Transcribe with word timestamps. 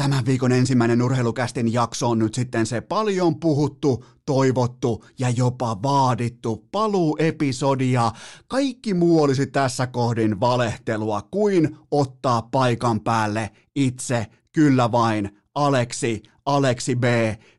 Tämän 0.00 0.26
viikon 0.26 0.52
ensimmäinen 0.52 1.02
urheilukästin 1.02 1.72
jakso 1.72 2.10
on 2.10 2.18
nyt 2.18 2.34
sitten 2.34 2.66
se 2.66 2.80
paljon 2.80 3.40
puhuttu, 3.40 4.04
toivottu 4.26 5.04
ja 5.18 5.30
jopa 5.30 5.82
vaadittu 5.82 6.68
paluuepisodia. 6.72 8.12
Kaikki 8.48 8.94
muu 8.94 9.22
olisi 9.22 9.46
tässä 9.46 9.86
kohdin 9.86 10.40
valehtelua 10.40 11.28
kuin 11.30 11.76
ottaa 11.90 12.42
paikan 12.42 13.00
päälle 13.00 13.50
itse, 13.76 14.26
kyllä 14.52 14.92
vain, 14.92 15.38
Aleksi, 15.54 16.22
Aleksi 16.46 16.96
B, 16.96 17.04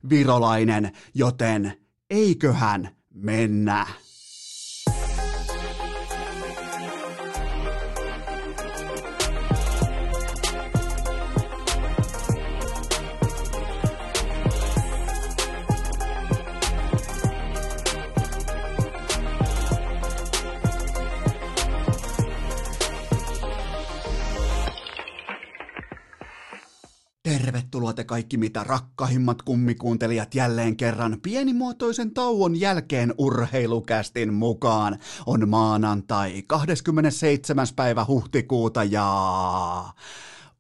Virolainen, 0.09 0.91
joten 1.13 1.73
eiköhän 2.09 2.89
mennä. 3.13 3.87
Tervetuloa 27.91 27.93
te 27.93 28.03
kaikki 28.03 28.37
mitä 28.37 28.63
rakkahimmat 28.63 29.41
kummikuuntelijat 29.41 30.35
jälleen 30.35 30.77
kerran 30.77 31.17
pienimuotoisen 31.21 32.13
tauon 32.13 32.59
jälkeen 32.59 33.13
urheilukästin 33.17 34.33
mukaan. 34.33 34.97
On 35.25 35.49
maanantai 35.49 36.43
27. 36.47 37.67
päivä 37.75 38.05
huhtikuuta 38.07 38.83
ja 38.83 39.05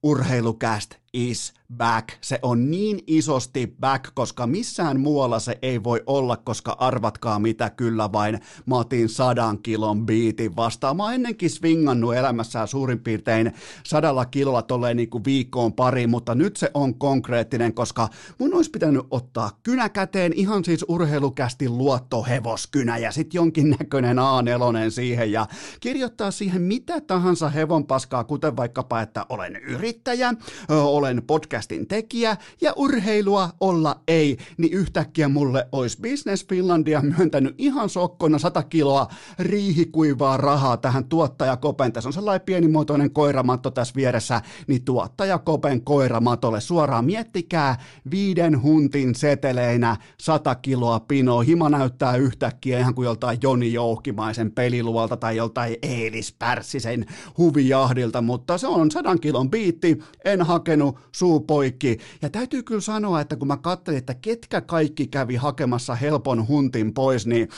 urheilukäst 0.03 0.95
is 1.13 1.53
back. 1.77 2.09
Se 2.21 2.39
on 2.41 2.71
niin 2.71 2.99
isosti 3.07 3.75
back, 3.79 4.11
koska 4.13 4.47
missään 4.47 4.99
muualla 4.99 5.39
se 5.39 5.59
ei 5.61 5.83
voi 5.83 6.03
olla, 6.05 6.37
koska 6.37 6.75
arvatkaa 6.79 7.39
mitä 7.39 7.69
kyllä 7.69 8.11
vain. 8.11 8.39
Mä 8.65 8.77
otin 8.77 9.09
sadan 9.09 9.59
kilon 9.59 10.05
biitin 10.05 10.55
vastaan. 10.55 10.97
Mä 10.97 11.03
oon 11.03 11.13
ennenkin 11.13 11.49
swingannut 11.49 12.15
elämässään 12.15 12.67
suurin 12.67 12.99
piirtein 12.99 13.51
sadalla 13.85 14.25
kilolla 14.25 14.61
tolleen 14.61 14.97
niin 14.97 15.09
kuin 15.09 15.25
viikkoon 15.25 15.73
pari, 15.73 16.07
mutta 16.07 16.35
nyt 16.35 16.57
se 16.57 16.71
on 16.73 16.95
konkreettinen, 16.95 17.73
koska 17.73 18.09
mun 18.39 18.53
olisi 18.53 18.71
pitänyt 18.71 19.05
ottaa 19.11 19.59
kynä 19.63 19.89
käteen 19.89 20.33
ihan 20.35 20.65
siis 20.65 20.85
urheilukästi 20.87 21.69
luottohevoskynä 21.69 22.97
ja 22.97 23.11
sitten 23.11 23.39
jonkinnäköinen 23.39 24.17
A4 24.17 24.89
siihen 24.89 25.31
ja 25.31 25.47
kirjoittaa 25.79 26.31
siihen 26.31 26.61
mitä 26.61 27.01
tahansa 27.01 27.49
hevon 27.49 27.87
paskaa, 27.87 28.23
kuten 28.23 28.57
vaikkapa, 28.57 29.01
että 29.01 29.25
olen 29.29 29.55
yrittäjä, 29.55 30.33
olen 30.69 31.00
podcastin 31.27 31.87
tekijä 31.87 32.37
ja 32.61 32.73
urheilua 32.75 33.49
olla 33.59 34.01
ei, 34.07 34.37
niin 34.57 34.73
yhtäkkiä 34.73 35.27
mulle 35.27 35.67
olisi 35.71 35.97
Business 36.01 36.47
Finlandia 36.47 37.01
myöntänyt 37.01 37.55
ihan 37.57 37.89
sokkona 37.89 38.39
100 38.39 38.63
kiloa 38.63 39.07
riihikuivaa 39.39 40.37
rahaa 40.37 40.77
tähän 40.77 41.05
tuottajakopen. 41.05 41.93
Tässä 41.93 42.09
on 42.09 42.13
sellainen 42.13 42.45
pienimuotoinen 42.45 43.11
koiramatto 43.11 43.71
tässä 43.71 43.95
vieressä, 43.95 44.41
niin 44.67 44.85
tuottajakopen 44.85 45.81
koiramatolle 45.81 46.61
suoraan 46.61 47.05
miettikää 47.05 47.77
viiden 48.11 48.61
huntin 48.61 49.15
seteleinä 49.15 49.97
100 50.19 50.55
kiloa 50.55 50.99
pinoa. 50.99 51.41
Hima 51.41 51.69
näyttää 51.69 52.15
yhtäkkiä 52.15 52.79
ihan 52.79 52.95
kuin 52.95 53.05
joltain 53.05 53.37
Joni 53.43 53.73
Jouhkimaisen 53.73 54.51
peliluolta 54.51 55.17
tai 55.17 55.37
joltain 55.37 55.75
Eelis 55.81 56.35
Pärssisen 56.39 57.05
huvijahdilta, 57.37 58.21
mutta 58.21 58.57
se 58.57 58.67
on 58.67 58.91
sadan 58.91 59.19
kilon 59.19 59.51
biitti, 59.51 59.99
en 60.25 60.41
hakenut, 60.41 60.90
suu 61.11 61.39
poikki. 61.39 61.97
Ja 62.21 62.29
täytyy 62.29 62.63
kyllä 62.63 62.81
sanoa, 62.81 63.21
että 63.21 63.35
kun 63.35 63.47
mä 63.47 63.57
katselin, 63.57 63.97
että 63.97 64.13
ketkä 64.13 64.61
kaikki 64.61 65.07
kävi 65.07 65.35
hakemassa 65.35 65.95
helpon 65.95 66.47
huntin 66.47 66.93
pois, 66.93 67.27
niin 67.27 67.49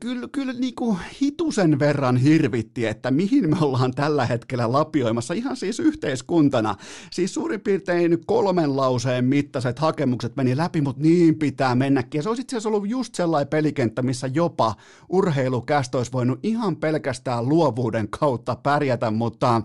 kyllä, 0.00 0.28
kyllä 0.32 0.52
niin 0.52 0.74
kuin 0.74 0.98
hitusen 1.22 1.78
verran 1.78 2.16
hirvitti, 2.16 2.86
että 2.86 3.10
mihin 3.10 3.50
me 3.50 3.56
ollaan 3.60 3.94
tällä 3.94 4.26
hetkellä 4.26 4.72
lapioimassa 4.72 5.34
ihan 5.34 5.56
siis 5.56 5.80
yhteiskuntana. 5.80 6.74
Siis 7.10 7.34
suurin 7.34 7.60
piirtein 7.60 8.18
kolmen 8.26 8.76
lauseen 8.76 9.24
mittaiset 9.24 9.78
hakemukset 9.78 10.36
meni 10.36 10.56
läpi, 10.56 10.80
mutta 10.80 11.02
niin 11.02 11.38
pitää 11.38 11.74
mennäkin. 11.74 12.18
Ja 12.18 12.22
se 12.22 12.28
olisi 12.28 12.42
itse 12.42 12.56
asiassa 12.56 12.68
ollut 12.68 12.88
just 12.88 13.14
sellainen 13.14 13.48
pelikenttä, 13.48 14.02
missä 14.02 14.26
jopa 14.34 14.74
urheilukästä 15.08 15.98
olisi 15.98 16.12
voinut 16.12 16.38
ihan 16.42 16.76
pelkästään 16.76 17.48
luovuuden 17.48 18.08
kautta 18.08 18.56
pärjätä, 18.56 19.10
mutta 19.10 19.62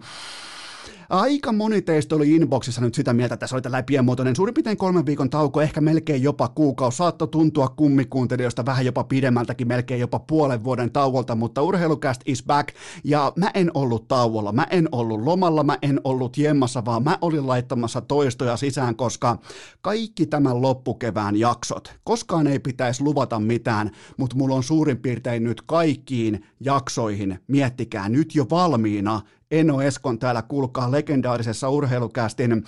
Aika 1.09 1.51
moni 1.51 1.81
teistä 1.81 2.15
oli 2.15 2.35
inboxissa 2.35 2.81
nyt 2.81 2.95
sitä 2.95 3.13
mieltä, 3.13 3.33
että 3.33 3.47
se 3.47 3.55
oli 3.55 3.61
tällainen 3.61 3.85
pienmuotoinen 3.85 4.35
suurin 4.35 4.53
piirtein 4.53 4.77
kolmen 4.77 5.05
viikon 5.05 5.29
tauko, 5.29 5.61
ehkä 5.61 5.81
melkein 5.81 6.23
jopa 6.23 6.47
kuukausi. 6.47 6.97
Saattoi 6.97 7.27
tuntua 7.27 7.67
kummikuuntelijoista 7.67 8.65
vähän 8.65 8.85
jopa 8.85 9.03
pidemmältäkin, 9.03 9.67
melkein 9.67 9.99
jopa 9.99 10.19
puolen 10.19 10.63
vuoden 10.63 10.91
tauolta, 10.91 11.35
mutta 11.35 11.61
urheilucast 11.61 12.21
is 12.25 12.43
back. 12.43 12.69
Ja 13.03 13.33
mä 13.35 13.51
en 13.53 13.71
ollut 13.73 14.07
tauolla, 14.07 14.51
mä 14.51 14.67
en 14.69 14.89
ollut 14.91 15.21
lomalla, 15.21 15.63
mä 15.63 15.77
en 15.81 16.01
ollut 16.03 16.37
jemmassa, 16.37 16.85
vaan 16.85 17.03
mä 17.03 17.17
olin 17.21 17.47
laittamassa 17.47 18.01
toistoja 18.01 18.57
sisään, 18.57 18.95
koska 18.95 19.37
kaikki 19.81 20.25
tämän 20.25 20.61
loppukevään 20.61 21.35
jaksot, 21.35 21.93
koskaan 22.03 22.47
ei 22.47 22.59
pitäisi 22.59 23.03
luvata 23.03 23.39
mitään, 23.39 23.91
mutta 24.17 24.35
mulla 24.35 24.55
on 24.55 24.63
suurin 24.63 24.97
piirtein 24.97 25.43
nyt 25.43 25.61
kaikkiin 25.61 26.45
jaksoihin, 26.59 27.39
miettikää 27.47 28.09
nyt 28.09 28.35
jo 28.35 28.45
valmiina 28.49 29.21
Eno 29.59 29.81
Eskon 29.81 30.19
täällä 30.19 30.41
kuulkaa 30.41 30.91
legendaarisessa 30.91 31.69
urheilukästin 31.69 32.63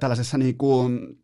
tällaisessa 0.00 0.38
niin 0.38 0.56
kuin, 0.58 1.18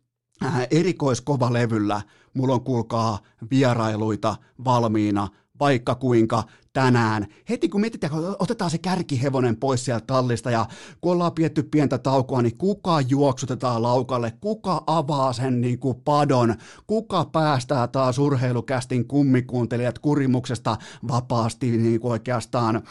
äh, 0.45 0.67
erikoiskovalevyllä. 0.71 2.01
Mulla 2.33 2.53
on 2.53 2.63
kuulkaa 2.63 3.19
vierailuita 3.51 4.35
valmiina, 4.65 5.27
vaikka 5.59 5.95
kuinka 5.95 6.43
tänään. 6.77 7.27
Heti 7.49 7.69
kun 7.69 7.81
mietitään, 7.81 8.13
kun 8.13 8.35
otetaan 8.39 8.71
se 8.71 8.77
kärkihevonen 8.77 9.57
pois 9.57 9.85
sieltä 9.85 10.05
tallista 10.07 10.51
ja 10.51 10.65
kun 11.01 11.11
ollaan 11.11 11.31
pietty 11.31 11.63
pientä 11.63 11.97
taukoa, 11.97 12.41
niin 12.41 12.57
kuka 12.57 13.01
juoksutetaan 13.01 13.83
laukalle, 13.83 14.33
kuka 14.41 14.83
avaa 14.87 15.33
sen 15.33 15.61
niin 15.61 15.79
kuin 15.79 16.01
padon, 16.05 16.55
kuka 16.87 17.25
päästää 17.25 17.87
taas 17.87 18.19
urheilukästin 18.19 19.07
kummikuuntelijat 19.07 19.99
kurimuksesta 19.99 20.77
vapaasti 21.07 21.77
niin 21.77 21.99
kuin 21.99 22.11
oikeastaan, 22.11 22.81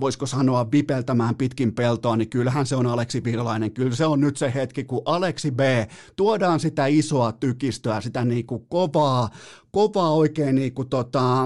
voisiko 0.00 0.26
sanoa, 0.26 0.70
vipeltämään 0.72 1.34
pitkin 1.34 1.74
peltoa, 1.74 2.16
niin 2.16 2.30
kyllähän 2.30 2.66
se 2.66 2.76
on 2.76 2.86
Aleksi 2.86 3.24
Virolainen. 3.24 3.72
Kyllä 3.72 3.96
se 3.96 4.06
on 4.06 4.20
nyt 4.20 4.36
se 4.36 4.52
hetki, 4.54 4.84
kun 4.84 5.02
Aleksi 5.04 5.50
B 5.50 5.60
tuodaan 6.16 6.60
sitä 6.60 6.86
isoa 6.86 7.32
tykistöä, 7.32 8.00
sitä 8.00 8.24
niin 8.24 8.46
kuin 8.46 8.66
kovaa, 8.68 9.28
kovaa 9.72 10.10
oikein 10.10 10.54
niin 10.54 10.74
kuin 10.74 10.88
tota, 10.88 11.44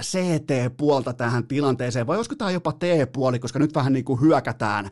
CT-puolta 0.00 0.76
puolta 0.76 1.12
tähän 1.12 1.46
tilanteeseen, 1.46 2.06
vai 2.06 2.16
olisiko 2.16 2.34
tämä 2.34 2.50
jopa 2.50 2.72
T-puoli, 2.72 3.38
koska 3.38 3.58
nyt 3.58 3.74
vähän 3.74 3.92
niin 3.92 4.04
kuin 4.04 4.20
hyökätään 4.20 4.84
ö, 4.84 4.90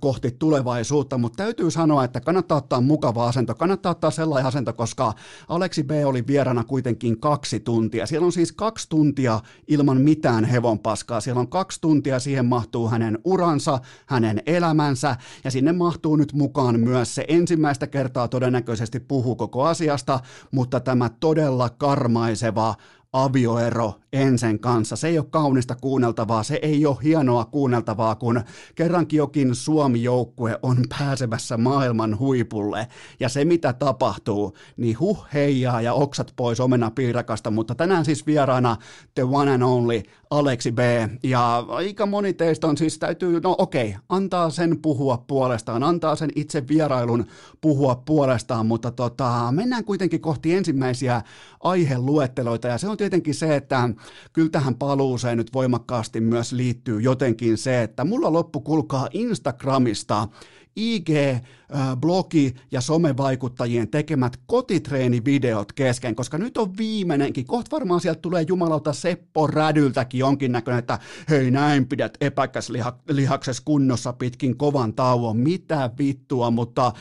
kohti 0.00 0.30
tulevaisuutta, 0.30 1.18
mutta 1.18 1.36
täytyy 1.36 1.70
sanoa, 1.70 2.04
että 2.04 2.20
kannattaa 2.20 2.58
ottaa 2.58 2.80
mukava 2.80 3.28
asento, 3.28 3.54
kannattaa 3.54 3.92
ottaa 3.92 4.10
sellainen 4.10 4.48
asento, 4.48 4.72
koska 4.72 5.12
Aleksi 5.48 5.82
B 5.82 5.90
oli 6.04 6.26
vierana 6.26 6.64
kuitenkin 6.64 7.20
kaksi 7.20 7.60
tuntia. 7.60 8.06
Siellä 8.06 8.24
on 8.24 8.32
siis 8.32 8.52
kaksi 8.52 8.88
tuntia 8.88 9.40
ilman 9.68 10.00
mitään 10.00 10.44
hevonpaskaa, 10.44 11.20
siellä 11.20 11.40
on 11.40 11.48
kaksi 11.48 11.80
tuntia, 11.80 12.18
siihen 12.18 12.46
mahtuu 12.46 12.88
hänen 12.88 13.18
uransa, 13.24 13.78
hänen 14.06 14.42
elämänsä, 14.46 15.16
ja 15.44 15.50
sinne 15.50 15.72
mahtuu 15.72 16.16
nyt 16.16 16.32
mukaan 16.32 16.80
myös 16.80 17.14
se 17.14 17.24
ensimmäistä 17.28 17.86
kertaa 17.86 18.28
todennäköisesti 18.28 19.00
puhuu 19.00 19.36
koko 19.36 19.64
asiasta, 19.64 20.20
mutta 20.50 20.80
tämä 20.80 21.10
todella 21.20 21.70
karmaiseva 22.10 22.74
avioero 23.12 23.94
Ensen 24.12 24.58
kanssa. 24.58 24.96
Se 24.96 25.08
ei 25.08 25.18
ole 25.18 25.26
kaunista 25.30 25.76
kuunneltavaa, 25.80 26.42
se 26.42 26.58
ei 26.62 26.86
ole 26.86 26.96
hienoa 27.02 27.44
kuunneltavaa, 27.44 28.14
kun 28.14 28.40
kerrankin 28.74 29.16
jokin 29.16 29.54
Suomi-joukkue 29.54 30.58
on 30.62 30.76
pääsevässä 30.98 31.56
maailman 31.56 32.18
huipulle. 32.18 32.86
Ja 33.20 33.28
se 33.28 33.44
mitä 33.44 33.72
tapahtuu, 33.72 34.56
niin 34.76 34.98
huh 34.98 35.26
heijaa 35.34 35.80
ja 35.80 35.92
oksat 35.94 36.32
pois 36.36 36.60
omena 36.60 36.90
piirakasta, 36.90 37.50
mutta 37.50 37.74
tänään 37.74 38.04
siis 38.04 38.26
vieraana 38.26 38.76
the 39.14 39.22
one 39.22 39.52
and 39.52 39.62
only 39.62 40.02
Aleksi 40.30 40.72
B. 40.72 40.78
Ja 41.22 41.64
aika 41.68 42.06
moni 42.06 42.32
teistä 42.32 42.66
on 42.66 42.76
siis 42.76 42.98
täytyy, 42.98 43.40
no 43.40 43.54
okei, 43.58 43.88
okay, 43.88 44.00
antaa 44.08 44.50
sen 44.50 44.78
puhua 44.82 45.24
puolestaan, 45.26 45.82
antaa 45.82 46.16
sen 46.16 46.30
itse 46.36 46.68
vierailun 46.68 47.26
puhua 47.60 48.02
puolestaan, 48.06 48.66
mutta 48.66 48.90
tota, 48.90 49.48
mennään 49.50 49.84
kuitenkin 49.84 50.20
kohti 50.20 50.54
ensimmäisiä 50.54 51.22
aiheluetteloita 51.60 52.68
ja 52.68 52.78
se 52.78 52.88
on 52.88 52.96
tietenkin 52.96 53.34
se, 53.34 53.56
että 53.56 53.88
kyllä 54.32 54.50
tähän 54.50 54.74
paluuseen 54.74 55.38
nyt 55.38 55.54
voimakkaasti 55.54 56.20
myös 56.20 56.52
liittyy 56.52 57.00
jotenkin 57.00 57.58
se, 57.58 57.82
että 57.82 58.04
mulla 58.04 58.32
loppu 58.32 58.60
kulkaa 58.60 59.08
Instagramista 59.12 60.28
IG-blogi 60.76 62.54
ja 62.70 62.80
somevaikuttajien 62.80 63.88
tekemät 63.88 64.40
kotitreenivideot 64.46 65.72
kesken, 65.72 66.14
koska 66.14 66.38
nyt 66.38 66.58
on 66.58 66.76
viimeinenkin, 66.76 67.46
kohta 67.46 67.76
varmaan 67.76 68.00
sieltä 68.00 68.20
tulee 68.20 68.44
jumalauta 68.48 68.92
Seppo 68.92 69.46
Rädyltäkin 69.46 70.18
jonkinnäköinen, 70.18 70.78
että 70.78 70.98
hei 71.28 71.50
näin 71.50 71.86
pidät 71.86 72.18
epäkäs 72.20 72.70
lihaksessa 73.08 73.62
kunnossa 73.64 74.12
pitkin 74.12 74.56
kovan 74.56 74.94
tauon, 74.94 75.36
mitä 75.36 75.90
vittua, 75.98 76.50
mutta 76.50 76.92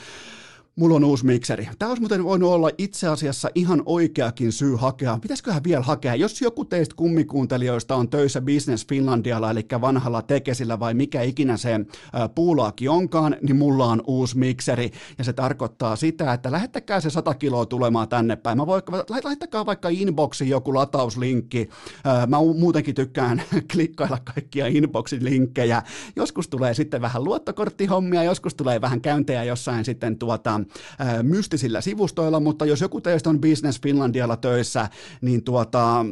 mulla 0.79 0.95
on 0.95 1.03
uusi 1.03 1.25
mikseri. 1.25 1.69
Tämä 1.79 1.89
olisi 1.89 2.01
muuten 2.01 2.23
voinut 2.23 2.51
olla 2.51 2.69
itse 2.77 3.07
asiassa 3.07 3.49
ihan 3.55 3.83
oikeakin 3.85 4.51
syy 4.51 4.75
hakea. 4.75 5.19
Pitäisiköhän 5.21 5.63
vielä 5.63 5.83
hakea? 5.83 6.15
Jos 6.15 6.41
joku 6.41 6.65
teistä 6.65 6.95
kummikuuntelijoista 6.95 7.95
on 7.95 8.09
töissä 8.09 8.41
Business 8.41 8.87
Finlandialla, 8.87 9.51
eli 9.51 9.65
vanhalla 9.81 10.21
tekesillä 10.21 10.79
vai 10.79 10.93
mikä 10.93 11.21
ikinä 11.21 11.57
se 11.57 11.79
puulaaki 12.35 12.87
onkaan, 12.87 13.35
niin 13.41 13.55
mulla 13.55 13.85
on 13.85 14.03
uusi 14.07 14.37
mikseri. 14.37 14.91
Ja 15.17 15.23
se 15.23 15.33
tarkoittaa 15.33 15.95
sitä, 15.95 16.33
että 16.33 16.51
lähettäkää 16.51 16.99
se 16.99 17.09
100 17.09 17.33
kiloa 17.33 17.65
tulemaan 17.65 18.09
tänne 18.09 18.35
päin. 18.35 18.57
Mä 18.57 18.67
voin, 18.67 18.83
laittakaa 19.23 19.65
vaikka 19.65 19.89
inboxiin 19.89 20.49
joku 20.49 20.73
latauslinkki. 20.73 21.69
Mä 22.27 22.37
muutenkin 22.59 22.95
tykkään 22.95 23.41
klikkailla 23.71 24.17
kaikkia 24.35 24.67
inboxin 24.67 25.25
linkkejä. 25.25 25.83
Joskus 26.15 26.47
tulee 26.47 26.73
sitten 26.73 27.01
vähän 27.01 27.23
luottokorttihommia, 27.23 28.23
joskus 28.23 28.55
tulee 28.55 28.81
vähän 28.81 29.01
käyntejä 29.01 29.43
jossain 29.43 29.85
sitten 29.85 30.17
tuota, 30.17 30.61
mystisillä 31.23 31.81
sivustoilla, 31.81 32.39
mutta 32.39 32.65
jos 32.65 32.81
joku 32.81 33.01
teistä 33.01 33.29
on 33.29 33.41
Business 33.41 33.81
Finlandialla 33.81 34.37
töissä, 34.37 34.89
niin 35.21 35.43
tuota, 35.43 36.05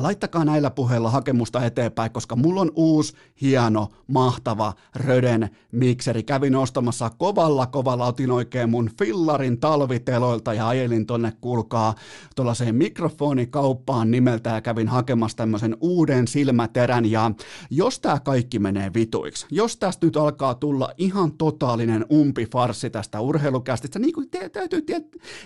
Laittakaa 0.00 0.44
näillä 0.44 0.70
puheilla 0.70 1.10
hakemusta 1.10 1.64
eteenpäin, 1.64 2.12
koska 2.12 2.36
mulla 2.36 2.60
on 2.60 2.70
uusi, 2.74 3.14
hieno, 3.40 3.88
mahtava 4.06 4.72
Röden 4.94 5.50
mikseri. 5.72 6.22
Kävin 6.22 6.56
ostamassa 6.56 7.10
kovalla, 7.10 7.66
kovalla, 7.66 8.06
otin 8.06 8.30
oikein 8.30 8.70
mun 8.70 8.90
fillarin 8.98 9.60
talviteloilta 9.60 10.54
ja 10.54 10.68
ajelin 10.68 11.06
tonne, 11.06 11.32
kuulkaa, 11.40 11.94
tuollaiseen 12.36 12.74
mikrofonikauppaan 12.74 14.10
nimeltä 14.10 14.50
ja 14.50 14.60
kävin 14.60 14.88
hakemassa 14.88 15.36
tämmöisen 15.36 15.76
uuden 15.80 16.28
silmäterän. 16.28 17.10
Ja 17.10 17.30
jos 17.70 18.00
tää 18.00 18.20
kaikki 18.20 18.58
menee 18.58 18.90
vituiksi, 18.94 19.46
jos 19.50 19.76
tästä 19.76 20.06
nyt 20.06 20.16
alkaa 20.16 20.54
tulla 20.54 20.92
ihan 20.98 21.32
totaalinen 21.32 22.06
umpifarssi 22.12 22.90
tästä 22.90 23.20
urheilukästistä, 23.20 23.98
niin 23.98 24.12
kuin 24.12 24.30
täytyy 24.52 24.84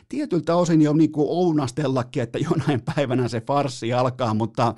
tietyltä 0.09 0.57
osin 0.57 0.83
jo 0.83 0.93
niin 0.93 1.13
kuin 1.13 1.27
ounastellakin, 1.31 2.23
että 2.23 2.39
jonain 2.39 2.83
päivänä 2.95 3.29
se 3.29 3.41
farssi 3.41 3.93
alkaa, 3.93 4.26
aikaa, 4.27 4.35
mutta 4.35 4.75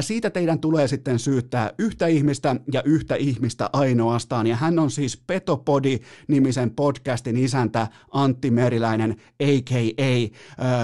siitä 0.00 0.30
teidän 0.30 0.58
tulee 0.58 0.88
sitten 0.88 1.18
syyttää 1.18 1.70
yhtä 1.78 2.06
ihmistä 2.06 2.56
ja 2.72 2.82
yhtä 2.84 3.14
ihmistä 3.14 3.70
ainoastaan, 3.72 4.46
ja 4.46 4.56
hän 4.56 4.78
on 4.78 4.90
siis 4.90 5.22
Petopodi-nimisen 5.26 6.70
podcastin 6.70 7.36
isäntä 7.36 7.88
Antti 8.10 8.50
Meriläinen, 8.50 9.16
a.k.a. 9.40 10.28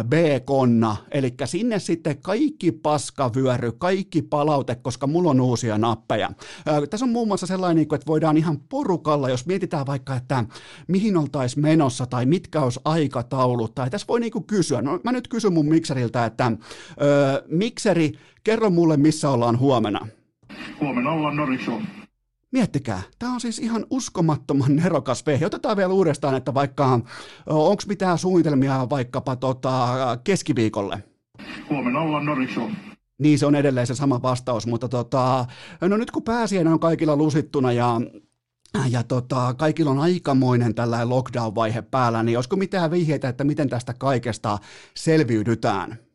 B-konna, 0.05 0.97
eli 1.11 1.35
sinne 1.45 1.79
sitten 1.79 2.19
kaikki 2.23 2.73
paskavyöry, 2.73 3.73
kaikki 3.73 4.23
palaute, 4.23 4.75
koska 4.75 5.07
mulla 5.07 5.31
on 5.31 5.41
uusia 5.41 5.79
nappeja. 5.79 6.31
Tässä 6.91 7.05
on 7.07 7.13
muun 7.13 7.29
muassa 7.29 7.47
sellainen, 7.47 7.77
niin 7.77 7.95
että 7.95 8.07
voidaan 8.07 8.37
ihan 8.37 8.61
porukalla, 8.69 9.29
jos 9.31 9.47
mietitään 9.47 9.87
vaikka, 9.87 10.17
että 10.17 10.45
mihin 10.89 11.17
oltaisiin 11.17 11.63
menossa 11.63 12.07
tai 12.07 12.27
mitkä 12.27 12.61
olisi 12.61 12.81
aikataulut, 12.85 13.75
tai 13.75 13.91
tässä 13.91 14.07
voi 14.09 14.21
niin 14.21 14.45
kysyä, 14.47 14.83
no 14.83 15.01
mä 15.05 15.13
nyt 15.13 15.29
kysyn 15.29 15.53
mun 15.53 15.69
mikseriltä, 15.69 16.25
että 16.25 16.53
öö, 17.03 17.43
mikseri 17.49 17.98
Petteri, 17.99 18.25
kerro 18.45 18.71
mulle, 18.71 18.97
missä 18.97 19.31
ollaan 19.31 19.59
huomenna. 19.59 20.07
Huomenna 20.81 21.13
ollaan 21.13 21.37
Norikso. 21.37 21.81
Miettikää, 22.53 23.03
tämä 23.19 23.33
on 23.33 23.41
siis 23.41 23.59
ihan 23.59 23.87
uskomattoman 23.91 24.77
nerokas 24.77 25.27
vehje. 25.27 25.47
Otetaan 25.47 25.77
vielä 25.77 25.93
uudestaan, 25.93 26.35
että 26.35 26.55
vaikka, 26.55 27.01
onko 27.47 27.83
mitään 27.89 28.19
suunnitelmia 28.19 28.87
vaikkapa 28.91 29.37
tota, 29.37 29.89
keskiviikolle? 30.25 31.05
Huomenna 31.71 32.01
ollaan 32.01 32.27
Norikso. 32.27 32.71
Niin, 33.19 33.39
se 33.39 33.47
on 33.47 33.55
edelleen 33.55 33.87
se 33.87 33.95
sama 33.95 34.23
vastaus, 34.23 34.67
mutta 34.67 34.89
tota, 34.89 35.47
no 35.81 35.97
nyt 35.97 36.11
kun 36.11 36.23
pääsiäinen 36.23 36.73
on 36.73 36.81
kaikilla 36.81 37.17
lusittuna 37.17 37.73
ja 37.73 38.01
ja 38.91 39.03
tota, 39.03 39.55
kaikilla 39.55 39.91
on 39.91 39.99
aikamoinen 39.99 40.75
tällainen 40.75 41.09
lockdown-vaihe 41.09 41.83
päällä, 41.83 42.23
niin 42.23 42.39
olisiko 42.39 42.57
mitään 42.57 42.91
vihjeitä, 42.91 43.29
että 43.29 43.45
miten 43.45 43.69
tästä 43.69 43.95
kaikesta 43.99 44.59
selviydytään? 44.95 46.08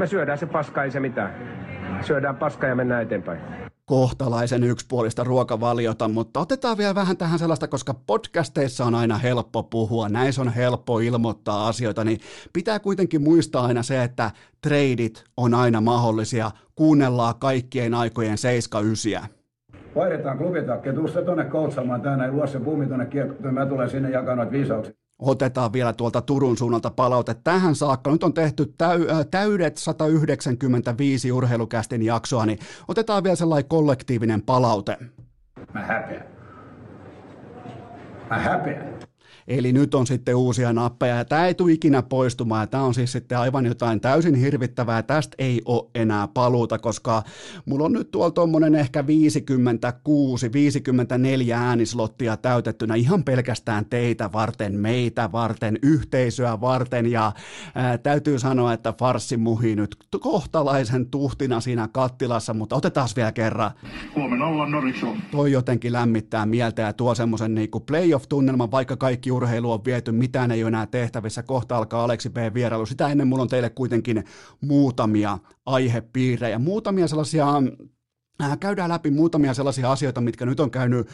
Me 0.00 0.06
syödään 0.06 0.38
se 0.38 0.46
paska, 0.46 0.84
ei 0.84 0.90
se 0.90 1.00
mitään. 1.00 1.34
Syödään 2.02 2.36
paska 2.36 2.66
ja 2.66 2.74
mennään 2.74 3.02
eteenpäin 3.02 3.40
kohtalaisen 3.84 4.64
yksipuolista 4.64 5.24
ruokavaliota, 5.24 6.08
mutta 6.08 6.40
otetaan 6.40 6.78
vielä 6.78 6.94
vähän 6.94 7.16
tähän 7.16 7.38
sellaista, 7.38 7.68
koska 7.68 7.94
podcasteissa 8.06 8.84
on 8.84 8.94
aina 8.94 9.18
helppo 9.18 9.62
puhua, 9.62 10.08
näissä 10.08 10.42
on 10.42 10.48
helppo 10.48 10.98
ilmoittaa 10.98 11.68
asioita, 11.68 12.04
niin 12.04 12.20
pitää 12.52 12.78
kuitenkin 12.78 13.22
muistaa 13.22 13.66
aina 13.66 13.82
se, 13.82 14.02
että 14.02 14.30
treidit 14.62 15.24
on 15.36 15.54
aina 15.54 15.80
mahdollisia, 15.80 16.50
kuunnellaan 16.74 17.34
kaikkien 17.38 17.94
aikojen 17.94 18.36
7-9. 19.22 19.26
Vaihdetaan 19.94 20.38
klubitakki, 20.38 20.92
tuu 20.92 21.08
se 21.08 21.22
tuonne 21.22 21.44
koutsaamaan 21.44 22.02
tänne, 22.02 22.30
luo 22.30 22.46
se 22.46 22.60
bumi 22.60 22.86
tuonne 22.86 23.06
kiekkoon, 23.06 23.54
mä 23.54 23.66
tulen 23.66 23.90
sinne 23.90 24.10
jakaa 24.10 24.36
noita 24.36 24.52
viisauksia 24.52 24.99
otetaan 25.20 25.72
vielä 25.72 25.92
tuolta 25.92 26.20
Turun 26.20 26.56
suunnalta 26.56 26.90
palaute 26.90 27.34
tähän 27.34 27.74
saakka. 27.74 28.10
Nyt 28.10 28.24
on 28.24 28.34
tehty 28.34 28.74
täy, 28.78 29.06
äh, 29.10 29.26
täydet 29.30 29.76
195 29.76 31.32
urheilukästin 31.32 32.02
jaksoa, 32.02 32.46
niin 32.46 32.58
otetaan 32.88 33.24
vielä 33.24 33.36
sellainen 33.36 33.68
kollektiivinen 33.68 34.42
palaute. 34.42 34.96
Mä 35.74 35.80
häpeän. 35.80 36.24
Mä 38.30 38.38
häpeän. 38.38 39.09
Eli 39.50 39.72
nyt 39.72 39.94
on 39.94 40.06
sitten 40.06 40.36
uusia 40.36 40.72
nappeja 40.72 41.16
ja 41.16 41.24
tämä 41.24 41.46
ei 41.46 41.54
tule 41.54 41.72
ikinä 41.72 42.02
poistumaan 42.02 42.68
tämä 42.70 42.82
on 42.82 42.94
siis 42.94 43.12
sitten 43.12 43.38
aivan 43.38 43.66
jotain 43.66 44.00
täysin 44.00 44.34
hirvittävää. 44.34 45.02
Tästä 45.02 45.34
ei 45.38 45.62
ole 45.64 45.90
enää 45.94 46.28
paluuta, 46.28 46.78
koska 46.78 47.22
mulla 47.66 47.84
on 47.84 47.92
nyt 47.92 48.10
tuolla 48.10 48.30
tuommoinen 48.30 48.74
ehkä 48.74 49.06
56, 49.06 50.52
54 50.52 51.58
äänislottia 51.58 52.36
täytettynä 52.36 52.94
ihan 52.94 53.24
pelkästään 53.24 53.86
teitä 53.86 54.32
varten, 54.32 54.74
meitä 54.74 55.32
varten, 55.32 55.78
yhteisöä 55.82 56.60
varten 56.60 57.10
ja 57.10 57.32
ää, 57.74 57.98
täytyy 57.98 58.38
sanoa, 58.38 58.72
että 58.72 58.94
farssi 58.98 59.36
muhii 59.36 59.76
nyt 59.76 59.96
kohtalaisen 60.20 61.06
tuhtina 61.06 61.60
siinä 61.60 61.88
kattilassa, 61.92 62.54
mutta 62.54 62.76
otetaan 62.76 63.08
vielä 63.16 63.32
kerran. 63.32 63.70
Huomenna 64.16 64.46
ollaan 64.46 64.70
Norikso. 64.70 65.06
Toi 65.30 65.52
jotenkin 65.52 65.92
lämmittää 65.92 66.46
mieltä 66.46 66.82
ja 66.82 66.92
tuo 66.92 67.14
semmoisen 67.14 67.54
niinku 67.54 67.80
playoff-tunnelman, 67.80 68.70
vaikka 68.70 68.96
kaikki 68.96 69.30
urheilu 69.40 69.72
on 69.72 69.84
viety, 69.84 70.12
mitään 70.12 70.50
ei 70.50 70.62
ole 70.62 70.68
enää 70.68 70.86
tehtävissä, 70.86 71.42
kohta 71.42 71.76
alkaa 71.76 72.04
Aleksi 72.04 72.30
B. 72.30 72.36
vierailu. 72.54 72.86
Sitä 72.86 73.08
ennen 73.08 73.28
mulla 73.28 73.42
on 73.42 73.48
teille 73.48 73.70
kuitenkin 73.70 74.24
muutamia 74.60 75.38
aihepiirejä, 75.66 76.58
muutamia 76.58 77.08
sellaisia 77.08 77.46
käydään 78.60 78.90
läpi 78.90 79.10
muutamia 79.10 79.54
sellaisia 79.54 79.92
asioita, 79.92 80.20
mitkä 80.20 80.46
nyt 80.46 80.60
on 80.60 80.70
käynyt, 80.70 81.08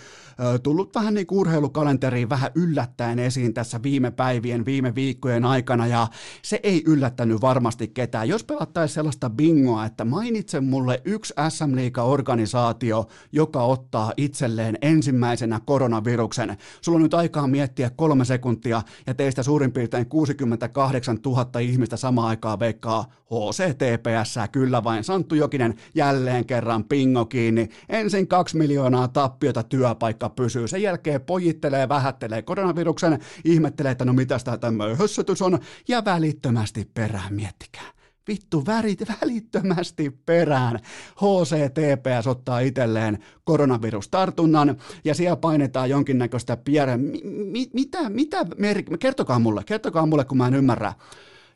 tullut 0.62 0.94
vähän 0.94 1.14
niin 1.14 1.26
kuin 1.26 1.38
urheilukalenteriin 1.38 2.28
vähän 2.28 2.50
yllättäen 2.55 3.19
esiin 3.19 3.55
tässä 3.55 3.82
viime 3.82 4.11
päivien, 4.11 4.64
viime 4.64 4.94
viikkojen 4.94 5.44
aikana, 5.44 5.86
ja 5.86 6.08
se 6.43 6.60
ei 6.62 6.82
yllättänyt 6.86 7.41
varmasti 7.41 7.89
ketään. 7.89 8.29
Jos 8.29 8.44
pelattaisiin 8.44 8.94
sellaista 8.94 9.31
bingoa, 9.31 9.84
että 9.84 10.05
mainitse 10.05 10.60
mulle 10.60 11.03
yksi 11.05 11.34
SM 11.48 11.77
Liiga-organisaatio, 11.77 13.06
joka 13.32 13.62
ottaa 13.62 14.12
itselleen 14.17 14.79
ensimmäisenä 14.82 15.60
koronaviruksen. 15.67 16.56
Sulla 16.81 16.96
on 16.96 17.03
nyt 17.03 17.15
aikaa 17.15 17.46
miettiä 17.46 17.91
kolme 17.91 18.24
sekuntia, 18.24 18.82
ja 19.06 19.15
teistä 19.15 19.43
suurin 19.43 19.72
piirtein 19.72 20.06
68 20.06 21.19
000 21.27 21.60
ihmistä 21.60 21.96
samaan 21.96 22.29
aikaan 22.29 22.60
veikkaa 22.60 23.12
HCTPS, 23.27 24.34
kyllä 24.53 24.84
vain 24.84 25.05
Santtu 25.05 25.34
Jokinen 25.34 25.74
jälleen 25.94 26.44
kerran 26.44 26.84
bingo 26.84 27.16
bingo 27.17 27.27
kiinni. 27.27 27.69
Ensin 27.89 28.29
kaksi 28.29 28.56
miljoonaa 28.56 29.08
tappiota 29.08 29.63
työpaikka 29.63 30.29
pysyy. 30.29 30.69
Sen 30.69 30.82
jälkeen 30.82 31.20
pojittelee, 31.20 31.89
vähättelee 31.89 32.43
koronaviruksen, 32.43 33.19
ihmettelee, 33.44 33.93
että 33.93 34.05
no 34.05 34.13
mitä 34.13 34.39
tämä 34.44 34.58
tämmöinen 34.58 34.96
hössötys 34.99 35.43
on, 35.43 35.58
ja 35.89 36.05
välittömästi 36.05 36.91
perään 36.94 37.35
miettikää. 37.35 37.96
Vittu, 38.29 38.67
värit, 38.67 39.01
välittömästi 39.23 40.11
perään. 40.27 40.81
HCTPS 41.17 42.27
ottaa 42.27 42.61
itselleen 42.61 43.19
koronavirustartunnan 43.44 44.77
ja 45.05 45.15
siellä 45.15 45.37
painetaan 45.37 45.91
jonkinnäköistä 45.91 46.56
piirre. 46.56 46.96
Mi, 46.96 47.20
mi, 47.25 47.70
mitä, 47.73 48.11
mitä 48.11 48.46
mer- 48.58 48.99
kertokaa 48.99 49.39
mulle, 49.39 49.63
kertokaa 49.67 50.06
mulle, 50.06 50.25
kun 50.25 50.39
mä 50.39 50.46
en 50.46 50.55
ymmärrä. 50.55 50.93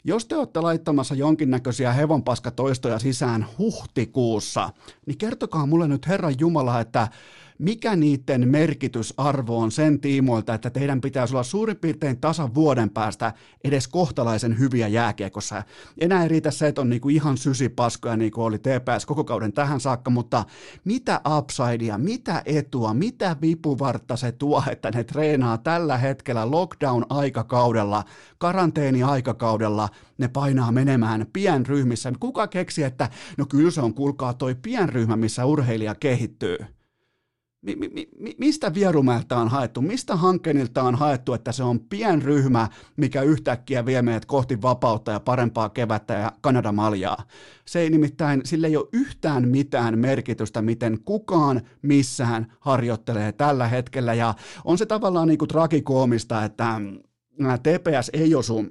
Jos 0.04 0.26
te 0.26 0.36
olette 0.36 0.60
laittamassa 0.60 1.14
jonkinnäköisiä 1.14 1.92
hevonpaskatoistoja 1.92 2.98
sisään 2.98 3.46
huhtikuussa, 3.58 4.70
niin 5.06 5.18
kertokaa 5.18 5.66
mulle 5.66 5.88
nyt 5.88 6.08
Herran 6.08 6.34
Jumala, 6.40 6.80
että 6.80 7.08
mikä 7.60 7.96
niiden 7.96 8.48
merkitysarvo 8.48 9.58
on 9.58 9.72
sen 9.72 10.00
tiimoilta, 10.00 10.54
että 10.54 10.70
teidän 10.70 11.00
pitäisi 11.00 11.34
olla 11.34 11.42
suurin 11.42 11.76
piirtein 11.76 12.20
tasan 12.20 12.54
vuoden 12.54 12.90
päästä 12.90 13.32
edes 13.64 13.88
kohtalaisen 13.88 14.58
hyviä 14.58 14.88
jääkiekossa. 14.88 15.62
Enää 16.00 16.22
ei 16.22 16.28
riitä 16.28 16.50
se, 16.50 16.68
että 16.68 16.80
on 16.80 16.88
niinku 16.88 17.08
ihan 17.08 17.36
sysipaskoja, 17.38 18.16
niin 18.16 18.32
kuin 18.32 18.44
oli 18.44 18.58
TPS 18.58 19.06
koko 19.06 19.24
kauden 19.24 19.52
tähän 19.52 19.80
saakka, 19.80 20.10
mutta 20.10 20.44
mitä 20.84 21.20
upsidea, 21.38 21.98
mitä 21.98 22.42
etua, 22.44 22.94
mitä 22.94 23.36
vipuvartta 23.40 24.16
se 24.16 24.32
tuo, 24.32 24.62
että 24.70 24.90
ne 24.90 25.04
treenaa 25.04 25.58
tällä 25.58 25.98
hetkellä 25.98 26.50
lockdown-aikakaudella, 26.50 28.04
karanteeni-aikakaudella, 28.38 29.88
ne 30.18 30.28
painaa 30.28 30.72
menemään 30.72 31.26
pienryhmissä. 31.32 32.12
Kuka 32.20 32.46
keksi, 32.46 32.82
että 32.82 33.08
no 33.38 33.46
kyllä 33.46 33.70
se 33.70 33.80
on, 33.80 33.94
kuulkaa 33.94 34.34
toi 34.34 34.54
pienryhmä, 34.54 35.16
missä 35.16 35.44
urheilija 35.44 35.94
kehittyy. 35.94 36.79
Mi, 37.62 37.76
mi, 37.76 38.08
mi, 38.18 38.34
mistä 38.38 38.74
Vierumäeltä 38.74 39.36
on 39.36 39.48
haettu, 39.48 39.82
mistä 39.82 40.16
Hankenilta 40.16 40.82
on 40.82 40.94
haettu, 40.94 41.34
että 41.34 41.52
se 41.52 41.62
on 41.62 41.80
pienryhmä, 41.80 42.68
mikä 42.96 43.22
yhtäkkiä 43.22 43.86
vie 43.86 44.02
meidät 44.02 44.24
kohti 44.26 44.62
vapautta 44.62 45.10
ja 45.12 45.20
parempaa 45.20 45.68
kevättä 45.68 46.14
ja 46.14 46.32
Kanada 46.40 46.72
maljaa. 46.72 47.22
Se 47.64 47.80
ei 47.80 47.90
nimittäin, 47.90 48.40
sille 48.44 48.66
ei 48.66 48.76
ole 48.76 48.88
yhtään 48.92 49.48
mitään 49.48 49.98
merkitystä, 49.98 50.62
miten 50.62 50.98
kukaan 51.04 51.60
missään 51.82 52.52
harjoittelee 52.60 53.32
tällä 53.32 53.68
hetkellä 53.68 54.14
ja 54.14 54.34
on 54.64 54.78
se 54.78 54.86
tavallaan 54.86 55.28
niin 55.28 55.38
kuin 55.38 55.48
tragikoomista, 55.48 56.44
että 56.44 56.80
TPS 57.62 58.10
ei 58.12 58.34
osu 58.34 58.66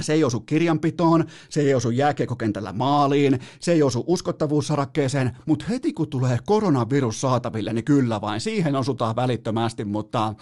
se 0.00 0.12
ei 0.12 0.24
osu 0.24 0.40
kirjanpitoon, 0.40 1.24
se 1.48 1.60
ei 1.60 1.74
osu 1.74 1.90
jääkiekokentällä 1.90 2.72
maaliin, 2.72 3.40
se 3.60 3.72
ei 3.72 3.82
osu 3.82 4.04
uskottavuussarakkeeseen, 4.06 5.36
mutta 5.46 5.64
heti 5.68 5.92
kun 5.92 6.10
tulee 6.10 6.38
koronavirus 6.46 7.20
saataville, 7.20 7.72
niin 7.72 7.84
kyllä 7.84 8.20
vain, 8.20 8.40
siihen 8.40 8.76
osutaan 8.76 9.16
välittömästi, 9.16 9.84
mutta 9.84 10.34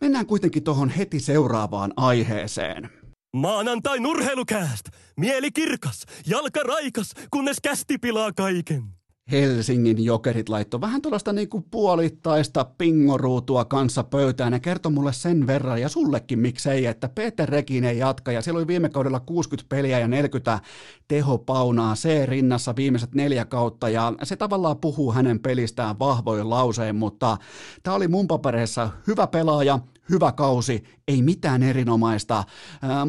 mennään 0.00 0.26
kuitenkin 0.26 0.64
tuohon 0.64 0.88
heti 0.88 1.20
seuraavaan 1.20 1.92
aiheeseen. 1.96 2.90
Maanantai 3.36 4.00
nurheilukääst! 4.00 4.88
Mieli 5.16 5.50
kirkas, 5.50 6.04
jalka 6.26 6.60
raikas, 6.62 7.12
kunnes 7.30 7.56
kästi 7.62 7.98
pilaa 7.98 8.32
kaiken. 8.32 8.95
Helsingin 9.32 10.04
jokerit 10.04 10.48
laittoi 10.48 10.80
vähän 10.80 11.02
tuollaista 11.02 11.32
niinku 11.32 11.60
puolittaista 11.70 12.66
pingoruutua 12.78 13.64
kanssa 13.64 14.04
pöytään 14.04 14.52
ja 14.52 14.60
kertoi 14.60 14.92
mulle 14.92 15.12
sen 15.12 15.46
verran 15.46 15.80
ja 15.80 15.88
sullekin 15.88 16.38
miksei, 16.38 16.86
että 16.86 17.08
Peter 17.08 17.48
Rekinen 17.48 17.98
jatka. 17.98 18.32
Ja 18.32 18.42
siellä 18.42 18.58
oli 18.58 18.66
viime 18.66 18.88
kaudella 18.88 19.20
60 19.20 19.68
peliä 19.68 19.98
ja 19.98 20.08
40 20.08 20.60
tehopaunaa 21.08 21.94
C-rinnassa 21.94 22.76
viimeiset 22.76 23.14
neljä 23.14 23.44
kautta. 23.44 23.88
Ja 23.88 24.12
se 24.22 24.36
tavallaan 24.36 24.76
puhuu 24.76 25.12
hänen 25.12 25.40
pelistään 25.40 25.98
vahvoin 25.98 26.50
lauseen, 26.50 26.96
mutta 26.96 27.36
tämä 27.82 27.96
oli 27.96 28.08
mun 28.08 28.26
papereissa 28.26 28.90
hyvä 29.06 29.26
pelaaja, 29.26 29.78
hyvä 30.10 30.32
kausi, 30.32 30.84
ei 31.08 31.22
mitään 31.22 31.62
erinomaista, 31.62 32.44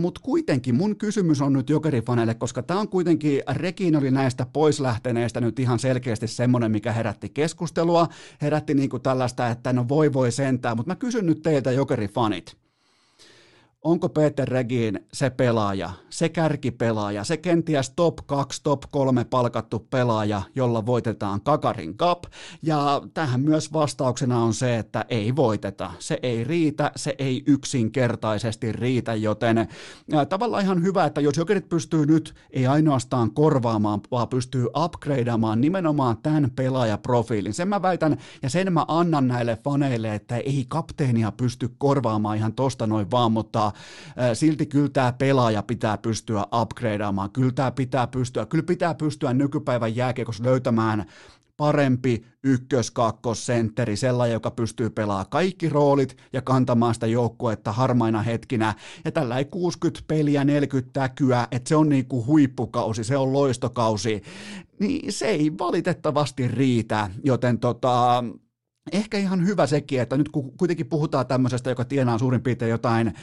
mutta 0.02 0.22
kuitenkin 0.24 0.76
mun 0.76 0.96
kysymys 0.96 1.42
on 1.42 1.54
nyt 1.54 1.70
jokerifaneille, 1.70 2.34
koska 2.34 2.64
tämä 2.64 2.80
on 2.80 2.90
kuitenkin, 2.90 3.42
Rekin 3.50 3.96
oli 3.96 4.12
näistä 4.12 4.46
poislähteneistä 4.54 5.42
nyt 5.42 5.60
ihan 5.60 5.80
selkeästi 5.80 6.28
semmoinen, 6.28 6.72
mikä 6.72 6.92
herätti 6.92 7.30
keskustelua, 7.30 8.08
herätti 8.42 8.74
niinku 8.74 9.00
tällaista, 9.00 9.50
että 9.50 9.74
no 9.74 9.88
voi 9.88 10.14
voi 10.14 10.32
sentää, 10.32 10.76
mutta 10.76 10.92
mä 10.92 10.96
kysyn 10.96 11.26
nyt 11.26 11.42
teiltä 11.42 11.72
jokerifanit, 11.72 12.58
onko 13.84 14.10
Peter 14.10 14.48
Regin 14.48 15.00
se 15.14 15.30
pelaaja, 15.30 15.90
se 16.10 16.30
kärkipelaaja, 16.30 17.24
se 17.24 17.38
kenties 17.38 17.90
top 17.90 18.18
2, 18.26 18.64
top 18.64 18.84
3 18.92 19.26
palkattu 19.26 19.80
pelaaja, 19.80 20.42
jolla 20.56 20.86
voitetaan 20.86 21.42
Kakarin 21.42 21.98
Cup. 21.98 22.24
Ja 22.62 23.02
tähän 23.14 23.42
myös 23.42 23.74
vastauksena 23.74 24.40
on 24.40 24.54
se, 24.54 24.78
että 24.78 25.06
ei 25.10 25.36
voiteta. 25.36 25.92
Se 26.00 26.20
ei 26.24 26.44
riitä, 26.44 26.92
se 26.96 27.16
ei 27.20 27.44
yksinkertaisesti 27.48 28.72
riitä, 28.72 29.16
joten 29.16 29.58
äh, 29.58 29.68
tavallaan 30.30 30.64
ihan 30.64 30.84
hyvä, 30.84 31.06
että 31.06 31.22
jos 31.22 31.38
jokerit 31.38 31.70
pystyy 31.70 32.06
nyt 32.06 32.36
ei 32.52 32.68
ainoastaan 32.68 33.32
korvaamaan, 33.32 34.00
vaan 34.12 34.28
pystyy 34.28 34.68
upgradeamaan 34.84 35.62
nimenomaan 35.62 36.18
tämän 36.18 36.52
pelaajaprofiilin. 36.56 37.54
Sen 37.54 37.68
mä 37.68 37.82
väitän 37.82 38.18
ja 38.42 38.50
sen 38.50 38.74
mä 38.74 38.86
annan 38.88 39.28
näille 39.28 39.58
faneille, 39.64 40.16
että 40.16 40.38
ei 40.38 40.66
kapteenia 40.68 41.32
pysty 41.32 41.70
korvaamaan 41.78 42.38
ihan 42.38 42.54
tosta 42.54 42.88
noin 42.88 43.12
vaan, 43.12 43.32
mutta 43.32 43.67
silti 44.34 44.66
kyllä 44.66 44.90
tämä 44.90 45.14
pelaaja 45.14 45.64
pitää 45.64 45.98
pystyä 45.98 46.46
upgradeaamaan, 46.62 47.32
kyllä 47.32 47.52
tämä 47.52 47.72
pitää 47.72 48.08
pystyä, 48.08 48.46
kyllä 48.46 48.64
pitää 48.64 48.94
pystyä 48.94 49.34
nykypäivän 49.34 49.96
jääkiekossa 49.96 50.44
löytämään 50.44 51.06
parempi 51.58 52.26
ykkös-kakkosentteri, 52.44 53.96
sellainen, 53.96 54.34
joka 54.34 54.52
pystyy 54.52 54.90
pelaamaan 54.90 55.30
kaikki 55.30 55.70
roolit 55.70 56.18
ja 56.34 56.42
kantamaan 56.42 56.94
sitä 56.94 57.08
joukkuetta 57.08 57.72
harmaina 57.72 58.22
hetkinä. 58.22 58.74
Ja 59.06 59.12
tällä 59.12 59.38
ei 59.38 59.46
60 59.46 60.04
peliä, 60.08 60.44
40 60.44 60.94
täkyä, 60.94 61.48
että 61.52 61.70
se 61.70 61.76
on 61.76 61.90
niin 61.90 62.06
kuin 62.06 62.26
huippukausi, 62.26 63.04
se 63.04 63.18
on 63.18 63.34
loistokausi, 63.34 64.22
niin 64.80 65.14
se 65.14 65.26
ei 65.26 65.58
valitettavasti 65.58 66.48
riitä, 66.48 67.10
joten 67.24 67.60
tota, 67.60 68.24
Ehkä 68.92 69.18
ihan 69.18 69.46
hyvä 69.46 69.68
sekin, 69.68 70.02
että 70.02 70.18
nyt 70.18 70.30
kun 70.30 70.58
kuitenkin 70.58 70.88
puhutaan 70.88 71.28
tämmöisestä, 71.28 71.70
joka 71.70 71.86
tienaa 71.86 72.18
suurin 72.18 72.42
piirtein 72.42 72.72
jotain 72.72 73.14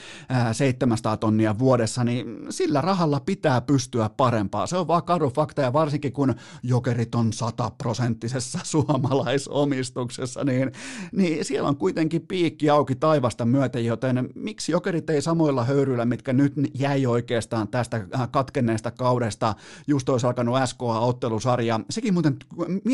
700 0.53 1.17
tonnia 1.17 1.59
vuodessa, 1.59 2.05
niin 2.05 2.47
sillä 2.51 2.81
rahalla 2.81 3.21
pitää 3.21 3.61
pystyä 3.61 4.11
parempaa. 4.17 4.67
Se 4.67 4.77
on 4.77 4.89
vaan 4.89 5.03
karu 5.03 5.31
fakta 5.31 5.63
ja 5.63 5.73
varsinkin 5.73 6.13
kun 6.13 6.35
jokerit 6.63 7.15
on 7.15 7.33
sataprosenttisessa 7.33 8.59
suomalaisomistuksessa, 8.73 10.45
niin, 10.45 10.73
niin 11.13 11.45
siellä 11.45 11.69
on 11.69 11.77
kuitenkin 11.77 12.27
piikki 12.27 12.71
auki 12.71 12.95
taivasta 12.95 13.45
myöten, 13.45 13.85
joten 13.85 14.29
miksi 14.35 14.73
jokerit 14.73 15.11
ei 15.11 15.23
samoilla 15.23 15.65
höyryillä, 15.65 16.05
mitkä 16.05 16.33
nyt 16.33 16.53
jäi 16.75 17.07
oikeastaan 17.07 17.69
tästä 17.69 18.07
katkenneesta 18.31 18.91
kaudesta, 18.91 19.55
just 19.87 20.09
olisi 20.09 20.27
alkanut 20.27 20.59
SKA-ottelusarja. 20.65 21.81
Sekin 21.91 22.15
muuten, 22.15 22.37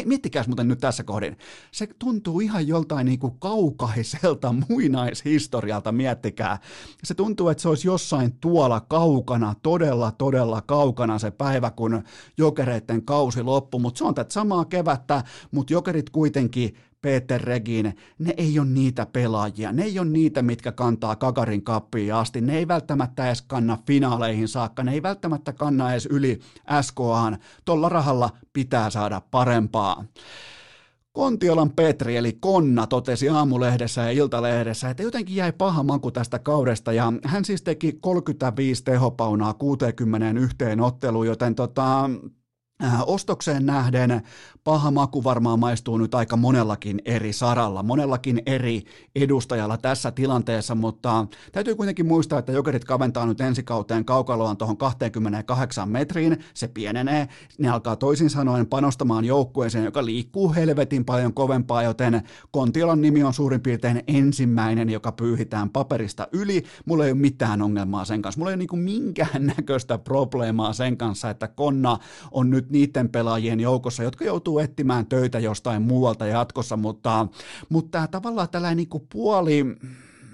miettikääs 0.05 0.49
muuten 0.49 0.69
nyt 0.69 0.79
tässä 0.79 1.05
kohdin, 1.05 1.37
se 1.73 1.89
tuntuu 1.99 2.41
ihan 2.41 2.60
ihan 2.61 2.69
joltain 2.69 3.05
niin 3.05 3.19
kuin 3.19 3.39
kaukaiselta 3.39 4.55
muinaishistorialta, 4.69 5.93
miettikää. 5.93 6.59
Se 7.05 7.15
tuntuu, 7.15 7.49
että 7.49 7.63
se 7.63 7.69
olisi 7.69 7.89
jossain 7.89 8.33
tuolla 8.41 8.81
kaukana, 8.81 9.55
todella, 9.63 10.11
todella 10.11 10.63
kaukana 10.63 11.19
se 11.19 11.31
päivä, 11.31 11.71
kun 11.71 12.03
jokereiden 12.39 13.05
kausi 13.05 13.43
loppui, 13.43 13.81
mutta 13.81 13.99
se 13.99 14.05
on 14.05 14.15
tätä 14.15 14.33
samaa 14.33 14.65
kevättä, 14.65 15.25
mutta 15.51 15.73
jokerit 15.73 16.11
kuitenkin 16.11 16.75
Peter 17.03 17.41
Regin, 17.41 17.97
ne 18.19 18.35
ei 18.37 18.59
ole 18.59 18.69
niitä 18.69 19.07
pelaajia, 19.07 19.73
ne 19.73 19.83
ei 19.83 19.99
ole 19.99 20.09
niitä, 20.09 20.43
mitkä 20.43 20.73
kantaa 20.73 21.17
Kakarin 21.17 21.65
kappiin 21.65 22.15
asti, 22.15 22.41
ne 22.41 22.59
ei 22.59 22.69
välttämättä 22.69 23.27
edes 23.27 23.43
kanna 23.43 23.79
finaaleihin 23.87 24.49
saakka, 24.49 24.83
ne 24.83 24.93
ei 24.93 25.03
välttämättä 25.03 25.53
kanna 25.53 25.93
edes 25.93 26.07
yli 26.07 26.41
SKAan, 26.81 27.39
tuolla 27.65 27.89
rahalla 27.89 28.31
pitää 28.53 28.91
saada 28.91 29.23
parempaa. 29.31 30.05
Kontiolan 31.13 31.71
Petri 31.71 32.17
eli 32.17 32.33
Konna 32.41 32.87
totesi 32.87 33.29
aamulehdessä 33.29 34.01
ja 34.01 34.11
iltalehdessä, 34.11 34.91
että 34.91 35.03
jotenkin 35.03 35.37
jäi 35.37 35.53
paha 35.53 35.83
maku 35.83 36.11
tästä 36.11 36.39
kaudesta. 36.39 36.93
Ja 36.93 37.13
hän 37.25 37.45
siis 37.45 37.63
teki 37.63 37.93
35 38.01 38.85
tehopaunaa 38.85 39.55
61 39.55 40.57
otteluun, 40.81 41.27
joten 41.27 41.55
tota, 41.55 42.11
ostokseen 43.07 43.67
nähden 43.67 44.23
paha 44.65 44.91
maku 44.91 45.25
varmaan 45.25 45.59
maistuu 45.59 45.99
nyt 45.99 46.15
aika 46.15 46.37
monellakin 46.37 47.03
eri 47.05 47.33
saralla, 47.33 47.83
monellakin 47.83 48.43
eri 48.47 48.83
edustajalla 49.17 49.77
tässä 49.77 50.11
tilanteessa, 50.11 50.75
mutta 50.75 51.27
täytyy 51.53 51.75
kuitenkin 51.75 52.07
muistaa, 52.07 52.39
että 52.39 52.53
jokerit 52.53 52.85
kaventaa 52.85 53.27
nyt 53.27 53.41
ensi 53.41 53.63
kauteen 53.63 54.05
kaukaloaan 54.05 54.57
tuohon 54.57 54.77
28 54.77 55.89
metriin, 55.89 56.39
se 56.55 56.69
pienenee, 56.69 57.29
ne 57.59 57.69
alkaa 57.69 57.97
toisin 57.97 58.31
sanoen 58.31 58.67
panostamaan 58.67 59.25
joukkueeseen, 59.25 59.85
joka 59.85 60.05
liikkuu 60.05 60.55
helvetin 60.55 61.05
paljon 61.05 61.35
kovempaa, 61.35 61.83
joten 61.83 62.23
Kontiolan 62.51 63.01
nimi 63.01 63.25
on 63.25 63.35
suurin 63.35 63.61
piirtein 63.61 64.03
ensimmäinen, 64.07 64.91
joka 64.91 65.13
pyyhitään 65.13 65.71
paperista 65.71 66.29
yli, 66.33 66.65
mulla 66.85 67.05
ei 67.05 67.13
ole 67.13 67.21
mitään 67.21 67.63
ongelmaa 67.63 68.05
sen 68.05 68.23
kanssa, 68.23 68.39
mulla 68.39 68.51
ei 68.51 68.55
ole 68.55 68.67
niin 68.71 68.85
minkään 68.85 69.47
näköistä 69.57 69.99
probleemaa 69.99 70.73
sen 70.73 70.97
kanssa, 70.97 71.31
että 71.31 71.49
Konna 71.49 71.99
on 72.31 72.51
nyt 72.51 72.70
niiden 72.71 73.09
pelaajien 73.09 73.61
joukossa, 73.61 74.03
jotka 74.03 74.25
joutuu 74.25 74.59
etsimään 74.59 75.07
töitä 75.07 75.39
jostain 75.39 75.83
muualta 75.83 76.27
jatkossa, 76.27 76.77
mutta, 76.77 77.27
mutta 77.69 78.07
tavallaan 78.07 78.49
tällainen 78.49 78.77
niin 78.77 78.89
kuin 78.89 79.07
puoli, 79.13 79.65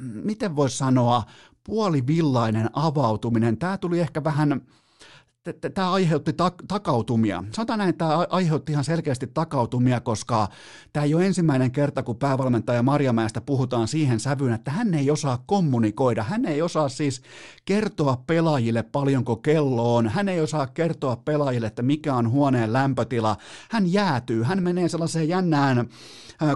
miten 0.01 0.57
voisi 0.57 0.77
sanoa, 0.77 1.23
puolivillainen 1.65 2.71
avautuminen, 2.73 3.57
tämä 3.57 3.79
tuli 3.79 4.01
ehkä 4.01 4.25
vähän 4.25 4.61
tämä 5.53 5.93
aiheutti 5.93 6.31
tak- 6.33 6.65
takautumia. 6.69 7.45
Sanotaan 7.53 7.79
näin, 7.79 7.91
että 7.91 8.05
tämä 8.05 8.27
aiheutti 8.31 8.73
ihan 8.73 8.85
selkeästi 8.85 9.27
takautumia, 9.27 10.01
koska 10.01 10.49
tämä 10.93 11.05
ei 11.05 11.15
ole 11.15 11.27
ensimmäinen 11.27 11.71
kerta, 11.71 12.03
kun 12.03 12.17
päävalmentaja 12.17 12.83
Marjamäestä 12.83 13.41
puhutaan 13.41 13.89
siihen 13.89 14.21
sävyyn, 14.21 14.53
että 14.53 14.71
hän 14.71 14.95
ei 14.95 15.11
osaa 15.11 15.43
kommunikoida. 15.47 16.23
Hän 16.23 16.45
ei 16.45 16.63
osaa 16.63 16.89
siis 16.89 17.23
kertoa 17.65 18.23
pelaajille 18.27 18.83
paljonko 18.83 19.37
kello 19.37 19.97
on. 19.97 20.09
Hän 20.09 20.29
ei 20.29 20.41
osaa 20.41 20.67
kertoa 20.67 21.17
pelaajille, 21.17 21.67
että 21.67 21.83
mikä 21.83 22.15
on 22.15 22.31
huoneen 22.31 22.73
lämpötila. 22.73 23.37
Hän 23.71 23.93
jäätyy. 23.93 24.43
Hän 24.43 24.63
menee 24.63 24.89
sellaiseen 24.89 25.29
jännään 25.29 25.89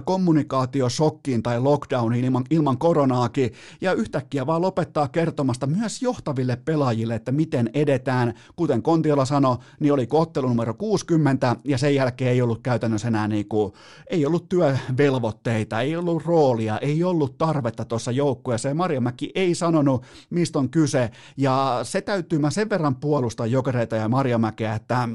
kommunikaatiosokkiin 0.05 1.43
tai 1.43 1.61
lockdowniin 1.61 2.25
ilman, 2.25 2.45
ilman 2.51 2.79
koronaakin 2.79 3.53
ja 3.81 3.93
yhtäkkiä 3.93 4.47
vaan 4.47 4.63
lopettaa 4.63 5.09
kertomasta 5.09 5.67
myös 5.67 6.03
johtaville 6.03 6.57
pelaajille, 6.57 7.15
että 7.15 7.33
miten 7.33 7.71
edetään, 7.75 8.35
kuten 8.57 8.83
Kontiola 8.83 9.25
sanoi, 9.25 9.57
niin 9.81 9.93
oli 9.93 10.07
ottelu 10.11 10.49
numero 10.49 10.75
60 10.75 11.57
ja 11.65 11.79
sen 11.79 11.95
jälkeen 11.95 12.31
ei 12.31 12.43
ollut 12.43 12.61
käytännössä 12.63 13.09
enää 13.09 13.29
niin 13.29 13.49
kuin, 13.49 13.73
ei 14.11 14.27
ollut 14.27 14.49
työvelvoitteita, 14.49 15.81
ei 15.81 15.97
ollut 15.97 16.25
roolia, 16.27 16.79
ei 16.79 17.05
ollut 17.05 17.39
tarvetta 17.39 17.85
tuossa 17.85 18.11
joukkueessa. 18.11 18.69
Ja 18.69 18.75
Marjamäki 18.75 19.31
ei 19.35 19.55
sanonut, 19.55 20.05
mistä 20.31 20.59
on 20.59 20.71
kyse. 20.71 21.11
Ja 21.37 21.81
se 21.83 22.01
täytyy 22.01 22.39
mä 22.39 22.51
sen 22.51 22.71
verran 22.71 22.97
puolustaa 22.97 23.47
jokereita 23.47 23.97
ja 23.97 24.09
Marjamäkeä, 24.09 24.75
että 24.75 25.09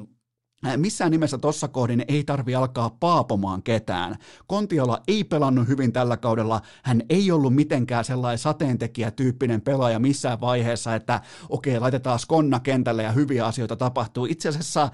missään 0.77 1.12
nimessä 1.12 1.38
tossa 1.38 1.67
kohdin 1.67 2.05
ei 2.07 2.24
tarvi 2.24 2.55
alkaa 2.55 2.89
paapomaan 2.89 3.63
ketään. 3.63 4.15
Kontiola 4.48 5.01
ei 5.07 5.24
pelannut 5.24 5.67
hyvin 5.67 5.93
tällä 5.93 6.17
kaudella, 6.17 6.62
hän 6.84 7.01
ei 7.10 7.31
ollut 7.31 7.55
mitenkään 7.55 8.05
sellainen 8.05 8.38
sateentekijätyyppinen 8.38 9.62
pelaaja 9.62 10.00
missään 10.00 10.41
vaiheessa, 10.41 10.95
että 10.95 11.22
okei, 11.50 11.79
laitetaan 11.79 12.19
skonna 12.19 12.60
kentälle 12.60 13.03
ja 13.03 13.12
hyviä 13.12 13.45
asioita 13.45 13.75
tapahtuu. 13.75 14.25
Itse 14.25 14.50
asiassa 14.50 14.89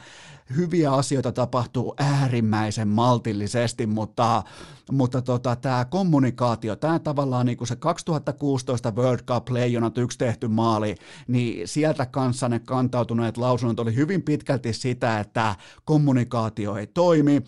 hyviä 0.56 0.92
asioita 0.94 1.32
tapahtuu 1.32 1.96
äärimmäisen 2.00 2.88
maltillisesti, 2.88 3.86
mutta, 3.86 4.44
mutta 4.92 5.22
tota, 5.22 5.56
tämä 5.56 5.86
kommunikaatio, 5.86 6.76
tämä 6.76 7.00
tavallaan 7.00 7.46
niin 7.46 7.58
kuin 7.58 7.68
se 7.68 7.76
2016 7.76 8.94
World 8.96 9.22
Cup 9.26 9.50
Leijonat 9.50 9.98
yksi 9.98 10.18
tehty 10.18 10.48
maali, 10.48 10.96
niin 11.28 11.68
sieltä 11.68 12.06
kanssa 12.06 12.50
ne 12.50 12.60
kantautuneet 12.60 13.38
lausunnot 13.38 13.80
oli 13.80 13.96
hyvin 13.96 14.22
pitkälti 14.22 14.74
sitä, 14.74 15.20
että 15.20 15.56
kommunikaatio 15.86 16.76
ei 16.76 16.88
toimi, 16.88 17.42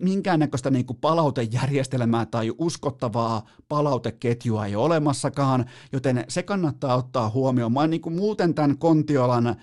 minkäännäköistä 0.00 0.70
niin 0.70 0.86
kuin 0.86 0.98
palautejärjestelmää 1.00 2.26
tai 2.26 2.52
uskottavaa 2.58 3.46
palauteketjua 3.68 4.66
ei 4.66 4.76
ole 4.76 4.84
olemassakaan, 4.92 5.64
joten 5.92 6.24
se 6.28 6.42
kannattaa 6.42 6.96
ottaa 6.96 7.30
huomioon. 7.30 7.72
Mä 7.72 7.86
niin 7.86 8.00
kuin 8.00 8.16
muuten 8.16 8.54
tämän 8.54 8.78
Kontiolan 8.78 9.56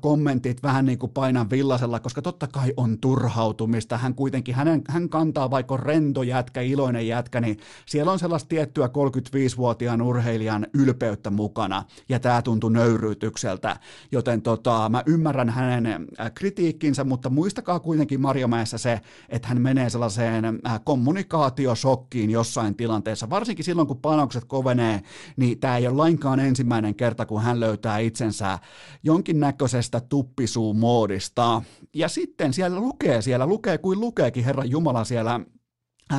kommentit 0.00 0.62
vähän 0.62 0.86
niin 0.86 0.98
kuin 0.98 1.12
painan 1.12 1.50
villasella, 1.50 2.00
koska 2.00 2.22
totta 2.22 2.46
kai 2.46 2.72
on 2.76 2.98
turhautumista. 2.98 3.98
Hän 3.98 4.14
kuitenkin, 4.14 4.54
hänen, 4.54 4.82
hän 4.88 5.08
kantaa 5.08 5.50
vaikka 5.50 5.76
rento 5.76 6.22
jätkä, 6.22 6.60
iloinen 6.60 7.06
jätkä, 7.06 7.40
niin 7.40 7.58
siellä 7.86 8.12
on 8.12 8.18
sellaista 8.18 8.48
tiettyä 8.48 8.86
35-vuotiaan 8.86 10.02
urheilijan 10.02 10.66
ylpeyttä 10.74 11.30
mukana, 11.30 11.84
ja 12.08 12.20
tämä 12.20 12.42
tuntui 12.42 12.72
nöyryytykseltä. 12.72 13.76
Joten 14.12 14.42
tota, 14.42 14.88
mä 14.88 15.02
ymmärrän 15.06 15.50
hänen 15.50 16.06
kritiikkinsä, 16.34 17.04
mutta 17.04 17.30
muistakaa 17.30 17.80
kuitenkin 17.80 18.20
Marjamäessä 18.20 18.78
se, 18.78 19.00
että 19.28 19.48
hän 19.48 19.62
menee 19.62 19.90
sellaiseen 19.90 20.44
kommunikaatiosokkiin 20.84 22.30
jossain 22.30 22.74
tilanteessa, 22.74 23.30
varsinkin 23.30 23.64
silloin, 23.64 23.88
kun 23.88 23.98
panokset 23.98 24.44
kovenee, 24.44 25.02
niin 25.36 25.60
tämä 25.60 25.76
ei 25.76 25.86
ole 25.86 25.96
lainkaan 25.96 26.40
ensimmäinen 26.40 26.94
kerta, 26.94 27.26
kun 27.26 27.42
hän 27.42 27.60
löytää 27.60 27.98
itsensä 27.98 28.58
jonkinnäköisen 29.02 29.67
ykkösestä 29.68 30.00
tuppisuumoodista. 30.00 31.62
Ja 31.94 32.08
sitten 32.08 32.52
siellä 32.52 32.80
lukee, 32.80 33.22
siellä 33.22 33.46
lukee 33.46 33.78
kuin 33.78 34.00
lukeekin 34.00 34.44
Herran 34.44 34.70
Jumala 34.70 35.04
siellä 35.04 35.40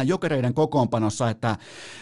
jokereiden 0.06 0.54
kokoonpanossa, 0.54 1.30
että 1.30 1.58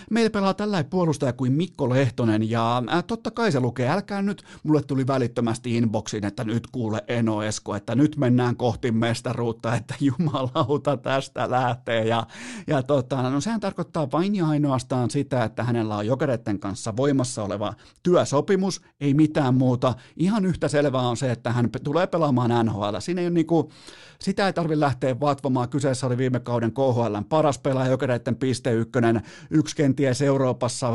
meillä 0.09 0.29
pelaa 0.29 0.53
tällainen 0.53 0.89
puolustaja 0.89 1.33
kuin 1.33 1.53
Mikko 1.53 1.89
Lehtonen, 1.89 2.49
ja 2.49 2.83
äh, 2.93 3.03
totta 3.03 3.31
kai 3.31 3.51
se 3.51 3.59
lukee, 3.59 3.89
älkää 3.89 4.21
nyt, 4.21 4.43
mulle 4.63 4.81
tuli 4.81 5.07
välittömästi 5.07 5.75
inboxiin, 5.75 6.25
että 6.25 6.43
nyt 6.43 6.67
kuule 6.71 7.03
Eno 7.07 7.43
Esko, 7.43 7.75
että 7.75 7.95
nyt 7.95 8.17
mennään 8.17 8.55
kohti 8.55 8.91
mestaruutta, 8.91 9.75
että 9.75 9.95
jumalauta 10.19 10.97
tästä 10.97 11.51
lähtee, 11.51 12.07
ja, 12.07 12.27
ja 12.67 12.83
tota, 12.83 13.29
no 13.29 13.41
sehän 13.41 13.59
tarkoittaa 13.59 14.11
vain 14.11 14.35
ja 14.35 14.47
ainoastaan 14.47 15.09
sitä, 15.09 15.43
että 15.43 15.63
hänellä 15.63 15.95
on 15.95 16.07
jokereiden 16.07 16.59
kanssa 16.59 16.97
voimassa 16.97 17.43
oleva 17.43 17.73
työsopimus, 18.03 18.81
ei 19.01 19.13
mitään 19.13 19.55
muuta, 19.55 19.93
ihan 20.17 20.45
yhtä 20.45 20.67
selvää 20.67 21.01
on 21.01 21.17
se, 21.17 21.31
että 21.31 21.51
hän 21.51 21.69
tulee 21.83 22.07
pelaamaan 22.07 22.65
NHL, 22.65 22.95
siinä 22.99 23.21
ei 23.21 23.27
ole 23.27 23.33
niinku, 23.33 23.71
sitä 24.19 24.47
ei 24.47 24.53
tarvitse 24.53 24.79
lähteä 24.79 25.19
vatvomaan, 25.19 25.69
kyseessä 25.69 26.07
oli 26.07 26.17
viime 26.17 26.39
kauden 26.39 26.71
KHL 26.71 27.17
paras 27.29 27.59
pelaaja, 27.59 27.77
pelaa 27.77 27.87
jokereiden 27.87 28.35
piste 28.35 28.71
ykkönen, 28.71 29.21
yksi 29.49 29.75
kenties 29.75 30.21
Euroopassa 30.21 30.93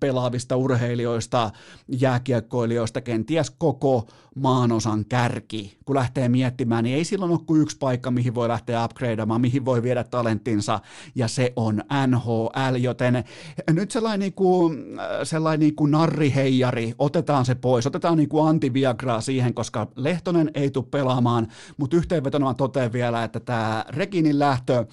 pelaavista 0.00 0.56
urheilijoista, 0.56 1.50
jääkiekkoilijoista, 1.88 3.00
kenties 3.00 3.50
koko 3.50 4.06
maanosan 4.36 5.04
kärki. 5.04 5.78
Kun 5.84 5.96
lähtee 5.96 6.28
miettimään, 6.28 6.84
niin 6.84 6.96
ei 6.96 7.04
silloin 7.04 7.32
ole 7.32 7.40
kuin 7.46 7.62
yksi 7.62 7.78
paikka, 7.78 8.10
mihin 8.10 8.34
voi 8.34 8.48
lähteä 8.48 8.84
upgradeamaan, 8.84 9.40
mihin 9.40 9.64
voi 9.64 9.82
viedä 9.82 10.04
talenttinsa, 10.04 10.80
ja 11.14 11.28
se 11.28 11.52
on 11.56 11.82
NHL, 12.06 12.76
joten 12.78 13.24
nyt 13.70 13.90
sellainen, 13.90 14.20
niin 14.20 14.32
kuin, 14.32 14.86
sellainen 15.22 15.60
niin 15.60 15.74
kuin 15.74 15.90
narriheijari, 15.90 16.94
otetaan 16.98 17.44
se 17.44 17.54
pois, 17.54 17.86
otetaan 17.86 18.16
niin 18.16 18.28
kuin 18.28 18.48
antiviagraa 18.48 19.20
siihen, 19.20 19.54
koska 19.54 19.86
Lehtonen 19.96 20.50
ei 20.54 20.70
tule 20.70 20.84
pelaamaan, 20.90 21.46
mutta 21.76 21.96
yhteenvetona 21.96 22.54
totean 22.54 22.92
vielä, 22.92 23.24
että 23.24 23.40
tämä 23.40 23.84
Reginin 23.88 24.38
lähtö, 24.38 24.86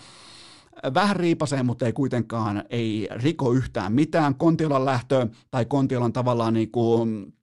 vähän 0.94 1.15
riipasee, 1.15 1.63
mutta 1.63 1.86
ei 1.86 1.94
kuitenkaan 1.94 2.63
ei 2.70 3.08
riko 3.12 3.52
yhtään 3.54 3.94
mitään. 3.94 4.36
Kontiolan 4.36 4.86
lähtö 4.86 5.28
tai 5.52 5.65
Kontiolan 5.65 6.13
tavallaan 6.13 6.54
niin 6.54 6.72
kuin 6.72 7.34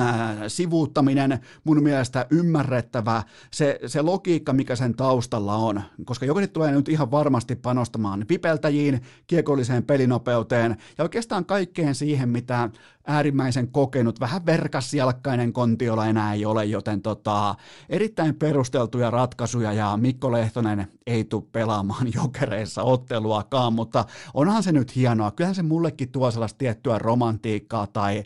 ää, 0.00 0.48
sivuuttaminen, 0.48 1.38
mun 1.64 1.82
mielestä 1.82 2.26
ymmärrettävä, 2.30 3.22
se, 3.50 3.80
se 3.86 4.02
logiikka, 4.02 4.52
mikä 4.52 4.76
sen 4.76 4.94
taustalla 4.94 5.54
on, 5.54 5.82
koska 6.04 6.26
jokainen 6.26 6.50
tulee 6.50 6.72
nyt 6.72 6.88
ihan 6.88 7.10
varmasti 7.10 7.56
panostamaan 7.56 8.26
vipeltäjiin, 8.28 9.02
kiekolliseen 9.26 9.84
pelinopeuteen 9.84 10.76
ja 10.98 11.04
oikeastaan 11.04 11.44
kaikkeen 11.44 11.94
siihen, 11.94 12.28
mitä 12.28 12.70
äärimmäisen 13.06 13.68
kokenut, 13.68 14.20
vähän 14.20 14.46
verkasjalkkainen 14.46 15.52
kontiola 15.52 16.06
enää 16.06 16.34
ei 16.34 16.46
ole, 16.46 16.64
joten 16.64 17.02
tota, 17.02 17.54
erittäin 17.88 18.34
perusteltuja 18.34 19.10
ratkaisuja 19.10 19.72
ja 19.72 19.96
Mikko 19.96 20.32
Lehtonen 20.32 20.86
ei 21.06 21.24
tule 21.24 21.44
pelaamaan 21.52 22.06
jokereissa 22.22 22.82
otteluakaan, 22.82 23.72
mutta 23.72 24.04
onhan 24.34 24.62
se 24.62 24.72
nyt 24.72 24.96
hienoa. 24.96 25.30
Kyllähän 25.30 25.54
se 25.54 25.62
mullekin 25.62 26.12
tuo 26.12 26.30
sellaista 26.30 26.58
tiettyä 26.58 26.98
romantiikkaa 26.98 27.86
tai 27.86 28.22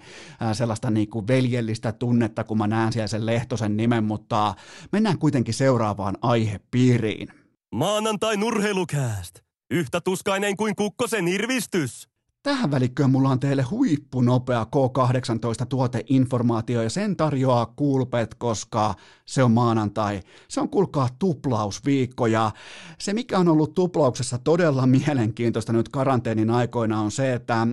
sellaista 0.53 0.91
niin 0.91 1.11
kuin 1.11 1.27
veljellistä 1.27 1.93
tunnetta, 1.93 2.45
kun 2.45 2.59
mä 2.59 2.67
näen 2.67 2.93
siellä 2.93 3.07
sen 3.07 3.27
Lehtosen 3.27 3.77
nimen, 3.77 4.05
mutta 4.05 4.55
mennään 4.93 5.19
kuitenkin 5.19 5.55
seuraavaan 5.55 6.19
aihepiiriin. 6.23 7.29
Maanantai 7.75 8.37
nurheilukääst. 8.37 9.41
Yhtä 9.71 10.01
tuskainen 10.01 10.57
kuin 10.57 10.77
kukkosen 10.77 11.29
irvistys. 11.29 12.08
Tähän 12.43 12.71
välikköön 12.71 13.11
mulla 13.11 13.29
on 13.29 13.41
teille 13.41 13.63
huippunopea 13.63 14.67
K18 14.77 15.67
tuoteinformaatio 15.69 16.83
ja 16.83 16.91
sen 16.91 17.17
tarjoaa 17.17 17.67
Kulpet, 17.67 18.35
koska 18.35 18.95
se 19.25 19.43
on 19.43 19.51
maanantai. 19.51 20.21
Se 20.49 20.61
on 20.61 20.69
kuulkaa 20.69 21.09
tuplausviikko 21.19 22.27
ja 22.27 22.51
se 22.99 23.13
mikä 23.13 23.39
on 23.39 23.49
ollut 23.49 23.75
tuplauksessa 23.75 24.39
todella 24.39 24.87
mielenkiintoista 25.07 25.73
nyt 25.73 25.89
karanteenin 25.89 26.51
aikoina 26.51 27.01
on 27.01 27.11
se, 27.11 27.33
että 27.33 27.63
äh, 27.63 27.69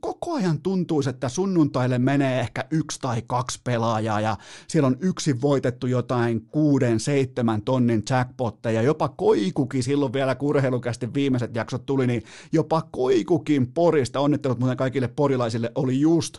koko 0.00 0.34
ajan 0.34 0.60
tuntuu, 0.60 1.02
että 1.08 1.28
sunnuntaille 1.28 1.98
menee 1.98 2.40
ehkä 2.40 2.64
yksi 2.70 3.00
tai 3.00 3.22
kaksi 3.26 3.60
pelaajaa 3.64 4.20
ja 4.20 4.36
siellä 4.68 4.86
on 4.86 4.96
yksi 5.00 5.40
voitettu 5.40 5.86
jotain 5.86 6.46
kuuden, 6.46 7.00
seitsemän 7.00 7.62
tonnin 7.62 8.02
jackpotteja, 8.10 8.82
jopa 8.82 9.08
Koikukin 9.08 9.82
silloin 9.82 10.12
vielä 10.12 10.34
kurheilukästi 10.34 11.14
viimeiset 11.14 11.54
jaksot 11.54 11.86
tuli, 11.86 12.06
niin 12.06 12.22
jopa 12.52 12.82
Koikukin 12.82 13.72
Porista, 13.72 14.20
onnittelut 14.20 14.58
muuten 14.58 14.76
kaikille 14.76 15.08
porilaisille, 15.08 15.72
oli 15.74 16.00
just 16.00 16.38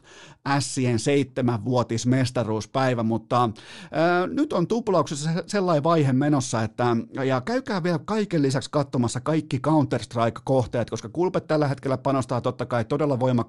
Sien 0.59 0.99
seitsemänvuotis 0.99 2.05
mestaruuspäivä, 2.05 3.03
mutta 3.03 3.49
ää, 3.91 4.27
nyt 4.27 4.53
on 4.53 4.67
tuplauksessa 4.67 5.29
sellainen 5.47 5.83
vaihe 5.83 6.13
menossa, 6.13 6.63
että 6.63 6.97
ja 7.25 7.41
käykää 7.41 7.83
vielä 7.83 7.99
kaiken 8.05 8.41
lisäksi 8.41 8.69
katsomassa 8.71 9.19
kaikki 9.21 9.59
Counter-Strike-kohteet, 9.59 10.89
koska 10.89 11.09
Kulpet 11.09 11.47
tällä 11.47 11.67
hetkellä 11.67 11.97
panostaa 11.97 12.41
totta 12.41 12.65
kai 12.65 12.85
todella 12.85 13.19
voimakkaasti 13.19 13.46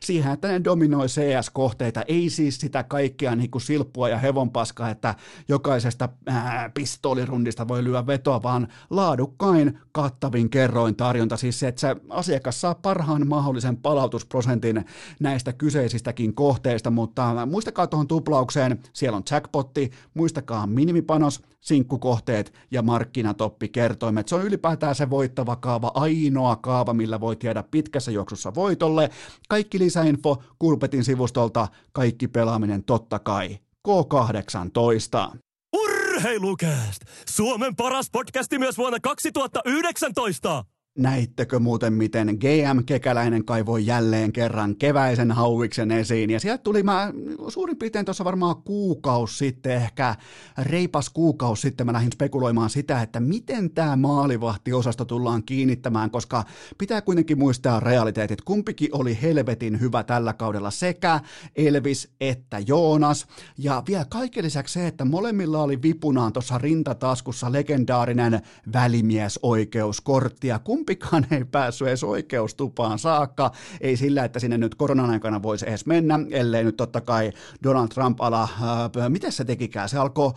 siihen, 0.00 0.32
että 0.32 0.48
ne 0.48 0.64
dominoi 0.64 1.06
CS-kohteita, 1.06 2.02
ei 2.08 2.30
siis 2.30 2.60
sitä 2.60 2.82
kaikkea 2.82 3.36
niin 3.36 3.50
kuin 3.50 3.62
silppua 3.62 4.08
ja 4.08 4.18
hevonpaskaa, 4.18 4.90
että 4.90 5.14
jokaisesta 5.48 6.08
ää, 6.26 6.70
pistoolirundista 6.74 7.68
voi 7.68 7.84
lyödä 7.84 8.06
vetoa, 8.06 8.42
vaan 8.42 8.68
laadukkain 8.90 9.78
kattavin 9.92 10.50
kerroin 10.50 10.96
tarjonta, 10.96 11.36
siis 11.36 11.60
se, 11.60 11.68
että 11.68 11.80
se 11.80 11.96
asiakas 12.10 12.60
saa 12.60 12.74
parhaan 12.74 13.28
mahdollisen 13.28 13.76
palautusprosentin 13.76 14.84
näistä 15.20 15.52
kyseisistäkin 15.52 16.34
kohteista, 16.34 16.90
mutta 16.90 17.46
muistakaa 17.46 17.86
tuohon 17.86 18.08
tuplaukseen, 18.08 18.78
siellä 18.92 19.16
on 19.16 19.22
jackpotti, 19.30 19.90
muistakaa 20.14 20.66
minimipanos, 20.66 21.42
sinkkukohteet 21.60 22.52
ja 22.70 22.82
markkinatoppikertoimet. 22.82 24.28
Se 24.28 24.34
on 24.34 24.46
ylipäätään 24.46 24.94
se 24.94 25.10
voittava 25.10 25.56
kaava, 25.56 25.90
ainoa 25.94 26.56
kaava, 26.56 26.94
millä 26.94 27.20
voit 27.20 27.44
jäädä 27.44 27.62
pitkässä 27.62 28.10
juoksussa 28.10 28.54
voitolle. 28.54 29.10
Kaikki 29.48 29.78
lisäinfo 29.78 30.42
Kulpetin 30.58 31.04
sivustolta, 31.04 31.68
kaikki 31.92 32.28
pelaaminen 32.28 32.84
totta 32.84 33.18
kai. 33.18 33.58
K18. 33.88 35.36
Urheilukääst! 35.76 37.02
Suomen 37.28 37.76
paras 37.76 38.10
podcasti 38.10 38.58
myös 38.58 38.78
vuonna 38.78 39.00
2019! 39.00 40.64
Näittekö 40.96 41.58
muuten, 41.58 41.92
miten 41.92 42.26
GM 42.40 42.84
Kekäläinen 42.86 43.44
kaivoi 43.44 43.86
jälleen 43.86 44.32
kerran 44.32 44.76
keväisen 44.76 45.32
hauiksen 45.32 45.90
esiin? 45.90 46.30
Ja 46.30 46.40
sieltä 46.40 46.62
tuli 46.62 46.82
mä 46.82 47.12
suurin 47.48 47.76
piirtein 47.76 48.04
tuossa 48.04 48.24
varmaan 48.24 48.56
kuukausi 48.56 49.36
sitten, 49.36 49.72
ehkä 49.72 50.14
reipas 50.58 51.10
kuukausi 51.10 51.62
sitten 51.62 51.86
mä 51.86 51.92
lähdin 51.92 52.12
spekuloimaan 52.12 52.70
sitä, 52.70 53.02
että 53.02 53.20
miten 53.20 53.70
tämä 53.70 53.96
maalivahtiosasto 53.96 55.04
tullaan 55.04 55.42
kiinnittämään, 55.44 56.10
koska 56.10 56.44
pitää 56.78 57.02
kuitenkin 57.02 57.38
muistaa 57.38 57.80
realiteetit. 57.80 58.40
Kumpikin 58.40 58.88
oli 58.92 59.18
helvetin 59.22 59.80
hyvä 59.80 60.04
tällä 60.04 60.32
kaudella, 60.32 60.70
sekä 60.70 61.20
Elvis 61.56 62.10
että 62.20 62.58
Joonas. 62.66 63.26
Ja 63.58 63.82
vielä 63.88 64.04
kaiken 64.08 64.44
lisäksi 64.44 64.74
se, 64.74 64.86
että 64.86 65.04
molemmilla 65.04 65.62
oli 65.62 65.82
vipunaan 65.82 66.32
tuossa 66.32 66.58
rintataskussa 66.58 67.52
legendaarinen 67.52 68.40
välimiesoikeuskortti. 68.72 70.48
Ja 70.48 70.58
kumpikaan 70.86 71.26
ei 71.30 71.44
päässyt 71.44 71.88
edes 71.88 72.04
oikeustupaan 72.04 72.98
saakka, 72.98 73.50
ei 73.80 73.96
sillä, 73.96 74.24
että 74.24 74.38
sinne 74.38 74.58
nyt 74.58 74.74
koronan 74.74 75.10
aikana 75.10 75.42
voisi 75.42 75.68
edes 75.68 75.86
mennä, 75.86 76.20
ellei 76.30 76.64
nyt 76.64 76.76
totta 76.76 77.00
kai 77.00 77.32
Donald 77.62 77.88
Trump 77.88 78.20
ala, 78.20 78.42
äh, 78.42 79.08
miten 79.08 79.32
se 79.32 79.44
tekikään, 79.44 79.88
se 79.88 79.98
alkoi 79.98 80.32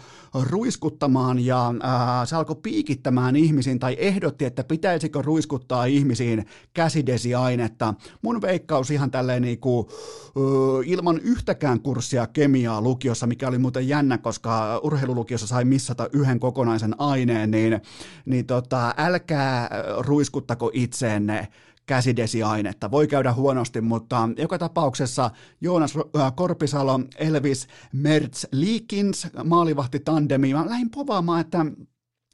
ruiskuttamaan 0.49 1.39
ja 1.39 1.67
äh, 1.67 2.27
se 2.27 2.35
alkoi 2.35 2.55
piikittämään 2.55 3.35
ihmisiin 3.35 3.79
tai 3.79 3.95
ehdotti, 3.99 4.45
että 4.45 4.63
pitäisikö 4.63 5.21
ruiskuttaa 5.21 5.85
ihmisiin 5.85 6.45
käsidesiainetta. 6.73 7.93
Mun 8.21 8.41
veikkaus 8.41 8.91
ihan 8.91 9.11
tälleen 9.11 9.41
niinku, 9.41 9.89
äh, 9.91 10.89
ilman 10.89 11.19
yhtäkään 11.19 11.79
kurssia 11.79 12.27
kemiaa 12.27 12.81
lukiossa, 12.81 13.27
mikä 13.27 13.47
oli 13.47 13.57
muuten 13.57 13.87
jännä, 13.87 14.17
koska 14.17 14.79
urheilulukiossa 14.83 15.47
sai 15.47 15.65
missata 15.65 16.09
yhden 16.13 16.39
kokonaisen 16.39 16.95
aineen, 16.97 17.51
niin, 17.51 17.81
niin 18.25 18.45
tota, 18.45 18.93
älkää 18.97 19.69
ruiskuttamaan 19.99 20.38
ruiskuttako 20.39 20.71
itseenne 20.73 21.47
käsidesiainetta. 21.85 22.91
Voi 22.91 23.07
käydä 23.07 23.33
huonosti, 23.33 23.81
mutta 23.81 24.29
joka 24.37 24.57
tapauksessa 24.57 25.31
Joonas 25.61 25.93
äh, 25.97 26.33
Korpisalo, 26.35 26.99
Elvis 27.17 27.67
Mertz, 27.93 28.45
Likins, 28.51 29.27
maalivahti 29.43 29.99
tandemi. 29.99 30.53
Mä 30.53 30.69
lähdin 30.69 30.89
povaamaan, 30.89 31.41
että 31.41 31.65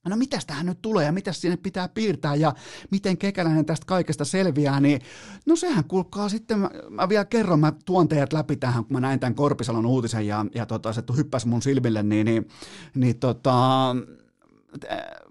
no 0.09 0.15
mitäs 0.15 0.45
tähän 0.45 0.65
nyt 0.65 0.81
tulee 0.81 1.05
ja 1.05 1.11
mitä 1.11 1.33
sinne 1.33 1.57
pitää 1.57 1.87
piirtää 1.87 2.35
ja 2.35 2.53
miten 2.91 3.17
kekäläinen 3.17 3.65
tästä 3.65 3.85
kaikesta 3.85 4.25
selviää, 4.25 4.79
niin 4.79 5.01
no 5.45 5.55
sehän 5.55 5.83
kulkaa 5.83 6.29
sitten, 6.29 6.59
mä, 6.59 6.69
mä 6.89 7.09
vielä 7.09 7.25
kerron, 7.25 7.59
mä 7.59 7.73
tuon 7.85 8.07
teidät 8.07 8.33
läpi 8.33 8.55
tähän, 8.55 8.85
kun 8.85 8.93
mä 8.93 8.99
näin 8.99 9.19
tämän 9.19 9.35
Korpisalon 9.35 9.85
uutisen 9.85 10.27
ja, 10.27 10.45
ja 10.55 10.65
tota, 10.65 10.93
se 10.93 11.03
hyppäsi 11.17 11.47
mun 11.47 11.61
silmille, 11.61 12.03
niin, 12.03 12.25
niin, 12.25 12.47
niin 12.95 13.19
tota, 13.19 13.95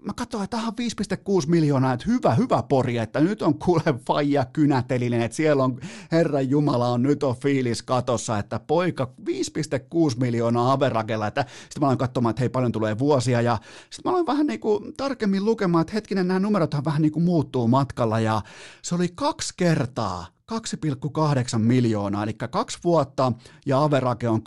mä 0.01 0.13
katsoin, 0.15 0.43
että 0.43 0.57
tähän 0.57 0.73
on 0.79 1.41
5,6 1.41 1.49
miljoonaa, 1.49 1.93
että 1.93 2.05
hyvä, 2.07 2.35
hyvä 2.35 2.63
pori, 2.63 2.97
että 2.97 3.19
nyt 3.19 3.41
on 3.41 3.59
kuule 3.59 3.83
faija 4.07 4.45
kynätelinen, 4.45 5.21
että 5.21 5.35
siellä 5.35 5.63
on, 5.63 5.79
Herran 6.11 6.49
Jumala 6.49 6.89
on 6.89 7.03
nyt 7.03 7.23
on 7.23 7.35
fiilis 7.35 7.83
katossa, 7.83 8.39
että 8.39 8.59
poika 8.59 9.11
5,6 9.29 10.19
miljoonaa 10.19 10.71
Averagella, 10.71 11.27
että 11.27 11.45
sitten 11.49 11.81
mä 11.81 11.85
aloin 11.85 11.97
katsomaan, 11.97 12.29
että 12.29 12.41
hei 12.41 12.49
paljon 12.49 12.71
tulee 12.71 12.99
vuosia 12.99 13.41
ja 13.41 13.57
sitten 13.89 14.01
mä 14.05 14.11
aloin 14.11 14.27
vähän 14.27 14.47
niin 14.47 14.59
kuin 14.59 14.93
tarkemmin 14.97 15.45
lukemaan, 15.45 15.81
että 15.81 15.93
hetkinen 15.93 16.27
nämä 16.27 16.39
numerothan 16.39 16.85
vähän 16.85 17.01
niin 17.01 17.11
kuin 17.11 17.23
muuttuu 17.23 17.67
matkalla 17.67 18.19
ja 18.19 18.41
se 18.81 18.95
oli 18.95 19.07
kaksi 19.15 19.53
kertaa 19.57 20.34
2,8 20.51 21.59
miljoonaa, 21.59 22.23
eli 22.23 22.33
kaksi 22.33 22.77
vuotta 22.83 23.31
ja 23.65 23.83
averake 23.83 24.29
on 24.29 24.41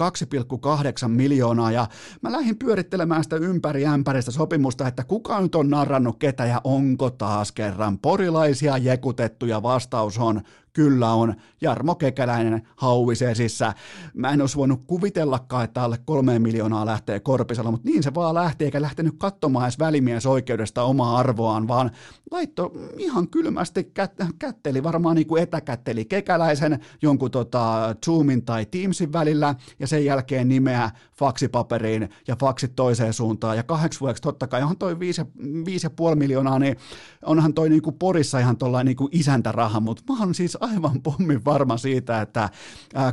2,8 1.02 1.08
miljoonaa 1.08 1.72
ja 1.72 1.87
mä 2.22 2.32
lähdin 2.32 2.58
pyörittelemään 2.58 3.24
sitä 3.24 3.37
ympäri 3.37 3.87
ämpäristä 3.87 4.30
sopimusta, 4.30 4.88
että 4.88 5.04
kuka 5.04 5.40
nyt 5.40 5.54
on 5.54 5.70
narrannut 5.70 6.18
ketä 6.18 6.46
ja 6.46 6.61
onko 6.64 7.11
taas 7.11 7.52
kerran 7.52 7.98
porilaisia 7.98 8.76
jekutettuja 8.76 9.62
vastaus 9.62 10.18
on 10.18 10.40
Kyllä 10.78 11.12
on. 11.12 11.34
Jarmo 11.60 11.94
Kekäläinen 11.94 12.62
hauvisesissä. 12.76 13.74
Mä 14.14 14.30
en 14.30 14.40
olisi 14.40 14.56
voinut 14.56 14.82
kuvitellakaan, 14.86 15.64
että 15.64 15.82
alle 15.82 15.98
kolme 16.04 16.38
miljoonaa 16.38 16.86
lähtee 16.86 17.20
Korpisella, 17.20 17.70
mutta 17.70 17.88
niin 17.88 18.02
se 18.02 18.14
vaan 18.14 18.34
lähti, 18.34 18.64
eikä 18.64 18.82
lähtenyt 18.82 19.14
katsomaan 19.18 19.64
edes 19.64 19.78
välimiesoikeudesta 19.78 20.82
omaa 20.82 21.18
arvoaan, 21.18 21.68
vaan 21.68 21.90
laitto 22.30 22.72
ihan 22.96 23.28
kylmästi 23.28 23.92
kät- 24.00 24.32
kätteli, 24.38 24.82
varmaan 24.82 25.16
niin 25.16 25.26
kuin 25.26 25.42
etäkätteli 25.42 26.04
Kekäläisen 26.04 26.78
jonkun 27.02 27.30
tota, 27.30 27.94
Zoomin 28.04 28.44
tai 28.44 28.66
Teamsin 28.66 29.12
välillä, 29.12 29.54
ja 29.78 29.86
sen 29.86 30.04
jälkeen 30.04 30.48
nimeä 30.48 30.90
faksipaperiin 31.18 32.09
ja 32.28 32.37
faksit 32.37 32.76
toiseen 32.76 33.12
suuntaan. 33.12 33.57
Ja 33.57 33.62
kahdeksi 33.62 34.00
vuodeksi 34.00 34.22
totta 34.22 34.46
kai, 34.46 34.62
onhan 34.62 34.78
toi 34.78 34.98
viisi, 34.98 35.22
viisi 35.64 35.87
ja 35.87 35.90
puoli 35.90 36.16
miljoonaa, 36.16 36.59
niin 36.59 36.76
onhan 37.24 37.54
toi 37.54 37.68
niin 37.68 37.83
kuin 37.83 37.96
Porissa 37.98 38.38
ihan 38.38 38.57
tuollainen 38.57 38.87
niin 38.87 38.96
kuin 38.96 39.09
isäntäraha, 39.12 39.81
mutta 39.81 40.02
mä 40.12 40.20
oon 40.20 40.35
siis 40.35 40.59
aivan 40.61 41.02
pommin 41.04 41.44
varma 41.44 41.76
siitä, 41.76 42.20
että 42.20 42.48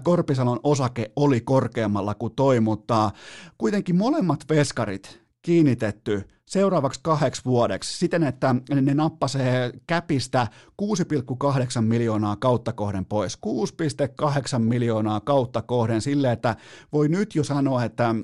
Korpisalon 0.04 0.60
osake 0.64 1.12
oli 1.16 1.42
korkeammalla 1.42 2.16
kuin 2.16 2.34
toi, 2.36 2.60
mutta 2.60 3.12
kuitenkin 3.58 3.96
molemmat 3.96 4.40
veskarit 4.50 5.22
kiinnitetty 5.42 6.35
seuraavaksi 6.46 7.00
kahdeksi 7.04 7.42
vuodeksi 7.46 7.98
siten, 7.98 8.24
että 8.24 8.56
ne 8.82 8.94
nappasee 8.94 9.72
käpistä 9.88 10.48
6,8 10.82 11.82
miljoonaa 11.82 12.36
kautta 12.36 12.74
kohden 12.74 13.06
pois. 13.06 13.38
6,8 13.46 14.60
miljoonaa 14.60 15.20
kautta 15.20 15.62
kohden 15.62 16.02
sille, 16.02 16.32
että 16.32 16.56
voi 16.94 17.10
nyt 17.10 17.36
jo 17.36 17.44
sanoa, 17.44 17.84
että 17.84 18.16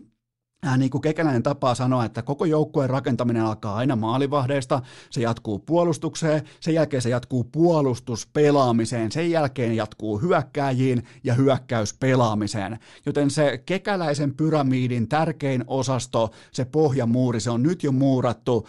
Äh, 0.67 0.77
niin 0.77 0.89
kuin 0.89 1.01
Kekäläinen 1.01 1.43
tapaa 1.43 1.75
sanoa, 1.75 2.05
että 2.05 2.21
koko 2.21 2.45
joukkueen 2.45 2.89
rakentaminen 2.89 3.43
alkaa 3.43 3.75
aina 3.75 3.95
maalivahdeista, 3.95 4.81
se 5.09 5.21
jatkuu 5.21 5.59
puolustukseen, 5.59 6.41
sen 6.59 6.73
jälkeen 6.73 7.01
se 7.01 7.09
jatkuu 7.09 7.43
puolustuspelaamiseen, 7.43 9.11
sen 9.11 9.31
jälkeen 9.31 9.75
jatkuu 9.75 10.21
hyökkääjiin 10.21 11.03
ja 11.23 11.33
hyökkäyspelaamiseen. 11.33 12.79
Joten 13.05 13.29
se 13.29 13.63
Kekäläisen 13.65 14.33
pyramiidin 14.33 15.07
tärkein 15.07 15.63
osasto, 15.67 16.31
se 16.51 16.65
pohjamuuri, 16.65 17.39
se 17.39 17.49
on 17.49 17.63
nyt 17.63 17.83
jo 17.83 17.91
muurattu. 17.91 18.67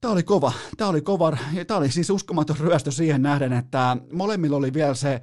Tämä 0.00 0.12
oli 0.12 0.22
kova, 0.22 0.52
tämä 0.76 0.90
oli 0.90 1.00
kova, 1.00 1.36
tämä 1.66 1.78
oli 1.78 1.90
siis 1.90 2.10
uskomaton 2.10 2.56
ryöstö 2.56 2.90
siihen 2.90 3.22
nähden, 3.22 3.52
että 3.52 3.96
molemmilla 4.12 4.56
oli 4.56 4.72
vielä 4.72 4.94
se 4.94 5.20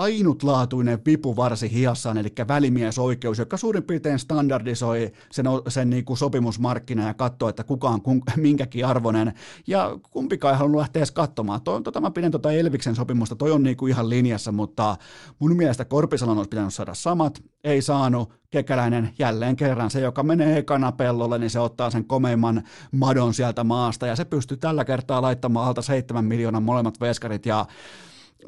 ainutlaatuinen 0.00 0.98
vipuvarsi 1.06 1.72
hiassaan, 1.72 2.18
eli 2.18 2.32
välimiesoikeus, 2.48 3.38
joka 3.38 3.56
suurin 3.56 3.82
piirtein 3.82 4.18
standardisoi 4.18 5.12
sen, 5.30 5.46
sen 5.68 5.90
niin 5.90 6.04
kuin 6.04 6.18
sopimusmarkkina 6.18 7.06
ja 7.06 7.14
katsoo, 7.14 7.48
että 7.48 7.64
kuka 7.64 7.88
on 7.88 8.02
kun, 8.02 8.22
minkäkin 8.36 8.86
arvoinen. 8.86 9.32
Ja 9.66 9.98
kumpikaan 10.10 10.54
ei 10.54 10.58
halunnut 10.58 10.78
lähteä 10.78 11.00
edes 11.00 11.10
katsomaan. 11.10 11.62
Toi, 11.62 11.82
tota, 11.82 12.00
mä 12.00 12.10
pidän 12.10 12.32
tota 12.32 12.52
Elviksen 12.52 12.94
sopimusta, 12.94 13.36
toi 13.36 13.50
on 13.50 13.62
niin 13.62 13.76
kuin 13.76 13.90
ihan 13.90 14.08
linjassa, 14.08 14.52
mutta 14.52 14.96
mun 15.38 15.56
mielestä 15.56 15.84
Korpisalon 15.84 16.36
olisi 16.38 16.48
pitänyt 16.48 16.74
saada 16.74 16.94
samat, 16.94 17.42
ei 17.64 17.82
saanut. 17.82 18.40
Kekäläinen 18.50 19.10
jälleen 19.18 19.56
kerran, 19.56 19.90
se 19.90 20.00
joka 20.00 20.22
menee 20.22 20.58
ekana 20.58 20.92
pellolle, 20.92 21.38
niin 21.38 21.50
se 21.50 21.60
ottaa 21.60 21.90
sen 21.90 22.04
komeimman 22.04 22.62
madon 22.92 23.34
sieltä 23.34 23.64
maasta 23.64 24.06
ja 24.06 24.16
se 24.16 24.24
pystyy 24.24 24.56
tällä 24.56 24.84
kertaa 24.84 25.22
laittamaan 25.22 25.66
alta 25.66 25.82
7 25.82 26.24
miljoonan 26.24 26.62
molemmat 26.62 27.00
veskarit 27.00 27.46
ja 27.46 27.66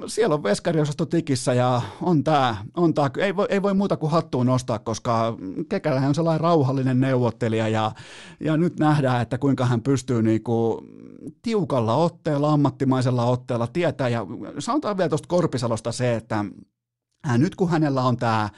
siellä 0.07 0.35
on 0.35 0.43
veskariosasto 0.43 1.07
tikissä 1.07 1.55
ja 1.55 1.83
on 2.03 2.25
tää, 2.25 2.57
on 2.77 2.95
tää. 2.95 3.11
Ei, 3.19 3.37
voi, 3.37 3.47
ei 3.49 3.63
voi 3.63 3.75
muuta 3.75 3.97
kuin 3.97 4.13
hattuun 4.13 4.47
nostaa, 4.47 4.79
koska 4.79 5.37
Kekälähän 5.69 6.09
on 6.09 6.15
sellainen 6.15 6.41
rauhallinen 6.41 7.01
neuvottelija 7.01 7.69
ja, 7.69 7.93
ja 8.41 8.57
nyt 8.57 8.79
nähdään, 8.79 9.23
että 9.23 9.39
kuinka 9.39 9.67
hän 9.67 9.83
pystyy 9.83 10.23
niinku 10.23 10.87
tiukalla 11.43 11.95
otteella, 11.95 12.53
ammattimaisella 12.53 13.25
otteella 13.25 13.67
tietää 13.67 14.09
ja 14.09 14.27
sanotaan 14.59 14.97
vielä 14.97 15.09
tuosta 15.09 15.29
Korpisalosta 15.29 15.93
se, 15.93 16.17
että 16.17 16.45
nyt 17.39 17.55
kun 17.55 17.71
hänellä 17.71 18.03
on 18.03 18.17
tämä 18.17 18.49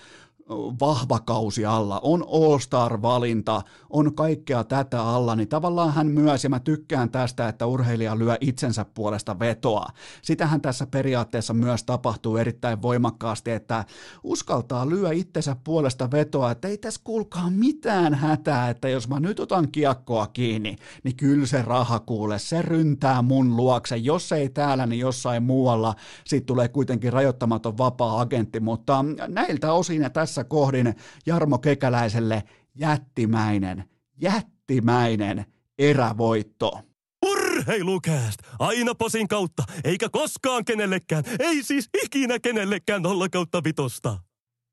vahva 0.81 1.21
kausi 1.21 1.67
alla, 1.67 2.01
on 2.03 2.25
All-Star-valinta, 2.29 3.63
on 3.91 4.15
kaikkea 4.15 4.65
tätä 4.65 5.03
alla, 5.03 5.37
niin 5.37 5.49
tavallaan 5.49 5.93
hän 5.93 6.07
myös, 6.07 6.45
ja 6.45 6.51
mä 6.51 6.61
tykkään 6.61 7.11
tästä, 7.11 7.49
että 7.49 7.67
urheilija 7.67 8.19
lyö 8.19 8.37
itsensä 8.41 8.87
puolesta 8.95 9.39
vetoa. 9.39 9.87
Sitähän 10.23 10.61
tässä 10.61 10.87
periaatteessa 10.87 11.55
myös 11.55 11.85
tapahtuu 11.85 12.37
erittäin 12.37 12.83
voimakkaasti, 12.83 13.51
että 13.51 13.85
uskaltaa 14.23 14.89
lyö 14.89 15.13
itsensä 15.13 15.57
puolesta 15.65 16.11
vetoa, 16.11 16.51
että 16.51 16.69
ei 16.69 16.79
tässä 16.79 17.01
kuulkaa 17.05 17.51
mitään 17.51 18.15
hätää, 18.15 18.71
että 18.71 18.89
jos 18.89 19.09
mä 19.09 19.21
nyt 19.21 19.41
otan 19.41 19.69
kiekkoa 19.73 20.27
kiinni, 20.27 20.77
niin 21.05 21.17
kyllä 21.17 21.47
se 21.47 21.63
raha 21.63 22.01
kuule, 22.01 22.39
se 22.39 22.63
ryntää 22.63 23.23
mun 23.23 23.57
luokse, 23.57 23.97
jos 23.97 24.33
ei 24.33 24.49
täällä, 24.49 24.87
niin 24.87 25.01
jossain 25.01 25.43
muualla, 25.43 25.95
siitä 26.25 26.47
tulee 26.47 26.69
kuitenkin 26.69 27.13
rajoittamaton 27.13 27.79
vapaa-agentti, 27.79 28.61
mutta 28.61 29.05
näiltä 29.29 29.73
osin 29.73 30.03
ja 30.03 30.11
tässä 30.11 30.34
tässä 30.35 30.45
kohdin 30.45 30.95
Jarmo 31.27 31.59
Kekäläiselle 31.59 32.43
jättimäinen, 32.75 33.85
jättimäinen 34.21 35.45
erävoitto. 35.79 36.81
Urheilukääst! 37.27 38.39
Aina 38.59 38.95
posin 38.95 39.29
kautta, 39.29 39.63
eikä 39.85 40.09
koskaan 40.09 40.65
kenellekään, 40.65 41.25
ei 41.39 41.63
siis 41.63 41.89
ikinä 42.05 42.39
kenellekään 42.39 43.03
nolla 43.03 43.29
kautta 43.29 43.65
vitosta. 43.65 44.19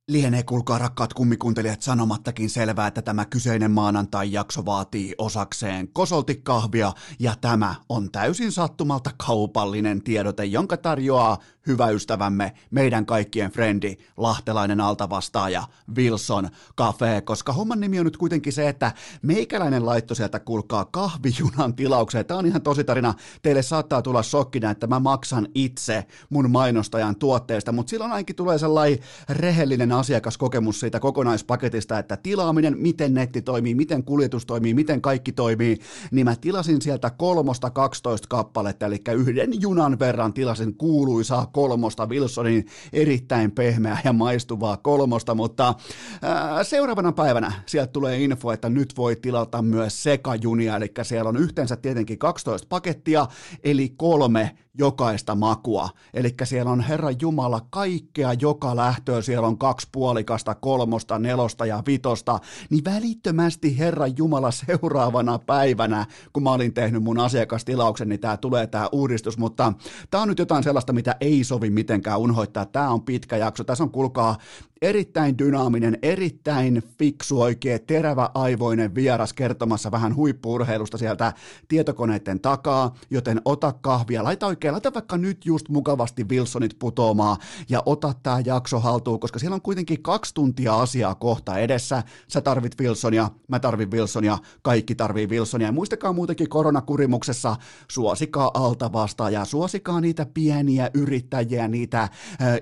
Lienee 0.08 0.43
kuulkaa 0.43 0.78
rakkaat 0.78 1.13
kummikuuntelijat 1.13 1.82
sanomattakin 1.82 2.50
selvää, 2.50 2.88
että 2.88 3.02
tämä 3.02 3.26
kyseinen 3.26 3.71
maanantai-jakso 3.71 4.65
vaatii 4.65 5.15
osakseen 5.17 5.93
kosoltikahvia 5.93 6.93
ja 7.19 7.36
tämä 7.41 7.76
on 7.89 8.12
täysin 8.12 8.52
sattumalta 8.52 9.12
kaupallinen 9.28 10.04
tiedote, 10.04 10.45
jonka 10.45 10.78
tarjoaa 10.78 11.38
hyvä 11.67 11.89
ystävämme, 11.89 12.54
meidän 12.71 13.06
kaikkien 13.06 13.52
frendi, 13.52 13.97
lahtelainen 14.17 14.82
altavastaaja 14.82 15.63
Wilson 15.95 16.50
Cafe, 16.78 17.21
koska 17.21 17.54
homman 17.54 17.80
nimi 17.80 18.00
on 18.00 18.06
nyt 18.06 18.17
kuitenkin 18.17 18.54
se, 18.54 18.69
että 18.69 18.91
meikäläinen 19.21 19.86
laitto 19.86 20.15
sieltä 20.15 20.39
kuulkaa 20.39 20.86
kahvijunan 20.86 21.76
tilaukseen. 21.76 22.26
Tämä 22.26 22.38
on 22.38 22.45
ihan 22.45 22.62
tosi 22.62 22.84
tarina. 22.84 23.13
Teille 23.41 23.62
saattaa 23.62 24.02
tulla 24.02 24.24
shokkina, 24.24 24.71
että 24.71 24.88
mä 24.88 25.00
maksan 25.00 25.47
itse 25.56 26.06
mun 26.30 26.52
mainostajan 26.52 27.15
tuotteesta, 27.15 27.71
mutta 27.71 27.89
silloin 27.89 28.12
ainakin 28.12 28.36
tulee 28.36 28.58
sellainen 28.58 29.00
rehellinen 29.30 29.91
asiakaskokemus 29.91 30.80
siitä 30.80 31.00
kokonaispaketista, 31.00 32.00
että 32.00 32.17
tilaaminen, 32.17 32.78
miten 32.78 33.13
netti 33.13 33.41
toimii, 33.41 33.76
miten 33.76 34.04
kuljetus 34.04 34.45
toimii, 34.45 34.74
miten 34.74 35.02
kaikki 35.02 35.32
toimii, 35.32 35.78
niin 36.12 36.26
mä 36.26 36.36
tilasin 36.36 36.82
sieltä 36.82 37.10
kolmosta 37.10 37.69
12 37.69 38.28
kappaletta, 38.28 38.86
eli 38.86 39.02
yhden 39.15 39.62
junan 39.62 40.00
verran 40.00 40.34
tilasin 40.34 40.78
kuuluisaa 40.78 41.51
kolmosta, 41.52 42.06
Wilsonin 42.06 42.66
erittäin 42.94 43.52
pehmeää 43.52 44.02
ja 44.04 44.14
maistuvaa 44.14 44.78
kolmosta, 44.78 45.36
mutta 45.36 45.74
ää, 46.22 46.64
seuraavana 46.64 47.12
päivänä 47.12 47.52
sieltä 47.66 47.92
tulee 47.92 48.24
info, 48.24 48.52
että 48.52 48.70
nyt 48.70 48.94
voi 48.98 49.16
tilata 49.16 49.62
myös 49.62 50.04
sekajunia, 50.04 50.76
eli 50.76 50.92
siellä 51.04 51.30
on 51.30 51.38
yhteensä 51.38 51.76
tietenkin 51.76 52.20
12 52.20 52.68
pakettia, 52.70 53.28
eli 53.64 53.94
kolme 53.98 54.56
jokaista 54.78 55.36
makua. 55.36 55.90
Eli 56.14 56.36
siellä 56.44 56.72
on 56.72 56.82
Herran 56.82 57.16
Jumala 57.22 57.62
kaikkea 57.70 58.34
joka 58.34 58.76
lähtöä, 58.76 59.22
siellä 59.22 59.48
on 59.48 59.58
kaksi 59.58 59.88
puolikasta, 59.92 60.56
kolmosta, 60.56 61.20
nelosta 61.20 61.66
ja 61.66 61.84
vitosta, 61.88 62.40
niin 62.70 62.86
välittömästi 62.86 63.80
Herran 63.80 64.18
Jumala 64.18 64.52
seuraavana 64.52 65.40
päivänä, 65.40 66.06
kun 66.34 66.44
mä 66.44 66.52
olin 66.52 66.74
tehnyt 66.74 67.04
mun 67.04 67.20
asiakastilauksen, 67.20 68.10
niin 68.10 68.20
tää 68.20 68.38
tulee 68.38 68.68
tää 68.68 68.88
uudistus, 68.92 69.38
mutta 69.38 69.74
tää 70.10 70.22
on 70.22 70.28
nyt 70.28 70.40
jotain 70.40 70.64
sellaista, 70.64 70.94
mitä 70.94 71.16
ei 71.22 71.44
sovi 71.44 71.70
mitenkään 71.70 72.20
unhoittaa. 72.20 72.66
Tää 72.66 72.90
on 72.90 73.02
pitkä 73.02 73.38
jakso, 73.38 73.64
tässä 73.64 73.84
on 73.84 73.92
kulkaa 73.92 74.38
erittäin 74.82 75.38
dynaaminen, 75.38 75.98
erittäin 76.02 76.84
fiksu, 77.00 77.41
oikein 77.41 77.80
teräväaivoinen 77.88 78.96
vieras 78.96 79.34
kertomassa 79.34 79.91
vähän 79.91 80.15
huippuurheilusta 80.15 80.98
sieltä 80.98 81.34
tietokoneiden 81.67 82.39
takaa, 82.39 82.96
joten 83.10 83.41
ota 83.46 83.74
kahvia, 83.82 84.24
laita 84.24 84.48
oikein, 84.48 84.72
laita 84.72 84.94
vaikka 84.94 85.17
nyt 85.17 85.46
just 85.46 85.70
mukavasti 85.70 86.24
Wilsonit 86.24 86.76
putoamaan 86.80 87.38
ja 87.70 87.84
ota 87.86 88.13
tämä 88.24 88.41
jakso 88.46 88.80
haltuun, 88.80 89.20
koska 89.20 89.39
siellä 89.39 89.56
on 89.56 89.62
kuitenkin 89.62 90.02
kaksi 90.02 90.34
tuntia 90.34 90.76
asiaa 90.76 91.15
kohta 91.15 91.58
edessä. 91.58 92.04
Sä 92.28 92.41
tarvit 92.41 92.80
Wilsonia, 92.80 93.30
mä 93.48 93.60
tarvin 93.60 93.91
Wilsonia, 93.91 94.38
kaikki 94.62 94.96
tarvii 94.96 95.28
Wilsonia. 95.28 95.67
Ja 95.67 95.72
muistakaa 95.72 96.13
muutenkin 96.13 96.50
koronakurimuksessa, 96.50 97.56
suosikaa 97.88 98.52
alta 98.54 98.94
vastaan 98.94 99.34
ja 99.34 99.46
suosikaa 99.46 100.02
niitä 100.02 100.26
pieniä 100.34 100.89
yrittäjiä, 100.94 101.67
niitä 101.67 102.02
äh, 102.02 102.10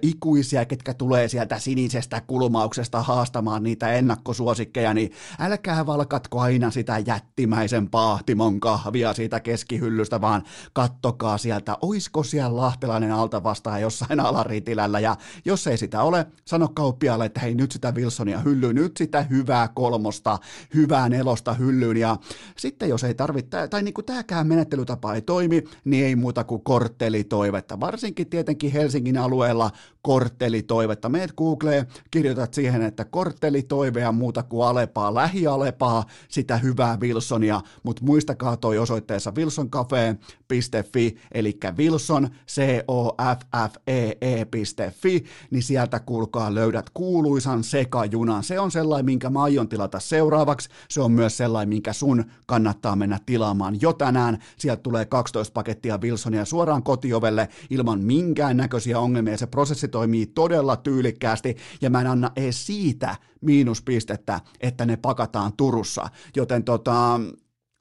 ikuisia, 0.02 0.66
ketkä 0.66 0.94
tulee 0.94 1.28
sieltä 1.28 1.60
sinisestä 1.60 2.09
tästä 2.10 2.28
kulmauksesta 2.28 3.04
haastamaan 3.04 3.64
niitä 3.64 3.94
ennakkosuosikkeja, 3.94 4.94
niin 4.94 5.12
älkää 5.40 5.86
valkatko 5.86 6.40
aina 6.40 6.72
sitä 6.72 7.00
jättimäisen 7.06 7.90
paahtimon 7.90 8.60
kahvia 8.60 9.14
siitä 9.14 9.40
keskihyllystä, 9.40 10.22
vaan 10.22 10.44
kattokaa 10.74 11.38
sieltä, 11.38 11.78
oisko 11.82 12.24
siellä 12.24 12.62
lahtelainen 12.62 13.12
alta 13.12 13.44
vastaan 13.44 13.82
jossain 13.82 14.20
alaritilällä, 14.20 15.00
ja 15.00 15.16
jos 15.46 15.68
ei 15.68 15.78
sitä 15.78 16.04
ole, 16.04 16.26
sano 16.46 16.68
kauppiaalle, 16.68 17.26
että 17.26 17.40
hei 17.40 17.56
nyt 17.56 17.72
sitä 17.72 17.92
Wilsonia 17.92 18.40
hyllyyn, 18.40 18.76
nyt 18.76 18.98
sitä 18.98 19.22
hyvää 19.22 19.68
kolmosta, 19.68 20.40
hyvää 20.74 21.10
nelosta 21.10 21.54
hyllyyn, 21.54 21.98
ja 21.98 22.18
sitten 22.58 22.90
jos 22.90 23.04
ei 23.04 23.14
tarvitse, 23.14 23.68
tai 23.68 23.84
niin 23.84 23.94
kuin 23.94 24.06
tämäkään 24.06 24.48
menettelytapa 24.48 25.14
ei 25.14 25.22
toimi, 25.22 25.64
niin 25.86 26.06
ei 26.06 26.16
muuta 26.16 26.44
kuin 26.44 26.64
korttelitoivetta, 26.64 27.80
varsinkin 27.80 28.30
tietenkin 28.30 28.72
Helsingin 28.72 29.18
alueella 29.18 29.72
korttelitoivetta, 30.10 31.10
meet 31.10 31.34
Googleen, 31.38 31.88
kirjoitat 32.12 32.54
siihen, 32.54 32.82
että 32.82 33.06
kortteli 33.06 33.62
toivea 33.62 34.12
muuta 34.12 34.44
kuin 34.44 34.68
Alepaa, 34.68 35.14
lähialepaa, 35.14 36.06
sitä 36.30 36.58
hyvää 36.58 36.98
Wilsonia, 37.02 37.62
mutta 37.84 38.06
muistakaa 38.06 38.58
toi 38.58 38.78
osoitteessa 38.78 39.34
wilsoncafe.fi, 39.38 41.18
eli 41.32 41.58
Wilson, 41.78 42.30
c 42.48 42.62
o 42.88 43.08
f 43.10 43.40
f 43.72 43.76
e 43.88 44.12
e.fi, 44.22 45.26
niin 45.52 45.64
sieltä 45.64 46.00
kuulkaa 46.00 46.56
löydät 46.56 46.90
kuuluisan 46.90 47.64
sekajunan. 47.64 48.44
Se 48.44 48.60
on 48.60 48.72
sellainen, 48.72 49.06
minkä 49.06 49.30
mä 49.30 49.44
aion 49.44 49.70
tilata 49.70 50.00
seuraavaksi, 50.00 50.70
se 50.90 51.02
on 51.02 51.12
myös 51.12 51.38
sellainen, 51.38 51.70
minkä 51.70 51.94
sun 51.94 52.26
kannattaa 52.46 52.96
mennä 52.96 53.20
tilaamaan 53.26 53.82
jo 53.82 53.94
tänään. 53.94 54.38
Sieltä 54.58 54.82
tulee 54.82 55.06
12 55.06 55.54
pakettia 55.54 55.98
Wilsonia 55.98 56.46
suoraan 56.46 56.84
kotiovelle 56.84 57.50
ilman 57.70 58.02
minkään 58.02 58.58
näköisiä 58.58 59.00
ongelmia, 59.00 59.38
se 59.38 59.48
prosessi 59.48 59.88
toimii 60.00 60.26
todella 60.26 60.76
tyylikkäästi, 60.76 61.58
ja 61.82 61.90
mä 61.90 62.02
en 62.02 62.08
anna 62.08 62.32
edes 62.36 62.66
siitä 62.66 63.16
miinuspistettä, 63.42 64.40
että 64.62 64.86
ne 64.86 64.98
pakataan 64.98 65.54
Turussa. 65.58 66.10
Joten 66.36 66.64
tota, 66.64 67.20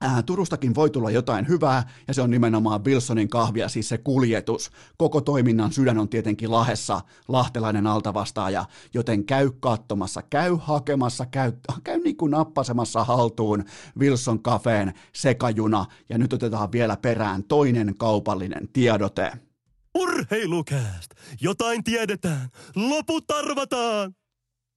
Äh, 0.05 0.25
Turustakin 0.25 0.75
voi 0.75 0.91
tulla 0.91 1.11
jotain 1.11 1.49
hyvää, 1.49 1.89
ja 2.09 2.15
se 2.15 2.23
on 2.23 2.31
nimenomaan 2.31 2.85
Wilsonin 2.85 3.29
kahvia, 3.29 3.69
siis 3.69 3.89
se 3.89 3.99
kuljetus. 3.99 4.71
Koko 4.97 5.21
toiminnan 5.21 5.73
sydän 5.73 5.99
on 5.99 6.09
tietenkin 6.09 6.51
Lahessa, 6.51 7.01
lahtelainen 7.29 7.87
altavastaaja, 7.87 8.65
joten 8.95 9.25
käy 9.25 9.51
katsomassa, 9.61 10.23
käy 10.23 10.57
hakemassa, 10.61 11.27
käy, 11.27 11.53
käy 11.85 12.01
niin 12.01 12.17
kuin 12.17 12.31
nappasemassa 12.31 13.05
haltuun 13.05 13.65
Wilson 13.99 14.43
Cafeen 14.43 14.93
sekajuna, 15.13 15.87
ja 16.09 16.19
nyt 16.19 16.33
otetaan 16.33 16.73
vielä 16.73 16.97
perään 16.97 17.45
toinen 17.45 17.95
kaupallinen 17.99 18.69
tiedote. 18.73 19.48
Urheilukääst! 19.95 21.11
Jotain 21.41 21.85
tiedetään, 21.85 22.49
loput 22.77 23.31
arvataan! 23.31 24.15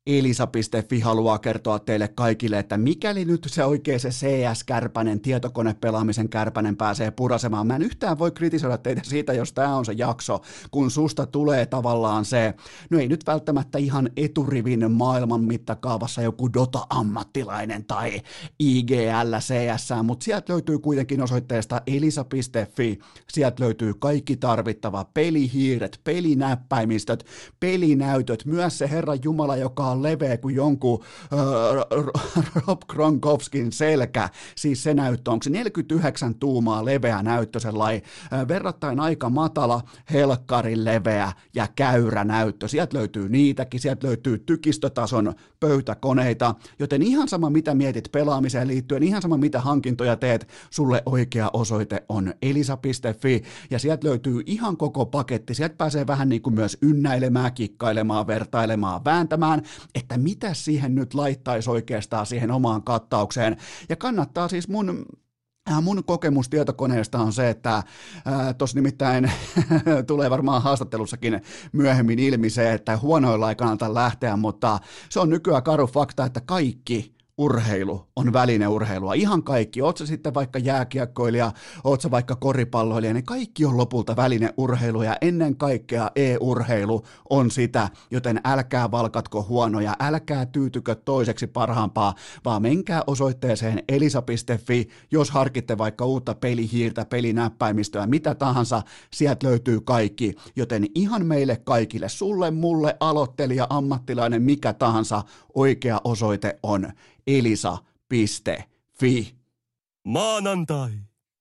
Elisa.fi 0.08 1.00
haluaa 1.00 1.40
kertoa 1.40 1.80
teille 1.80 2.08
kaikille, 2.08 2.60
että 2.60 2.78
mikäli 2.78 3.26
nyt 3.26 3.48
se 3.48 3.66
oikein 3.66 4.00
se 4.00 4.10
CS-kärpänen, 4.10 5.22
tietokonepelaamisen 5.22 6.30
kärpänen 6.30 6.78
pääsee 6.78 7.12
purasemaan, 7.12 7.68
mä 7.68 7.76
en 7.76 7.82
yhtään 7.82 8.20
voi 8.20 8.32
kritisoida 8.32 8.78
teitä 8.78 9.02
siitä, 9.04 9.34
jos 9.34 9.54
tämä 9.54 9.76
on 9.76 9.86
se 9.86 9.94
jakso, 9.98 10.42
kun 10.72 10.92
susta 10.92 11.26
tulee 11.26 11.66
tavallaan 11.66 12.26
se, 12.26 12.54
no 12.90 13.00
ei 13.00 13.08
nyt 13.08 13.28
välttämättä 13.28 13.78
ihan 13.78 14.10
eturivin 14.18 14.92
maailman 14.92 15.44
mittakaavassa 15.44 16.22
joku 16.22 16.50
Dota-ammattilainen 16.54 17.86
tai 17.86 18.22
IGL 18.60 19.36
CS, 19.40 19.90
mutta 20.04 20.24
sieltä 20.24 20.54
löytyy 20.54 20.80
kuitenkin 20.80 21.22
osoitteesta 21.22 21.82
elisa.fi, 21.88 23.00
sieltä 23.32 23.64
löytyy 23.64 23.94
kaikki 23.94 24.38
tarvittava 24.38 25.06
pelihiiret, 25.14 26.00
pelinäppäimistöt, 26.04 27.26
pelinäytöt, 27.60 28.46
myös 28.46 28.78
se 28.78 28.90
Herra 28.90 29.16
Jumala, 29.24 29.58
joka 29.58 29.91
on 29.92 30.04
leveä 30.04 30.38
kuin 30.38 30.56
jonkun 30.56 31.04
äh, 31.24 31.40
Rob 32.68 32.82
Gronkowskin 32.88 33.72
selkä, 33.72 34.30
siis 34.56 34.84
se 34.84 34.94
näyttö, 34.94 35.32
onko 35.32 35.44
se 35.44 35.50
49 35.50 36.36
tuumaa 36.36 36.86
leveä 36.86 37.24
näyttö, 37.24 37.60
sellainen 37.60 38.02
äh, 38.34 38.48
verrattain 38.48 39.00
aika 39.00 39.30
matala, 39.30 39.82
helkkarin 40.14 40.86
leveä 40.86 41.32
ja 41.56 41.68
käyrä 41.76 42.24
näyttö. 42.24 42.68
Sieltä 42.68 42.98
löytyy 42.98 43.30
niitäkin, 43.30 43.80
sieltä 43.80 44.08
löytyy 44.08 44.38
tykistötason 44.40 45.34
pöytäkoneita, 45.60 46.56
joten 46.80 47.02
ihan 47.02 47.28
sama 47.28 47.50
mitä 47.50 47.76
mietit 47.76 48.12
pelaamiseen 48.12 48.68
liittyen, 48.68 49.04
ihan 49.04 49.22
sama 49.22 49.38
mitä 49.38 49.62
hankintoja 49.62 50.16
teet, 50.16 50.48
sulle 50.70 51.04
oikea 51.06 51.50
osoite 51.54 52.04
on 52.10 52.34
elisa.fi 52.42 53.44
ja 53.70 53.80
sieltä 53.80 54.08
löytyy 54.08 54.44
ihan 54.46 54.78
koko 54.78 55.06
paketti, 55.06 55.54
sieltä 55.54 55.76
pääsee 55.76 56.08
vähän 56.08 56.30
niin 56.30 56.42
kuin 56.42 56.56
myös 56.56 56.78
ynnäilemään, 56.82 57.54
kikkailemaan, 57.54 58.28
vertailemaan, 58.28 59.06
vääntämään, 59.06 59.62
että 59.96 60.18
mitä 60.18 60.54
siihen 60.54 60.96
nyt 60.96 61.14
laittaisi 61.14 61.70
oikeastaan 61.70 62.26
siihen 62.26 62.52
omaan 62.52 62.84
kattaukseen. 62.84 63.58
Ja 63.90 63.96
kannattaa 63.96 64.48
siis 64.48 64.68
mun 64.68 65.06
äh, 65.72 65.82
Mun 65.82 66.04
kokemus 66.04 66.50
tietokoneesta 66.50 67.20
on 67.20 67.34
se, 67.34 67.50
että 67.50 67.76
äh, 67.76 67.86
tuossa 68.58 68.78
nimittäin 68.78 69.32
tulee 70.08 70.30
varmaan 70.30 70.62
haastattelussakin 70.62 71.42
myöhemmin 71.72 72.20
ilmi 72.20 72.50
se, 72.50 72.74
että 72.74 72.98
huonoilla 72.98 73.50
ei 73.50 73.56
kannata 73.56 73.94
lähteä, 73.94 74.38
mutta 74.38 74.80
se 75.10 75.20
on 75.20 75.30
nykyään 75.30 75.64
karu 75.64 75.88
fakta, 75.88 76.26
että 76.26 76.42
kaikki 76.42 77.16
urheilu 77.42 78.08
on 78.16 78.34
välineurheilua. 78.34 79.14
Ihan 79.14 79.44
kaikki. 79.44 79.82
Oot 79.82 79.98
sä 79.98 80.06
sitten 80.06 80.34
vaikka 80.34 80.60
jääkiekkoilija, 80.60 81.52
oot 81.84 82.02
sä 82.02 82.12
vaikka 82.12 82.36
koripalloilija, 82.36 83.14
niin 83.14 83.26
kaikki 83.26 83.66
on 83.66 83.78
lopulta 83.78 84.16
välineurheilu 84.16 85.02
ja 85.02 85.18
ennen 85.22 85.58
kaikkea 85.58 86.12
e-urheilu 86.16 87.02
on 87.30 87.52
sitä, 87.52 87.90
joten 88.12 88.42
älkää 88.44 88.92
valkatko 88.92 89.46
huonoja, 89.50 89.96
älkää 90.00 90.46
tyytykö 90.46 90.96
toiseksi 90.96 91.48
parhaampaa, 91.48 92.16
vaan 92.46 92.62
menkää 92.62 93.04
osoitteeseen 93.08 93.84
elisa.fi, 93.90 94.88
jos 95.12 95.32
harkitte 95.32 95.78
vaikka 95.78 96.06
uutta 96.06 96.36
pelihiirtä, 96.36 97.06
pelinäppäimistöä, 97.06 98.08
mitä 98.08 98.36
tahansa, 98.36 98.82
sieltä 99.14 99.48
löytyy 99.48 99.82
kaikki, 99.82 100.34
joten 100.56 100.86
ihan 100.96 101.26
meille 101.26 101.56
kaikille, 101.56 102.10
sulle, 102.10 102.52
mulle, 102.52 102.98
aloittelija, 103.00 103.68
ammattilainen, 103.70 104.42
mikä 104.42 104.74
tahansa, 104.74 105.24
oikea 105.56 106.02
osoite 106.04 106.60
on 106.64 106.92
elisa.fi. 107.38 109.36
Maanantai. 110.06 110.92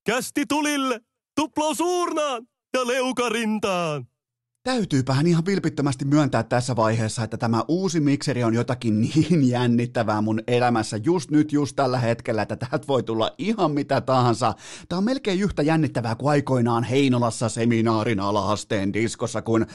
Kästi 0.05 0.47
tulille, 0.47 1.01
tuplaus 1.35 1.81
uurnaan 1.81 2.47
ja 2.73 2.87
leukarintaan. 2.87 4.09
Täytyypähän 4.63 5.27
ihan 5.27 5.47
vilpittömästi 5.47 6.05
myöntää 6.05 6.43
tässä 6.43 6.77
vaiheessa, 6.77 7.25
että 7.25 7.37
tämä 7.37 7.65
uusi 7.69 8.01
mikseri 8.01 8.45
on 8.45 8.55
jotakin 8.55 9.01
niin 9.01 9.49
jännittävää 9.49 10.21
mun 10.21 10.41
elämässä 10.47 10.97
just 10.97 11.31
nyt, 11.31 11.53
just 11.53 11.77
tällä 11.77 11.99
hetkellä, 11.99 12.43
että 12.43 12.57
täältä 12.57 12.87
voi 12.89 13.03
tulla 13.03 13.35
ihan 13.39 13.71
mitä 13.71 14.01
tahansa. 14.01 14.55
Tämä 14.89 14.99
on 14.99 15.05
melkein 15.05 15.41
yhtä 15.41 15.63
jännittävää 15.63 16.15
kuin 16.15 16.31
aikoinaan 16.31 16.85
Heinolassa 16.85 17.49
seminaarin 17.49 18.21
alaasteen 18.21 18.93
diskossa, 18.93 19.43
kun 19.43 19.67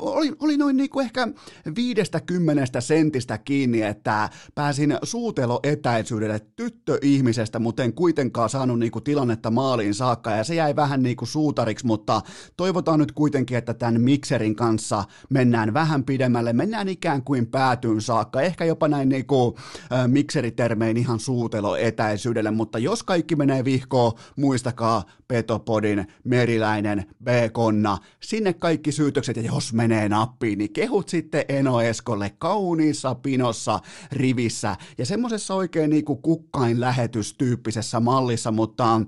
oli, 0.00 0.32
oli 0.40 0.56
noin 0.56 0.76
niin 0.76 0.90
kuin 0.90 1.04
ehkä 1.04 1.28
viidestä 1.76 2.20
kymmenestä 2.20 2.80
sentistä 2.80 3.38
kiinni, 3.38 3.82
että 3.82 4.30
pääsin 4.54 4.98
suutelo 5.02 5.60
etäisyydelle 5.62 6.40
tyttöihmisestä, 6.56 7.58
mutta 7.58 7.82
en 7.82 7.92
kuitenkaan 7.92 8.50
saanut 8.50 8.78
niin 8.78 8.92
kuin 8.92 9.04
tilannetta 9.04 9.50
maaliin 9.50 9.94
saakka, 9.94 10.30
ja 10.30 10.44
se 10.44 10.54
jäi 10.54 10.76
vähän 10.76 11.02
niin 11.02 11.16
kuin 11.16 11.28
suutariksi, 11.28 11.86
mutta 11.86 12.22
toivotaan 12.56 12.98
nyt 12.98 13.12
kuitenkin, 13.12 13.58
että 13.58 13.74
tämän 13.74 14.00
mikseri 14.00 14.33
mikserin 14.34 14.56
kanssa 14.56 15.04
mennään 15.30 15.74
vähän 15.74 16.04
pidemmälle, 16.04 16.52
mennään 16.52 16.88
ikään 16.88 17.22
kuin 17.22 17.46
päätyyn 17.46 18.00
saakka, 18.00 18.40
ehkä 18.40 18.64
jopa 18.64 18.88
näin 18.88 19.08
niin 19.08 19.26
kuin, 19.26 19.54
äh, 19.92 20.08
mikseritermein 20.08 20.96
ihan 20.96 21.20
suutelo 21.20 21.76
etäisyydelle, 21.76 22.50
mutta 22.50 22.78
jos 22.78 23.02
kaikki 23.02 23.36
menee 23.36 23.64
vihkoon, 23.64 24.12
muistakaa 24.36 25.04
Petopodin, 25.28 26.06
Meriläinen, 26.24 27.06
B-konna, 27.24 27.98
sinne 28.20 28.52
kaikki 28.52 28.92
syytökset 28.92 29.36
ja 29.36 29.42
jos 29.42 29.72
menee 29.72 30.08
nappiin, 30.08 30.58
niin 30.58 30.72
kehut 30.72 31.08
sitten 31.08 31.44
Eno 31.48 31.80
Eskolle 31.80 32.30
kauniissa 32.38 33.14
pinossa 33.14 33.80
rivissä. 34.12 34.76
Ja 34.98 35.06
semmoisessa 35.06 35.54
oikein 35.54 35.90
niin 35.90 36.04
kuin 36.04 36.22
kukkain 36.22 36.80
lähetystyyppisessä 36.80 38.00
mallissa, 38.00 38.50
mutta 38.50 39.00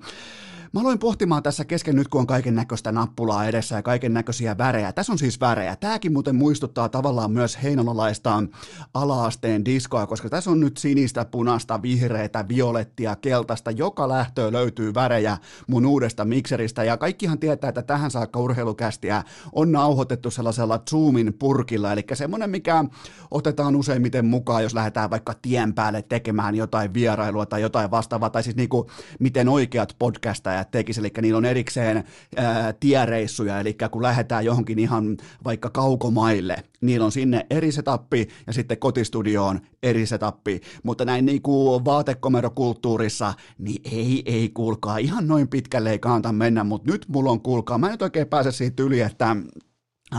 Mä 0.76 0.80
aloin 0.80 0.98
pohtimaan 0.98 1.42
tässä 1.42 1.64
kesken 1.64 1.96
nyt, 1.96 2.08
kun 2.08 2.20
on 2.20 2.26
kaiken 2.26 2.54
näköistä 2.54 2.92
nappulaa 2.92 3.44
edessä 3.44 3.76
ja 3.76 3.82
kaiken 3.82 4.14
näköisiä 4.14 4.58
värejä. 4.58 4.92
Tässä 4.92 5.12
on 5.12 5.18
siis 5.18 5.40
värejä. 5.40 5.76
Tämäkin 5.76 6.12
muuten 6.12 6.36
muistuttaa 6.36 6.88
tavallaan 6.88 7.30
myös 7.30 7.62
heinolalaista 7.62 8.42
alaasteen 8.94 9.64
diskoa, 9.64 10.06
koska 10.06 10.28
tässä 10.28 10.50
on 10.50 10.60
nyt 10.60 10.76
sinistä, 10.76 11.24
punaista, 11.24 11.82
vihreitä, 11.82 12.48
violettia, 12.48 13.16
keltaista. 13.16 13.70
Joka 13.70 14.08
lähtöä 14.08 14.52
löytyy 14.52 14.94
värejä 14.94 15.38
mun 15.66 15.86
uudesta 15.86 16.24
mikseristä. 16.24 16.84
Ja 16.84 16.96
kaikkihan 16.96 17.38
tietää, 17.38 17.68
että 17.68 17.82
tähän 17.82 18.10
saakka 18.10 18.40
urheilukästiä 18.40 19.22
on 19.52 19.72
nauhoitettu 19.72 20.30
sellaisella 20.30 20.82
Zoomin 20.90 21.34
purkilla, 21.38 21.92
eli 21.92 22.04
semmoinen, 22.14 22.50
mikä 22.50 22.84
otetaan 23.30 23.76
useimmiten 23.76 24.26
mukaan, 24.26 24.62
jos 24.62 24.74
lähdetään 24.74 25.10
vaikka 25.10 25.34
tien 25.42 25.74
päälle 25.74 26.02
tekemään 26.02 26.54
jotain 26.54 26.94
vierailua 26.94 27.46
tai 27.46 27.62
jotain 27.62 27.90
vastaavaa, 27.90 28.30
tai 28.30 28.42
siis 28.42 28.56
niin 28.56 28.68
kuin, 28.68 28.88
miten 29.20 29.48
oikeat 29.48 29.96
podcastajat 29.98 30.65
yrittäjät 30.66 30.70
tekisi, 30.70 31.00
eli 31.00 31.10
niillä 31.22 31.38
on 31.38 31.44
erikseen 31.44 32.04
ää, 32.36 32.72
tiereissuja, 32.72 33.60
eli 33.60 33.76
kun 33.90 34.02
lähdetään 34.02 34.44
johonkin 34.44 34.78
ihan 34.78 35.16
vaikka 35.44 35.70
kaukomaille, 35.70 36.56
niillä 36.80 37.04
on 37.04 37.12
sinne 37.12 37.46
eri 37.50 37.72
setappi 37.72 38.28
ja 38.46 38.52
sitten 38.52 38.78
kotistudioon 38.78 39.60
eri 39.82 40.06
setappi, 40.06 40.60
mutta 40.82 41.04
näin 41.04 41.26
niin 41.26 41.42
kuin 41.42 41.84
vaatekomerokulttuurissa, 41.84 43.34
niin 43.58 43.82
ei, 43.92 44.22
ei 44.26 44.48
kuulkaa, 44.48 44.98
ihan 44.98 45.26
noin 45.28 45.48
pitkälle 45.48 45.90
ei 45.90 45.98
kannata 45.98 46.32
mennä, 46.32 46.64
mutta 46.64 46.92
nyt 46.92 47.06
mulla 47.08 47.30
on 47.30 47.40
kuulkaa, 47.40 47.78
mä 47.78 47.86
en 47.86 47.92
nyt 47.92 48.02
oikein 48.02 48.28
pääse 48.28 48.52
siitä 48.52 48.82
yli, 48.82 49.00
että 49.00 49.36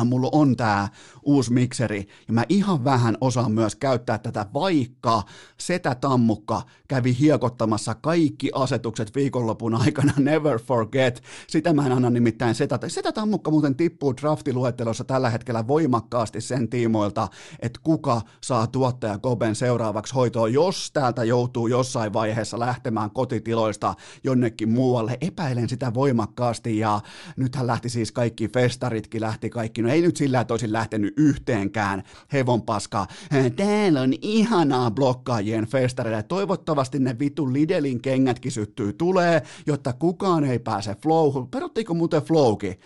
mulla 0.05 0.29
on 0.31 0.55
tämä 0.55 0.87
uusi 1.23 1.53
mikseri 1.53 2.07
ja 2.27 2.33
mä 2.33 2.43
ihan 2.49 2.83
vähän 2.83 3.17
osaan 3.21 3.51
myös 3.51 3.75
käyttää 3.75 4.17
tätä, 4.17 4.45
vaikka 4.53 5.23
Setä 5.57 5.95
Tammukka 5.95 6.61
kävi 6.87 7.17
hiekottamassa 7.19 7.95
kaikki 7.95 8.51
asetukset 8.53 9.15
viikonlopun 9.15 9.75
aikana, 9.75 10.13
never 10.31 10.59
forget. 10.59 11.23
Sitä 11.47 11.73
mä 11.73 11.85
en 11.85 11.91
anna 11.91 12.09
nimittäin 12.09 12.55
Setä. 12.55 12.79
Setä 12.87 13.11
Tammukka 13.11 13.51
muuten 13.51 13.75
tippuu 13.75 14.17
draftiluettelossa 14.17 15.03
tällä 15.03 15.29
hetkellä 15.29 15.67
voimakkaasti 15.67 16.41
sen 16.41 16.69
tiimoilta, 16.69 17.27
että 17.59 17.79
kuka 17.83 18.21
saa 18.43 18.67
tuottaja 18.67 19.17
Koben 19.17 19.55
seuraavaksi 19.55 20.13
hoitoon, 20.13 20.53
jos 20.53 20.91
täältä 20.91 21.23
joutuu 21.23 21.67
jossain 21.67 22.13
vaiheessa 22.13 22.59
lähtemään 22.59 23.11
kotitiloista 23.11 23.95
jonnekin 24.23 24.69
muualle. 24.69 25.17
Epäilen 25.21 25.69
sitä 25.69 25.93
voimakkaasti 25.93 26.77
ja 26.77 27.01
nythän 27.37 27.67
lähti 27.67 27.89
siis 27.89 28.11
kaikki 28.11 28.47
festaritkin, 28.47 29.21
lähti 29.21 29.49
kaikki 29.49 29.76
kaikki. 29.77 29.81
No 29.81 29.89
ei 29.89 30.01
nyt 30.01 30.17
sillä, 30.17 30.41
että 30.41 30.53
olisin 30.53 30.73
lähtenyt 30.73 31.13
yhteenkään 31.17 32.03
hevonpaskaa. 32.33 33.07
Täällä 33.55 34.01
on 34.01 34.13
ihanaa 34.21 34.91
blokkaajien 34.91 35.65
festareille. 35.65 36.23
Toivottavasti 36.23 36.99
ne 36.99 37.19
vitu 37.19 37.53
Lidelin 37.53 38.01
kengätkin 38.01 38.51
syttyy 38.51 38.93
tulee, 38.93 39.41
jotta 39.67 39.93
kukaan 39.93 40.43
ei 40.43 40.59
pääse 40.59 40.95
flowhun. 41.03 41.47
Peruttiinko 41.47 41.93
muuten 41.93 42.21
flowki? 42.21 42.79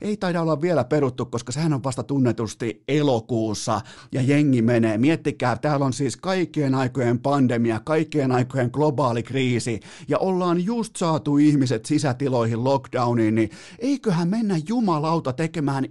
Ei 0.00 0.16
taida 0.16 0.42
olla 0.42 0.60
vielä 0.60 0.84
peruttu, 0.84 1.26
koska 1.26 1.52
sehän 1.52 1.72
on 1.72 1.84
vasta 1.84 2.02
tunnetusti 2.02 2.82
elokuussa 2.88 3.80
ja 4.12 4.22
jengi 4.22 4.62
menee. 4.62 4.98
Miettikää, 4.98 5.56
täällä 5.56 5.86
on 5.86 5.92
siis 5.92 6.16
kaikkien 6.16 6.74
aikojen 6.74 7.18
pandemia, 7.18 7.80
kaikkien 7.84 8.32
aikojen 8.32 8.70
globaali 8.72 9.22
kriisi 9.22 9.80
ja 10.08 10.18
ollaan 10.18 10.64
just 10.64 10.96
saatu 10.96 11.38
ihmiset 11.38 11.86
sisätiloihin 11.86 12.64
lockdowniin, 12.64 13.34
niin 13.34 13.50
eiköhän 13.78 14.28
mennä 14.28 14.56
jumalauta 14.68 15.32
tekemään 15.32 15.86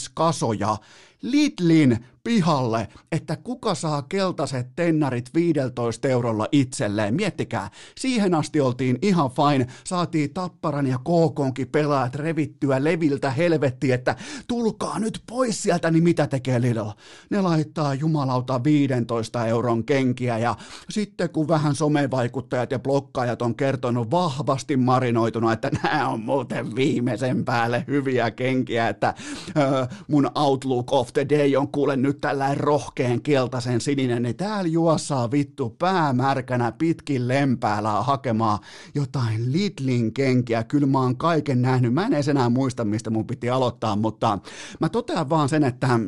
ihmiskasoja 0.00 0.78
Lidlin 1.22 2.04
pihalle, 2.24 2.88
että 3.12 3.36
kuka 3.36 3.74
saa 3.74 4.02
keltaiset 4.02 4.66
tennarit 4.76 5.30
15 5.34 6.08
eurolla 6.08 6.46
itselleen. 6.52 7.14
Miettikää, 7.14 7.70
siihen 7.98 8.34
asti 8.34 8.60
oltiin 8.60 8.98
ihan 9.02 9.30
fine, 9.30 9.66
saatiin 9.84 10.34
Tapparan 10.34 10.86
ja 10.86 10.98
KKonkin 10.98 11.68
pelaajat 11.68 12.14
revittyä 12.14 12.84
leviltä 12.84 13.30
helvetti, 13.30 13.92
että 13.92 14.16
tulkaa 14.48 14.98
nyt 14.98 15.22
pois 15.26 15.62
sieltä, 15.62 15.90
niin 15.90 16.04
mitä 16.04 16.26
tekee 16.26 16.60
Lidl? 16.60 16.88
Ne 17.30 17.40
laittaa 17.40 17.94
jumalauta 17.94 18.64
15 18.64 19.46
euron 19.46 19.84
kenkiä 19.84 20.38
ja 20.38 20.56
sitten 20.90 21.30
kun 21.30 21.48
vähän 21.48 21.74
somevaikuttajat 21.74 22.70
ja 22.70 22.78
blokkaajat 22.78 23.42
on 23.42 23.54
kertonut 23.54 24.10
vahvasti 24.10 24.76
marinoituna, 24.76 25.52
että 25.52 25.70
nämä 25.82 26.08
on 26.08 26.20
muuten 26.20 26.74
viimeisen 26.74 27.44
päälle 27.44 27.84
hyviä 27.86 28.30
kenkiä, 28.30 28.88
että 28.88 29.08
äh, 29.08 29.88
mun 30.08 30.30
Outlook 30.34 30.92
of 30.92 31.12
the 31.12 31.26
Day 31.28 31.56
on 31.56 31.68
kuule 31.68 31.96
nyt 31.96 32.09
tällainen 32.14 32.56
rohkeen 32.56 33.22
keltaisen 33.22 33.80
sininen, 33.80 34.22
niin 34.22 34.36
täällä 34.36 34.68
juossaa 34.68 35.30
vittu 35.30 35.70
päämärkänä 35.70 36.72
pitkin 36.72 37.28
lempäällä 37.28 37.90
hakemaan 37.90 38.58
jotain 38.94 39.52
Lidlin 39.52 40.14
kenkiä. 40.14 40.64
Kyllä 40.64 40.86
mä 40.86 40.98
oon 40.98 41.16
kaiken 41.16 41.62
nähnyt. 41.62 41.94
Mä 41.94 42.06
en 42.06 42.12
edes 42.12 42.28
enää 42.28 42.48
muista, 42.48 42.84
mistä 42.84 43.10
mun 43.10 43.26
piti 43.26 43.50
aloittaa, 43.50 43.96
mutta 43.96 44.38
mä 44.80 44.88
totean 44.88 45.30
vaan 45.30 45.48
sen, 45.48 45.64
että 45.64 46.00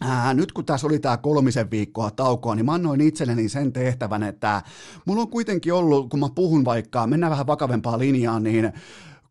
Ää, 0.00 0.34
nyt 0.34 0.52
kun 0.52 0.64
tässä 0.64 0.86
oli 0.86 0.98
tämä 0.98 1.16
kolmisen 1.16 1.70
viikkoa 1.70 2.10
taukoa, 2.10 2.54
niin 2.54 2.66
mä 2.66 2.72
annoin 2.72 3.00
itselleni 3.00 3.48
sen 3.48 3.72
tehtävän, 3.72 4.22
että 4.22 4.62
mulla 5.04 5.22
on 5.22 5.30
kuitenkin 5.30 5.72
ollut, 5.72 6.10
kun 6.10 6.20
mä 6.20 6.28
puhun 6.34 6.64
vaikka, 6.64 7.06
mennään 7.06 7.30
vähän 7.30 7.46
vakavempaa 7.46 7.98
linjaa, 7.98 8.40
niin 8.40 8.72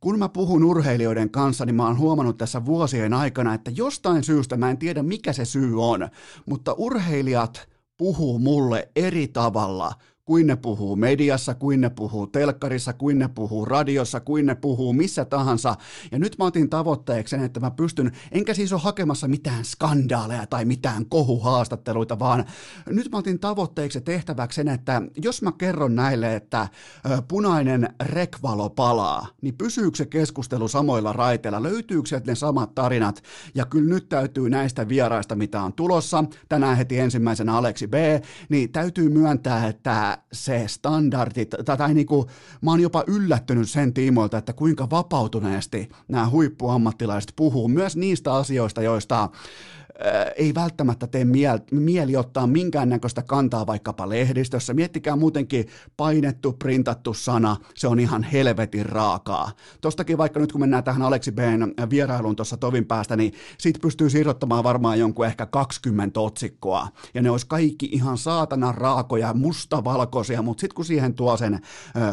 kun 0.04 0.20
mä 0.20 0.30
puhun 0.30 0.64
urheilijoiden 0.64 1.30
kanssa, 1.30 1.66
niin 1.66 1.76
mä 1.76 1.88
oon 1.88 1.98
huomannut 1.98 2.38
tässä 2.38 2.66
vuosien 2.66 3.14
aikana, 3.14 3.54
että 3.54 3.72
jostain 3.76 4.24
syystä, 4.24 4.58
mä 4.58 4.70
en 4.70 4.78
tiedä 4.78 5.04
mikä 5.04 5.34
se 5.34 5.46
syy 5.46 5.84
on, 5.84 6.10
mutta 6.46 6.74
urheilijat 6.74 7.68
puhuu 7.98 8.40
mulle 8.40 8.90
eri 8.96 9.28
tavalla 9.28 9.94
kuin 10.26 10.48
ne 10.48 10.56
puhuu 10.56 10.96
mediassa, 10.96 11.56
kuin 11.56 11.82
ne 11.82 11.90
puhuu 11.90 12.28
telkkarissa, 12.28 12.94
kuin 12.94 13.20
ne 13.20 13.28
puhuu 13.28 13.66
radiossa, 13.66 14.20
kuin 14.20 14.46
ne 14.46 14.56
puhuu 14.56 14.94
missä 14.94 15.26
tahansa. 15.26 15.76
Ja 16.12 16.20
nyt 16.20 16.36
mä 16.38 16.46
otin 16.46 16.70
tavoitteeksi 16.70 17.36
sen, 17.36 17.44
että 17.44 17.60
mä 17.60 17.72
pystyn, 17.72 18.12
enkä 18.32 18.54
siis 18.54 18.74
ole 18.74 18.82
hakemassa 18.82 19.28
mitään 19.28 19.66
skandaaleja 19.66 20.48
tai 20.48 20.66
mitään 20.66 21.06
kohuhaastatteluita, 21.06 22.20
vaan 22.20 22.46
nyt 22.90 23.12
mä 23.12 23.18
otin 23.18 23.40
tavoitteeksi 23.40 24.02
tehtäväksi 24.02 24.56
sen, 24.56 24.68
että 24.68 25.02
jos 25.24 25.42
mä 25.42 25.52
kerron 25.52 25.96
näille, 25.96 26.36
että 26.36 26.68
punainen 27.28 27.90
rekvalo 28.04 28.70
palaa, 28.70 29.28
niin 29.42 29.58
pysyykö 29.58 29.98
se 29.98 30.06
keskustelu 30.06 30.68
samoilla 30.68 31.14
raiteilla, 31.14 31.64
löytyykö 31.64 32.10
sieltä 32.10 32.32
ne 32.32 32.36
samat 32.36 32.76
tarinat, 32.76 33.24
ja 33.56 33.66
kyllä 33.66 33.90
nyt 33.90 34.10
täytyy 34.10 34.50
näistä 34.50 34.88
vieraista, 34.88 35.36
mitä 35.36 35.62
on 35.62 35.74
tulossa, 35.74 36.24
tänään 36.50 36.78
heti 36.78 37.00
ensimmäisenä 37.00 37.58
Aleksi 37.58 37.88
B, 37.88 37.94
niin 38.50 38.72
täytyy 38.72 39.10
myöntää, 39.10 39.68
että 39.68 40.13
se 40.32 40.68
standardit, 40.68 41.50
tai, 41.66 41.78
tai 41.78 41.94
niin 41.94 42.06
kuin, 42.06 42.28
mä 42.62 42.72
oon 42.72 42.80
jopa 42.80 43.04
yllättynyt 43.08 43.70
sen 43.70 43.94
tiimoilta, 43.94 44.38
että 44.38 44.54
kuinka 44.54 44.90
vapautuneesti 44.90 45.90
nämä 46.08 46.30
huippuammattilaiset 46.30 47.34
puhuu 47.36 47.68
myös 47.68 47.96
niistä 47.96 48.34
asioista, 48.34 48.82
joista 48.82 49.30
ei 50.36 50.56
välttämättä 50.56 51.08
tee 51.08 51.26
mieli 51.72 52.16
ottaa 52.16 52.48
minkäännäköistä 52.48 53.22
kantaa 53.22 53.68
vaikkapa 53.68 54.10
lehdistössä. 54.10 54.74
Miettikää 54.74 55.16
muutenkin 55.16 55.66
painettu, 55.98 56.54
printattu 56.54 57.14
sana, 57.14 57.58
se 57.76 57.88
on 57.88 58.00
ihan 58.00 58.24
helvetin 58.24 58.86
raakaa. 58.86 59.52
Tostakin 59.82 60.18
vaikka 60.18 60.40
nyt 60.40 60.52
kun 60.52 60.62
mennään 60.62 60.84
tähän 60.84 61.02
Aleksi 61.02 61.32
B:n 61.32 61.74
vierailuun 61.90 62.36
tuossa 62.36 62.58
tovin 62.58 62.86
päästä, 62.86 63.16
niin 63.16 63.34
siitä 63.58 63.80
pystyy 63.82 64.10
siirrottamaan 64.10 64.64
varmaan 64.64 65.00
jonkun 65.00 65.26
ehkä 65.26 65.46
20 65.46 66.20
otsikkoa. 66.20 66.88
Ja 67.14 67.22
ne 67.22 67.30
olisi 67.30 67.48
kaikki 67.48 67.90
ihan 67.92 68.18
saatana 68.18 68.72
raakoja, 68.72 69.34
mustavalkoisia, 69.34 70.42
mutta 70.42 70.62
sitten 70.62 70.76
kun 70.76 70.86
siihen 70.86 71.14
tuo 71.14 71.38
sen 71.38 71.60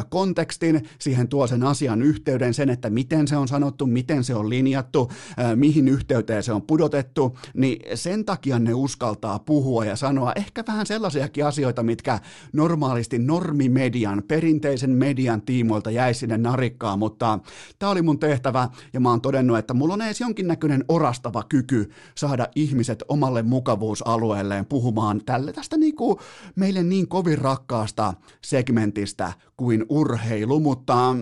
kontekstin, 0.08 0.88
siihen 0.98 1.28
tuo 1.28 1.46
sen 1.46 1.62
asian 1.62 2.02
yhteyden, 2.02 2.54
sen, 2.54 2.70
että 2.70 2.90
miten 2.90 3.28
se 3.28 3.36
on 3.36 3.48
sanottu, 3.48 3.86
miten 3.86 4.24
se 4.24 4.34
on 4.34 4.48
linjattu, 4.48 5.10
mihin 5.54 5.88
yhteyteen 5.88 6.42
se 6.42 6.52
on 6.52 6.62
pudotettu, 6.62 7.38
niin 7.54 7.69
sen 7.94 8.24
takia 8.24 8.58
ne 8.58 8.74
uskaltaa 8.74 9.38
puhua 9.38 9.84
ja 9.84 9.96
sanoa 9.96 10.32
ehkä 10.36 10.64
vähän 10.68 10.86
sellaisiakin 10.86 11.46
asioita, 11.46 11.82
mitkä 11.82 12.18
normaalisti 12.52 13.18
normimedian, 13.18 14.22
perinteisen 14.28 14.90
median 14.90 15.42
tiimoilta 15.42 15.90
jäi 15.90 16.14
sinne 16.14 16.38
narikkaan, 16.38 16.98
mutta 16.98 17.38
tämä 17.78 17.92
oli 17.92 18.02
mun 18.02 18.18
tehtävä 18.18 18.68
ja 18.92 19.00
mä 19.00 19.10
oon 19.10 19.20
todennut, 19.20 19.58
että 19.58 19.74
mulla 19.74 19.94
on 19.94 20.02
edes 20.02 20.20
jonkinnäköinen 20.20 20.84
orastava 20.88 21.42
kyky 21.42 21.90
saada 22.16 22.48
ihmiset 22.56 23.02
omalle 23.08 23.42
mukavuusalueelleen 23.42 24.66
puhumaan 24.66 25.20
tälle 25.26 25.52
tästä 25.52 25.76
niinku 25.76 26.20
meille 26.56 26.82
niin 26.82 27.08
kovin 27.08 27.38
rakkaasta 27.38 28.14
segmentistä 28.44 29.32
kuin 29.56 29.86
urheilu, 29.88 30.60
mutta 30.60 31.16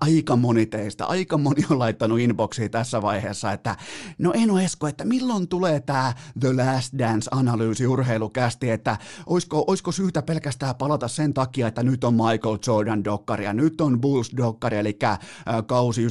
aika 0.00 0.36
moni 0.36 0.66
teistä, 0.66 1.06
aika 1.06 1.38
moni 1.38 1.62
on 1.70 1.78
laittanut 1.78 2.20
inboxiin 2.20 2.70
tässä 2.70 3.02
vaiheessa, 3.02 3.52
että 3.52 3.76
no 4.18 4.32
Eno 4.34 4.58
Esko, 4.58 4.86
että 4.86 5.04
milloin 5.04 5.48
tulee 5.48 5.80
tämä 5.80 6.12
The 6.40 6.52
Last 6.52 6.94
Dance-analyysi 6.98 7.86
urheilukästi, 7.86 8.70
että 8.70 8.96
olisiko, 9.26 9.64
olisiko 9.66 9.92
syytä 9.92 10.22
pelkästään 10.22 10.74
palata 10.74 11.08
sen 11.08 11.34
takia, 11.34 11.68
että 11.68 11.82
nyt 11.82 12.04
on 12.04 12.14
Michael 12.14 12.58
Jordan 12.66 13.04
dokkari 13.04 13.44
ja 13.44 13.52
nyt 13.52 13.80
on 13.80 14.00
Bulls 14.00 14.30
dokkari, 14.36 14.76
eli 14.76 14.98
äh, 15.04 15.18
kausi 15.66 16.06
97-98, 16.06 16.10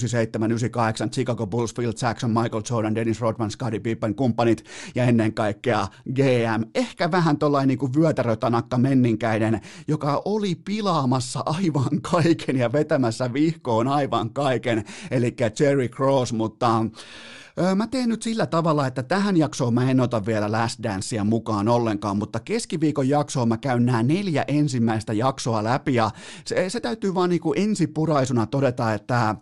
Chicago 1.09 1.47
Bulls, 1.47 1.73
Phil 1.73 1.93
Jackson, 2.01 2.29
Michael 2.31 2.63
Jordan, 2.69 2.95
Dennis 2.95 3.21
Rodman, 3.21 3.51
Scottie 3.51 3.79
Pippen, 3.79 4.15
kumppanit 4.15 4.65
ja 4.95 5.03
ennen 5.03 5.33
kaikkea 5.33 5.87
GM. 6.13 6.63
Ehkä 6.75 7.11
vähän 7.11 7.37
tuollainen 7.37 7.67
niin 7.67 7.77
kuin 7.77 7.93
vyötärötanakka 7.93 8.77
menninkäinen, 8.77 9.61
joka 9.87 10.21
oli 10.25 10.55
pilaamassa 10.55 11.43
aivan 11.45 12.01
kaiken 12.11 12.57
ja 12.57 12.71
vetämässä 12.71 13.33
vihkoa 13.33 13.62
vihkoon 13.63 13.87
aivan 13.87 14.29
kaiken, 14.29 14.83
eli 15.11 15.35
Jerry 15.59 15.87
Cross, 15.89 16.33
mutta 16.33 16.85
Mä 17.75 17.87
teen 17.87 18.09
nyt 18.09 18.21
sillä 18.21 18.45
tavalla, 18.45 18.87
että 18.87 19.03
tähän 19.03 19.37
jaksoon 19.37 19.73
mä 19.73 19.91
en 19.91 19.99
ota 19.99 20.25
vielä 20.25 20.51
Last 20.51 20.83
Dancea 20.83 21.23
mukaan 21.23 21.67
ollenkaan, 21.67 22.17
mutta 22.17 22.39
keskiviikon 22.39 23.09
jaksoon 23.09 23.47
mä 23.47 23.57
käyn 23.57 23.85
nämä 23.85 24.03
neljä 24.03 24.45
ensimmäistä 24.47 25.13
jaksoa 25.13 25.63
läpi 25.63 25.93
ja 25.93 26.11
se, 26.45 26.69
se 26.69 26.79
täytyy 26.79 27.15
vaan 27.15 27.29
niin 27.29 27.41
kuin 27.41 27.59
ensipuraisuna 27.59 28.45
todeta, 28.45 28.93
että 28.93 29.35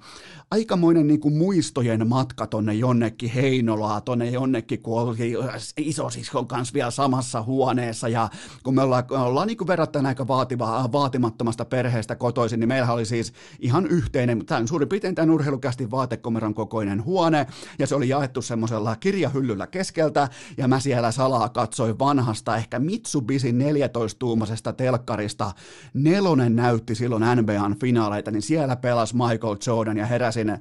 aikamoinen 0.52 1.08
niin 1.08 1.20
kuin 1.20 1.38
muistojen 1.38 2.08
matka 2.08 2.48
tonne 2.48 2.74
jonnekin 2.74 3.32
Heinolaa, 3.32 4.02
tonne 4.02 4.30
jonnekin, 4.30 4.82
kun 4.82 5.02
oli 5.02 5.34
isosiskon 5.78 6.48
kanssa 6.48 6.74
vielä 6.74 6.92
samassa 6.92 7.42
huoneessa. 7.42 8.08
Ja 8.08 8.30
kun 8.64 8.76
me 8.76 8.82
ollaan, 8.82 9.04
ollaan 9.10 9.48
niin 9.48 9.58
kuin 9.58 9.68
verrattain 9.68 10.06
aika 10.06 10.28
vaativa, 10.28 10.90
vaatimattomasta 10.92 11.66
perheestä 11.66 12.16
kotoisin, 12.16 12.60
niin 12.60 12.68
meillä 12.68 12.94
oli 12.94 13.06
siis 13.06 13.34
ihan 13.60 13.88
yhteinen, 13.88 14.46
tämän 14.46 14.68
suurin 14.68 14.90
piirtein 14.90 15.16
tämän 15.16 15.32
urheilukästi 15.32 15.92
vaatekomeron 15.92 16.54
kokoinen 16.54 17.06
huone. 17.06 17.48
Ja 17.80 17.88
se 17.88 17.96
oli 17.96 18.10
jaettu 18.10 18.42
semmoisella 18.42 18.96
kirjahyllyllä 18.96 19.68
keskeltä. 19.68 20.30
Ja 20.58 20.68
mä 20.68 20.80
siellä 20.80 21.12
salaa 21.12 21.50
katsoin 21.50 22.00
vanhasta 22.00 22.58
ehkä 22.58 22.80
Mitsubishi 22.80 23.52
14-tuumaisesta 23.52 24.74
telkkarista. 24.74 25.52
Nelonen 25.94 26.56
näytti 26.56 26.96
silloin 26.96 27.24
NBAn 27.42 27.76
finaaleita, 27.80 28.32
niin 28.32 28.42
siellä 28.42 28.76
pelasi 28.76 29.16
Michael 29.16 29.58
Jordan 29.68 29.98
ja 29.98 30.06
heräsi 30.06 30.41
takaisin 30.48 30.60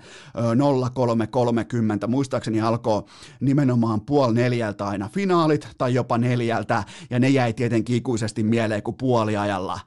0330. 0.95 2.07
Muistaakseni 2.07 2.61
alkoi 2.61 3.03
nimenomaan 3.41 4.01
puoli 4.01 4.35
neljältä 4.35 4.87
aina 4.87 5.09
finaalit 5.09 5.69
tai 5.79 5.95
jopa 5.95 6.19
neljältä, 6.19 6.85
ja 7.11 7.19
ne 7.19 7.29
jäi 7.29 7.53
tietenkin 7.53 7.97
ikuisesti 7.97 8.43
mieleen 8.43 8.83
kuin 8.83 8.97
puoliajalla 8.97 9.81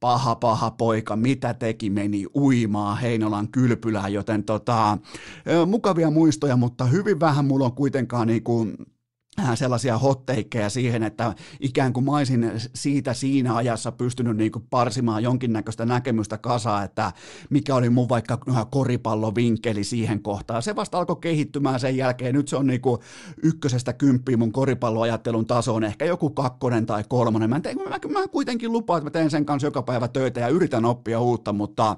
paha 0.00 0.34
paha 0.34 0.70
poika, 0.70 1.16
mitä 1.16 1.54
teki, 1.54 1.90
meni 1.90 2.26
uimaa 2.34 2.94
Heinolan 2.94 3.48
kylpylään, 3.48 4.12
joten 4.12 4.44
tota, 4.44 4.98
mukavia 5.66 6.10
muistoja, 6.10 6.56
mutta 6.56 6.84
hyvin 6.84 7.20
vähän 7.20 7.44
mulla 7.44 7.64
on 7.64 7.72
kuitenkaan 7.72 8.26
niin 8.26 8.42
kuin 8.42 8.76
sellaisia 9.54 9.98
hotteikkeja 9.98 10.70
siihen, 10.70 11.02
että 11.02 11.34
ikään 11.60 11.92
kuin 11.92 12.04
mä 12.04 12.12
olisin 12.12 12.52
siitä 12.74 13.14
siinä 13.14 13.56
ajassa 13.56 13.92
pystynyt 13.92 14.36
niin 14.36 14.52
kuin 14.52 14.66
parsimaan 14.70 15.22
jonkinnäköistä 15.22 15.86
näkemystä 15.86 16.38
kasaa, 16.38 16.82
että 16.82 17.12
mikä 17.50 17.74
oli 17.74 17.90
mun 17.90 18.08
vaikka 18.08 18.38
koripallovinkkeli 18.70 19.84
siihen 19.84 20.22
kohtaan. 20.22 20.62
Se 20.62 20.76
vasta 20.76 20.98
alkoi 20.98 21.16
kehittymään 21.20 21.80
sen 21.80 21.96
jälkeen. 21.96 22.34
Nyt 22.34 22.48
se 22.48 22.56
on 22.56 22.66
niin 22.66 22.80
kuin 22.80 23.00
ykkösestä 23.42 23.92
kymppiä 23.92 24.36
mun 24.36 24.52
koripalloajattelun 24.52 25.46
tasoon, 25.46 25.84
ehkä 25.84 26.04
joku 26.04 26.30
kakkonen 26.30 26.86
tai 26.86 27.04
kolmonen. 27.08 27.50
Mä, 27.50 27.60
teen, 27.60 27.76
mä, 27.76 28.20
mä 28.20 28.28
kuitenkin 28.28 28.72
lupaan, 28.72 28.98
että 28.98 29.06
mä 29.06 29.10
teen 29.10 29.30
sen 29.30 29.44
kanssa 29.44 29.66
joka 29.66 29.82
päivä 29.82 30.08
töitä 30.08 30.40
ja 30.40 30.48
yritän 30.48 30.84
oppia 30.84 31.20
uutta, 31.20 31.52
mutta 31.52 31.96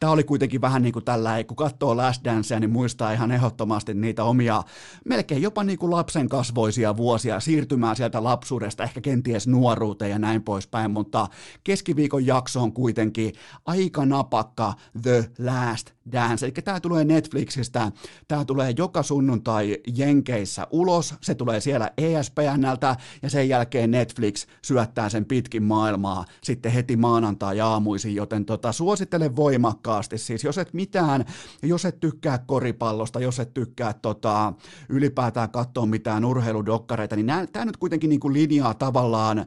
tämä 0.00 0.12
oli 0.12 0.24
kuitenkin 0.24 0.60
vähän 0.60 0.82
niin 0.82 0.92
kuin 0.92 1.04
tällä, 1.04 1.44
kun 1.44 1.56
katsoo 1.56 1.96
Last 1.96 2.24
Dancea, 2.24 2.60
niin 2.60 2.70
muistaa 2.70 3.12
ihan 3.12 3.32
ehdottomasti 3.32 3.94
niitä 3.94 4.24
omia, 4.24 4.62
melkein 5.04 5.42
jopa 5.42 5.64
niin 5.64 5.78
kuin 5.78 5.90
lapsen 5.90 6.28
kasvoisia 6.28 6.83
lukuisia 6.84 6.96
vuosia 6.96 7.40
siirtymään 7.40 7.96
sieltä 7.96 8.24
lapsuudesta 8.24 8.84
ehkä 8.84 9.00
kenties 9.00 9.46
nuoruuteen 9.46 10.10
ja 10.10 10.18
näin 10.18 10.42
poispäin, 10.42 10.90
mutta 10.90 11.28
keskiviikon 11.64 12.26
jakso 12.26 12.62
on 12.62 12.72
kuitenkin 12.72 13.34
aika 13.66 14.06
napakka 14.06 14.74
The 15.02 15.30
Last 15.38 15.90
Dance. 16.12 16.46
Eli 16.46 16.52
tämä 16.52 16.80
tulee 16.80 17.04
Netflixistä, 17.04 17.92
tämä 18.28 18.44
tulee 18.44 18.74
joka 18.78 19.02
sunnuntai 19.02 19.78
Jenkeissä 19.96 20.66
ulos, 20.70 21.14
se 21.20 21.34
tulee 21.34 21.60
siellä 21.60 21.90
ESPNltä 21.98 22.96
ja 23.22 23.30
sen 23.30 23.48
jälkeen 23.48 23.90
Netflix 23.90 24.46
syöttää 24.62 25.08
sen 25.08 25.24
pitkin 25.24 25.62
maailmaa 25.62 26.24
sitten 26.42 26.72
heti 26.72 26.96
maanantai 26.96 27.60
aamuisin, 27.60 28.14
joten 28.14 28.44
tota, 28.44 28.72
suosittelen 28.72 29.36
voimakkaasti. 29.36 30.18
Siis 30.18 30.44
jos 30.44 30.58
et 30.58 30.74
mitään, 30.74 31.24
jos 31.62 31.84
et 31.84 32.00
tykkää 32.00 32.38
koripallosta, 32.38 33.20
jos 33.20 33.40
et 33.40 33.54
tykkää 33.54 33.92
tota, 33.92 34.52
ylipäätään 34.88 35.50
katsoa 35.50 35.86
mitään 35.86 36.24
urheiludokkareita, 36.24 37.16
niin 37.16 37.32
tämä 37.52 37.64
nyt 37.64 37.76
kuitenkin 37.76 38.10
niin 38.10 38.20
kuin 38.20 38.34
linjaa 38.34 38.74
tavallaan 38.74 39.38
äh, 39.38 39.46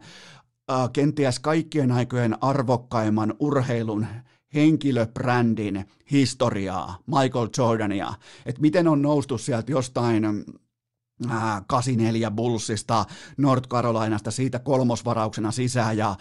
kenties 0.93 1.39
kaikkien 1.39 1.91
aikojen 1.91 2.37
arvokkaimman 2.41 3.33
urheilun 3.39 4.07
henkilöbrändin 4.57 5.85
historiaa, 6.11 6.97
Michael 7.05 7.49
Jordania, 7.57 8.13
että 8.45 8.61
miten 8.61 8.87
on 8.87 9.01
noustu 9.01 9.37
sieltä 9.37 9.71
jostain 9.71 10.23
84 11.67 12.31
Bullsista, 12.31 13.05
North 13.37 13.67
Carolinasta 13.67 14.31
siitä 14.31 14.59
kolmosvarauksena 14.59 15.51
sisään 15.51 15.97
ja 15.97 16.15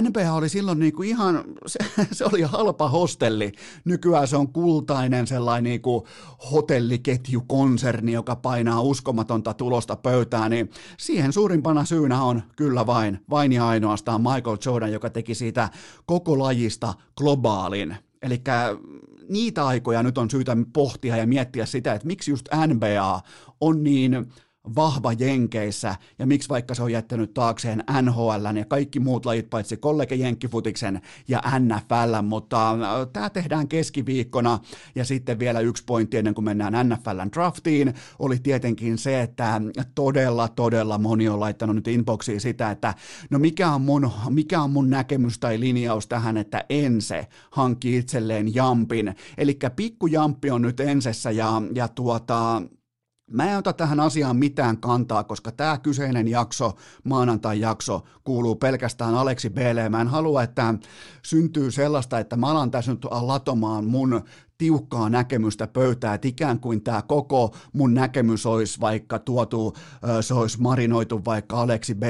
NBA 0.00 0.32
oli 0.32 0.48
silloin 0.48 0.78
niinku 0.78 1.02
ihan, 1.02 1.44
se, 1.66 1.78
se, 2.12 2.24
oli 2.24 2.42
halpa 2.42 2.88
hostelli. 2.88 3.52
Nykyään 3.84 4.28
se 4.28 4.36
on 4.36 4.52
kultainen 4.52 5.26
sellainen 5.26 5.64
niinku 5.64 6.06
hotelliketjukonserni, 6.52 8.12
joka 8.12 8.36
painaa 8.36 8.80
uskomatonta 8.80 9.54
tulosta 9.54 9.96
pöytään, 9.96 10.50
niin 10.50 10.70
siihen 10.98 11.32
suurimpana 11.32 11.84
syynä 11.84 12.22
on 12.22 12.42
kyllä 12.56 12.86
vain, 12.86 13.20
vain 13.30 13.52
ja 13.52 13.68
ainoastaan 13.68 14.20
Michael 14.20 14.56
Jordan, 14.66 14.92
joka 14.92 15.10
teki 15.10 15.34
siitä 15.34 15.70
koko 16.06 16.38
lajista 16.38 16.94
globaalin. 17.16 17.96
Eli 18.22 18.42
niitä 19.28 19.66
aikoja 19.66 20.02
nyt 20.02 20.18
on 20.18 20.30
syytä 20.30 20.56
pohtia 20.72 21.16
ja 21.16 21.26
miettiä 21.26 21.66
sitä, 21.66 21.94
että 21.94 22.06
miksi 22.06 22.30
just 22.30 22.48
NBA 22.66 23.20
on 23.60 23.82
niin 23.82 24.26
vahva 24.74 25.12
Jenkeissä. 25.12 25.96
Ja 26.18 26.26
miksi 26.26 26.48
vaikka 26.48 26.74
se 26.74 26.82
on 26.82 26.92
jättänyt 26.92 27.34
taakseen 27.34 27.84
NHL 28.02 28.56
ja 28.56 28.64
kaikki 28.64 29.00
muut 29.00 29.26
lajit 29.26 29.50
paitsi 29.50 29.76
kollege 29.76 30.14
Jenkkifutiksen 30.14 31.00
ja 31.28 31.42
NFL, 31.58 32.22
mutta 32.22 32.70
äh, 32.70 32.78
tämä 33.12 33.30
tehdään 33.30 33.68
keskiviikkona. 33.68 34.58
Ja 34.94 35.04
sitten 35.04 35.38
vielä 35.38 35.60
yksi 35.60 35.84
pointti 35.86 36.16
ennen 36.16 36.34
kuin 36.34 36.44
mennään 36.44 36.88
NFLn 36.88 37.32
draftiin 37.32 37.94
oli 38.18 38.38
tietenkin 38.38 38.98
se, 38.98 39.22
että 39.22 39.60
todella 39.94 40.48
todella 40.48 40.98
moni 40.98 41.28
on 41.28 41.40
laittanut 41.40 41.76
nyt 41.76 41.88
inboxiin 41.88 42.40
sitä, 42.40 42.70
että 42.70 42.94
no 43.30 43.38
mikä 43.38 43.70
on 43.70 43.82
mun, 43.82 44.10
mikä 44.30 44.62
on 44.62 44.70
mun 44.70 44.90
näkemys 44.90 45.38
tai 45.38 45.60
linjaus 45.60 46.06
tähän, 46.06 46.36
että 46.36 46.64
Ense 46.70 47.26
hankki 47.50 47.96
itselleen 47.96 48.54
jampin, 48.54 49.14
eli 49.38 49.58
pikku 49.76 50.06
jamppi 50.06 50.50
on 50.50 50.62
nyt 50.62 50.80
Ensessä 50.80 51.30
ja, 51.30 51.62
ja 51.74 51.88
tuota, 51.88 52.62
Mä 53.30 53.50
en 53.50 53.58
ota 53.58 53.72
tähän 53.72 54.00
asiaan 54.00 54.36
mitään 54.36 54.78
kantaa, 54.78 55.24
koska 55.24 55.52
tämä 55.52 55.78
kyseinen 55.78 56.28
jakso, 56.28 56.72
maanantai-jakso, 57.04 58.04
kuuluu 58.24 58.56
pelkästään 58.56 59.14
Aleksi 59.14 59.50
Belle. 59.50 59.88
Mä 59.88 60.00
en 60.00 60.08
halua, 60.08 60.42
että 60.42 60.74
syntyy 61.22 61.70
sellaista, 61.70 62.18
että 62.18 62.36
mä 62.36 62.46
alan 62.46 62.70
tässä 62.70 62.92
nyt 62.92 63.04
latomaan 63.04 63.84
mun 63.84 64.22
tiukkaa 64.58 65.10
näkemystä 65.10 65.66
pöytää, 65.66 66.14
että 66.14 66.28
ikään 66.28 66.60
kuin 66.60 66.82
tämä 66.82 67.02
koko 67.02 67.54
mun 67.72 67.94
näkemys 67.94 68.46
olisi 68.46 68.80
vaikka 68.80 69.18
tuotu, 69.18 69.76
se 70.20 70.34
olisi 70.34 70.60
marinoitu 70.60 71.24
vaikka 71.24 71.60
Aleksi 71.60 71.94
B 71.94 72.02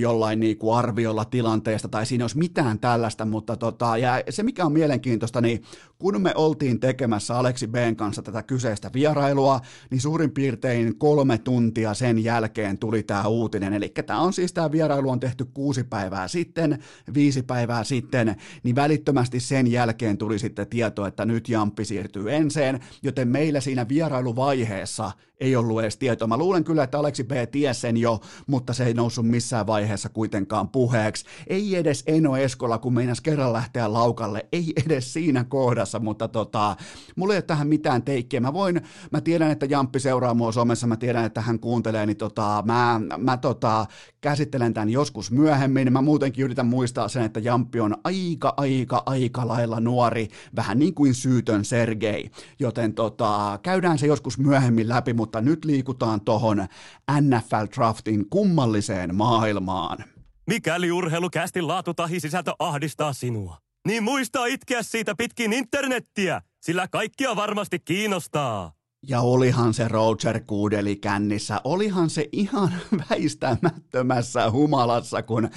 jollain 0.00 0.40
niin 0.40 0.58
kuin 0.58 0.76
arviolla 0.78 1.24
tilanteesta, 1.24 1.88
tai 1.88 2.06
siinä 2.06 2.24
olisi 2.24 2.38
mitään 2.38 2.78
tällaista, 2.78 3.24
mutta 3.24 3.56
tota, 3.56 3.96
ja 3.96 4.22
se 4.30 4.42
mikä 4.42 4.64
on 4.64 4.72
mielenkiintoista, 4.72 5.40
niin 5.40 5.62
kun 5.98 6.22
me 6.22 6.32
oltiin 6.34 6.80
tekemässä 6.80 7.38
Aleksi 7.38 7.66
B 7.66 7.74
kanssa 7.96 8.22
tätä 8.22 8.42
kyseistä 8.42 8.90
vierailua, 8.94 9.60
niin 9.90 10.00
suurin 10.00 10.30
piirtein 10.30 10.98
kolme 10.98 11.38
tuntia 11.38 11.94
sen 11.94 12.24
jälkeen 12.24 12.78
tuli 12.78 13.02
tämä 13.02 13.26
uutinen, 13.26 13.72
eli 13.72 13.88
tämä 14.06 14.20
on 14.20 14.32
siis 14.32 14.52
tämä 14.52 14.72
vierailu 14.72 15.10
on 15.10 15.20
tehty 15.20 15.44
kuusi 15.44 15.84
päivää 15.84 16.28
sitten, 16.28 16.78
viisi 17.14 17.42
päivää 17.42 17.84
sitten, 17.84 18.36
niin 18.62 18.76
välittömästi 18.76 19.40
sen 19.40 19.66
jälkeen 19.66 20.18
tuli 20.18 20.38
sitten 20.38 20.66
tieto, 20.66 21.06
että 21.06 21.24
nyt 21.24 21.39
nyt 21.40 21.48
Jamppi 21.48 21.84
siirtyy 21.84 22.34
enseen, 22.34 22.80
joten 23.02 23.28
meillä 23.28 23.60
siinä 23.60 23.88
vierailuvaiheessa 23.88 25.10
ei 25.40 25.56
ollut 25.56 25.80
edes 25.80 25.96
tietoa. 25.96 26.28
Mä 26.28 26.36
luulen 26.36 26.64
kyllä, 26.64 26.82
että 26.82 26.98
Aleksi 26.98 27.24
B 27.24 27.30
tiesi 27.50 27.80
sen 27.80 27.96
jo, 27.96 28.20
mutta 28.46 28.72
se 28.72 28.84
ei 28.84 28.94
noussut 28.94 29.26
missään 29.26 29.66
vaiheessa 29.66 30.08
kuitenkaan 30.08 30.68
puheeksi. 30.68 31.24
Ei 31.46 31.76
edes 31.76 32.02
Eno 32.06 32.36
Eskola, 32.36 32.78
kun 32.78 32.94
meinas 32.94 33.20
kerran 33.20 33.52
lähteä 33.52 33.92
laukalle, 33.92 34.46
ei 34.52 34.72
edes 34.86 35.12
siinä 35.12 35.44
kohdassa, 35.44 35.98
mutta 35.98 36.28
tota, 36.28 36.76
mulla 37.16 37.34
ei 37.34 37.36
ole 37.36 37.42
tähän 37.42 37.68
mitään 37.68 38.02
teikkiä. 38.02 38.40
Mä 38.40 38.52
voin, 38.52 38.80
mä 39.10 39.20
tiedän, 39.20 39.50
että 39.50 39.66
Jamppi 39.66 40.00
seuraa 40.00 40.34
mua 40.34 40.52
somessa, 40.52 40.86
mä 40.86 40.96
tiedän, 40.96 41.24
että 41.24 41.40
hän 41.40 41.60
kuuntelee, 41.60 42.06
niin 42.06 42.16
tota, 42.16 42.62
mä, 42.66 43.00
mä 43.18 43.36
tota, 43.36 43.86
käsittelen 44.20 44.74
tämän 44.74 44.90
joskus 44.90 45.30
myöhemmin. 45.30 45.92
Mä 45.92 46.02
muutenkin 46.02 46.44
yritän 46.44 46.66
muistaa 46.66 47.08
sen, 47.08 47.22
että 47.22 47.40
Jamppi 47.40 47.80
on 47.80 47.96
aika, 48.04 48.54
aika, 48.56 49.02
aika 49.06 49.48
lailla 49.48 49.80
nuori, 49.80 50.28
vähän 50.56 50.78
niin 50.78 50.94
kuin 50.94 51.14
syytön 51.14 51.64
Sergei, 51.64 52.30
joten 52.58 52.94
tota, 52.94 53.58
käydään 53.62 53.98
se 53.98 54.06
joskus 54.06 54.38
myöhemmin 54.38 54.88
läpi, 54.88 55.12
mutta 55.12 55.29
mutta 55.30 55.40
nyt 55.40 55.64
liikutaan 55.64 56.20
tohon 56.20 56.66
NFL-draftin 57.12 58.24
kummalliseen 58.30 59.14
maailmaan. 59.14 60.04
Mikäli 60.46 60.92
urheilukästin 60.92 61.68
laatu 61.68 61.94
tahi 61.94 62.20
sisältö 62.20 62.52
ahdistaa 62.58 63.12
sinua, 63.12 63.56
niin 63.86 64.02
muista 64.02 64.46
itkeä 64.46 64.82
siitä 64.82 65.14
pitkin 65.14 65.52
internettiä, 65.52 66.42
sillä 66.60 66.88
kaikkia 66.88 67.36
varmasti 67.36 67.78
kiinnostaa. 67.78 68.72
Ja 69.08 69.20
olihan 69.20 69.74
se 69.74 69.88
Roger 69.88 70.40
Goodeli 70.40 70.96
kännissä, 70.96 71.60
olihan 71.64 72.10
se 72.10 72.28
ihan 72.32 72.72
väistämättömässä 73.10 74.50
humalassa, 74.50 75.22
kun 75.22 75.48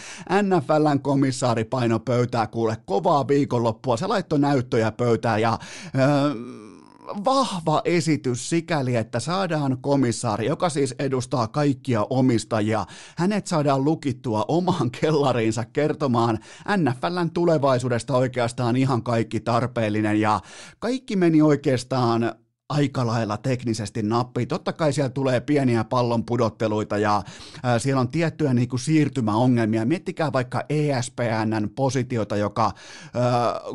NFLn 0.42 1.00
komissaari 1.02 1.64
paino 1.64 2.00
pöytää 2.00 2.48
kuule 2.48 2.78
kovaa 2.86 3.28
viikonloppua, 3.28 3.98
se 3.98 4.08
laittoi 4.08 4.40
näyttöjä 4.40 4.92
pöytään 4.92 5.42
ja... 5.42 5.60
Öö, 5.96 6.63
vahva 7.26 7.82
esitys 7.86 8.50
sikäli, 8.50 8.96
että 8.96 9.20
saadaan 9.20 9.78
komissaari, 9.82 10.46
joka 10.46 10.70
siis 10.70 10.96
edustaa 11.00 11.48
kaikkia 11.48 12.06
omistajia. 12.10 12.86
Hänet 13.18 13.48
saadaan 13.48 13.86
lukittua 13.86 14.46
omaan 14.48 14.92
kellariinsa 15.02 15.66
kertomaan 15.66 16.40
NFLn 16.78 17.30
tulevaisuudesta 17.34 18.18
oikeastaan 18.18 18.76
ihan 18.76 19.04
kaikki 19.04 19.40
tarpeellinen 19.40 20.22
ja 20.22 20.40
kaikki 20.80 21.16
meni 21.16 21.42
oikeastaan 21.42 22.36
aika 22.74 23.08
lailla 23.08 23.38
teknisesti 23.38 24.04
nappi. 24.04 24.46
Totta 24.46 24.74
kai 24.74 24.94
siellä 24.94 25.10
tulee 25.10 25.40
pieniä 25.40 25.84
pallon 25.84 26.26
pudotteluita 26.26 26.98
ja 26.98 27.18
äh, 27.18 27.82
siellä 27.82 28.02
on 28.02 28.08
tiettyjä 28.08 28.54
niin 28.54 28.68
kuin 28.68 28.80
siirtymäongelmia. 28.80 29.86
Miettikää 29.86 30.34
vaikka 30.34 30.64
ESPNn 30.70 31.70
positiota, 31.76 32.36
joka 32.36 32.66
äh, 32.66 32.74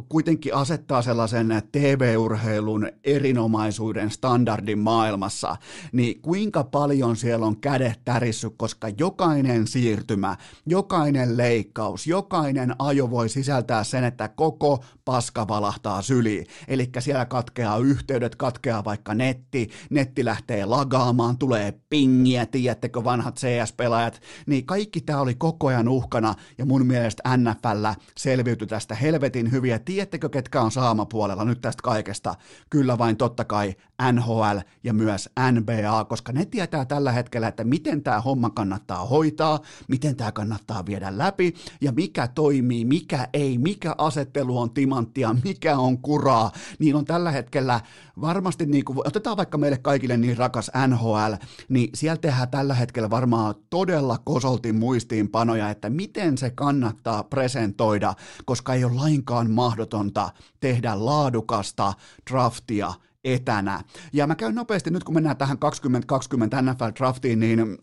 kuitenkin 0.08 0.54
asettaa 0.54 1.02
sellaisen 1.02 1.62
TV-urheilun 1.72 2.88
erinomaisuuden 3.04 4.10
standardin 4.10 4.78
maailmassa, 4.78 5.56
niin 5.92 6.22
kuinka 6.22 6.64
paljon 6.64 7.16
siellä 7.16 7.46
on 7.46 7.60
kädet 7.60 8.00
tärissy, 8.04 8.50
koska 8.50 8.88
jokainen 8.98 9.66
siirtymä, 9.66 10.36
jokainen 10.66 11.36
leikkaus, 11.36 12.06
jokainen 12.06 12.74
ajo 12.78 13.10
voi 13.10 13.28
sisältää 13.28 13.84
sen, 13.84 14.04
että 14.04 14.28
koko 14.28 14.84
paska 15.04 15.48
valahtaa 15.48 16.02
syliin. 16.02 16.46
Eli 16.68 16.90
siellä 16.98 17.24
katkeaa 17.24 17.78
yhteydet, 17.78 18.36
katkeaa 18.36 18.84
vaikka 18.88 19.14
netti, 19.14 19.70
netti 19.90 20.24
lähtee 20.24 20.64
lagaamaan, 20.64 21.38
tulee 21.38 21.80
pingiä, 21.90 22.46
tiedättekö 22.46 23.04
vanhat 23.04 23.36
CS-pelaajat, 23.36 24.20
niin 24.46 24.66
kaikki 24.66 25.00
tämä 25.00 25.20
oli 25.20 25.34
koko 25.34 25.66
ajan 25.66 25.88
uhkana 25.88 26.34
ja 26.58 26.64
mun 26.64 26.86
mielestä 26.86 27.36
NFL 27.36 27.86
selviytyi 28.18 28.66
tästä 28.66 28.94
helvetin 28.94 29.52
hyviä. 29.52 29.78
Tiedättekö, 29.78 30.28
ketkä 30.28 30.60
on 30.60 30.70
saamapuolella 30.70 31.44
nyt 31.44 31.60
tästä 31.60 31.82
kaikesta? 31.82 32.34
Kyllä 32.70 32.98
vain 32.98 33.16
totta 33.16 33.44
kai 33.44 33.74
NHL 34.12 34.58
ja 34.84 34.92
myös 34.92 35.28
NBA, 35.52 36.04
koska 36.04 36.32
ne 36.32 36.44
tietää 36.44 36.84
tällä 36.84 37.12
hetkellä, 37.12 37.48
että 37.48 37.64
miten 37.64 38.02
tämä 38.02 38.20
homma 38.20 38.50
kannattaa 38.50 39.06
hoitaa, 39.06 39.60
miten 39.88 40.16
tämä 40.16 40.32
kannattaa 40.32 40.86
viedä 40.86 41.18
läpi 41.18 41.54
ja 41.80 41.92
mikä 41.92 42.28
toimii, 42.28 42.84
mikä 42.84 43.28
ei, 43.32 43.58
mikä 43.58 43.94
asettelu 43.98 44.58
on 44.58 44.70
timanttia, 44.70 45.36
mikä 45.44 45.78
on 45.78 45.98
kuraa, 45.98 46.52
niin 46.78 46.96
on 46.96 47.04
tällä 47.04 47.30
hetkellä 47.30 47.80
varmasti 48.20 48.66
niin 48.70 48.84
kuin, 48.84 48.98
otetaan 49.04 49.36
vaikka 49.36 49.58
meille 49.58 49.78
kaikille 49.78 50.16
niin 50.16 50.36
rakas 50.36 50.70
NHL, 50.88 51.32
niin 51.68 51.90
siellä 51.94 52.16
tehdään 52.16 52.48
tällä 52.48 52.74
hetkellä 52.74 53.10
varmaan 53.10 53.54
todella 53.70 54.18
kosoltin 54.24 54.76
muistiinpanoja, 54.76 55.70
että 55.70 55.90
miten 55.90 56.38
se 56.38 56.50
kannattaa 56.50 57.24
presentoida, 57.24 58.14
koska 58.44 58.74
ei 58.74 58.84
ole 58.84 58.94
lainkaan 58.94 59.50
mahdotonta 59.50 60.30
tehdä 60.60 61.04
laadukasta 61.04 61.92
draftia 62.30 62.92
etänä. 63.24 63.82
Ja 64.12 64.26
mä 64.26 64.34
käyn 64.34 64.54
nopeasti 64.54 64.90
nyt, 64.90 65.04
kun 65.04 65.14
mennään 65.14 65.36
tähän 65.36 65.58
2020 65.58 66.60
NFL-draftiin, 66.60 67.36
niin 67.36 67.78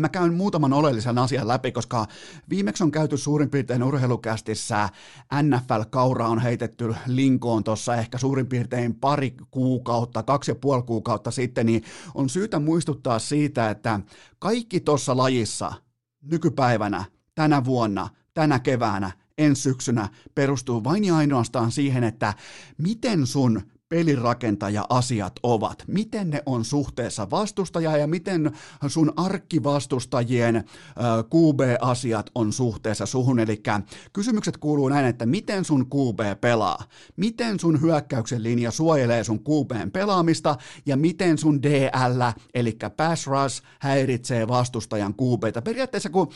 mä 0.00 0.08
käyn 0.08 0.34
muutaman 0.34 0.72
oleellisen 0.72 1.18
asian 1.18 1.48
läpi, 1.48 1.72
koska 1.72 2.06
viimeksi 2.50 2.84
on 2.84 2.90
käyty 2.90 3.16
suurin 3.16 3.50
piirtein 3.50 3.82
urheilukästissä. 3.82 4.88
NFL-kaura 5.42 6.28
on 6.28 6.38
heitetty 6.38 6.94
linkoon 7.06 7.64
tuossa 7.64 7.96
ehkä 7.96 8.18
suurin 8.18 8.46
piirtein 8.46 8.94
pari 8.94 9.34
kuukautta, 9.50 10.22
kaksi 10.22 10.50
ja 10.50 10.54
puoli 10.54 10.82
kuukautta 10.82 11.30
sitten, 11.30 11.66
niin 11.66 11.84
on 12.14 12.28
syytä 12.28 12.58
muistuttaa 12.58 13.18
siitä, 13.18 13.70
että 13.70 14.00
kaikki 14.38 14.80
tuossa 14.80 15.16
lajissa 15.16 15.72
nykypäivänä, 16.22 17.04
tänä 17.34 17.64
vuonna, 17.64 18.08
tänä 18.34 18.58
keväänä, 18.58 19.10
ensi 19.38 19.62
syksynä 19.62 20.08
perustuu 20.34 20.84
vain 20.84 21.04
ja 21.04 21.16
ainoastaan 21.16 21.72
siihen, 21.72 22.04
että 22.04 22.34
miten 22.78 23.26
sun 23.26 23.62
pelirakentaja-asiat 23.92 25.32
ovat, 25.42 25.84
miten 25.86 26.30
ne 26.30 26.42
on 26.46 26.64
suhteessa 26.64 27.30
vastustajaa 27.30 27.96
ja 27.96 28.06
miten 28.06 28.52
sun 28.86 29.12
arkkivastustajien 29.16 30.64
QB-asiat 31.34 32.30
on 32.34 32.52
suhteessa 32.52 33.06
suhun. 33.06 33.38
Eli 33.38 33.62
kysymykset 34.12 34.56
kuuluu 34.56 34.88
näin, 34.88 35.06
että 35.06 35.26
miten 35.26 35.64
sun 35.64 35.86
QB 35.86 36.40
pelaa, 36.40 36.84
miten 37.16 37.60
sun 37.60 37.80
hyökkäyksen 37.80 38.42
linja 38.42 38.70
suojelee 38.70 39.24
sun 39.24 39.40
QBn 39.40 39.90
pelaamista 39.90 40.56
ja 40.86 40.96
miten 40.96 41.38
sun 41.38 41.62
DL, 41.62 42.22
eli 42.54 42.78
pass 42.96 43.26
rush, 43.26 43.62
häiritsee 43.78 44.48
vastustajan 44.48 45.14
QBtä. 45.14 45.62
Periaatteessa 45.62 46.10
kun 46.10 46.28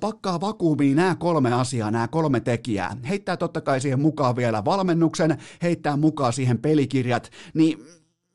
pakkaa 0.00 0.40
vakuumiin 0.40 0.96
nämä 0.96 1.14
kolme 1.14 1.52
asiaa, 1.52 1.90
nämä 1.90 2.08
kolme 2.08 2.40
tekijää, 2.40 2.96
heittää 3.08 3.36
totta 3.36 3.60
kai 3.60 3.80
siihen 3.80 4.00
mukaan 4.00 4.36
vielä 4.36 4.64
valmennuksen, 4.64 5.38
heittää 5.62 5.96
mukaan 5.96 6.32
siihen 6.32 6.58
pelikin 6.58 6.97
kirjat, 6.98 7.30
niin 7.54 7.78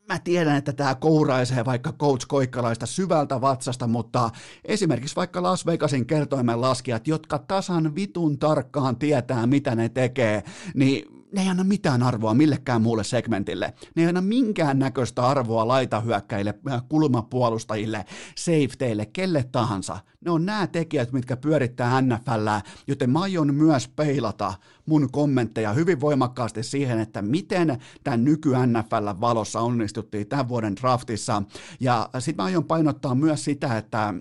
mä 0.09 0.19
tiedän, 0.19 0.57
että 0.57 0.73
tämä 0.73 0.95
kouraisee 0.95 1.65
vaikka 1.65 1.93
Coach 1.93 2.27
Koikkalaista 2.27 2.85
syvältä 2.85 3.41
vatsasta, 3.41 3.87
mutta 3.87 4.29
esimerkiksi 4.65 5.15
vaikka 5.15 5.43
Las 5.43 5.65
Vegasin 5.65 6.05
kertoimen 6.05 6.61
laskijat, 6.61 7.07
jotka 7.07 7.39
tasan 7.39 7.95
vitun 7.95 8.39
tarkkaan 8.39 8.95
tietää, 8.95 9.47
mitä 9.47 9.75
ne 9.75 9.89
tekee, 9.89 10.43
niin 10.75 11.12
ne 11.33 11.41
ei 11.41 11.49
anna 11.49 11.63
mitään 11.63 12.03
arvoa 12.03 12.33
millekään 12.33 12.81
muulle 12.81 13.03
segmentille. 13.03 13.73
Ne 13.95 14.01
ei 14.01 14.07
anna 14.07 14.21
minkään 14.21 14.79
näköistä 14.79 15.27
arvoa 15.27 15.67
laitahyökkäille, 15.67 16.53
äh, 16.71 16.83
kulmapuolustajille, 16.89 18.05
safeteille, 18.37 19.05
kelle 19.05 19.43
tahansa. 19.51 19.97
Ne 20.25 20.31
on 20.31 20.45
nämä 20.45 20.67
tekijät, 20.67 21.11
mitkä 21.11 21.37
pyörittää 21.37 22.01
NFL, 22.01 22.47
joten 22.87 23.09
mä 23.09 23.21
aion 23.21 23.55
myös 23.55 23.87
peilata 23.87 24.53
mun 24.85 25.11
kommentteja 25.11 25.73
hyvin 25.73 26.01
voimakkaasti 26.01 26.63
siihen, 26.63 26.99
että 26.99 27.21
miten 27.21 27.77
tämän 28.03 28.23
nyky 28.23 28.49
NFL 28.49 29.21
valossa 29.21 29.59
onnistuttiin 29.59 30.27
tämän 30.27 30.49
vuoden 30.49 30.75
draftissa. 30.75 31.43
Ja 31.79 32.09
sitten 32.19 32.43
mä 32.43 32.45
aion 32.45 32.65
painottaa 32.65 33.15
myös 33.15 33.43
sitä, 33.43 33.77
että 33.77 34.13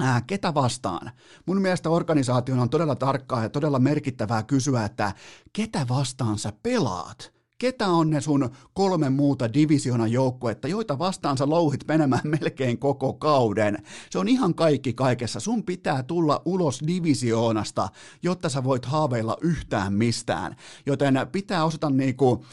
Ää, 0.00 0.20
ketä 0.26 0.54
vastaan? 0.54 1.10
Mun 1.46 1.60
mielestä 1.60 1.90
organisaation 1.90 2.58
on 2.58 2.70
todella 2.70 2.94
tarkkaa 2.94 3.42
ja 3.42 3.48
todella 3.48 3.78
merkittävää 3.78 4.42
kysyä, 4.42 4.84
että 4.84 5.12
ketä 5.52 5.86
vastaan 5.88 6.38
sä 6.38 6.52
pelaat? 6.62 7.34
ketä 7.58 7.88
on 7.88 8.10
ne 8.10 8.20
sun 8.20 8.50
kolme 8.74 9.10
muuta 9.10 9.52
divisioonan 9.54 10.12
joukkuetta, 10.12 10.68
joita 10.68 10.98
vastaan 10.98 11.38
sä 11.38 11.48
louhit 11.48 11.84
menemään 11.88 12.22
melkein 12.40 12.78
koko 12.78 13.12
kauden. 13.12 13.78
Se 14.10 14.18
on 14.18 14.28
ihan 14.28 14.54
kaikki 14.54 14.92
kaikessa. 14.92 15.40
Sun 15.40 15.64
pitää 15.64 16.02
tulla 16.02 16.42
ulos 16.44 16.80
divisioonasta, 16.86 17.88
jotta 18.22 18.48
sä 18.48 18.64
voit 18.64 18.84
haaveilla 18.84 19.36
yhtään 19.40 19.92
mistään. 19.92 20.56
Joten 20.86 21.14
pitää 21.32 21.64
osata 21.64 21.90
niinku 21.90 22.44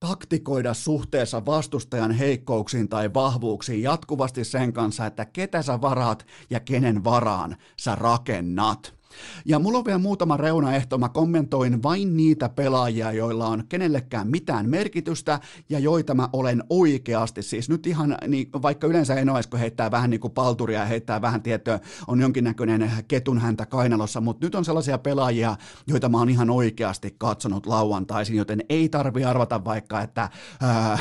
taktikoida 0.00 0.74
suhteessa 0.74 1.46
vastustajan 1.46 2.10
heikkouksiin 2.12 2.88
tai 2.88 3.14
vahvuuksiin 3.14 3.82
jatkuvasti 3.82 4.44
sen 4.44 4.72
kanssa, 4.72 5.06
että 5.06 5.24
ketä 5.24 5.62
sä 5.62 5.80
varaat 5.80 6.26
ja 6.50 6.60
kenen 6.60 7.04
varaan 7.04 7.56
sä 7.80 7.94
rakennat. 7.94 8.99
Ja 9.44 9.58
mulla 9.58 9.78
on 9.78 9.84
vielä 9.84 9.98
muutama 9.98 10.36
reunaehto, 10.36 10.98
mä 10.98 11.08
kommentoin 11.08 11.82
vain 11.82 12.16
niitä 12.16 12.48
pelaajia, 12.48 13.12
joilla 13.12 13.46
on 13.46 13.64
kenellekään 13.68 14.28
mitään 14.28 14.70
merkitystä 14.70 15.40
ja 15.68 15.78
joita 15.78 16.14
mä 16.14 16.28
olen 16.32 16.64
oikeasti, 16.70 17.42
siis 17.42 17.68
nyt 17.68 17.86
ihan, 17.86 18.16
niin, 18.26 18.48
vaikka 18.62 18.86
yleensä 18.86 19.14
en 19.14 19.30
ole, 19.30 19.40
kun 19.50 19.60
heittää 19.60 19.90
vähän 19.90 20.10
niin 20.10 20.20
kuin 20.20 20.32
palturia 20.32 20.80
ja 20.80 20.86
heittää 20.86 21.22
vähän 21.22 21.42
tiettyä, 21.42 21.80
on 22.06 22.20
jonkinnäköinen 22.20 22.92
ketun 23.08 23.38
häntä 23.38 23.66
kainalossa, 23.66 24.20
mutta 24.20 24.46
nyt 24.46 24.54
on 24.54 24.64
sellaisia 24.64 24.98
pelaajia, 24.98 25.56
joita 25.86 26.08
mä 26.08 26.18
oon 26.18 26.28
ihan 26.28 26.50
oikeasti 26.50 27.14
katsonut 27.18 27.66
lauantaisin, 27.66 28.36
joten 28.36 28.60
ei 28.68 28.88
tarvi 28.88 29.24
arvata 29.24 29.64
vaikka, 29.64 30.00
että 30.00 30.28
ää, 30.62 30.98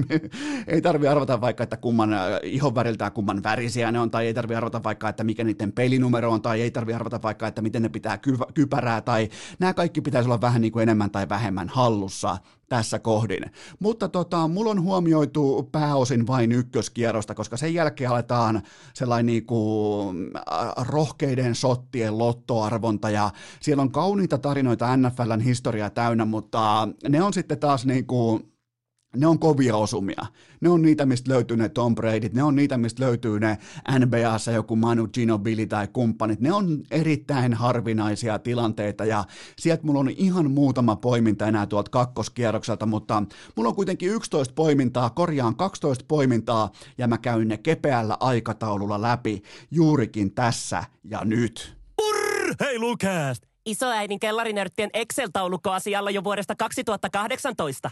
ei 0.66 0.82
tarvi 0.82 1.08
arvata 1.08 1.40
vaikka, 1.40 1.64
että 1.64 1.76
kumman 1.76 2.10
ihon 2.42 2.74
väriltään 2.74 3.12
kumman 3.12 3.42
värisiä 3.42 3.92
ne 3.92 4.00
on, 4.00 4.10
tai 4.10 4.26
ei 4.26 4.34
tarvi 4.34 4.54
arvata 4.54 4.82
vaikka, 4.82 5.08
että 5.08 5.24
mikä 5.24 5.44
niiden 5.44 5.72
pelinumero 5.72 6.32
on, 6.32 6.42
tai 6.42 6.62
ei 6.62 6.70
tarvi 6.70 6.94
arvata 6.94 7.22
vaikka, 7.22 7.35
vaikka, 7.36 7.46
että 7.46 7.62
miten 7.62 7.82
ne 7.82 7.88
pitää 7.88 8.18
kypärää 8.54 9.00
tai 9.00 9.28
nämä 9.58 9.74
kaikki 9.74 10.00
pitäisi 10.00 10.28
olla 10.28 10.40
vähän 10.40 10.60
niin 10.60 10.72
kuin 10.72 10.82
enemmän 10.82 11.10
tai 11.10 11.28
vähemmän 11.28 11.68
hallussa 11.68 12.38
tässä 12.68 12.98
kohdin. 12.98 13.44
Mutta 13.78 14.08
tota, 14.08 14.48
mulla 14.48 14.70
on 14.70 14.82
huomioitu 14.82 15.68
pääosin 15.72 16.26
vain 16.26 16.52
ykköskierrosta, 16.52 17.34
koska 17.34 17.56
sen 17.56 17.74
jälkeen 17.74 18.10
aletaan 18.10 18.62
sellainen 18.94 19.26
niin 19.26 19.46
kuin 19.46 20.30
rohkeiden 20.88 21.54
sottien 21.54 22.18
lottoarvonta 22.18 23.10
ja 23.10 23.30
siellä 23.60 23.82
on 23.82 23.92
kauniita 23.92 24.38
tarinoita 24.38 24.96
NFLn 24.96 25.40
historiaa 25.40 25.90
täynnä, 25.90 26.24
mutta 26.24 26.88
ne 27.08 27.22
on 27.22 27.32
sitten 27.32 27.58
taas 27.58 27.86
niin 27.86 28.06
kuin 28.06 28.55
ne 29.16 29.26
on 29.26 29.38
kovia 29.38 29.76
osumia. 29.76 30.26
Ne 30.60 30.68
on 30.68 30.82
niitä, 30.82 31.06
mistä 31.06 31.32
löytyy 31.32 31.56
ne 31.56 31.68
Tom 31.68 31.94
Bradyt, 31.94 32.32
ne 32.32 32.42
on 32.42 32.56
niitä, 32.56 32.78
mistä 32.78 33.04
löytyy 33.04 33.40
ne 33.40 33.58
NBAssa 33.98 34.52
joku 34.52 34.76
Manu 34.76 35.08
Ginobili 35.08 35.66
tai 35.66 35.88
kumppanit. 35.92 36.40
Ne 36.40 36.52
on 36.52 36.82
erittäin 36.90 37.54
harvinaisia 37.54 38.38
tilanteita 38.38 39.04
ja 39.04 39.24
sieltä 39.58 39.86
mulla 39.86 40.00
on 40.00 40.10
ihan 40.10 40.50
muutama 40.50 40.96
poiminta 40.96 41.46
enää 41.46 41.66
tuolta 41.66 41.90
kakkoskierrokselta, 41.90 42.86
mutta 42.86 43.22
mulla 43.56 43.68
on 43.68 43.76
kuitenkin 43.76 44.10
11 44.10 44.54
poimintaa, 44.54 45.10
korjaan 45.10 45.56
12 45.56 46.04
poimintaa 46.08 46.70
ja 46.98 47.08
mä 47.08 47.18
käyn 47.18 47.48
ne 47.48 47.56
kepeällä 47.56 48.16
aikataululla 48.20 49.02
läpi 49.02 49.42
juurikin 49.70 50.34
tässä 50.34 50.84
ja 51.04 51.24
nyt. 51.24 51.76
Purr, 51.96 52.54
hei 52.60 52.78
Lukast! 52.78 53.42
Isoäidin 53.66 54.20
kellarinörttien 54.20 54.90
Excel-taulukko 54.92 55.70
asialla 55.70 56.10
jo 56.10 56.24
vuodesta 56.24 56.54
2018. 56.56 57.90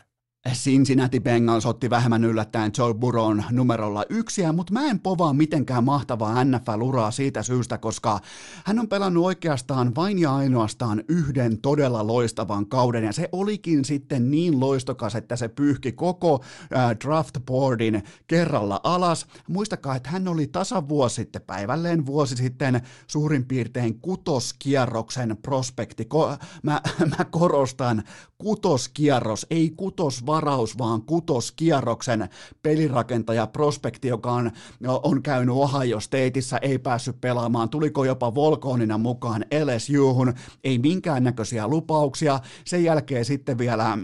Cincinnati 0.53 1.21
Bengals 1.21 1.67
otti 1.67 1.91
vähemmän 1.91 2.25
yllättäen 2.25 2.73
Joe 2.79 2.95
Burrown 2.95 3.43
numerolla 3.51 4.05
yksiä, 4.09 4.53
mutta 4.53 4.73
mä 4.73 4.87
en 4.87 5.01
povaa 5.01 5.33
mitenkään 5.33 5.85
mahtavaa 5.85 6.45
NFL-uraa 6.45 7.11
siitä 7.11 7.43
syystä, 7.43 7.79
koska 7.79 8.21
hän 8.65 8.79
on 8.79 8.89
pelannut 8.89 9.25
oikeastaan 9.25 9.95
vain 9.95 10.19
ja 10.19 10.37
ainoastaan 10.37 11.05
yhden 11.09 11.61
todella 11.61 12.07
loistavan 12.07 12.67
kauden, 12.67 13.05
ja 13.05 13.13
se 13.13 13.29
olikin 13.33 13.85
sitten 13.85 14.31
niin 14.31 14.61
loistokas, 14.61 15.15
että 15.15 15.37
se 15.37 15.49
pyyhki 15.49 15.93
koko 15.93 16.45
äh, 16.77 16.91
draftboardin 17.05 18.03
kerralla 18.27 18.81
alas. 18.83 19.27
Muistakaa, 19.49 19.97
että 19.97 20.11
hän 20.11 20.29
oli 20.29 20.47
tasavuosi 20.47 21.15
sitten, 21.15 21.43
päivälleen 21.43 22.07
vuosi 22.07 22.37
sitten, 22.37 22.81
suurin 23.07 23.45
piirtein 23.45 24.01
kutoskierroksen 24.01 25.37
prospekti. 25.43 26.09
Ko- 26.15 26.45
mä, 26.63 26.81
mä 27.19 27.25
korostan, 27.25 28.03
kutoskierros, 28.39 29.47
ei 29.51 29.73
kutos 29.77 30.27
varaus, 30.35 30.79
vaan 30.79 31.03
kutoskierroksen 31.03 32.29
pelirakentaja 32.63 33.47
prospekti, 33.47 34.09
joka 34.09 34.33
on, 34.33 34.51
on 35.03 35.23
käynyt 35.23 35.55
Ohio 35.55 36.01
Stateissa, 36.01 36.59
ei 36.59 36.79
päässyt 36.79 37.21
pelaamaan, 37.21 37.69
tuliko 37.69 38.05
jopa 38.05 38.35
Volkonina 38.35 38.99
mukaan 38.99 39.45
LSUhun, 39.65 40.35
ei 40.65 40.79
minkäännäköisiä 40.79 41.69
lupauksia, 41.69 42.41
sen 42.65 42.85
jälkeen 42.85 43.25
sitten 43.25 43.59
vielä 43.59 43.99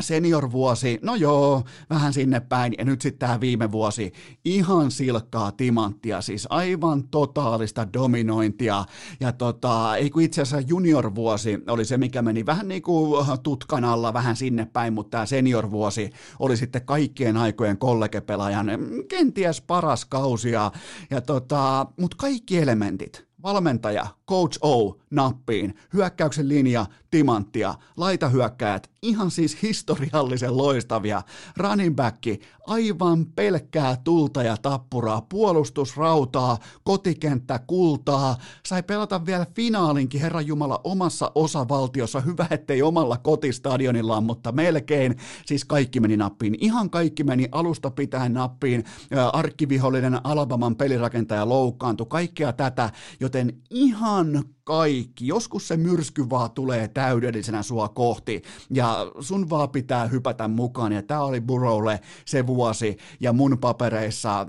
senior-vuosi, 0.00 0.98
no 1.02 1.14
joo, 1.14 1.62
vähän 1.90 2.12
sinne 2.12 2.40
päin, 2.40 2.74
ja 2.78 2.84
nyt 2.84 3.00
sitten 3.00 3.18
tämä 3.18 3.40
viime 3.40 3.72
vuosi, 3.72 4.12
ihan 4.44 4.90
silkkaa 4.90 5.52
timanttia, 5.52 6.20
siis 6.20 6.46
aivan 6.50 7.08
totaalista 7.08 7.92
dominointia, 7.92 8.84
ja 9.20 9.32
tota, 9.32 9.96
ei 9.96 10.10
kun 10.10 10.22
itse 10.22 10.42
asiassa 10.42 10.68
junior-vuosi 10.68 11.58
oli 11.68 11.84
se, 11.84 11.96
mikä 11.98 12.22
meni 12.22 12.46
vähän 12.46 12.68
niin 12.68 12.82
kuin 12.82 13.26
tutkan 13.42 13.84
alla, 13.84 14.12
vähän 14.12 14.36
sinne 14.36 14.66
päin, 14.72 14.92
mutta 14.92 15.10
tämä 15.10 15.26
senior-vuosi 15.26 16.10
oli 16.38 16.56
sitten 16.56 16.84
kaikkien 16.84 17.36
aikojen 17.36 17.78
kollegepelaajan 17.78 18.70
kenties 19.08 19.60
paras 19.60 20.04
kausi, 20.04 20.50
ja, 20.50 20.72
ja 21.10 21.20
tota, 21.20 21.86
mutta 22.00 22.16
kaikki 22.16 22.58
elementit, 22.58 23.28
valmentaja, 23.42 24.06
Coach 24.28 24.58
O 24.62 24.98
nappiin, 25.10 25.74
hyökkäyksen 25.94 26.48
linja, 26.48 26.86
timanttia, 27.10 27.74
laitahyökkäät, 27.96 28.90
ihan 29.02 29.30
siis 29.30 29.62
historiallisen 29.62 30.56
loistavia, 30.56 31.22
running 31.56 31.96
back, 31.96 32.24
aivan 32.66 33.26
pelkkää 33.26 33.96
tulta 34.04 34.42
ja 34.42 34.56
tappuraa, 34.56 35.20
puolustusrautaa, 35.20 36.58
kotikenttä 36.84 37.60
kultaa, 37.66 38.36
sai 38.66 38.82
pelata 38.82 39.26
vielä 39.26 39.46
finaalinkin 39.54 40.20
Herran 40.20 40.46
Jumala 40.46 40.80
omassa 40.84 41.32
osavaltiossa, 41.34 42.20
hyvä 42.20 42.46
ettei 42.50 42.82
omalla 42.82 43.16
kotistadionillaan, 43.16 44.24
mutta 44.24 44.52
melkein, 44.52 45.16
siis 45.46 45.64
kaikki 45.64 46.00
meni 46.00 46.16
nappiin, 46.16 46.56
ihan 46.60 46.90
kaikki 46.90 47.24
meni 47.24 47.48
alusta 47.52 47.90
pitäen 47.90 48.32
nappiin, 48.32 48.84
arkkivihollinen 49.32 50.20
Alabaman 50.24 50.76
pelirakentaja 50.76 51.48
loukkaantui, 51.48 52.06
kaikkea 52.10 52.52
tätä, 52.52 52.90
joten 53.20 53.52
ihan 53.70 54.44
kaikki. 54.68 55.26
Joskus 55.26 55.68
se 55.68 55.76
myrsky 55.76 56.30
vaan 56.30 56.50
tulee 56.50 56.88
täydellisenä 56.88 57.62
sua 57.62 57.88
kohti 57.88 58.42
ja 58.70 59.12
sun 59.20 59.50
vaan 59.50 59.70
pitää 59.70 60.06
hypätä 60.06 60.48
mukaan 60.48 60.92
ja 60.92 61.02
tää 61.02 61.24
oli 61.24 61.40
Burrowlle 61.40 62.00
se 62.24 62.46
vuosi 62.46 62.96
ja 63.20 63.32
mun 63.32 63.58
papereissa 63.60 64.46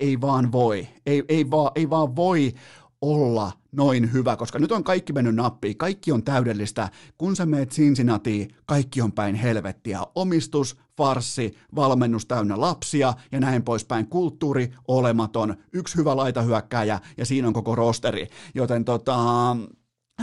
ei 0.00 0.20
vaan 0.20 0.52
voi, 0.52 0.88
ei, 1.06 1.24
ei, 1.28 1.50
vaan, 1.50 1.70
ei 1.74 1.90
vaan 1.90 2.16
voi 2.16 2.52
olla 3.00 3.52
noin 3.72 4.12
hyvä, 4.12 4.36
koska 4.36 4.58
nyt 4.58 4.72
on 4.72 4.84
kaikki 4.84 5.12
mennyt 5.12 5.34
nappiin, 5.34 5.76
kaikki 5.76 6.12
on 6.12 6.22
täydellistä. 6.22 6.88
Kun 7.18 7.36
sä 7.36 7.46
meet 7.46 7.70
Cincinnati, 7.70 8.48
kaikki 8.66 9.00
on 9.00 9.12
päin 9.12 9.34
helvettiä. 9.34 10.00
Omistus, 10.14 10.76
farsi, 10.96 11.56
valmennus 11.74 12.26
täynnä 12.26 12.60
lapsia 12.60 13.14
ja 13.32 13.40
näin 13.40 13.62
poispäin. 13.62 14.06
Kulttuuri 14.06 14.72
olematon, 14.88 15.54
yksi 15.72 15.96
hyvä 15.96 16.16
laitahyökkääjä 16.16 17.00
ja 17.16 17.26
siinä 17.26 17.48
on 17.48 17.54
koko 17.54 17.74
rosteri. 17.74 18.28
Joten 18.54 18.84
tota, 18.84 19.56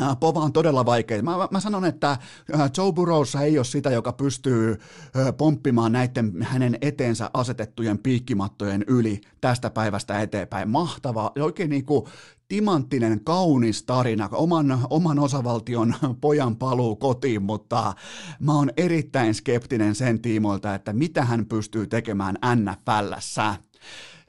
Äh, 0.02 0.20
Pova 0.20 0.40
on 0.40 0.54
todella 0.54 0.86
vaikea. 0.86 1.24
Mä, 1.24 1.48
mä 1.52 1.60
sanon, 1.60 1.86
että 1.86 2.12
äh, 2.12 2.72
Joe 2.78 2.92
Burrowssa 2.92 3.42
ei 3.42 3.58
ole 3.58 3.66
sitä, 3.66 3.90
joka 3.90 4.14
pystyy 4.14 4.72
äh, 4.72 5.38
pomppimaan 5.38 5.92
näiden 5.92 6.44
hänen 6.44 6.78
eteensä 6.82 7.30
asetettujen 7.34 7.98
piikkimattojen 7.98 8.84
yli 8.88 9.22
tästä 9.42 9.70
päivästä 9.70 10.22
eteenpäin. 10.22 10.70
Mahtava, 10.70 11.32
oikein 11.40 11.70
niin 11.70 11.86
kuin 11.86 12.06
timanttinen, 12.52 13.24
kaunis 13.24 13.84
tarina, 13.84 14.30
oman, 14.32 14.80
oman 14.90 15.20
osavaltion 15.20 15.96
pojan 16.22 16.56
paluu 16.56 16.96
kotiin, 16.96 17.44
mutta 17.44 17.94
mä 18.40 18.54
oon 18.54 18.70
erittäin 18.78 19.34
skeptinen 19.34 19.96
sen 19.96 20.22
tiimoilta, 20.22 20.76
että 20.76 20.94
mitä 20.94 21.26
hän 21.26 21.46
pystyy 21.46 21.88
tekemään 21.88 22.36
NFLssä. 22.56 23.56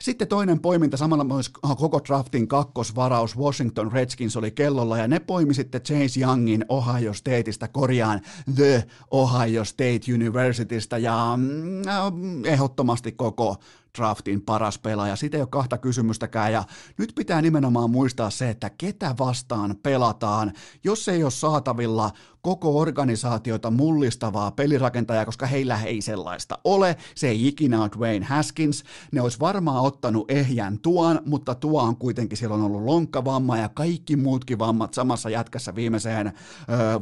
Sitten 0.00 0.28
toinen 0.28 0.60
poiminta, 0.60 0.96
samalla 0.96 1.24
myös 1.24 1.48
koko 1.48 2.00
draftin 2.08 2.48
kakkosvaraus 2.48 3.38
Washington 3.38 3.92
Redskins 3.92 4.36
oli 4.36 4.50
kellolla, 4.50 4.98
ja 4.98 5.08
ne 5.08 5.20
poimi 5.20 5.54
sitten 5.54 5.82
Chase 5.82 6.20
Youngin 6.20 6.64
Ohio 6.68 7.12
Stateista 7.14 7.68
korjaan 7.68 8.20
The 8.54 8.86
Ohio 9.10 9.64
State 9.64 10.14
Universitystä, 10.14 10.98
ja 10.98 11.34
mm, 11.36 12.44
ehdottomasti 12.44 13.12
koko 13.12 13.56
draftin 13.98 14.42
paras 14.42 14.78
pelaaja. 14.78 15.16
Siitä 15.16 15.36
ei 15.36 15.40
ole 15.40 15.48
kahta 15.50 15.78
kysymystäkään 15.78 16.52
ja 16.52 16.64
nyt 16.98 17.12
pitää 17.16 17.42
nimenomaan 17.42 17.90
muistaa 17.90 18.30
se, 18.30 18.50
että 18.50 18.70
ketä 18.70 19.14
vastaan 19.18 19.76
pelataan, 19.82 20.52
jos 20.84 21.08
ei 21.08 21.22
ole 21.22 21.30
saatavilla 21.30 22.10
koko 22.42 22.78
organisaatiota 22.78 23.70
mullistavaa 23.70 24.50
pelirakentajaa, 24.50 25.24
koska 25.24 25.46
heillä 25.46 25.80
ei 25.84 26.00
sellaista 26.02 26.58
ole. 26.64 26.96
Se 27.14 27.28
ei 27.28 27.48
ikinä 27.48 27.82
ole 27.82 27.90
Dwayne 27.96 28.26
Haskins. 28.26 28.84
Ne 29.12 29.20
olisi 29.20 29.40
varmaan 29.40 29.84
ottanut 29.84 30.30
ehjän 30.30 30.78
tuon, 30.78 31.20
mutta 31.26 31.54
tuo 31.54 31.82
on 31.82 31.96
kuitenkin, 31.96 32.38
siellä 32.38 32.54
on 32.54 32.62
ollut 32.62 32.84
lonkkavamma 32.84 33.58
ja 33.58 33.68
kaikki 33.68 34.16
muutkin 34.16 34.58
vammat 34.58 34.94
samassa 34.94 35.30
jätkässä 35.30 35.74
viimeiseen 35.74 36.26
ö, 36.26 36.32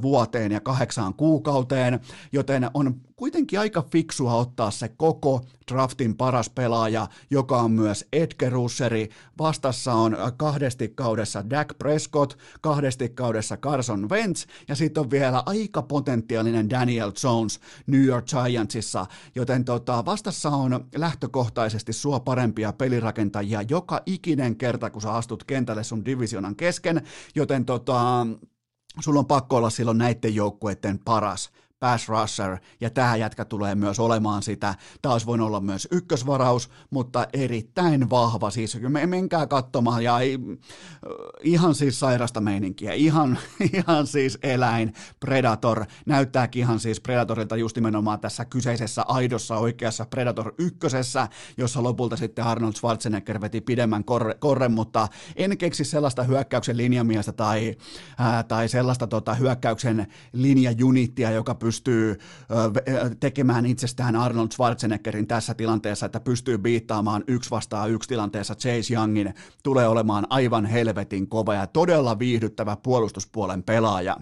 vuoteen 0.03 0.53
ja 0.53 0.61
kahdeksaan 0.61 1.15
kuukauteen, 1.15 2.01
joten 2.33 2.71
on 2.75 3.01
kuitenkin 3.17 3.61
aika 3.61 3.83
fiksua 3.83 4.35
ottaa 4.35 4.71
se 4.71 4.89
koko 4.89 5.41
draftin 5.73 6.17
paras 6.17 6.51
pelaaja, 6.51 7.07
joka 7.31 7.61
on 7.61 7.71
myös 7.71 8.05
Edgar 8.13 8.53
Russeri. 8.53 9.09
Vastassa 9.39 9.93
on 9.93 10.17
kahdesti 10.37 10.89
kaudessa 10.89 11.51
Dak 11.51 11.79
Prescott, 11.79 12.39
kahdesti 12.61 13.09
kaudessa 13.09 13.57
Carson 13.57 14.09
Wentz 14.09 14.47
ja 14.69 14.75
sitten 14.75 15.01
on 15.01 15.11
vielä 15.11 15.30
aika 15.39 15.83
potentiaalinen 15.83 16.71
Daniel 16.71 17.13
Jones 17.25 17.61
New 17.87 18.05
York 18.05 18.25
Giantsissa, 18.27 19.07
joten 19.35 19.65
tota, 19.65 20.05
vastassa 20.05 20.51
on 20.51 20.85
lähtökohtaisesti 20.97 21.93
sua 21.93 22.21
parempia 22.21 22.73
pelirakentajia 22.73 23.63
joka 23.63 24.03
ikinen 24.07 24.57
kerta, 24.57 24.91
kun 24.91 25.03
sä 25.03 25.13
astut 25.13 25.45
kentälle 25.45 25.85
sun 25.85 26.05
divisionan 26.05 26.57
kesken, 26.57 27.03
joten 27.35 27.65
tota, 27.65 28.27
sulla 29.01 29.21
on 29.21 29.27
pakko 29.27 29.57
olla 29.57 29.71
silloin 29.71 29.99
näiden 29.99 30.35
joukkueiden 30.35 30.99
paras 30.99 31.51
pass 31.81 32.09
rusher, 32.09 32.59
ja 32.81 32.91
tämä 32.91 33.17
jätkä 33.17 33.45
tulee 33.45 33.75
myös 33.75 33.99
olemaan 33.99 34.43
sitä. 34.43 34.75
Olisi 35.07 35.27
voinut 35.27 35.47
olla 35.47 35.61
myös 35.61 35.89
ykkösvaraus, 35.91 36.71
mutta 36.91 37.27
erittäin 37.33 38.11
vahva, 38.11 38.51
siis 38.51 38.79
me 38.89 39.07
menkää 39.07 39.47
katsomaan, 39.47 40.05
ja 40.05 40.19
ei, 40.19 40.39
ihan 41.43 41.75
siis 41.75 42.01
sairasta 42.01 42.41
meininkiä, 42.41 42.93
ihan, 42.93 43.39
ihan 43.73 44.07
siis 44.07 44.39
eläin, 44.43 44.93
Predator, 45.21 45.85
näyttääkin 46.07 46.61
ihan 46.61 46.81
siis 46.81 47.01
Predatorilta 47.01 47.57
just 47.57 47.77
nimenomaan 47.77 48.21
tässä 48.21 48.45
kyseisessä 48.45 49.03
aidossa 49.03 49.57
oikeassa 49.57 50.07
Predator 50.07 50.55
ykkösessä, 50.59 51.29
jossa 51.57 51.83
lopulta 51.83 52.17
sitten 52.17 52.45
Arnold 52.45 52.73
Schwarzenegger 52.73 53.41
veti 53.41 53.61
pidemmän 53.61 54.05
korre, 54.05 54.35
korren, 54.35 54.73
mutta 54.73 55.09
en 55.37 55.59
keksi 55.59 55.85
sellaista 55.85 56.23
hyökkäyksen 56.23 56.77
linjamiestä 56.77 57.33
tai, 57.33 57.77
ää, 58.19 58.43
tai 58.43 58.69
sellaista 58.69 59.07
tota, 59.07 59.35
hyökkäyksen 59.35 60.07
linjajunittia, 60.33 61.31
joka 61.31 61.55
pystyy 61.55 61.70
pystyy 61.71 62.19
tekemään 63.21 63.67
itsestään 63.67 64.17
Arnold 64.17 64.49
Schwarzeneggerin 64.53 65.27
tässä 65.27 65.55
tilanteessa, 65.55 66.07
että 66.07 66.21
pystyy 66.21 66.59
biittaamaan 66.59 67.25
yksi 67.27 67.51
vastaan 67.51 67.91
yksi 67.91 68.09
tilanteessa 68.09 68.55
Chase 68.55 68.95
Youngin, 68.95 69.35
tulee 69.63 69.89
olemaan 69.89 70.27
aivan 70.31 70.67
helvetin 70.67 71.29
kova 71.29 71.55
ja 71.55 71.67
todella 71.67 72.19
viihdyttävä 72.19 72.77
puolustuspuolen 72.77 73.63
pelaaja. 73.63 74.17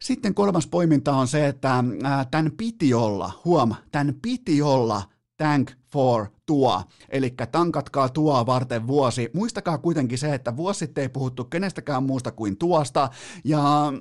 Sitten 0.00 0.34
kolmas 0.34 0.66
poiminta 0.66 1.12
on 1.12 1.28
se, 1.28 1.46
että 1.48 1.84
tämän 2.30 2.52
piti 2.56 2.94
olla, 2.94 3.32
huom, 3.44 3.74
tämän 3.92 4.14
piti 4.22 4.62
olla 4.62 5.02
Thank 5.36 5.70
for 5.92 6.26
tuo, 6.46 6.82
eli 7.08 7.34
tankatkaa 7.52 8.08
tuo 8.08 8.46
varten 8.46 8.86
vuosi. 8.86 9.30
Muistakaa 9.32 9.78
kuitenkin 9.78 10.18
se, 10.18 10.34
että 10.34 10.56
vuosi 10.56 10.78
sitten 10.78 11.02
ei 11.02 11.08
puhuttu 11.08 11.44
kenestäkään 11.44 12.02
muusta 12.02 12.32
kuin 12.32 12.56
tuosta, 12.56 13.10
ja 13.44 13.92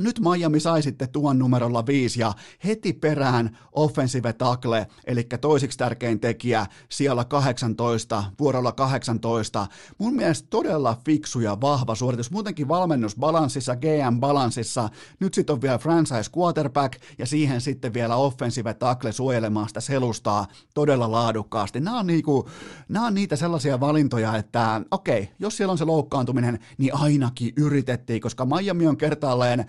nyt 0.00 0.20
Miami 0.20 0.60
sai 0.60 0.82
sitten 0.82 1.08
tuon 1.08 1.38
numerolla 1.38 1.86
viisi 1.86 2.20
ja 2.20 2.32
heti 2.64 2.92
perään 2.92 3.58
offensive 3.72 4.32
tackle, 4.32 4.86
eli 5.06 5.26
toisiksi 5.40 5.78
tärkein 5.78 6.20
tekijä 6.20 6.66
siellä 6.88 7.24
18, 7.24 8.24
vuorolla 8.40 8.72
18. 8.72 9.66
Mun 9.98 10.14
mielestä 10.14 10.48
todella 10.50 10.96
fiksu 11.04 11.40
ja 11.40 11.60
vahva 11.60 11.94
suoritus, 11.94 12.30
muutenkin 12.30 12.68
valmennusbalanssissa, 12.68 13.76
GM-balanssissa. 13.76 14.88
Nyt 15.20 15.34
sitten 15.34 15.54
on 15.54 15.62
vielä 15.62 15.78
franchise 15.78 16.30
quarterback 16.38 17.00
ja 17.18 17.26
siihen 17.26 17.60
sitten 17.60 17.94
vielä 17.94 18.16
offensive 18.16 18.74
tackle 18.74 19.12
suojelemaan 19.12 19.68
sitä 19.68 19.80
selustaa 19.80 20.46
todella 20.74 21.12
laadukkaasti. 21.12 21.80
Nämä 21.80 21.98
on, 21.98 22.06
niinku, 22.06 22.48
nämä 22.88 23.06
on 23.06 23.14
niitä 23.14 23.36
sellaisia 23.36 23.80
valintoja, 23.80 24.36
että 24.36 24.80
okei, 24.90 25.30
jos 25.38 25.56
siellä 25.56 25.72
on 25.72 25.78
se 25.78 25.84
loukkaantuminen, 25.84 26.58
niin 26.78 26.94
ainakin 26.94 27.52
yritettiin, 27.56 28.20
koska 28.20 28.46
Miami 28.46 28.86
on 28.86 28.96
kertaalleen 28.96 29.66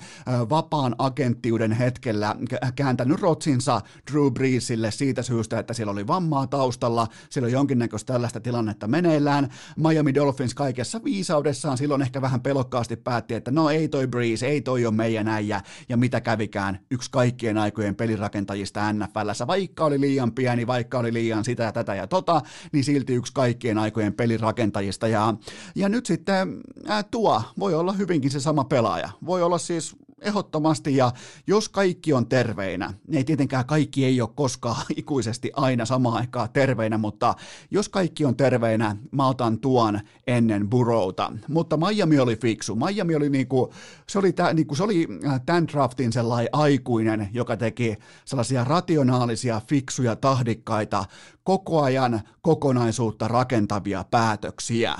vapaan 0.49 0.95
agenttiuden 0.97 1.71
hetkellä 1.71 2.35
kääntänyt 2.75 3.21
rotsinsa 3.21 3.81
Drew 4.11 4.33
Breesille 4.33 4.91
siitä 4.91 5.21
syystä, 5.21 5.59
että 5.59 5.73
siellä 5.73 5.91
oli 5.91 6.07
vammaa 6.07 6.47
taustalla, 6.47 7.07
siellä 7.29 7.45
on 7.45 7.51
jonkinnäköistä 7.51 8.13
tällaista 8.13 8.39
tilannetta 8.39 8.87
meneillään. 8.87 9.49
Miami 9.77 10.13
Dolphins 10.13 10.53
kaikessa 10.53 11.03
viisaudessaan 11.03 11.77
silloin 11.77 12.01
ehkä 12.01 12.21
vähän 12.21 12.41
pelokkaasti 12.41 12.95
päätti, 12.95 13.33
että 13.33 13.51
no 13.51 13.69
ei 13.69 13.87
toi 13.87 14.07
Breeze, 14.07 14.47
ei 14.47 14.61
toi 14.61 14.85
ole 14.85 14.95
meidän 14.95 15.27
äijä, 15.27 15.61
ja 15.89 15.97
mitä 15.97 16.21
kävikään, 16.21 16.79
yksi 16.91 17.11
kaikkien 17.11 17.57
aikojen 17.57 17.95
pelirakentajista 17.95 18.93
NFLssä, 18.93 19.47
vaikka 19.47 19.85
oli 19.85 19.99
liian 19.99 20.31
pieni, 20.31 20.67
vaikka 20.67 20.99
oli 20.99 21.13
liian 21.13 21.43
sitä 21.43 21.63
ja 21.63 21.71
tätä 21.71 21.95
ja 21.95 22.07
tota, 22.07 22.41
niin 22.71 22.83
silti 22.83 23.13
yksi 23.13 23.33
kaikkien 23.33 23.77
aikojen 23.77 24.13
pelirakentajista, 24.13 25.07
ja, 25.07 25.33
ja 25.75 25.89
nyt 25.89 26.05
sitten 26.05 26.61
ää, 26.87 27.03
tuo 27.03 27.43
voi 27.59 27.73
olla 27.73 27.93
hyvinkin 27.93 28.31
se 28.31 28.39
sama 28.39 28.63
pelaaja, 28.63 29.09
voi 29.25 29.43
olla 29.43 29.57
siis 29.57 29.95
ehdottomasti, 30.21 30.95
ja 30.95 31.11
jos 31.47 31.69
kaikki 31.69 32.13
on 32.13 32.27
terveinä, 32.27 32.93
niin 33.07 33.17
ei 33.17 33.23
tietenkään 33.23 33.65
kaikki 33.65 34.05
ei 34.05 34.21
ole 34.21 34.29
koskaan 34.35 34.85
ikuisesti 34.95 35.51
aina 35.55 35.85
samaan 35.85 36.17
aikaan 36.17 36.49
terveinä, 36.53 36.97
mutta 36.97 37.35
jos 37.71 37.89
kaikki 37.89 38.25
on 38.25 38.37
terveinä, 38.37 38.95
mä 39.11 39.27
otan 39.27 39.59
tuon 39.59 39.99
ennen 40.27 40.69
Burrowta. 40.69 41.31
Mutta 41.47 41.77
Miami 41.77 42.19
oli 42.19 42.35
fiksu. 42.35 42.75
Miami 42.75 43.15
oli 43.15 43.29
niinku, 43.29 43.73
se 44.09 44.19
oli, 44.19 44.33
tä, 44.33 44.53
niinku, 44.53 44.75
se 44.75 44.83
oli 44.83 45.07
äh, 45.25 45.41
tämän 45.45 45.67
draftin 45.67 46.13
sellainen 46.13 46.49
aikuinen, 46.51 47.29
joka 47.33 47.57
teki 47.57 47.95
sellaisia 48.25 48.63
rationaalisia, 48.63 49.61
fiksuja, 49.67 50.15
tahdikkaita, 50.15 51.05
koko 51.43 51.81
ajan 51.81 52.21
kokonaisuutta 52.41 53.27
rakentavia 53.27 54.05
päätöksiä. 54.11 54.95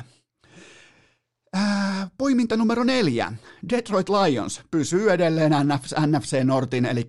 Ää, 1.57 2.09
poiminta 2.17 2.57
numero 2.57 2.83
neljä. 2.83 3.33
Detroit 3.69 4.09
Lions 4.09 4.61
pysyy 4.71 5.11
edelleen 5.11 5.51
NFC 6.07 6.43
Nortin, 6.43 6.85
eli 6.85 7.07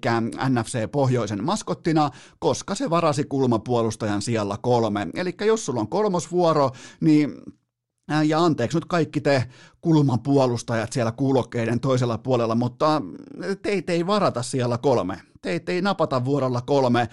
NFC 0.48 0.90
Pohjoisen 0.92 1.44
maskottina, 1.44 2.10
koska 2.38 2.74
se 2.74 2.90
varasi 2.90 3.24
kulmapuolustajan 3.24 4.22
sijalla 4.22 4.56
kolme. 4.56 5.06
Eli 5.14 5.34
jos 5.46 5.66
sulla 5.66 5.80
on 5.80 5.88
kolmosvuoro, 5.88 6.70
niin 7.00 7.32
ja 8.26 8.44
anteeksi 8.44 8.76
nyt 8.76 8.84
kaikki 8.84 9.20
te 9.20 9.44
kulmapuolustajat 9.80 10.92
siellä 10.92 11.12
kuulokkeiden 11.12 11.80
toisella 11.80 12.18
puolella, 12.18 12.54
mutta 12.54 13.02
teitä 13.62 13.92
ei 13.92 14.06
varata 14.06 14.42
siellä 14.42 14.78
kolme. 14.78 15.20
Teitä 15.42 15.72
ei 15.72 15.82
napata 15.82 16.24
vuorolla 16.24 16.60
kolme 16.60 17.08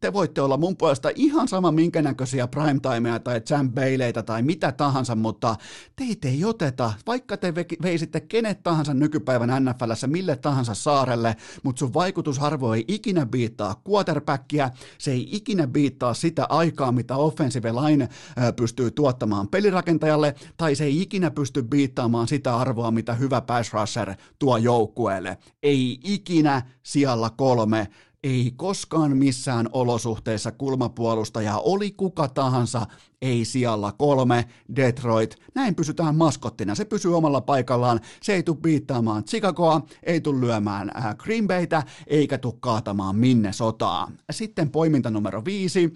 te 0.00 0.12
voitte 0.12 0.40
olla 0.40 0.56
mun 0.56 0.76
puolesta 0.76 1.08
ihan 1.14 1.48
sama 1.48 1.72
minkä 1.72 2.02
näköisiä 2.02 2.48
primetimeja 2.48 3.18
tai 3.18 3.40
Baileyta 3.74 4.22
tai 4.22 4.42
mitä 4.42 4.72
tahansa, 4.72 5.14
mutta 5.14 5.56
teitä 5.96 6.28
ei 6.28 6.44
oteta, 6.44 6.92
vaikka 7.06 7.36
te 7.36 7.54
veisitte 7.82 8.20
kenet 8.20 8.62
tahansa 8.62 8.94
nykypäivän 8.94 9.64
NFLssä 9.64 10.06
mille 10.06 10.36
tahansa 10.36 10.74
saarelle, 10.74 11.36
mutta 11.62 11.78
sun 11.78 11.94
vaikutusarvo 11.94 12.74
ei 12.74 12.84
ikinä 12.88 13.26
biittaa 13.26 13.82
quarterbackia, 13.90 14.70
se 14.98 15.10
ei 15.10 15.28
ikinä 15.32 15.66
biittaa 15.66 16.14
sitä 16.14 16.46
aikaa, 16.48 16.92
mitä 16.92 17.16
offensive 17.16 17.72
line 17.72 18.08
pystyy 18.56 18.90
tuottamaan 18.90 19.48
pelirakentajalle, 19.48 20.34
tai 20.56 20.74
se 20.74 20.84
ei 20.84 21.02
ikinä 21.02 21.30
pysty 21.30 21.62
biittaamaan 21.62 22.28
sitä 22.28 22.56
arvoa, 22.56 22.90
mitä 22.90 23.14
hyvä 23.14 23.40
pass 23.40 23.72
rusher 23.72 24.14
tuo 24.38 24.56
joukkueelle. 24.56 25.38
Ei 25.62 26.00
ikinä 26.04 26.62
siellä 26.82 27.30
kolme 27.36 27.88
ei 28.24 28.52
koskaan 28.56 29.16
missään 29.16 29.68
olosuhteissa 29.72 30.52
kulmapuolustaja 30.52 31.58
oli 31.58 31.90
kuka 31.90 32.28
tahansa 32.28 32.86
ei 33.24 33.44
sijalla. 33.44 33.92
Kolme, 33.92 34.44
Detroit, 34.76 35.36
näin 35.54 35.74
pysytään 35.74 36.16
maskottina, 36.16 36.74
se 36.74 36.84
pysyy 36.84 37.16
omalla 37.16 37.40
paikallaan, 37.40 38.00
se 38.22 38.34
ei 38.34 38.42
tule 38.42 38.56
biittaamaan 38.56 39.24
Chicagoa, 39.24 39.80
ei 40.02 40.20
tule 40.20 40.40
lyömään 40.40 40.90
äh, 40.96 41.16
Green 41.16 41.46
Baytä, 41.46 41.82
eikä 42.06 42.38
tule 42.38 42.54
kaatamaan 42.60 43.16
minne 43.16 43.52
sotaa. 43.52 44.10
Sitten 44.30 44.70
poiminta 44.70 45.10
numero 45.10 45.44
viisi, 45.44 45.94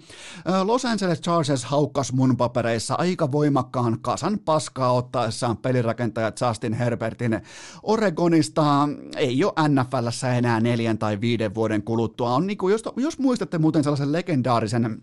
äh, 0.49 0.65
Los 0.65 0.85
Angeles 0.85 1.21
Chargers 1.21 1.65
haukkas 1.65 2.13
mun 2.13 2.37
papereissa 2.37 2.95
aika 2.97 3.31
voimakkaan 3.31 3.97
kasan 4.01 4.39
paskaa 4.45 4.91
ottaessaan 4.91 5.57
pelirakentaja 5.57 6.31
Justin 6.41 6.73
Herbertin 6.73 7.41
Oregonista, 7.83 8.89
ei 9.17 9.43
ole 9.43 9.53
NFLssä 9.67 10.33
enää 10.33 10.59
neljän 10.59 10.97
tai 10.97 11.21
viiden 11.21 11.55
vuoden 11.55 11.83
kuluttua, 11.83 12.35
on 12.35 12.47
niin 12.47 12.57
kuin, 12.57 12.71
jos, 12.71 12.83
jos 12.95 13.19
muistatte 13.19 13.57
muuten 13.57 13.83
sellaisen 13.83 14.11
legendaarisen 14.11 15.01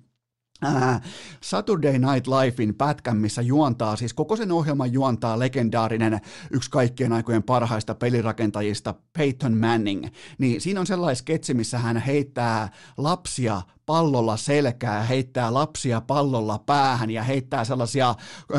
Saturday 1.41 1.99
Night 1.99 2.27
Livein 2.27 2.75
pätkän, 2.75 3.17
missä 3.17 3.43
juontaa, 3.43 3.97
siis 3.97 4.15
koko 4.15 4.37
sen 4.37 4.53
ohjelman 4.53 4.93
juontaa 4.93 5.39
legendaarinen 5.39 6.21
yksi 6.51 6.71
kaikkien 6.71 7.13
aikojen 7.13 7.43
parhaista 7.43 7.95
pelirakentajista 7.95 8.95
Peyton 9.13 9.57
Manning, 9.57 10.07
niin 10.39 10.61
siinä 10.61 10.81
on 10.81 10.87
sellainen 10.87 11.17
sketsi, 11.17 11.55
missä 11.55 11.79
hän 11.79 11.97
heittää 11.97 12.69
lapsia 12.97 13.63
pallolla 13.87 14.37
selkää, 14.37 15.03
heittää 15.03 15.55
lapsia 15.55 16.01
pallolla 16.01 16.59
päähän 16.59 17.11
ja 17.11 17.23
heittää 17.23 17.65
sellaisia 17.65 18.15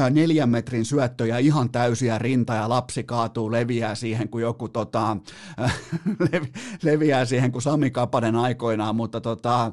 neljän 0.09 0.49
metrin 0.49 0.85
syöttöjä 0.85 1.37
ihan 1.37 1.69
täysiä 1.69 2.17
rinta 2.17 2.53
ja 2.53 2.69
lapsi 2.69 3.03
kaatuu, 3.03 3.51
leviää 3.51 3.95
siihen 3.95 4.29
kuin 4.29 4.41
joku 4.41 4.69
tota, 4.69 5.17
leviää 6.83 7.25
siihen 7.25 7.51
kuin 7.51 7.61
Sami 7.61 7.91
Kapanen 7.91 8.35
aikoinaan, 8.35 8.95
mutta 8.95 9.21
tota, 9.21 9.71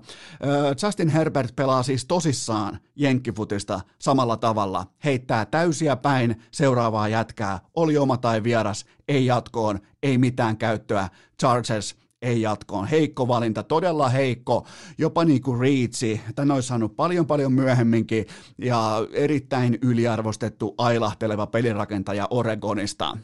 Justin 0.82 1.08
Herbert 1.08 1.56
pelaa 1.56 1.82
siis 1.82 2.04
tosissaan 2.04 2.78
jenkkifutista 2.96 3.80
samalla 3.98 4.36
tavalla, 4.36 4.86
heittää 5.04 5.46
täysiä 5.46 5.96
päin 5.96 6.42
seuraavaa 6.50 7.08
jätkää, 7.08 7.60
oli 7.74 7.98
oma 7.98 8.16
tai 8.16 8.42
vieras, 8.42 8.84
ei 9.08 9.26
jatkoon, 9.26 9.80
ei 10.02 10.18
mitään 10.18 10.56
käyttöä, 10.56 11.08
Chargers 11.40 12.03
ei 12.24 12.40
jatkoon. 12.42 12.86
Heikko 12.86 13.28
valinta, 13.28 13.62
todella 13.62 14.08
heikko, 14.08 14.66
jopa 14.98 15.24
niin 15.24 15.42
kuin 15.42 15.60
Reitsi, 15.60 16.20
tänne 16.34 16.54
olisi 16.54 16.68
saanut 16.68 16.96
paljon 16.96 17.26
paljon 17.26 17.52
myöhemminkin 17.52 18.26
ja 18.58 19.06
erittäin 19.12 19.78
yliarvostettu 19.82 20.74
ailahteleva 20.78 21.46
pelirakentaja 21.46 22.26
Oregonista. 22.30 23.18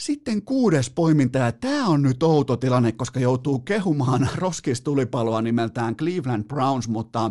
Sitten 0.00 0.42
kuudes 0.42 0.90
poiminta, 0.90 1.38
ja 1.38 1.52
tämä 1.52 1.86
on 1.86 2.02
nyt 2.02 2.22
outo 2.22 2.56
tilanne, 2.56 2.92
koska 2.92 3.20
joutuu 3.20 3.58
kehumaan 3.58 4.28
roskistulipaloa 4.36 5.42
nimeltään 5.42 5.96
Cleveland 5.96 6.44
Browns, 6.44 6.88
mutta 6.88 7.30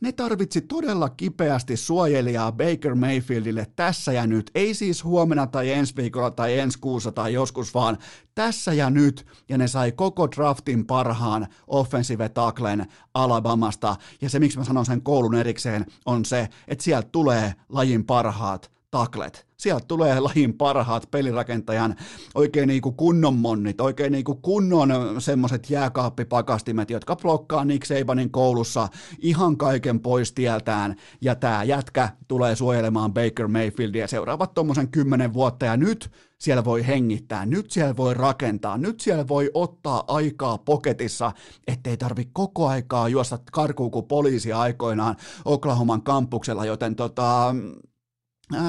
ne 0.00 0.12
tarvitsi 0.12 0.60
todella 0.60 1.08
kipeästi 1.08 1.76
suojelijaa 1.76 2.52
Baker 2.52 2.94
Mayfieldille 2.94 3.66
tässä 3.76 4.12
ja 4.12 4.26
nyt. 4.26 4.50
Ei 4.54 4.74
siis 4.74 5.04
huomenna 5.04 5.46
tai 5.46 5.72
ensi 5.72 5.96
viikolla 5.96 6.30
tai 6.30 6.58
ensi 6.58 6.78
kuussa 6.78 7.12
tai 7.12 7.32
joskus, 7.32 7.74
vaan 7.74 7.98
tässä 8.34 8.72
ja 8.72 8.90
nyt, 8.90 9.26
ja 9.48 9.58
ne 9.58 9.68
sai 9.68 9.92
koko 9.92 10.30
draftin 10.30 10.86
parhaan 10.86 11.46
offensive 11.66 12.28
tacklen 12.28 12.86
Alabamasta, 13.14 13.96
ja 14.20 14.30
se 14.30 14.38
miksi 14.38 14.58
mä 14.58 14.64
sanon 14.64 14.86
sen 14.86 15.02
koulun 15.02 15.34
erikseen 15.34 15.86
on 16.06 16.24
se, 16.24 16.48
että 16.68 16.84
sieltä 16.84 17.08
tulee 17.12 17.54
lajin 17.68 18.04
parhaat 18.04 18.70
taklet. 18.90 19.47
Sieltä 19.58 19.84
tulee 19.88 20.20
lajin 20.20 20.54
parhaat 20.54 21.10
pelirakentajan 21.10 21.96
oikein 22.34 22.68
niin 22.68 22.82
kuin 22.82 22.94
kunnon 22.94 23.34
monnit, 23.34 23.80
oikein 23.80 24.12
niin 24.12 24.24
kuin 24.24 24.42
kunnon 24.42 24.90
semmoiset 25.18 25.70
jääkaappipakastimet, 25.70 26.90
jotka 26.90 27.16
blokkaa 27.16 27.64
Nick 27.64 27.84
Sabanin 27.84 28.30
koulussa 28.30 28.88
ihan 29.18 29.56
kaiken 29.56 30.00
pois 30.00 30.32
tieltään. 30.32 30.96
Ja 31.20 31.34
tämä 31.34 31.64
jätkä 31.64 32.08
tulee 32.28 32.56
suojelemaan 32.56 33.14
Baker 33.14 33.48
Mayfieldia 33.48 34.06
seuraavat 34.06 34.54
tuommoisen 34.54 34.88
kymmenen 34.88 35.34
vuotta 35.34 35.66
ja 35.66 35.76
nyt 35.76 36.10
siellä 36.38 36.64
voi 36.64 36.86
hengittää, 36.86 37.46
nyt 37.46 37.70
siellä 37.70 37.96
voi 37.96 38.14
rakentaa, 38.14 38.78
nyt 38.78 39.00
siellä 39.00 39.28
voi 39.28 39.50
ottaa 39.54 40.04
aikaa 40.08 40.58
poketissa, 40.58 41.32
ettei 41.66 41.96
tarvi 41.96 42.28
koko 42.32 42.66
aikaa 42.66 43.08
juosta 43.08 43.38
karkuun 43.52 43.90
kuin 43.90 44.06
poliisi 44.06 44.52
aikoinaan 44.52 45.16
Oklahoman 45.44 46.02
kampuksella, 46.02 46.64
joten 46.64 46.96
tota, 46.96 47.54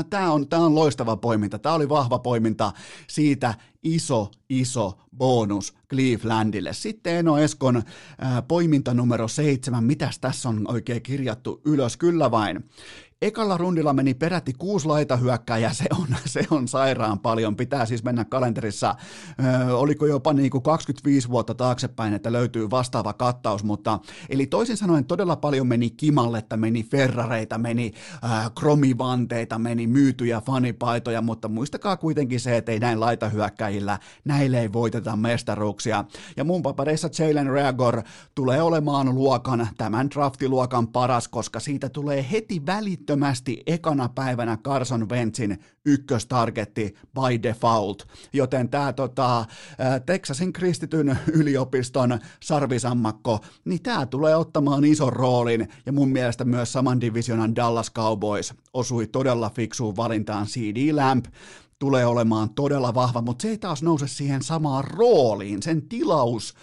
Tämä 0.09 0.31
on, 0.31 0.47
tämä 0.47 0.65
on 0.65 0.75
loistava 0.75 1.17
poiminta. 1.17 1.59
Tämä 1.59 1.75
oli 1.75 1.89
vahva 1.89 2.19
poiminta 2.19 2.71
siitä 3.07 3.53
iso, 3.83 4.31
iso 4.49 4.99
bonus 5.17 5.73
Clevelandille. 5.89 6.73
Sitten 6.73 7.15
Eno 7.15 7.37
Eskon 7.37 7.83
poiminta 8.47 8.93
numero 8.93 9.27
seitsemän. 9.27 9.83
Mitäs 9.83 10.19
tässä 10.19 10.49
on 10.49 10.71
oikein 10.71 11.01
kirjattu 11.01 11.61
ylös? 11.65 11.97
Kyllä 11.97 12.31
vain. 12.31 12.69
Ekalla 13.21 13.57
rundilla 13.57 13.93
meni 13.93 14.13
peräti 14.13 14.53
kuusi 14.53 14.87
laitahyökkääjää, 14.87 15.73
se 15.83 15.85
on, 15.99 16.07
se 16.25 16.41
on 16.51 16.67
sairaan 16.67 17.19
paljon. 17.19 17.55
Pitää 17.55 17.85
siis 17.85 18.03
mennä 18.03 18.25
kalenterissa, 18.25 18.95
ö, 19.69 19.77
oliko 19.77 20.05
jopa 20.05 20.33
niin 20.33 20.49
kuin 20.49 20.63
25 20.63 21.29
vuotta 21.29 21.53
taaksepäin, 21.53 22.13
että 22.13 22.31
löytyy 22.31 22.69
vastaava 22.69 23.13
kattaus, 23.13 23.63
mutta 23.63 23.99
eli 24.29 24.47
toisin 24.47 24.77
sanoen 24.77 25.05
todella 25.05 25.35
paljon 25.35 25.67
meni 25.67 25.89
kimalletta, 25.89 26.57
meni 26.57 26.83
ferrareita, 26.83 27.57
meni 27.57 27.93
ö, 28.13 28.27
kromivanteita, 28.59 29.59
meni 29.59 29.87
myytyjä 29.87 30.41
fanipaitoja, 30.41 31.21
mutta 31.21 31.47
muistakaa 31.47 31.97
kuitenkin 31.97 32.39
se, 32.39 32.57
että 32.57 32.71
ei 32.71 32.79
näin 32.79 32.99
laitahyökkäjillä, 32.99 33.99
näille 34.25 34.61
ei 34.61 34.73
voiteta 34.73 35.15
mestaruuksia. 35.15 36.05
Ja 36.37 36.43
mun 36.43 36.61
papereissa 36.61 37.09
Jalen 37.19 37.49
Reagor 37.49 38.01
tulee 38.35 38.61
olemaan 38.61 39.15
luokan, 39.15 39.67
tämän 39.77 40.09
draftiluokan 40.09 40.87
paras, 40.87 41.27
koska 41.27 41.59
siitä 41.59 41.89
tulee 41.89 42.25
heti 42.31 42.65
välit 42.65 43.08
välittömästi 43.09 43.63
ekana 43.67 44.09
päivänä 44.09 44.57
Carson 44.57 45.09
Wentzin 45.09 45.59
ykköstargetti 45.85 46.93
by 47.13 47.43
default, 47.43 48.07
joten 48.33 48.69
tämä 48.69 48.93
tota, 48.93 49.45
Texasin 50.05 50.53
kristityn 50.53 51.19
yliopiston 51.33 52.19
sarvisammakko, 52.43 53.39
niin 53.65 53.81
tämä 53.81 54.05
tulee 54.05 54.35
ottamaan 54.35 54.85
ison 54.85 55.13
roolin, 55.13 55.67
ja 55.85 55.91
mun 55.91 56.09
mielestä 56.09 56.45
myös 56.45 56.73
saman 56.73 57.01
divisionan 57.01 57.55
Dallas 57.55 57.91
Cowboys 57.91 58.53
osui 58.73 59.07
todella 59.07 59.49
fiksuun 59.49 59.95
valintaan 59.95 60.45
CD 60.45 60.93
Lamp, 60.95 61.25
tulee 61.79 62.05
olemaan 62.05 62.49
todella 62.49 62.93
vahva, 62.93 63.21
mutta 63.21 63.41
se 63.41 63.49
ei 63.49 63.57
taas 63.57 63.83
nouse 63.83 64.07
siihen 64.07 64.43
samaan 64.43 64.83
rooliin, 64.83 65.63
sen 65.63 65.81
tilaus, 65.81 66.53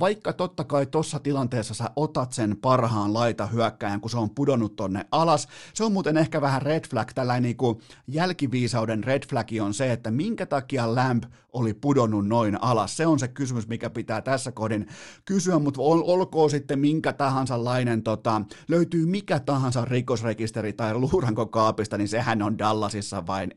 vaikka 0.00 0.32
totta 0.32 0.64
kai 0.64 0.86
tuossa 0.86 1.18
tilanteessa 1.18 1.74
sä 1.74 1.90
otat 1.96 2.32
sen 2.32 2.56
parhaan 2.56 3.14
laita 3.14 3.46
hyökkäjän, 3.46 4.00
kun 4.00 4.10
se 4.10 4.18
on 4.18 4.30
pudonnut 4.30 4.76
tonne 4.76 5.06
alas. 5.12 5.48
Se 5.74 5.84
on 5.84 5.92
muuten 5.92 6.16
ehkä 6.16 6.40
vähän 6.40 6.62
red 6.62 6.84
flag, 6.90 7.08
tällainen 7.14 7.42
niin 7.42 7.56
kuin 7.56 7.78
jälkiviisauden 8.08 9.04
red 9.04 9.22
flag 9.28 9.48
on 9.62 9.74
se, 9.74 9.92
että 9.92 10.10
minkä 10.10 10.46
takia 10.46 10.94
Lamp 10.94 11.24
oli 11.52 11.74
pudonnut 11.74 12.28
noin 12.28 12.62
alas. 12.62 12.96
Se 12.96 13.06
on 13.06 13.18
se 13.18 13.28
kysymys, 13.28 13.68
mikä 13.68 13.90
pitää 13.90 14.22
tässä 14.22 14.52
kohdin 14.52 14.86
kysyä, 15.24 15.58
mutta 15.58 15.82
ol, 15.82 16.02
olkoon 16.04 16.50
sitten 16.50 16.78
minkä 16.78 17.12
tahansa 17.12 17.64
lainen, 17.64 18.02
tota, 18.02 18.42
löytyy 18.68 19.06
mikä 19.06 19.40
tahansa 19.40 19.84
rikosrekisteri 19.84 20.72
tai 20.72 20.94
luurankokaapista, 20.94 21.98
niin 21.98 22.08
sehän 22.08 22.42
on 22.42 22.58
Dallasissa 22.58 23.26
vain 23.26 23.54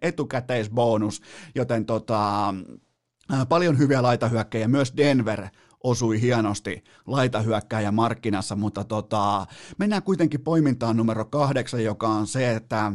etukäteisbonus, 0.89 1.21
joten 1.55 1.85
tota, 1.85 2.53
paljon 3.49 3.77
hyviä 3.77 4.01
laitahyökkäjiä, 4.01 4.67
myös 4.67 4.93
Denver 4.97 5.47
osui 5.83 6.21
hienosti 6.21 6.83
laitahyökkääjä 7.05 7.91
markkinassa, 7.91 8.55
mutta 8.55 8.83
tota, 8.83 9.45
mennään 9.77 10.03
kuitenkin 10.03 10.41
poimintaan 10.41 10.97
numero 10.97 11.25
kahdeksan, 11.25 11.83
joka 11.83 12.07
on 12.07 12.27
se, 12.27 12.55
että 12.55 12.91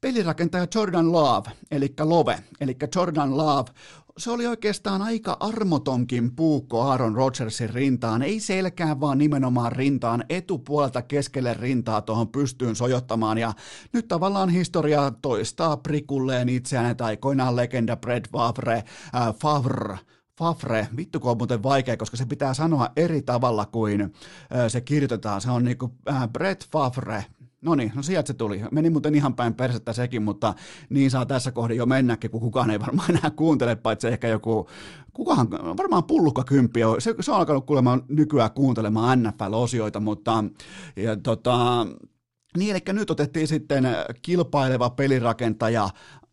pelirakentaja 0.00 0.66
Jordan 0.74 1.12
Love, 1.12 1.50
eli 1.70 1.94
Love, 2.00 2.38
eli 2.60 2.76
Jordan 2.96 3.36
Love 3.36 3.70
se 4.18 4.30
oli 4.30 4.46
oikeastaan 4.46 5.02
aika 5.02 5.36
armotonkin 5.40 6.36
puukko 6.36 6.82
Aaron 6.82 7.14
Rodgersin 7.14 7.70
rintaan, 7.70 8.22
ei 8.22 8.40
selkään 8.40 9.00
vaan 9.00 9.18
nimenomaan 9.18 9.72
rintaan, 9.72 10.24
etupuolelta 10.28 11.02
keskelle 11.02 11.54
rintaa 11.54 12.02
tuohon 12.02 12.28
pystyyn 12.28 12.76
sojottamaan 12.76 13.38
ja 13.38 13.52
nyt 13.92 14.08
tavallaan 14.08 14.48
historia 14.48 15.12
toistaa 15.22 15.76
prikulleen 15.76 16.48
itseään, 16.48 16.90
että 16.90 17.04
aikoinaan 17.04 17.56
legenda 17.56 17.96
Brett 17.96 18.32
Favre, 18.32 18.74
äh, 18.74 19.34
Favre 19.40 19.98
Favre, 20.38 20.88
vittu 20.96 21.20
kun 21.20 21.30
on 21.30 21.36
muuten 21.36 21.62
vaikea, 21.62 21.96
koska 21.96 22.16
se 22.16 22.26
pitää 22.26 22.54
sanoa 22.54 22.88
eri 22.96 23.22
tavalla 23.22 23.66
kuin 23.66 24.00
äh, 24.00 24.10
se 24.68 24.80
kirjoitetaan. 24.80 25.40
Se 25.40 25.50
on 25.50 25.64
niinku 25.64 25.94
äh, 26.10 26.28
Brett 26.28 26.64
Favre, 26.72 27.24
No 27.62 27.74
niin, 27.74 27.92
no 27.94 28.02
sieltä 28.02 28.26
se 28.26 28.34
tuli. 28.34 28.62
Meni 28.72 28.90
muuten 28.90 29.14
ihan 29.14 29.34
päin 29.34 29.54
persettä 29.54 29.92
sekin, 29.92 30.22
mutta 30.22 30.54
niin 30.90 31.10
saa 31.10 31.26
tässä 31.26 31.52
kohdin 31.52 31.76
jo 31.76 31.86
mennäkin, 31.86 32.30
kun 32.30 32.40
kukaan 32.40 32.70
ei 32.70 32.80
varmaan 32.80 33.10
enää 33.16 33.30
kuuntele, 33.30 33.76
paitsi 33.76 34.08
ehkä 34.08 34.28
joku, 34.28 34.68
kukaan, 35.12 35.50
varmaan 35.50 36.04
pullukka 36.04 36.44
kymppi 36.44 36.84
on. 36.84 37.00
Se, 37.00 37.14
se 37.20 37.30
on 37.30 37.36
alkanut 37.36 37.66
kuulemaan 37.66 38.02
nykyään 38.08 38.50
kuuntelemaan 38.50 39.22
NFL-osioita, 39.22 40.00
mutta 40.00 40.44
ja 40.96 41.16
tota, 41.16 41.86
niin, 42.56 42.70
eli 42.70 42.80
nyt 42.92 43.10
otettiin 43.10 43.48
sitten 43.48 43.88
kilpaileva 44.22 44.90
pelirakentaja 44.90 45.88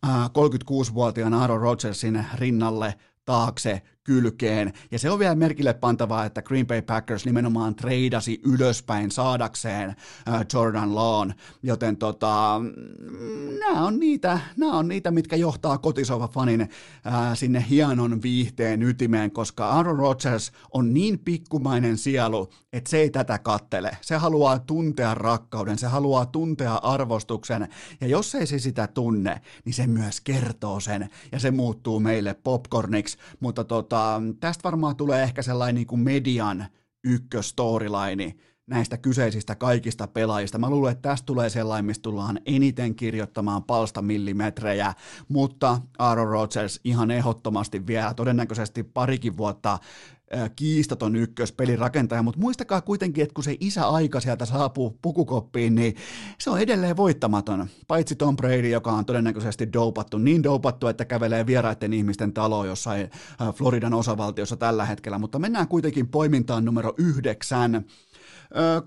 36-vuotiaan 0.06 1.34
Aaron 1.34 1.60
Rodgersin 1.60 2.26
rinnalle 2.34 2.94
taakse 3.24 3.82
kylkeen. 4.06 4.72
Ja 4.90 4.98
se 4.98 5.10
on 5.10 5.18
vielä 5.18 5.34
merkille 5.34 5.74
pantavaa, 5.74 6.24
että 6.24 6.42
Green 6.42 6.66
Bay 6.66 6.82
Packers 6.82 7.24
nimenomaan 7.26 7.74
treidasi 7.74 8.40
ylöspäin 8.44 9.10
saadakseen 9.10 9.88
äh, 9.88 10.46
Jordan 10.52 10.94
Lawn, 10.94 11.32
joten 11.62 11.96
tota, 11.96 12.60
mm, 12.60 13.58
nämä 13.58 13.84
on 13.84 14.00
niitä, 14.00 14.40
nämä 14.56 14.78
on 14.78 14.88
niitä, 14.88 15.10
mitkä 15.10 15.36
johtaa 15.36 15.78
kotisova 15.78 16.28
fanin 16.28 16.60
äh, 16.60 16.68
sinne 17.34 17.64
hienon 17.70 18.22
viihteen 18.22 18.82
ytimeen, 18.82 19.30
koska 19.30 19.68
Aaron 19.68 19.98
Rodgers 19.98 20.52
on 20.72 20.94
niin 20.94 21.18
pikkumainen 21.18 21.98
sielu, 21.98 22.48
että 22.72 22.90
se 22.90 22.98
ei 22.98 23.10
tätä 23.10 23.38
kattele. 23.38 23.96
Se 24.00 24.16
haluaa 24.16 24.58
tuntea 24.58 25.14
rakkauden, 25.14 25.78
se 25.78 25.86
haluaa 25.86 26.26
tuntea 26.26 26.74
arvostuksen, 26.74 27.68
ja 28.00 28.06
jos 28.06 28.34
ei 28.34 28.46
se 28.46 28.58
sitä 28.58 28.86
tunne, 28.86 29.40
niin 29.64 29.74
se 29.74 29.86
myös 29.86 30.20
kertoo 30.20 30.80
sen, 30.80 31.10
ja 31.32 31.38
se 31.40 31.50
muuttuu 31.50 32.00
meille 32.00 32.34
popcorniksi, 32.34 33.18
mutta 33.40 33.64
tota, 33.64 33.95
tästä 34.40 34.62
varmaan 34.64 34.96
tulee 34.96 35.22
ehkä 35.22 35.42
sellainen 35.42 35.74
niin 35.74 35.86
kuin 35.86 36.00
median 36.00 36.66
ykköstoryline 37.04 38.34
näistä 38.66 38.96
kyseisistä 38.98 39.54
kaikista 39.54 40.06
pelaajista. 40.06 40.58
Mä 40.58 40.70
luulen, 40.70 40.92
että 40.92 41.08
tästä 41.08 41.26
tulee 41.26 41.50
sellainen, 41.50 41.84
mistä 41.84 42.02
tullaan 42.02 42.40
eniten 42.46 42.94
kirjoittamaan 42.94 43.64
palsta 43.64 44.02
millimetrejä, 44.02 44.94
mutta 45.28 45.80
Aaron 45.98 46.28
Rodgers 46.28 46.80
ihan 46.84 47.10
ehdottomasti 47.10 47.86
vielä 47.86 48.14
todennäköisesti 48.14 48.82
parikin 48.82 49.36
vuotta 49.36 49.78
kiistaton 50.56 51.16
ykköspelin 51.16 51.78
rakentaja, 51.78 52.22
mutta 52.22 52.40
muistakaa 52.40 52.80
kuitenkin, 52.80 53.22
että 53.22 53.34
kun 53.34 53.44
se 53.44 53.56
isä 53.60 53.88
aika 53.88 54.20
sieltä 54.20 54.44
saapuu 54.44 54.98
pukukoppiin, 55.02 55.74
niin 55.74 55.96
se 56.38 56.50
on 56.50 56.60
edelleen 56.60 56.96
voittamaton. 56.96 57.66
Paitsi 57.88 58.16
Tom 58.16 58.36
Brady, 58.36 58.68
joka 58.68 58.92
on 58.92 59.04
todennäköisesti 59.04 59.72
dopattu, 59.72 60.18
niin 60.18 60.42
dopattu, 60.42 60.86
että 60.86 61.04
kävelee 61.04 61.46
vieraiden 61.46 61.92
ihmisten 61.92 62.32
taloon 62.32 62.66
jossain 62.66 63.10
Floridan 63.54 63.94
osavaltiossa 63.94 64.56
tällä 64.56 64.84
hetkellä, 64.84 65.18
mutta 65.18 65.38
mennään 65.38 65.68
kuitenkin 65.68 66.08
poimintaan 66.08 66.64
numero 66.64 66.94
yhdeksän. 66.98 67.84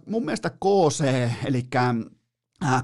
Mun 0.05 0.25
mielestä 0.25 0.49
KC, 0.49 1.03
eli 1.45 1.63
Äh, 1.75 2.18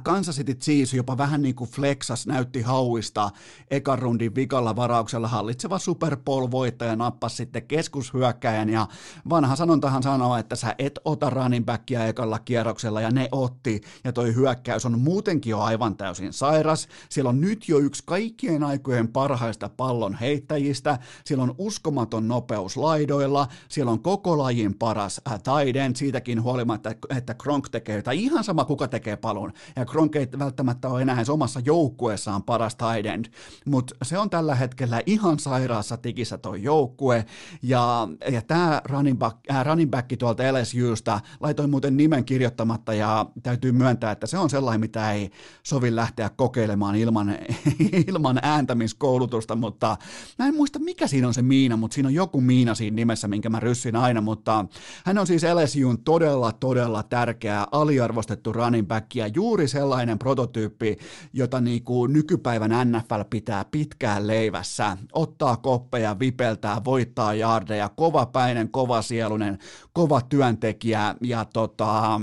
Kansas 0.03 0.35
City 0.35 0.53
Chiefs 0.53 0.93
jopa 0.93 1.17
vähän 1.17 1.41
niin 1.41 1.55
kuin 1.55 1.69
Flexas 1.69 2.27
näytti 2.27 2.61
hauista 2.61 3.29
ekan 3.71 3.99
rundin 3.99 4.35
vikalla 4.35 4.75
varauksella. 4.75 5.27
Hallitseva 5.27 5.79
Super 5.79 6.17
Bowl-voittaja 6.17 6.95
nappasi 6.95 7.35
sitten 7.35 7.67
keskushyökkäjän 7.67 8.69
ja 8.69 8.87
vanha 9.29 9.55
sanontahan 9.55 10.03
sanoo, 10.03 10.37
että 10.37 10.55
sä 10.55 10.75
et 10.79 10.99
ota 11.05 11.29
running 11.29 11.65
backia 11.65 12.05
ekalla 12.05 12.39
kierroksella 12.39 13.01
ja 13.01 13.11
ne 13.11 13.29
otti. 13.31 13.81
Ja 14.03 14.13
toi 14.13 14.35
hyökkäys 14.35 14.85
on 14.85 14.99
muutenkin 14.99 15.51
jo 15.51 15.59
aivan 15.59 15.97
täysin 15.97 16.33
sairas. 16.33 16.87
Siellä 17.09 17.29
on 17.29 17.41
nyt 17.41 17.69
jo 17.69 17.77
yksi 17.77 18.03
kaikkien 18.05 18.63
aikojen 18.63 19.07
parhaista 19.07 19.69
pallon 19.69 20.13
heittäjistä, 20.13 20.99
siellä 21.25 21.43
on 21.43 21.55
uskomaton 21.57 22.27
nopeus 22.27 22.77
laidoilla, 22.77 23.47
siellä 23.69 23.91
on 23.91 23.99
koko 23.99 24.37
lajin 24.37 24.73
paras 24.73 25.21
äh, 25.27 25.41
taiden, 25.43 25.95
siitäkin 25.95 26.43
huolimatta, 26.43 26.91
että 27.17 27.33
Kronk 27.33 27.69
tekee, 27.69 28.01
tai 28.01 28.23
ihan 28.23 28.43
sama 28.43 28.65
kuka 28.65 28.87
tekee 28.87 29.15
palon, 29.15 29.53
ja 29.75 29.85
Gronk 29.85 30.15
ei 30.15 30.27
välttämättä 30.39 30.89
ole 30.89 31.01
enää 31.01 31.23
omassa 31.29 31.59
joukkueessaan 31.65 32.43
paras 32.43 32.75
tight 32.75 33.05
end, 33.05 33.25
mutta 33.65 33.95
se 34.03 34.17
on 34.17 34.29
tällä 34.29 34.55
hetkellä 34.55 35.01
ihan 35.05 35.39
sairaassa 35.39 35.97
tikissä 35.97 36.37
tuo 36.37 36.55
joukkue, 36.55 37.25
ja, 37.61 38.07
ja 38.31 38.41
tämä 38.41 38.81
running, 38.85 39.19
back, 39.19 39.37
äh, 39.51 39.65
running 39.65 39.91
back 39.91 40.09
tuolta 40.19 40.43
LSUsta 40.43 41.19
laitoin 41.39 41.69
muuten 41.69 41.97
nimen 41.97 42.25
kirjoittamatta, 42.25 42.93
ja 42.93 43.25
täytyy 43.43 43.71
myöntää, 43.71 44.11
että 44.11 44.27
se 44.27 44.37
on 44.37 44.49
sellainen, 44.49 44.79
mitä 44.79 45.11
ei 45.11 45.31
sovi 45.63 45.95
lähteä 45.95 46.29
kokeilemaan 46.29 46.95
ilman, 46.95 47.37
ilman 48.07 48.39
ääntämiskoulutusta, 48.41 49.55
mutta 49.55 49.97
mä 50.39 50.47
en 50.47 50.55
muista, 50.55 50.79
mikä 50.79 51.07
siinä 51.07 51.27
on 51.27 51.33
se 51.33 51.41
Miina, 51.41 51.77
mutta 51.77 51.95
siinä 51.95 52.07
on 52.07 52.13
joku 52.13 52.41
Miina 52.41 52.75
siinä 52.75 52.95
nimessä, 52.95 53.27
minkä 53.27 53.49
mä 53.49 53.59
ryssin 53.59 53.95
aina, 53.95 54.21
mutta 54.21 54.65
hän 55.05 55.17
on 55.17 55.27
siis 55.27 55.43
LSUn 55.43 56.03
todella, 56.03 56.51
todella 56.51 57.03
tärkeä, 57.03 57.67
aliarvostettu 57.71 58.53
running 58.53 58.87
back, 58.87 59.15
ja 59.15 59.27
juuri 59.27 59.54
juuri 59.55 59.67
sellainen 59.67 60.19
prototyyppi, 60.19 60.97
jota 61.33 61.61
niin 61.61 61.83
kuin 61.83 62.13
nykypäivän 62.13 62.71
NFL 62.91 63.21
pitää 63.29 63.65
pitkään 63.71 64.27
leivässä. 64.27 64.97
Ottaa 65.13 65.57
koppeja, 65.57 66.19
vipeltää, 66.19 66.81
voittaa 66.85 67.33
jardeja, 67.33 67.89
kova 67.89 68.25
päinen, 68.25 68.69
kova 68.71 69.01
sielunen, 69.01 69.59
kova 69.93 70.21
työntekijä 70.21 71.15
ja 71.21 71.45
tota, 71.45 72.21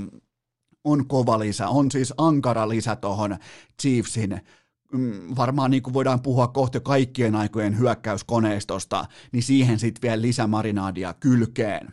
on 0.85 1.07
kova 1.09 1.39
lisä, 1.39 1.69
on 1.69 1.91
siis 1.91 2.15
ankara 2.17 2.69
lisä 2.69 2.97
tuohon 2.97 3.37
Chiefsin 3.83 4.41
mm, 4.93 5.37
varmaan 5.37 5.71
niin 5.71 5.83
kuin 5.83 5.95
voidaan 5.95 6.23
puhua 6.23 6.49
kohta 6.49 6.81
kaikkien 6.81 7.37
aikojen 7.37 7.79
hyökkäyskoneistosta, 7.79 9.05
niin 9.33 9.43
siihen 9.43 9.79
sitten 9.79 10.03
vielä 10.03 10.23
lisämarinaadia 10.23 11.15
kylkeen. 11.15 11.93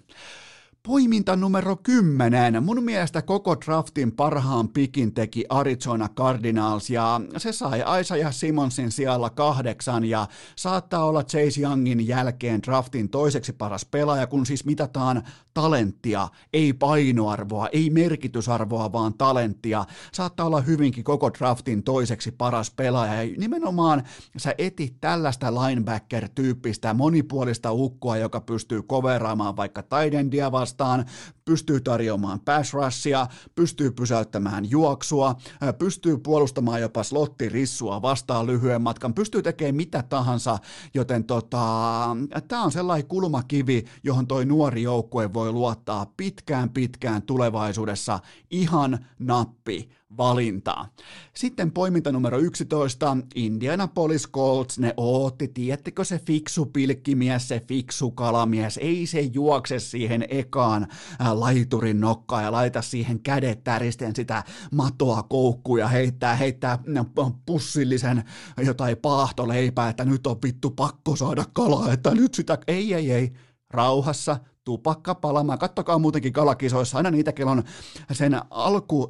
Poiminta 0.88 1.36
numero 1.36 1.76
10. 1.76 2.64
Mun 2.64 2.84
mielestä 2.84 3.22
koko 3.22 3.56
draftin 3.66 4.12
parhaan 4.12 4.70
pikin 4.70 5.14
teki 5.14 5.46
Arizona 5.50 6.10
Cardinals 6.10 6.90
ja 6.90 7.22
se 7.38 7.52
sai 7.52 7.80
ja 8.20 8.32
Simonsin 8.32 8.92
sijalla 8.92 9.30
kahdeksan 9.30 10.06
ja 10.06 10.28
saattaa 10.56 11.06
olla 11.06 11.24
Chase 11.24 11.62
Youngin 11.62 12.08
jälkeen 12.08 12.62
draftin 12.64 13.10
toiseksi 13.10 13.54
paras 13.54 13.86
pelaaja, 13.86 14.28
kun 14.28 14.46
siis 14.46 14.66
mitataan 14.66 15.24
talenttia, 15.54 16.28
ei 16.54 16.74
painoarvoa, 16.74 17.68
ei 17.68 17.90
merkitysarvoa, 17.90 18.92
vaan 18.92 19.14
talenttia. 19.14 19.86
Saattaa 20.12 20.46
olla 20.46 20.62
hyvinkin 20.62 21.04
koko 21.04 21.32
draftin 21.34 21.84
toiseksi 21.84 22.32
paras 22.32 22.72
pelaaja 22.72 23.24
ja 23.24 23.36
nimenomaan 23.38 24.04
sä 24.38 24.56
etit 24.58 24.96
tällaista 25.02 25.54
linebacker-tyyppistä 25.54 26.94
monipuolista 26.94 27.72
ukkoa, 27.72 28.18
joka 28.18 28.42
pystyy 28.42 28.82
coveraamaan 28.82 29.56
vaikka 29.56 29.84
vastaan, 30.52 30.52
vastaan, 30.52 31.06
pystyy 31.46 31.82
tarjoamaan 31.82 32.40
pass 32.40 32.74
rushia, 32.74 33.28
pystyy 33.56 33.92
pysäyttämään 33.92 34.70
juoksua, 34.72 35.36
pystyy 35.80 36.18
puolustamaan 36.18 36.82
jopa 36.82 37.04
slottirissua 37.04 38.02
vastaan 38.02 38.48
lyhyen 38.48 38.82
matkan, 38.82 39.14
pystyy 39.14 39.42
tekemään 39.42 39.76
mitä 39.76 40.04
tahansa, 40.04 40.58
joten 40.94 41.24
tota, 41.24 41.60
tämä 42.48 42.64
on 42.64 42.72
sellainen 42.72 43.08
kulmakivi, 43.08 43.86
johon 44.04 44.28
toi 44.28 44.46
nuori 44.46 44.84
joukkue 44.84 45.34
voi 45.34 45.49
luottaa 45.52 46.14
pitkään 46.18 46.70
pitkään 46.70 47.22
tulevaisuudessa. 47.22 48.20
Ihan 48.52 49.06
nappi 49.20 49.90
valinta. 50.18 50.86
Sitten 51.34 51.72
poiminta 51.72 52.12
numero 52.12 52.38
11, 52.38 53.18
Indianapolis 53.36 54.30
Colts, 54.32 54.80
ne 54.80 54.94
ootti, 54.98 55.48
tiettekö 55.48 56.04
se 56.04 56.20
fiksu 56.20 56.66
pilkkimies, 56.66 57.48
se 57.48 57.60
fiksu 57.68 58.12
kalamies, 58.12 58.78
ei 58.78 59.06
se 59.06 59.22
juokse 59.22 59.80
siihen 59.80 60.26
ekaan 60.30 60.88
äh, 61.22 61.32
laiturin 61.34 62.00
nokkaan 62.00 62.44
ja 62.44 62.52
laita 62.52 62.82
siihen 62.82 63.20
kädet 63.20 63.64
täristen 63.64 64.16
sitä 64.16 64.44
matoa 64.72 65.24
koukkuun 65.24 65.80
ja 65.80 65.88
heittää, 65.88 66.36
heittää 66.36 66.80
pussillisen 67.46 68.24
jotain 68.66 68.98
paahtoleipää, 68.98 69.90
että 69.90 70.06
nyt 70.06 70.28
on 70.28 70.38
vittu 70.44 70.70
pakko 70.70 71.16
saada 71.16 71.46
kalaa, 71.54 71.94
että 71.94 72.12
nyt 72.12 72.34
sitä, 72.34 72.58
ei, 72.68 72.94
ei, 72.94 73.12
ei, 73.12 73.34
rauhassa, 73.70 74.40
tupakka 74.70 75.16
palamaan. 75.16 75.60
Kattokaa 75.60 76.00
muutenkin 76.00 76.34
kalakisoissa, 76.34 76.98
aina 76.98 77.12
niitä 77.12 77.34
on 77.46 77.64
sen 78.12 78.42
alku, 78.50 79.10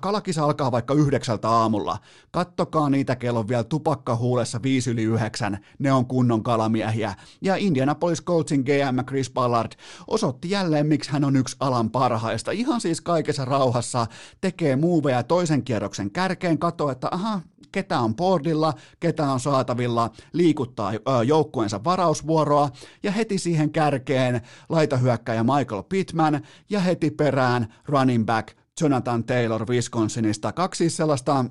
kalakisa 0.00 0.44
alkaa 0.44 0.72
vaikka 0.72 0.94
yhdeksältä 0.94 1.48
aamulla. 1.48 1.98
Kattokaa 2.30 2.90
niitä 2.90 3.16
kello 3.16 3.48
vielä 3.48 3.64
tupakka 3.64 4.16
huulessa 4.16 4.62
viisi 4.62 4.90
yli 4.90 5.02
yhdeksän, 5.02 5.58
ne 5.78 5.92
on 5.92 6.06
kunnon 6.06 6.42
kalamiehiä. 6.42 7.14
Ja 7.42 7.56
Indianapolis 7.56 8.22
Coltsin 8.24 8.60
GM 8.60 9.04
Chris 9.06 9.30
Ballard 9.30 9.72
osoitti 10.06 10.50
jälleen, 10.50 10.86
miksi 10.86 11.12
hän 11.12 11.24
on 11.24 11.36
yksi 11.36 11.56
alan 11.60 11.90
parhaista. 11.90 12.50
Ihan 12.50 12.80
siis 12.80 13.00
kaikessa 13.00 13.44
rauhassa 13.44 14.06
tekee 14.40 14.76
muuveja 14.76 15.22
toisen 15.22 15.64
kierroksen 15.64 16.10
kärkeen, 16.10 16.58
katso, 16.58 16.90
että 16.90 17.08
aha, 17.10 17.40
ketä 17.72 18.00
on 18.00 18.16
boardilla, 18.16 18.74
ketä 19.00 19.32
on 19.32 19.40
saatavilla, 19.40 20.10
liikuttaa 20.32 20.92
joukkueensa 21.26 21.84
varausvuoroa 21.84 22.70
ja 23.02 23.12
heti 23.12 23.38
siihen 23.38 23.72
kärkeen 23.72 24.40
laitahyökkäjä 24.68 25.44
Michael 25.44 25.82
Pittman 25.82 26.40
ja 26.70 26.80
heti 26.80 27.10
perään 27.10 27.74
running 27.86 28.26
back 28.26 28.56
Jonathan 28.80 29.24
Taylor 29.24 29.66
Wisconsinista. 29.70 30.52
Kaksi 30.52 30.90
sellaista 30.90 31.44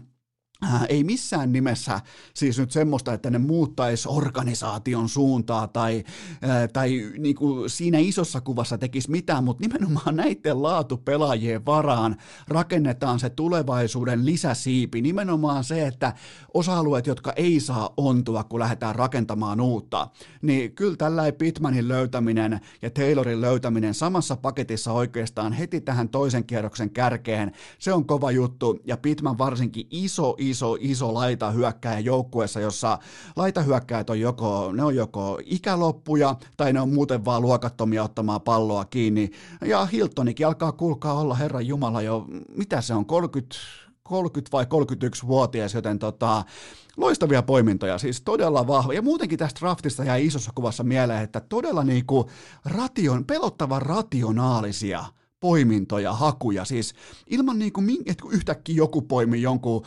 Äh, 0.64 0.86
ei 0.90 1.04
missään 1.04 1.52
nimessä 1.52 2.02
siis 2.34 2.60
nyt 2.60 2.72
semmoista, 2.72 3.14
että 3.14 3.30
ne 3.30 3.38
muuttaisi 3.38 4.10
organisaation 4.12 5.10
suuntaa 5.10 5.68
tai, 5.68 6.04
äh, 6.44 6.70
tai 6.74 7.12
niin 7.18 7.36
kuin 7.36 7.70
siinä 7.70 7.98
isossa 7.98 8.42
kuvassa 8.42 8.78
tekisi 8.78 9.12
mitään, 9.12 9.44
mutta 9.44 9.62
nimenomaan 9.62 10.16
näiden 10.16 10.64
laatupelaajien 10.64 11.66
varaan 11.66 12.16
rakennetaan 12.48 13.20
se 13.20 13.30
tulevaisuuden 13.30 14.26
lisäsiipi. 14.26 15.02
Nimenomaan 15.02 15.64
se, 15.64 15.88
että 15.88 16.14
osa-alueet, 16.54 17.08
jotka 17.08 17.34
ei 17.36 17.60
saa 17.60 17.94
ontua, 17.98 18.44
kun 18.44 18.60
lähdetään 18.60 18.96
rakentamaan 18.96 19.62
uutta, 19.62 20.08
niin 20.42 20.76
kyllä 20.76 20.96
tällä 20.96 21.32
Pitmanin 21.32 21.88
löytäminen 21.88 22.60
ja 22.82 22.90
Taylorin 22.90 23.42
löytäminen 23.42 23.94
samassa 23.94 24.36
paketissa 24.36 24.92
oikeastaan 24.92 25.54
heti 25.54 25.82
tähän 25.82 26.10
toisen 26.10 26.44
kierroksen 26.44 26.90
kärkeen, 26.90 27.52
se 27.80 27.94
on 27.94 28.06
kova 28.06 28.32
juttu 28.32 28.80
ja 28.86 28.98
Pitman 28.98 29.38
varsinkin 29.38 29.88
iso, 29.92 30.36
iso 30.80 31.14
laita 31.14 31.52
hyökkäjä 31.52 32.00
joukkueessa, 32.00 32.60
jossa 32.60 33.00
laitahyökkäjät 33.36 34.10
on 34.10 34.20
joko, 34.20 34.72
ne 34.72 34.84
on 34.84 34.96
joko 34.96 35.40
ikäloppuja 35.46 36.36
tai 36.58 36.74
ne 36.74 36.82
on 36.82 36.90
muuten 36.90 37.26
vaan 37.26 37.42
luokattomia 37.42 38.04
ottamaan 38.04 38.42
palloa 38.42 38.86
kiinni. 38.86 39.32
Ja 39.66 39.86
Hiltonikin 39.86 40.48
alkaa 40.48 40.72
kuulkaa 40.72 41.20
olla 41.20 41.36
Herran 41.36 41.68
Jumala 41.68 42.02
jo, 42.02 42.26
mitä 42.56 42.82
se 42.82 42.94
on, 42.94 43.06
30, 43.06 43.56
30 44.04 44.52
vai 44.52 44.64
31-vuotias, 44.66 45.74
joten 45.74 46.00
tota, 46.00 46.44
loistavia 46.98 47.44
poimintoja, 47.44 47.98
siis 47.98 48.22
todella 48.22 48.68
vahva. 48.68 48.94
Ja 48.94 49.02
muutenkin 49.02 49.40
tästä 49.40 49.60
draftista 49.60 50.04
jäi 50.04 50.26
isossa 50.26 50.52
kuvassa 50.56 50.84
mieleen, 50.84 51.24
että 51.24 51.40
todella 51.40 51.84
niinku 51.84 52.30
ration, 52.66 53.26
pelottavan 53.26 53.82
rationaalisia 53.82 55.06
poimintoja, 55.40 56.14
hakuja, 56.14 56.66
siis 56.66 56.94
ilman 57.28 57.60
niin 57.60 57.74
kuin, 57.74 57.90
että 58.06 58.24
yhtäkkiä 58.32 58.76
joku 58.76 59.02
poimi 59.02 59.42
jonkun 59.42 59.86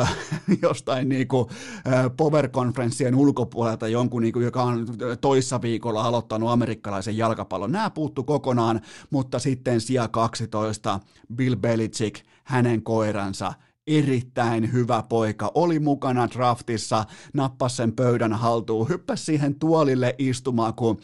äh, 0.00 0.16
jostain 0.62 1.08
niin 1.08 1.28
kuin, 1.28 1.46
äh, 1.86 2.04
power-konferenssien 2.16 3.14
ulkopuolelta 3.14 3.88
jonkun, 3.88 4.22
niin 4.22 4.32
kuin, 4.32 4.44
joka 4.44 4.62
on 4.62 4.86
toissa 5.20 5.62
viikolla 5.62 6.02
aloittanut 6.02 6.50
amerikkalaisen 6.50 7.16
jalkapallon. 7.16 7.72
Nämä 7.72 7.90
puuttu 7.90 8.24
kokonaan, 8.24 8.80
mutta 9.10 9.38
sitten 9.38 9.80
sija 9.80 10.08
12, 10.08 11.00
Bill 11.34 11.56
Belichick, 11.56 12.24
hänen 12.44 12.82
koiransa– 12.82 13.52
erittäin 13.98 14.72
hyvä 14.72 15.02
poika, 15.08 15.52
oli 15.54 15.78
mukana 15.78 16.28
draftissa, 16.30 17.04
nappasi 17.34 17.76
sen 17.76 17.92
pöydän 17.92 18.32
haltuun, 18.32 18.88
hyppäsi 18.88 19.24
siihen 19.24 19.54
tuolille 19.54 20.14
istumaan, 20.18 20.74
kun 20.74 21.00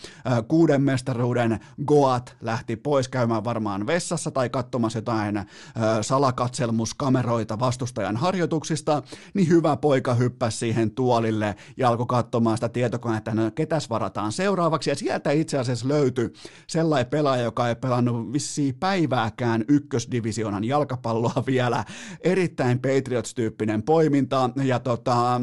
kuuden 0.48 0.82
mestaruuden 0.82 1.60
Goat 1.86 2.36
lähti 2.40 2.76
pois 2.76 3.08
käymään 3.08 3.44
varmaan 3.44 3.86
vessassa 3.86 4.30
tai 4.30 4.48
katsomassa 4.48 4.98
jotain 4.98 5.44
salakatselmuskameroita 6.00 7.58
vastustajan 7.58 8.16
harjoituksista, 8.16 9.02
niin 9.34 9.48
hyvä 9.48 9.76
poika 9.76 10.14
hyppäsi 10.14 10.58
siihen 10.58 10.90
tuolille 10.90 11.54
ja 11.76 11.88
alkoi 11.88 12.06
katsomaan 12.06 12.56
sitä 12.56 12.68
tietokonetta, 12.68 13.30
että 13.30 13.42
no, 13.42 13.50
ketäs 13.50 13.90
varataan 13.90 14.32
seuraavaksi, 14.32 14.90
ja 14.90 14.96
sieltä 14.96 15.30
itse 15.30 15.58
asiassa 15.58 15.88
löytyi 15.88 16.32
sellainen 16.66 17.10
pelaaja, 17.10 17.42
joka 17.42 17.68
ei 17.68 17.74
pelannut 17.74 18.32
vissiin 18.32 18.74
päivääkään 18.74 19.64
ykkösdivisionan 19.68 20.64
jalkapalloa 20.64 21.42
vielä, 21.46 21.84
erittäin 22.20 22.75
erittäin 22.76 23.02
Patriots-tyyppinen 23.02 23.82
poiminta, 23.82 24.50
ja 24.64 24.80
tota, 24.80 25.40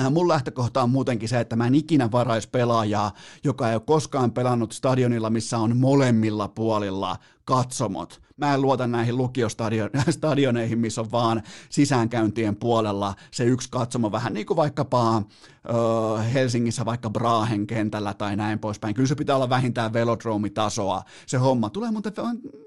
äh, 0.00 0.10
Mun 0.10 0.28
lähtökohta 0.28 0.82
on 0.82 0.90
muutenkin 0.90 1.28
se, 1.28 1.40
että 1.40 1.56
mä 1.56 1.66
en 1.66 1.74
ikinä 1.74 2.10
varais 2.12 2.46
pelaajaa, 2.46 3.12
joka 3.44 3.68
ei 3.68 3.74
ole 3.74 3.82
koskaan 3.86 4.32
pelannut 4.32 4.72
stadionilla, 4.72 5.30
missä 5.30 5.58
on 5.58 5.76
molemmilla 5.76 6.48
puolilla 6.48 7.16
katsomot. 7.44 8.20
Mä 8.36 8.54
en 8.54 8.62
luota 8.62 8.86
näihin 8.86 9.16
lukiostadioneihin, 9.16 10.78
missä 10.84 11.00
on 11.00 11.12
vaan 11.12 11.42
sisäänkäyntien 11.70 12.56
puolella 12.56 13.14
se 13.30 13.44
yksi 13.44 13.68
katsomo, 13.70 14.12
vähän 14.12 14.34
niin 14.34 14.46
kuin 14.46 14.56
vaikkapa 14.56 15.16
ö, 15.18 16.22
Helsingissä 16.22 16.84
vaikka 16.84 17.10
Brahen 17.10 17.66
kentällä 17.66 18.14
tai 18.14 18.36
näin 18.36 18.58
poispäin. 18.58 18.94
Kyllä 18.94 19.08
se 19.08 19.14
pitää 19.14 19.36
olla 19.36 19.48
vähintään 19.48 19.92
velodromitasoa 19.92 21.02
se 21.26 21.36
homma. 21.36 21.70
Tulee 21.70 21.90
muuten 21.90 22.12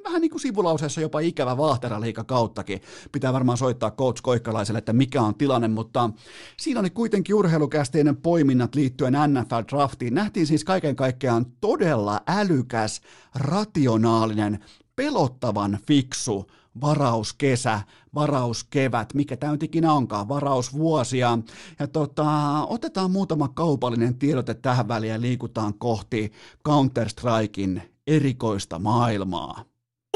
vähän 0.04 0.22
niin 0.22 0.32
kuin 0.32 0.42
sivulauseessa 0.42 1.02
jopa 1.02 1.20
ikävä 1.20 1.58
vaahteraliika 1.58 2.24
kauttakin. 2.24 2.82
Pitää 3.12 3.34
varmaan 3.34 3.58
soittaa 3.58 3.92
coach 3.92 4.22
Koikkalaiselle, 4.22 4.80
että 4.80 4.94
mikä 4.94 5.22
on 5.22 5.36
tilanne, 5.36 5.68
mutta 5.68 6.10
siinä 6.58 6.80
oli 6.80 6.90
kuitenkin 6.90 7.36
urheilukästeinen 7.36 8.18
poiminnat 8.18 8.76
liittyen 8.76 9.14
NFL-draftiin. 9.14 10.14
Nähtiin 10.14 10.48
siis 10.48 10.64
kaiken 10.64 10.96
kaikkiaan 10.96 11.46
todella 11.62 12.22
älykäs, 12.28 13.02
rationaalinen 13.36 14.60
pelottavan 15.00 15.80
fiksu 15.88 16.52
varauskesä, 16.82 17.82
varauskevät, 18.16 19.14
mikä 19.14 19.38
tämä 19.38 19.52
nyt 19.52 19.64
ikinä 19.64 19.94
onkaan, 19.94 20.28
varausvuosia. 20.28 21.38
Ja 21.80 21.88
tota, 21.88 22.26
otetaan 22.68 23.12
muutama 23.12 23.48
kaupallinen 23.48 24.20
tiedote 24.20 24.54
tähän 24.54 24.88
väliin 24.88 25.12
ja 25.12 25.22
liikutaan 25.22 25.74
kohti 25.74 26.32
Counter-Strikein 26.68 27.82
erikoista 28.08 28.80
maailmaa. 28.80 29.64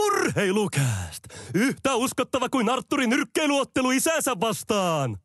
Urheilukääst! 0.02 1.24
Yhtä 1.54 1.96
uskottava 1.96 2.50
kuin 2.50 2.70
Arturin 2.70 3.10
nyrkkeiluottelu 3.10 3.92
isänsä 3.92 4.40
vastaan! 4.40 5.18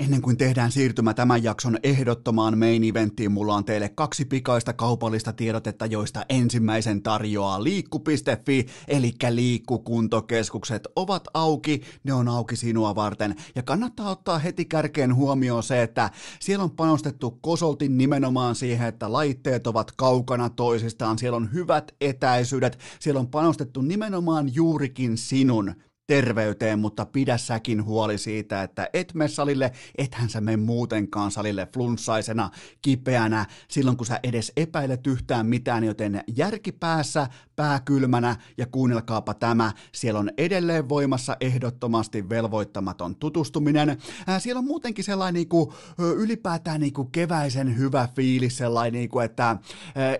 Ennen 0.00 0.22
kuin 0.22 0.36
tehdään 0.36 0.72
siirtymä 0.72 1.14
tämän 1.14 1.42
jakson 1.42 1.78
ehdottomaan 1.82 2.58
main 2.58 2.84
eventtiin, 2.84 3.32
mulla 3.32 3.54
on 3.54 3.64
teille 3.64 3.88
kaksi 3.88 4.24
pikaista 4.24 4.72
kaupallista 4.72 5.32
tiedotetta, 5.32 5.86
joista 5.86 6.24
ensimmäisen 6.28 7.02
tarjoaa 7.02 7.64
liikku.fi, 7.64 8.66
eli 8.88 9.12
liikkukuntokeskukset 9.30 10.88
ovat 10.96 11.24
auki, 11.34 11.82
ne 12.04 12.12
on 12.12 12.28
auki 12.28 12.56
sinua 12.56 12.94
varten. 12.94 13.34
Ja 13.54 13.62
kannattaa 13.62 14.10
ottaa 14.10 14.38
heti 14.38 14.64
kärkeen 14.64 15.14
huomioon 15.14 15.62
se, 15.62 15.82
että 15.82 16.10
siellä 16.40 16.64
on 16.64 16.70
panostettu 16.70 17.38
kosoltin 17.40 17.98
nimenomaan 17.98 18.54
siihen, 18.54 18.88
että 18.88 19.12
laitteet 19.12 19.66
ovat 19.66 19.92
kaukana 19.96 20.50
toisistaan, 20.50 21.18
siellä 21.18 21.36
on 21.36 21.52
hyvät 21.52 21.94
etäisyydet, 22.00 22.78
siellä 23.00 23.20
on 23.20 23.28
panostettu 23.28 23.82
nimenomaan 23.82 24.54
juurikin 24.54 25.18
sinun 25.18 25.74
terveyteen, 26.06 26.78
mutta 26.78 27.06
pidä 27.06 27.38
säkin 27.38 27.84
huoli 27.84 28.18
siitä, 28.18 28.62
että 28.62 28.88
et 28.92 29.14
mene 29.14 29.28
salille, 29.28 29.72
ethän 29.98 30.28
sä 30.28 30.40
mene 30.40 30.56
muutenkaan 30.56 31.30
salille 31.30 31.68
flunssaisena, 31.74 32.50
kipeänä, 32.82 33.46
silloin 33.68 33.96
kun 33.96 34.06
sä 34.06 34.20
edes 34.22 34.52
epäilet 34.56 35.06
yhtään 35.06 35.46
mitään, 35.46 35.84
joten 35.84 36.20
järki 36.36 36.72
päässä, 36.72 37.26
pää 37.56 37.80
kylmänä 37.80 38.36
ja 38.58 38.66
kuunnelkaapa 38.66 39.34
tämä, 39.34 39.72
siellä 39.92 40.20
on 40.20 40.30
edelleen 40.38 40.88
voimassa 40.88 41.36
ehdottomasti 41.40 42.28
velvoittamaton 42.28 43.16
tutustuminen. 43.16 43.98
Ää, 44.26 44.40
siellä 44.40 44.58
on 44.58 44.64
muutenkin 44.64 45.04
sellainen 45.04 45.34
niin 45.34 45.48
kuin, 45.48 45.70
ylipäätään 45.98 46.80
niin 46.80 46.92
kuin 46.92 47.10
keväisen 47.10 47.78
hyvä 47.78 48.08
fiilis, 48.16 48.56
sellainen, 48.56 48.92
niin 48.92 49.08
kuin, 49.08 49.24
että 49.24 49.56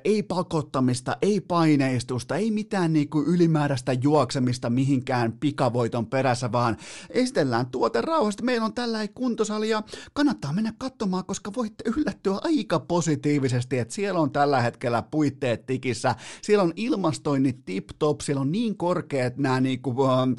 ei 0.05 0.23
pakottamista, 0.23 1.17
ei 1.23 1.41
paineistusta, 1.41 2.37
ei 2.37 2.51
mitään 2.51 2.93
niin 2.93 3.09
kuin 3.09 3.27
ylimääräistä 3.27 3.93
juoksemista 3.93 4.71
mihinkään 4.71 5.33
pika 5.33 5.73
voiton 5.75 6.07
perässä, 6.07 6.53
vaan 6.53 6.77
estellään 7.11 7.67
tuote 7.67 8.01
rauhasta. 8.01 8.45
Meillä 8.45 8.65
on 8.65 8.75
tällä 8.75 9.09
kuntosali 9.09 9.69
ja 9.69 9.83
kannattaa 10.13 10.53
mennä 10.53 10.73
katsomaan, 10.79 11.25
koska 11.25 11.51
voitte 11.57 11.85
yllättyä 11.97 12.39
aika 12.43 12.81
positiivisesti, 12.81 13.79
että 13.79 13.95
siellä 13.95 14.21
on 14.21 14.31
tällä 14.31 14.61
hetkellä 14.61 15.03
puitteet 15.03 15.67
tikissä, 15.67 16.15
siellä 16.43 16.65
on 16.65 16.73
ilmastoinnit 16.77 17.65
tip-top, 17.65 18.21
siellä 18.21 18.41
on 18.41 18.53
niin 18.53 18.77
korkeat 18.77 19.37
nämä 19.37 19.61
niinku, 19.61 20.05
äh, 20.05 20.21
äh, 20.21 20.37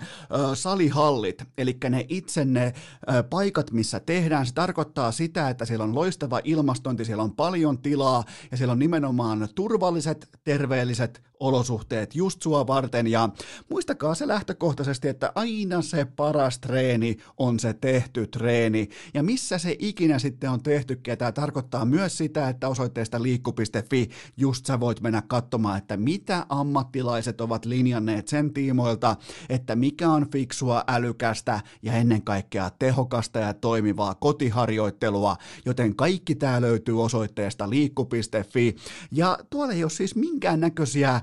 salihallit, 0.53 1.43
eli 1.57 1.77
ne 1.89 2.05
itse 2.09 2.45
ne 2.45 2.65
äh, 2.65 3.23
paikat, 3.29 3.71
missä 3.71 3.99
tehdään, 3.99 4.45
se 4.45 4.53
tarkoittaa 4.53 5.11
sitä, 5.11 5.49
että 5.49 5.65
siellä 5.65 5.83
on 5.83 5.95
loistava 5.95 6.41
ilmastointi, 6.43 7.05
siellä 7.05 7.23
on 7.23 7.35
paljon 7.35 7.77
tilaa 7.77 8.23
ja 8.51 8.57
siellä 8.57 8.71
on 8.71 8.79
nimenomaan 8.79 9.47
turvalliset, 9.55 10.29
terveelliset 10.43 11.21
olosuhteet 11.39 12.15
just 12.15 12.41
sua 12.41 12.67
varten. 12.67 13.07
Ja 13.07 13.29
muistakaa 13.69 14.15
se 14.15 14.27
lähtökohtaisesti, 14.27 15.07
että 15.07 15.24
aina 15.35 15.81
se 15.81 16.05
paras 16.05 16.59
treeni 16.59 17.17
on 17.37 17.59
se 17.59 17.73
tehty 17.73 18.27
treeni. 18.27 18.89
Ja 19.13 19.23
missä 19.23 19.57
se 19.57 19.75
ikinä 19.79 20.19
sitten 20.19 20.49
on 20.49 20.63
tehty, 20.63 21.01
Tämä 21.17 21.31
tarkoittaa 21.31 21.85
myös 21.85 22.17
sitä, 22.17 22.49
että 22.49 22.67
osoitteesta 22.67 23.23
liikku.fi 23.23 24.09
just 24.37 24.65
sä 24.65 24.79
voit 24.79 25.01
mennä 25.01 25.21
katsomaan, 25.27 25.77
että 25.77 25.97
mitä 25.97 26.45
ammattilaiset 26.49 27.41
ovat 27.41 27.65
linjanneet 27.65 28.27
sen 28.27 28.53
tiimoilta, 28.53 29.15
että 29.49 29.75
mikä 29.75 30.09
on 30.09 30.29
fiksua, 30.31 30.83
älykästä 30.87 31.61
ja 31.81 31.93
ennen 31.93 32.21
kaikkea 32.21 32.69
tehokasta 32.79 33.39
ja 33.39 33.53
toimivaa 33.53 34.15
kotiharjoittelua, 34.15 35.35
joten 35.65 35.95
kaikki 35.95 36.35
tämä 36.35 36.61
löytyy 36.61 37.03
osoitteesta 37.03 37.69
liikku.fi 37.69 38.75
ja 39.11 39.37
tuolla 39.49 39.73
ei 39.73 39.83
ole 39.83 39.89
siis 39.89 40.15
minkäännäköisiä 40.15 41.21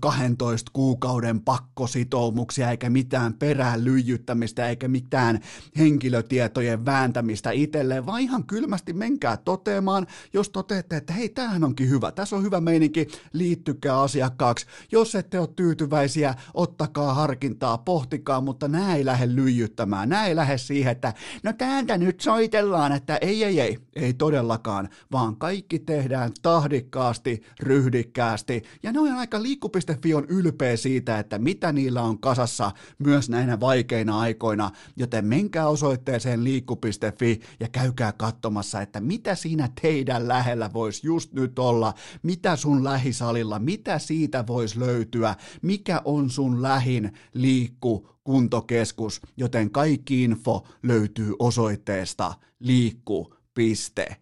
12 0.00 0.70
kuukauden 0.72 1.40
pakkositoumuksia 1.40 2.70
eikä 2.70 2.90
mitään 2.90 3.33
perään 3.34 3.84
lyijyttämistä 3.84 4.68
eikä 4.68 4.88
mitään 4.88 5.40
henkilötietojen 5.78 6.84
vääntämistä 6.84 7.50
itselleen, 7.50 8.06
vaan 8.06 8.20
ihan 8.20 8.44
kylmästi 8.44 8.92
menkää 8.92 9.36
toteamaan, 9.36 10.06
jos 10.32 10.50
toteatte, 10.50 10.96
että 10.96 11.12
hei, 11.12 11.28
tämähän 11.28 11.64
onkin 11.64 11.88
hyvä, 11.88 12.12
tässä 12.12 12.36
on 12.36 12.42
hyvä 12.42 12.60
meininki, 12.60 13.08
liittykää 13.32 14.00
asiakkaaksi. 14.00 14.66
Jos 14.92 15.14
ette 15.14 15.38
ole 15.38 15.48
tyytyväisiä, 15.56 16.34
ottakaa 16.54 17.14
harkintaa, 17.14 17.78
pohtikaa, 17.78 18.40
mutta 18.40 18.68
nämä 18.68 18.94
ei 18.94 19.04
lähde 19.04 19.34
lyijyttämään, 19.34 20.08
nämä 20.08 20.26
ei 20.26 20.36
lähde 20.36 20.58
siihen, 20.58 20.92
että 20.92 21.12
no 21.42 21.52
täältä 21.52 21.98
nyt 21.98 22.20
soitellaan, 22.20 22.92
että 22.92 23.16
ei, 23.16 23.44
ei, 23.44 23.60
ei, 23.60 23.78
ei 23.96 24.14
todellakaan, 24.14 24.88
vaan 25.12 25.36
kaikki 25.36 25.78
tehdään 25.78 26.32
tahdikkaasti, 26.42 27.42
ryhdikkäästi, 27.60 28.62
ja 28.82 28.92
ne 28.92 29.00
on 29.00 29.12
aika 29.12 29.42
liikku.fi 29.42 30.14
on 30.14 30.24
ylpeä 30.28 30.76
siitä, 30.76 31.18
että 31.18 31.38
mitä 31.38 31.72
niillä 31.72 32.02
on 32.02 32.18
kasassa 32.18 32.72
myös 32.98 33.23
näinä 33.28 33.60
vaikeina 33.60 34.20
aikoina, 34.20 34.70
joten 34.96 35.24
menkää 35.24 35.68
osoitteeseen 35.68 36.44
liikku.fi 36.44 37.40
ja 37.60 37.68
käykää 37.68 38.12
katsomassa, 38.12 38.80
että 38.80 39.00
mitä 39.00 39.34
siinä 39.34 39.68
teidän 39.82 40.28
lähellä 40.28 40.70
voisi 40.72 41.06
just 41.06 41.32
nyt 41.32 41.58
olla, 41.58 41.94
mitä 42.22 42.56
sun 42.56 42.84
lähisalilla, 42.84 43.58
mitä 43.58 43.98
siitä 43.98 44.46
voisi 44.46 44.80
löytyä, 44.80 45.34
mikä 45.62 46.02
on 46.04 46.30
sun 46.30 46.62
lähin 46.62 47.12
liikku 47.34 48.08
kuntokeskus, 48.24 49.20
joten 49.36 49.70
kaikki 49.70 50.24
info 50.24 50.66
löytyy 50.82 51.34
osoitteesta 51.38 52.34
liikku.fi. 52.60 54.14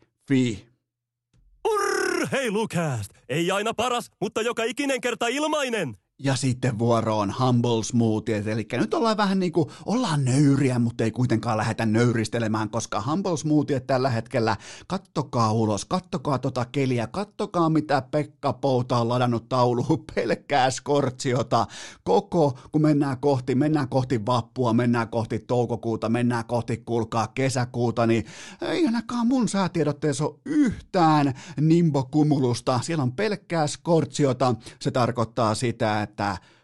Urheilukääst! 1.64 3.12
Ei 3.28 3.50
aina 3.50 3.74
paras, 3.74 4.11
mutta 4.20 4.42
joka 4.42 4.64
ikinen 4.64 5.00
kerta 5.00 5.26
ilmainen. 5.26 5.96
Ja 6.24 6.36
sitten 6.36 6.78
vuoroon 6.78 7.34
Humble 7.40 7.84
Smoothies, 7.84 8.46
eli 8.46 8.66
nyt 8.72 8.94
ollaan 8.94 9.16
vähän 9.16 9.38
niin 9.38 9.52
kuin, 9.52 9.70
ollaan 9.86 10.24
nöyriä, 10.24 10.78
mutta 10.78 11.04
ei 11.04 11.10
kuitenkaan 11.10 11.56
lähdetä 11.56 11.86
nöyristelemään, 11.86 12.70
koska 12.70 13.02
Humble 13.06 13.36
Smoothies 13.36 13.82
tällä 13.86 14.10
hetkellä, 14.10 14.56
kattokaa 14.86 15.52
ulos, 15.52 15.84
kattokaa 15.84 16.38
tota 16.38 16.64
keliä, 16.64 17.06
kattokaa 17.06 17.70
mitä 17.70 18.02
Pekka 18.10 18.52
Pouta 18.52 18.98
on 18.98 19.08
ladannut 19.08 19.48
tauluun, 19.48 20.04
pelkkää 20.14 20.70
skortsiota, 20.70 21.66
koko, 22.04 22.58
kun 22.72 22.82
mennään 22.82 23.18
kohti, 23.18 23.54
mennään 23.54 23.88
kohti 23.88 24.26
vappua, 24.26 24.72
mennään 24.72 25.08
kohti 25.08 25.38
toukokuuta, 25.38 26.08
mennään 26.08 26.44
kohti, 26.44 26.76
kuulkaa, 26.76 27.28
kesäkuuta, 27.28 28.06
niin 28.06 28.24
ei 28.60 28.86
ainakaan 28.86 29.26
mun 29.26 29.48
säätiedotteessa 29.48 30.24
ole 30.24 30.38
yhtään 30.44 31.34
nimbokumulusta, 31.60 32.80
siellä 32.82 33.02
on 33.02 33.12
pelkkää 33.12 33.66
skortsiota, 33.66 34.54
se 34.80 34.90
tarkoittaa 34.90 35.54
sitä, 35.54 36.02
että 36.02 36.11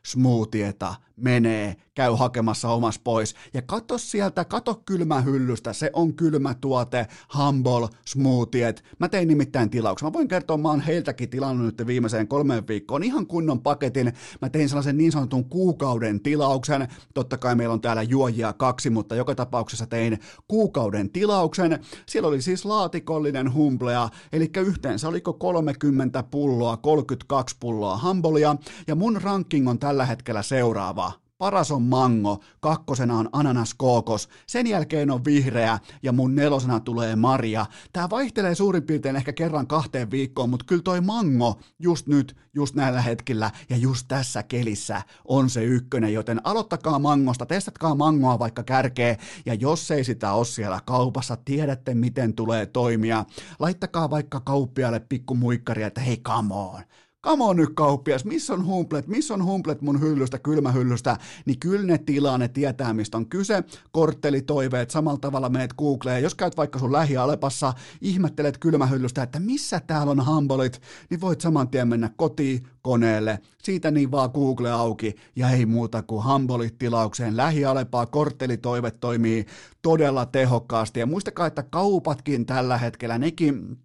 smoothieta 0.03 0.95
menee, 1.21 1.77
käy 1.95 2.15
hakemassa 2.17 2.69
omas 2.69 2.99
pois. 2.99 3.35
Ja 3.55 3.63
kato 3.63 3.99
sieltä, 3.99 4.45
kato 4.45 4.83
kylmähyllystä, 4.87 5.73
se 5.73 5.91
on 5.93 6.15
kylmä 6.15 6.55
tuote, 6.55 7.07
Humble 7.39 7.89
Smoothiet. 8.07 8.85
Mä 8.99 9.09
tein 9.09 9.29
nimittäin 9.29 9.71
tilauksen. 9.71 10.07
Mä 10.07 10.13
voin 10.13 10.29
kertoa, 10.29 10.57
mä 10.57 10.69
oon 10.69 10.81
heiltäkin 10.81 11.31
tilannut 11.31 11.67
nyt 11.67 11.87
viimeiseen 11.87 12.29
kolmeen 12.29 12.69
viikkoon 12.69 13.03
ihan 13.03 13.27
kunnon 13.27 13.61
paketin. 13.61 14.13
Mä 14.43 14.49
tein 14.49 14.69
sellaisen 14.69 14.97
niin 14.97 15.13
sanotun 15.13 15.45
kuukauden 15.45 16.21
tilauksen. 16.21 16.89
Totta 17.15 17.39
kai 17.39 17.55
meillä 17.55 17.73
on 17.73 17.81
täällä 17.81 18.03
juojia 18.03 18.53
kaksi, 18.53 18.91
mutta 18.91 19.15
joka 19.17 19.35
tapauksessa 19.35 19.87
tein 19.87 20.19
kuukauden 20.49 21.11
tilauksen. 21.11 21.79
Siellä 22.07 22.29
oli 22.29 22.43
siis 22.43 22.65
laatikollinen 22.65 23.55
humblea, 23.55 24.09
eli 24.33 24.51
yhteensä 24.57 25.09
oliko 25.09 25.33
30 25.33 26.23
pulloa, 26.23 26.77
32 26.77 27.57
pulloa 27.61 28.01
Humbleia, 28.03 28.57
ja 28.87 28.95
mun 28.95 29.23
ranking 29.23 29.69
on 29.69 29.79
tällä 29.79 30.07
hetkellä 30.07 30.43
seuraava 30.43 31.08
paras 31.39 31.71
on 31.71 31.83
mango, 31.83 32.41
kakkosena 32.61 33.19
on 33.19 33.29
ananas 33.33 33.75
kookos, 33.75 34.29
sen 34.47 34.67
jälkeen 34.67 35.11
on 35.11 35.25
vihreä 35.25 35.79
ja 36.03 36.13
mun 36.13 36.35
nelosena 36.35 36.81
tulee 36.81 37.17
maria. 37.17 37.67
Tää 37.93 38.11
vaihtelee 38.11 38.55
suurin 38.55 38.83
piirtein 38.83 39.17
ehkä 39.17 39.33
kerran 39.33 39.67
kahteen 39.67 40.11
viikkoon, 40.11 40.51
mutta 40.51 40.65
kyllä 40.65 40.83
toi 40.83 41.01
mango 41.01 41.61
just 41.79 42.07
nyt, 42.07 42.37
just 42.55 42.75
näillä 42.75 43.01
hetkillä 43.01 43.51
ja 43.71 43.77
just 43.77 44.09
tässä 44.09 44.43
kelissä 44.43 45.03
on 45.25 45.51
se 45.51 45.65
ykkönen, 45.65 46.13
joten 46.13 46.41
aloittakaa 46.45 46.99
mangosta, 46.99 47.47
testatkaa 47.47 47.95
mangoa 47.95 48.39
vaikka 48.39 48.63
kärkee 48.63 49.19
ja 49.47 49.55
jos 49.55 49.91
ei 49.91 50.05
sitä 50.05 50.33
ole 50.33 50.45
siellä 50.45 50.81
kaupassa, 50.87 51.37
tiedätte 51.45 51.95
miten 51.95 52.35
tulee 52.35 52.67
toimia. 52.67 53.25
Laittakaa 53.59 54.11
vaikka 54.11 54.41
kauppialle 54.41 55.01
pikku 55.01 55.35
muikkari, 55.35 55.83
että 55.83 56.01
hei 56.01 56.17
come 56.17 56.55
on, 56.55 56.83
On 57.29 57.57
nyt 57.57 57.71
kauppias, 57.75 58.25
missä 58.25 58.55
on 58.55 58.67
humplet, 58.67 59.07
missä 59.07 59.35
on 59.35 59.45
humplet 59.45 59.83
mun 59.83 60.01
hyllystä, 60.01 60.39
kylmähyllystä, 60.39 61.17
niin 61.45 61.59
kyllä 61.61 61.87
ne 61.87 61.99
tilaa, 61.99 62.39
ne 62.39 62.49
tietää 62.49 62.93
mistä 62.93 63.17
on 63.17 63.29
kyse, 63.29 63.65
korttelitoiveet, 63.91 64.91
samalla 64.91 65.19
tavalla 65.19 65.49
meet 65.49 65.75
Googleen, 65.79 66.23
jos 66.23 66.35
käyt 66.35 66.57
vaikka 66.57 66.79
sun 66.79 66.93
lähialepassa, 66.93 67.73
ihmettelet 68.01 68.59
kylmähyllystä, 68.59 69.23
että 69.23 69.41
missä 69.41 69.81
täällä 69.81 70.11
on 70.11 70.27
humbolit, 70.27 70.81
niin 71.11 71.21
voit 71.21 71.41
saman 71.41 71.69
tien 71.69 71.89
mennä 71.89 72.11
kotiin, 72.17 72.67
koneelle, 72.83 73.39
siitä 73.63 73.91
niin 73.91 74.11
vaan 74.11 74.31
Google 74.35 74.71
auki. 74.71 75.15
Ja 75.37 75.51
ei 75.51 75.67
muuta 75.67 76.03
kuin 76.03 76.25
humbolit 76.25 76.79
tilaukseen, 76.79 77.37
lähialepaa, 77.37 78.07
korttelitoive 78.07 78.91
toimii 78.91 79.47
todella 79.83 80.27
tehokkaasti. 80.27 81.01
Ja 81.01 81.07
muistakaa, 81.07 81.47
että 81.47 81.63
kaupatkin 81.63 82.47
tällä 82.47 82.79
hetkellä, 82.79 83.19
nekin 83.19 83.79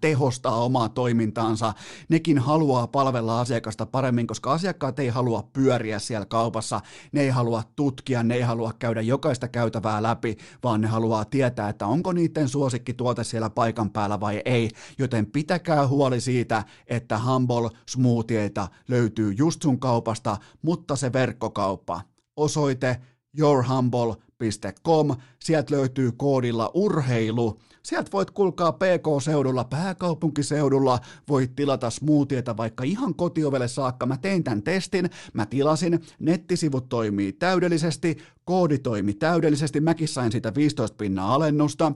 tehostaa 0.00 0.64
omaa 0.64 0.88
toimintaansa. 0.88 1.74
Nekin 2.08 2.38
haluaa 2.38 2.86
palvella 2.86 3.40
asiakasta 3.40 3.86
paremmin, 3.86 4.26
koska 4.26 4.52
asiakkaat 4.52 4.98
ei 4.98 5.08
halua 5.08 5.48
pyöriä 5.52 5.98
siellä 5.98 6.26
kaupassa, 6.26 6.80
ne 7.12 7.20
ei 7.20 7.28
halua 7.28 7.62
tutkia, 7.76 8.22
ne 8.22 8.34
ei 8.34 8.42
halua 8.42 8.72
käydä 8.78 9.00
jokaista 9.00 9.48
käytävää 9.48 10.02
läpi, 10.02 10.36
vaan 10.62 10.80
ne 10.80 10.86
haluaa 10.88 11.24
tietää, 11.24 11.68
että 11.68 11.86
onko 11.86 12.12
niiden 12.12 12.48
suosikkituote 12.48 13.24
siellä 13.24 13.50
paikan 13.50 13.90
päällä 13.90 14.20
vai 14.20 14.42
ei, 14.44 14.70
joten 14.98 15.26
pitäkää 15.26 15.88
huoli 15.88 16.20
siitä, 16.20 16.64
että 16.86 17.18
Humble 17.18 17.70
smoothieita 17.88 18.68
löytyy 18.88 19.32
just 19.32 19.62
sun 19.62 19.80
kaupasta, 19.80 20.36
mutta 20.62 20.96
se 20.96 21.12
verkkokauppa, 21.12 22.00
osoite 22.36 23.00
yourhumble.com, 23.38 25.16
sieltä 25.42 25.74
löytyy 25.74 26.12
koodilla 26.12 26.70
urheilu, 26.74 27.60
Sieltä 27.86 28.10
voit 28.12 28.30
kulkaa 28.30 28.72
PK-seudulla, 28.72 29.64
pääkaupunkiseudulla, 29.64 30.98
voit 31.28 31.56
tilata 31.56 31.90
smoothieta 31.90 32.56
vaikka 32.56 32.84
ihan 32.84 33.14
kotiovelle 33.14 33.68
saakka. 33.68 34.06
Mä 34.06 34.16
tein 34.16 34.44
tämän 34.44 34.62
testin, 34.62 35.10
mä 35.32 35.46
tilasin, 35.46 36.00
nettisivut 36.18 36.88
toimii 36.88 37.32
täydellisesti, 37.32 38.16
koodi 38.44 38.78
toimi 38.78 39.14
täydellisesti, 39.14 39.80
mäkin 39.80 40.08
sain 40.08 40.32
siitä 40.32 40.54
15 40.54 40.96
pinnaa 40.96 41.34
alennusta. 41.34 41.92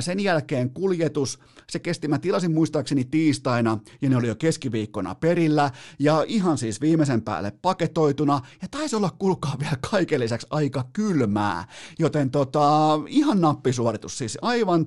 Sen 0.00 0.20
jälkeen 0.20 0.70
kuljetus, 0.70 1.38
se 1.70 1.78
kesti, 1.78 2.08
mä 2.08 2.18
tilasin 2.18 2.54
muistaakseni 2.54 3.04
tiistaina 3.04 3.78
ja 4.02 4.10
ne 4.10 4.16
oli 4.16 4.28
jo 4.28 4.34
keskiviikkona 4.34 5.14
perillä. 5.14 5.70
Ja 5.98 6.24
ihan 6.28 6.58
siis 6.58 6.80
viimeisen 6.80 7.22
päälle 7.22 7.52
paketoituna. 7.62 8.40
Ja 8.62 8.68
taisi 8.70 8.96
olla 8.96 9.10
kulkaa 9.18 9.56
vielä 9.60 9.76
kaiken 9.90 10.20
lisäksi 10.20 10.46
aika 10.50 10.84
kylmää, 10.92 11.64
joten 11.98 12.30
tota, 12.30 13.00
ihan 13.08 13.40
nappisuoritus, 13.40 14.18
siis 14.18 14.38
aivan 14.42 14.86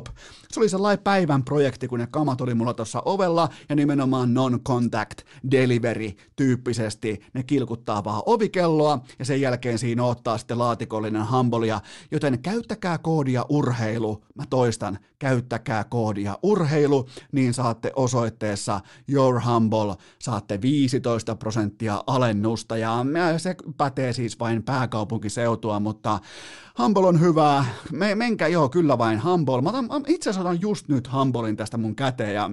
tip-top. 0.00 0.16
Se 0.50 0.60
oli 0.60 0.68
sellainen 0.68 1.04
päivän 1.04 1.44
projekti, 1.44 1.88
kun 1.88 1.98
ne 1.98 2.06
kamat 2.06 2.40
oli 2.40 2.54
mulla 2.54 2.74
tuossa 2.74 3.02
ovella 3.04 3.48
ja 3.68 3.76
nimenomaan 3.76 4.34
non-contact 4.34 5.26
delivery 5.50 6.10
tyyppisesti. 6.36 7.20
Ne 7.34 7.42
kilkuttaa 7.42 8.04
vaan 8.04 8.22
ovikelloa 8.26 8.98
ja 9.18 9.24
sen 9.24 9.40
jälkeen 9.40 9.78
siinä 9.78 10.04
ottaa 10.04 10.38
sitten 10.38 10.58
laatikollinen 10.58 11.22
hambolia, 11.22 11.80
joten 12.10 12.42
käyttäkää 12.42 12.98
koodia 12.98 13.44
urheilu. 13.48 14.24
Mä 14.34 14.44
toistan, 14.50 14.98
käyttäkää 15.18 15.84
koodia 15.84 16.38
urheilu, 16.42 17.08
niin 17.32 17.54
saatte 17.54 17.92
osoitteessa 17.96 18.80
Your 19.08 19.40
Humble, 19.46 19.94
saatte 20.18 20.60
15 20.60 21.36
prosenttia 21.36 22.04
alennusta 22.06 22.76
ja 22.76 23.04
se 23.36 23.56
pätee 23.76 24.12
siis 24.12 24.40
vain 24.40 24.62
pääkaupunkiseutua, 24.62 25.80
mutta 25.80 26.20
Humble 26.78 27.06
on 27.06 27.20
hyvää. 27.20 27.64
Me, 27.92 28.14
menkää, 28.14 28.48
joo, 28.48 28.68
kyllä 28.68 28.98
vain 28.98 29.24
Humble. 29.24 29.62
Mä 29.62 29.68
otan, 29.68 29.88
itse 30.06 30.30
asiassa 30.30 30.48
otan 30.48 30.60
just 30.60 30.88
nyt 30.88 31.12
Humblein 31.12 31.56
tästä 31.56 31.76
mun 31.76 31.96
käteen 31.96 32.34
ja 32.34 32.50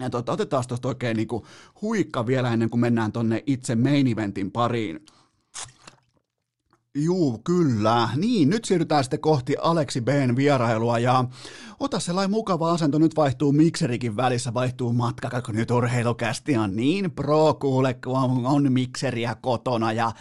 ja 0.00 0.10
tuota, 0.10 0.32
otetaan 0.32 0.64
tuosta 0.68 0.88
oikein 0.88 1.16
niin 1.16 1.28
kuin 1.28 1.42
huikka 1.82 2.26
vielä 2.26 2.52
ennen 2.52 2.70
kuin 2.70 2.80
mennään 2.80 3.12
tonne 3.12 3.42
itse 3.46 3.74
main 3.74 4.06
eventin 4.06 4.50
pariin. 4.50 5.00
Juu, 6.98 7.38
kyllä. 7.44 8.08
Niin, 8.16 8.50
nyt 8.50 8.64
siirrytään 8.64 9.04
sitten 9.04 9.20
kohti 9.20 9.56
Aleksi 9.62 10.00
B:n 10.00 10.36
vierailua 10.36 10.98
ja 10.98 11.24
ota 11.80 12.00
sellainen 12.00 12.30
mukava 12.30 12.70
asento, 12.72 12.98
nyt 12.98 13.16
vaihtuu 13.16 13.52
mikserikin 13.52 14.16
välissä, 14.16 14.54
vaihtuu 14.54 14.92
matka, 14.92 15.42
kun 15.42 15.54
nyt 15.54 15.70
urheilukästi 15.70 16.56
on 16.56 16.76
niin 16.76 17.10
pro 17.10 17.54
kuule, 17.54 17.94
kun 17.94 18.16
on, 18.18 18.46
on 18.46 18.72
mikseriä 18.72 19.36
kotona 19.40 19.92
ja 19.92 20.12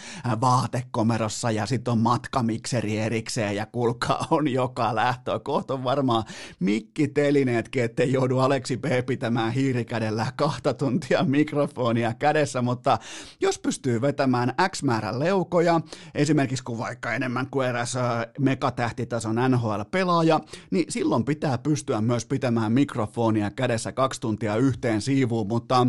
vaatekomerossa 0.42 1.52
ja 1.52 1.66
sitten 1.66 1.92
on 1.92 1.98
matkamikseri 1.98 2.98
erikseen 2.98 3.56
ja 3.56 3.66
kulka 3.66 4.26
on 4.32 4.48
joka 4.48 4.96
lähtö. 4.96 5.40
Kohta 5.40 5.74
on 5.74 5.84
varmaan 5.84 6.24
mikkitelineetkin, 6.60 7.84
ettei 7.84 8.12
joudu 8.12 8.40
Aleksi 8.40 8.78
B 8.78 8.86
pitämään 9.06 9.52
hiirikädellä 9.52 10.28
kahta 10.36 10.74
tuntia 10.74 11.24
mikrofonia 11.24 12.14
kädessä, 12.14 12.62
mutta 12.62 12.98
jos 13.42 13.60
pystyy 13.60 14.02
vetämään 14.02 14.54
X 14.72 14.84
määrän 14.84 15.20
leukoja, 15.20 15.82
esimerkiksi 16.16 16.65
kun 16.66 16.78
vaikka 16.78 17.14
enemmän 17.14 17.48
kuin 17.52 17.68
eräs 17.68 17.94
megatähtitason 18.40 19.36
NHL-pelaaja, 19.50 20.40
niin 20.72 20.86
silloin 20.90 21.26
pitää 21.26 21.58
pystyä 21.58 22.02
myös 22.02 22.26
pitämään 22.26 22.72
mikrofonia 22.72 23.52
kädessä 23.52 23.92
kaksi 23.92 24.22
tuntia 24.22 24.56
yhteen 24.56 25.02
siivuun, 25.02 25.48
mutta 25.48 25.88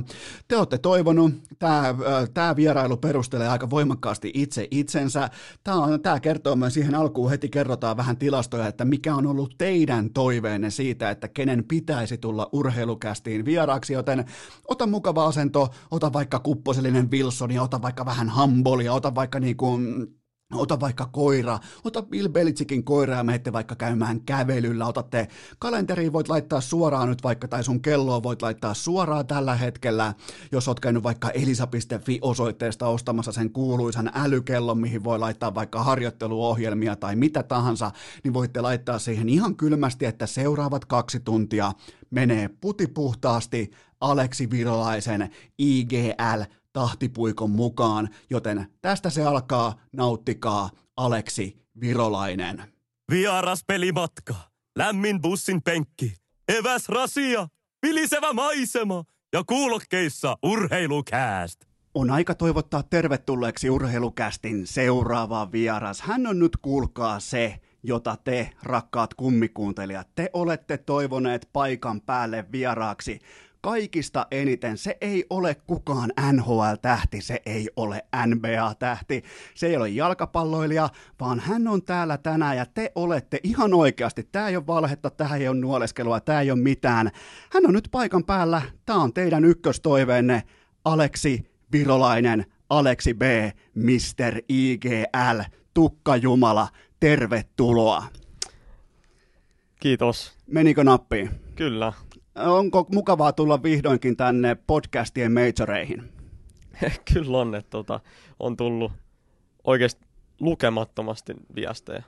te 0.49 0.57
olette 0.57 0.79
toivonut, 0.79 1.33
tämä, 1.59 1.95
tämä 2.35 2.57
vierailu 2.57 2.97
perustelee 2.97 3.49
aika 3.49 3.71
voimakkaasti 3.71 4.31
itse 4.35 4.69
itsensä. 4.71 5.31
Tämä, 5.65 5.99
tämä 6.03 6.21
kertoo 6.21 6.57
myös 6.57 6.75
siihen 6.75 6.95
alkuun 6.95 7.31
heti 7.31 7.49
kerrotaan 7.49 7.97
vähän 7.97 8.17
tilastoja, 8.17 8.67
että 8.67 8.85
mikä 8.85 9.15
on 9.15 9.27
ollut 9.27 9.55
teidän 9.59 10.11
toiveenne 10.11 10.71
siitä, 10.71 11.11
että 11.11 11.29
kenen 11.29 11.65
pitäisi 11.65 12.19
tulla 12.19 12.49
urheilukästiin 12.53 13.45
vieraaksi, 13.45 13.93
joten 13.93 14.25
ota 14.69 14.87
mukava 14.87 15.27
asento, 15.27 15.69
ota 15.91 16.13
vaikka 16.13 16.39
kupposellinen 16.39 17.11
Wilson 17.11 17.47
ota 17.61 17.83
vaikka 17.83 18.07
vähän 18.07 18.29
hambolia, 18.29 18.93
ota 18.93 19.15
vaikka 19.15 19.41
niin 19.41 19.57
kuin 19.57 20.07
Ota 20.55 20.81
vaikka 20.81 21.07
koira, 21.07 21.59
ota 21.85 22.03
Bill 22.03 22.29
Belichickin 22.29 22.85
koira 22.85 23.17
ja 23.17 23.25
menette 23.25 23.53
vaikka 23.53 23.75
käymään 23.75 24.21
kävelyllä, 24.21 24.87
otatte 24.87 25.29
kalenteriin, 25.59 26.13
voit 26.13 26.29
laittaa 26.29 26.61
suoraan 26.61 27.09
nyt 27.09 27.23
vaikka, 27.23 27.49
tai 27.49 27.65
sun 27.65 27.83
kelloa 27.83 28.23
voit 28.23 28.43
laittaa 28.43 28.75
suoraan 28.75 29.27
tällä 29.27 29.55
hetkellä, 29.55 30.15
jos 30.53 30.69
oot 30.69 30.81
käynyt 30.81 31.03
vaikka 31.03 31.31
elisa.fi 31.31 32.19
osoitteesta 32.23 32.89
ostamassa 32.89 33.33
sen 33.33 33.51
kuuluisan 33.51 34.11
älykellon, 34.15 34.79
mihin 34.79 35.05
voi 35.05 35.19
laittaa 35.19 35.55
vaikka 35.55 35.83
harjoitteluohjelmia 35.83 36.97
tai 36.97 37.17
mitä 37.17 37.43
tahansa, 37.43 37.91
niin 38.25 38.35
voitte 38.35 38.61
laittaa 38.61 38.99
siihen 38.99 39.29
ihan 39.29 39.57
kylmästi, 39.57 40.05
että 40.07 40.27
seuraavat 40.27 40.85
kaksi 40.85 41.21
tuntia 41.21 41.73
menee 42.11 42.49
putipuhtaasti. 42.61 43.71
Aleksi 44.01 44.51
Virolaisen 44.51 45.31
IGL 45.59 46.43
tahtipuikon 46.77 47.51
mukaan, 47.51 48.09
joten 48.31 48.67
tästä 48.83 49.11
se 49.11 49.25
alkaa, 49.25 49.81
nauttikaa 49.93 50.71
Aleksi 50.97 51.57
Virolainen. 51.81 52.73
Vieras 53.11 53.65
pelimatka, 53.67 54.35
lämmin 54.79 55.23
bussin 55.23 55.63
penkki, 55.63 56.15
eväs 56.49 56.89
rasia, 56.89 57.49
vilisevä 57.87 58.33
maisema 58.33 59.05
ja 59.33 59.45
kuulokkeissa 59.47 60.37
urheilukääst. 60.43 61.61
On 61.95 62.11
aika 62.11 62.35
toivottaa 62.35 62.83
tervetulleeksi 62.83 63.71
urheilukästin 63.71 64.67
seuraava 64.67 65.53
vieras. 65.53 66.01
Hän 66.01 66.27
on 66.27 66.39
nyt 66.39 66.57
kuulkaa 66.57 67.21
se, 67.21 67.61
jota 67.83 68.17
te, 68.25 68.51
rakkaat 68.63 69.15
kummikuuntelijat, 69.15 70.09
te 70.15 70.31
olette 70.33 70.79
toivoneet 70.79 71.49
paikan 71.53 72.01
päälle 72.01 72.45
vieraaksi 72.53 73.21
kaikista 73.67 74.27
eniten. 74.31 74.79
Se 74.79 74.97
ei 75.01 75.25
ole 75.31 75.55
kukaan 75.55 76.13
NHL-tähti, 76.33 77.21
se 77.21 77.43
ei 77.47 77.69
ole 77.77 78.05
NBA-tähti, 78.27 79.25
se 79.55 79.67
ei 79.67 79.77
ole 79.77 79.89
jalkapalloilija, 79.89 80.89
vaan 81.21 81.41
hän 81.41 81.69
on 81.69 81.83
täällä 81.83 82.19
tänään 82.19 82.57
ja 82.57 82.67
te 82.67 82.93
olette 82.95 83.41
ihan 83.43 83.75
oikeasti. 83.75 84.29
Tämä 84.33 84.49
ei 84.49 84.57
ole 84.57 84.67
valhetta, 84.67 85.11
tämä 85.11 85.37
ei 85.37 85.49
ole 85.49 85.57
nuoleskelua, 85.57 86.21
tämä 86.21 86.41
ei 86.41 86.51
ole 86.51 86.59
mitään. 86.59 87.11
Hän 87.53 87.67
on 87.67 87.73
nyt 87.73 87.89
paikan 87.91 88.25
päällä, 88.25 88.63
tämä 88.85 89.03
on 89.03 89.13
teidän 89.13 89.45
ykköstoiveenne, 89.45 90.43
Aleksi 90.85 91.51
Virolainen, 91.73 92.47
Aleksi 92.71 93.15
B, 93.15 93.23
Mr. 93.75 94.41
IGL, 94.49 95.41
Tukka 95.75 96.17
Jumala, 96.17 96.69
tervetuloa. 97.01 98.05
Kiitos. 99.81 100.33
Menikö 100.47 100.85
nappiin? 100.85 101.31
Kyllä. 101.55 101.93
Onko 102.37 102.87
mukavaa 102.93 103.33
tulla 103.33 103.63
vihdoinkin 103.63 104.17
tänne 104.17 104.57
podcastien 104.67 105.33
majoreihin? 105.33 106.03
Kyllä 107.15 107.39
on, 107.39 107.55
että 107.55 107.71
tota, 107.71 108.01
on 108.41 108.57
tullut 108.57 108.93
oikeasti 109.65 110.07
lukemattomasti 110.41 111.35
viestejä. 111.55 112.03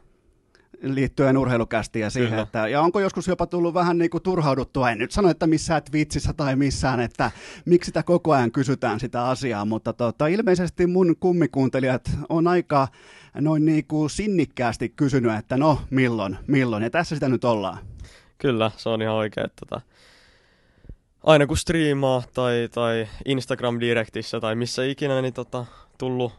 liittyen 0.82 1.36
urheilukästiin 1.36 2.02
ja 2.02 2.10
siihen, 2.10 2.30
Kyllä. 2.30 2.42
että, 2.42 2.68
ja 2.68 2.80
onko 2.80 3.00
joskus 3.00 3.28
jopa 3.28 3.46
tullut 3.46 3.74
vähän 3.74 3.98
niin 3.98 4.10
kuin 4.10 4.22
turhauduttua, 4.22 4.90
en 4.90 4.98
nyt 4.98 5.10
sano, 5.10 5.30
että 5.30 5.46
missään 5.46 5.82
Twitchissä 5.82 6.32
tai 6.32 6.56
missään, 6.56 7.00
että 7.00 7.30
miksi 7.64 7.88
sitä 7.88 8.02
koko 8.02 8.32
ajan 8.32 8.52
kysytään 8.52 9.00
sitä 9.00 9.24
asiaa, 9.24 9.64
mutta 9.64 9.92
tota, 9.92 10.26
ilmeisesti 10.26 10.86
mun 10.86 11.16
kummikuuntelijat 11.20 12.10
on 12.28 12.46
aika 12.46 12.88
noin 13.40 13.64
niin 13.64 13.86
kuin 13.86 14.10
sinnikkäästi 14.10 14.88
kysynyt, 14.88 15.38
että 15.38 15.56
no 15.56 15.80
milloin, 15.90 16.38
milloin, 16.46 16.82
ja 16.82 16.90
tässä 16.90 17.16
sitä 17.16 17.28
nyt 17.28 17.44
ollaan. 17.44 17.78
Kyllä, 18.38 18.70
se 18.76 18.88
on 18.88 19.02
ihan 19.02 19.14
oikein. 19.14 19.46
Että 19.46 19.66
tota, 19.66 19.80
aina 21.24 21.46
kun 21.46 21.56
striimaa 21.56 22.22
tai, 22.34 22.68
tai 22.74 23.08
Instagram-direktissä 23.24 24.40
tai 24.40 24.54
missä 24.54 24.84
ikinä, 24.84 25.22
niin 25.22 25.34
tota, 25.34 25.66
tullut 25.98 26.32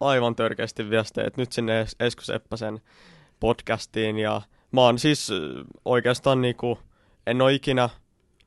aivan 0.00 0.36
törkeästi 0.36 0.90
viestejä, 0.90 1.26
että 1.26 1.40
nyt 1.40 1.52
sinne 1.52 1.82
Es- 1.82 1.96
Esko 2.00 2.22
Seppäsen 2.22 2.80
podcastiin. 3.40 4.18
Ja 4.18 4.42
mä 4.72 4.80
oon 4.80 4.98
siis 4.98 5.30
äh, 5.30 5.36
oikeastaan 5.84 6.40
niinku, 6.40 6.78
en 7.26 7.42
ole 7.42 7.52
ikinä 7.54 7.88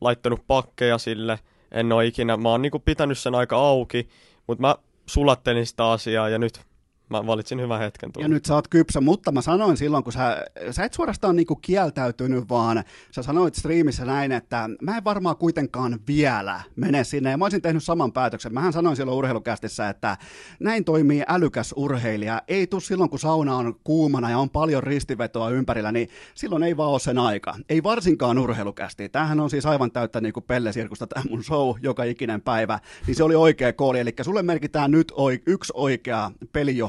laittanut 0.01 0.47
pakkeja 0.47 0.97
sille, 0.97 1.39
en 1.71 1.91
ole 1.91 2.05
ikinä, 2.05 2.37
mä 2.37 2.49
oon 2.49 2.61
niinku 2.61 2.79
pitänyt 2.79 3.17
sen 3.17 3.35
aika 3.35 3.57
auki, 3.57 4.09
mutta 4.47 4.61
mä 4.61 4.75
sulattelin 5.05 5.65
sitä 5.65 5.91
asiaa 5.91 6.29
ja 6.29 6.37
nyt 6.37 6.61
mä 7.09 7.27
valitsin 7.27 7.61
hyvän 7.61 7.79
hetken 7.79 8.11
tulla. 8.11 8.25
Ja 8.25 8.29
nyt 8.29 8.45
sä 8.45 8.55
oot 8.55 8.67
kypsä, 8.67 9.01
mutta 9.01 9.31
mä 9.31 9.41
sanoin 9.41 9.77
silloin, 9.77 10.03
kun 10.03 10.13
sä, 10.13 10.45
sä 10.71 10.83
et 10.83 10.93
suorastaan 10.93 11.35
niinku 11.35 11.55
kieltäytynyt, 11.55 12.49
vaan 12.49 12.83
sä 13.11 13.23
sanoit 13.23 13.55
striimissä 13.55 14.05
näin, 14.05 14.31
että 14.31 14.69
mä 14.81 14.97
en 14.97 15.03
varmaan 15.03 15.37
kuitenkaan 15.37 15.99
vielä 16.07 16.61
mene 16.75 17.03
sinne. 17.03 17.31
Ja 17.31 17.37
mä 17.37 17.45
olisin 17.45 17.61
tehnyt 17.61 17.83
saman 17.83 18.11
päätöksen. 18.11 18.53
Mähän 18.53 18.73
sanoin 18.73 18.95
silloin 18.95 19.17
urheilukästissä, 19.17 19.89
että 19.89 20.17
näin 20.59 20.85
toimii 20.85 21.23
älykäs 21.27 21.73
urheilija. 21.77 22.41
Ei 22.47 22.67
tuu 22.67 22.79
silloin, 22.79 23.09
kun 23.09 23.19
sauna 23.19 23.55
on 23.55 23.75
kuumana 23.83 24.29
ja 24.29 24.37
on 24.37 24.49
paljon 24.49 24.83
ristivetoa 24.83 25.49
ympärillä, 25.49 25.91
niin 25.91 26.09
silloin 26.35 26.63
ei 26.63 26.77
vaan 26.77 26.91
ole 26.91 26.99
sen 26.99 27.17
aika. 27.17 27.55
Ei 27.69 27.83
varsinkaan 27.83 28.37
urheilukästi. 28.37 29.09
Tämähän 29.09 29.39
on 29.39 29.49
siis 29.49 29.65
aivan 29.65 29.91
täyttä 29.91 30.21
niinku 30.21 30.41
pellesirkusta 30.41 31.07
tämä 31.07 31.23
mun 31.29 31.43
show 31.43 31.75
joka 31.81 32.03
ikinen 32.03 32.41
päivä. 32.41 32.79
Niin 33.07 33.15
se 33.15 33.23
oli 33.23 33.35
oikea 33.35 33.73
kooli. 33.73 33.99
Eli 33.99 34.13
sulle 34.21 34.43
merkitään 34.43 34.91
nyt 34.91 35.11
oi, 35.15 35.41
yksi 35.45 35.73
oikea 35.75 36.31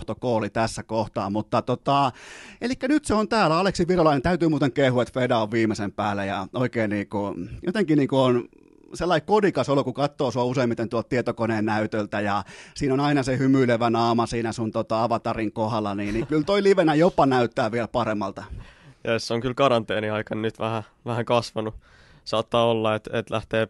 pelijohtokooli 0.06 0.50
tässä 0.50 0.82
kohtaa, 0.82 1.30
mutta 1.30 1.62
tota, 1.62 2.12
eli 2.60 2.74
nyt 2.88 3.04
se 3.04 3.14
on 3.14 3.28
täällä. 3.28 3.58
Aleksi 3.58 3.88
Virolainen 3.88 4.22
täytyy 4.22 4.48
muuten 4.48 4.72
kehua, 4.72 5.02
että 5.02 5.20
Feda 5.20 5.38
on 5.38 5.50
viimeisen 5.50 5.92
päällä 5.92 6.24
ja 6.24 6.46
oikein 6.54 6.90
niinku, 6.90 7.34
jotenkin 7.62 7.98
niinku 7.98 8.18
on 8.18 8.48
sellainen 8.94 9.26
kodikas 9.26 9.68
olo, 9.68 9.84
kun 9.84 9.94
katsoo 9.94 10.30
sua 10.30 10.44
useimmiten 10.44 10.88
tuolta 10.88 11.08
tietokoneen 11.08 11.64
näytöltä 11.64 12.20
ja 12.20 12.44
siinä 12.74 12.94
on 12.94 13.00
aina 13.00 13.22
se 13.22 13.38
hymyilevä 13.38 13.90
naama 13.90 14.26
siinä 14.26 14.52
sun 14.52 14.72
tota 14.72 15.02
avatarin 15.02 15.52
kohdalla, 15.52 15.94
niin, 15.94 16.14
niin 16.14 16.26
kyllä 16.26 16.44
toi 16.44 16.62
livenä 16.62 16.94
jopa 16.94 17.26
näyttää 17.26 17.72
vielä 17.72 17.88
paremmalta. 17.88 18.44
Ja 19.04 19.18
se 19.18 19.34
on 19.34 19.40
kyllä 19.40 19.54
karanteeni 19.54 20.10
aika 20.10 20.34
nyt 20.34 20.58
vähän, 20.58 20.82
vähän 21.04 21.24
kasvanut. 21.24 21.74
Saattaa 22.24 22.66
olla, 22.66 22.94
että, 22.94 23.18
että 23.18 23.34
lähtee 23.34 23.68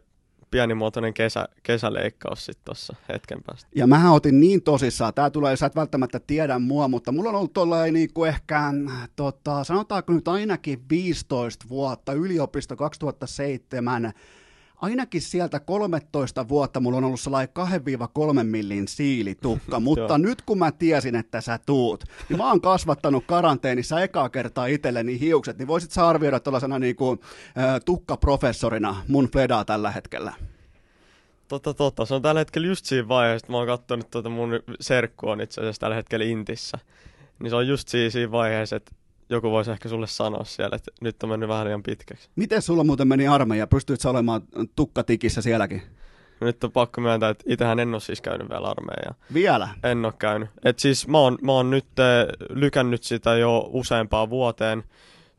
pienimuotoinen 0.51 1.15
kesä, 1.15 1.49
kesäleikkaus 1.63 2.47
sitten 2.47 2.65
tuossa 2.65 2.97
hetken 3.09 3.39
päästä. 3.47 3.69
Ja 3.75 3.87
mähän 3.87 4.13
otin 4.13 4.41
niin 4.41 4.63
tosissaan, 4.63 5.15
tää 5.15 5.31
tulee, 5.31 5.57
sä 5.57 5.67
et 5.67 5.77
välttämättä 5.77 6.21
tiedä 6.21 6.59
mua, 6.59 6.89
mutta 6.89 7.13
mulla 7.13 7.29
on 7.29 7.37
ollut 7.37 7.53
tollain 7.53 7.95
niinku 7.95 8.25
ehkä, 8.25 8.73
tota, 9.17 9.65
sanotaanko 9.65 10.13
nyt 10.13 10.29
ainakin 10.29 10.83
15 10.91 11.69
vuotta, 11.69 12.13
yliopisto 12.13 12.77
2007, 12.77 14.13
ainakin 14.77 15.21
sieltä 15.21 15.61
13 15.61 16.49
vuotta 16.49 16.81
mulla 16.81 16.99
on 16.99 17.05
ollut 17.05 17.21
sellainen 17.21 17.55
2-3 18.41 18.43
millin 18.43 18.89
siilitukka, 18.89 19.81
mutta 19.89 20.19
nyt 20.19 20.43
kun 20.43 20.59
mä 20.59 20.73
tiesin, 20.73 21.17
että 21.17 21.41
sä 21.41 21.59
tuut, 21.67 22.05
niin 22.29 22.39
mä 22.39 22.49
oon 22.49 22.61
kasvattanut 22.61 23.25
karanteenissa 23.27 24.01
ekaa 24.01 24.29
kertaa 24.29 24.67
itselleni 24.67 25.21
hiukset, 25.21 25.59
niin 25.59 25.69
voisit 25.69 25.91
sä 25.91 26.09
arvioida 26.09 26.41
tuollaisena 26.41 26.79
niinku, 26.79 27.19
äh, 27.59 27.81
tukkaprofessorina 27.85 28.97
mun 29.09 29.29
Fedaa 29.33 29.65
tällä 29.65 29.91
hetkellä? 29.91 30.33
Totta, 31.49 31.75
totta. 31.75 32.07
Se 32.07 32.15
on 32.15 32.23
tällä 32.23 32.39
hetkellä 32.39 32.69
just 32.69 32.85
siinä 32.85 33.09
vaiheessa, 33.09 33.45
että 33.45 33.53
mä 33.53 33.59
oon 33.59 33.67
katsonut 33.67 34.11
tuota 34.11 34.29
mun 34.29 34.51
serkku 34.81 35.29
on 35.29 35.41
itse 35.41 35.61
asiassa 35.61 35.81
tällä 35.81 35.97
hetkellä 35.97 36.25
Intissä. 36.25 36.79
Niin 37.39 37.51
se 37.51 37.57
on 37.57 37.69
just 37.69 37.89
siinä, 37.89 38.11
siinä 38.11 38.31
vaiheessa, 38.31 38.77
että 38.77 38.93
joku 39.31 39.51
voisi 39.51 39.71
ehkä 39.71 39.89
sulle 39.89 40.07
sanoa 40.07 40.45
siellä, 40.45 40.77
että 40.77 40.91
nyt 41.01 41.23
on 41.23 41.29
mennyt 41.29 41.49
vähän 41.49 41.67
liian 41.67 41.83
pitkäksi. 41.83 42.29
Miten 42.37 42.63
sulla 42.63 42.85
muuten 42.85 43.09
meni 43.09 43.29
armeija? 43.29 43.67
Pystyit 43.67 44.01
sä 44.01 44.11
olemaan 44.11 44.43
tukkatikissä 44.77 45.43
sielläkin? 45.43 45.83
Nyt 46.41 46.65
on 46.65 46.73
pakko 46.73 47.01
myöntää, 47.01 47.31
että 47.31 47.45
itsehän 47.47 47.79
en 47.79 47.95
ole 47.95 48.01
siis 48.01 48.21
käynyt 48.21 48.49
vielä 48.51 48.69
armeijaa. 48.69 49.15
Vielä? 49.35 49.69
En 49.85 50.05
ole 50.05 50.13
käynyt. 50.19 50.51
Et 50.65 50.79
siis 50.79 51.09
mä 51.09 51.19
oon, 51.19 51.39
mä 51.43 51.53
oon 51.53 51.71
nyt 51.71 51.87
eh, 51.99 52.47
lykännyt 52.51 53.03
sitä 53.03 53.37
jo 53.37 53.71
useampaan 53.73 54.31
vuoteen. 54.31 54.85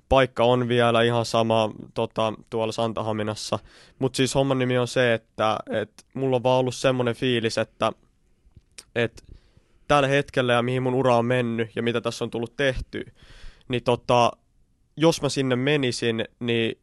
Paikka 0.10 0.44
on 0.44 0.68
vielä 0.68 1.02
ihan 1.02 1.26
sama 1.26 1.72
tota, 1.94 2.34
tuolla 2.50 2.72
Santahaminassa. 2.72 3.60
Mutta 4.00 4.18
siis 4.18 4.36
homman 4.36 4.60
nimi 4.60 4.78
on 4.78 4.88
se, 4.88 5.14
että 5.14 5.58
et 5.70 6.06
mulla 6.14 6.36
on 6.36 6.44
vaan 6.44 6.60
ollut 6.60 6.76
semmoinen 6.76 7.16
fiilis, 7.16 7.58
että 7.58 7.92
et 8.96 9.24
tällä 9.88 10.08
hetkellä 10.08 10.54
ja 10.54 10.62
mihin 10.62 10.84
mun 10.84 10.94
ura 10.94 11.18
on 11.18 11.26
mennyt 11.26 11.76
ja 11.76 11.84
mitä 11.84 12.02
tässä 12.02 12.26
on 12.26 12.30
tullut 12.30 12.56
tehty, 12.56 13.06
niin 13.68 13.84
tota, 13.84 14.32
jos 14.98 15.22
mä 15.22 15.30
sinne 15.30 15.56
menisin, 15.56 16.26
niin 16.40 16.82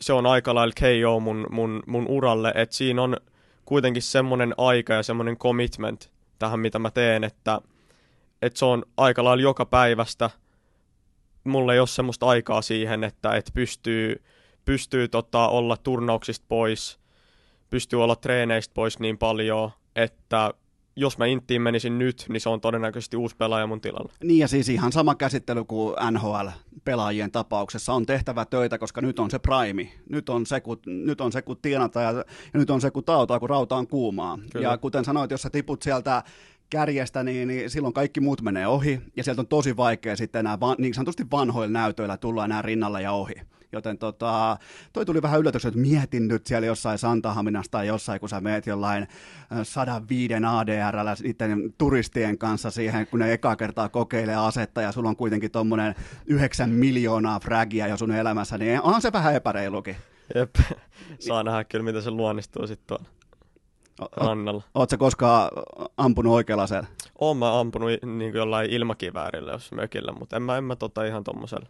se 0.00 0.12
on 0.12 0.26
aika 0.26 0.54
lailla 0.54 0.74
KO 0.80 1.20
mun, 1.20 1.46
mun, 1.50 1.82
mun 1.86 2.06
uralle, 2.08 2.52
että 2.54 2.76
siinä 2.76 3.02
on 3.02 3.16
kuitenkin 3.64 4.02
semmoinen 4.02 4.54
aika 4.58 4.92
ja 4.92 5.02
semmoinen 5.02 5.36
commitment 5.36 6.12
tähän, 6.38 6.60
mitä 6.60 6.78
mä 6.78 6.90
teen, 6.90 7.24
että, 7.24 7.60
että 8.42 8.58
se 8.58 8.64
on 8.64 8.82
aika 8.96 9.24
lailla 9.24 9.42
joka 9.42 9.66
päivästä. 9.66 10.30
Mulla 11.44 11.74
ei 11.74 11.80
ole 11.80 11.86
semmoista 11.86 12.26
aikaa 12.26 12.62
siihen, 12.62 13.04
että, 13.04 13.36
että 13.36 13.50
pystyy, 13.54 14.22
pystyy 14.64 15.08
tota, 15.08 15.48
olla 15.48 15.76
turnauksista 15.76 16.46
pois, 16.48 16.98
pystyy 17.70 18.02
olla 18.04 18.16
treeneistä 18.16 18.74
pois 18.74 18.98
niin 18.98 19.18
paljon, 19.18 19.70
että 19.96 20.54
jos 20.98 21.18
mä 21.18 21.26
Inttiin 21.26 21.62
menisin 21.62 21.98
nyt, 21.98 22.26
niin 22.28 22.40
se 22.40 22.48
on 22.48 22.60
todennäköisesti 22.60 23.16
uusi 23.16 23.36
pelaaja 23.36 23.66
mun 23.66 23.80
tilalla. 23.80 24.12
Niin 24.22 24.38
ja 24.38 24.48
siis 24.48 24.68
ihan 24.68 24.92
sama 24.92 25.14
käsittely 25.14 25.64
kuin 25.64 25.94
NHL-pelaajien 26.10 27.30
tapauksessa 27.30 27.92
on 27.92 28.06
tehtävä 28.06 28.44
töitä, 28.44 28.78
koska 28.78 29.00
nyt 29.00 29.18
on 29.18 29.30
se 29.30 29.38
prime. 29.38 29.88
Nyt 30.10 30.28
on 30.28 30.46
se, 30.46 30.60
kun, 30.60 30.78
nyt 30.86 31.20
on 31.20 31.32
se, 31.32 31.42
kun 31.42 31.56
tienata 31.62 32.00
ja, 32.00 32.12
ja 32.12 32.24
nyt 32.52 32.70
on 32.70 32.80
se, 32.80 32.90
kun 32.90 33.04
tautaa, 33.04 33.40
kun 33.40 33.50
rauta 33.50 33.76
on 33.76 33.86
kuumaa. 33.86 34.38
Kyllä. 34.52 34.68
Ja 34.68 34.78
kuten 34.78 35.04
sanoit, 35.04 35.30
jos 35.30 35.42
sä 35.42 35.50
tiput 35.50 35.82
sieltä 35.82 36.22
kärjestä, 36.70 37.22
niin, 37.22 37.48
niin 37.48 37.70
silloin 37.70 37.94
kaikki 37.94 38.20
muut 38.20 38.42
menee 38.42 38.66
ohi, 38.66 39.00
ja 39.16 39.24
sieltä 39.24 39.40
on 39.40 39.46
tosi 39.46 39.76
vaikea 39.76 40.16
sitten 40.16 40.40
enää 40.40 40.60
van, 40.60 40.76
niin 40.78 40.94
sanotusti 40.94 41.26
vanhoilla 41.32 41.72
näytöillä 41.72 42.16
tulla 42.16 42.44
enää 42.44 42.62
rinnalla 42.62 43.00
ja 43.00 43.12
ohi. 43.12 43.34
Joten 43.72 43.98
tota, 43.98 44.56
toi 44.92 45.06
tuli 45.06 45.22
vähän 45.22 45.40
yllätys, 45.40 45.64
että 45.64 45.80
mietin 45.80 46.28
nyt 46.28 46.46
siellä 46.46 46.66
jossain 46.66 46.98
Santahaminassa 46.98 47.70
tai 47.70 47.86
jossain, 47.86 48.20
kun 48.20 48.28
sä 48.28 48.40
meet 48.40 48.66
jollain 48.66 49.02
äh, 49.02 49.58
105 49.62 50.34
ADRllä 50.34 51.16
niiden 51.22 51.74
turistien 51.78 52.38
kanssa 52.38 52.70
siihen, 52.70 53.06
kun 53.06 53.18
ne 53.18 53.32
ekaa 53.32 53.56
kertaa 53.56 53.88
kokeilee 53.88 54.36
asetta 54.36 54.82
ja 54.82 54.92
sulla 54.92 55.08
on 55.08 55.16
kuitenkin 55.16 55.50
tommonen 55.50 55.94
9 56.26 56.70
miljoonaa 56.70 57.40
fragia 57.40 57.86
jo 57.86 57.96
sun 57.96 58.12
elämässä, 58.12 58.58
niin 58.58 58.82
onhan 58.82 59.02
se 59.02 59.12
vähän 59.12 59.34
epäreilukin. 59.34 59.96
Jep. 60.34 60.56
Saa 61.18 61.42
nähdä 61.42 61.64
kyllä, 61.64 61.84
miten 61.84 62.02
se 62.02 62.10
luonnistuu 62.10 62.66
sitten 62.66 62.86
tuolla 62.86 63.17
rannalla. 64.16 64.62
Oletko 64.74 64.98
koskaan 64.98 65.50
ampunut 65.96 66.32
oikealla 66.32 66.62
aseella? 66.62 66.88
Oon 67.18 67.36
mä 67.36 67.60
ampunut 67.60 67.90
niin 68.02 68.34
jollain 68.34 68.70
ilmakiväärillä 68.70 69.52
jos 69.52 69.72
mökillä, 69.72 70.12
mutta 70.12 70.36
en 70.36 70.42
mä, 70.42 70.56
en 70.56 70.64
mä 70.64 70.76
tota 70.76 71.04
ihan 71.04 71.24
tommosella 71.24 71.66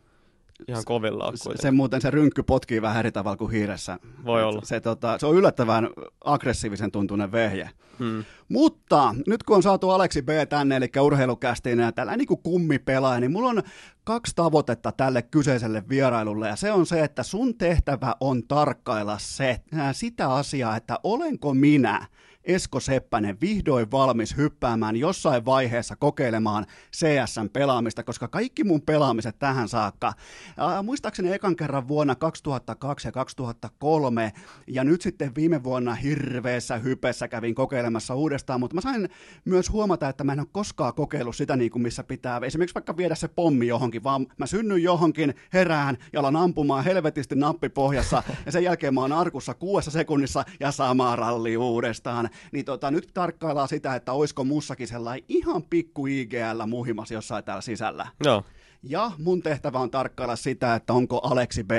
ihan 0.69 0.85
kovilla 0.85 1.33
Se, 1.35 1.51
se 1.55 1.71
muuten 1.71 2.01
se 2.01 2.11
rynkky 2.11 2.43
potkii 2.43 2.83
vähän 2.83 2.99
eri 2.99 3.13
tavalla 3.13 3.37
kuin 3.37 3.51
hiiressä. 3.51 3.99
Voi 4.25 4.43
olla. 4.43 4.61
Se, 4.65 4.81
tota, 4.81 5.19
se 5.19 5.27
on 5.27 5.37
yllättävän 5.37 5.89
aggressiivisen 6.25 6.91
tuntunen 6.91 7.33
vehje. 7.33 7.71
Hmm. 7.99 8.25
Mutta 8.49 9.15
nyt 9.27 9.43
kun 9.43 9.57
on 9.57 9.63
saatu 9.63 9.91
Aleksi 9.91 10.23
B 10.23 10.29
tänne, 10.49 10.77
eli 10.77 10.91
urheilukästiin 11.01 11.79
ja 11.79 11.93
tällä 11.93 12.17
niin 12.17 12.27
kuin 12.27 12.43
kummipelaaja, 12.43 13.21
niin 13.21 13.33
mulla 13.33 13.49
on 13.49 13.63
kaksi 14.05 14.33
tavoitetta 14.37 14.93
tälle 14.93 15.23
kyseiselle 15.23 15.85
vierailulle, 15.89 16.49
ja 16.49 16.57
se 16.57 16.73
on 16.73 16.87
se, 16.87 17.05
että 17.05 17.23
sun 17.23 17.59
tehtävä 17.59 18.15
on 18.21 18.43
tarkkailla 18.49 19.19
se, 19.19 19.61
ää, 19.75 19.93
sitä 19.93 20.35
asiaa, 20.35 20.77
että 20.77 20.99
olenko 21.03 21.55
minä 21.55 22.07
Esko 22.45 22.81
Seppänen 22.81 23.41
vihdoin 23.41 23.91
valmis 23.91 24.37
hyppäämään 24.37 24.97
jossain 24.97 25.45
vaiheessa 25.45 25.97
kokeilemaan 25.97 26.67
CSN 26.97 27.49
pelaamista, 27.53 28.05
koska 28.05 28.29
kaikki 28.29 28.65
mun 28.65 28.83
pelaamiset 28.83 29.39
tähän 29.39 29.69
saakka, 29.69 30.13
ää, 30.57 30.83
muistaakseni 30.83 31.33
ekan 31.33 31.57
kerran 31.57 31.89
vuonna 31.89 32.15
2002 32.15 33.09
ja 33.09 33.13
2003, 33.13 34.33
ja 34.67 34.85
nyt 34.85 35.01
sitten 35.01 35.35
viime 35.35 35.65
vuonna 35.65 35.95
hirveässä 35.95 36.79
hypessä 36.79 37.29
kävin 37.29 37.55
kokeilemassa 37.55 38.15
uudestaan, 38.15 38.61
mutta 38.61 38.75
mä 38.75 38.81
sain 38.81 39.09
myös 39.45 39.71
huomata, 39.71 40.09
että 40.09 40.25
mä 40.25 40.33
en 40.33 40.41
ole 40.41 40.47
koskaan 40.53 40.95
kokeillut 40.95 41.37
sitä 41.37 41.57
niin 41.57 41.71
kuin 41.71 41.83
missä 41.83 42.05
pitää, 42.05 42.41
esimerkiksi 42.45 42.75
vaikka 42.75 42.97
viedä 42.97 43.15
se 43.15 43.29
pommi 43.29 43.67
johonkin, 43.67 44.05
vaan 44.05 44.27
mä 44.37 44.47
synnyn 44.47 44.83
johonkin, 44.83 45.35
herään 45.53 45.97
ja 46.13 46.21
alan 46.21 46.37
ampumaan 46.37 46.85
helvetisti 46.85 47.35
nappi 47.35 47.69
pohjassa, 47.69 48.23
ja 48.47 48.53
sen 48.53 48.65
jälkeen 48.65 48.95
mä 48.95 49.01
oon 49.01 49.13
arkussa 49.13 49.55
kuudessa 49.55 49.91
sekunnissa 49.91 50.45
ja 50.61 50.73
sama 50.73 51.17
ralli 51.17 51.57
uudestaan. 51.57 52.28
Niin 52.53 52.65
tota, 52.65 52.91
nyt 52.91 53.11
tarkkaillaan 53.15 53.69
sitä, 53.69 53.95
että 53.95 54.13
oisko 54.13 54.45
mussakin 54.45 54.89
sellainen 54.89 55.25
ihan 55.29 55.63
pikku 55.63 56.07
IGL 56.07 56.67
muhimas 56.67 57.11
jossain 57.11 57.45
täällä 57.45 57.61
sisällä. 57.61 58.07
Joo, 58.25 58.45
Ja 58.83 59.11
mun 59.19 59.43
tehtävä 59.43 59.79
on 59.79 59.91
tarkkailla 59.91 60.37
sitä, 60.37 60.75
että 60.75 60.93
onko 60.93 61.19
Aleksi 61.19 61.65
B 61.65 61.71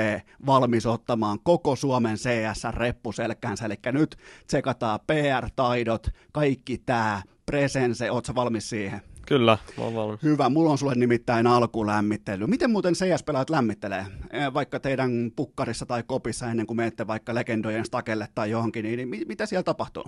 valmis 0.46 0.86
ottamaan 0.86 1.38
koko 1.42 1.76
Suomen 1.76 2.16
CS 2.16 2.64
reppuselkäänsä. 2.70 3.66
Eli 3.66 3.74
nyt 3.92 4.16
tsekataan 4.46 5.00
PR-taidot, 5.06 6.08
kaikki 6.32 6.78
tää, 6.78 7.22
presense, 7.46 8.10
ootko 8.10 8.26
sä 8.26 8.34
valmis 8.34 8.70
siihen? 8.70 9.00
Kyllä, 9.30 9.58
mä 9.78 9.84
oon 9.84 9.94
valmis. 9.94 10.22
Hyvä, 10.22 10.48
mulla 10.48 10.70
on 10.70 10.78
sulle 10.78 10.94
nimittäin 10.94 11.46
alkulämmittely. 11.46 12.46
Miten 12.46 12.70
muuten 12.70 12.94
CS-pelaajat 12.94 13.50
lämmittelee? 13.50 14.06
Eh, 14.30 14.54
Vaikka 14.54 14.80
teidän 14.80 15.10
pukkarissa 15.36 15.86
tai 15.86 16.02
kopissa 16.06 16.46
ennen 16.50 16.66
kuin 16.66 16.76
menette 16.76 17.06
vaikka 17.06 17.34
legendojen 17.34 17.84
stakelle 17.84 18.28
tai 18.34 18.50
johonkin, 18.50 18.84
niin 18.84 19.08
mi- 19.08 19.24
mitä 19.28 19.46
siellä 19.46 19.62
tapahtuu? 19.62 20.04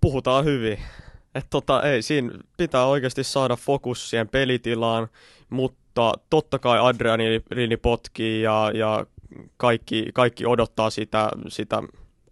Puhutaan 0.00 0.44
hyvin. 0.44 0.78
Et 1.34 1.46
tota, 1.50 1.82
ei, 1.82 2.02
siinä 2.02 2.30
pitää 2.56 2.86
oikeasti 2.86 3.24
saada 3.24 3.56
fokus 3.56 4.10
siihen 4.10 4.28
pelitilaan, 4.28 5.08
mutta 5.50 6.12
totta 6.30 6.58
kai 6.58 6.78
adrenaliini 6.80 7.76
potkii 7.76 8.42
ja, 8.42 8.70
ja 8.74 9.06
kaikki, 9.56 10.06
kaikki 10.14 10.46
odottaa 10.46 10.90
sitä, 10.90 11.28
sitä 11.48 11.82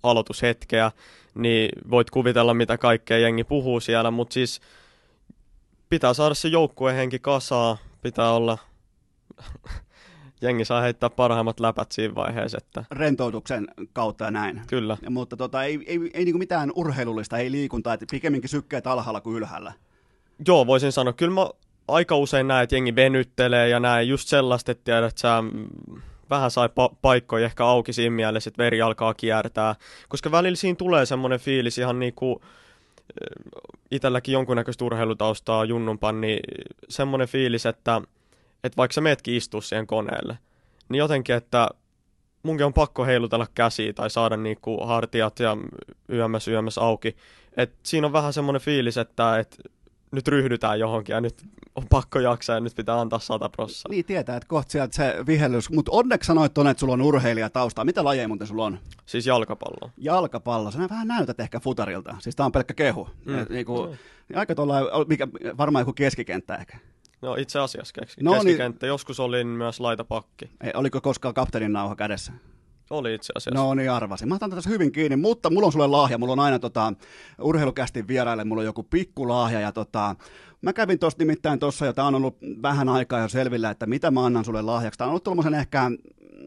aloitushetkeä, 0.02 0.90
niin 1.34 1.68
voit 1.90 2.10
kuvitella, 2.10 2.54
mitä 2.54 2.78
kaikkea 2.78 3.18
jengi 3.18 3.44
puhuu 3.44 3.80
siellä, 3.80 4.10
mutta 4.10 4.34
siis 4.34 4.60
pitää 5.92 6.14
saada 6.14 6.34
se 6.34 6.48
joukkuehenki 6.48 7.18
kasaa, 7.18 7.78
pitää 8.02 8.32
olla, 8.32 8.58
jengi 10.42 10.64
saa 10.64 10.80
heittää 10.80 11.10
parhaimmat 11.10 11.60
läpät 11.60 11.92
siinä 11.92 12.14
vaiheessa, 12.14 12.58
että 12.58 12.84
Rentoutuksen 12.90 13.68
kautta 13.92 14.24
ja 14.24 14.30
näin. 14.30 14.62
kyllä. 14.66 14.96
Ja, 15.02 15.10
mutta 15.10 15.36
tota, 15.36 15.64
ei, 15.64 15.80
ei, 15.86 16.10
ei 16.14 16.24
niinku 16.24 16.38
mitään 16.38 16.72
urheilullista, 16.74 17.38
ei 17.38 17.50
liikuntaa, 17.50 17.94
että 17.94 18.06
pikemminkin 18.10 18.48
sykkeet 18.48 18.86
alhaalla 18.86 19.20
kuin 19.20 19.36
ylhäällä. 19.36 19.72
Joo, 20.46 20.66
voisin 20.66 20.92
sanoa. 20.92 21.12
Kyllä 21.12 21.34
mä 21.34 21.46
aika 21.88 22.16
usein 22.16 22.48
näen, 22.48 22.64
että 22.64 22.76
jengi 22.76 22.96
venyttelee 22.96 23.68
ja 23.68 23.80
näin 23.80 24.08
just 24.08 24.28
sellaista, 24.28 24.72
että 24.72 24.84
tiedät, 24.84 25.08
että 25.08 25.20
sä 25.20 25.42
mm, 25.42 25.68
vähän 26.30 26.50
sai 26.50 26.68
pa- 26.68 26.96
paikkoja 27.02 27.44
ehkä 27.44 27.66
auki 27.66 27.92
siinä 27.92 28.16
mielessä, 28.16 28.48
että 28.48 28.62
veri 28.62 28.82
alkaa 28.82 29.14
kiertää. 29.14 29.74
Koska 30.08 30.30
välillä 30.30 30.56
siinä 30.56 30.76
tulee 30.76 31.06
semmoinen 31.06 31.40
fiilis 31.40 31.78
ihan 31.78 31.98
niinku, 31.98 32.42
itselläkin 33.92 34.32
jonkunnäköistä 34.32 34.84
urheilutaustaa 34.84 35.64
junnumpan, 35.64 36.20
niin 36.20 36.40
semmoinen 36.88 37.28
fiilis, 37.28 37.66
että, 37.66 38.02
että 38.64 38.76
vaikka 38.76 38.92
sä 38.92 39.00
meetkin 39.00 39.34
istua 39.34 39.60
siihen 39.60 39.86
koneelle, 39.86 40.38
niin 40.88 40.98
jotenkin, 40.98 41.36
että 41.36 41.68
munkin 42.42 42.66
on 42.66 42.74
pakko 42.74 43.04
heilutella 43.04 43.46
käsiä 43.54 43.92
tai 43.92 44.10
saada 44.10 44.36
niinku 44.36 44.86
hartiat 44.86 45.40
ja 45.40 45.56
yömmäs 46.12 46.48
yömmäs 46.48 46.78
auki. 46.78 47.16
Et 47.56 47.74
siinä 47.82 48.06
on 48.06 48.12
vähän 48.12 48.32
semmoinen 48.32 48.62
fiilis, 48.62 48.96
että 48.96 49.38
et 49.38 49.56
nyt 50.12 50.28
ryhdytään 50.28 50.78
johonkin 50.80 51.12
ja 51.12 51.20
nyt 51.20 51.34
on 51.76 51.86
pakko 51.90 52.18
jaksaa 52.20 52.56
ja 52.56 52.60
nyt 52.60 52.74
pitää 52.76 53.00
antaa 53.00 53.18
sata 53.18 53.48
prossaa. 53.48 53.90
Niin 53.90 54.04
tietää, 54.04 54.36
että 54.36 54.46
kohta 54.48 54.72
sieltä 54.72 54.96
se 54.96 55.14
vihellys, 55.26 55.70
mutta 55.70 55.92
onneksi 55.92 56.26
sanoit 56.26 56.54
tuonne, 56.54 56.70
että 56.70 56.80
sulla 56.80 56.92
on 56.92 57.02
urheilijatausta. 57.02 57.84
Mitä 57.84 58.04
lajeja 58.04 58.28
muuten 58.28 58.46
sulla 58.46 58.64
on? 58.64 58.78
Siis 59.06 59.26
jalkapallo. 59.26 59.90
Jalkapallo, 59.98 60.70
sä 60.70 60.78
vähän 60.90 61.08
näytät 61.08 61.40
ehkä 61.40 61.60
futarilta. 61.60 62.16
Siis 62.18 62.36
tää 62.36 62.46
on 62.46 62.52
pelkkä 62.52 62.74
kehu. 62.74 63.08
Mm. 63.24 63.32
Mm. 63.32 63.46
Niinku, 63.50 63.96
aika 64.34 64.54
tuolla, 64.54 64.74
mikä, 65.08 65.28
varmaan 65.58 65.80
joku 65.80 65.92
keskikenttä 65.92 66.54
ehkä. 66.56 66.78
No 67.22 67.34
itse 67.34 67.58
asiassa 67.58 67.92
keski- 68.00 68.22
No 68.24 68.30
niin. 68.32 68.42
keskikenttä. 68.44 68.86
Joskus 68.86 69.20
olin 69.20 69.46
myös 69.46 69.80
laitapakki. 69.80 70.50
Ei, 70.60 70.70
oliko 70.74 71.00
koskaan 71.00 71.34
kapteenin 71.34 71.72
nauha 71.72 71.96
kädessä? 71.96 72.32
Oli 72.90 73.14
itse 73.14 73.32
asiassa. 73.36 73.60
No 73.60 73.74
niin, 73.74 73.90
arvasin. 73.90 74.28
Mä 74.28 74.34
otan 74.34 74.50
tässä 74.50 74.70
hyvin 74.70 74.92
kiinni, 74.92 75.16
mutta 75.16 75.50
mulla 75.50 75.66
on 75.66 75.72
sulle 75.72 75.86
lahja. 75.86 76.18
Mulla 76.18 76.32
on 76.32 76.40
aina 76.40 76.58
tota, 76.58 76.92
urheilukästin 77.40 78.08
vieraille, 78.08 78.44
mulla 78.44 78.60
on 78.60 78.66
joku 78.66 78.82
pikku 78.82 79.28
lahja 79.28 79.60
ja 79.60 79.72
tota, 79.72 80.16
mä 80.62 80.72
kävin 80.72 80.98
tosta 80.98 81.22
nimittäin 81.22 81.58
tossa, 81.58 81.86
jota 81.86 82.04
on 82.04 82.14
ollut 82.14 82.36
vähän 82.62 82.88
aikaa 82.88 83.20
jo 83.20 83.28
selvillä, 83.28 83.70
että 83.70 83.86
mitä 83.86 84.10
mä 84.10 84.26
annan 84.26 84.44
sulle 84.44 84.62
lahjaksi. 84.62 84.98
Tää 84.98 85.06
on 85.06 85.10
ollut 85.10 85.24
tuommoisen 85.24 85.54
ehkä 85.54 85.90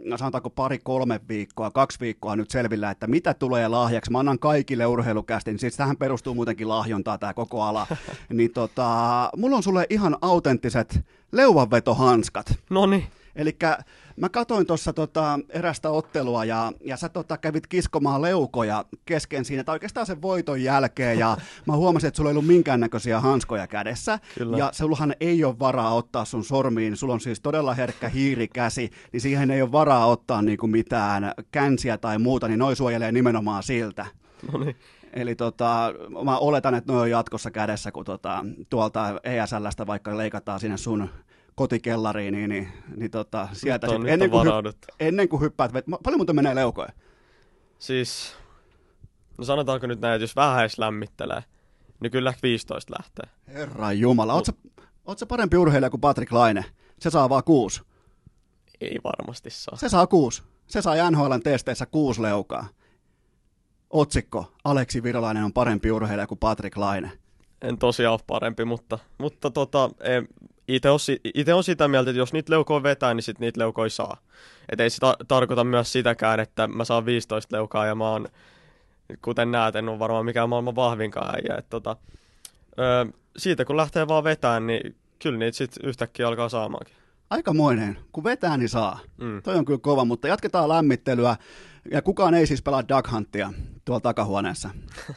no 0.06 0.18
sanotaanko 0.18 0.50
pari, 0.50 0.80
kolme 0.84 1.20
viikkoa, 1.30 1.72
kaksi 1.72 2.00
viikkoa 2.00 2.36
nyt 2.36 2.52
selvillä, 2.52 2.92
että 2.92 3.08
mitä 3.08 3.34
tulee 3.34 3.68
lahjaksi. 3.68 4.12
Mä 4.12 4.20
annan 4.20 4.40
kaikille 4.40 4.86
urheilukästin, 4.86 5.60
siis 5.60 5.78
tähän 5.78 5.98
perustuu 5.98 6.34
muutenkin 6.34 6.70
lahjontaa 6.70 7.18
tämä 7.18 7.34
koko 7.34 7.62
ala. 7.62 7.88
niin 8.34 8.54
tota, 8.54 9.30
mulla 9.38 9.58
on 9.58 9.64
sulle 9.64 9.88
ihan 9.90 10.18
autenttiset 10.22 11.06
leuvanvetohanskat. 11.32 12.60
No 12.70 12.86
niin. 12.86 13.04
Eli 13.36 13.58
mä 14.18 14.30
katoin 14.30 14.66
tuossa 14.66 14.94
tota 14.94 15.40
erästä 15.50 15.90
ottelua 15.90 16.46
ja, 16.46 16.72
ja 16.86 16.98
sä 16.98 17.10
tota 17.10 17.38
kävit 17.38 17.68
kiskomaan 17.68 18.22
leukoja 18.22 18.86
kesken 19.06 19.46
siinä, 19.46 19.64
tai 19.64 19.76
oikeastaan 19.76 20.06
sen 20.06 20.22
voiton 20.22 20.64
jälkeen, 20.64 21.20
ja 21.20 21.38
mä 21.68 21.76
huomasin, 21.76 22.08
että 22.08 22.18
sulla 22.18 22.30
ei 22.30 22.34
ollut 22.34 22.48
minkäännäköisiä 22.48 23.20
hanskoja 23.20 23.68
kädessä, 23.68 24.20
Kyllä. 24.38 24.58
ja 24.58 24.70
sullahan 24.74 25.16
ei 25.20 25.44
ole 25.44 25.60
varaa 25.60 25.94
ottaa 25.96 26.26
sun 26.26 26.44
sormiin, 26.44 26.98
sulla 26.98 27.14
on 27.14 27.20
siis 27.20 27.40
todella 27.40 27.74
herkkä 27.74 28.10
hiirikäsi, 28.10 28.92
niin 29.12 29.22
siihen 29.22 29.52
ei 29.52 29.62
ole 29.62 29.72
varaa 29.72 30.06
ottaa 30.06 30.42
niinku 30.42 30.68
mitään 30.68 31.32
känsiä 31.52 31.98
tai 31.98 32.20
muuta, 32.20 32.48
niin 32.48 32.60
noi 32.60 32.76
suojelee 32.76 33.12
nimenomaan 33.12 33.64
siltä. 33.64 34.06
No 34.52 34.60
niin. 34.60 34.76
Eli 35.14 35.36
tota, 35.36 35.94
mä 36.24 36.38
oletan, 36.38 36.76
että 36.76 36.94
ne 36.94 37.00
on 37.00 37.10
jatkossa 37.10 37.52
kädessä, 37.52 37.92
kun 37.92 38.06
tota, 38.06 38.46
tuolta 38.70 39.20
ESLstä 39.24 39.88
vaikka 39.88 40.18
leikataan 40.18 40.60
sinne 40.60 40.78
sun 40.78 41.10
kotikellariin, 41.56 42.34
niin, 42.34 42.50
niin, 42.50 42.68
niin 42.96 43.12
tota, 43.12 43.48
sieltä 43.54 43.88
sit, 43.88 44.08
ennen, 44.08 44.30
kuin 44.30 44.48
ennen 45.00 45.30
kuin 45.30 45.42
hyppäät, 45.42 45.72
paljon 46.04 46.20
muuten 46.20 46.36
menee 46.36 46.56
leukoja? 46.56 46.90
Siis, 47.80 48.36
no 49.38 49.44
sanotaanko 49.44 49.88
nyt 49.88 50.02
näin, 50.02 50.14
että 50.14 50.24
jos 50.24 50.36
vähän 50.36 50.60
edes 50.60 50.80
lämmittelee, 50.80 51.44
niin 52.00 52.12
kyllä 52.12 52.34
15 52.44 52.94
lähtee. 53.00 53.30
Herra 53.48 53.94
Jumala, 53.94 54.34
oot 54.34 54.46
sä, 54.46 54.54
oot 55.06 55.20
sä 55.20 55.26
parempi 55.26 55.58
urheilija 55.58 55.90
kuin 55.90 56.02
Patrick 56.02 56.32
Laine? 56.32 56.66
Se 57.00 57.10
saa 57.10 57.30
vaan 57.30 57.44
kuusi. 57.44 57.82
Ei 58.82 59.00
varmasti 59.04 59.50
saa. 59.50 59.78
Se 59.78 59.90
saa 59.90 60.08
kuusi. 60.08 60.44
Se 60.68 60.82
saa 60.82 61.12
NHLn 61.12 61.42
testeissä 61.44 61.86
kuusi 61.86 62.22
leukaa. 62.22 62.68
Otsikko, 63.90 64.52
Aleksi 64.64 65.04
Virolainen 65.04 65.44
on 65.44 65.54
parempi 65.54 65.92
urheilija 65.92 66.28
kuin 66.28 66.40
Patrick 66.40 66.78
Laine. 66.78 67.12
En 67.62 67.78
tosiaan 67.78 68.14
ole 68.14 68.20
parempi, 68.28 68.66
mutta, 68.66 69.00
mutta 69.18 69.52
tota, 69.52 69.90
itse 70.68 70.90
on, 70.90 71.00
ite 71.34 71.54
on 71.54 71.64
sitä 71.64 71.88
mieltä, 71.88 72.10
että 72.10 72.20
jos 72.20 72.34
niitä 72.34 72.52
leukoja 72.52 72.84
vetää, 72.84 73.14
niin 73.14 73.24
sit 73.24 73.40
niitä 73.40 73.60
leukoja 73.60 73.90
saa. 73.90 74.18
Et 74.70 74.80
ei 74.80 74.90
se 74.90 75.00
ta- 75.00 75.18
tarkoita 75.28 75.64
myös 75.64 75.92
sitäkään, 75.92 76.40
että 76.40 76.68
mä 76.68 76.86
saan 76.86 77.06
15 77.06 77.56
leukaa 77.56 77.86
ja 77.86 77.96
mä 77.96 78.10
oon, 78.10 78.28
kuten 79.22 79.52
näet, 79.52 79.76
en 79.76 79.90
ole 79.90 80.00
varmaan 80.00 80.26
mikään 80.26 80.50
maailman 80.50 80.76
vahvinkaan 80.76 81.36
äijä. 81.36 81.58
Et 81.58 81.70
tota, 81.70 81.98
ö, 82.80 83.14
siitä 83.38 83.66
kun 83.66 83.78
lähtee 83.78 84.08
vaan 84.08 84.24
vetään, 84.24 84.68
niin 84.68 84.96
kyllä 85.22 85.38
niitä 85.38 85.58
sitten 85.58 85.90
yhtäkkiä 85.90 86.28
alkaa 86.28 86.50
saamaankin. 86.50 86.96
Aikamoinen. 87.30 87.98
Kun 88.12 88.24
vetää, 88.24 88.58
niin 88.58 88.70
saa. 88.70 89.00
Mm. 89.18 89.42
Toi 89.42 89.56
on 89.56 89.66
kyllä 89.66 89.80
kova, 89.80 90.06
mutta 90.06 90.28
jatketaan 90.28 90.70
lämmittelyä. 90.70 91.36
Ja 91.92 92.02
kukaan 92.02 92.34
ei 92.34 92.48
siis 92.48 92.62
pelaa 92.62 92.88
Duck 92.90 93.12
Huntia 93.12 93.54
tuolla 93.86 94.00
takahuoneessa. 94.02 94.70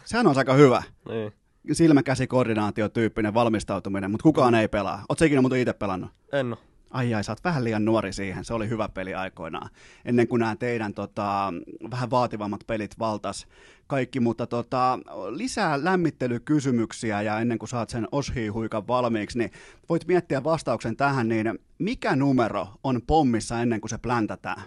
Sehän 0.04 0.26
on 0.26 0.38
aika 0.38 0.54
hyvä. 0.54 0.82
Niin. 1.08 1.32
Silmäkäsikoordinaatiotyyppinen 1.72 3.34
valmistautuminen, 3.34 4.10
mutta 4.10 4.22
kukaan 4.22 4.54
ei 4.54 4.68
pelaa. 4.68 5.04
Oletko 5.08 5.24
ikinä 5.24 5.40
muuten 5.40 5.60
itse 5.60 5.72
pelannut? 5.72 6.10
En 6.32 6.52
oo. 6.52 6.58
Ai 6.90 7.14
ai, 7.14 7.24
sä 7.24 7.32
oot 7.32 7.44
vähän 7.44 7.64
liian 7.64 7.84
nuori 7.84 8.12
siihen. 8.12 8.44
Se 8.44 8.54
oli 8.54 8.68
hyvä 8.68 8.88
peli 8.88 9.14
aikoinaan. 9.14 9.70
Ennen 10.04 10.28
kuin 10.28 10.40
nämä 10.40 10.56
teidän 10.56 10.94
tota, 10.94 11.52
vähän 11.90 12.10
vaativammat 12.10 12.60
pelit 12.66 12.98
valtas 12.98 13.46
kaikki, 13.86 14.20
mutta 14.20 14.46
tota, 14.46 14.98
lisää 15.30 15.84
lämmittelykysymyksiä 15.84 17.22
ja 17.22 17.40
ennen 17.40 17.58
kuin 17.58 17.68
saat 17.68 17.90
sen 17.90 18.08
oshihuikan 18.12 18.86
valmiiksi, 18.86 19.38
niin 19.38 19.50
voit 19.88 20.06
miettiä 20.06 20.44
vastauksen 20.44 20.96
tähän, 20.96 21.28
niin 21.28 21.58
mikä 21.78 22.16
numero 22.16 22.68
on 22.84 23.00
pommissa 23.06 23.60
ennen 23.60 23.80
kuin 23.80 23.90
se 23.90 23.98
pläntätään? 23.98 24.62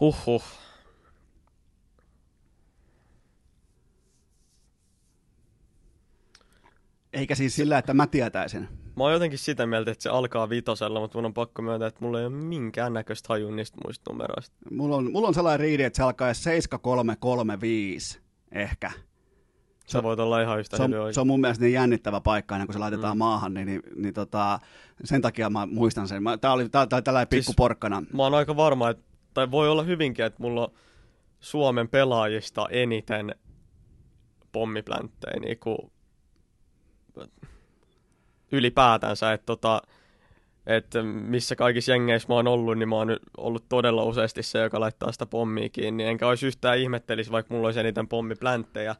Huhhuh. 0.00 0.42
Eikä 7.12 7.34
siis 7.34 7.56
sillä, 7.56 7.78
että 7.78 7.94
mä 7.94 8.06
tietäisin. 8.06 8.68
Mä 8.96 9.04
oon 9.04 9.12
jotenkin 9.12 9.38
sitä 9.38 9.66
mieltä, 9.66 9.90
että 9.90 10.02
se 10.02 10.08
alkaa 10.08 10.48
vitosella, 10.50 11.00
mutta 11.00 11.18
mun 11.18 11.24
on 11.24 11.34
pakko 11.34 11.62
myöntää, 11.62 11.88
että 11.88 12.04
mulla 12.04 12.20
ei 12.20 12.26
ole 12.26 12.34
minkäännäköistä 12.34 13.26
hajua 13.28 13.50
niistä 13.52 13.78
muista 13.84 14.12
numeroista. 14.12 14.56
Mulla 14.70 14.96
on, 14.96 15.12
mulla 15.12 15.28
on 15.28 15.34
sellainen 15.34 15.60
riidi, 15.60 15.82
että 15.82 15.96
se 15.96 16.02
alkaa 16.02 16.34
7335 16.34 18.20
ehkä. 18.52 18.90
Sä 19.86 20.02
voit 20.02 20.20
olla 20.20 20.40
ihan 20.42 20.60
yhtä 20.60 20.76
Se 20.76 20.82
on, 20.82 20.90
se 21.14 21.20
on 21.20 21.26
mun 21.26 21.40
mielestä 21.40 21.64
niin 21.64 21.72
jännittävä 21.74 22.20
paikka, 22.20 22.54
ennen 22.54 22.66
kuin 22.66 22.74
se 22.74 22.78
laitetaan 22.78 23.16
Mm. 23.16 23.18
maahan, 23.18 23.54
niin, 23.54 23.66
niin, 23.66 23.82
niin 23.96 24.14
tota, 24.14 24.58
sen 25.04 25.22
takia 25.22 25.50
mä 25.50 25.66
muistan 25.66 26.08
sen. 26.08 26.22
Mä- 26.22 26.36
Tää 26.38 26.52
oli 26.52 26.68
tää, 26.68 26.86
tää, 26.86 27.02
tällainen 27.02 27.28
Siis- 27.30 27.46
pikku 27.46 27.54
porkkana. 27.56 28.02
Mä 28.12 28.22
oon 28.22 28.34
aika 28.34 28.56
varma, 28.56 28.90
että, 28.90 29.02
tai 29.34 29.50
voi 29.50 29.68
olla 29.68 29.82
hyvinkin, 29.82 30.24
että 30.24 30.42
mulla 30.42 30.62
on 30.64 30.72
Suomen 31.40 31.88
pelaajista 31.88 32.66
eniten 32.70 33.34
pommiplänttejä 34.52 35.40
niinku, 35.40 35.92
ylipäätänsä, 38.52 39.32
että 39.32 39.46
tota, 39.46 39.82
että 40.66 41.02
missä 41.02 41.56
kaikissa 41.56 41.92
jengeissä 41.92 42.28
mä 42.28 42.34
oon 42.34 42.48
ollut, 42.48 42.78
niin 42.78 42.88
mä 42.88 42.96
oon 42.96 43.16
ollut 43.36 43.64
todella 43.68 44.04
useasti 44.04 44.42
se, 44.42 44.58
joka 44.58 44.80
laittaa 44.80 45.12
sitä 45.12 45.26
pommia 45.26 45.68
kiinni, 45.68 46.04
enkä 46.04 46.28
olisi 46.28 46.46
yhtään 46.46 46.78
ihmettelisi, 46.78 47.32
vaikka 47.32 47.54
mulla 47.54 47.68
olisi 47.68 47.80
eniten 47.80 48.08
pommipläntejä, 48.08 48.96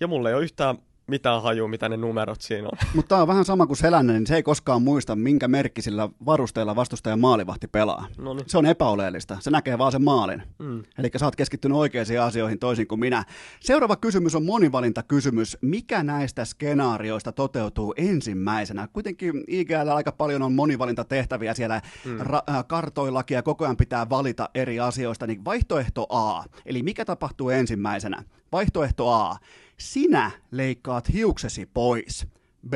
ja 0.00 0.06
mulla 0.08 0.28
ei 0.28 0.34
ole 0.34 0.44
yhtään 0.44 0.78
mitään 1.08 1.42
hajua, 1.42 1.68
mitä 1.68 1.88
ne 1.88 1.96
numerot 1.96 2.40
siinä 2.40 2.68
on. 2.68 2.78
Mutta 2.94 3.08
tää 3.08 3.22
on 3.22 3.28
vähän 3.28 3.44
sama 3.44 3.66
kuin 3.66 3.76
Selänne, 3.76 4.12
niin 4.12 4.26
se 4.26 4.36
ei 4.36 4.42
koskaan 4.42 4.82
muista, 4.82 5.16
minkä 5.16 5.48
merkkisillä 5.48 6.08
varusteilla 6.26 6.76
vastustajan 6.76 7.20
maalivahti 7.20 7.68
pelaa. 7.68 8.06
No 8.18 8.34
niin. 8.34 8.44
Se 8.46 8.58
on 8.58 8.66
epäoleellista. 8.66 9.36
Se 9.40 9.50
näkee 9.50 9.78
vaan 9.78 9.92
sen 9.92 10.04
maalin. 10.04 10.42
Mm. 10.58 10.84
Eli 10.98 11.10
sä 11.16 11.24
oot 11.24 11.36
keskittynyt 11.36 11.78
oikeisiin 11.78 12.20
asioihin 12.20 12.58
toisin 12.58 12.86
kuin 12.86 13.00
minä. 13.00 13.24
Seuraava 13.60 13.96
kysymys 13.96 14.34
on 14.34 14.44
monivalintakysymys. 14.44 15.58
Mikä 15.60 16.02
näistä 16.02 16.44
skenaarioista 16.44 17.32
toteutuu 17.32 17.94
ensimmäisenä? 17.96 18.88
Kuitenkin 18.92 19.44
IGL 19.48 19.88
aika 19.88 20.12
paljon 20.12 20.42
on 20.42 20.52
monivalintatehtäviä 20.52 21.54
siellä 21.54 21.80
mm. 22.04 22.18
ra- 22.18 22.54
äh, 22.54 22.64
kartoillakin 22.66 23.34
ja 23.34 23.42
koko 23.42 23.64
ajan 23.64 23.76
pitää 23.76 24.08
valita 24.10 24.48
eri 24.54 24.80
asioista. 24.80 25.26
Niin 25.26 25.44
vaihtoehto 25.44 26.06
A, 26.10 26.44
eli 26.66 26.82
mikä 26.82 27.04
tapahtuu 27.04 27.50
ensimmäisenä? 27.50 28.22
Vaihtoehto 28.52 29.12
A, 29.12 29.36
sinä 29.78 30.30
leikkaat 30.50 31.12
hiuksesi 31.12 31.66
pois. 31.66 32.26
B, 32.68 32.74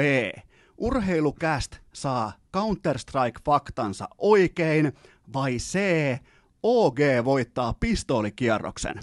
urheilukäst 0.79 1.79
saa 1.93 2.33
Counter-Strike-faktansa 2.57 4.09
oikein. 4.19 4.93
Vai 5.33 5.57
C, 5.57 5.79
OG 6.63 6.99
voittaa 7.25 7.75
pistoolikierroksen. 7.81 9.01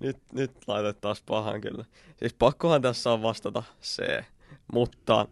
Nyt, 0.00 0.16
nyt 0.32 0.52
laitat 0.66 1.00
taas 1.00 1.22
pahan 1.22 1.60
kyllä. 1.60 1.84
Siis 2.16 2.34
pakkohan 2.34 2.82
tässä 2.82 3.12
on 3.12 3.22
vastata 3.22 3.62
C, 3.82 4.24
mutta 4.72 5.28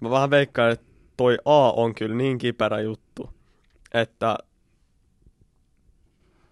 mä 0.00 0.10
vähän 0.10 0.30
veikkaan, 0.30 0.70
että 0.70 0.86
toi 1.16 1.38
A 1.44 1.72
on 1.72 1.94
kyllä 1.94 2.16
niin 2.16 2.38
kiperä 2.38 2.80
juttu, 2.80 3.30
että 3.94 4.38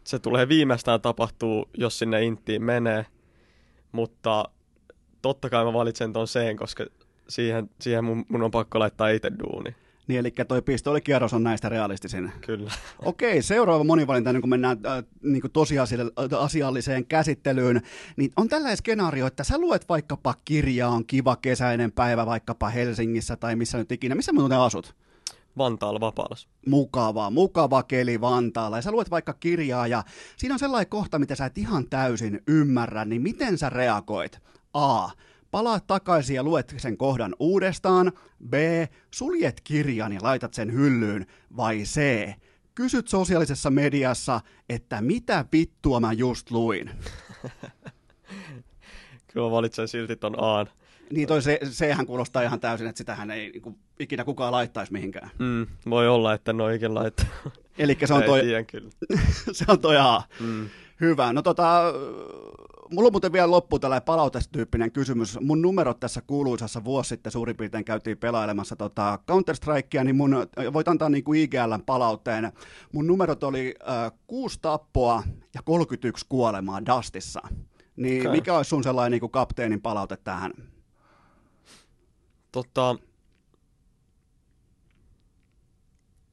se 0.06 0.18
tulee 0.18 0.48
viimeistään 0.48 1.00
tapahtuu, 1.00 1.68
jos 1.76 1.98
sinne 1.98 2.24
inttiin 2.24 2.62
menee, 2.62 3.06
mutta 3.92 4.44
totta 5.22 5.50
kai 5.50 5.64
mä 5.64 5.72
valitsen 5.72 6.12
ton 6.12 6.26
C, 6.26 6.56
koska 6.56 6.86
siihen, 7.28 7.70
siihen 7.80 8.04
mun, 8.04 8.24
mun 8.28 8.42
on 8.42 8.50
pakko 8.50 8.78
laittaa 8.78 9.08
itse 9.08 9.30
duuni. 9.38 9.74
Niin, 10.08 10.20
eli 10.20 10.30
toi 10.48 10.62
pistoolikierros 10.62 11.34
on 11.34 11.42
näistä 11.42 11.68
realistisin. 11.68 12.32
Kyllä. 12.40 12.70
Okei, 13.04 13.42
seuraava 13.42 13.84
monivalinta, 13.84 14.32
niin 14.32 14.40
kun 14.40 14.50
mennään 14.50 14.78
äh, 14.86 15.04
niin 15.22 15.40
kuin 15.40 15.52
tosiasialliseen 16.28 17.06
käsittelyyn, 17.06 17.82
niin 18.16 18.32
on 18.36 18.48
tällainen 18.48 18.76
skenaario, 18.76 19.26
että 19.26 19.44
sä 19.44 19.58
luet 19.58 19.88
vaikkapa 19.88 20.34
kirjaa, 20.44 20.90
on 20.90 21.06
kiva 21.06 21.36
kesäinen 21.36 21.92
päivä 21.92 22.26
vaikkapa 22.26 22.68
Helsingissä 22.68 23.36
tai 23.36 23.56
missä 23.56 23.78
nyt 23.78 23.92
ikinä. 23.92 24.14
Missä 24.14 24.32
muuten 24.32 24.58
asut? 24.58 24.94
Vantaalla 25.58 26.00
vapaalas. 26.00 26.48
mukava, 26.66 27.30
mukava 27.30 27.82
keli 27.82 28.20
Vantaalla. 28.20 28.78
Ja 28.78 28.82
sä 28.82 28.90
luet 28.90 29.10
vaikka 29.10 29.32
kirjaa 29.32 29.86
ja 29.86 30.04
siinä 30.36 30.54
on 30.54 30.58
sellainen 30.58 30.88
kohta, 30.88 31.18
mitä 31.18 31.34
sä 31.34 31.46
et 31.46 31.58
ihan 31.58 31.90
täysin 31.90 32.40
ymmärrä, 32.48 33.04
niin 33.04 33.22
miten 33.22 33.58
sä 33.58 33.70
reagoit? 33.70 34.38
A. 34.72 35.08
Palaat 35.50 35.86
takaisin 35.86 36.36
ja 36.36 36.42
luet 36.42 36.74
sen 36.76 36.96
kohdan 36.96 37.36
uudestaan. 37.38 38.12
B. 38.48 38.54
Suljet 39.14 39.60
kirjan 39.60 40.12
ja 40.12 40.20
laitat 40.22 40.54
sen 40.54 40.72
hyllyyn. 40.72 41.26
Vai 41.56 41.82
C. 41.82 42.00
Kysyt 42.74 43.08
sosiaalisessa 43.08 43.70
mediassa, 43.70 44.40
että 44.68 45.00
mitä 45.00 45.44
vittua 45.52 46.00
mä 46.00 46.12
just 46.12 46.50
luin. 46.50 46.90
Kyllä 49.32 49.46
mä 49.46 49.50
valitsen 49.50 49.88
silti 49.88 50.16
ton 50.16 50.34
A. 50.38 50.66
Niin 51.10 51.28
toi 51.28 51.42
se, 51.42 51.58
sehän 51.70 52.06
kuulostaa 52.06 52.42
ihan 52.42 52.60
täysin, 52.60 52.86
että 52.86 52.98
sitähän 52.98 53.30
ei 53.30 53.50
niin 53.50 53.62
kuin, 53.62 53.78
ikinä 54.00 54.24
kukaan 54.24 54.52
laittaisi 54.52 54.92
mihinkään. 54.92 55.30
Mm, 55.38 55.66
voi 55.90 56.08
olla, 56.08 56.34
että 56.34 56.52
ikinä 56.74 56.94
laittanut. 56.94 57.32
Eli 57.78 57.98
se 58.04 58.14
on 58.14 58.22
toi, 58.22 58.42
kyllä. 58.70 58.90
se 59.52 59.64
on 59.68 59.80
toi 59.80 59.96
A. 59.96 60.22
Mm. 60.40 60.68
Hyvä. 61.00 61.32
No 61.32 61.42
tota, 61.42 61.82
mulla 62.90 63.06
on 63.06 63.12
muuten 63.12 63.32
vielä 63.32 63.50
loppu 63.50 63.78
tällainen 63.78 64.04
palautestyyppinen 64.04 64.92
kysymys. 64.92 65.38
Mun 65.40 65.62
numerot 65.62 66.00
tässä 66.00 66.22
kuuluisassa 66.26 66.84
vuosi 66.84 67.08
sitten 67.08 67.32
suurin 67.32 67.56
piirtein 67.56 67.84
käytiin 67.84 68.18
pelailemassa 68.18 68.76
tota 68.76 69.18
Counter-Strikea, 69.30 70.04
niin 70.04 70.16
mun, 70.16 70.36
voit 70.72 70.88
antaa 70.88 71.08
niin 71.08 71.24
kuin 71.24 71.40
IGLn 71.40 71.82
palautteen. 71.86 72.52
Mun 72.92 73.06
numerot 73.06 73.44
oli 73.44 73.74
äh, 73.88 74.12
kuusi 74.26 74.58
tappoa 74.62 75.22
ja 75.54 75.62
31 75.64 76.26
kuolemaa 76.28 76.86
Dustissa. 76.86 77.40
Niin 77.96 78.20
Okei. 78.20 78.32
mikä 78.32 78.56
olisi 78.56 78.68
sun 78.68 78.82
sellainen 78.82 79.10
niin 79.12 79.20
kuin 79.20 79.32
kapteenin 79.32 79.82
palaute 79.82 80.16
tähän? 80.16 80.52
Tota, 82.52 82.96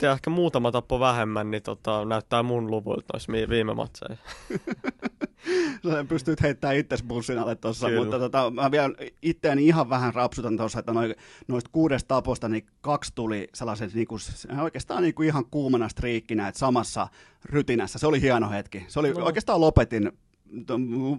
te 0.04 0.12
ehkä 0.12 0.30
muutama 0.30 0.72
tappo 0.72 1.00
vähemmän, 1.00 1.52
niin 1.52 1.64
tota, 1.64 2.06
näyttää 2.06 2.44
mun 2.44 2.72
luvuilta 2.72 3.06
noissa 3.14 3.32
viime 3.50 3.74
matseissa. 3.74 4.26
Sä 5.90 6.06
pystyt 6.08 6.42
heittämään 6.42 6.78
itse 6.78 6.98
bussin 7.08 7.40
alle 7.40 7.56
tuossa, 7.56 7.88
mutta 7.98 8.20
tota, 8.20 8.52
mä 8.52 8.72
vielä 8.72 8.90
itteeni 9.22 9.68
ihan 9.68 9.90
vähän 9.90 10.14
rapsutan 10.14 10.58
tuossa, 10.58 10.80
että 10.80 10.94
noi, 10.94 11.16
noista 11.48 11.70
kuudesta 11.74 12.08
taposta 12.08 12.50
niin 12.50 12.66
kaksi 12.82 13.12
tuli 13.16 13.48
sellaisen 13.54 13.92
niinku, 13.94 14.18
oikeastaan 14.62 15.04
niinku 15.04 15.22
ihan 15.22 15.46
kuumana 15.46 15.90
striikkinä, 15.90 16.48
että 16.48 16.60
samassa 16.60 17.08
rytinässä. 17.46 18.00
Se 18.00 18.08
oli 18.08 18.22
hieno 18.22 18.50
hetki. 18.50 18.86
Se 18.88 19.00
oli, 19.00 19.14
No. 19.14 19.26
oikeastaan 19.26 19.62
lopetin 19.62 20.12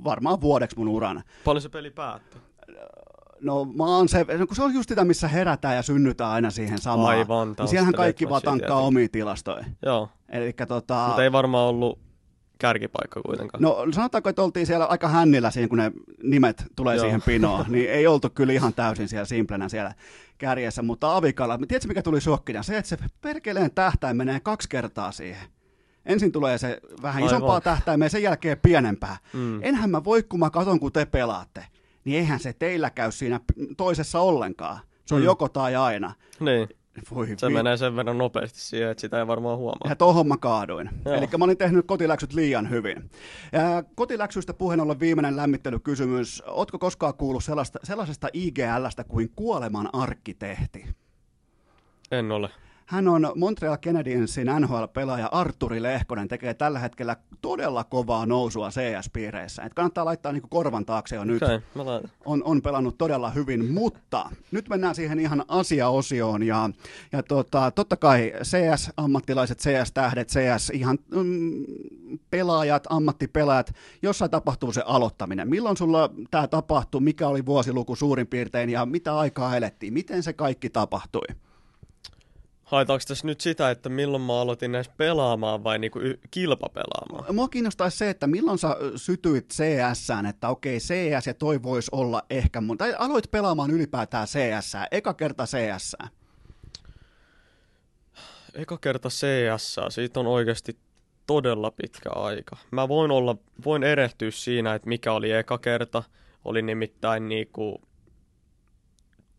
varmaan 0.05 0.41
vuodeksi 0.41 0.79
mun 0.79 0.89
uran. 0.89 1.23
Paljon 1.45 1.63
se 1.63 1.69
peli 1.69 1.91
päättyi. 1.91 2.41
No 3.41 3.65
mä 3.65 3.85
oon 3.85 4.09
se, 4.09 4.27
no, 4.39 4.47
kun 4.47 4.57
se 4.57 4.63
on 4.63 4.75
just 4.75 4.89
sitä, 4.89 5.05
missä 5.05 5.29
herätään 5.29 5.77
ja 5.77 5.83
synnytään 5.83 6.31
aina 6.31 6.51
siihen 6.51 6.79
samaan. 6.79 7.19
Aivan, 7.19 7.55
niin 7.59 7.69
siellähän 7.69 7.95
kaikki 7.95 8.29
vaan 8.29 8.43
tankkaa 8.43 8.81
omia 8.81 9.09
tilastoja. 9.13 9.65
Joo, 9.83 10.09
Eli 10.29 10.53
tota, 10.69 11.05
mutta 11.07 11.25
ei 11.25 11.33
varmaan 11.33 11.69
ollut 11.69 11.99
kärkipaikka 12.59 13.23
kuitenkaan. 13.23 13.63
No 13.63 13.87
sanotaanko, 13.93 14.29
että 14.29 14.43
oltiin 14.43 14.67
siellä 14.67 14.85
aika 14.85 15.09
hännillä 15.09 15.51
siinä, 15.51 15.69
kun 15.69 15.79
ne 15.79 15.93
nimet 16.23 16.65
tulee 16.77 16.97
Joo. 16.97 17.05
siihen 17.05 17.23
pinoon, 17.23 17.65
niin 17.73 17.91
ei 17.91 18.07
oltu 18.07 18.31
kyllä 18.31 18.53
ihan 18.53 18.75
täysin 18.75 19.09
siellä 19.09 19.25
simplenä 19.25 19.69
siellä 19.69 19.95
kärjessä, 20.39 20.83
mutta 20.83 21.17
Avikalla, 21.17 21.59
tiedätkö 21.59 21.89
mikä 21.89 22.03
tuli 22.03 22.21
shokkina? 22.21 22.63
Se, 22.63 22.79
että 22.79 22.89
se 22.89 22.97
perkeleen 23.21 23.71
tähtäin 23.71 24.17
menee 24.17 24.41
kaksi 24.41 24.69
kertaa 24.69 25.13
siihen. 25.13 25.49
Ensin 26.07 26.33
tulee 26.33 26.59
se 26.59 26.81
vähän 27.03 27.23
Aivan. 27.23 27.37
isompaa 27.37 27.61
tähtäimää, 27.61 28.09
sen 28.09 28.23
jälkeen 28.23 28.59
pienempää. 28.63 29.17
Mm. 29.33 29.63
Enhän 29.63 29.91
mä 29.91 30.05
voi, 30.05 30.23
kun 30.23 30.41
mä 30.41 30.51
katon, 30.51 30.81
kun 30.81 30.93
te 30.93 31.07
pelaatte, 31.07 31.67
niin 32.05 32.19
eihän 32.19 32.41
se 32.41 32.53
teillä 32.53 32.91
käy 32.91 33.13
siinä 33.13 33.41
toisessa 33.77 34.21
ollenkaan. 34.21 34.79
Se 35.07 35.15
on 35.15 35.21
Mm. 35.21 35.25
joko 35.25 35.49
tai 35.49 35.77
aina. 35.77 36.13
Niin, 36.41 36.69
Voi 37.15 37.27
se 37.37 37.49
vi- 37.49 37.55
menee 37.55 37.77
sen 37.77 37.97
verran 37.97 38.19
nopeasti 38.19 38.61
siihen, 38.61 38.91
että 38.91 39.01
sitä 39.01 39.19
ei 39.19 39.27
varmaan 39.27 39.59
huomaa. 39.59 39.89
ja 39.89 39.97
tohon 39.97 40.29
mä 40.29 40.37
kaaduin. 40.37 40.91
Eli 41.17 41.29
mä 41.39 41.45
olin 41.45 41.57
tehnyt 41.59 41.87
kotiläksyt 41.87 42.33
liian 42.33 42.71
hyvin. 42.71 43.11
Ja 43.53 43.83
kotiläksyistä 43.95 44.55
puheen 44.55 44.81
ollen 44.81 45.01
viimeinen 45.01 45.37
lämmittelykysymys. 45.37 46.43
Ootko 46.47 46.79
koskaan 46.79 47.15
kuullut 47.15 47.45
sellaista, 47.45 47.79
sellaisesta 47.83 48.29
IGLstä 48.33 49.05
kuin 49.05 49.33
kuoleman 49.37 49.89
arkkitehti? 49.93 50.87
En 52.11 52.33
ole. 52.33 52.51
Hän 52.87 53.09
on 53.09 53.33
Montreal 53.37 53.77
Canadiensin 53.77 54.47
NHL-pelaaja 54.61 55.29
Arturi 55.33 55.83
Lehkonen, 55.83 56.29
tekee 56.29 56.55
tällä 56.55 56.79
hetkellä 56.79 57.17
todella 57.41 57.85
kovaa 57.85 58.27
nousua 58.27 58.69
CS-piireissä. 58.71 59.63
Et 59.63 59.75
kannattaa 59.75 60.05
laittaa 60.05 60.33
niinku 60.33 60.49
korvan 60.49 60.87
taakse 60.87 61.17
jo 61.17 61.25
nyt. 61.25 61.43
Laitan. 61.75 62.11
On, 62.25 62.45
on 62.45 62.63
pelannut 62.63 62.99
todella 62.99 63.31
hyvin, 63.31 63.73
mutta 63.73 64.31
nyt 64.51 64.69
mennään 64.69 64.95
siihen 64.95 65.21
ihan 65.21 65.45
asiaosioon 65.49 66.43
ja, 66.43 66.71
ja 67.13 67.23
tota, 67.23 67.71
totta 67.71 67.97
kai 67.97 68.33
CS-ammattilaiset, 68.43 69.59
CS-tähdet, 69.59 70.29
CS 70.29 70.71
ihan 70.71 70.99
mm, 71.11 71.65
pelaajat, 72.31 72.87
ammattipelaajat, 72.91 73.75
jossain 74.03 74.31
tapahtuu 74.31 74.73
se 74.73 74.83
aloittaminen. 74.87 75.49
Milloin 75.49 75.77
sulla 75.77 76.11
tämä 76.31 76.47
tapahtui, 76.47 77.01
mikä 77.01 77.29
oli 77.29 77.47
vuosiluku 77.47 77.97
suurin 77.97 78.27
piirtein 78.27 78.71
ja 78.71 78.87
mitä 78.87 79.19
aikaa 79.19 79.57
elettiin, 79.57 79.93
miten 79.93 80.23
se 80.23 80.33
kaikki 80.33 80.71
tapahtui? 80.71 81.27
Haetaanko 82.65 83.05
tässä 83.09 83.27
nyt 83.27 83.41
sitä, 83.41 83.71
että 83.71 83.89
milloin 83.89 84.23
mä 84.23 84.41
aloitin 84.41 84.73
näissä 84.73 84.93
pelaamaan 84.97 85.65
vai 85.65 85.79
niinku 85.79 86.01
y- 86.01 86.19
kilpapelaamaan? 86.31 87.35
Mua 87.35 87.49
kiinnostaisi 87.49 87.97
se, 87.97 88.11
että 88.11 88.27
milloin 88.27 88.59
sä 88.59 88.77
sytyit 88.97 89.49
cs 89.49 90.11
että 90.29 90.49
okei, 90.49 90.79
CS 90.79 91.27
ja 91.27 91.35
toi 91.35 91.63
voisi 91.63 91.89
olla 91.93 92.23
ehkä 92.31 92.61
mun, 92.61 92.79
tai 92.79 92.95
aloit 92.99 93.31
pelaamaan 93.31 93.71
ylipäätään 93.71 94.27
CS, 94.27 94.73
eka 94.91 95.15
kerta 95.15 95.45
CS. 95.45 95.97
Eka 98.55 98.79
kerta 98.79 99.09
CS, 99.09 99.77
siitä 99.89 100.21
on 100.21 100.27
oikeasti 100.27 100.77
todella 101.27 101.71
pitkä 101.71 102.11
aika. 102.11 102.57
Mä 102.71 102.89
voin 102.89 103.11
olla, 103.11 103.37
voin 103.65 103.83
erehtyä 103.83 104.31
siinä, 104.31 104.75
että 104.75 104.89
mikä 104.89 105.13
oli 105.13 105.33
eka 105.33 105.59
kerta. 105.59 106.03
Oli 106.45 106.63
nimittäin 106.63 107.29
niinku 107.29 107.81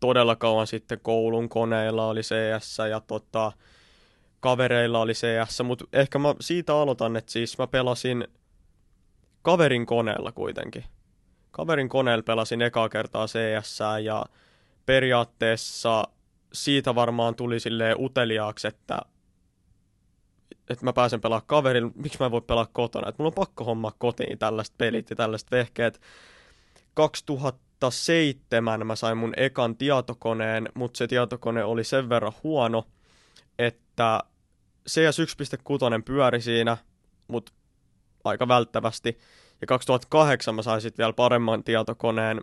todella 0.06 0.36
kauan 0.36 0.68
sitten 0.68 1.00
koulun 1.02 1.50
koneilla 1.50 2.08
oli 2.08 2.22
CS 2.22 2.78
ja 2.90 3.00
tota, 3.00 3.52
kavereilla 4.40 5.00
oli 5.00 5.14
CS, 5.14 5.62
mutta 5.64 5.86
ehkä 5.94 6.20
mä 6.20 6.36
siitä 6.42 6.76
aloitan, 6.76 7.16
että 7.16 7.32
siis 7.32 7.58
mä 7.58 7.68
pelasin 7.68 8.28
kaverin 9.42 9.86
koneella 9.86 10.32
kuitenkin. 10.32 10.84
Kaverin 11.52 11.90
koneella 11.90 12.24
pelasin 12.24 12.62
ekaa 12.62 12.90
kertaa 12.90 13.26
CS 13.26 13.80
ja 14.04 14.26
periaatteessa 14.86 16.04
siitä 16.54 16.96
varmaan 16.96 17.36
tuli 17.36 17.60
silleen 17.60 17.96
uteliaaksi, 18.00 18.68
että, 18.68 19.00
että 20.70 20.86
mä 20.86 20.94
pääsen 20.94 21.22
pelaamaan 21.22 21.48
kaverilla, 21.48 21.92
miksi 21.96 22.20
mä 22.20 22.26
en 22.26 22.32
voi 22.32 22.42
pelaa 22.42 22.68
kotona, 22.74 23.10
että 23.10 23.24
mulla 23.24 23.30
on 23.30 23.46
pakko 23.46 23.64
hommaa 23.64 23.94
kotiin 23.98 24.38
tällaiset 24.40 24.78
pelit 24.78 25.10
ja 25.10 25.16
tällaiset 25.16 25.52
vehkeet. 25.52 26.02
2007 27.80 28.88
mä 28.88 28.96
sain 28.96 29.18
mun 29.18 29.34
ekan 29.38 29.78
tietokoneen, 29.78 30.70
mutta 30.74 30.98
se 30.98 31.08
tietokone 31.08 31.64
oli 31.64 31.84
sen 31.84 32.10
verran 32.10 32.34
huono, 32.44 32.88
että 33.60 34.24
CS 34.90 35.20
1.6 35.20 36.04
pyöri 36.06 36.42
siinä, 36.42 36.78
mutta 37.28 37.52
aika 38.24 38.48
välttävästi. 38.48 39.18
Ja 39.62 39.68
2008 39.68 40.56
mä 40.56 40.62
sain 40.62 40.82
sitten 40.82 41.04
vielä 41.04 41.14
paremman 41.14 41.64
tietokoneen, 41.64 42.42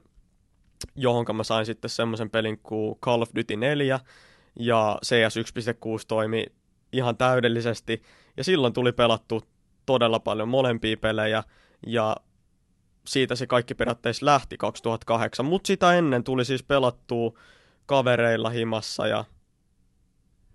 johon 0.97 1.37
mä 1.37 1.45
sain 1.45 1.67
sitten 1.67 1.91
semmoisen 1.91 2.31
pelin 2.31 2.59
kuin 2.59 2.99
Call 2.99 3.23
of 3.23 3.31
Duty 3.37 3.57
4, 3.57 4.01
ja 4.59 4.99
CS 5.05 5.37
1.6 5.37 5.43
toimi 6.09 6.47
ihan 6.93 7.17
täydellisesti, 7.17 8.03
ja 8.37 8.45
silloin 8.45 8.73
tuli 8.73 8.93
pelattu 8.93 9.43
todella 9.87 10.21
paljon 10.21 10.49
molempia 10.49 10.97
pelejä, 10.97 11.43
ja 11.87 12.17
siitä 13.07 13.35
se 13.35 13.47
kaikki 13.47 13.75
periaatteessa 13.75 14.27
lähti 14.27 14.57
2008, 14.57 15.47
mutta 15.47 15.67
sitä 15.67 15.95
ennen 15.95 16.25
tuli 16.25 16.45
siis 16.45 16.63
pelattua 16.63 17.39
kavereilla 17.87 18.51
himassa 18.51 19.07
ja 19.07 19.25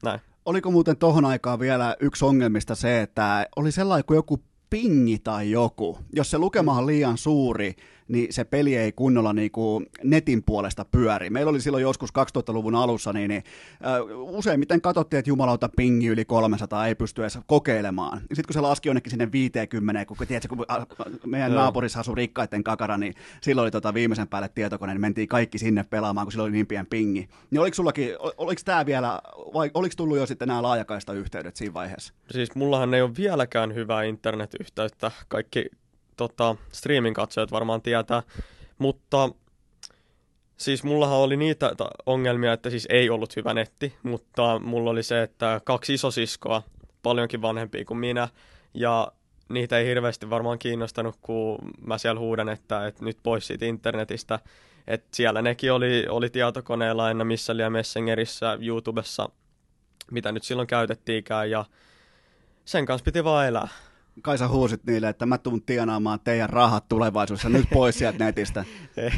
näin. 0.03 0.19
Oliko 0.45 0.71
muuten 0.71 0.97
tohon 0.97 1.25
aikaan 1.25 1.59
vielä 1.59 1.95
yksi 1.99 2.25
ongelmista 2.25 2.75
se, 2.75 3.01
että 3.01 3.47
oli 3.55 3.71
sellainen 3.71 4.05
kuin 4.05 4.15
joku 4.15 4.43
pingi 4.69 5.19
tai 5.19 5.51
joku. 5.51 5.99
Jos 6.13 6.31
se 6.31 6.37
lukema 6.37 6.77
on 6.77 6.87
liian 6.87 7.17
suuri, 7.17 7.75
niin 8.07 8.33
se 8.33 8.43
peli 8.43 8.75
ei 8.75 8.91
kunnolla 8.91 9.33
niin 9.33 9.51
kuin 9.51 9.85
netin 10.03 10.43
puolesta 10.43 10.85
pyöri. 10.85 11.29
Meillä 11.29 11.49
oli 11.49 11.61
silloin 11.61 11.81
joskus 11.81 12.09
2000-luvun 12.09 12.75
alussa, 12.75 13.13
niin, 13.13 13.29
niin 13.29 13.43
äh, 13.85 14.17
useimmiten 14.17 14.81
katsottiin, 14.81 15.17
että 15.17 15.29
jumalauta 15.29 15.69
pingi 15.75 16.07
yli 16.07 16.25
300 16.25 16.87
ei 16.87 16.95
pysty 16.95 17.21
edes 17.21 17.39
kokeilemaan. 17.47 18.19
Sitten 18.19 18.45
kun 18.45 18.53
se 18.53 18.61
laski 18.61 18.89
jonnekin 18.89 19.11
sinne 19.11 19.31
50, 19.31 20.05
kun, 20.05 20.17
tiedätkö, 20.27 20.55
kun 20.55 20.65
meidän 21.25 21.51
Joo. 21.51 21.61
naapurissa 21.61 21.99
asui 21.99 22.15
rikkaiden 22.15 22.63
kakara, 22.63 22.97
niin 22.97 23.13
silloin 23.41 23.63
oli 23.63 23.71
tota 23.71 23.93
viimeisen 23.93 24.27
päälle 24.27 24.49
tietokone, 24.49 24.93
niin 24.93 25.01
mentiin 25.01 25.27
kaikki 25.27 25.57
sinne 25.57 25.83
pelaamaan, 25.83 26.25
kun 26.25 26.31
silloin 26.31 26.49
oli 26.49 26.55
niin 26.55 26.67
pieni 26.67 26.87
pingi. 26.89 27.29
Niin 27.51 27.61
oliko 27.61 27.75
sullakin, 27.75 28.09
oliko 28.37 28.61
tämä 28.65 28.85
vielä, 28.85 29.21
vai 29.53 29.71
oliko 29.73 29.93
tullut 29.97 30.17
jo 30.17 30.25
sitten 30.25 30.47
nämä 30.47 30.61
laajakaista 30.61 31.13
yhteydet 31.13 31.55
siinä 31.55 31.73
vaiheessa? 31.73 32.13
Siis 32.31 32.55
mullahan 32.55 32.93
ei 32.93 33.01
ole 33.01 33.11
vieläkään 33.17 33.75
hyvää 33.75 34.03
internetyhteyttä. 34.03 35.11
Kaikki 35.27 35.65
tota, 36.17 36.55
streamin 36.71 37.13
katsojat 37.13 37.51
varmaan 37.51 37.81
tietää, 37.81 38.23
mutta 38.77 39.29
siis 40.57 40.83
mullahan 40.83 41.17
oli 41.17 41.37
niitä 41.37 41.71
ongelmia, 42.05 42.53
että 42.53 42.69
siis 42.69 42.87
ei 42.89 43.09
ollut 43.09 43.35
hyvä 43.35 43.53
netti, 43.53 43.95
mutta 44.03 44.59
mulla 44.59 44.89
oli 44.89 45.03
se, 45.03 45.21
että 45.23 45.61
kaksi 45.65 45.93
isosiskoa, 45.93 46.63
paljonkin 47.03 47.41
vanhempia 47.41 47.85
kuin 47.85 47.97
minä, 47.97 48.27
ja 48.73 49.11
niitä 49.49 49.77
ei 49.77 49.85
hirveästi 49.85 50.29
varmaan 50.29 50.59
kiinnostanut, 50.59 51.15
kun 51.21 51.57
mä 51.81 51.97
siellä 51.97 52.19
huudan, 52.19 52.49
että, 52.49 52.87
että 52.87 53.05
nyt 53.05 53.17
pois 53.23 53.47
siitä 53.47 53.65
internetistä. 53.65 54.39
että 54.87 55.07
siellä 55.11 55.41
nekin 55.41 55.71
oli, 55.71 56.05
oli 56.09 56.29
tietokoneella 56.29 57.05
aina 57.05 57.23
missä 57.23 57.53
oli 57.53 57.69
Messengerissä, 57.69 58.57
YouTubessa, 58.61 59.29
mitä 60.11 60.31
nyt 60.31 60.43
silloin 60.43 60.67
käytettiinkään, 60.67 61.51
ja 61.51 61.65
sen 62.65 62.85
kanssa 62.85 63.03
piti 63.03 63.23
vaan 63.23 63.47
elää. 63.47 63.67
Kaisa 64.21 64.47
huusit 64.47 64.81
niille, 64.85 65.09
että 65.09 65.25
mä 65.25 65.37
tuun 65.37 65.61
tienaamaan 65.61 66.19
teidän 66.19 66.49
rahat 66.49 66.87
tulevaisuudessa 66.89 67.49
nyt 67.49 67.67
pois 67.73 67.97
sieltä 67.97 68.25
netistä. 68.25 68.65
ei, 68.97 69.11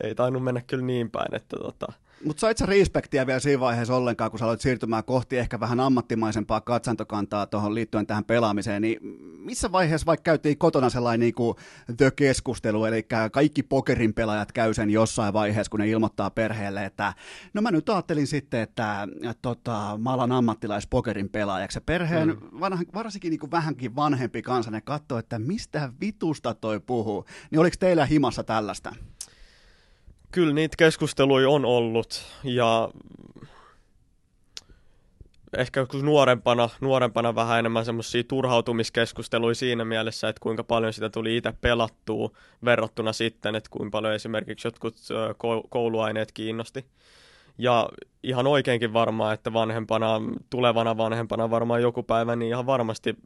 ei 0.00 0.14
tainnut 0.14 0.44
mennä 0.44 0.60
kyllä 0.60 0.84
niin 0.84 1.10
päin, 1.10 1.34
että 1.34 1.56
tota, 1.56 1.92
mutta 2.24 2.40
sait 2.40 2.58
sä 2.58 2.66
respektiä 2.66 3.26
vielä 3.26 3.40
siinä 3.40 3.60
vaiheessa 3.60 3.96
ollenkaan, 3.96 4.30
kun 4.30 4.38
sä 4.38 4.44
aloit 4.44 4.60
siirtymään 4.60 5.04
kohti 5.04 5.38
ehkä 5.38 5.60
vähän 5.60 5.80
ammattimaisempaa 5.80 6.60
katsantokantaa 6.60 7.46
tuohon 7.46 7.74
liittyen 7.74 8.06
tähän 8.06 8.24
pelaamiseen, 8.24 8.82
niin 8.82 8.98
missä 9.38 9.72
vaiheessa 9.72 10.06
vaikka 10.06 10.22
käytiin 10.22 10.58
kotona 10.58 10.90
sellainen 10.90 11.20
niin 11.20 11.34
kuin 11.34 11.56
the-keskustelu, 11.96 12.84
eli 12.84 13.06
kaikki 13.32 13.62
pokerin 13.62 14.14
pelaajat 14.14 14.52
käy 14.52 14.74
sen 14.74 14.90
jossain 14.90 15.32
vaiheessa, 15.32 15.70
kun 15.70 15.80
ne 15.80 15.88
ilmoittaa 15.88 16.30
perheelle, 16.30 16.84
että 16.84 17.14
no 17.54 17.62
mä 17.62 17.70
nyt 17.70 17.88
ajattelin 17.88 18.26
sitten, 18.26 18.60
että, 18.60 19.08
että 19.14 19.42
tota, 19.42 19.98
mä 20.02 20.12
alan 20.12 20.32
ammattilaispokerin 20.32 21.28
pelaajaksi. 21.28 21.76
Ja 21.76 21.80
perheen 21.80 22.28
mm. 22.28 22.60
vanha, 22.60 22.84
varsinkin 22.94 23.30
niin 23.30 23.40
kuin 23.40 23.50
vähänkin 23.50 23.96
vanhempi 23.96 24.42
kansa, 24.42 24.70
ne 24.70 24.80
katsoo, 24.80 25.18
että 25.18 25.38
mistä 25.38 25.92
vitusta 26.00 26.54
toi 26.54 26.80
puhuu. 26.80 27.24
Niin 27.50 27.58
oliko 27.58 27.76
teillä 27.80 28.06
himassa 28.06 28.44
tällaista? 28.44 28.92
Kyllä 30.32 30.54
niitä 30.54 30.76
keskusteluja 30.76 31.48
on 31.48 31.64
ollut 31.64 32.22
ja 32.44 32.88
ehkä 35.56 35.86
nuorempana, 36.02 36.68
nuorempana 36.80 37.34
vähän 37.34 37.58
enemmän 37.58 37.84
semmoisia 37.84 38.24
turhautumiskeskusteluja 38.24 39.54
siinä 39.54 39.84
mielessä, 39.84 40.28
että 40.28 40.40
kuinka 40.40 40.64
paljon 40.64 40.92
sitä 40.92 41.10
tuli 41.10 41.36
itse 41.36 41.52
pelattua 41.60 42.30
verrattuna 42.64 43.12
sitten, 43.12 43.54
että 43.54 43.70
kuinka 43.70 43.90
paljon 43.90 44.14
esimerkiksi 44.14 44.68
jotkut 44.68 44.94
kouluaineet 45.70 46.32
kiinnosti. 46.32 46.84
Ja 47.58 47.88
ihan 48.22 48.46
oikeinkin 48.46 48.92
varmaan, 48.92 49.34
että 49.34 49.52
vanhempana, 49.52 50.20
tulevana 50.50 50.96
vanhempana 50.96 51.50
varmaan 51.50 51.82
joku 51.82 52.02
päivä, 52.02 52.36
niin 52.36 52.48
ihan 52.48 52.66
varmasti 52.66 53.16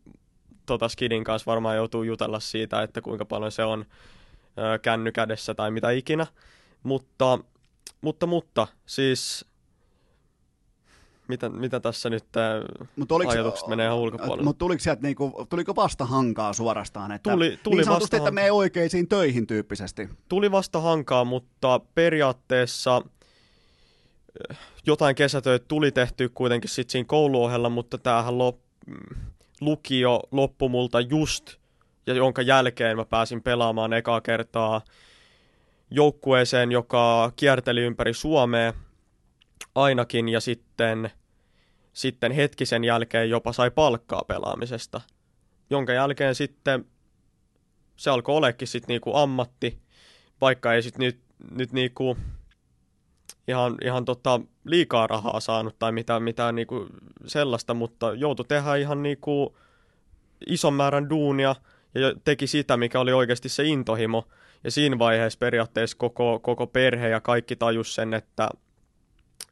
tota 0.67 0.89
Skidin 0.89 1.25
kanssa 1.25 1.51
varmaan 1.51 1.77
joutuu 1.77 2.03
jutella 2.03 2.41
siitä, 2.41 2.83
että 2.83 3.01
kuinka 3.01 3.25
paljon 3.25 3.53
se 3.53 3.65
on 3.65 3.85
kännykädessä 4.83 5.55
tai 5.55 5.71
mitä 5.71 5.91
ikinä. 5.91 6.27
Mutta, 6.85 7.39
mutta, 8.01 8.27
mutta, 8.27 8.67
siis 8.87 9.45
mitä, 11.29 11.49
mitä 11.49 11.81
tässä 11.81 12.11
nyt 12.11 12.25
Mut 12.97 13.13
oliko, 13.13 13.31
ajatukset 13.33 13.69
menee 13.69 13.87
ihan 13.87 13.99
ulkopuolelle. 13.99 14.43
Mutta 14.43 14.59
tuliko 14.59 14.81
sieltä 14.81 15.03
niinku, 15.03 15.47
tuliko 15.51 15.77
vasta 15.77 16.05
hankaa 16.05 16.53
suorastaan? 16.53 17.13
Että 17.13 17.31
tuli, 17.31 17.59
tuli 17.63 17.77
niin 17.77 17.89
vasta 17.89 18.17
että 18.17 18.31
me 18.31 18.53
oikeisiin 18.53 19.09
töihin 19.09 19.47
tyyppisesti. 19.47 20.09
Tuli 20.29 20.51
vasta 20.51 20.81
hankaa, 20.81 21.25
mutta 21.25 21.81
periaatteessa 21.95 23.03
eh, 24.51 24.59
jotain 24.87 25.15
kesätöitä 25.15 25.65
tuli 25.69 25.93
tehty 25.93 26.29
kuitenkin 26.29 26.71
sitten 26.71 26.93
siinä 26.93 27.07
kouluohella, 27.07 27.69
mutta 27.69 27.99
tämähän 27.99 28.39
lop, 28.39 28.59
lukio 29.61 30.21
loppui 30.31 30.69
multa 30.69 31.01
just, 31.01 31.57
ja 32.07 32.15
jonka 32.15 32.43
jälkeen 32.43 32.97
mä 32.97 33.05
pääsin 33.05 33.43
pelaamaan 33.43 33.93
ekaa 33.93 34.21
kertaa 34.21 34.81
joukkueeseen, 35.91 36.73
joka 36.73 37.33
kierteli 37.37 37.81
ympäri 37.81 38.15
Suomea 38.15 38.73
ainakin 39.75 40.29
ja 40.29 40.41
sitten, 40.41 41.11
sitten 41.93 42.33
hetkisen 42.33 42.85
jälkeen 42.85 43.31
jopa 43.31 43.53
sai 43.53 43.71
palkkaa 43.71 44.23
pelaamisesta, 44.29 45.01
jonka 45.71 45.93
jälkeen 45.93 46.35
sitten 46.35 46.85
se 47.97 48.11
alkoi 48.11 48.37
olekin 48.37 48.69
sitten 48.69 48.89
niinku 48.89 49.17
ammatti, 49.17 49.79
vaikka 50.41 50.75
ei 50.75 50.83
sitten 50.83 51.01
nyt, 51.01 51.21
nyt 51.51 51.73
niinku 51.73 52.17
ihan, 53.49 53.77
ihan 53.85 54.05
tota 54.05 54.41
liikaa 54.65 55.07
rahaa 55.07 55.41
saanut 55.41 55.79
tai 55.79 55.93
mitään, 55.93 56.23
mitään 56.23 56.55
niinku 56.55 56.87
sellaista, 57.27 57.75
mutta 57.75 58.15
joutui 58.15 58.47
tehdä 58.49 58.77
ihan 58.77 59.03
niinku 59.03 59.57
ison 60.47 60.75
määrän 60.75 61.11
duunia 61.11 61.57
ja 61.95 62.15
teki 62.25 62.47
sitä, 62.47 62.77
mikä 62.77 63.01
oli 63.01 63.13
oikeasti 63.13 63.49
se 63.49 63.65
intohimo. 63.65 64.29
Ja 64.65 64.71
siinä 64.71 64.99
vaiheessa 64.99 65.39
periaatteessa 65.39 65.97
koko, 65.97 66.39
koko 66.39 66.67
perhe 66.67 67.09
ja 67.09 67.21
kaikki 67.21 67.57
tajus 67.57 67.95
sen, 67.95 68.15
että, 68.15 68.49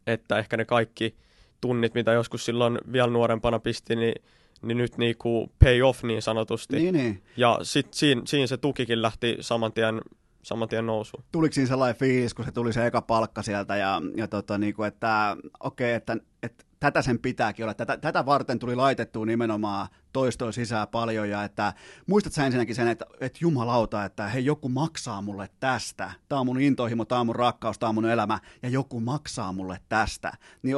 että 0.07 0.39
ehkä 0.39 0.57
ne 0.57 0.65
kaikki 0.65 1.17
tunnit, 1.61 1.95
mitä 1.95 2.13
joskus 2.13 2.45
silloin 2.45 2.79
vielä 2.93 3.11
nuorempana 3.11 3.59
pisti, 3.59 3.97
niin, 3.97 4.23
niin 4.63 4.79
nyt 4.79 4.99
niinku 4.99 5.53
pay 5.59 5.83
off 5.83 6.03
niin 6.03 6.23
sanotusti. 6.23 6.77
Niin, 6.77 6.95
niin. 6.95 7.23
Ja 7.37 7.59
sitten 7.63 7.99
siinä, 7.99 8.23
siinä 8.25 8.47
se 8.47 8.57
tukikin 8.57 9.03
lähti 9.03 9.37
saman 9.41 9.73
tien, 9.73 10.01
saman 10.43 10.69
tien 10.69 10.87
nousuun. 10.87 11.25
Tuliko 11.33 11.53
siinä 11.53 11.69
sellainen 11.69 11.97
fiilis, 11.97 12.35
kun 12.35 12.45
se 12.45 12.53
tuli 12.53 12.73
se 12.73 12.87
eka 12.87 13.03
palkka 13.03 13.43
sieltä 13.43 13.77
ja, 13.77 14.03
ja 14.17 14.29
tota, 14.29 14.59
niin 14.59 14.75
kuin, 14.75 14.89
että 14.89 15.37
okei, 15.61 15.87
okay, 15.87 15.97
että, 15.97 16.17
että 16.43 16.65
tätä 16.83 17.03
sen 17.03 17.19
pitääkin 17.19 17.65
olla. 17.65 17.75
Tätä, 17.75 17.97
tätä 17.97 18.27
varten 18.27 18.59
tuli 18.59 18.75
laitettua 18.75 19.27
nimenomaan 19.27 19.89
toistoa 20.13 20.53
sisään 20.53 20.89
paljon 20.89 21.31
ja 21.31 21.45
että 21.45 21.73
muistat 22.07 22.33
sä 22.33 22.47
ensinnäkin 22.47 22.75
sen, 22.75 22.89
että, 22.89 23.07
että 23.21 23.39
jumalauta, 23.43 24.05
että 24.05 24.27
hei 24.29 24.45
joku 24.45 24.69
maksaa 24.69 25.23
mulle 25.23 25.49
tästä. 25.61 26.13
Tämä 26.29 26.41
on 26.41 26.47
mun 26.47 26.61
intohimo, 26.61 27.05
tämä 27.05 27.21
on 27.21 27.27
mun 27.27 27.37
rakkaus, 27.37 27.79
tämä 27.79 27.89
on 27.89 27.95
mun 27.95 28.11
elämä 28.11 28.39
ja 28.63 28.69
joku 28.69 29.01
maksaa 29.01 29.53
mulle 29.53 29.81
tästä. 29.89 30.33
Niin 30.63 30.77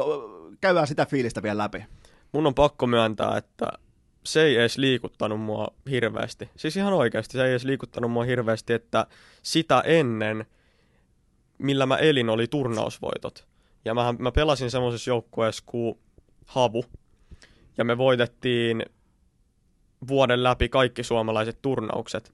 käydään 0.61 0.87
sitä 0.87 1.07
fiilistä 1.07 1.43
vielä 1.43 1.59
läpi. 1.59 1.85
Mun 2.33 2.47
on 2.47 2.55
pakko 2.55 2.87
myöntää, 2.87 3.37
että 3.37 3.67
se 4.25 4.43
ei 4.43 4.57
edes 4.57 4.79
liikuttanut 4.79 5.41
mua 5.41 5.69
hirveästi. 5.91 6.51
Siis 6.57 6.77
ihan 6.77 6.93
oikeasti 6.93 7.33
se 7.33 7.45
ei 7.45 7.51
edes 7.51 7.65
liikuttanut 7.65 8.11
mua 8.11 8.25
hirveästi, 8.25 8.73
että 8.73 9.07
sitä 9.43 9.83
ennen, 9.87 10.47
millä 11.59 11.87
mä 11.87 11.97
elin, 11.97 12.31
oli 12.31 12.47
turnausvoitot. 12.47 13.54
Ja 13.85 13.94
mähän, 13.94 14.16
mä 14.19 14.32
pelasin 14.32 14.70
semmoisessa 14.70 15.11
joukkueessa 15.11 15.62
kuin 15.66 15.98
Havu. 16.47 16.85
Ja 17.78 17.85
me 17.85 17.98
voitettiin 17.98 18.85
vuoden 20.09 20.43
läpi 20.43 20.69
kaikki 20.69 21.02
suomalaiset 21.02 21.59
turnaukset. 21.62 22.32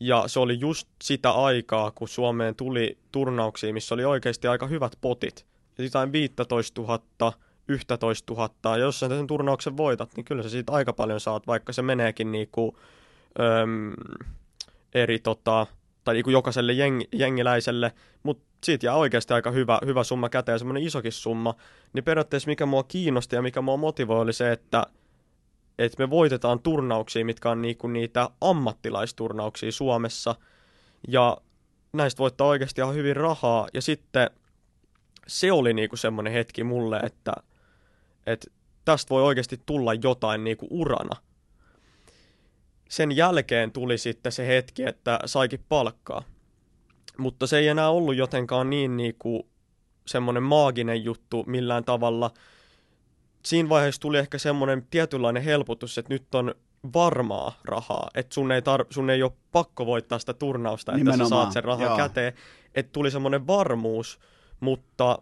Ja 0.00 0.24
se 0.26 0.40
oli 0.40 0.60
just 0.60 0.88
sitä 1.02 1.30
aikaa, 1.30 1.90
kun 1.90 2.08
Suomeen 2.08 2.56
tuli 2.56 2.98
turnauksia, 3.12 3.72
missä 3.72 3.94
oli 3.94 4.04
oikeasti 4.04 4.48
aika 4.48 4.66
hyvät 4.66 4.92
potit. 5.00 5.46
Ja 5.78 5.84
jotain 5.84 6.12
15 6.12 6.82
000, 6.82 7.32
11 7.68 8.34
000. 8.34 8.50
Ja 8.64 8.76
jos 8.76 9.00
sä 9.00 9.08
sen 9.08 9.26
turnauksen 9.26 9.76
voitat, 9.76 10.10
niin 10.16 10.24
kyllä 10.24 10.42
sä 10.42 10.48
siitä 10.48 10.72
aika 10.72 10.92
paljon 10.92 11.20
saat, 11.20 11.46
vaikka 11.46 11.72
se 11.72 11.82
meneekin 11.82 12.32
niinku, 12.32 12.78
öm, 13.40 13.92
eri 14.94 15.18
tota, 15.18 15.66
tai 16.04 16.14
niinku 16.14 16.30
jokaiselle 16.30 16.72
jeng, 16.72 17.00
jengiläiselle, 17.12 17.92
mutta 18.22 18.44
siitä 18.64 18.86
jää 18.86 18.94
oikeasti 18.94 19.34
aika 19.34 19.50
hyvä, 19.50 19.78
hyvä 19.86 20.04
summa 20.04 20.28
käteen, 20.28 20.58
semmoinen 20.58 20.82
isokin 20.82 21.12
summa. 21.12 21.54
Niin 21.92 22.04
periaatteessa 22.04 22.50
mikä 22.50 22.66
mua 22.66 22.82
kiinnosti 22.82 23.36
ja 23.36 23.42
mikä 23.42 23.60
mua 23.60 23.76
motivoi 23.76 24.20
oli 24.20 24.32
se, 24.32 24.52
että 24.52 24.86
että 25.78 26.02
me 26.02 26.10
voitetaan 26.10 26.60
turnauksia, 26.60 27.24
mitkä 27.24 27.50
on 27.50 27.62
niinku 27.62 27.86
niitä 27.86 28.30
ammattilaisturnauksia 28.40 29.72
Suomessa. 29.72 30.34
Ja 31.08 31.36
näistä 31.92 32.18
voittaa 32.18 32.46
oikeasti 32.46 32.80
ihan 32.80 32.94
hyvin 32.94 33.16
rahaa. 33.16 33.68
Ja 33.74 33.82
sitten 33.82 34.30
se 35.26 35.52
oli 35.52 35.74
niinku 35.74 35.96
semmoinen 35.96 36.32
hetki 36.32 36.64
mulle, 36.64 36.96
että, 36.96 37.32
että 38.26 38.50
tästä 38.84 39.10
voi 39.10 39.22
oikeasti 39.22 39.60
tulla 39.66 39.94
jotain 39.94 40.44
niinku 40.44 40.66
urana. 40.70 41.16
Sen 42.88 43.16
jälkeen 43.16 43.72
tuli 43.72 43.98
sitten 43.98 44.32
se 44.32 44.46
hetki, 44.46 44.82
että 44.82 45.18
saikin 45.24 45.64
palkkaa. 45.68 46.22
Mutta 47.18 47.46
se 47.46 47.58
ei 47.58 47.68
enää 47.68 47.90
ollut 47.90 48.16
jotenkaan 48.16 48.70
niin 48.70 48.96
niinku 48.96 49.48
semmoinen 50.06 50.42
maaginen 50.42 51.04
juttu 51.04 51.44
millään 51.46 51.84
tavalla. 51.84 52.30
Siinä 53.44 53.68
vaiheessa 53.68 54.00
tuli 54.00 54.18
ehkä 54.18 54.38
semmoinen 54.38 54.86
tietynlainen 54.90 55.42
helpotus, 55.42 55.98
että 55.98 56.14
nyt 56.14 56.34
on 56.34 56.54
varmaa 56.94 57.58
rahaa, 57.64 58.10
että 58.14 58.34
sun 58.34 58.52
ei, 58.52 58.60
tar- 58.60 58.86
sun 58.90 59.10
ei 59.10 59.22
ole 59.22 59.32
pakko 59.52 59.86
voittaa 59.86 60.18
sitä 60.18 60.34
turnausta, 60.34 60.92
että 60.92 60.98
Nimenomaan, 60.98 61.28
sä 61.28 61.30
saat 61.30 61.52
sen 61.52 61.64
rahan 61.64 61.86
joo. 61.86 61.96
käteen. 61.96 62.32
Että 62.74 62.92
tuli 62.92 63.10
semmoinen 63.10 63.46
varmuus, 63.46 64.20
mutta 64.60 65.18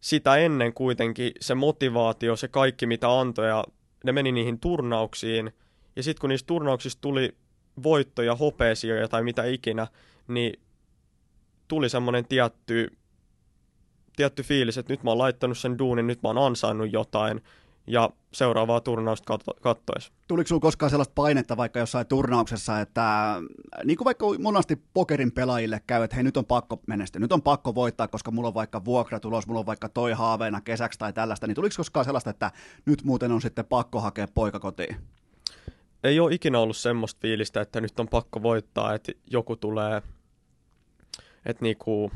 sitä 0.00 0.36
ennen 0.36 0.72
kuitenkin 0.72 1.32
se 1.40 1.54
motivaatio, 1.54 2.36
se 2.36 2.48
kaikki 2.48 2.86
mitä 2.86 3.20
antoi 3.20 3.48
ja 3.48 3.64
ne 4.04 4.12
meni 4.12 4.32
niihin 4.32 4.60
turnauksiin. 4.60 5.52
Ja 5.96 6.02
sitten 6.02 6.20
kun 6.20 6.30
niistä 6.30 6.46
turnauksista 6.46 7.00
tuli 7.00 7.36
voittoja, 7.82 8.34
hopeesia 8.34 9.08
tai 9.08 9.22
mitä 9.22 9.44
ikinä, 9.44 9.86
niin 10.28 10.60
tuli 11.68 11.88
semmoinen 11.88 12.26
tietty, 12.26 12.96
tietty 14.16 14.42
fiilis, 14.42 14.78
että 14.78 14.92
nyt 14.92 15.02
mä 15.02 15.10
oon 15.10 15.18
laittanut 15.18 15.58
sen 15.58 15.78
duunin, 15.78 16.06
nyt 16.06 16.22
mä 16.22 16.28
oon 16.28 16.38
ansainnut 16.38 16.92
jotain 16.92 17.40
ja 17.86 18.10
seuraavaa 18.32 18.80
turnausta 18.80 19.24
katso- 19.26 19.60
kattois. 19.60 20.12
Tuliko 20.28 20.48
sinulla 20.48 20.62
koskaan 20.62 20.90
sellaista 20.90 21.12
painetta 21.14 21.56
vaikka 21.56 21.78
jossain 21.78 22.06
turnauksessa, 22.06 22.80
että 22.80 23.36
niin 23.84 23.96
kuin 23.96 24.04
vaikka 24.04 24.26
monasti 24.38 24.82
pokerin 24.94 25.32
pelaajille 25.32 25.80
käy, 25.86 26.02
että 26.02 26.16
hei 26.16 26.24
nyt 26.24 26.36
on 26.36 26.46
pakko 26.46 26.80
menestyä, 26.86 27.20
nyt 27.20 27.32
on 27.32 27.42
pakko 27.42 27.74
voittaa, 27.74 28.08
koska 28.08 28.30
mulla 28.30 28.48
on 28.48 28.54
vaikka 28.54 28.84
vuokratulos, 28.84 29.46
mulla 29.46 29.60
on 29.60 29.66
vaikka 29.66 29.88
toi 29.88 30.12
haaveena 30.12 30.60
kesäksi 30.60 30.98
tai 30.98 31.12
tällaista, 31.12 31.46
niin 31.46 31.54
tuliko 31.54 31.74
koskaan 31.76 32.04
sellaista, 32.04 32.30
että 32.30 32.50
nyt 32.86 33.04
muuten 33.04 33.32
on 33.32 33.40
sitten 33.40 33.64
pakko 33.64 34.00
hakea 34.00 34.28
poika 34.34 34.60
kotiin? 34.60 34.96
Ei 36.04 36.20
ole 36.20 36.34
ikinä 36.34 36.58
ollut 36.58 36.76
semmoista 36.76 37.20
fiilistä, 37.20 37.60
että 37.60 37.80
nyt 37.80 38.00
on 38.00 38.08
pakko 38.08 38.42
voittaa, 38.42 38.94
että 38.94 39.12
joku 39.30 39.56
tulee, 39.56 40.02
että 41.46 41.62
niinku, 41.62 42.10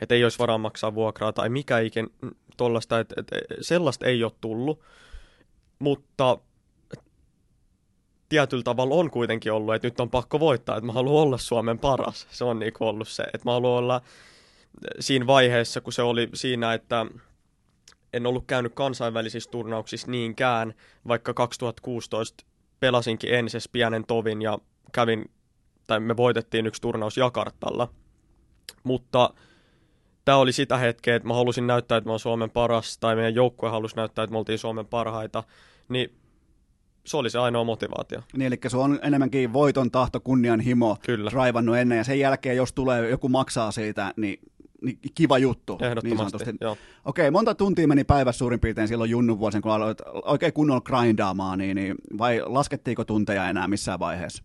että 0.00 0.14
ei 0.14 0.24
olisi 0.24 0.38
varaa 0.38 0.58
maksaa 0.58 0.94
vuokraa 0.94 1.32
tai 1.32 1.48
mikä 1.48 1.78
ikin 1.78 2.12
tollasta, 2.56 2.98
että, 2.98 3.14
että 3.18 3.36
sellaista 3.60 4.06
ei 4.06 4.24
ole 4.24 4.32
tullut, 4.40 4.80
mutta 5.78 6.38
tietyllä 8.28 8.62
tavalla 8.62 8.94
on 8.94 9.10
kuitenkin 9.10 9.52
ollut, 9.52 9.74
että 9.74 9.86
nyt 9.86 10.00
on 10.00 10.10
pakko 10.10 10.40
voittaa, 10.40 10.76
että 10.76 10.86
mä 10.86 10.92
haluan 10.92 11.22
olla 11.22 11.38
Suomen 11.38 11.78
paras. 11.78 12.26
Se 12.30 12.44
on 12.44 12.58
niinku 12.58 12.86
ollut 12.86 13.08
se, 13.08 13.22
että 13.22 13.44
mä 13.44 13.52
haluan 13.52 13.78
olla 13.78 14.00
siinä 15.00 15.26
vaiheessa, 15.26 15.80
kun 15.80 15.92
se 15.92 16.02
oli 16.02 16.28
siinä, 16.34 16.74
että 16.74 17.06
en 18.12 18.26
ollut 18.26 18.44
käynyt 18.46 18.74
kansainvälisissä 18.74 19.50
turnauksissa 19.50 20.10
niinkään, 20.10 20.74
vaikka 21.08 21.34
2016 21.34 22.44
pelasinkin 22.80 23.34
ensis 23.34 23.68
pienen 23.68 24.04
tovin 24.06 24.42
ja 24.42 24.58
kävin, 24.92 25.30
tai 25.86 26.00
me 26.00 26.16
voitettiin 26.16 26.66
yksi 26.66 26.82
turnaus 26.82 27.16
Jakartalla. 27.16 27.88
Mutta 28.84 29.30
tämä 30.24 30.38
oli 30.38 30.52
sitä 30.52 30.76
hetkeä, 30.76 31.16
että 31.16 31.28
mä 31.28 31.34
halusin 31.34 31.66
näyttää, 31.66 31.98
että 31.98 32.08
mä 32.08 32.12
oon 32.12 32.20
Suomen 32.20 32.50
paras, 32.50 32.98
tai 32.98 33.16
meidän 33.16 33.34
joukkue 33.34 33.70
halusi 33.70 33.96
näyttää, 33.96 34.22
että 34.22 34.32
me 34.32 34.38
oltiin 34.38 34.58
Suomen 34.58 34.86
parhaita, 34.86 35.44
niin 35.88 36.10
se 37.06 37.16
oli 37.16 37.30
se 37.30 37.38
ainoa 37.38 37.64
motivaatio. 37.64 38.22
Niin, 38.36 38.46
eli 38.46 38.58
se 38.68 38.76
on 38.76 38.98
enemmänkin 39.02 39.52
voiton 39.52 39.90
tahto, 39.90 40.20
kunnianhimo, 40.20 40.96
Kyllä. 41.06 41.30
raivannut 41.34 41.76
ennen, 41.76 41.98
ja 41.98 42.04
sen 42.04 42.20
jälkeen, 42.20 42.56
jos 42.56 42.72
tulee, 42.72 43.10
joku 43.10 43.28
maksaa 43.28 43.72
siitä, 43.72 44.12
niin, 44.16 44.38
niin 44.82 44.98
kiva 45.14 45.38
juttu. 45.38 45.76
Niin 45.76 45.88
Ehdottomasti, 45.88 46.30
sanotusti. 46.30 46.56
joo. 46.60 46.76
Okei, 47.04 47.30
monta 47.30 47.54
tuntia 47.54 47.88
meni 47.88 48.04
päivässä 48.04 48.38
suurin 48.38 48.60
piirtein 48.60 48.88
silloin 48.88 49.10
junnun 49.10 49.38
vuosien, 49.38 49.62
kun 49.62 49.72
aloit 49.72 49.98
oikein 50.24 50.52
kunnolla 50.52 50.80
grindaamaan, 50.80 51.58
niin, 51.58 51.74
niin 51.74 51.94
vai 52.18 52.42
laskettiinko 52.46 53.04
tunteja 53.04 53.48
enää 53.48 53.68
missään 53.68 53.98
vaiheessa? 53.98 54.42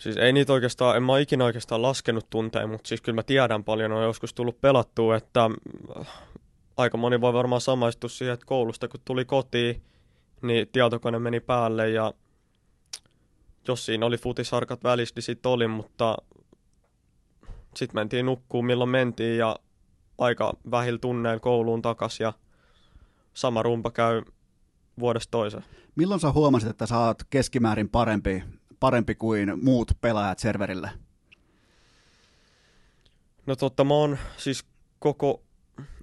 Siis 0.00 0.16
ei 0.16 0.32
niitä 0.32 0.52
oikeastaan, 0.52 0.96
en 0.96 1.02
mä 1.02 1.18
ikinä 1.18 1.44
oikeastaan 1.44 1.82
laskenut 1.82 2.30
tunteja, 2.30 2.66
mutta 2.66 2.88
siis 2.88 3.00
kyllä 3.00 3.16
mä 3.16 3.22
tiedän 3.22 3.64
paljon, 3.64 3.92
on 3.92 4.04
joskus 4.04 4.34
tullut 4.34 4.60
pelattua, 4.60 5.16
että 5.16 5.50
äh, 6.00 6.08
aika 6.76 6.96
moni 6.96 7.20
voi 7.20 7.32
varmaan 7.32 7.60
samaistua 7.60 8.10
siihen, 8.10 8.34
että 8.34 8.46
koulusta 8.46 8.88
kun 8.88 9.00
tuli 9.04 9.24
kotiin, 9.24 9.82
niin 10.42 10.68
tietokone 10.68 11.18
meni 11.18 11.40
päälle 11.40 11.90
ja 11.90 12.14
jos 13.68 13.86
siinä 13.86 14.06
oli 14.06 14.18
futisharkat 14.18 14.84
välissä, 14.84 15.12
niin 15.16 15.22
sit 15.22 15.46
oli, 15.46 15.68
mutta 15.68 16.16
sitten 17.76 18.00
mentiin 18.00 18.26
nukkuun 18.26 18.66
milloin 18.66 18.90
mentiin 18.90 19.38
ja 19.38 19.56
aika 20.18 20.52
vähillä 20.70 20.98
tunneilla 20.98 21.40
kouluun 21.40 21.82
takas 21.82 22.20
ja 22.20 22.32
sama 23.34 23.62
rumpa 23.62 23.90
käy 23.90 24.22
vuodesta 25.00 25.30
toiseen. 25.30 25.64
Milloin 25.96 26.20
sä 26.20 26.32
huomasit, 26.32 26.70
että 26.70 26.86
sä 26.86 26.98
oot 26.98 27.18
keskimäärin 27.30 27.88
parempi, 27.88 28.42
parempi 28.84 29.14
kuin 29.14 29.64
muut 29.64 29.92
pelaajat 30.00 30.38
serverille? 30.38 30.90
No 33.46 33.56
totta, 33.56 33.84
mä 33.84 33.94
oon 33.94 34.18
siis 34.36 34.64
koko 34.98 35.42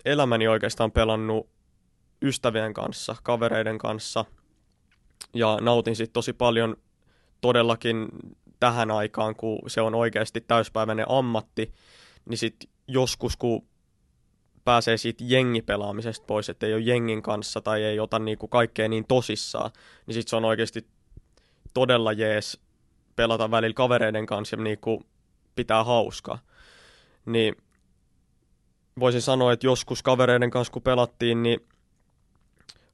elämäni 0.06 0.48
oikeastaan 0.48 0.92
pelannut 0.92 1.50
ystävien 2.22 2.74
kanssa, 2.74 3.16
kavereiden 3.24 3.78
kanssa 3.78 4.26
ja 5.34 5.58
nautin 5.62 5.96
sit 5.96 6.14
tosi 6.14 6.34
paljon 6.34 6.78
todellakin 7.42 8.08
tähän 8.60 8.92
aikaan, 8.92 9.36
kun 9.36 9.60
se 9.68 9.82
on 9.82 9.96
oikeasti 9.96 10.42
täyspäiväinen 10.42 11.06
ammatti, 11.10 11.74
niin 12.30 12.38
sit 12.38 12.70
joskus 12.88 13.38
kun 13.38 13.68
pääsee 14.66 14.98
siitä 14.98 15.24
jengipelaamisesta 15.28 16.26
pois, 16.26 16.50
että 16.50 16.66
ei 16.66 16.74
ole 16.74 16.82
jengin 16.82 17.22
kanssa 17.22 17.62
tai 17.62 17.84
ei 17.84 18.00
ota 18.00 18.20
niinku 18.20 18.48
kaikkea 18.48 18.90
niin 18.90 19.06
tosissaan, 19.08 19.72
niin 20.06 20.14
sit 20.14 20.28
se 20.28 20.36
on 20.36 20.46
oikeasti 20.46 20.88
todella 21.74 22.14
jees 22.14 22.71
pelata 23.16 23.52
välillä 23.52 23.74
kavereiden 23.74 24.26
kanssa 24.26 24.56
ja 24.56 24.64
niinku 24.64 25.04
pitää 25.56 25.84
hauskaa. 25.84 26.40
Niin 27.26 27.56
voisin 29.00 29.22
sanoa, 29.22 29.54
että 29.54 29.68
joskus 29.68 30.04
kavereiden 30.04 30.52
kanssa 30.52 30.74
kun 30.74 30.82
pelattiin, 30.82 31.44
niin 31.44 31.60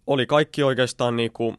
oli 0.08 0.26
kaikki 0.26 0.64
oikeastaan 0.64 1.16
niinku 1.16 1.56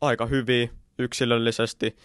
aika 0.00 0.26
hyviä 0.26 0.68
yksilöllisesti. 0.98 1.96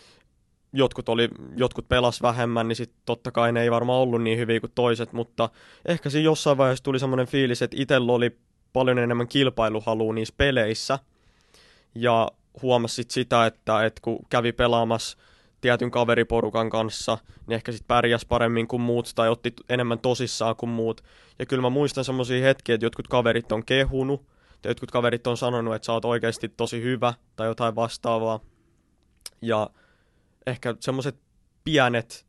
Jotkut, 0.73 1.09
oli, 1.09 1.29
jotkut 1.55 1.89
pelas 1.89 2.21
vähemmän, 2.21 2.67
niin 2.67 2.75
sitten 2.75 3.01
totta 3.05 3.31
kai 3.31 3.51
ne 3.51 3.61
ei 3.61 3.71
varmaan 3.71 3.99
ollut 3.99 4.21
niin 4.21 4.37
hyviä 4.37 4.59
kuin 4.59 4.71
toiset, 4.75 5.13
mutta 5.13 5.49
ehkä 5.85 6.09
siinä 6.09 6.25
jossain 6.25 6.57
vaiheessa 6.57 6.83
tuli 6.83 6.99
semmoinen 6.99 7.27
fiilis, 7.27 7.61
että 7.61 7.77
itsellä 7.79 8.11
oli 8.11 8.37
paljon 8.73 8.99
enemmän 8.99 9.27
kilpailuhalua 9.27 10.13
niissä 10.13 10.33
peleissä. 10.37 10.99
Ja 11.95 12.27
huomasit 12.61 13.11
sitä, 13.11 13.45
että, 13.45 13.85
että 13.85 14.01
kun 14.01 14.19
kävi 14.29 14.51
pelaamassa 14.51 15.17
tietyn 15.61 15.91
kaveriporukan 15.91 16.69
kanssa, 16.69 17.17
niin 17.47 17.55
ehkä 17.55 17.71
sitten 17.71 17.87
pärjäs 17.87 18.25
paremmin 18.25 18.67
kuin 18.67 18.81
muut 18.81 19.11
tai 19.15 19.29
otti 19.29 19.53
enemmän 19.69 19.99
tosissaan 19.99 20.55
kuin 20.55 20.69
muut. 20.69 21.03
Ja 21.39 21.45
kyllä 21.45 21.61
mä 21.61 21.69
muistan 21.69 22.05
semmoisia 22.05 22.43
hetkiä, 22.43 22.75
että 22.75 22.85
jotkut 22.85 23.07
kaverit 23.07 23.51
on 23.51 23.65
kehunut, 23.65 24.25
ja 24.63 24.69
jotkut 24.69 24.91
kaverit 24.91 25.27
on 25.27 25.37
sanonut, 25.37 25.75
että 25.75 25.85
sä 25.85 25.93
oot 25.93 26.05
oikeasti 26.05 26.49
tosi 26.49 26.81
hyvä 26.81 27.13
tai 27.35 27.47
jotain 27.47 27.75
vastaavaa. 27.75 28.39
Ja 29.41 29.69
ehkä 30.47 30.75
semmoiset 30.79 31.15
pienet 31.63 32.25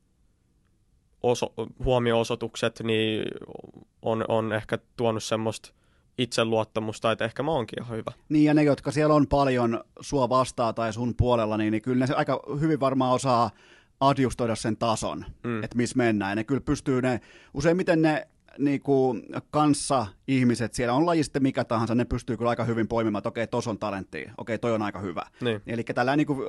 oso- 1.23 1.55
huomio-osoitukset 1.85 2.81
niin 2.81 3.25
on, 4.03 4.25
on 4.29 4.53
ehkä 4.53 4.79
tuonut 4.97 5.25
semmoista 5.25 5.73
itseluottamusta, 6.19 7.13
että 7.13 7.25
ehkä 7.25 7.43
mä 7.43 7.51
oonkin 7.51 7.83
ihan 7.83 7.97
hyvä. 7.97 8.13
Niin, 8.29 8.45
ja 8.45 8.55
ne, 8.55 8.63
jotka 8.63 8.91
siellä 8.91 9.15
on 9.15 9.27
paljon 9.27 9.85
sua 10.01 10.29
vastaa 10.29 10.73
tai 10.73 10.93
sun 10.93 11.15
puolella, 11.17 11.57
niin, 11.57 11.71
niin 11.71 11.83
kyllä 11.83 12.07
ne 12.07 12.15
aika 12.15 12.41
hyvin 12.61 12.81
varmaan 12.81 13.13
osaa 13.13 13.51
adjustoida 14.01 14.57
sen 14.57 14.77
tason, 14.77 15.25
mm. 15.45 15.65
että 15.65 15.77
missä 15.77 15.97
mennään. 15.97 16.31
Ja 16.31 16.35
ne 16.35 16.45
kyllä 16.45 16.61
pystyy 16.61 17.03
ne, 17.03 17.21
useimmiten 17.55 18.03
ne 18.03 18.29
niinku, 18.59 19.15
kanssa 19.51 20.07
ihmiset, 20.29 20.75
siellä 20.75 20.95
on 20.95 21.07
laji 21.07 21.23
sitten 21.23 21.43
mikä 21.43 21.65
tahansa, 21.65 21.95
ne 21.95 22.05
pystyy 22.05 22.37
kyllä 22.37 22.51
aika 22.51 22.65
hyvin 22.65 22.89
poimimaan, 22.89 23.21
että 23.21 23.29
okei, 23.29 23.45
okay, 23.45 23.51
tos 23.51 23.69
on 23.69 23.79
talenttia, 23.79 24.23
okei, 24.23 24.55
okay, 24.55 24.59
toi 24.59 24.73
on 24.73 24.83
aika 24.83 24.99
hyvä. 24.99 25.23
Niin. 25.41 25.63
Eli 25.67 25.85
tällä 25.85 26.17
niinku 26.17 26.45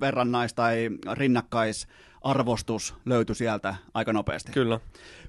verrannais- 0.00 0.54
tai 0.54 0.90
rinnakkaisarvostus 1.12 2.94
löytyi 3.04 3.34
sieltä 3.34 3.74
aika 3.94 4.12
nopeasti. 4.12 4.52
Kyllä. 4.52 4.80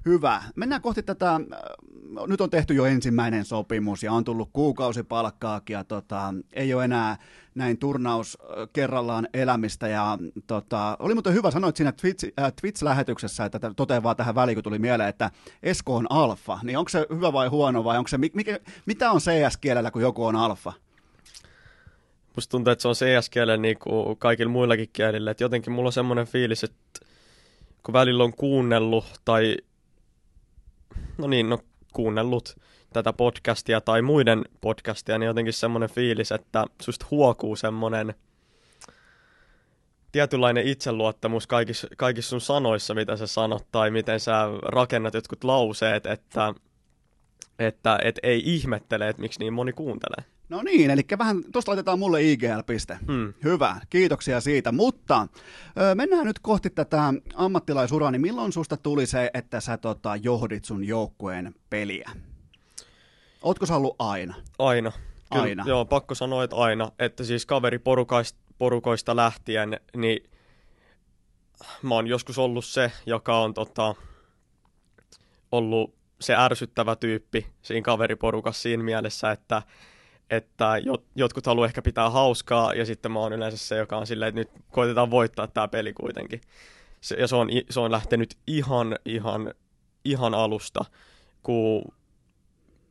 Hyvä. 0.06 0.44
Mennään 0.56 0.82
kohti 0.82 1.04
tätä, 1.04 1.40
nyt 2.28 2.42
on 2.42 2.50
tehty 2.50 2.74
jo 2.74 2.86
ensimmäinen 2.86 3.46
sopimus 3.46 4.04
ja 4.04 4.14
on 4.14 4.24
tullut 4.24 4.50
kuukausipalkkaakin 4.54 5.74
ja 5.74 5.84
tota, 5.84 6.34
ei 6.54 6.74
ole 6.74 6.86
enää 6.86 7.18
näin 7.56 7.78
turnaus 7.78 8.38
kerrallaan 8.74 9.28
elämistä. 9.34 9.88
Ja, 9.88 10.18
tota, 10.48 10.98
oli 11.00 11.14
muuten 11.14 11.34
hyvä, 11.34 11.52
sanoit 11.52 11.76
siinä 11.76 11.92
Twitch, 11.92 12.26
äh, 12.40 12.54
Twitch-lähetyksessä, 12.62 13.46
että 13.46 13.60
totean 13.76 14.04
vaan 14.04 14.16
tähän 14.16 14.36
väliin, 14.36 14.56
kun 14.56 14.64
tuli 14.64 14.80
mieleen, 14.80 15.10
että 15.10 15.32
Esko 15.64 15.96
on 15.96 16.08
alfa. 16.10 16.60
Niin 16.64 16.78
onko 16.78 16.90
se 16.90 17.06
hyvä 17.16 17.34
vai 17.34 17.48
huono 17.48 17.84
vai 17.84 17.91
onko 17.98 18.08
se, 18.08 18.18
mikä, 18.18 18.60
mitä 18.86 19.12
on 19.12 19.20
CS-kielellä, 19.20 19.92
kun 19.92 20.02
joku 20.02 20.26
on 20.26 20.36
alfa? 20.36 20.74
Musta 22.36 22.52
tuntuu, 22.52 22.72
että 22.72 22.82
se 22.82 22.88
on 22.88 22.96
CS-kielellä 22.96 23.58
niin 23.58 23.80
kuin 23.80 24.18
kaikilla 24.18 24.52
muillakin 24.52 24.90
kielillä. 24.94 25.32
Että 25.32 25.44
jotenkin 25.44 25.74
mulla 25.74 25.88
on 25.88 25.94
semmoinen 25.94 26.28
fiilis, 26.28 26.64
että 26.64 27.06
kun 27.84 27.94
välillä 27.94 28.24
on 28.24 28.34
kuunnellut 28.34 29.06
tai 29.26 29.58
no 31.18 31.28
niin, 31.28 31.50
no 31.50 31.60
kuunnellut 31.94 32.56
tätä 32.94 33.14
podcastia 33.14 33.82
tai 33.82 34.02
muiden 34.02 34.46
podcastia, 34.62 35.18
niin 35.18 35.28
jotenkin 35.28 35.54
semmoinen 35.54 35.90
fiilis, 35.90 36.32
että 36.32 36.66
susta 36.82 37.06
huokuu 37.12 37.56
semmoinen 37.56 38.14
tietynlainen 40.12 40.68
itseluottamus 40.68 41.48
kaikissa, 41.48 41.88
kaikissa 41.98 42.30
sun 42.30 42.42
sanoissa, 42.42 42.94
mitä 42.94 43.18
sä 43.18 43.28
sanot, 43.28 43.68
tai 43.72 43.92
miten 43.92 44.20
sä 44.20 44.46
rakennat 44.62 45.14
jotkut 45.14 45.44
lauseet, 45.44 46.06
että, 46.06 46.54
että 47.62 48.00
et 48.04 48.20
ei 48.24 48.42
ihmettele, 48.46 49.10
että 49.10 49.22
miksi 49.22 49.40
niin 49.40 49.54
moni 49.54 49.74
kuuntelee. 49.74 50.32
No 50.50 50.62
niin, 50.62 50.92
eli 50.92 51.02
vähän, 51.18 51.44
tuosta 51.52 51.72
laitetaan 51.72 52.00
mulle 52.00 52.22
IGL-piste. 52.22 52.98
Hmm. 53.08 53.34
Hyvä, 53.44 53.82
kiitoksia 53.90 54.42
siitä. 54.42 54.72
Mutta 54.72 55.28
ö, 55.92 55.96
mennään 55.96 56.26
nyt 56.26 56.40
kohti 56.40 56.70
tätä 56.70 57.14
ammattilaisuraa, 57.36 58.12
niin 58.12 58.22
milloin 58.22 58.52
susta 58.52 58.78
tuli 58.78 59.06
se, 59.06 59.32
että 59.34 59.62
sä 59.62 59.78
tota, 59.78 60.16
johdit 60.16 60.66
sun 60.66 60.84
joukkueen 60.84 61.56
peliä? 61.70 62.12
Ootko 63.42 63.66
sä 63.66 63.76
ollut 63.76 63.96
aina? 64.00 64.36
Aina. 64.60 64.92
Kyllä, 65.32 65.44
Aina. 65.44 65.64
Joo, 65.68 65.86
pakko 65.86 66.16
sanoa, 66.16 66.44
että 66.44 66.56
aina. 66.56 66.92
Että 67.00 67.24
siis 67.24 67.46
kaveriporukoista 67.46 68.40
porukoista 68.58 69.16
lähtien, 69.16 69.80
niin 69.98 70.30
mä 71.82 71.96
oon 71.96 72.08
joskus 72.08 72.38
ollut 72.38 72.66
se, 72.66 72.92
joka 73.06 73.40
on 73.40 73.54
tota, 73.54 73.96
ollut 75.52 76.01
se 76.22 76.36
ärsyttävä 76.36 76.96
tyyppi 76.96 77.48
siinä 77.62 77.84
kaveriporukassa 77.84 78.62
siinä 78.62 78.84
mielessä, 78.84 79.32
että, 79.32 79.62
että 80.30 80.78
jot, 80.84 81.04
jotkut 81.16 81.46
haluaa 81.46 81.68
ehkä 81.68 81.82
pitää 81.82 82.10
hauskaa 82.10 82.74
ja 82.74 82.86
sitten 82.86 83.12
mä 83.12 83.20
oon 83.20 83.34
yleensä 83.34 83.58
se, 83.58 83.78
joka 83.78 83.98
on 83.98 84.08
silleen, 84.08 84.30
että 84.30 84.40
nyt 84.40 84.64
koitetaan 84.72 85.12
voittaa 85.12 85.48
tämä 85.48 85.68
peli 85.68 85.94
kuitenkin. 85.94 86.42
Se, 87.02 87.16
ja 87.16 87.28
se 87.28 87.36
on, 87.36 87.50
se 87.70 87.80
on 87.80 87.92
lähtenyt 87.92 88.38
ihan, 88.48 88.96
ihan, 89.06 89.54
ihan 90.06 90.34
alusta, 90.34 90.86
kun 91.44 91.84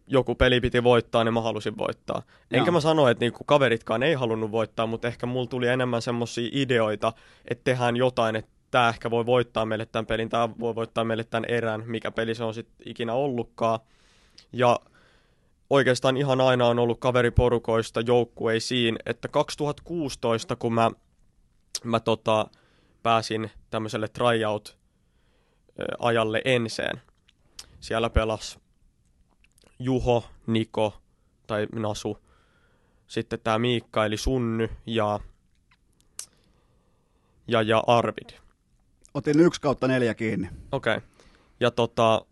joku 0.06 0.34
peli 0.34 0.60
piti 0.60 0.84
voittaa, 0.84 1.24
niin 1.24 1.34
mä 1.34 1.40
halusin 1.40 1.78
voittaa. 1.78 2.22
Enkä 2.50 2.66
Joo. 2.68 2.72
mä 2.72 2.80
sano, 2.80 3.08
että 3.08 3.24
niinku 3.24 3.44
kaveritkaan 3.44 4.02
ei 4.02 4.14
halunnut 4.14 4.52
voittaa, 4.52 4.86
mutta 4.86 5.08
ehkä 5.08 5.26
mulla 5.26 5.46
tuli 5.46 5.68
enemmän 5.68 6.02
semmoisia 6.02 6.48
ideoita, 6.52 7.12
että 7.48 7.64
tehdään 7.64 7.96
jotain, 7.96 8.36
että 8.36 8.50
tämä 8.70 8.88
ehkä 8.88 9.10
voi 9.10 9.26
voittaa 9.26 9.66
meille 9.66 9.86
tämän 9.86 10.06
pelin, 10.06 10.28
tämä 10.28 10.48
voi 10.60 10.74
voittaa 10.74 11.04
meille 11.04 11.24
tämän 11.24 11.50
erän, 11.50 11.82
mikä 11.86 12.10
peli 12.10 12.34
se 12.34 12.44
on 12.44 12.54
sitten 12.54 12.88
ikinä 12.88 13.14
ollutkaan. 13.14 13.80
Ja 14.52 14.80
oikeastaan 15.70 16.16
ihan 16.16 16.40
aina 16.40 16.66
on 16.66 16.78
ollut 16.78 17.00
kaveriporukoista 17.00 18.00
joukkueisiin, 18.00 18.98
että 19.06 19.28
2016, 19.28 20.56
kun 20.56 20.74
mä, 20.74 20.90
mä 21.84 22.00
tota, 22.00 22.46
pääsin 23.02 23.50
tämmöiselle 23.70 24.08
tryout-ajalle 24.08 26.42
enseen, 26.44 27.02
siellä 27.80 28.10
pelas 28.10 28.58
Juho, 29.78 30.24
Niko 30.46 31.00
tai 31.46 31.66
Nasu, 31.72 32.18
sitten 33.06 33.40
tämä 33.40 33.58
Miikka 33.58 34.04
eli 34.04 34.16
Sunny 34.16 34.68
ja, 34.86 35.20
ja, 37.48 37.62
ja 37.62 37.84
Arvid. 37.86 38.30
Otin 39.14 39.40
yksi 39.40 39.60
kautta 39.60 39.88
neljä 39.88 40.14
kiinni. 40.14 40.48
Okei. 40.72 40.96
Okay. 40.96 41.08
Ja 41.60 41.70
tota, 41.70 42.24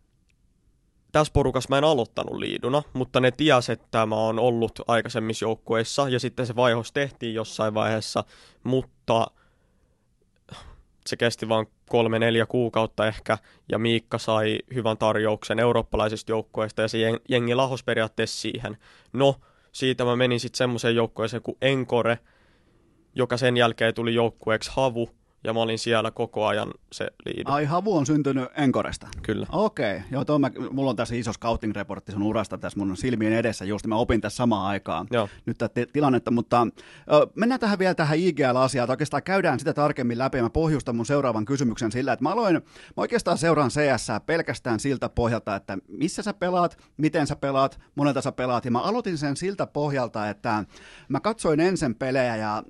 tässä 1.12 1.32
porukassa 1.32 1.68
mä 1.70 1.78
en 1.78 1.84
aloittanut 1.84 2.38
liiduna, 2.38 2.82
mutta 2.92 3.20
ne 3.20 3.30
ties, 3.30 3.70
että 3.70 4.06
mä 4.06 4.14
oon 4.14 4.38
ollut 4.38 4.80
aikaisemmissa 4.88 5.44
joukkueissa 5.44 6.09
ja 6.09 6.20
sitten 6.20 6.46
se 6.46 6.56
vaihos 6.56 6.92
tehtiin 6.92 7.34
jossain 7.34 7.74
vaiheessa, 7.74 8.24
mutta 8.64 9.26
se 11.06 11.16
kesti 11.16 11.48
vain 11.48 11.66
kolme, 11.88 12.18
neljä 12.18 12.46
kuukautta 12.46 13.06
ehkä, 13.06 13.38
ja 13.68 13.78
Miikka 13.78 14.18
sai 14.18 14.59
hyvän 14.74 14.98
tarjouksen 14.98 15.59
eurooppalaisista 15.59 16.32
joukkueista, 16.32 16.82
ja 16.82 16.88
se 16.88 16.98
jen- 16.98 17.20
jengi 17.28 17.55
lahos 17.55 17.84
periaatteessa 17.84 18.40
siihen. 18.40 18.76
No, 19.12 19.34
siitä 19.72 20.05
mä 20.05 20.16
menin 20.16 20.40
sitten 20.40 20.59
semmoiseen 20.59 20.96
joukkueeseen 20.96 21.42
kuin 21.42 21.56
Enkore, 21.62 22.18
joka 23.14 23.36
sen 23.36 23.56
jälkeen 23.56 23.94
tuli 23.94 24.14
joukkueeksi 24.14 24.70
Havu, 24.74 25.10
ja 25.44 25.52
mä 25.52 25.60
olin 25.60 25.78
siellä 25.78 26.10
koko 26.10 26.47
ajan 26.47 26.70
se 26.93 27.10
liidu. 27.27 27.51
Ai, 27.52 27.65
Havu 27.65 27.97
on 27.97 28.06
syntynyt 28.06 28.48
Enkoresta. 28.56 29.09
Kyllä. 29.23 29.47
Okei, 29.52 29.97
okay. 29.97 30.09
joo, 30.28 30.39
mä, 30.39 30.51
mulla 30.70 30.90
on 30.90 30.97
tässä 30.97 31.15
iso 31.15 31.32
scouting-reportti 31.32 32.12
sun 32.12 32.23
urasta 32.23 32.59
tässä 32.59 32.78
mun 32.78 32.97
silmien 32.97 33.32
edessä, 33.32 33.65
just 33.65 33.86
mä 33.86 33.97
opin 33.97 34.20
tässä 34.20 34.36
samaan 34.36 34.66
aikaan 34.66 35.06
Joo. 35.10 35.28
nyt 35.47 35.59
tätä 35.59 35.86
tilannetta, 35.93 36.31
mutta 36.31 36.66
ö, 37.12 37.27
mennään 37.35 37.60
tähän 37.60 37.78
vielä 37.78 37.94
tähän 37.94 38.19
IGL-asiaan, 38.19 38.90
oikeastaan 38.90 39.23
käydään 39.23 39.59
sitä 39.59 39.73
tarkemmin 39.73 40.19
läpi 40.19 40.39
ja 40.39 40.43
mä 40.43 40.51
pohjustan 40.51 40.97
mun 40.97 41.06
seuraavan 41.06 41.44
kysymyksen 41.44 41.93
sillä, 41.93 42.12
että 42.12 42.23
mä 42.23 42.32
aloin, 42.32 42.55
mä 42.55 42.62
oikeastaan 42.97 43.39
seuraan 43.39 43.70
CS 43.70 44.09
pelkästään 44.27 44.81
siltä 44.81 45.09
pohjalta, 45.09 45.56
että 45.56 45.78
missä 45.89 46.23
sä 46.23 46.35
pelaat, 46.35 46.78
miten 46.97 47.27
sä 47.27 47.36
pelaat, 47.36 47.81
monelta 47.94 48.23
sä 48.23 48.32
pelaat, 48.32 48.65
ja 48.65 48.70
mä 48.70 48.81
aloitin 48.81 49.19
sen 49.19 49.36
siltä 49.36 49.66
pohjalta, 49.66 50.28
että 50.28 50.65
mä 51.09 51.20
katsoin 51.20 51.60
ensin 51.60 51.94
pelejä 51.94 52.36
ja 52.36 52.62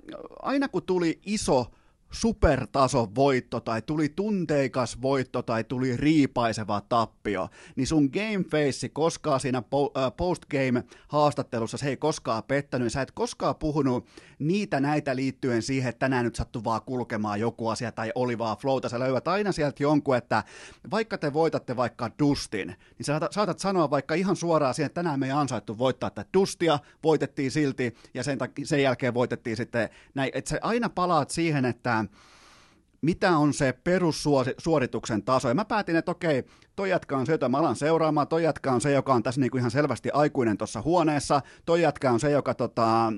aina 0.42 0.68
kun 0.68 0.82
tuli 0.82 1.20
iso 1.26 1.66
supertason 2.10 3.14
voitto 3.14 3.60
tai 3.60 3.82
tuli 3.82 4.08
tunteikas 4.08 5.02
voitto 5.02 5.42
tai 5.42 5.64
tuli 5.64 5.96
riipaiseva 5.96 6.80
tappio, 6.88 7.48
niin 7.76 7.86
sun 7.86 8.10
game 8.12 8.44
face 8.50 8.88
koskaan 8.88 9.40
siinä 9.40 9.58
äh, 9.58 10.12
postgame 10.16 10.84
haastattelussa 11.08 11.76
se 11.76 11.88
ei 11.88 11.96
koskaan 11.96 12.42
pettänyt, 12.42 12.92
sä 12.92 13.02
et 13.02 13.10
koskaan 13.10 13.56
puhunut 13.56 14.06
niitä 14.38 14.80
näitä 14.80 15.16
liittyen 15.16 15.62
siihen, 15.62 15.88
että 15.88 15.98
tänään 15.98 16.24
nyt 16.24 16.34
sattuu 16.34 16.64
vaan 16.64 16.82
kulkemaan 16.82 17.40
joku 17.40 17.68
asia 17.68 17.92
tai 17.92 18.12
oli 18.14 18.38
vaan 18.38 18.56
flowta, 18.56 18.88
sä 18.88 18.98
löydät 18.98 19.28
aina 19.28 19.52
sieltä 19.52 19.82
jonkun, 19.82 20.16
että 20.16 20.44
vaikka 20.90 21.18
te 21.18 21.32
voitatte 21.32 21.76
vaikka 21.76 22.10
Dustin, 22.18 22.68
niin 22.68 23.04
sä 23.04 23.20
saatat, 23.30 23.58
sanoa 23.58 23.90
vaikka 23.90 24.14
ihan 24.14 24.36
suoraan 24.36 24.74
siihen, 24.74 24.86
että 24.86 24.98
tänään 24.98 25.20
me 25.20 25.26
ei 25.26 25.32
ansaittu 25.32 25.78
voittaa 25.78 26.10
tätä 26.10 26.30
Dustia, 26.34 26.78
voitettiin 27.02 27.50
silti 27.50 27.94
ja 28.14 28.24
sen, 28.24 28.38
takia, 28.38 28.66
sen 28.66 28.82
jälkeen 28.82 29.14
voitettiin 29.14 29.56
sitten 29.56 29.88
näin, 30.14 30.30
että 30.34 30.48
sä 30.48 30.58
aina 30.62 30.88
palaat 30.88 31.30
siihen, 31.30 31.64
että 31.64 31.97
mitä 33.00 33.36
on 33.36 33.54
se 33.54 33.72
perussuorituksen 33.72 35.22
taso. 35.22 35.48
Ja 35.48 35.54
mä 35.54 35.64
päätin, 35.64 35.96
että 35.96 36.10
okei, 36.10 36.44
toi 36.76 36.90
jätkä 36.90 37.16
on 37.16 37.26
se, 37.26 37.32
jota 37.32 37.48
mä 37.48 37.58
alan 37.58 37.76
seuraamaan, 37.76 38.28
toi 38.28 38.44
jätkä 38.44 38.72
on 38.72 38.80
se, 38.80 38.92
joka 38.92 39.14
on 39.14 39.22
tässä 39.22 39.40
niinku 39.40 39.56
ihan 39.56 39.70
selvästi 39.70 40.10
aikuinen 40.10 40.58
tuossa 40.58 40.82
huoneessa, 40.82 41.40
toi 41.66 41.82
jätkä 41.82 42.10
on 42.12 42.20
se, 42.20 42.30
joka 42.30 42.54
tota, 42.54 43.12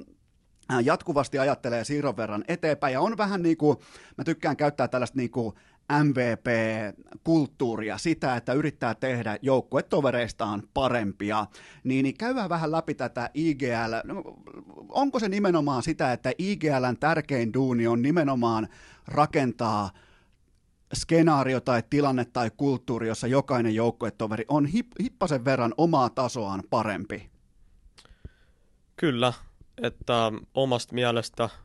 jatkuvasti 0.85 1.39
ajattelee 1.39 1.85
siirron 1.85 2.17
verran 2.17 2.45
eteenpäin. 2.49 2.93
Ja 2.93 3.01
on 3.01 3.17
vähän 3.17 3.43
niin 3.43 3.57
kuin, 3.57 3.79
mä 4.19 4.25
tykkään 4.25 4.57
käyttää 4.57 4.89
tällaista 4.89 5.17
niin 5.17 5.31
kuin 5.31 5.55
MVP-kulttuuria, 6.05 7.99
sitä, 7.99 8.37
että 8.37 8.53
yrittää 8.53 8.95
tehdä 8.95 9.39
joukkuetovereistaan 9.43 10.63
parempia, 10.75 11.47
niin, 11.85 12.03
niin 12.03 12.17
käydään 12.17 12.49
vähän 12.49 12.73
läpi 12.73 12.95
tätä 12.95 13.31
IGL. 13.35 13.95
No, 14.05 14.23
onko 14.89 15.19
se 15.19 15.29
nimenomaan 15.29 15.83
sitä, 15.83 16.13
että 16.13 16.33
IGLn 16.39 16.97
tärkein 17.01 17.53
duuni 17.55 17.87
on 17.87 18.03
nimenomaan 18.03 18.69
rakentaa 19.07 19.91
skenaario 20.95 21.61
tai 21.61 21.83
tilanne 21.91 22.25
tai 22.25 22.51
kulttuuri, 22.57 23.09
jossa 23.09 23.27
jokainen 23.27 23.75
joukkuetoveri 23.75 24.45
on 24.49 24.67
hip, 24.67 24.87
hippasen 25.03 25.45
verran 25.45 25.75
omaa 25.77 26.11
tasoaan 26.11 26.63
parempi? 26.71 27.31
Kyllä, 28.97 29.33
että 29.83 30.33
omasta 30.55 30.95
mielestä– 30.95 31.49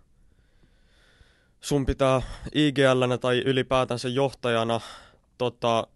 sun 1.66 1.86
pitää 1.86 2.22
IGL 2.56 3.16
tai 3.22 3.42
ylipäätänsä 3.46 4.10
johtajana 4.10 4.82
tota, 5.38 5.88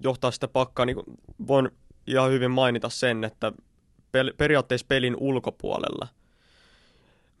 johtaa 0.00 0.30
sitä 0.30 0.48
pakkaa, 0.48 0.86
niin 0.86 0.96
voin 1.46 1.70
ihan 2.06 2.30
hyvin 2.30 2.50
mainita 2.50 2.88
sen, 2.88 3.24
että 3.24 3.52
pel- 4.16 4.34
periaatteessa 4.36 4.86
pelin 4.88 5.16
ulkopuolella. 5.20 6.08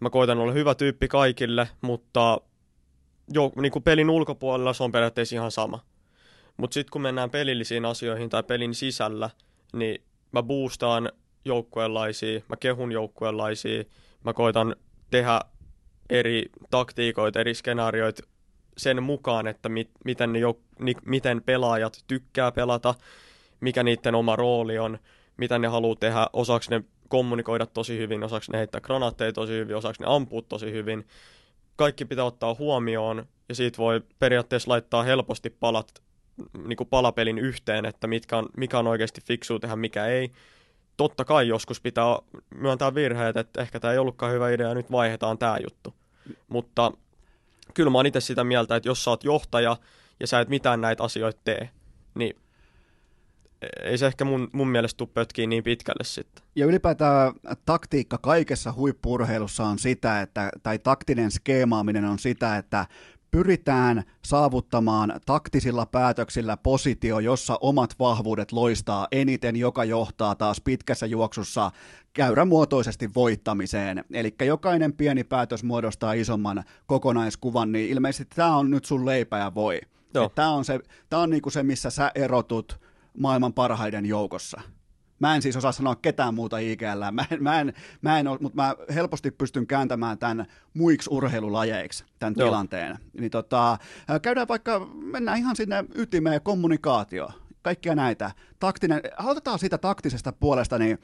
Mä 0.00 0.10
koitan 0.10 0.38
olla 0.38 0.52
hyvä 0.52 0.74
tyyppi 0.74 1.08
kaikille, 1.08 1.68
mutta 1.80 2.40
jo, 3.32 3.52
niin 3.56 3.72
kuin 3.72 3.82
pelin 3.82 4.10
ulkopuolella 4.10 4.72
se 4.72 4.82
on 4.82 4.92
periaatteessa 4.92 5.36
ihan 5.36 5.50
sama. 5.50 5.84
Mutta 6.56 6.74
sitten 6.74 6.90
kun 6.90 7.02
mennään 7.02 7.30
pelillisiin 7.30 7.84
asioihin 7.84 8.28
tai 8.28 8.42
pelin 8.42 8.74
sisällä, 8.74 9.30
niin 9.72 10.02
mä 10.32 10.42
boostaan 10.42 11.12
joukkueenlaisia, 11.44 12.40
mä 12.48 12.56
kehun 12.56 12.92
joukkueenlaisia, 12.92 13.84
mä 14.24 14.32
koitan 14.32 14.76
tehdä 15.10 15.40
eri 16.10 16.46
taktiikoita, 16.70 17.40
eri 17.40 17.54
skenaarioita 17.54 18.22
sen 18.76 19.02
mukaan, 19.02 19.46
että 19.46 19.68
mit, 19.68 19.90
miten, 20.04 20.36
jo, 20.36 20.58
ni, 20.78 20.94
miten 21.04 21.42
pelaajat 21.42 22.04
tykkää 22.06 22.52
pelata, 22.52 22.94
mikä 23.60 23.82
niiden 23.82 24.14
oma 24.14 24.36
rooli 24.36 24.78
on, 24.78 24.98
mitä 25.36 25.58
ne 25.58 25.68
haluaa 25.68 25.96
tehdä, 26.00 26.26
osaako 26.32 26.64
ne 26.70 26.84
kommunikoida 27.08 27.66
tosi 27.66 27.98
hyvin, 27.98 28.24
osaako 28.24 28.46
ne 28.52 28.58
heittää 28.58 28.80
granaatteja 28.80 29.32
tosi 29.32 29.52
hyvin, 29.52 29.76
osaako 29.76 29.96
ne 30.00 30.06
ampua 30.08 30.42
tosi 30.42 30.72
hyvin. 30.72 31.06
Kaikki 31.76 32.04
pitää 32.04 32.24
ottaa 32.24 32.56
huomioon 32.58 33.26
ja 33.48 33.54
siitä 33.54 33.78
voi 33.78 34.02
periaatteessa 34.18 34.70
laittaa 34.70 35.02
helposti 35.02 35.50
palat, 35.50 36.02
niin 36.66 36.76
kuin 36.76 36.88
palapelin 36.88 37.38
yhteen, 37.38 37.84
että 37.84 38.06
mitkä 38.06 38.36
on, 38.36 38.48
mikä 38.56 38.78
on 38.78 38.86
oikeasti 38.86 39.20
fiksu 39.20 39.58
tehdä, 39.58 39.76
mikä 39.76 40.06
ei 40.06 40.32
totta 40.98 41.24
kai 41.24 41.48
joskus 41.48 41.80
pitää 41.80 42.18
myöntää 42.54 42.94
virheet, 42.94 43.36
että 43.36 43.62
ehkä 43.62 43.80
tämä 43.80 43.92
ei 43.92 43.98
ollutkaan 43.98 44.32
hyvä 44.32 44.50
idea, 44.50 44.74
nyt 44.74 44.92
vaihdetaan 44.92 45.38
tämä 45.38 45.56
juttu. 45.62 45.94
Mutta 46.48 46.92
kyllä 47.74 47.90
mä 47.90 47.98
oon 47.98 48.06
itse 48.06 48.20
sitä 48.20 48.44
mieltä, 48.44 48.76
että 48.76 48.88
jos 48.88 49.04
sä 49.04 49.10
oot 49.10 49.24
johtaja 49.24 49.76
ja 50.20 50.26
sä 50.26 50.40
et 50.40 50.48
mitään 50.48 50.80
näitä 50.80 51.02
asioita 51.02 51.40
tee, 51.44 51.70
niin 52.14 52.36
ei 53.82 53.98
se 53.98 54.06
ehkä 54.06 54.24
mun, 54.24 54.48
mun 54.52 54.68
mielestä 54.68 54.98
tule 54.98 55.08
pötkiin 55.14 55.50
niin 55.50 55.64
pitkälle 55.64 56.04
sitten. 56.04 56.44
Ja 56.56 56.66
ylipäätään 56.66 57.32
taktiikka 57.66 58.18
kaikessa 58.18 58.72
huippurheilussa 58.72 59.64
on 59.64 59.78
sitä, 59.78 60.20
että, 60.20 60.50
tai 60.62 60.78
taktinen 60.78 61.30
skeemaaminen 61.30 62.04
on 62.04 62.18
sitä, 62.18 62.56
että 62.56 62.86
pyritään 63.30 64.02
saavuttamaan 64.24 65.20
taktisilla 65.26 65.86
päätöksillä 65.86 66.56
positio, 66.56 67.18
jossa 67.18 67.58
omat 67.60 67.94
vahvuudet 67.98 68.52
loistaa 68.52 69.08
eniten, 69.12 69.56
joka 69.56 69.84
johtaa 69.84 70.34
taas 70.34 70.60
pitkässä 70.60 71.06
juoksussa 71.06 71.70
käyrämuotoisesti 72.12 73.10
voittamiseen. 73.14 74.04
Eli 74.12 74.34
jokainen 74.44 74.92
pieni 74.92 75.24
päätös 75.24 75.64
muodostaa 75.64 76.12
isomman 76.12 76.64
kokonaiskuvan, 76.86 77.72
niin 77.72 77.90
ilmeisesti 77.90 78.34
tämä 78.34 78.56
on 78.56 78.70
nyt 78.70 78.84
sun 78.84 79.06
leipä 79.06 79.38
ja 79.38 79.54
voi. 79.54 79.80
Tämä 80.34 80.50
on, 80.50 80.64
se, 80.64 80.80
tää 81.10 81.18
on 81.18 81.30
niinku 81.30 81.50
se, 81.50 81.62
missä 81.62 81.90
sä 81.90 82.12
erotut 82.14 82.80
maailman 83.18 83.52
parhaiden 83.52 84.06
joukossa. 84.06 84.60
Mä 85.18 85.34
en 85.34 85.42
siis 85.42 85.56
osaa 85.56 85.72
sanoa 85.72 85.96
ketään 85.96 86.34
muuta 86.34 86.58
IGL, 86.58 87.10
mä 87.12 87.24
en, 87.30 87.42
mä 87.42 87.60
en, 87.60 87.72
mä 88.02 88.18
en 88.18 88.26
mutta 88.40 88.56
mä 88.56 88.74
helposti 88.94 89.30
pystyn 89.30 89.66
kääntämään 89.66 90.18
tämän 90.18 90.46
muiksi 90.74 91.10
urheilulajeiksi, 91.12 92.04
tämän 92.18 92.34
Joo. 92.36 92.48
tilanteen. 92.48 92.98
Niin 93.20 93.30
tota, 93.30 93.78
käydään 94.22 94.48
vaikka, 94.48 94.88
mennään 94.94 95.38
ihan 95.38 95.56
sinne 95.56 95.84
ytimeen 95.94 96.42
kommunikaatio, 96.42 97.28
kaikkia 97.62 97.94
näitä. 97.94 98.30
Taktinen, 98.58 99.00
aloitetaan 99.16 99.58
siitä 99.58 99.78
taktisesta 99.78 100.32
puolesta, 100.32 100.78
niin 100.78 100.98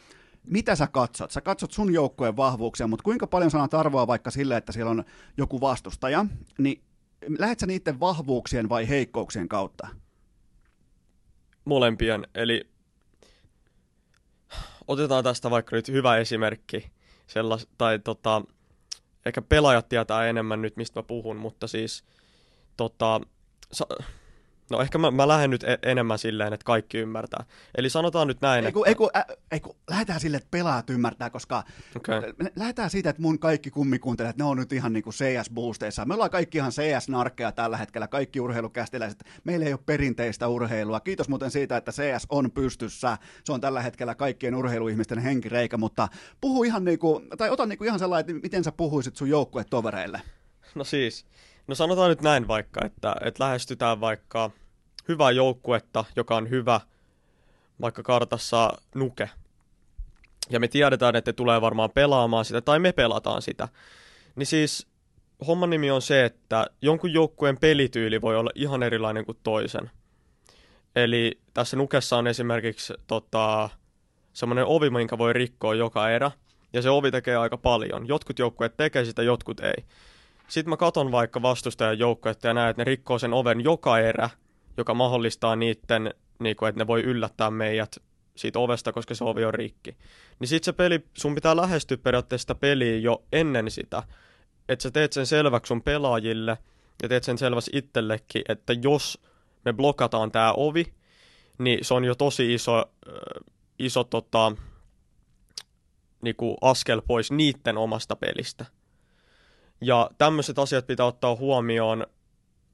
mitä 0.45 0.77
sä 0.77 0.87
katsot? 0.87 1.31
Sä 1.31 1.41
katsot 1.41 1.73
sun 1.73 1.95
joukkueen 1.95 2.37
vahvuuksia, 2.37 2.87
mutta 2.87 3.03
kuinka 3.03 3.27
paljon 3.27 3.51
sanat 3.51 3.75
arvoa 3.75 4.07
vaikka 4.07 4.31
sille, 4.31 4.57
että 4.57 4.73
siellä 4.73 4.91
on 4.91 5.05
joku 5.37 5.61
vastustaja, 5.61 6.27
niin 6.59 6.83
lähet 7.39 7.59
sä 7.59 7.67
niiden 7.67 8.01
vahvuuksien 8.01 8.69
vai 8.69 8.89
heikkouksien 8.89 9.49
kautta? 9.49 9.89
Molempien, 11.65 12.27
eli 12.35 12.74
otetaan 14.89 15.25
tästä 15.25 15.51
vaikka 15.51 15.77
nyt 15.77 15.89
hyvä 15.89 16.17
esimerkki, 16.17 16.91
sellas, 17.27 17.67
tai 17.79 17.99
tota, 17.99 18.43
ehkä 19.27 19.43
pelaajat 19.43 19.89
tietää 19.89 20.27
enemmän 20.27 20.63
nyt, 20.63 20.77
mistä 20.77 20.99
mä 20.99 21.03
puhun, 21.03 21.37
mutta 21.37 21.69
siis 21.69 22.05
tota, 22.77 23.21
sa- 23.73 23.87
No 24.71 24.81
ehkä 24.81 24.99
mä, 24.99 25.11
mä 25.11 25.29
lähden 25.29 25.51
nyt 25.51 25.63
e- 25.63 25.79
enemmän 25.83 26.19
silleen, 26.19 26.53
että 26.53 26.65
kaikki 26.65 26.99
ymmärtää. 26.99 27.45
Eli 27.75 27.91
sanotaan 27.91 28.29
nyt 28.29 28.41
näin, 28.41 28.65
eiku, 28.65 28.81
että... 28.81 28.89
Eiku, 28.89 29.11
ä, 29.17 29.25
eiku, 29.51 29.77
lähdetään 29.91 30.21
sille, 30.21 30.37
että 30.37 30.49
pelaajat 30.51 30.91
ymmärtää, 30.91 31.31
koska 31.31 31.65
okay. 31.97 32.35
lähdetään 32.57 32.91
siitä, 32.91 33.11
että 33.11 33.23
mun 33.23 33.39
kaikki 33.39 33.71
kummikuuntelijat, 33.71 34.37
ne 34.37 34.45
on 34.45 34.57
nyt 34.57 34.73
ihan 34.73 34.93
niin 34.93 35.03
kuin 35.03 35.15
CS-boosteissa. 35.15 36.05
Me 36.05 36.15
ollaan 36.15 36.31
kaikki 36.31 36.59
ihan 36.59 36.73
CS-narkkeja 36.73 37.53
tällä 37.53 37.77
hetkellä, 37.77 38.09
kaikki 38.09 38.41
urheilukästiläiset. 38.41 39.25
Meillä 39.45 39.67
ei 39.67 39.73
ole 39.73 39.81
perinteistä 39.87 40.49
urheilua. 40.49 41.01
Kiitos 41.01 41.29
muuten 41.29 41.51
siitä, 41.51 41.77
että 41.77 41.93
CS 41.93 42.27
on 42.29 42.51
pystyssä. 42.51 43.19
Se 43.45 43.53
on 43.53 43.61
tällä 43.61 43.83
hetkellä 43.83 44.15
kaikkien 44.15 44.55
urheiluihmisten 44.55 45.19
henkireikä, 45.19 45.77
mutta 45.77 46.09
puhu 46.41 46.65
ihan 46.65 46.85
niin 46.85 46.99
kuin, 46.99 47.29
tai 47.39 47.51
ota 47.51 47.67
niin 47.67 47.79
kuin 47.79 47.87
ihan 47.87 47.99
sellainen, 47.99 48.37
että 48.37 48.43
miten 48.43 48.65
sä 48.65 48.73
puhuisit 48.73 49.17
sun 49.17 49.29
joukkuetovereille. 49.29 50.23
No 50.75 50.85
siis, 50.85 51.27
No 51.67 51.75
sanotaan 51.75 52.11
nyt 52.11 52.23
näin 52.23 52.49
vaikka, 52.49 52.85
että, 52.85 53.17
että 53.21 53.45
lähestytään 53.45 54.01
vaikka 54.01 54.51
hyvää 55.09 55.31
joukkuetta, 55.31 56.05
joka 56.17 56.37
on 56.37 56.51
hyvä 56.51 56.81
vaikka 57.81 58.03
kartassa 58.03 58.71
nuke. 58.95 59.31
Ja 60.51 60.61
me 60.61 60.69
tiedetään, 60.69 61.17
että 61.17 61.33
tulee 61.33 61.61
varmaan 61.61 61.91
pelaamaan 61.91 62.45
sitä, 62.45 62.61
tai 62.61 62.79
me 62.79 62.93
pelataan 62.93 63.43
sitä. 63.43 63.69
Niin 64.37 64.47
siis 64.47 64.87
homman 65.47 65.71
nimi 65.71 65.91
on 65.91 66.03
se, 66.03 66.25
että 66.25 66.67
jonkun 66.83 67.13
joukkueen 67.13 67.59
pelityyli 67.59 68.21
voi 68.21 68.37
olla 68.37 68.51
ihan 68.55 68.83
erilainen 68.83 69.25
kuin 69.25 69.39
toisen. 69.43 69.91
Eli 70.97 71.39
tässä 71.55 71.77
nukessa 71.77 72.17
on 72.17 72.27
esimerkiksi 72.27 72.95
tota, 73.07 73.71
semmoinen 74.33 74.65
ovi, 74.65 74.91
minkä 74.91 75.19
voi 75.19 75.33
rikkoa 75.33 75.75
joka 75.75 76.11
erä, 76.11 76.31
ja 76.73 76.83
se 76.83 76.91
ovi 76.91 77.11
tekee 77.11 77.37
aika 77.37 77.57
paljon. 77.57 78.09
Jotkut 78.09 78.39
joukkueet 78.39 78.77
tekee 78.77 79.05
sitä, 79.05 79.23
jotkut 79.23 79.61
ei. 79.61 79.85
Sitten 80.49 80.71
mä 80.71 80.77
katon 80.77 81.13
vaikka 81.13 81.43
vastustajan 81.43 81.99
joukkuetta 81.99 82.47
ja 82.47 82.55
näen, 82.55 82.71
että 82.71 82.81
ne 82.81 82.85
rikkoo 82.85 83.19
sen 83.19 83.33
oven 83.33 83.61
joka 83.61 83.99
erä, 83.99 84.31
joka 84.77 84.95
mahdollistaa 84.95 85.57
niiden, 85.57 86.15
niin 86.39 86.57
kuin, 86.57 86.69
että 86.69 86.81
ne 86.81 86.87
voi 86.87 87.03
yllättää 87.03 87.51
meidät 87.51 87.97
siitä 88.37 88.59
ovesta, 88.59 88.93
koska 88.93 89.15
se 89.15 89.25
ovi 89.25 89.45
on 89.45 89.55
rikki. 89.55 89.97
Niin 90.41 90.49
sit 90.49 90.65
se 90.65 90.73
peli, 90.73 91.05
sun 91.15 91.35
pitää 91.35 91.57
lähestyä 91.57 91.97
periaatteessa 91.97 92.43
sitä 92.45 92.55
peliä 92.55 92.99
jo 92.99 93.25
ennen 93.33 93.71
sitä, 93.71 94.03
että 94.69 94.83
sä 94.83 94.91
teet 94.91 95.13
sen 95.13 95.27
selväksi 95.27 95.69
sun 95.69 95.83
pelaajille 95.83 96.59
ja 97.03 97.09
teet 97.09 97.25
sen 97.25 97.39
selväksi 97.39 97.71
itsellekin, 97.75 98.43
että 98.49 98.73
jos 98.83 99.23
me 99.65 99.73
blokataan 99.73 100.33
tämä 100.33 100.53
ovi, 100.53 100.95
niin 101.59 101.85
se 101.85 101.95
on 101.95 102.05
jo 102.05 102.15
tosi 102.15 102.55
iso, 102.55 102.79
äh, 102.79 102.85
iso 103.79 104.05
tota, 104.05 104.53
niinku 106.23 106.57
askel 106.61 107.03
pois 107.07 107.31
niiden 107.31 107.79
omasta 107.79 108.17
pelistä. 108.17 108.65
Ja 109.85 110.11
tämmöiset 110.19 110.59
asiat 110.59 110.87
pitää 110.87 111.07
ottaa 111.07 111.37
huomioon, 111.37 112.07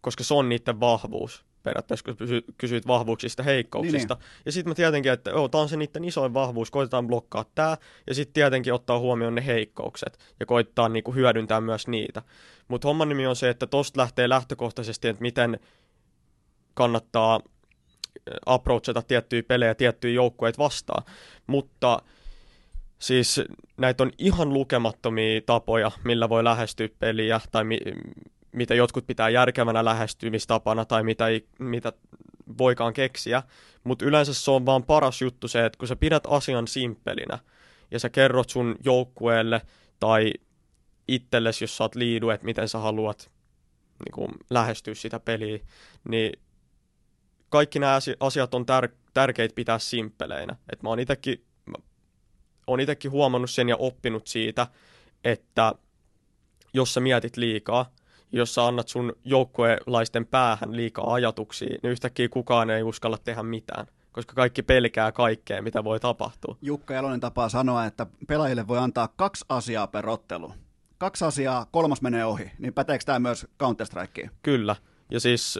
koska 0.00 0.24
se 0.24 0.34
on 0.34 0.48
niiden 0.48 0.80
vahvuus 0.80 1.44
periaatteessa, 1.62 2.04
kun 2.04 2.16
kysyit 2.58 2.86
vahvuuksista, 2.86 3.42
heikkouksista. 3.42 4.14
Niin, 4.14 4.22
niin. 4.22 4.42
Ja 4.46 4.52
sitten 4.52 4.70
mä 4.70 4.74
tietenkin, 4.74 5.12
että 5.12 5.30
joo, 5.30 5.48
tämä 5.48 5.62
on 5.62 5.68
se 5.68 5.76
niiden 5.76 6.04
isoin 6.04 6.34
vahvuus, 6.34 6.70
koitetaan 6.70 7.06
blokkaa 7.06 7.44
tämä, 7.54 7.76
ja 8.06 8.14
sitten 8.14 8.34
tietenkin 8.34 8.74
ottaa 8.74 8.98
huomioon 8.98 9.34
ne 9.34 9.46
heikkoukset, 9.46 10.18
ja 10.40 10.46
koittaa 10.46 10.88
niinku 10.88 11.14
hyödyntää 11.14 11.60
myös 11.60 11.88
niitä. 11.88 12.22
Mutta 12.68 12.88
homman 12.88 13.08
nimi 13.08 13.26
on 13.26 13.36
se, 13.36 13.48
että 13.48 13.66
tosta 13.66 14.00
lähtee 14.00 14.28
lähtökohtaisesti, 14.28 15.08
että 15.08 15.22
miten 15.22 15.60
kannattaa 16.74 17.40
approachata 18.46 19.02
tiettyjä 19.02 19.42
pelejä, 19.42 19.74
tiettyjä 19.74 20.14
joukkueita 20.14 20.58
vastaan. 20.58 21.02
Mutta 21.46 22.02
Siis 23.00 23.40
näitä 23.76 24.02
on 24.02 24.12
ihan 24.18 24.52
lukemattomia 24.52 25.40
tapoja, 25.46 25.90
millä 26.04 26.28
voi 26.28 26.44
lähestyä 26.44 26.88
peliä 26.98 27.40
tai 27.50 27.64
mi- 27.64 27.80
mitä 28.52 28.74
jotkut 28.74 29.06
pitää 29.06 29.28
järkevänä 29.28 29.84
lähestymistapana 29.84 30.84
tai 30.84 31.02
mitä, 31.02 31.28
ei, 31.28 31.46
mitä 31.58 31.92
voikaan 32.58 32.92
keksiä, 32.92 33.42
mutta 33.84 34.04
yleensä 34.04 34.34
se 34.34 34.50
on 34.50 34.66
vaan 34.66 34.82
paras 34.82 35.22
juttu 35.22 35.48
se, 35.48 35.64
että 35.64 35.78
kun 35.78 35.88
sä 35.88 35.96
pidät 35.96 36.22
asian 36.28 36.68
simppelinä 36.68 37.38
ja 37.90 37.98
sä 37.98 38.08
kerrot 38.08 38.50
sun 38.50 38.76
joukkueelle 38.84 39.62
tai 40.00 40.32
itsellesi, 41.08 41.64
jos 41.64 41.76
sä 41.76 41.84
oot 41.84 41.94
liidu, 41.94 42.30
että 42.30 42.44
miten 42.44 42.68
sä 42.68 42.78
haluat 42.78 43.30
niin 44.04 44.12
kuin, 44.14 44.32
lähestyä 44.50 44.94
sitä 44.94 45.20
peliä, 45.20 45.58
niin 46.08 46.32
kaikki 47.48 47.78
nämä 47.78 47.98
asiat 48.20 48.54
on 48.54 48.62
tär- 48.62 48.94
tärkeitä 49.14 49.54
pitää 49.54 49.78
simppeleinä. 49.78 50.56
Et 50.72 50.82
mä 50.82 50.88
oon 50.88 51.00
itekin, 51.00 51.44
mä 52.70 52.72
oon 52.72 52.80
itekin 52.80 53.10
huomannut 53.10 53.50
sen 53.50 53.68
ja 53.68 53.76
oppinut 53.76 54.26
siitä, 54.26 54.66
että 55.24 55.72
jos 56.72 56.94
sä 56.94 57.00
mietit 57.00 57.36
liikaa, 57.36 57.90
jos 58.32 58.54
sä 58.54 58.66
annat 58.66 58.88
sun 58.88 59.12
joukkuelaisten 59.24 60.26
päähän 60.26 60.76
liikaa 60.76 61.14
ajatuksia, 61.14 61.78
niin 61.82 61.90
yhtäkkiä 61.92 62.28
kukaan 62.28 62.70
ei 62.70 62.82
uskalla 62.82 63.18
tehdä 63.18 63.42
mitään 63.42 63.86
koska 64.12 64.34
kaikki 64.34 64.62
pelkää 64.62 65.12
kaikkea, 65.12 65.62
mitä 65.62 65.84
voi 65.84 66.00
tapahtua. 66.00 66.56
Jukka 66.62 66.94
Jalonen 66.94 67.20
tapaa 67.20 67.48
sanoa, 67.48 67.84
että 67.84 68.06
pelaajille 68.28 68.68
voi 68.68 68.78
antaa 68.78 69.08
kaksi 69.16 69.44
asiaa 69.48 69.86
per 69.86 70.08
ottelu. 70.08 70.52
Kaksi 70.98 71.24
asiaa, 71.24 71.66
kolmas 71.70 72.02
menee 72.02 72.24
ohi. 72.24 72.50
Niin 72.58 72.74
päteekö 72.74 73.04
tämä 73.04 73.18
myös 73.18 73.46
Counter-Strikeen? 73.62 74.30
Kyllä. 74.42 74.76
Ja 75.10 75.20
siis 75.20 75.58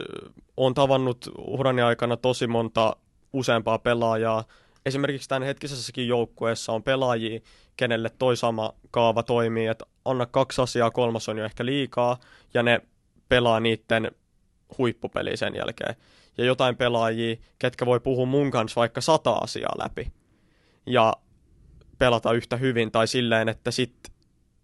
on 0.57 0.73
tavannut 0.73 1.29
urani 1.37 1.81
aikana 1.81 2.17
tosi 2.17 2.47
monta 2.47 2.95
useampaa 3.33 3.79
pelaajaa. 3.79 4.43
Esimerkiksi 4.85 5.29
tämän 5.29 5.43
hetkisessäkin 5.43 6.07
joukkueessa 6.07 6.73
on 6.73 6.83
pelaajia, 6.83 7.39
kenelle 7.77 8.09
toi 8.09 8.37
sama 8.37 8.73
kaava 8.91 9.23
toimii, 9.23 9.67
että 9.67 9.85
anna 10.05 10.25
kaksi 10.25 10.61
asiaa, 10.61 10.91
kolmas 10.91 11.29
on 11.29 11.37
jo 11.37 11.45
ehkä 11.45 11.65
liikaa, 11.65 12.17
ja 12.53 12.63
ne 12.63 12.81
pelaa 13.29 13.59
niiden 13.59 14.11
huippupeli 14.77 15.37
sen 15.37 15.55
jälkeen. 15.55 15.95
Ja 16.37 16.45
jotain 16.45 16.75
pelaajia, 16.75 17.35
ketkä 17.59 17.85
voi 17.85 17.99
puhua 17.99 18.25
mun 18.25 18.51
kanssa 18.51 18.79
vaikka 18.79 19.01
sata 19.01 19.31
asiaa 19.31 19.75
läpi, 19.83 20.11
ja 20.85 21.13
pelata 21.97 22.33
yhtä 22.33 22.57
hyvin, 22.57 22.91
tai 22.91 23.07
silleen, 23.07 23.49
että 23.49 23.71
sit 23.71 23.95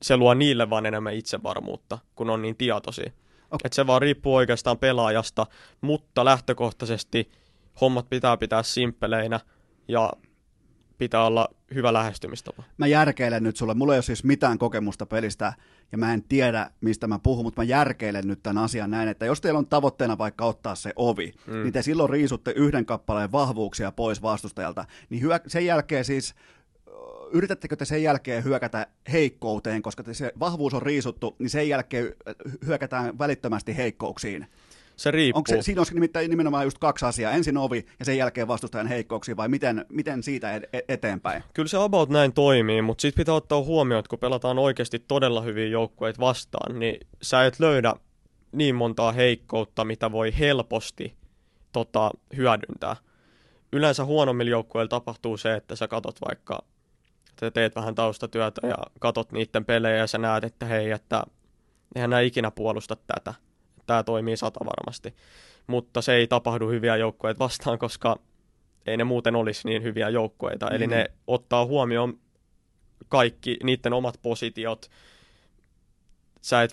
se 0.02 0.18
luo 0.18 0.34
niille 0.34 0.70
vaan 0.70 0.86
enemmän 0.86 1.14
itsevarmuutta, 1.14 1.98
kun 2.16 2.30
on 2.30 2.42
niin 2.42 2.56
tietoisia. 2.56 3.12
Okay. 3.46 3.60
Et 3.64 3.74
se 3.74 3.88
vaan 3.88 4.02
riippuu 4.02 4.36
oikeastaan 4.36 4.78
pelaajasta, 4.78 5.48
mutta 5.82 6.26
lähtökohtaisesti 6.26 7.32
hommat 7.82 8.10
pitää 8.10 8.38
pitää 8.38 8.64
simppeleinä 8.64 9.40
ja 9.88 10.14
pitää 10.98 11.26
olla 11.26 11.50
hyvä 11.74 11.94
lähestymistapa. 11.94 12.64
Mä 12.78 12.88
järkeilen 12.88 13.44
nyt 13.44 13.56
sulle, 13.56 13.74
mulla 13.74 13.94
ei 13.94 13.98
ole 13.98 14.04
siis 14.04 14.24
mitään 14.24 14.58
kokemusta 14.58 15.06
pelistä 15.06 15.54
ja 15.92 15.98
mä 15.98 16.14
en 16.14 16.24
tiedä 16.24 16.72
mistä 16.82 17.08
mä 17.08 17.20
puhun, 17.20 17.46
mutta 17.46 17.62
mä 17.62 17.66
järkeilen 17.66 18.28
nyt 18.28 18.44
tämän 18.44 18.64
asian 18.64 18.92
näin, 18.92 19.10
että 19.10 19.26
jos 19.26 19.42
teillä 19.42 19.58
on 19.58 19.68
tavoitteena 19.68 20.18
vaikka 20.18 20.46
ottaa 20.46 20.76
se 20.76 20.94
ovi, 20.96 21.34
mm. 21.48 21.64
niin 21.64 21.74
te 21.74 21.82
silloin 21.82 22.10
riisutte 22.10 22.52
yhden 22.52 22.86
kappaleen 22.86 23.32
vahvuuksia 23.32 23.92
pois 23.92 24.22
vastustajalta, 24.22 24.86
niin 25.10 25.22
hyö, 25.22 25.40
sen 25.48 25.66
jälkeen 25.66 26.06
siis 26.06 26.36
yritättekö 27.32 27.76
te 27.76 27.86
sen 27.86 28.04
jälkeen 28.04 28.44
hyökätä 28.44 28.88
heikkouteen, 29.12 29.82
koska 29.82 30.04
se 30.12 30.32
vahvuus 30.40 30.74
on 30.74 30.82
riisuttu, 30.82 31.36
niin 31.40 31.50
sen 31.50 31.70
jälkeen 31.70 32.14
hyökätään 32.66 33.18
välittömästi 33.20 33.78
heikkouksiin? 33.78 34.48
Se 34.98 35.12
riippuu. 35.12 35.40
Onko 35.40 35.52
se, 35.52 35.62
siinä 35.62 35.82
on 35.82 35.88
nimittäin 35.94 36.30
nimenomaan 36.30 36.64
just 36.64 36.78
kaksi 36.78 37.06
asiaa, 37.06 37.32
ensin 37.32 37.58
ovi 37.58 37.86
ja 38.00 38.06
sen 38.06 38.18
jälkeen 38.18 38.48
vastustajan 38.48 38.88
heikkouksiin, 38.88 39.38
vai 39.38 39.48
miten, 39.48 39.86
miten 39.90 40.24
siitä 40.24 40.56
ed- 40.56 40.84
eteenpäin? 40.88 41.44
Kyllä 41.54 41.68
se 41.68 41.78
about 41.78 42.10
näin 42.10 42.34
toimii, 42.34 42.82
mutta 42.82 43.02
sitten 43.02 43.22
pitää 43.22 43.36
ottaa 43.36 43.64
huomioon, 43.64 44.00
että 44.00 44.10
kun 44.10 44.20
pelataan 44.20 44.60
oikeasti 44.60 45.00
todella 45.00 45.42
hyviä 45.42 45.68
joukkueita 45.68 46.20
vastaan, 46.20 46.80
niin 46.80 47.08
sä 47.22 47.46
et 47.46 47.60
löydä 47.60 47.94
niin 48.52 48.76
montaa 48.76 49.12
heikkoutta, 49.12 49.86
mitä 49.86 50.12
voi 50.12 50.34
helposti 50.40 51.16
tota, 51.72 52.12
hyödyntää. 52.36 52.96
Yleensä 53.74 54.06
huonommilla 54.06 54.52
joukkueilla 54.52 54.90
tapahtuu 54.90 55.38
se, 55.38 55.56
että 55.56 55.76
sä 55.76 55.88
katot 55.88 56.16
vaikka 56.28 56.60
että 57.30 57.52
teet 57.52 57.76
vähän 57.76 57.96
taustatyötä 57.96 58.68
ja 58.68 58.78
katot 59.00 59.32
niiden 59.32 59.66
pelejä 59.66 59.98
ja 59.98 60.08
sä 60.08 60.18
näet, 60.18 60.44
että 60.44 60.66
hei, 60.66 60.92
että 60.92 61.24
eihän 61.96 62.10
nämä 62.10 62.20
ikinä 62.20 62.52
puolusta 62.52 62.96
tätä. 62.96 63.34
Tämä 63.88 64.04
toimii 64.04 64.38
sata 64.38 64.60
varmasti. 64.66 65.16
Mutta 65.68 66.02
se 66.02 66.14
ei 66.14 66.28
tapahdu 66.28 66.70
hyviä 66.70 66.96
joukkueita 66.96 67.40
vastaan, 67.40 67.80
koska 67.80 68.20
ei 68.86 68.98
ne 68.98 69.04
muuten 69.04 69.36
olisi 69.36 69.68
niin 69.68 69.84
hyviä 69.84 70.10
joukkueita. 70.10 70.66
Mm-hmm. 70.66 70.76
Eli 70.76 70.88
ne 70.88 71.12
ottaa 71.28 71.66
huomioon 71.66 72.20
kaikki 73.10 73.58
niiden 73.64 73.94
omat 73.94 74.20
positiot. 74.22 74.92
Sä 76.42 76.64
et, 76.64 76.72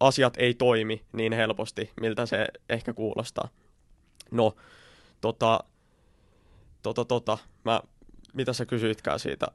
asiat 0.00 0.34
ei 0.36 0.54
toimi 0.54 1.04
niin 1.12 1.32
helposti, 1.32 1.90
miltä 2.00 2.26
se 2.26 2.46
ehkä 2.68 2.92
kuulostaa. 2.92 3.48
No, 4.30 4.54
tota, 5.20 5.60
tota, 6.82 7.04
tota, 7.04 7.38
mä 7.64 7.80
mitä 8.34 8.52
sä 8.52 8.66
kysyitkään 8.66 9.18
siitä? 9.18 9.46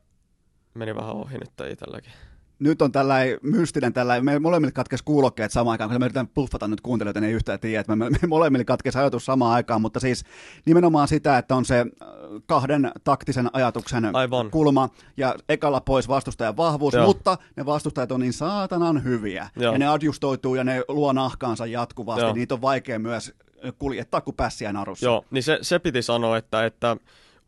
Meni 0.73 0.95
vähän 0.95 1.15
ohi 1.15 1.38
nyt 1.38 1.72
itselläkin. 1.72 2.14
Nyt 2.60 2.81
on 2.81 2.91
tällainen 2.91 3.38
mystinen, 3.41 3.94
tällainen, 3.94 4.26
me 4.26 4.40
molemmille 4.40 4.72
katkesi 4.72 5.03
kuulokkeet 5.03 5.52
samaan 5.52 5.72
aikaan, 5.72 5.90
kun 5.90 5.99
me 5.99 6.06
yritetään 6.06 6.27
puffata 6.27 6.68
nyt 6.68 6.81
kuuntelijoita, 6.81 7.19
niin 7.19 7.30
ei 7.30 7.36
yhtään 7.36 7.60
tiedä, 7.60 7.81
että 7.81 7.95
me, 7.95 8.10
me 8.10 8.18
molemmille 8.27 8.65
katkesi 8.65 8.98
ajatus 8.98 9.26
samaan 9.26 9.53
aikaan, 9.53 9.81
mutta 9.81 9.99
siis 9.99 10.23
nimenomaan 10.65 11.07
sitä, 11.07 11.38
että 11.38 11.56
on 11.56 11.65
se 11.65 11.80
äh, 11.80 12.07
kahden 12.45 12.91
taktisen 13.03 13.49
ajatuksen 13.53 14.15
Aivan. 14.15 14.52
kulma 14.52 14.90
ja 15.18 15.36
ekalla 15.49 15.81
pois 15.81 16.07
vastustajan 16.07 16.57
vahvuus, 16.57 16.94
Joo. 16.94 17.06
mutta 17.06 17.38
ne 17.56 17.65
vastustajat 17.65 18.11
on 18.11 18.19
niin 18.19 18.34
saatanan 18.34 19.03
hyviä 19.03 19.49
Joo. 19.56 19.73
ja 19.73 19.80
ne 19.80 19.88
adjustoituu 19.88 20.56
ja 20.56 20.64
ne 20.64 20.81
luo 20.88 21.14
nahkaansa 21.14 21.65
jatkuvasti, 21.65 22.26
Joo. 22.26 22.34
niitä 22.34 22.53
on 22.53 22.61
vaikea 22.61 22.99
myös 22.99 23.34
kuljettaa 23.80 24.22
kuin 24.22 24.36
pässiä 24.36 24.73
narussa. 24.73 25.06
Joo, 25.06 25.26
niin 25.31 25.44
se, 25.44 25.60
se 25.61 25.80
piti 25.80 26.02
sanoa, 26.02 26.38
että, 26.38 26.65
että 26.65 26.98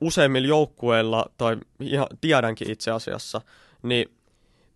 useimmilla 0.01 0.47
joukkueilla, 0.47 1.25
tai 1.37 1.57
ihan 1.79 2.07
tiedänkin 2.21 2.71
itse 2.71 2.91
asiassa, 2.91 3.41
niin 3.83 4.11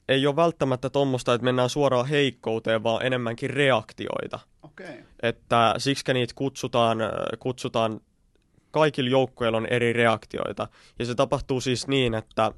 ei 0.09 0.27
ole 0.27 0.35
välttämättä 0.35 0.89
tuommoista, 0.89 1.33
että 1.33 1.45
mennään 1.45 1.69
suoraan 1.69 2.07
heikkouteen, 2.07 2.83
vaan 2.83 3.05
enemmänkin 3.05 3.49
reaktioita. 3.49 4.39
Okay. 4.63 4.95
Että 5.23 5.75
siksi 5.77 6.13
niitä 6.13 6.33
kutsutaan, 6.35 6.97
kutsutaan, 7.39 8.01
kaikilla 8.71 9.09
joukkueilla 9.09 9.57
on 9.57 9.65
eri 9.65 9.93
reaktioita. 9.93 10.67
Ja 10.99 11.05
se 11.05 11.15
tapahtuu 11.15 11.61
siis 11.61 11.87
niin, 11.87 12.13
että 12.13 12.51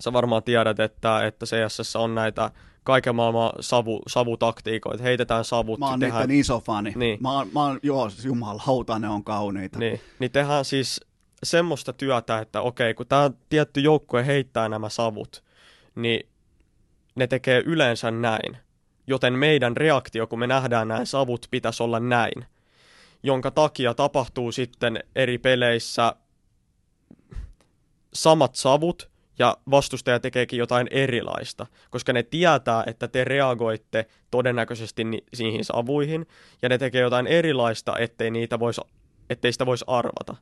sä 0.00 0.12
varmaan 0.12 0.42
tiedät, 0.42 0.80
että, 0.80 1.26
että 1.26 1.46
CSS 1.46 1.96
on 1.96 2.14
näitä 2.14 2.50
kaiken 2.84 3.14
maailman 3.14 3.52
savu, 3.60 4.02
savutaktiikoita, 4.08 5.02
heitetään 5.02 5.44
savut. 5.44 5.78
Mä 5.78 5.86
oon 5.86 6.00
tehdään... 6.00 6.20
niiden 6.20 6.40
iso 6.40 6.60
fani. 6.60 6.92
Niin. 6.96 7.18
Mä 7.22 7.32
oon, 7.32 7.48
mä 7.54 7.64
oon 7.64 7.78
joo, 7.82 8.10
jumalauta, 8.24 8.98
ne 8.98 9.08
on 9.08 9.24
kauniita. 9.24 9.78
Niin, 9.78 10.00
niin 10.18 10.30
tehdään 10.30 10.64
siis 10.64 11.00
semmoista 11.42 11.92
työtä, 11.92 12.38
että 12.38 12.60
okei, 12.60 12.94
kun 12.94 13.06
tämä 13.06 13.30
tietty 13.48 13.80
joukkue 13.80 14.26
heittää 14.26 14.68
nämä 14.68 14.88
savut, 14.88 15.44
niin 15.94 16.28
ne 17.16 17.26
tekee 17.26 17.62
yleensä 17.66 18.10
näin. 18.10 18.56
Joten 19.06 19.32
meidän 19.32 19.76
reaktio, 19.76 20.26
kun 20.26 20.38
me 20.38 20.46
nähdään 20.46 20.88
nämä 20.88 21.04
savut, 21.04 21.46
pitäisi 21.50 21.82
olla 21.82 22.00
näin. 22.00 22.44
Jonka 23.22 23.50
takia 23.50 23.94
tapahtuu 23.94 24.52
sitten 24.52 25.04
eri 25.14 25.38
peleissä 25.38 26.16
samat 28.14 28.54
savut, 28.54 29.10
ja 29.38 29.56
vastustaja 29.70 30.20
tekeekin 30.20 30.58
jotain 30.58 30.88
erilaista, 30.90 31.66
koska 31.90 32.12
ne 32.12 32.22
tietää, 32.22 32.84
että 32.86 33.08
te 33.08 33.24
reagoitte 33.24 34.06
todennäköisesti 34.30 35.04
ni- 35.04 35.24
niihin 35.38 35.64
savuihin, 35.64 36.26
ja 36.62 36.68
ne 36.68 36.78
tekee 36.78 37.00
jotain 37.00 37.26
erilaista, 37.26 37.98
ettei, 37.98 38.30
niitä 38.30 38.58
vois, 38.58 38.80
ettei 39.30 39.52
sitä 39.52 39.66
voisi 39.66 39.84
arvata. 39.88 40.36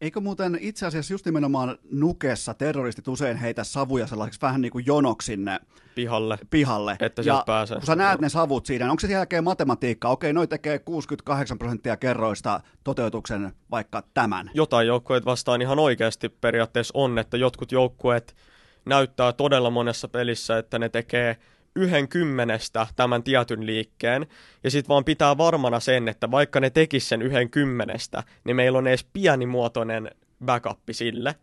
Eikö 0.00 0.20
muuten 0.20 0.58
itse 0.60 0.86
asiassa 0.86 1.14
just 1.14 1.26
nimenomaan 1.26 1.78
nukessa 1.90 2.54
terroristit 2.54 3.08
usein 3.08 3.36
heitä 3.36 3.64
savuja 3.64 4.06
sellaiseksi 4.06 4.40
vähän 4.42 4.60
niin 4.60 4.72
kuin 4.72 4.86
jonoksi 4.86 5.26
sinne 5.26 5.60
pihalle, 5.94 6.38
pihalle. 6.50 6.96
että 7.00 7.22
ja 7.24 7.42
pääsee. 7.46 7.76
kun 7.76 7.86
sä 7.86 7.96
näet 7.96 8.20
ne 8.20 8.28
savut 8.28 8.66
siinä, 8.66 8.84
niin 8.84 8.90
onko 8.90 9.00
se 9.00 9.06
sen 9.06 9.14
jälkeen 9.14 9.44
matematiikka? 9.44 10.08
Okei, 10.08 10.32
noi 10.32 10.46
tekee 10.46 10.78
68 10.78 11.58
prosenttia 11.58 11.96
kerroista 11.96 12.60
toteutuksen 12.84 13.52
vaikka 13.70 14.02
tämän. 14.14 14.50
Jotain 14.54 14.86
joukkueet 14.86 15.24
vastaan 15.24 15.62
ihan 15.62 15.78
oikeasti 15.78 16.28
periaatteessa 16.28 16.92
on, 16.94 17.18
että 17.18 17.36
jotkut 17.36 17.72
joukkueet 17.72 18.36
näyttää 18.84 19.32
todella 19.32 19.70
monessa 19.70 20.08
pelissä, 20.08 20.58
että 20.58 20.78
ne 20.78 20.88
tekee 20.88 21.36
yhden 21.76 22.08
kymmenestä 22.08 22.86
tämän 22.96 23.22
tietyn 23.22 23.66
liikkeen, 23.66 24.26
ja 24.64 24.70
sitten 24.70 24.88
vaan 24.88 25.04
pitää 25.04 25.38
varmana 25.38 25.80
sen, 25.80 26.08
että 26.08 26.30
vaikka 26.30 26.60
ne 26.60 26.70
tekis 26.70 27.08
sen 27.08 27.22
yhden 27.22 27.50
kymmenestä, 27.50 28.22
niin 28.44 28.56
meillä 28.56 28.78
on 28.78 28.86
edes 28.86 29.06
pienimuotoinen 29.12 30.10
backup 30.44 30.80
sille, 30.90 31.34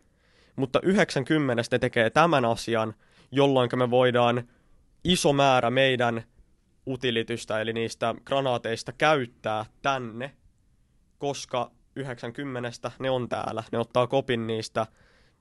mutta 0.56 0.80
90 0.82 1.62
ne 1.72 1.78
tekee 1.78 2.10
tämän 2.10 2.44
asian, 2.44 2.94
jolloin 3.30 3.70
me 3.76 3.90
voidaan 3.90 4.48
iso 5.04 5.32
määrä 5.32 5.70
meidän 5.70 6.22
utilitystä, 6.86 7.60
eli 7.60 7.72
niistä 7.72 8.14
granaateista 8.24 8.92
käyttää 8.92 9.64
tänne, 9.82 10.32
koska 11.18 11.70
90 11.96 12.90
ne 12.98 13.10
on 13.10 13.28
täällä, 13.28 13.62
ne 13.72 13.78
ottaa 13.78 14.06
kopin 14.06 14.46
niistä, 14.46 14.86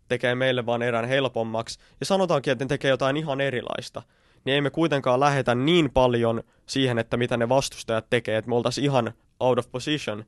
tekee 0.07 0.35
meille 0.35 0.65
vaan 0.65 0.81
erään 0.81 1.07
helpommaksi, 1.07 1.79
ja 1.99 2.05
sanotaankin, 2.05 2.51
että 2.51 2.65
ne 2.65 2.69
tekee 2.69 2.89
jotain 2.89 3.17
ihan 3.17 3.41
erilaista 3.41 4.01
niin 4.45 4.55
ei 4.55 4.61
me 4.61 4.69
kuitenkaan 4.69 5.19
lähetä 5.19 5.55
niin 5.55 5.91
paljon 5.91 6.43
siihen, 6.65 6.99
että 6.99 7.17
mitä 7.17 7.37
ne 7.37 7.49
vastustajat 7.49 8.09
tekee, 8.09 8.37
että 8.37 8.49
me 8.49 8.55
oltaisiin 8.55 8.85
ihan 8.85 9.13
out 9.39 9.59
of 9.59 9.71
position, 9.71 10.25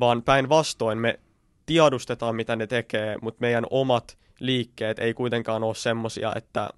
vaan 0.00 0.22
päinvastoin 0.22 0.98
me 0.98 1.20
tiedustetaan, 1.66 2.36
mitä 2.36 2.56
ne 2.56 2.66
tekee, 2.66 3.16
mutta 3.22 3.40
meidän 3.40 3.66
omat 3.70 4.18
liikkeet 4.40 4.98
ei 4.98 5.14
kuitenkaan 5.14 5.64
ole 5.64 5.74
semmosia, 5.74 6.32
että 6.36 6.70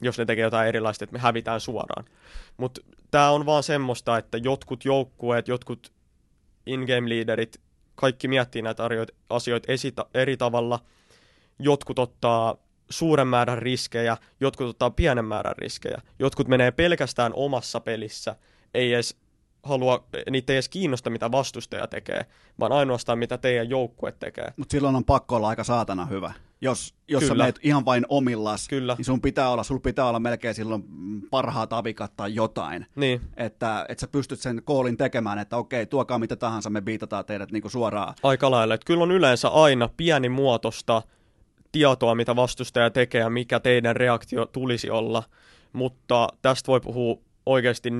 jos 0.00 0.18
ne 0.18 0.24
tekee 0.24 0.42
jotain 0.42 0.68
erilaista, 0.68 1.04
että 1.04 1.12
me 1.12 1.18
hävitään 1.18 1.60
suoraan. 1.60 2.04
Mutta 2.56 2.80
tämä 3.10 3.30
on 3.30 3.46
vaan 3.46 3.62
semmoista, 3.62 4.18
että 4.18 4.38
jotkut 4.38 4.84
joukkueet, 4.84 5.48
jotkut 5.48 5.92
in-game 6.66 7.08
leaderit, 7.08 7.60
kaikki 7.94 8.28
miettii 8.28 8.62
näitä 8.62 8.82
asioita 9.30 9.72
eri 10.14 10.36
tavalla. 10.36 10.80
Jotkut 11.58 11.98
ottaa 11.98 12.56
suuren 12.94 13.28
määrän 13.28 13.58
riskejä, 13.58 14.16
jotkut 14.40 14.68
ottaa 14.68 14.90
pienen 14.90 15.24
määrän 15.24 15.56
riskejä. 15.58 15.98
Jotkut 16.18 16.48
menee 16.48 16.70
pelkästään 16.70 17.32
omassa 17.34 17.80
pelissä, 17.80 18.36
ei 18.74 18.92
edes 18.92 19.16
halua, 19.62 20.04
niitä 20.30 20.52
ei 20.52 20.54
edes 20.54 20.68
kiinnosta, 20.68 21.10
mitä 21.10 21.32
vastustaja 21.32 21.86
tekee, 21.86 22.26
vaan 22.60 22.72
ainoastaan 22.72 23.18
mitä 23.18 23.38
teidän 23.38 23.70
joukkue 23.70 24.12
tekee. 24.12 24.52
Mutta 24.56 24.72
silloin 24.72 24.96
on 24.96 25.04
pakko 25.04 25.36
olla 25.36 25.48
aika 25.48 25.64
saatana 25.64 26.06
hyvä. 26.06 26.32
Jos, 26.60 26.94
jos 27.08 27.22
sä 27.22 27.28
Kyllä. 27.28 27.44
meet 27.44 27.58
ihan 27.62 27.84
vain 27.84 28.06
omillas, 28.08 28.68
Kyllä. 28.68 28.94
niin 28.98 29.04
sun 29.04 29.20
pitää 29.20 29.48
olla, 29.50 29.62
sul 29.62 29.78
pitää 29.78 30.08
olla 30.08 30.20
melkein 30.20 30.54
silloin 30.54 30.84
parhaat 31.30 31.72
avikat 31.72 32.12
tai 32.16 32.34
jotain. 32.34 32.86
Niin, 32.96 33.20
Että, 33.36 33.86
että 33.88 34.00
sä 34.00 34.08
pystyt 34.08 34.40
sen 34.40 34.62
koolin 34.64 34.96
tekemään, 34.96 35.38
että 35.38 35.56
okei, 35.56 35.86
tuokaa 35.86 36.18
mitä 36.18 36.36
tahansa, 36.36 36.70
me 36.70 36.80
biitataan 36.82 37.24
teidät 37.24 37.52
niinku 37.52 37.68
suoraan. 37.68 38.14
aika 38.22 38.50
lailla. 38.50 38.74
Että 38.74 38.84
kyllä 38.86 39.02
on 39.02 39.10
yleensä 39.12 39.48
aina 39.48 39.88
pienimuotoista 39.96 41.02
tietoa, 41.74 42.14
mitä 42.14 42.36
vastustaja 42.36 42.90
tekee 42.90 43.20
ja 43.20 43.30
mikä 43.30 43.60
teidän 43.60 43.96
reaktio 43.96 44.46
tulisi 44.46 44.90
olla, 44.90 45.22
mutta 45.72 46.28
tästä 46.42 46.66
voi 46.66 46.80
puhua 46.80 47.18
oikeasti 47.46 47.90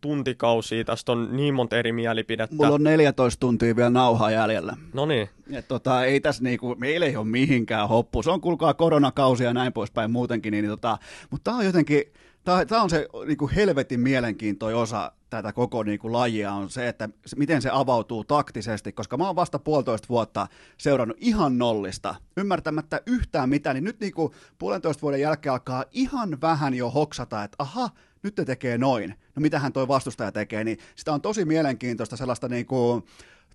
tuntikausia, 0.00 0.84
tästä 0.84 1.12
on 1.12 1.36
niin 1.36 1.54
monta 1.54 1.78
eri 1.78 1.92
mielipidettä. 1.92 2.56
Mulla 2.56 2.74
on 2.74 2.82
14 2.82 3.40
tuntia 3.40 3.76
vielä 3.76 3.90
nauhaa 3.90 4.30
jäljellä. 4.30 4.76
No 4.94 5.06
niin, 5.06 5.28
tota, 5.68 6.04
ei 6.04 6.20
tässä 6.20 6.42
niinku, 6.42 6.74
meillä 6.78 7.06
ei 7.06 7.16
ole 7.16 7.26
mihinkään 7.26 7.88
hoppu. 7.88 8.22
Se 8.22 8.30
on 8.30 8.40
kuulkaa 8.40 8.74
koronakausi 8.74 9.44
ja 9.44 9.54
näin 9.54 9.72
poispäin 9.72 10.10
muutenkin, 10.10 10.52
niin, 10.52 10.66
tota, 10.66 10.98
mutta 11.30 11.44
tämä 11.50 11.56
on 11.56 11.64
jotenkin, 11.64 12.02
tämä 12.44 12.82
on 12.82 12.90
se 12.90 13.08
niinku 13.26 13.50
helvetin 13.56 14.00
mielenkiintoinen 14.00 14.80
osa 14.80 15.12
tätä 15.30 15.52
koko 15.52 15.82
niinku 15.82 16.12
lajia 16.12 16.52
on 16.52 16.70
se, 16.70 16.88
että 16.88 17.08
miten 17.36 17.62
se 17.62 17.70
avautuu 17.72 18.24
taktisesti, 18.24 18.92
koska 18.92 19.16
mä 19.16 19.26
oon 19.26 19.36
vasta 19.36 19.58
puolitoista 19.58 20.08
vuotta 20.08 20.46
seurannut 20.78 21.16
ihan 21.20 21.58
nollista, 21.58 22.14
ymmärtämättä 22.36 23.00
yhtään 23.06 23.48
mitään, 23.48 23.74
niin 23.74 23.84
nyt 23.84 24.00
niinku 24.00 24.34
puolentoista 24.58 25.02
vuoden 25.02 25.20
jälkeen 25.20 25.52
alkaa 25.52 25.84
ihan 25.92 26.40
vähän 26.40 26.74
jo 26.74 26.90
hoksata, 26.90 27.44
että 27.44 27.56
aha, 27.58 27.90
nyt 28.22 28.34
te 28.34 28.44
tekee 28.44 28.78
noin. 28.78 29.14
No 29.36 29.40
mitähän 29.40 29.72
toi 29.72 29.88
vastustaja 29.88 30.32
tekee, 30.32 30.64
niin 30.64 30.78
sitä 30.96 31.12
on 31.12 31.20
tosi 31.20 31.44
mielenkiintoista 31.44 32.16
sellaista 32.16 32.48
niinku, 32.48 33.04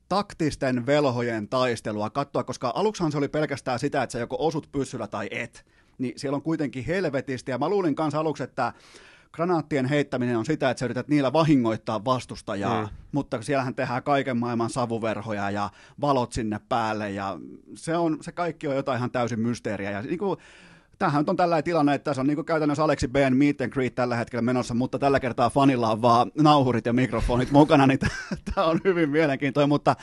taktisten 0.10 0.86
velhojen 0.86 1.48
taistelua 1.48 2.10
katsoa, 2.10 2.44
koska 2.44 2.72
aluksihan 2.76 3.12
se 3.12 3.18
oli 3.18 3.28
pelkästään 3.28 3.80
sitä, 3.80 4.04
että 4.04 4.12
sä 4.12 4.20
joko 4.20 4.36
osut 4.40 4.70
pyssyllä 4.72 5.08
tai 5.08 5.28
et. 5.32 5.66
Niin 5.98 6.14
siellä 6.16 6.36
on 6.36 6.42
kuitenkin 6.42 6.86
helvetisti, 6.86 7.52
ja 7.52 7.58
mä 7.58 7.70
luulin 7.70 7.96
kanssa 7.96 8.20
aluksi, 8.20 8.44
että 8.44 8.74
granaattien 9.32 9.86
heittäminen 9.86 10.38
on 10.38 10.46
sitä, 10.46 10.70
että 10.70 10.80
sä 10.80 10.86
yrität 10.86 11.08
niillä 11.08 11.34
vahingoittaa 11.34 12.06
vastustajaa, 12.06 12.84
Mm. 12.84 12.90
mutta 13.12 13.42
siellähän 13.42 13.76
tehdään 13.76 14.04
kaiken 14.04 14.38
maailman 14.38 14.70
savuverhoja 14.70 15.52
ja 15.52 15.70
valot 16.02 16.34
sinne 16.34 16.60
päälle, 16.70 17.12
ja 17.12 17.40
se, 17.76 17.98
on, 17.98 18.18
se 18.22 18.32
kaikki 18.32 18.68
on 18.68 18.76
jotain 18.76 18.98
ihan 18.98 19.12
täysin 19.12 19.40
mysteeriä, 19.40 19.92
ja 19.92 20.02
niin 20.02 20.20
kuin, 20.20 20.40
Tämähän 21.00 21.24
on 21.28 21.36
tällainen 21.36 21.64
tilanne, 21.64 21.94
että 21.94 22.04
tässä 22.04 22.22
on 22.22 22.28
niin 22.28 22.46
käytännössä 22.46 22.84
Aleksi 22.84 23.08
Ben 23.08 23.38
meet 23.38 23.62
and 23.62 23.72
greet 23.72 23.96
tällä 23.96 24.16
hetkellä 24.16 24.42
menossa, 24.42 24.74
mutta 24.74 25.00
tällä 25.00 25.20
kertaa 25.20 25.50
fanilla 25.50 25.92
on 25.92 26.02
vaan 26.02 26.32
nauhurit 26.38 26.86
ja 26.86 26.94
mikrofonit 26.94 27.52
mukana, 27.52 27.88
niin 27.88 28.00
tämä 28.56 28.68
on 28.68 28.82
hyvin 28.84 29.10
mielenkiintoinen. 29.10 29.70
Mutta 29.70 29.96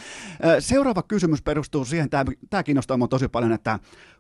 seuraava 0.59 1.03
kysymys 1.03 1.43
perustuu 1.43 1.85
siihen, 1.85 2.11
tämä, 2.51 2.63
kiinnostaa 2.63 2.97
minua 2.97 3.09
tosi 3.09 3.29
paljon, 3.29 3.53
että 3.53 3.79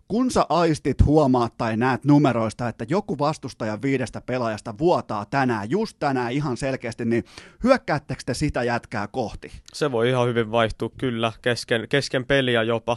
kun 0.08 0.30
sä 0.30 0.46
aistit, 0.48 1.04
huomaat 1.04 1.56
tai 1.58 1.76
näet 1.76 2.04
numeroista, 2.04 2.68
että 2.68 2.86
joku 2.88 3.18
vastustaja 3.18 3.78
viidestä 3.82 4.20
pelaajasta 4.20 4.74
vuotaa 4.78 5.24
tänään, 5.24 5.70
just 5.70 5.96
tänään 5.98 6.32
ihan 6.32 6.56
selkeästi, 6.56 7.04
niin 7.04 7.24
hyökkäättekö 7.64 8.22
te 8.26 8.34
sitä 8.34 8.62
jätkää 8.62 9.06
kohti? 9.06 9.52
se 9.72 9.92
voi 9.92 10.08
ihan 10.08 10.28
hyvin 10.28 10.50
vaihtua 10.50 10.90
kyllä 10.98 11.32
kesken, 11.42 11.88
kesken 11.88 12.24
peliä 12.24 12.62
jopa. 12.62 12.96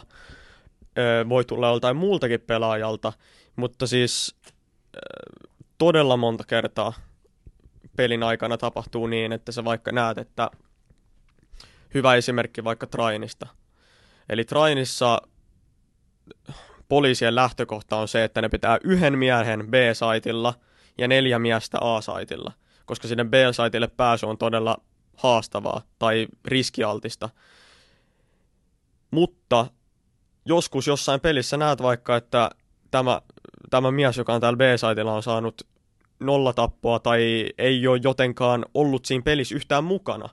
Voi 1.30 1.46
tulla 1.46 1.68
joltain 1.68 1.98
muultakin 1.98 2.42
pelaajalta, 2.42 3.14
mutta 3.58 3.88
siis 3.88 4.36
öö, 4.96 5.50
todella 5.78 6.18
monta 6.18 6.44
kertaa 6.44 6.94
pelin 7.96 8.24
aikana 8.24 8.58
tapahtuu 8.58 9.08
niin, 9.08 9.32
että 9.32 9.52
sä 9.52 9.64
vaikka 9.66 9.92
näet, 9.92 10.18
että 10.18 10.52
hyvä 11.94 12.16
esimerkki 12.16 12.64
vaikka 12.64 12.88
Trainista. 12.88 13.48
Eli 14.30 14.44
Trainissa 14.44 15.22
poliisien 16.90 17.36
lähtökohta 17.36 17.98
on 17.98 18.08
se, 18.08 18.24
että 18.24 18.42
ne 18.42 18.50
pitää 18.50 18.78
yhden 18.84 19.18
miehen 19.18 19.68
B-saitilla 19.68 20.54
ja 20.98 21.08
neljä 21.08 21.40
miestä 21.40 21.78
A-saitilla, 21.82 22.52
koska 22.86 23.08
sinne 23.08 23.24
B-saitille 23.24 23.88
pääsy 23.88 24.26
on 24.26 24.38
todella 24.38 24.78
haastavaa 25.18 25.82
tai 26.00 26.28
riskialtista. 26.46 27.30
Mutta 29.12 29.68
joskus 30.46 30.88
jossain 30.88 31.20
pelissä 31.22 31.58
näet 31.58 31.82
vaikka, 31.82 32.16
että 32.16 32.50
tämä, 32.92 33.22
tämä 33.70 33.92
mies, 33.92 34.18
joka 34.18 34.34
on 34.34 34.42
täällä 34.42 34.58
B-saitilla, 34.58 35.14
on 35.14 35.24
saanut 35.24 35.68
nollatappoa 36.20 37.00
tai 37.00 37.50
ei 37.58 37.88
ole 37.88 38.00
jotenkaan 38.04 38.66
ollut 38.74 39.06
siinä 39.06 39.22
pelissä 39.24 39.56
yhtään 39.56 39.84
mukana, 39.84 40.30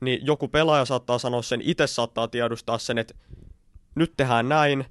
niin 0.00 0.26
joku 0.26 0.48
pelaaja 0.48 0.84
saattaa 0.84 1.18
sanoa 1.18 1.42
sen, 1.42 1.60
itse 1.64 1.86
saattaa 1.86 2.28
tiedostaa 2.28 2.78
sen, 2.78 2.98
että 2.98 3.14
nyt 3.94 4.12
tehdään 4.16 4.48
näin 4.48 4.84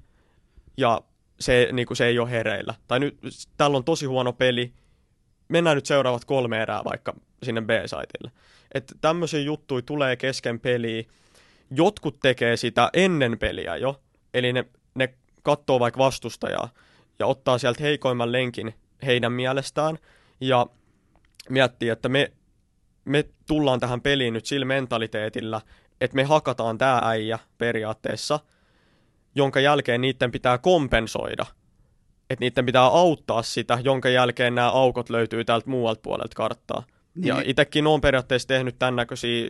ja 0.76 1.02
se, 1.40 1.68
niin 1.72 1.86
kuin 1.86 1.96
se 1.96 2.06
ei 2.06 2.18
ole 2.18 2.30
hereillä. 2.30 2.74
Tai 2.88 3.00
nyt 3.00 3.18
täällä 3.56 3.76
on 3.76 3.84
tosi 3.84 4.06
huono 4.06 4.32
peli, 4.32 4.72
mennään 5.48 5.76
nyt 5.76 5.86
seuraavat 5.86 6.24
kolme 6.24 6.62
erää 6.62 6.84
vaikka 6.84 7.14
sinne 7.42 7.60
B-saitille. 7.60 8.32
Että 8.74 8.94
tämmöisiä 9.00 9.40
juttuja 9.40 9.82
tulee 9.82 10.16
kesken 10.16 10.60
peliä. 10.60 11.02
Jotkut 11.70 12.20
tekee 12.20 12.56
sitä 12.56 12.90
ennen 12.92 13.38
peliä 13.38 13.76
jo, 13.76 14.00
eli 14.34 14.52
ne, 14.52 14.64
ne 14.94 15.14
katsoo 15.42 15.80
vaikka 15.80 15.98
vastustajaa 15.98 16.68
ja 17.22 17.26
ottaa 17.26 17.58
sieltä 17.58 17.82
heikoimman 17.82 18.32
lenkin 18.32 18.74
heidän 19.06 19.32
mielestään 19.32 19.98
ja 20.40 20.66
miettii, 21.48 21.88
että 21.88 22.08
me, 22.08 22.32
me 23.04 23.24
tullaan 23.46 23.80
tähän 23.80 24.00
peliin 24.00 24.34
nyt 24.34 24.46
sillä 24.46 24.66
mentaliteetillä, 24.66 25.60
että 26.00 26.14
me 26.14 26.24
hakataan 26.24 26.78
tämä 26.78 27.00
äijä 27.04 27.38
periaatteessa, 27.58 28.40
jonka 29.34 29.60
jälkeen 29.60 30.00
niiden 30.00 30.32
pitää 30.32 30.58
kompensoida. 30.58 31.46
Että 32.30 32.44
niiden 32.44 32.66
pitää 32.66 32.82
auttaa 32.82 33.42
sitä, 33.42 33.78
jonka 33.84 34.08
jälkeen 34.08 34.54
nämä 34.54 34.70
aukot 34.70 35.10
löytyy 35.10 35.44
täältä 35.44 35.70
muualta 35.70 36.00
puolelta 36.02 36.36
karttaa. 36.36 36.82
Niin. 37.14 37.26
Ja 37.26 37.42
itsekin 37.44 37.86
olen 37.86 38.00
periaatteessa 38.00 38.48
tehnyt 38.48 38.78
tämän 38.78 38.96
näköisiä 38.96 39.48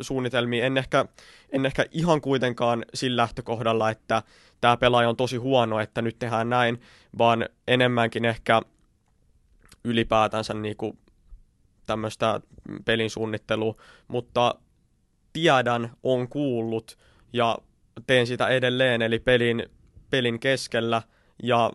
suunnitelmia. 0.00 0.64
En 0.64 0.76
ehkä, 0.78 1.04
en 1.50 1.66
ehkä 1.66 1.84
ihan 1.90 2.20
kuitenkaan 2.20 2.84
sillä 2.94 3.22
lähtökohdalla, 3.22 3.90
että 3.90 4.22
tämä 4.60 4.76
pelaaja 4.76 5.08
on 5.08 5.16
tosi 5.16 5.36
huono, 5.36 5.80
että 5.80 6.02
nyt 6.02 6.18
tehdään 6.18 6.50
näin, 6.50 6.80
vaan 7.18 7.48
enemmänkin 7.68 8.24
ehkä 8.24 8.62
ylipäätänsä 9.84 10.54
niinku 10.54 10.98
tämmöistä 11.86 12.40
pelin 12.84 13.10
suunnittelua, 13.10 13.74
mutta 14.08 14.54
tiedän, 15.32 15.90
on 16.02 16.28
kuullut 16.28 16.98
ja 17.32 17.58
teen 18.06 18.26
sitä 18.26 18.48
edelleen, 18.48 19.02
eli 19.02 19.18
pelin, 19.18 19.66
pelin 20.10 20.40
keskellä 20.40 21.02
ja 21.42 21.70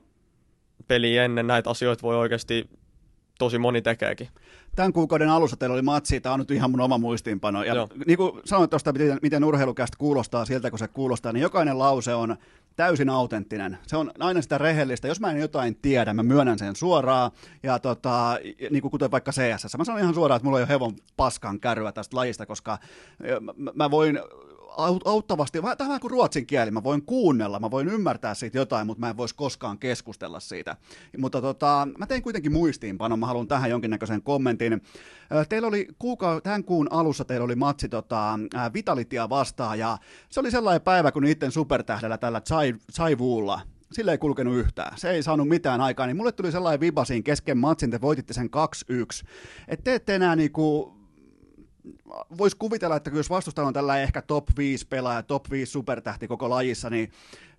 peli 0.88 1.18
ennen 1.18 1.48
näitä 1.48 1.70
asioita 1.70 2.02
voi 2.02 2.16
oikeasti 2.18 2.70
tosi 3.40 3.58
moni 3.58 3.82
tekeekin. 3.82 4.30
Tämän 4.76 4.94
kuukauden 4.94 5.30
alussa 5.30 5.58
teillä 5.58 5.74
oli 5.74 5.82
matsi, 5.82 6.22
tämä 6.22 6.34
on 6.34 6.40
nyt 6.40 6.52
ihan 6.52 6.72
mun 6.72 6.82
oma 6.82 6.98
muistiinpano. 6.98 7.64
Ja 7.64 7.76
Joo. 7.76 7.88
niin 8.06 8.18
kuin 8.18 8.42
sanoit 8.46 8.70
tuosta, 8.70 8.92
miten, 8.92 9.20
miten 9.22 9.44
urheilukästä 9.44 9.98
kuulostaa 9.98 10.46
siltä, 10.46 10.70
kun 10.70 10.80
se 10.80 10.88
kuulostaa, 10.88 11.34
niin 11.34 11.42
jokainen 11.42 11.80
lause 11.80 12.14
on 12.14 12.38
täysin 12.76 13.10
autenttinen. 13.10 13.78
Se 13.88 13.98
on 13.98 14.12
aina 14.20 14.42
sitä 14.42 14.58
rehellistä. 14.58 15.08
Jos 15.08 15.20
mä 15.20 15.32
en 15.32 15.38
jotain 15.40 15.76
tiedä, 15.76 16.14
mä 16.14 16.24
myönnän 16.24 16.60
sen 16.60 16.76
suoraan. 16.76 17.32
Ja 17.64 17.80
tota, 17.80 18.38
niin 18.70 18.82
kuin 18.82 18.92
kuten 18.92 19.12
vaikka 19.12 19.32
CS. 19.32 19.78
Mä 19.78 19.84
sanon 19.84 20.02
ihan 20.02 20.14
suoraan, 20.14 20.36
että 20.38 20.46
mulla 20.46 20.60
ei 20.60 20.64
ole 20.64 20.70
hevon 20.70 20.96
paskan 21.18 21.60
kärryä 21.60 21.92
tästä 21.92 22.18
lajista, 22.18 22.46
koska 22.46 22.78
mä- 23.76 23.92
voin 23.92 24.20
auttavasti, 25.06 25.64
vähän 25.64 26.00
kuin 26.00 26.12
ruotsin 26.12 26.46
kieli, 26.46 26.72
mä 26.72 26.84
voin 26.84 27.02
kuunnella, 27.02 27.60
mä 27.60 27.72
voin 27.72 27.88
ymmärtää 27.88 28.34
siitä 28.34 28.58
jotain, 28.58 28.88
mutta 28.88 29.02
mä 29.02 29.10
en 29.10 29.18
voisi 29.18 29.36
koskaan 29.36 29.78
keskustella 29.78 30.40
siitä. 30.40 30.78
Mutta 31.18 31.42
tota, 31.42 31.88
mä 31.98 32.08
tein 32.08 32.24
kuitenkin 32.24 32.52
muistiinpanon, 32.52 33.20
mä 33.20 33.26
haluan 33.26 33.48
tähän 33.48 33.70
jonkinnäköisen 33.70 34.24
kommentin. 34.24 34.82
Teillä 35.50 35.68
oli 35.68 35.88
kuuka- 36.00 36.42
tämän 36.42 36.64
kuun 36.64 36.88
alussa 36.92 37.26
teillä 37.26 37.46
oli 37.46 37.56
matsi 37.56 37.90
tota, 37.90 38.40
Vitalitia 38.74 39.30
vastaan, 39.30 39.80
ja 39.80 39.98
se 40.30 40.40
oli 40.40 40.52
sellainen 40.52 40.82
päivä, 40.82 41.12
kun 41.12 41.24
niiden 41.24 41.52
supertähdellä 41.52 42.18
tällä 42.18 42.42
Chaivuulla, 42.94 43.62
sille 43.92 44.12
ei 44.12 44.18
kulkenut 44.18 44.56
yhtään. 44.56 44.98
Se 44.98 45.10
ei 45.10 45.24
saanut 45.24 45.48
mitään 45.48 45.82
aikaa, 45.82 46.06
niin 46.06 46.18
mulle 46.18 46.32
tuli 46.32 46.52
sellainen 46.52 46.80
viba 46.80 47.06
siinä 47.06 47.24
kesken 47.24 47.58
matsin, 47.58 47.92
te 47.92 48.02
voititte 48.02 48.34
sen 48.34 48.50
2-1. 49.24 49.28
Että 49.68 49.84
te 49.84 49.96
ette 49.96 50.16
enää 50.16 50.36
niinku, 50.36 50.94
voisi 52.38 52.58
kuvitella, 52.58 52.96
että 52.96 53.12
jos 53.14 53.30
vastustajalla 53.30 53.68
on 53.68 53.74
tällä 53.74 54.00
ehkä 54.00 54.22
top 54.22 54.48
5 54.58 54.88
pelaaja, 54.88 55.24
top 55.24 55.52
5 55.52 55.72
supertähti 55.72 56.28
koko 56.28 56.50
lajissa, 56.50 56.90
niin 56.90 57.12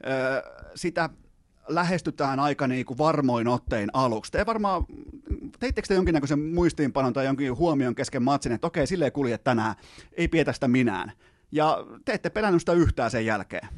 öö, 0.06 0.42
sitä 0.74 1.10
lähestytään 1.68 2.40
aika 2.40 2.66
niin 2.66 2.86
kuin 2.86 2.98
varmoin 2.98 3.48
ottein 3.48 3.90
aluksi. 3.92 4.32
Te 4.32 4.46
varmaan, 4.46 4.84
teittekö 5.58 5.88
te 5.88 5.94
jonkinnäköisen 5.94 6.40
muistiinpanon 6.40 7.12
tai 7.12 7.24
jonkin 7.24 7.56
huomion 7.56 7.94
kesken 7.94 8.22
matsin, 8.22 8.52
että 8.52 8.66
okei, 8.66 8.86
silleen 8.86 9.12
kulje 9.12 9.38
tänään, 9.38 9.74
ei 10.12 10.28
pietä 10.28 10.52
sitä 10.52 10.68
minään. 10.68 11.12
Ja 11.52 11.84
te 12.04 12.12
ette 12.12 12.30
pelännyt 12.30 12.62
sitä 12.62 12.72
yhtään 12.72 13.10
sen 13.10 13.26
jälkeen. 13.26 13.68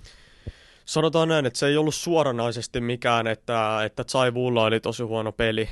Sanotaan 0.85 1.29
näin, 1.29 1.47
että 1.47 1.59
se 1.59 1.67
ei 1.67 1.77
ollut 1.77 1.95
suoranaisesti 1.95 2.81
mikään, 2.81 3.27
että, 3.27 3.85
että 3.85 4.05
Zaivulla 4.05 4.65
oli 4.65 4.81
tosi 4.81 5.03
huono 5.03 5.33
peli. 5.33 5.69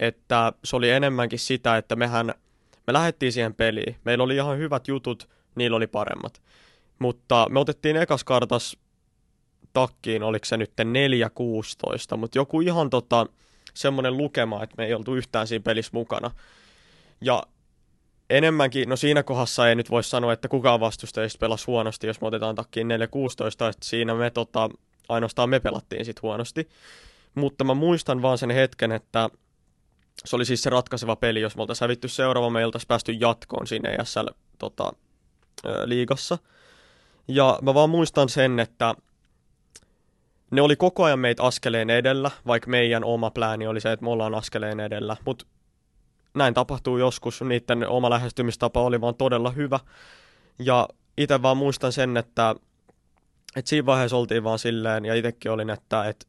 Että 0.00 0.52
se 0.64 0.76
oli 0.76 0.90
enemmänkin 0.90 1.38
sitä, 1.38 1.76
että 1.76 1.96
mehän, 1.96 2.34
me 2.86 2.92
lähdettiin 2.92 3.32
siihen 3.32 3.54
peliin. 3.54 3.96
Meillä 4.04 4.24
oli 4.24 4.34
ihan 4.34 4.58
hyvät 4.58 4.88
jutut, 4.88 5.28
niillä 5.54 5.76
oli 5.76 5.86
paremmat. 5.86 6.42
Mutta 6.98 7.46
me 7.50 7.60
otettiin 7.60 7.96
ekas 7.96 8.24
kartas 8.24 8.76
takkiin, 9.72 10.22
oliko 10.22 10.44
se 10.44 10.56
nyt 10.56 10.72
4-16, 12.14 12.16
mutta 12.16 12.38
joku 12.38 12.60
ihan 12.60 12.90
tota, 12.90 13.26
semmoinen 13.74 14.16
lukema, 14.16 14.62
että 14.62 14.74
me 14.78 14.84
ei 14.84 14.94
oltu 14.94 15.14
yhtään 15.14 15.46
siinä 15.46 15.62
pelissä 15.62 15.90
mukana. 15.94 16.30
Ja 17.20 17.42
enemmänkin, 18.30 18.88
no 18.88 18.96
siinä 18.96 19.22
kohdassa 19.22 19.68
ei 19.68 19.74
nyt 19.74 19.90
voi 19.90 20.04
sanoa, 20.04 20.32
että 20.32 20.48
kukaan 20.48 20.80
vastustajista 20.80 21.38
pelasi 21.38 21.64
huonosti, 21.66 22.06
jos 22.06 22.20
me 22.20 22.26
otetaan 22.26 22.54
takkiin 22.54 22.88
4-16, 22.90 22.90
että 22.90 23.72
siinä 23.82 24.14
me 24.14 24.30
tota, 24.30 24.70
ainoastaan 25.08 25.50
me 25.50 25.60
pelattiin 25.60 26.04
sit 26.04 26.22
huonosti. 26.22 26.68
Mutta 27.34 27.64
mä 27.64 27.74
muistan 27.74 28.22
vaan 28.22 28.38
sen 28.38 28.50
hetken, 28.50 28.92
että 28.92 29.30
se 30.24 30.36
oli 30.36 30.44
siis 30.44 30.62
se 30.62 30.70
ratkaiseva 30.70 31.16
peli, 31.16 31.40
jos 31.40 31.56
me 31.56 31.62
oltaisiin 31.62 31.86
hävitty 31.86 32.08
seuraava, 32.08 32.50
me 32.50 32.66
oltaisiin 32.66 32.88
päästy 32.88 33.12
jatkoon 33.12 33.66
siinä 33.66 33.90
ESL 33.90 34.28
tota, 34.58 34.92
liigassa. 35.84 36.38
Ja 37.28 37.58
mä 37.62 37.74
vaan 37.74 37.90
muistan 37.90 38.28
sen, 38.28 38.60
että 38.60 38.94
ne 40.50 40.62
oli 40.62 40.76
koko 40.76 41.04
ajan 41.04 41.18
meitä 41.18 41.42
askeleen 41.42 41.90
edellä, 41.90 42.30
vaikka 42.46 42.70
meidän 42.70 43.04
oma 43.04 43.30
plääni 43.30 43.66
oli 43.66 43.80
se, 43.80 43.92
että 43.92 44.04
me 44.04 44.10
ollaan 44.10 44.34
askeleen 44.34 44.80
edellä. 44.80 45.16
Mutta 45.24 45.46
näin 46.34 46.54
tapahtuu 46.54 46.98
joskus, 46.98 47.42
niiden 47.42 47.88
oma 47.88 48.10
lähestymistapa 48.10 48.82
oli 48.82 49.00
vaan 49.00 49.14
todella 49.14 49.50
hyvä. 49.50 49.80
Ja 50.58 50.88
itse 51.18 51.42
vaan 51.42 51.56
muistan 51.56 51.92
sen, 51.92 52.16
että, 52.16 52.54
että 53.56 53.68
siinä 53.68 53.86
vaiheessa 53.86 54.16
oltiin 54.16 54.44
vaan 54.44 54.58
silleen, 54.58 55.04
ja 55.04 55.14
itsekin 55.14 55.50
olin, 55.50 55.70
että, 55.70 56.08
että 56.08 56.26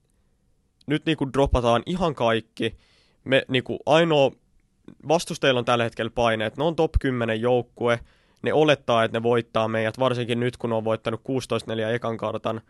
nyt 0.88 1.06
niinku 1.06 1.34
dropataan 1.34 1.84
ihan 1.86 2.16
kaikki. 2.16 2.78
Me 3.26 3.46
niinku 3.48 3.80
ainoa 3.86 4.32
vastustajilla 5.08 5.60
on 5.60 5.66
tällä 5.66 5.84
hetkellä 5.84 6.12
paineet, 6.16 6.58
ne 6.58 6.64
on 6.64 6.76
top 6.76 6.92
10 7.00 7.42
joukkue, 7.42 8.00
ne 8.42 8.54
olettaa, 8.54 9.04
että 9.04 9.18
ne 9.18 9.24
voittaa 9.24 9.68
meidät, 9.68 10.00
varsinkin 10.00 10.40
nyt 10.40 10.58
kun 10.58 10.74
on 10.74 10.84
voittanut 10.84 11.22
16-4 11.92 11.94
ekan 11.94 12.18
kartan. 12.18 12.62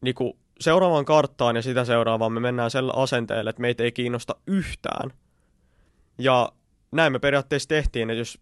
Niinku 0.00 0.38
seuraavaan 0.60 1.04
karttaan 1.04 1.56
ja 1.56 1.62
sitä 1.62 1.84
seuraavaan 1.84 2.32
me 2.32 2.40
mennään 2.40 2.70
sellä 2.70 2.92
asenteella, 2.96 3.50
että 3.50 3.62
meitä 3.62 3.82
ei 3.82 3.92
kiinnosta 3.92 4.36
yhtään. 4.46 5.10
Ja 6.18 6.52
näin 6.92 7.12
me 7.12 7.18
periaatteessa 7.18 7.68
tehtiin, 7.68 8.10
että 8.10 8.18
jos, 8.18 8.38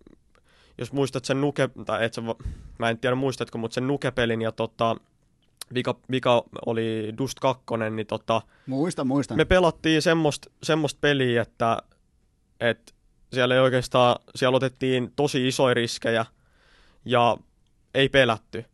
jos 0.79 0.93
muistat 0.93 1.25
sen 1.25 1.41
nuke, 1.41 1.71
tai 1.87 2.05
et 2.05 2.15
sä, 2.15 2.23
mä 2.79 2.91
en 2.91 2.99
tiedä 2.99 3.17
muistatko, 3.17 3.59
mutta 3.59 3.75
sen 3.75 3.87
nukepelin 3.87 4.43
ja 4.43 4.53
tota, 4.53 4.97
vika, 5.75 5.97
vika 6.11 6.45
oli 6.67 7.15
Dust 7.19 7.39
2, 7.41 7.65
niin 7.91 8.07
tota, 8.07 8.43
Muista, 8.67 9.05
muistan. 9.05 9.37
me 9.37 9.45
pelattiin 9.45 10.03
semmoista 10.03 10.51
semmoist 10.63 11.01
peliä, 11.01 11.43
että, 11.43 11.79
että 12.61 12.93
siellä 13.33 13.55
ei 13.55 13.61
oikeastaan, 13.61 14.17
siellä 14.35 14.57
otettiin 14.57 15.13
tosi 15.17 15.49
isoja 15.49 15.75
riskejä 15.75 16.27
ja 17.05 17.37
ei 17.95 18.09
pelätty. 18.09 18.65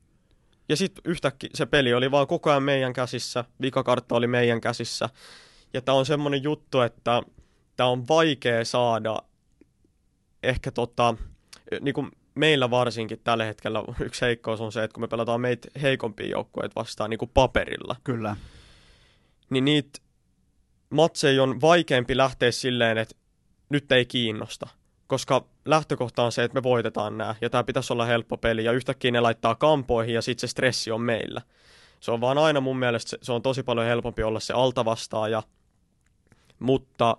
Ja 0.68 0.76
sitten 0.76 1.02
yhtäkkiä 1.06 1.50
se 1.54 1.66
peli 1.66 1.94
oli 1.94 2.10
vaan 2.10 2.26
koko 2.26 2.50
ajan 2.50 2.62
meidän 2.62 2.92
käsissä, 2.92 3.44
vikakartta 3.60 4.14
oli 4.14 4.26
meidän 4.26 4.60
käsissä. 4.60 5.08
Ja 5.72 5.80
tämä 5.82 5.98
on 5.98 6.06
semmoinen 6.06 6.42
juttu, 6.42 6.80
että 6.80 7.22
tämä 7.76 7.88
on 7.88 8.08
vaikea 8.08 8.64
saada 8.64 9.22
ehkä 10.42 10.70
tota, 10.70 11.14
niin 11.80 11.94
kuin 11.94 12.10
meillä 12.34 12.70
varsinkin 12.70 13.20
tällä 13.24 13.44
hetkellä 13.44 13.82
yksi 14.00 14.20
heikkous 14.20 14.60
on 14.60 14.72
se, 14.72 14.84
että 14.84 14.94
kun 14.94 15.02
me 15.02 15.08
pelataan 15.08 15.40
meitä 15.40 15.68
heikompia 15.82 16.26
joukkueita 16.26 16.80
vastaan 16.80 17.10
niin 17.10 17.18
kuin 17.18 17.30
paperilla, 17.34 17.96
Kyllä. 18.04 18.36
niin 19.50 19.64
niitä 19.64 19.98
matseja 20.90 21.42
on 21.42 21.60
vaikeampi 21.60 22.16
lähteä 22.16 22.50
silleen, 22.50 22.98
että 22.98 23.14
nyt 23.68 23.92
ei 23.92 24.06
kiinnosta. 24.06 24.68
Koska 25.06 25.44
lähtökohta 25.64 26.22
on 26.22 26.32
se, 26.32 26.44
että 26.44 26.54
me 26.54 26.62
voitetaan 26.62 27.18
nämä, 27.18 27.34
ja 27.40 27.50
tämä 27.50 27.64
pitäisi 27.64 27.92
olla 27.92 28.04
helppo 28.04 28.36
peli, 28.36 28.64
ja 28.64 28.72
yhtäkkiä 28.72 29.10
ne 29.10 29.20
laittaa 29.20 29.54
kampoihin, 29.54 30.14
ja 30.14 30.22
sitten 30.22 30.40
se 30.40 30.50
stressi 30.50 30.90
on 30.90 31.00
meillä. 31.00 31.42
Se 32.00 32.10
on 32.10 32.20
vaan 32.20 32.38
aina 32.38 32.60
mun 32.60 32.78
mielestä, 32.78 33.10
se, 33.10 33.18
se 33.22 33.32
on 33.32 33.42
tosi 33.42 33.62
paljon 33.62 33.86
helpompi 33.86 34.22
olla 34.22 34.40
se 34.40 34.52
altavastaaja, 34.52 35.42
mutta 36.58 37.16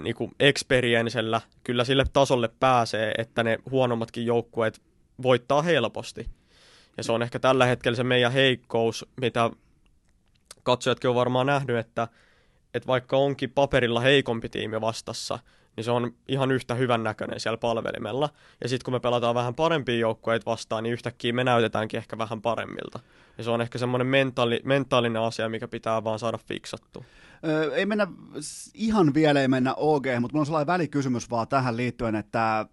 niin 0.00 0.14
kuin 0.14 0.32
experiencellä 0.40 1.40
kyllä 1.64 1.84
sille 1.84 2.04
tasolle 2.12 2.50
pääsee, 2.60 3.12
että 3.18 3.42
ne 3.42 3.58
huonommatkin 3.70 4.26
joukkueet 4.26 4.82
voittaa 5.22 5.62
helposti. 5.62 6.26
Ja 6.96 7.02
se 7.02 7.12
on 7.12 7.22
ehkä 7.22 7.38
tällä 7.38 7.66
hetkellä 7.66 7.96
se 7.96 8.04
meidän 8.04 8.32
heikkous, 8.32 9.06
mitä 9.20 9.50
katsojatkin 10.62 11.10
on 11.10 11.16
varmaan 11.16 11.46
nähnyt, 11.46 11.76
että, 11.76 12.08
että 12.74 12.86
vaikka 12.86 13.16
onkin 13.16 13.50
paperilla 13.50 14.00
heikompi 14.00 14.48
tiimi 14.48 14.80
vastassa, 14.80 15.38
niin 15.76 15.84
se 15.84 15.90
on 15.90 16.14
ihan 16.28 16.52
yhtä 16.52 16.74
hyvän 16.74 17.02
näköinen 17.02 17.40
siellä 17.40 17.56
palvelimella. 17.56 18.28
Ja 18.62 18.68
sitten 18.68 18.84
kun 18.84 18.94
me 18.94 19.00
pelataan 19.00 19.34
vähän 19.34 19.54
parempia 19.54 19.98
joukkueita 19.98 20.50
vastaan, 20.50 20.82
niin 20.82 20.92
yhtäkkiä 20.92 21.32
me 21.32 21.44
näytetäänkin 21.44 21.98
ehkä 21.98 22.18
vähän 22.18 22.42
paremmilta. 22.42 23.00
Ja 23.38 23.44
se 23.44 23.50
on 23.50 23.60
ehkä 23.60 23.78
semmoinen 23.78 24.06
mentaali, 24.06 24.60
mentaalinen 24.64 25.22
asia, 25.22 25.48
mikä 25.48 25.68
pitää 25.68 26.04
vaan 26.04 26.18
saada 26.18 26.38
fiksattua. 26.38 27.04
Öö, 27.44 27.74
ei 27.74 27.86
mennä, 27.86 28.06
ihan 28.74 29.14
vielä 29.14 29.40
ei 29.40 29.48
mennä 29.48 29.74
OG, 29.74 30.06
mutta 30.20 30.34
mulla 30.34 30.42
on 30.42 30.46
sellainen 30.46 30.66
välikysymys 30.66 31.30
vaan 31.30 31.48
tähän 31.48 31.76
liittyen, 31.76 32.14
että 32.14 32.66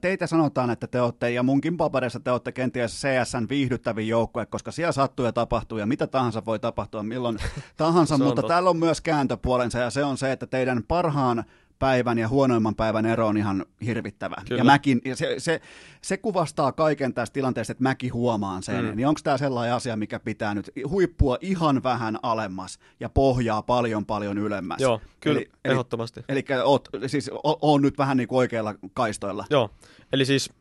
teitä 0.00 0.26
sanotaan, 0.26 0.70
että 0.70 0.86
te 0.86 1.00
olette, 1.00 1.30
ja 1.30 1.42
munkin 1.42 1.76
paperissa 1.76 2.20
te 2.20 2.30
olette 2.30 2.52
kenties 2.52 3.02
CSN 3.02 3.46
viihdyttävin 3.48 4.08
joukkue, 4.08 4.46
koska 4.46 4.70
siellä 4.70 4.92
sattuu 4.92 5.26
ja 5.26 5.32
tapahtuu, 5.32 5.78
ja 5.78 5.86
mitä 5.86 6.06
tahansa 6.06 6.44
voi 6.44 6.58
tapahtua 6.58 7.02
milloin 7.02 7.38
tahansa, 7.76 8.18
mutta 8.18 8.34
totta. 8.34 8.48
täällä 8.48 8.70
on 8.70 8.76
myös 8.76 9.00
kääntöpuolensa, 9.00 9.78
ja 9.78 9.90
se 9.90 10.04
on 10.04 10.18
se, 10.18 10.32
että 10.32 10.46
teidän 10.46 10.84
parhaan 10.88 11.44
päivän 11.80 12.18
ja 12.18 12.28
huonoimman 12.28 12.74
päivän 12.74 13.06
ero 13.06 13.26
on 13.26 13.36
ihan 13.36 13.66
hirvittävä. 13.84 14.36
Kyllä. 14.48 14.60
Ja, 14.60 14.64
mäkin, 14.64 15.00
ja 15.04 15.16
se, 15.16 15.34
se, 15.38 15.60
se, 16.02 16.16
kuvastaa 16.16 16.72
kaiken 16.72 17.14
tästä 17.14 17.34
tilanteesta, 17.34 17.72
että 17.72 17.82
mäkin 17.82 18.12
huomaan 18.12 18.62
sen. 18.62 18.84
Mm. 18.84 18.96
Niin 18.96 19.08
onko 19.08 19.20
tämä 19.24 19.38
sellainen 19.38 19.74
asia, 19.74 19.96
mikä 19.96 20.20
pitää 20.20 20.54
nyt 20.54 20.70
huippua 20.88 21.38
ihan 21.40 21.82
vähän 21.82 22.18
alemmas 22.22 22.78
ja 23.00 23.08
pohjaa 23.08 23.62
paljon 23.62 24.06
paljon 24.06 24.38
ylemmäs? 24.38 24.80
Joo, 24.80 25.00
kyllä, 25.20 25.38
eli, 25.38 25.50
ehdottomasti. 25.64 26.20
Eli, 26.28 26.44
eli 26.48 26.60
oot, 26.64 26.88
siis 27.06 27.30
on 27.62 27.82
nyt 27.82 27.98
vähän 27.98 28.16
niin 28.16 28.28
kuin 28.28 28.38
oikeilla 28.38 28.74
kaistoilla. 28.94 29.44
Joo, 29.50 29.70
eli 30.12 30.24
siis 30.24 30.52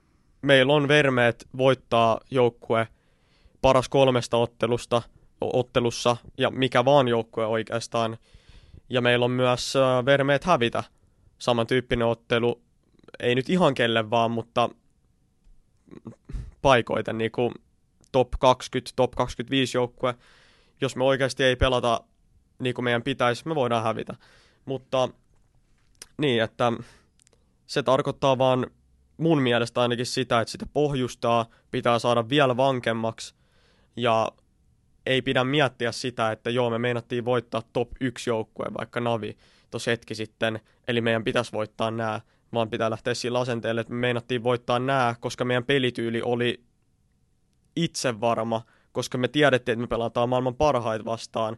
meillä 0.41 0.73
on 0.73 0.87
vermeet 0.87 1.47
voittaa 1.57 2.19
joukkue 2.31 2.87
paras 3.61 3.89
kolmesta 3.89 4.37
ottelusta, 4.37 5.01
ottelussa, 5.41 6.17
ja 6.37 6.49
mikä 6.49 6.85
vaan 6.85 7.07
joukkue 7.07 7.45
oikeastaan. 7.45 8.17
Ja 8.89 9.01
meillä 9.01 9.25
on 9.25 9.31
myös 9.31 9.73
vermeet 10.05 10.43
hävitä 10.43 10.83
samantyyppinen 11.39 12.07
ottelu, 12.07 12.61
ei 13.19 13.35
nyt 13.35 13.49
ihan 13.49 13.73
kelle 13.73 14.09
vaan, 14.09 14.31
mutta 14.31 14.69
paikoita 16.61 17.13
niin 17.13 17.31
kuin 17.31 17.53
top 18.11 18.27
20, 18.39 18.91
top 18.95 19.11
25 19.11 19.77
joukkue. 19.77 20.15
Jos 20.81 20.95
me 20.95 21.03
oikeasti 21.03 21.43
ei 21.43 21.55
pelata 21.55 22.01
niin 22.59 22.75
kuin 22.75 22.85
meidän 22.85 23.03
pitäisi, 23.03 23.47
me 23.47 23.55
voidaan 23.55 23.83
hävitä. 23.83 24.13
Mutta 24.65 25.09
niin, 26.17 26.43
että 26.43 26.73
se 27.67 27.83
tarkoittaa 27.83 28.37
vaan 28.37 28.67
mun 29.17 29.41
mielestä 29.41 29.81
ainakin 29.81 30.05
sitä, 30.05 30.39
että 30.41 30.51
sitä 30.51 30.65
pohjustaa 30.73 31.45
pitää 31.71 31.99
saada 31.99 32.29
vielä 32.29 32.57
vankemmaksi 32.57 33.35
ja 33.95 34.31
ei 35.05 35.21
pidä 35.21 35.43
miettiä 35.43 35.91
sitä, 35.91 36.31
että 36.31 36.49
joo, 36.49 36.69
me 36.69 36.77
meinattiin 36.77 37.25
voittaa 37.25 37.63
top 37.73 37.89
1 37.99 38.29
joukkue, 38.29 38.65
vaikka 38.77 38.99
Navi, 38.99 39.37
tuossa 39.71 39.91
hetki 39.91 40.15
sitten, 40.15 40.59
eli 40.87 41.01
meidän 41.01 41.23
pitäisi 41.23 41.51
voittaa 41.51 41.91
nämä, 41.91 42.21
vaan 42.53 42.69
pitää 42.69 42.89
lähteä 42.89 43.13
sillä 43.13 43.39
asenteelle, 43.39 43.81
että 43.81 43.93
me 43.93 43.99
meinattiin 43.99 44.43
voittaa 44.43 44.79
nämä, 44.79 45.15
koska 45.19 45.45
meidän 45.45 45.65
pelityyli 45.65 46.21
oli 46.21 46.63
itsevarma, 47.75 48.61
koska 48.91 49.17
me 49.17 49.27
tiedettiin, 49.27 49.73
että 49.73 49.81
me 49.81 49.87
pelataan 49.87 50.29
maailman 50.29 50.55
parhaita 50.55 51.05
vastaan, 51.05 51.57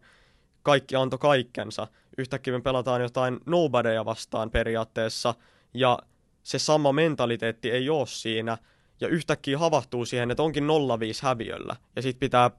kaikki 0.64 0.96
antoi 0.96 1.20
kaikkensa. 1.20 1.88
Yhtäkkiä 2.18 2.54
me 2.54 2.62
pelataan 2.62 3.02
jotain 3.02 3.40
nobodyja 3.46 4.06
vastaan 4.06 4.52
periaatteessa, 4.52 5.34
ja 5.74 6.00
se 6.44 6.60
sama 6.60 6.92
mentaliteetti 6.92 7.72
ei 7.72 7.90
ole 7.90 8.08
siinä, 8.08 8.58
ja 9.02 9.08
yhtäkkiä 9.08 9.58
havahtuu 9.58 10.06
siihen, 10.06 10.32
että 10.32 10.44
onkin 10.44 10.64
0-5 10.64 10.68
häviöllä, 11.22 11.76
ja 11.96 12.02
sitten 12.02 12.20
pitää 12.20 12.52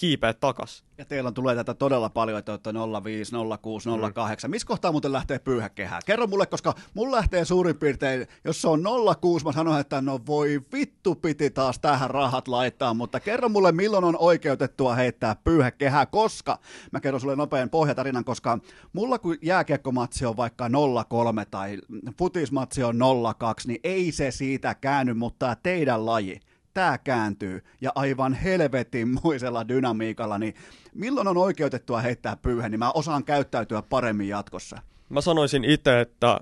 kiipeä 0.00 0.32
takas. 0.34 0.84
Ja 0.98 1.04
teillä 1.04 1.32
tulee 1.32 1.54
tätä 1.54 1.74
todella 1.74 2.08
paljon, 2.08 2.38
että 2.38 2.52
olette 2.52 2.70
05, 3.04 3.32
06, 3.62 3.88
08. 4.14 4.50
Missä 4.50 4.66
kohtaa 4.68 4.92
muuten 4.92 5.12
lähtee 5.12 5.38
pyyhäkehää? 5.38 6.00
Kerro 6.06 6.26
mulle, 6.26 6.46
koska 6.46 6.74
mun 6.94 7.12
lähtee 7.12 7.44
suurin 7.44 7.78
piirtein, 7.78 8.26
jos 8.44 8.62
se 8.62 8.68
on 8.68 8.82
06, 9.20 9.44
mä 9.44 9.52
sanon, 9.52 9.80
että 9.80 10.00
no 10.00 10.20
voi 10.26 10.60
vittu 10.72 11.14
piti 11.14 11.50
taas 11.50 11.78
tähän 11.78 12.10
rahat 12.10 12.48
laittaa, 12.48 12.94
mutta 12.94 13.20
kerro 13.20 13.48
mulle, 13.48 13.72
milloin 13.72 14.04
on 14.04 14.16
oikeutettua 14.18 14.94
heittää 14.94 15.36
pyyhäkehää, 15.44 16.06
koska, 16.06 16.58
mä 16.92 17.00
kerron 17.00 17.20
sulle 17.20 17.36
nopean 17.36 17.70
pohjatarinan, 17.70 18.24
koska 18.24 18.58
mulla 18.92 19.18
kun 19.18 19.36
jääkiekkomatsi 19.42 20.26
on 20.26 20.36
vaikka 20.36 20.70
03 21.08 21.44
tai 21.50 21.78
futismatsi 22.18 22.82
on 22.82 22.98
02, 23.38 23.68
niin 23.68 23.80
ei 23.84 24.12
se 24.12 24.30
siitä 24.30 24.74
käänny, 24.74 25.14
mutta 25.14 25.56
teidän 25.62 26.06
laji, 26.06 26.40
tämä 26.74 26.98
kääntyy 26.98 27.64
ja 27.80 27.92
aivan 27.94 28.34
helvetin 28.34 29.08
muisella 29.22 29.68
dynamiikalla, 29.68 30.38
niin 30.38 30.54
milloin 30.94 31.28
on 31.28 31.36
oikeutettua 31.36 32.00
heittää 32.00 32.36
pyyhä, 32.36 32.68
niin 32.68 32.78
mä 32.78 32.90
osaan 32.90 33.24
käyttäytyä 33.24 33.82
paremmin 33.82 34.28
jatkossa. 34.28 34.82
Mä 35.08 35.20
sanoisin 35.20 35.64
itse, 35.64 36.00
että 36.00 36.40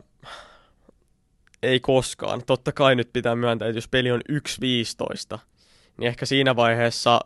ei 1.62 1.80
koskaan. 1.80 2.42
Totta 2.46 2.72
kai 2.72 2.96
nyt 2.96 3.12
pitää 3.12 3.36
myöntää, 3.36 3.68
että 3.68 3.76
jos 3.76 3.88
peli 3.88 4.10
on 4.10 4.20
1-15, 5.34 5.38
niin 5.98 6.09
ehkä 6.09 6.26
siinä 6.26 6.56
vaiheessa 6.56 7.20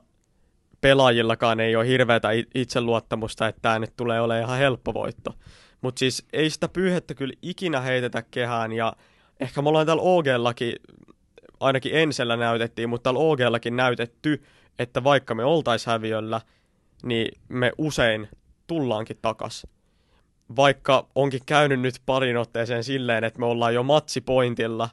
pelaajillakaan 0.81 1.61
ei 1.61 1.77
ole 1.77 1.89
hirveätä 1.89 2.29
itseluottamusta, 2.55 3.49
että 3.49 3.63
tämä 3.63 3.79
nyt 3.79 3.97
tulee 3.97 4.21
olemaan 4.21 4.45
ihan 4.45 4.59
helppo 4.59 4.95
voitto. 4.95 5.35
Mutta 5.81 5.99
siis 5.99 6.25
ei 6.33 6.51
sitä 6.51 6.69
pyyhettä 6.69 7.15
kyllä 7.15 7.35
ikinä 7.43 7.81
heitetä 7.81 8.23
kehään 8.31 8.73
ja 8.73 8.93
ehkä 9.41 9.63
me 9.63 9.69
ollaan 9.69 9.87
täällä 9.87 10.03
OG-lakin, 10.03 10.77
ainakin 11.63 11.95
ensellä 11.95 12.37
näytettiin, 12.37 12.89
mutta 12.89 13.03
täällä 13.03 13.21
OG-lakin 13.21 13.77
näytetty, 13.77 14.43
että 14.79 15.05
vaikka 15.05 15.35
me 15.35 15.45
oltais 15.45 15.87
häviöllä, 15.87 16.41
niin 17.03 17.41
me 17.49 17.73
usein 17.79 18.29
tullaankin 18.67 19.19
takas. 19.23 19.67
Vaikka 20.57 21.07
onkin 21.15 21.41
käynyt 21.47 21.81
nyt 21.81 21.95
parin 22.07 22.37
otteeseen 22.37 22.85
silleen, 22.85 23.25
että 23.25 23.39
me 23.41 23.47
ollaan 23.47 23.75
jo 23.75 23.83
matsipointilla, 23.83 24.89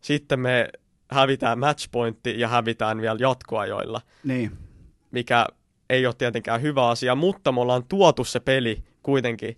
sitten 0.00 0.40
me 0.40 0.68
hävitään 1.10 1.58
matchpointti 1.58 2.40
ja 2.40 2.48
hävitään 2.48 3.00
vielä 3.00 3.16
jatkoajoilla. 3.20 4.00
Niin. 4.24 4.58
Mikä 5.10 5.46
ei 5.90 6.06
ole 6.06 6.14
tietenkään 6.18 6.62
hyvä 6.62 6.88
asia, 6.88 7.14
mutta 7.14 7.52
me 7.52 7.60
ollaan 7.60 7.84
tuotu 7.88 8.24
se 8.24 8.40
peli 8.40 8.82
kuitenkin 9.02 9.56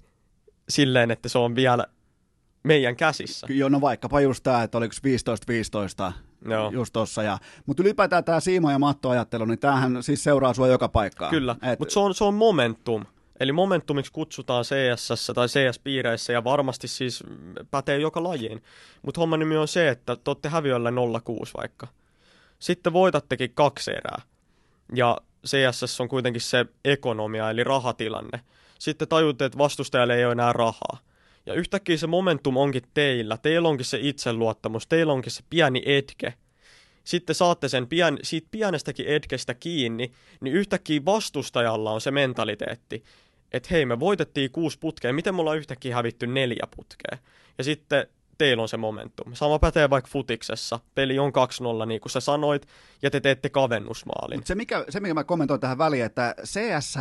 silleen, 0.68 1.10
että 1.10 1.28
se 1.28 1.39
on 1.39 1.55
vielä 1.55 1.86
meidän 2.65 2.97
käsissä. 2.97 3.47
Joo, 3.51 3.69
no 3.69 3.81
vaikkapa 3.81 4.20
just 4.20 4.43
tämä, 4.43 4.62
että 4.62 4.78
oliko 4.78 4.95
15-15 6.09 6.12
Joo. 6.51 6.70
just 6.70 6.93
tossa. 6.93 7.23
Ja, 7.23 7.39
mutta 7.66 7.82
ylipäätään 7.82 8.24
tämä 8.24 8.41
Siimo 8.41 8.70
ja 8.70 8.78
Matto-ajattelu, 8.78 9.45
niin 9.45 9.59
tämähän 9.59 10.03
siis 10.03 10.24
seuraa 10.24 10.55
sua 10.55 10.69
joka 10.69 10.89
paikkaan. 10.89 11.31
Kyllä, 11.31 11.57
Et... 11.73 11.78
mutta 11.78 11.93
se 11.93 12.01
on, 12.01 12.15
se 12.15 12.24
on 12.24 12.35
momentum. 12.35 13.05
Eli 13.41 13.53
momentumiksi 13.53 14.12
kutsutaan 14.12 14.65
CS 14.65 15.32
tai 15.35 15.47
CS-piireissä 15.47 16.32
ja 16.32 16.45
varmasti 16.45 16.89
siis 16.89 17.24
pätee 17.70 17.99
joka 17.99 18.23
lajiin. 18.23 18.62
Mutta 19.03 19.20
homma 19.20 19.36
nimi 19.36 19.57
on 19.57 19.69
se, 19.69 19.89
että 19.89 20.16
te 20.16 20.31
olette 20.31 20.49
häviöllä 20.49 20.93
06 21.24 21.55
vaikka. 21.57 21.86
Sitten 22.59 22.93
voitattekin 22.93 23.53
kaksi 23.55 23.91
erää. 23.91 24.23
Ja 24.95 25.19
CS 25.47 26.01
on 26.01 26.09
kuitenkin 26.09 26.43
se 26.43 26.66
ekonomia 26.85 27.51
eli 27.51 27.65
rahatilanne. 27.65 28.41
Sitten 28.78 29.09
tajutte, 29.09 29.45
että 29.45 29.59
vastustajalle 29.59 30.16
ei 30.16 30.24
ole 30.24 30.32
enää 30.32 30.53
rahaa. 30.53 30.99
Ja 31.46 31.54
yhtäkkiä 31.54 31.96
se 31.96 32.06
momentum 32.06 32.56
onkin 32.56 32.82
teillä, 32.94 33.38
teillä 33.38 33.68
onkin 33.68 33.86
se 33.86 33.98
itseluottamus, 34.00 34.86
teillä 34.86 35.12
onkin 35.12 35.32
se 35.32 35.42
pieni 35.50 35.82
etke. 35.86 36.34
Sitten 37.04 37.34
saatte 37.34 37.68
sen 37.68 37.86
pian, 37.86 38.18
siitä 38.22 38.48
pienestäkin 38.50 39.06
etkestä 39.08 39.54
kiinni, 39.54 40.12
niin 40.40 40.54
yhtäkkiä 40.54 41.04
vastustajalla 41.04 41.92
on 41.92 42.00
se 42.00 42.10
mentaliteetti, 42.10 43.04
että 43.52 43.68
hei 43.70 43.86
me 43.86 44.00
voitettiin 44.00 44.50
kuusi 44.50 44.78
putkea, 44.78 45.12
miten 45.12 45.34
me 45.34 45.40
ollaan 45.40 45.58
yhtäkkiä 45.58 45.94
hävitty 45.94 46.26
neljä 46.26 46.66
putkea. 46.76 47.18
Ja 47.58 47.64
sitten 47.64 48.06
teillä 48.38 48.62
on 48.62 48.68
se 48.68 48.76
momentum. 48.76 49.34
Sama 49.34 49.58
pätee 49.58 49.90
vaikka 49.90 50.10
futiksessa. 50.10 50.80
Peli 50.94 51.18
on 51.18 51.32
2-0, 51.82 51.86
niin 51.86 52.00
kuin 52.00 52.12
sä 52.12 52.20
sanoit, 52.20 52.66
ja 53.02 53.10
te 53.10 53.20
teette 53.20 53.48
kavennusmaalin. 53.48 54.38
Mut 54.38 54.46
se, 54.46 54.54
mikä, 54.54 54.84
se, 54.88 55.00
mikä 55.00 55.14
mä 55.14 55.24
kommentoin 55.24 55.60
tähän 55.60 55.78
väliin, 55.78 56.04
että 56.04 56.34
CS 56.44 56.94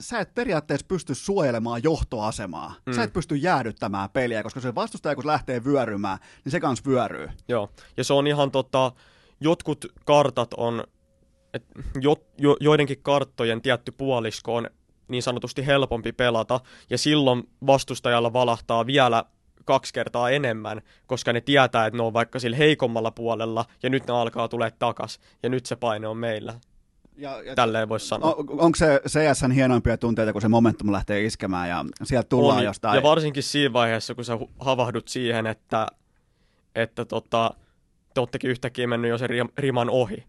sä 0.00 0.20
et 0.20 0.34
periaatteessa 0.34 0.86
pysty 0.86 1.14
suojelemaan 1.14 1.82
johtoasemaa. 1.82 2.74
Mm. 2.86 2.92
Sä 2.92 3.02
et 3.02 3.12
pysty 3.12 3.36
jäädyttämään 3.36 4.10
peliä, 4.10 4.42
koska 4.42 4.60
se 4.60 4.74
vastustaja, 4.74 5.14
kun 5.14 5.26
lähtee 5.26 5.64
vyörymään, 5.64 6.18
niin 6.44 6.50
se 6.52 6.60
kans 6.60 6.86
vyöryy. 6.86 7.28
Joo, 7.48 7.70
ja 7.96 8.04
se 8.04 8.12
on 8.12 8.26
ihan 8.26 8.50
tota, 8.50 8.92
jotkut 9.40 9.84
kartat 10.04 10.54
on, 10.54 10.84
et 11.54 11.64
jo, 12.00 12.16
jo, 12.38 12.56
joidenkin 12.60 13.02
karttojen 13.02 13.62
tietty 13.62 13.92
puolisko 13.92 14.54
on 14.54 14.70
niin 15.08 15.22
sanotusti 15.22 15.66
helpompi 15.66 16.12
pelata, 16.12 16.60
ja 16.90 16.98
silloin 16.98 17.42
vastustajalla 17.66 18.32
valahtaa 18.32 18.86
vielä 18.86 19.24
kaksi 19.64 19.94
kertaa 19.94 20.30
enemmän, 20.30 20.82
koska 21.06 21.32
ne 21.32 21.40
tietää, 21.40 21.86
että 21.86 21.96
ne 21.96 22.02
on 22.02 22.12
vaikka 22.12 22.38
sillä 22.38 22.56
heikommalla 22.56 23.10
puolella, 23.10 23.64
ja 23.82 23.90
nyt 23.90 24.06
ne 24.06 24.14
alkaa 24.14 24.48
tulee 24.48 24.72
takas, 24.78 25.18
ja 25.42 25.48
nyt 25.48 25.66
se 25.66 25.76
paine 25.76 26.08
on 26.08 26.16
meillä. 26.16 26.54
Ja, 27.18 27.42
ja 27.42 27.54
Tälleen 27.54 27.88
voisi 27.88 28.08
sanoa. 28.08 28.34
On, 28.34 28.60
onko 28.60 28.76
se 28.76 29.00
CSN 29.08 29.50
hienoimpia 29.50 29.98
tunteita, 29.98 30.32
kun 30.32 30.42
se 30.42 30.48
momentum 30.48 30.92
lähtee 30.92 31.24
iskemään 31.24 31.68
ja 31.68 31.84
sieltä 32.04 32.28
tullaan 32.28 32.58
on, 32.58 32.64
jostain? 32.64 32.96
Ja 32.96 33.02
varsinkin 33.02 33.42
siinä 33.42 33.72
vaiheessa, 33.72 34.14
kun 34.14 34.24
sä 34.24 34.38
havahdut 34.58 35.08
siihen, 35.08 35.46
että, 35.46 35.86
että 36.74 37.04
tota, 37.04 37.54
te 38.14 38.20
oottekin 38.20 38.50
yhtäkkiä 38.50 38.86
mennyt 38.86 39.08
jo 39.08 39.18
sen 39.18 39.30
riman 39.58 39.90
ohi. 39.90 40.24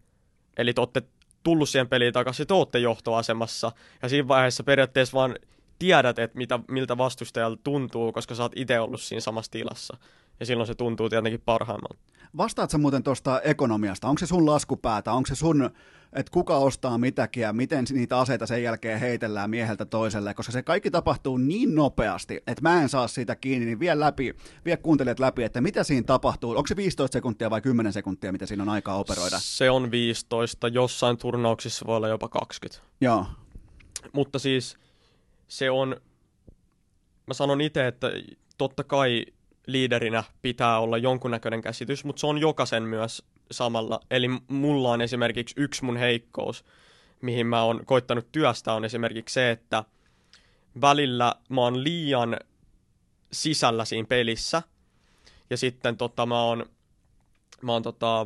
Eli 0.57 0.73
te 0.73 0.81
ootte 0.81 1.01
tullut 1.43 1.69
siihen 1.69 1.89
peliin 1.89 2.13
takaisin, 2.13 2.47
te 2.47 2.53
ootte 2.53 2.79
johtoasemassa. 2.79 3.71
Ja 4.01 4.09
siinä 4.09 4.27
vaiheessa 4.27 4.63
periaatteessa 4.63 5.17
vaan 5.17 5.35
tiedät, 5.79 6.19
että 6.19 6.37
mitä, 6.37 6.59
miltä 6.67 6.97
vastustajalla 6.97 7.57
tuntuu, 7.63 8.11
koska 8.11 8.35
sä 8.35 8.43
oot 8.43 8.51
itse 8.55 8.79
ollut 8.79 9.01
siinä 9.01 9.21
samassa 9.21 9.51
tilassa. 9.51 9.97
Ja 10.39 10.45
silloin 10.45 10.67
se 10.67 10.75
tuntuu 10.75 11.09
tietenkin 11.09 11.41
parhaimmalta. 11.45 11.99
Vastaatko 12.37 12.77
muuten 12.77 13.03
tuosta 13.03 13.41
ekonomiasta? 13.41 14.07
Onko 14.07 14.19
se 14.19 14.25
sun 14.25 14.45
laskupäätä? 14.45 15.13
Onko 15.13 15.27
se 15.27 15.35
sun 15.35 15.71
että 16.13 16.31
kuka 16.31 16.57
ostaa 16.57 16.97
mitäkin 16.97 17.41
ja 17.41 17.53
miten 17.53 17.85
niitä 17.91 18.19
aseita 18.19 18.45
sen 18.45 18.63
jälkeen 18.63 18.99
heitellään 18.99 19.49
mieheltä 19.49 19.85
toiselle, 19.85 20.33
koska 20.33 20.51
se 20.51 20.63
kaikki 20.63 20.91
tapahtuu 20.91 21.37
niin 21.37 21.75
nopeasti, 21.75 22.35
että 22.47 22.61
mä 22.61 22.81
en 22.81 22.89
saa 22.89 23.07
siitä 23.07 23.35
kiinni, 23.35 23.65
niin 23.65 23.79
vie 23.79 23.99
läpi, 23.99 24.35
vie 24.65 24.77
kuuntelijat 24.77 25.19
läpi, 25.19 25.43
että 25.43 25.61
mitä 25.61 25.83
siinä 25.83 26.03
tapahtuu. 26.03 26.51
Onko 26.51 26.67
se 26.67 26.75
15 26.75 27.13
sekuntia 27.13 27.49
vai 27.49 27.61
10 27.61 27.93
sekuntia, 27.93 28.31
mitä 28.31 28.45
siinä 28.45 28.63
on 28.63 28.69
aikaa 28.69 28.95
operoida? 28.95 29.39
Se 29.39 29.69
on 29.69 29.91
15, 29.91 30.67
jossain 30.67 31.17
turnauksissa 31.17 31.85
voi 31.85 31.97
olla 31.97 32.07
jopa 32.07 32.27
20. 32.27 32.81
Joo. 33.01 33.25
Mutta 34.13 34.39
siis 34.39 34.77
se 35.47 35.71
on, 35.71 35.95
mä 37.27 37.33
sanon 37.33 37.61
itse, 37.61 37.87
että 37.87 38.11
totta 38.57 38.83
kai 38.83 39.25
liiderinä 39.71 40.23
pitää 40.41 40.79
olla 40.79 40.97
jonkunnäköinen 40.97 41.61
käsitys, 41.61 42.05
mutta 42.05 42.19
se 42.19 42.27
on 42.27 42.37
jokaisen 42.37 42.83
myös 42.83 43.23
samalla. 43.51 43.99
Eli 44.11 44.27
mulla 44.47 44.91
on 44.91 45.01
esimerkiksi 45.01 45.55
yksi 45.57 45.85
mun 45.85 45.97
heikkous, 45.97 46.65
mihin 47.21 47.47
mä 47.47 47.63
oon 47.63 47.85
koittanut 47.85 48.31
työstä, 48.31 48.73
on 48.73 48.85
esimerkiksi 48.85 49.33
se, 49.33 49.51
että 49.51 49.83
välillä 50.81 51.35
mä 51.49 51.61
oon 51.61 51.83
liian 51.83 52.37
sisällä 53.31 53.85
siinä 53.85 54.07
pelissä, 54.07 54.61
ja 55.49 55.57
sitten 55.57 55.97
tota, 55.97 56.25
mä 56.25 56.43
oon, 56.43 56.65
mä 57.61 57.71
oon 57.71 57.83
tota, 57.83 58.25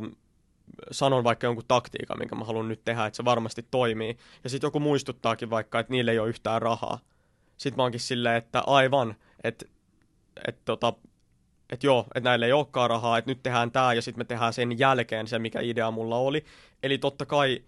sanon 0.90 1.24
vaikka 1.24 1.46
jonkun 1.46 1.64
taktiikan, 1.68 2.18
minkä 2.18 2.34
mä 2.34 2.44
haluan 2.44 2.68
nyt 2.68 2.84
tehdä, 2.84 3.06
että 3.06 3.16
se 3.16 3.24
varmasti 3.24 3.66
toimii, 3.70 4.18
ja 4.44 4.50
sitten 4.50 4.66
joku 4.66 4.80
muistuttaakin 4.80 5.50
vaikka, 5.50 5.80
että 5.80 5.92
niille 5.92 6.10
ei 6.10 6.18
ole 6.18 6.28
yhtään 6.28 6.62
rahaa. 6.62 6.98
Sitten 7.56 7.76
mä 7.76 7.82
oonkin 7.82 8.00
silleen, 8.00 8.36
että 8.36 8.60
aivan, 8.66 9.14
että 9.44 9.66
että 10.48 10.62
tota, 10.64 10.92
että 11.74 11.86
joo, 11.86 12.06
että 12.14 12.28
näille 12.28 12.46
ei 12.46 12.52
olekaan 12.52 12.90
rahaa, 12.90 13.18
että 13.18 13.30
nyt 13.30 13.42
tehdään 13.42 13.70
tämä 13.70 13.92
ja 13.92 14.02
sitten 14.02 14.20
me 14.20 14.24
tehdään 14.24 14.52
sen 14.52 14.78
jälkeen 14.78 15.26
se, 15.26 15.38
mikä 15.38 15.60
idea 15.60 15.90
mulla 15.90 16.16
oli. 16.16 16.44
Eli 16.82 16.98
totta 16.98 17.26
kai 17.26 17.62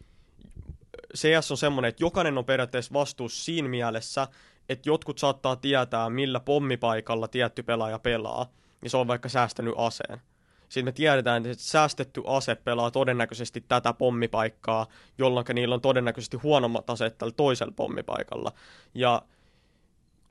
CS 1.16 1.50
on 1.50 1.56
semmoinen, 1.56 1.88
että 1.88 2.04
jokainen 2.04 2.38
on 2.38 2.44
periaatteessa 2.44 2.92
vastuussa 2.92 3.44
siinä 3.44 3.68
mielessä, 3.68 4.28
että 4.68 4.88
jotkut 4.88 5.18
saattaa 5.18 5.56
tietää, 5.56 6.10
millä 6.10 6.40
pommipaikalla 6.40 7.28
tietty 7.28 7.62
pelaaja 7.62 7.98
pelaa, 7.98 8.50
ja 8.82 8.90
se 8.90 8.96
on 8.96 9.08
vaikka 9.08 9.28
säästänyt 9.28 9.74
aseen. 9.76 10.20
Sitten 10.68 10.84
me 10.84 10.92
tiedetään, 10.92 11.46
että 11.46 11.64
säästetty 11.64 12.22
ase 12.26 12.54
pelaa 12.54 12.90
todennäköisesti 12.90 13.64
tätä 13.68 13.92
pommipaikkaa, 13.92 14.86
jolloin 15.18 15.46
niillä 15.54 15.74
on 15.74 15.80
todennäköisesti 15.80 16.36
huonommat 16.36 16.90
aseet 16.90 17.18
tällä 17.18 17.34
toisella 17.36 17.72
pommipaikalla. 17.76 18.52
Ja 18.94 19.22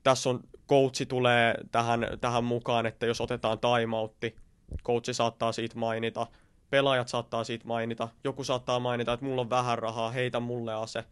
tässä 0.02 0.30
on 0.30 0.40
coachi 0.68 1.06
tulee 1.06 1.54
tähän, 1.72 2.06
tähän 2.20 2.44
mukaan, 2.44 2.86
että 2.86 3.06
jos 3.06 3.20
otetaan 3.20 3.58
timeoutti, 3.58 4.36
coachi 4.84 5.14
saattaa 5.14 5.52
siitä 5.52 5.78
mainita, 5.78 6.26
pelaajat 6.70 7.08
saattaa 7.08 7.44
siitä 7.44 7.66
mainita, 7.66 8.08
joku 8.24 8.44
saattaa 8.44 8.80
mainita, 8.80 9.12
että 9.12 9.26
mulla 9.26 9.40
on 9.40 9.50
vähän 9.50 9.78
rahaa, 9.78 10.10
heitä 10.10 10.40
mulle 10.40 10.74
ase. 10.74 11.04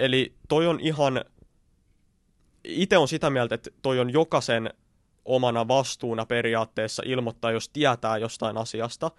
Eli 0.00 0.34
toi 0.48 0.66
on 0.66 0.80
ihan, 0.80 1.24
itse 2.64 2.98
on 2.98 3.08
sitä 3.08 3.30
mieltä, 3.30 3.54
että 3.54 3.70
toi 3.82 4.00
on 4.00 4.12
jokaisen 4.12 4.70
omana 5.24 5.68
vastuuna 5.68 6.26
periaatteessa 6.26 7.02
ilmoittaa, 7.06 7.52
jos 7.52 7.68
tietää 7.68 8.18
jostain 8.18 8.56
asiasta. 8.56 9.10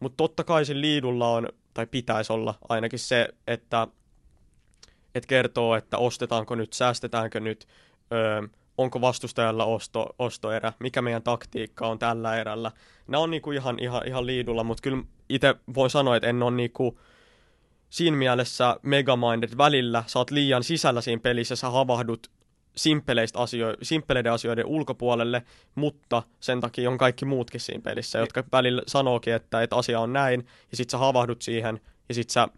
Mutta 0.00 0.16
totta 0.16 0.44
kai 0.44 0.64
se 0.64 0.80
liidulla 0.80 1.28
on, 1.28 1.48
tai 1.74 1.86
pitäisi 1.86 2.32
olla 2.32 2.54
ainakin 2.68 2.98
se, 2.98 3.28
että 3.46 3.88
että 5.14 5.28
kertoo, 5.28 5.76
että 5.76 5.98
ostetaanko 5.98 6.54
nyt, 6.54 6.72
säästetäänkö 6.72 7.40
nyt, 7.40 7.68
öö, 8.12 8.48
onko 8.78 9.00
vastustajalla 9.00 9.64
osto, 9.64 10.14
ostoerä, 10.18 10.72
mikä 10.80 11.02
meidän 11.02 11.22
taktiikka 11.22 11.86
on 11.86 11.98
tällä 11.98 12.36
erällä. 12.36 12.72
Nämä 13.06 13.22
on 13.22 13.30
niinku 13.30 13.52
ihan, 13.52 13.78
ihan, 13.78 14.02
ihan 14.06 14.26
liidulla, 14.26 14.64
mutta 14.64 14.82
kyllä 14.82 15.02
itse 15.28 15.54
voin 15.74 15.90
sanoa, 15.90 16.16
että 16.16 16.28
en 16.28 16.42
ole 16.42 16.50
niinku 16.50 16.98
siinä 17.90 18.16
mielessä 18.16 18.76
megaminded 18.82 19.50
välillä. 19.58 20.04
Sä 20.06 20.18
oot 20.18 20.30
liian 20.30 20.64
sisällä 20.64 21.00
siinä 21.00 21.20
pelissä, 21.20 21.56
sä 21.56 21.70
havahdut 21.70 22.30
simppeleistä 22.76 23.38
asio- 23.38 23.76
simppeleiden 23.82 24.32
asioiden 24.32 24.66
ulkopuolelle, 24.66 25.42
mutta 25.74 26.22
sen 26.40 26.60
takia 26.60 26.90
on 26.90 26.98
kaikki 26.98 27.24
muutkin 27.24 27.60
siinä 27.60 27.82
pelissä, 27.82 28.18
jotka 28.18 28.44
välillä 28.52 28.82
sanookin, 28.86 29.34
että, 29.34 29.62
että 29.62 29.76
asia 29.76 30.00
on 30.00 30.12
näin, 30.12 30.46
ja 30.70 30.76
sit 30.76 30.90
sä 30.90 30.98
havahdut 30.98 31.42
siihen, 31.42 31.80
ja 32.08 32.14
sit 32.14 32.30
sä 32.30 32.48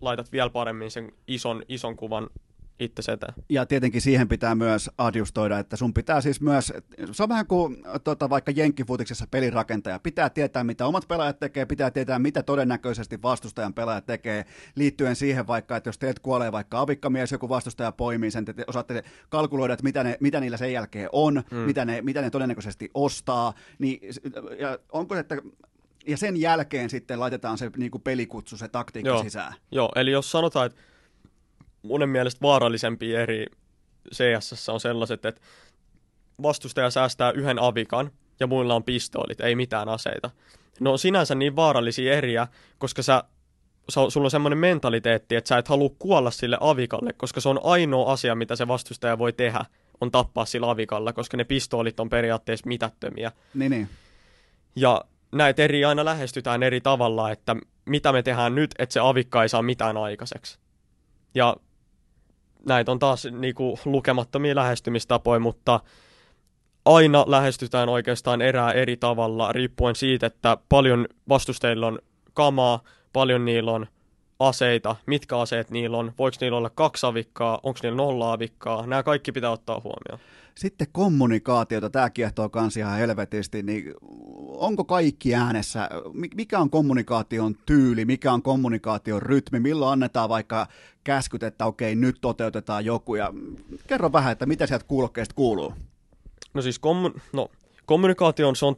laitat 0.00 0.32
vielä 0.32 0.50
paremmin 0.50 0.90
sen 0.90 1.12
ison, 1.26 1.62
ison 1.68 1.96
kuvan 1.96 2.30
itse 2.78 3.12
eteen. 3.12 3.34
Ja 3.48 3.66
tietenkin 3.66 4.00
siihen 4.00 4.28
pitää 4.28 4.54
myös 4.54 4.90
adjustoida, 4.98 5.58
että 5.58 5.76
sun 5.76 5.94
pitää 5.94 6.20
siis 6.20 6.40
myös, 6.40 6.72
se 7.12 7.22
on 7.22 7.28
vähän 7.28 7.46
kuin 7.46 7.76
tota, 8.04 8.30
vaikka 8.30 8.50
jenkkifutiksessa 8.50 9.26
pelirakentaja, 9.30 9.98
pitää 9.98 10.30
tietää 10.30 10.64
mitä 10.64 10.86
omat 10.86 11.08
pelaajat 11.08 11.38
tekee, 11.38 11.66
pitää 11.66 11.90
tietää 11.90 12.18
mitä 12.18 12.42
todennäköisesti 12.42 13.22
vastustajan 13.22 13.74
pelaajat 13.74 14.06
tekee, 14.06 14.44
liittyen 14.74 15.16
siihen 15.16 15.46
vaikka, 15.46 15.76
että 15.76 15.88
jos 15.88 15.98
teet 15.98 16.18
kuolee 16.18 16.52
vaikka 16.52 16.80
avikkamies, 16.80 17.32
joku 17.32 17.48
vastustaja 17.48 17.92
poimii 17.92 18.30
sen, 18.30 18.44
te 18.44 18.54
osaatte 18.66 19.04
kalkuloida, 19.28 19.74
että 19.74 19.84
mitä, 19.84 20.04
ne, 20.04 20.16
mitä 20.20 20.40
niillä 20.40 20.56
sen 20.56 20.72
jälkeen 20.72 21.08
on, 21.12 21.42
mm. 21.50 21.56
mitä, 21.56 21.84
ne, 21.84 22.02
mitä 22.02 22.22
ne 22.22 22.30
todennäköisesti 22.30 22.90
ostaa, 22.94 23.54
niin 23.78 24.00
ja 24.58 24.78
onko 24.92 25.16
että 25.16 25.36
ja 26.06 26.16
sen 26.16 26.36
jälkeen 26.36 26.90
sitten 26.90 27.20
laitetaan 27.20 27.58
se 27.58 27.70
niin 27.76 27.90
kuin 27.90 28.02
pelikutsu, 28.02 28.56
se 28.56 28.68
taktiikka 28.68 29.08
Joo. 29.08 29.22
sisään. 29.22 29.54
Joo, 29.70 29.92
eli 29.96 30.10
jos 30.10 30.30
sanotaan, 30.30 30.66
että 30.66 30.78
monen 31.82 32.08
mielestä 32.08 32.40
vaarallisempia 32.42 33.20
eri 33.20 33.46
CS 34.14 34.68
on 34.68 34.80
sellaiset, 34.80 35.24
että 35.24 35.40
vastustaja 36.42 36.90
säästää 36.90 37.30
yhden 37.30 37.58
avikan 37.58 38.10
ja 38.40 38.46
muilla 38.46 38.74
on 38.74 38.84
pistoolit, 38.84 39.40
ei 39.40 39.54
mitään 39.54 39.88
aseita. 39.88 40.30
Ne 40.80 40.90
on 40.90 40.98
sinänsä 40.98 41.34
niin 41.34 41.56
vaarallisia 41.56 42.12
eriä, 42.12 42.46
koska 42.78 43.02
sä, 43.02 43.24
sä, 43.88 44.00
sulla 44.08 44.26
on 44.26 44.30
semmoinen 44.30 44.58
mentaliteetti, 44.58 45.36
että 45.36 45.48
sä 45.48 45.58
et 45.58 45.68
halua 45.68 45.90
kuolla 45.98 46.30
sille 46.30 46.58
avikalle, 46.60 47.12
koska 47.12 47.40
se 47.40 47.48
on 47.48 47.60
ainoa 47.62 48.12
asia, 48.12 48.34
mitä 48.34 48.56
se 48.56 48.68
vastustaja 48.68 49.18
voi 49.18 49.32
tehdä, 49.32 49.64
on 50.00 50.10
tappaa 50.10 50.44
sillä 50.44 50.70
avikalla, 50.70 51.12
koska 51.12 51.36
ne 51.36 51.44
pistoolit 51.44 52.00
on 52.00 52.08
periaatteessa 52.08 52.68
mitättömiä. 52.68 53.32
Niin, 53.54 53.70
niin. 53.70 53.88
Ja 54.76 55.04
näitä 55.32 55.62
eri 55.62 55.84
aina 55.84 56.04
lähestytään 56.04 56.62
eri 56.62 56.80
tavalla, 56.80 57.30
että 57.30 57.56
mitä 57.84 58.12
me 58.12 58.22
tehdään 58.22 58.54
nyt, 58.54 58.70
että 58.78 58.92
se 58.92 59.00
avikka 59.00 59.42
ei 59.42 59.48
saa 59.48 59.62
mitään 59.62 59.96
aikaiseksi. 59.96 60.58
Ja 61.34 61.56
näitä 62.66 62.92
on 62.92 62.98
taas 62.98 63.26
niinku 63.30 63.78
lukemattomia 63.84 64.54
lähestymistapoja, 64.54 65.40
mutta 65.40 65.80
aina 66.84 67.24
lähestytään 67.26 67.88
oikeastaan 67.88 68.42
erää 68.42 68.72
eri 68.72 68.96
tavalla, 68.96 69.52
riippuen 69.52 69.96
siitä, 69.96 70.26
että 70.26 70.56
paljon 70.68 71.06
vastustajilla 71.28 71.86
on 71.86 71.98
kamaa, 72.34 72.82
paljon 73.12 73.44
niillä 73.44 73.72
on 73.72 73.86
aseita, 74.40 74.96
mitkä 75.06 75.38
aseet 75.38 75.70
niillä 75.70 75.96
on, 75.96 76.12
voiko 76.18 76.36
niillä 76.40 76.58
olla 76.58 76.70
kaksi 76.70 77.06
avikkaa, 77.06 77.60
onko 77.62 77.80
niillä 77.82 77.96
nolla 77.96 78.32
avikkaa, 78.32 78.86
nämä 78.86 79.02
kaikki 79.02 79.32
pitää 79.32 79.50
ottaa 79.50 79.80
huomioon. 79.84 80.20
Sitten 80.54 80.86
kommunikaatiota, 80.92 81.90
tämä 81.90 82.10
kiehtoo 82.10 82.48
kans 82.48 82.76
ihan 82.76 82.98
helvetisti, 82.98 83.62
niin 83.62 83.94
onko 84.48 84.84
kaikki 84.84 85.34
äänessä, 85.34 85.88
mikä 86.34 86.58
on 86.58 86.70
kommunikaation 86.70 87.54
tyyli, 87.66 88.04
mikä 88.04 88.32
on 88.32 88.42
kommunikaation 88.42 89.22
rytmi, 89.22 89.60
milloin 89.60 89.92
annetaan 89.92 90.28
vaikka 90.28 90.66
käskyt, 91.04 91.42
että 91.42 91.66
okei, 91.66 91.94
nyt 91.94 92.16
toteutetaan 92.20 92.84
joku, 92.84 93.14
ja 93.14 93.32
kerro 93.86 94.12
vähän, 94.12 94.32
että 94.32 94.46
mitä 94.46 94.66
sieltä 94.66 94.84
kuulokkeista 94.88 95.34
kuuluu? 95.34 95.74
No 96.54 96.62
siis 96.62 96.80
kommu- 96.80 97.20
no, 97.32 97.48
kommunikaation 97.86 98.56
se 98.56 98.66
on, 98.66 98.76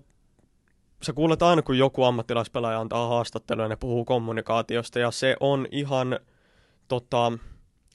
sä 1.02 1.12
kuulet 1.12 1.42
aina 1.42 1.62
kun 1.62 1.78
joku 1.78 2.04
ammattilaispelaaja 2.04 2.80
antaa 2.80 3.08
haastatteluja 3.08 3.64
ja 3.64 3.68
ne 3.68 3.76
puhuu 3.76 4.04
kommunikaatiosta 4.04 4.98
ja 4.98 5.10
se 5.10 5.36
on 5.40 5.68
ihan 5.70 6.18
tota, 6.88 7.32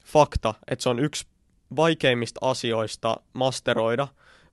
fakta, 0.04 0.54
että 0.68 0.82
se 0.82 0.88
on 0.88 0.98
yksi 0.98 1.26
vaikeimmista 1.76 2.40
asioista 2.42 3.16
masteroida, 3.32 4.08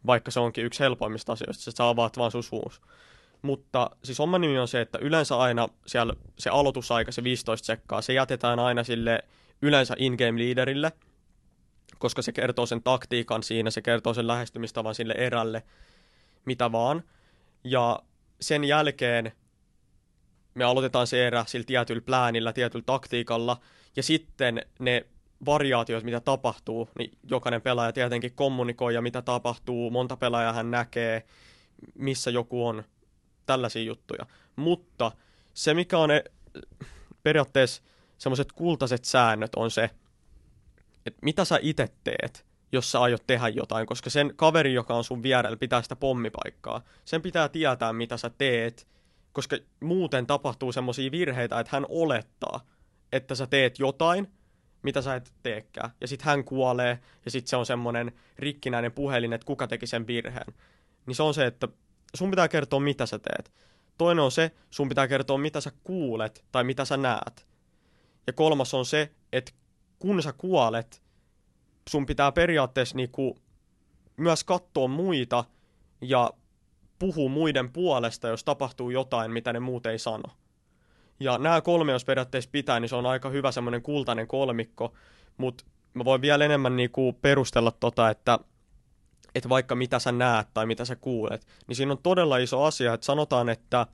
vaikka 0.05 0.31
se 0.31 0.39
onkin 0.39 0.65
yksi 0.65 0.79
helpoimmista 0.79 1.33
asioista, 1.33 1.69
että 1.69 1.77
sä 1.77 1.89
avaat 1.89 2.17
vaan 2.17 2.31
sun 2.31 2.43
suus. 2.43 2.81
Mutta 3.41 3.89
siis 4.03 4.19
homman 4.19 4.41
nimi 4.41 4.59
on 4.59 4.67
se, 4.67 4.81
että 4.81 4.97
yleensä 5.01 5.37
aina 5.37 5.67
siellä 5.85 6.13
se 6.39 6.49
aloitusaika, 6.49 7.11
se 7.11 7.23
15 7.23 7.65
sekkaa, 7.65 8.01
se 8.01 8.13
jätetään 8.13 8.59
aina 8.59 8.83
sille 8.83 9.23
yleensä 9.61 9.95
in-game 9.97 10.39
leaderille, 10.39 10.91
koska 11.97 12.21
se 12.21 12.31
kertoo 12.31 12.65
sen 12.65 12.83
taktiikan 12.83 13.43
siinä, 13.43 13.71
se 13.71 13.81
kertoo 13.81 14.13
sen 14.13 14.27
lähestymistavan 14.27 14.95
sille 14.95 15.13
erälle, 15.17 15.63
mitä 16.45 16.71
vaan. 16.71 17.03
Ja 17.63 17.99
sen 18.41 18.63
jälkeen 18.63 19.31
me 20.53 20.63
aloitetaan 20.63 21.07
se 21.07 21.27
erä 21.27 21.45
sillä 21.47 21.65
tietyllä 21.65 22.01
pläänillä, 22.01 22.53
tietyllä 22.53 22.83
taktiikalla, 22.85 23.57
ja 23.95 24.03
sitten 24.03 24.61
ne 24.79 25.05
variaatiot, 25.45 26.03
mitä 26.03 26.19
tapahtuu, 26.19 26.89
niin 26.99 27.17
jokainen 27.23 27.61
pelaaja 27.61 27.93
tietenkin 27.93 28.33
kommunikoi 28.35 28.93
ja 28.93 29.01
mitä 29.01 29.21
tapahtuu, 29.21 29.89
monta 29.89 30.17
pelaajaa 30.17 30.53
hän 30.53 30.71
näkee, 30.71 31.23
missä 31.95 32.31
joku 32.31 32.67
on, 32.67 32.83
tällaisia 33.45 33.83
juttuja. 33.83 34.25
Mutta 34.55 35.11
se, 35.53 35.73
mikä 35.73 35.97
on 35.97 36.09
ne, 36.09 36.23
periaatteessa 37.23 37.81
semmoiset 38.17 38.51
kultaiset 38.51 39.05
säännöt 39.05 39.55
on 39.55 39.71
se, 39.71 39.89
että 41.05 41.19
mitä 41.21 41.45
sä 41.45 41.59
itse 41.61 41.87
teet, 42.03 42.45
jos 42.71 42.91
sä 42.91 43.01
aiot 43.01 43.23
tehdä 43.27 43.47
jotain, 43.47 43.87
koska 43.87 44.09
sen 44.09 44.33
kaveri, 44.35 44.73
joka 44.73 44.93
on 44.95 45.03
sun 45.03 45.23
vierellä, 45.23 45.57
pitää 45.57 45.81
sitä 45.81 45.95
pommipaikkaa. 45.95 46.81
Sen 47.05 47.21
pitää 47.21 47.49
tietää, 47.49 47.93
mitä 47.93 48.17
sä 48.17 48.29
teet, 48.29 48.87
koska 49.33 49.57
muuten 49.79 50.27
tapahtuu 50.27 50.71
semmoisia 50.71 51.11
virheitä, 51.11 51.59
että 51.59 51.75
hän 51.75 51.85
olettaa, 51.89 52.61
että 53.11 53.35
sä 53.35 53.47
teet 53.47 53.79
jotain, 53.79 54.27
mitä 54.87 55.01
sä 55.01 55.15
et 55.15 55.33
teekään. 55.43 55.89
Ja 56.01 56.07
sitten 56.07 56.25
hän 56.25 56.43
kuolee, 56.43 56.99
ja 57.25 57.31
sitten 57.31 57.49
se 57.49 57.55
on 57.55 57.65
semmoinen 57.65 58.11
rikkinäinen 58.39 58.91
puhelin, 58.91 59.33
että 59.33 59.45
kuka 59.45 59.67
teki 59.67 59.87
sen 59.87 60.07
virheen. 60.07 60.53
Niin 61.05 61.15
se 61.15 61.23
on 61.23 61.33
se, 61.33 61.45
että 61.45 61.67
sun 62.15 62.29
pitää 62.29 62.47
kertoa, 62.47 62.79
mitä 62.79 63.05
sä 63.05 63.19
teet. 63.19 63.51
Toinen 63.97 64.23
on 64.23 64.31
se, 64.31 64.51
sun 64.69 64.89
pitää 64.89 65.07
kertoa, 65.07 65.37
mitä 65.37 65.61
sä 65.61 65.71
kuulet 65.83 66.45
tai 66.51 66.63
mitä 66.63 66.85
sä 66.85 66.97
näet. 66.97 67.47
Ja 68.27 68.33
kolmas 68.33 68.73
on 68.73 68.85
se, 68.85 69.11
että 69.33 69.51
kun 69.99 70.23
sä 70.23 70.33
kuolet, 70.33 71.01
sun 71.89 72.05
pitää 72.05 72.31
periaatteessa 72.31 72.95
niinku 72.95 73.37
myös 74.17 74.43
katsoa 74.43 74.87
muita 74.87 75.43
ja 76.01 76.31
puhua 76.99 77.29
muiden 77.29 77.71
puolesta, 77.71 78.27
jos 78.27 78.43
tapahtuu 78.43 78.89
jotain, 78.89 79.31
mitä 79.31 79.53
ne 79.53 79.59
muut 79.59 79.85
ei 79.85 79.99
sano. 79.99 80.29
Ja 81.19 81.37
nämä 81.37 81.61
kolme, 81.61 81.91
jos 81.91 82.05
periaatteessa 82.05 82.49
pitää, 82.51 82.79
niin 82.79 82.89
se 82.89 82.95
on 82.95 83.05
aika 83.05 83.29
hyvä 83.29 83.51
semmoinen 83.51 83.81
kultainen 83.81 84.27
kolmikko, 84.27 84.93
mutta 85.37 85.63
mä 85.93 86.05
voin 86.05 86.21
vielä 86.21 86.45
enemmän 86.45 86.75
niinku 86.75 87.13
perustella 87.21 87.71
tota, 87.71 88.09
että, 88.09 88.39
että 89.35 89.49
vaikka 89.49 89.75
mitä 89.75 89.99
sä 89.99 90.11
näet 90.11 90.47
tai 90.53 90.65
mitä 90.65 90.85
sä 90.85 90.95
kuulet, 90.95 91.47
niin 91.67 91.75
siinä 91.75 91.91
on 91.91 91.97
todella 92.03 92.37
iso 92.37 92.63
asia, 92.63 92.93
että 92.93 93.05
sanotaan, 93.05 93.49
että 93.49 93.87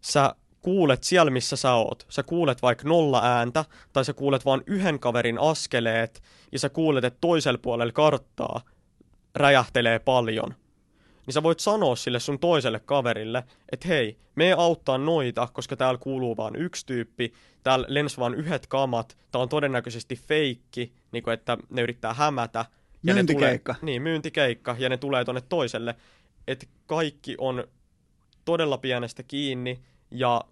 sä 0.00 0.34
kuulet 0.62 1.04
siellä, 1.04 1.30
missä 1.30 1.56
sä 1.56 1.72
oot. 1.72 2.06
Sä 2.08 2.22
kuulet 2.22 2.62
vaikka 2.62 2.88
nolla 2.88 3.20
ääntä, 3.24 3.64
tai 3.92 4.04
sä 4.04 4.12
kuulet 4.12 4.44
vain 4.44 4.62
yhden 4.66 4.98
kaverin 4.98 5.38
askeleet, 5.38 6.22
ja 6.52 6.58
sä 6.58 6.68
kuulet, 6.68 7.04
että 7.04 7.18
toisella 7.20 7.58
puolella 7.62 7.92
karttaa 7.92 8.60
räjähtelee 9.34 9.98
paljon. 9.98 10.54
Niin 11.28 11.34
sä 11.34 11.42
voit 11.42 11.60
sanoa 11.60 11.96
sille 11.96 12.20
sun 12.20 12.38
toiselle 12.38 12.80
kaverille, 12.80 13.44
että 13.72 13.88
hei, 13.88 14.18
me 14.34 14.52
auttaa 14.52 14.98
noita, 14.98 15.48
koska 15.52 15.76
täällä 15.76 15.98
kuuluu 15.98 16.36
vain 16.36 16.56
yksi 16.56 16.86
tyyppi, 16.86 17.32
täällä 17.62 17.86
lens 17.88 18.18
vaan 18.18 18.34
yhdet 18.34 18.66
kamat, 18.66 19.18
tää 19.32 19.40
on 19.40 19.48
todennäköisesti 19.48 20.16
feikki, 20.16 20.92
niin 21.12 21.22
kuin 21.22 21.34
että 21.34 21.58
ne 21.70 21.82
yrittää 21.82 22.14
hämätä. 22.14 22.64
Ja 23.02 23.14
myyntikeikka. 23.14 23.72
Ne 23.72 23.78
tulee, 23.78 23.92
niin, 23.92 24.02
myyntikeikka, 24.02 24.76
ja 24.78 24.88
ne 24.88 24.96
tulee 24.96 25.24
tonne 25.24 25.40
toiselle. 25.48 25.94
Että 26.46 26.66
kaikki 26.86 27.34
on 27.38 27.64
todella 28.44 28.78
pienestä 28.78 29.22
kiinni, 29.22 29.80
ja 30.10 30.44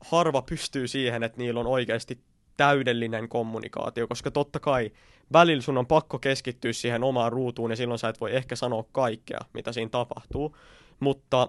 harva 0.00 0.42
pystyy 0.42 0.88
siihen, 0.88 1.22
että 1.22 1.38
niillä 1.38 1.60
on 1.60 1.66
oikeasti 1.66 2.20
täydellinen 2.56 3.28
kommunikaatio, 3.28 4.08
koska 4.08 4.30
totta 4.30 4.60
kai 4.60 4.90
välillä 5.32 5.62
sun 5.62 5.78
on 5.78 5.86
pakko 5.86 6.18
keskittyä 6.18 6.72
siihen 6.72 7.04
omaan 7.04 7.32
ruutuun 7.32 7.70
ja 7.70 7.76
silloin 7.76 7.98
sä 7.98 8.08
et 8.08 8.20
voi 8.20 8.36
ehkä 8.36 8.56
sanoa 8.56 8.84
kaikkea, 8.92 9.40
mitä 9.54 9.72
siinä 9.72 9.90
tapahtuu. 9.90 10.56
Mutta 11.00 11.48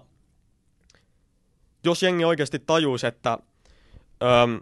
jos 1.84 2.02
jengi 2.02 2.24
oikeasti 2.24 2.58
tajuisi, 2.58 3.06
että, 3.06 3.38
öm, 4.22 4.60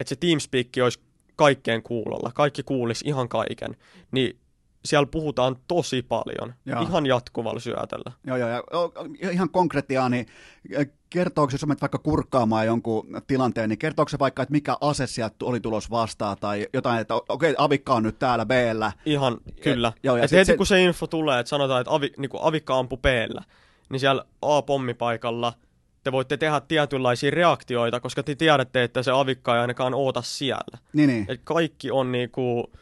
että 0.00 0.08
se 0.08 0.16
Teamspeak 0.16 0.66
olisi 0.84 1.00
kaikkeen 1.36 1.82
kuulolla, 1.82 2.30
kaikki 2.34 2.62
kuulisi 2.62 3.04
ihan 3.08 3.28
kaiken, 3.28 3.76
niin 4.10 4.38
siellä 4.84 5.06
puhutaan 5.06 5.56
tosi 5.68 6.02
paljon, 6.02 6.54
Joo. 6.66 6.82
ihan 6.82 7.06
jatkuvalla 7.06 7.60
syötellä. 7.60 8.12
Joo, 8.26 8.36
joo, 8.36 8.48
ja 8.48 9.30
ihan 9.30 9.50
konkretiaa, 9.50 10.08
niin 10.08 10.26
äh, 10.78 10.86
kertooko, 11.10 11.52
jos 11.52 11.66
menet 11.66 11.80
vaikka 11.80 11.98
kurkkaamaan 11.98 12.66
jonkun 12.66 13.06
tilanteen, 13.26 13.68
niin 13.68 13.78
kertooko 13.78 14.08
se 14.08 14.18
vaikka, 14.18 14.42
että 14.42 14.52
mikä 14.52 14.76
ase 14.80 15.06
sieltä 15.06 15.36
oli 15.42 15.60
tulos 15.60 15.90
vastaan, 15.90 16.36
tai 16.40 16.66
jotain, 16.72 17.00
että 17.00 17.14
okei, 17.14 17.54
avikka 17.58 17.94
on 17.94 18.02
nyt 18.02 18.18
täällä 18.18 18.46
b 18.46 18.50
Ihan, 19.06 19.38
kyllä. 19.62 19.92
joo, 20.02 20.16
ja 20.16 20.24
et 20.24 20.32
heti 20.32 20.44
se- 20.44 20.56
kun 20.56 20.66
se 20.66 20.82
info 20.84 21.06
tulee, 21.06 21.40
että 21.40 21.50
sanotaan, 21.50 21.80
että 21.80 21.94
avi, 21.94 22.12
niin 22.16 22.30
avikka 22.40 22.78
ampu 22.78 22.96
p 22.96 23.04
niin 23.90 24.00
siellä 24.00 24.24
A-pommipaikalla 24.42 25.52
te 26.04 26.12
voitte 26.12 26.36
tehdä 26.36 26.60
tietynlaisia 26.60 27.30
reaktioita, 27.30 28.00
koska 28.00 28.22
te 28.22 28.34
tiedätte, 28.34 28.82
että 28.84 29.02
se 29.02 29.10
avikka 29.10 29.54
ei 29.54 29.60
ainakaan 29.60 29.94
oota 29.94 30.22
siellä. 30.22 30.78
Niin, 30.92 31.08
niin. 31.08 31.26
Et 31.28 31.40
kaikki 31.44 31.90
on 31.90 32.12
niinku, 32.12 32.72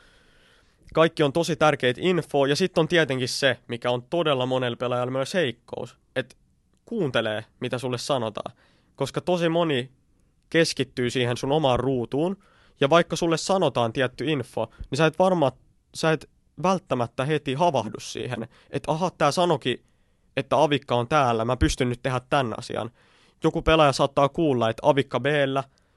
kaikki 0.96 1.22
on 1.22 1.32
tosi 1.32 1.56
tärkeitä 1.56 2.00
info, 2.04 2.46
ja 2.46 2.56
sitten 2.56 2.80
on 2.80 2.88
tietenkin 2.88 3.28
se, 3.28 3.58
mikä 3.68 3.90
on 3.90 4.02
todella 4.02 4.46
monella 4.46 4.76
pelaajalla 4.76 5.10
myös 5.10 5.34
heikkous, 5.34 5.96
että 6.16 6.36
kuuntelee, 6.84 7.44
mitä 7.60 7.78
sulle 7.78 7.98
sanotaan. 7.98 8.56
Koska 8.94 9.20
tosi 9.20 9.48
moni 9.48 9.90
keskittyy 10.50 11.10
siihen 11.10 11.36
sun 11.36 11.52
omaan 11.52 11.80
ruutuun, 11.80 12.36
ja 12.80 12.90
vaikka 12.90 13.16
sulle 13.16 13.36
sanotaan 13.36 13.92
tietty 13.92 14.24
info, 14.30 14.70
niin 14.90 14.96
sä 14.96 15.06
et 15.06 15.18
varmaan, 15.18 15.52
sä 15.94 16.12
et 16.12 16.30
välttämättä 16.62 17.24
heti 17.24 17.54
havahdu 17.54 18.00
siihen, 18.00 18.48
että 18.70 18.92
aha, 18.92 19.10
tää 19.10 19.30
sanoki, 19.30 19.82
että 20.36 20.62
avikka 20.62 20.94
on 20.94 21.08
täällä, 21.08 21.44
mä 21.44 21.56
pystyn 21.56 21.88
nyt 21.88 22.02
tehdä 22.02 22.20
tämän 22.30 22.58
asian. 22.58 22.90
Joku 23.44 23.62
pelaaja 23.62 23.92
saattaa 23.92 24.28
kuulla, 24.28 24.70
että 24.70 24.80
avikka 24.88 25.20
b 25.20 25.26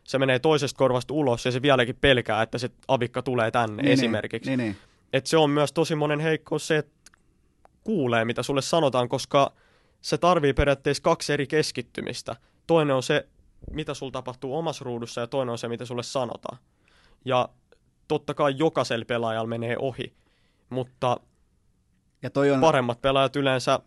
se 0.04 0.20
menee 0.20 0.40
toisesta 0.40 0.78
korvasta 0.78 1.14
ulos 1.14 1.46
ja 1.46 1.52
se 1.52 1.62
vieläkin 1.62 1.98
pelkää, 2.02 2.42
että 2.42 2.58
se 2.58 2.70
avikka 2.88 3.22
tulee 3.22 3.52
tänne 3.52 3.84
niin, 3.84 3.94
esimerkiksi. 3.94 4.50
Niin, 4.50 4.58
niin. 4.58 4.89
Et 5.14 5.26
se 5.26 5.38
on 5.38 5.50
myös 5.50 5.74
tosi 5.74 5.96
monen 5.96 6.20
heikkous 6.20 6.68
se, 6.68 6.78
että 6.78 7.12
kuulee, 7.84 8.26
mitä 8.26 8.44
sulle 8.44 8.62
sanotaan, 8.62 9.10
koska 9.10 9.54
se 10.02 10.18
tarvii 10.18 10.54
periaatteessa 10.54 11.04
kaksi 11.04 11.34
eri 11.34 11.48
keskittymistä. 11.48 12.36
Toinen 12.68 12.96
on 12.96 13.04
se, 13.04 13.28
mitä 13.72 13.94
sulla 13.94 14.12
tapahtuu 14.12 14.58
omassa 14.58 14.86
ruudussa, 14.86 15.22
ja 15.22 15.28
toinen 15.28 15.52
on 15.52 15.58
se, 15.58 15.68
mitä 15.68 15.86
sulle 15.86 16.04
sanotaan. 16.04 16.58
Ja 17.26 17.50
totta 18.08 18.34
kai 18.34 18.54
jokaisella 18.58 19.06
pelaajalla 19.06 19.50
menee 19.50 19.76
ohi, 19.80 20.14
mutta 20.70 21.18
Ja 22.22 22.30
toi 22.30 22.52
on, 22.52 22.62
paremmat 22.62 23.02
pelaajat 23.02 23.36
yleensä 23.36 23.80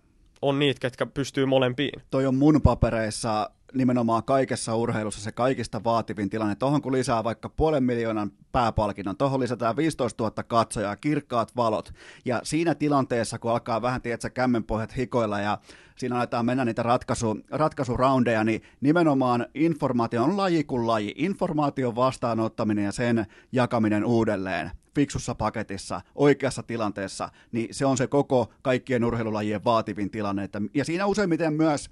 on 0.42 0.58
niitä, 0.58 0.80
ketkä 0.80 1.06
pystyy 1.06 1.46
molempiin. 1.46 2.02
toi 2.10 2.26
on 2.26 2.34
mun 2.34 2.62
papereissa 2.62 3.50
nimenomaan 3.74 4.24
kaikessa 4.24 4.76
urheilussa 4.76 5.20
se 5.20 5.32
kaikista 5.32 5.84
vaativin 5.84 6.30
tilanne. 6.30 6.54
Tuohon 6.54 6.82
kun 6.82 6.92
lisää 6.92 7.24
vaikka 7.24 7.48
puolen 7.48 7.84
miljoonan 7.84 8.32
pääpalkinnon, 8.52 9.16
tuohon 9.16 9.40
lisätään 9.40 9.76
15 9.76 10.24
000 10.24 10.42
katsojaa, 10.42 10.96
kirkkaat 10.96 11.56
valot, 11.56 11.92
ja 12.24 12.40
siinä 12.44 12.74
tilanteessa, 12.74 13.38
kun 13.38 13.50
alkaa 13.50 13.82
vähän, 13.82 14.02
tiedätkö, 14.02 14.30
kämmenpohjat 14.30 14.96
hikoilla, 14.96 15.40
ja 15.40 15.58
siinä 15.96 16.16
aletaan 16.16 16.46
mennä 16.46 16.64
niitä 16.64 16.82
ratkaisu, 16.82 17.38
ratkaisuraundeja, 17.50 18.44
niin 18.44 18.62
nimenomaan 18.80 19.46
informaatio 19.54 20.22
on 20.22 20.36
laji 20.36 20.64
kuin 20.64 20.86
laji. 20.86 21.14
Informaation 21.16 21.96
vastaanottaminen 21.96 22.84
ja 22.84 22.92
sen 22.92 23.26
jakaminen 23.52 24.04
uudelleen 24.04 24.70
fiksussa 24.94 25.34
paketissa, 25.34 26.00
oikeassa 26.14 26.62
tilanteessa, 26.62 27.28
niin 27.52 27.74
se 27.74 27.86
on 27.86 27.96
se 27.96 28.06
koko 28.06 28.52
kaikkien 28.62 29.04
urheilulajien 29.04 29.64
vaativin 29.64 30.10
tilanne. 30.10 30.48
Ja 30.74 30.84
siinä 30.84 31.06
useimmiten 31.06 31.52
myös 31.52 31.90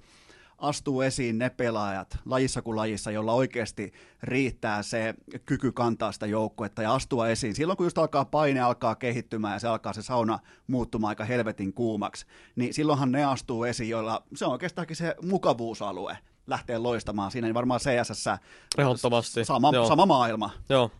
astuu 0.61 1.01
esiin 1.01 1.37
ne 1.37 1.49
pelaajat 1.49 2.17
lajissa 2.25 2.61
kuin 2.61 2.75
lajissa, 2.75 3.11
jolla 3.11 3.33
oikeasti 3.33 3.93
riittää 4.23 4.83
se 4.83 5.13
kyky 5.45 5.71
kantaa 5.71 6.11
sitä 6.11 6.25
joukkuetta 6.25 6.81
ja 6.81 6.93
astua 6.93 7.27
esiin. 7.27 7.55
Silloin 7.55 7.77
kun 7.77 7.85
just 7.85 7.97
alkaa 7.97 8.25
paine 8.25 8.59
alkaa 8.59 8.95
kehittymään 8.95 9.53
ja 9.53 9.59
se 9.59 9.67
alkaa 9.67 9.93
se 9.93 10.01
sauna 10.01 10.39
muuttumaan 10.67 11.09
aika 11.09 11.23
helvetin 11.25 11.73
kuumaksi, 11.73 12.25
niin 12.55 12.73
silloinhan 12.73 13.11
ne 13.11 13.25
astuu 13.25 13.63
esiin, 13.63 13.89
joilla 13.89 14.23
se 14.35 14.45
on 14.45 14.51
oikeastaankin 14.51 14.95
se 14.95 15.15
mukavuusalue 15.21 16.17
lähtee 16.47 16.77
loistamaan 16.77 17.31
siinä, 17.31 17.47
niin 17.47 17.53
varmaan 17.53 17.79
CSS 17.79 18.25
Ehdottomasti. 18.77 19.45
sama, 19.45 19.71
Joo. 19.73 19.87
sama 19.87 20.05
maailma. 20.05 20.49
Joo. 20.69 20.91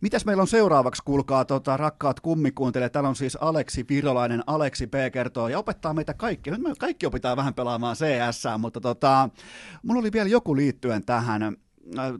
Mitäs 0.00 0.24
meillä 0.24 0.40
on 0.40 0.46
seuraavaksi, 0.46 1.02
kuulkaa, 1.04 1.44
tota, 1.44 1.76
rakkaat 1.76 2.20
kummikuuntelijat. 2.20 2.92
Täällä 2.92 3.08
on 3.08 3.16
siis 3.16 3.38
Aleksi 3.40 3.84
Virolainen. 3.88 4.42
Aleksi 4.46 4.86
P. 4.86 4.92
kertoo 5.12 5.48
ja 5.48 5.58
opettaa 5.58 5.94
meitä 5.94 6.14
kaikki. 6.14 6.50
Nyt 6.50 6.60
me 6.60 6.72
kaikki 6.78 7.06
opitaan 7.06 7.36
vähän 7.36 7.54
pelaamaan 7.54 7.96
CS, 7.96 8.44
mutta 8.58 8.80
tota, 8.80 9.28
mulla 9.82 10.00
oli 10.00 10.12
vielä 10.12 10.28
joku 10.28 10.56
liittyen 10.56 11.04
tähän. 11.04 11.42
Äh, 11.42 11.52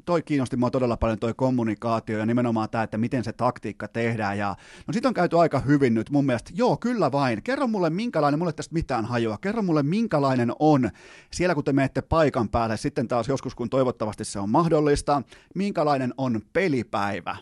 Toi 0.04 0.22
kiinnosti 0.22 0.56
mua 0.56 0.70
todella 0.70 0.96
paljon 0.96 1.18
toi 1.18 1.34
kommunikaatio 1.34 2.18
ja 2.18 2.26
nimenomaan 2.26 2.70
tämä, 2.70 2.84
että 2.84 2.98
miten 2.98 3.24
se 3.24 3.32
taktiikka 3.32 3.88
tehdään. 3.88 4.38
Ja, 4.38 4.56
no 4.86 4.92
sit 4.92 5.06
on 5.06 5.14
käyty 5.14 5.38
aika 5.38 5.58
hyvin 5.58 5.94
nyt 5.94 6.10
mun 6.10 6.26
mielestä. 6.26 6.50
Joo, 6.54 6.76
kyllä 6.76 7.12
vain. 7.12 7.42
Kerro 7.42 7.66
mulle 7.66 7.90
minkälainen, 7.90 8.38
mulle 8.38 8.52
tästä 8.52 8.74
mitään 8.74 9.04
hajua. 9.04 9.38
Kerro 9.38 9.62
mulle 9.62 9.82
minkälainen 9.82 10.52
on 10.58 10.90
siellä, 11.32 11.54
kun 11.54 11.64
te 11.64 11.72
menette 11.72 12.02
paikan 12.02 12.48
päälle. 12.48 12.76
Sitten 12.76 13.08
taas 13.08 13.28
joskus, 13.28 13.54
kun 13.54 13.70
toivottavasti 13.70 14.24
se 14.24 14.38
on 14.38 14.50
mahdollista. 14.50 15.22
Minkälainen 15.54 16.14
on 16.16 16.40
pelipäivä? 16.52 17.36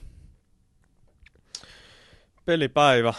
Pelipäivä. 2.48 3.14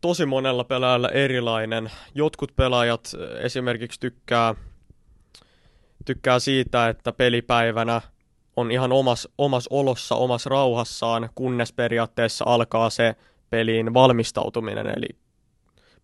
Tosi 0.00 0.26
monella 0.26 0.64
pelaajalla 0.64 1.08
erilainen. 1.08 1.90
Jotkut 2.14 2.56
pelaajat 2.56 3.10
eh, 3.18 3.44
esimerkiksi 3.44 4.00
tykkää, 4.00 4.54
tykkää 6.04 6.38
siitä, 6.38 6.88
että 6.88 7.12
pelipäivänä 7.12 8.00
on 8.56 8.70
ihan 8.70 8.92
omas, 8.92 9.28
omas 9.38 9.68
olossa, 9.70 10.14
omassa 10.14 10.50
rauhassaan, 10.50 11.28
kunnes 11.34 11.72
periaatteessa 11.72 12.44
alkaa 12.48 12.90
se 12.90 13.16
peliin 13.50 13.94
valmistautuminen. 13.94 14.86
Eli 14.86 15.08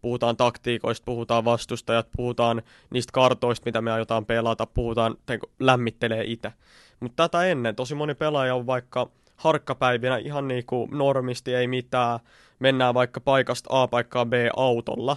puhutaan 0.02 0.36
taktiikoista, 0.36 1.05
puhutaan 1.05 1.44
vastustajat, 1.44 2.09
puhutaan 2.16 2.62
niistä 2.90 3.12
kartoista, 3.12 3.64
mitä 3.64 3.80
me 3.80 3.93
aiotaan 3.93 4.26
pelata, 4.26 4.66
puhutaan, 4.66 5.16
lämmittelee 5.60 6.24
itse. 6.26 6.52
Mutta 7.01 7.28
tätä 7.28 7.44
ennen 7.44 7.76
tosi 7.76 7.94
moni 7.94 8.14
pelaaja 8.14 8.55
on 8.55 8.66
vaikka 8.66 9.10
harkkapäivinä 9.36 10.16
ihan 10.16 10.48
niin 10.48 10.66
kuin 10.66 10.90
normisti, 10.90 11.54
ei 11.54 11.66
mitään, 11.66 12.20
mennään 12.58 12.94
vaikka 12.94 13.20
paikasta 13.20 13.82
A 13.82 13.88
paikkaan 13.88 14.30
B 14.30 14.32
autolla 14.56 15.16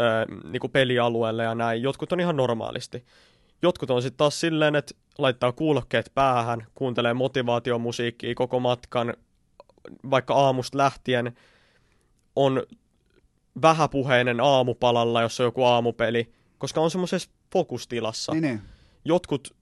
öö, 0.00 0.24
niin 0.50 0.60
kuin 0.60 0.70
pelialueelle 0.70 1.42
ja 1.42 1.54
näin. 1.54 1.82
Jotkut 1.82 2.12
on 2.12 2.20
ihan 2.20 2.36
normaalisti. 2.36 3.04
Jotkut 3.62 3.90
on 3.90 4.02
sitten 4.02 4.18
taas 4.18 4.40
silleen, 4.40 4.76
että 4.76 4.94
laittaa 5.18 5.52
kuulokkeet 5.52 6.10
päähän, 6.14 6.66
kuuntelee 6.74 7.14
motivaatiomusiikkia 7.14 8.34
koko 8.34 8.60
matkan, 8.60 9.14
vaikka 10.10 10.34
aamusta 10.34 10.78
lähtien 10.78 11.36
on 12.36 12.62
vähäpuheinen 13.62 14.40
aamupalalla, 14.40 15.22
jos 15.22 15.40
on 15.40 15.46
joku 15.46 15.64
aamupeli, 15.64 16.32
koska 16.58 16.80
on 16.80 16.90
semmoisessa 16.90 17.30
fokustilassa. 17.52 18.32
Niin, 18.32 18.42
niin. 18.42 18.60
Jotkut 19.04 19.56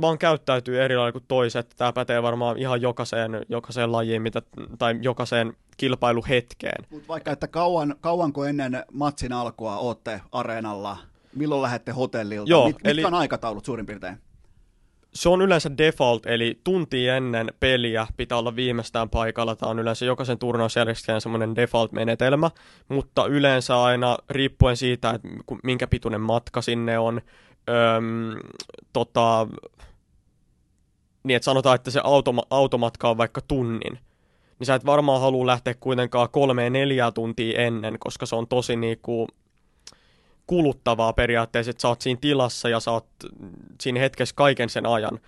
vaan 0.00 0.18
käyttäytyy 0.18 0.82
eri 0.82 0.96
lailla 0.96 1.12
kuin 1.12 1.24
toiset. 1.28 1.74
Tämä 1.76 1.92
pätee 1.92 2.22
varmaan 2.22 2.58
ihan 2.58 2.82
jokaiseen, 2.82 3.40
jokaiseen 3.48 3.92
lajiin 3.92 4.22
mitä, 4.22 4.42
tai 4.78 4.98
jokaiseen 5.02 5.52
kilpailuhetkeen. 5.76 6.84
Mut 6.90 7.08
vaikka, 7.08 7.30
että 7.30 7.48
kauan, 7.48 7.94
kauanko 8.00 8.44
ennen 8.44 8.84
matsin 8.92 9.32
alkua 9.32 9.76
ootte 9.76 10.20
areenalla, 10.32 10.96
milloin 11.34 11.62
lähdette 11.62 11.92
hotellilta, 11.92 12.50
Joo, 12.50 12.66
Mit, 12.66 12.76
mitkä 12.76 12.90
eli- 12.90 13.04
on 13.04 13.14
aikataulut 13.14 13.64
suurin 13.64 13.86
piirtein? 13.86 14.18
Se 15.14 15.28
on 15.28 15.42
yleensä 15.42 15.70
default, 15.78 16.26
eli 16.26 16.60
tunti 16.64 17.08
ennen 17.08 17.52
peliä 17.60 18.06
pitää 18.16 18.38
olla 18.38 18.56
viimeistään 18.56 19.10
paikalla. 19.10 19.56
Tämä 19.56 19.70
on 19.70 19.78
yleensä 19.78 20.04
jokaisen 20.04 20.38
turnausjärjestäjän 20.38 21.20
semmoinen 21.20 21.56
default-menetelmä, 21.56 22.50
mutta 22.88 23.26
yleensä 23.26 23.82
aina 23.82 24.18
riippuen 24.30 24.76
siitä, 24.76 25.10
että 25.10 25.28
minkä 25.64 25.86
pituinen 25.86 26.20
matka 26.20 26.62
sinne 26.62 26.98
on, 26.98 27.20
öm, 27.68 28.54
tota, 28.92 29.46
niin 31.28 31.36
että 31.36 31.44
sanotaan, 31.44 31.74
että 31.74 31.90
se 31.90 32.00
automa- 32.00 32.46
automatka 32.50 33.10
on 33.10 33.18
vaikka 33.18 33.40
tunnin, 33.40 33.98
niin 34.58 34.66
sä 34.66 34.74
et 34.74 34.86
varmaan 34.86 35.20
halua 35.20 35.46
lähteä 35.46 35.74
kuitenkaan 35.80 36.28
kolmeen 36.30 36.72
neljää 36.72 37.12
tuntia 37.12 37.60
ennen, 37.60 37.96
koska 37.98 38.26
se 38.26 38.36
on 38.36 38.48
tosi 38.48 38.76
niinku 38.76 39.26
kuluttavaa 40.46 41.12
periaatteessa, 41.12 41.70
että 41.70 41.80
sä 41.80 41.88
oot 41.88 42.00
siinä 42.00 42.18
tilassa 42.20 42.68
ja 42.68 42.80
sä 42.80 42.90
oot 42.90 43.06
siinä 43.80 44.00
hetkessä 44.00 44.34
kaiken 44.34 44.68
sen 44.68 44.86
ajan. 44.86 45.20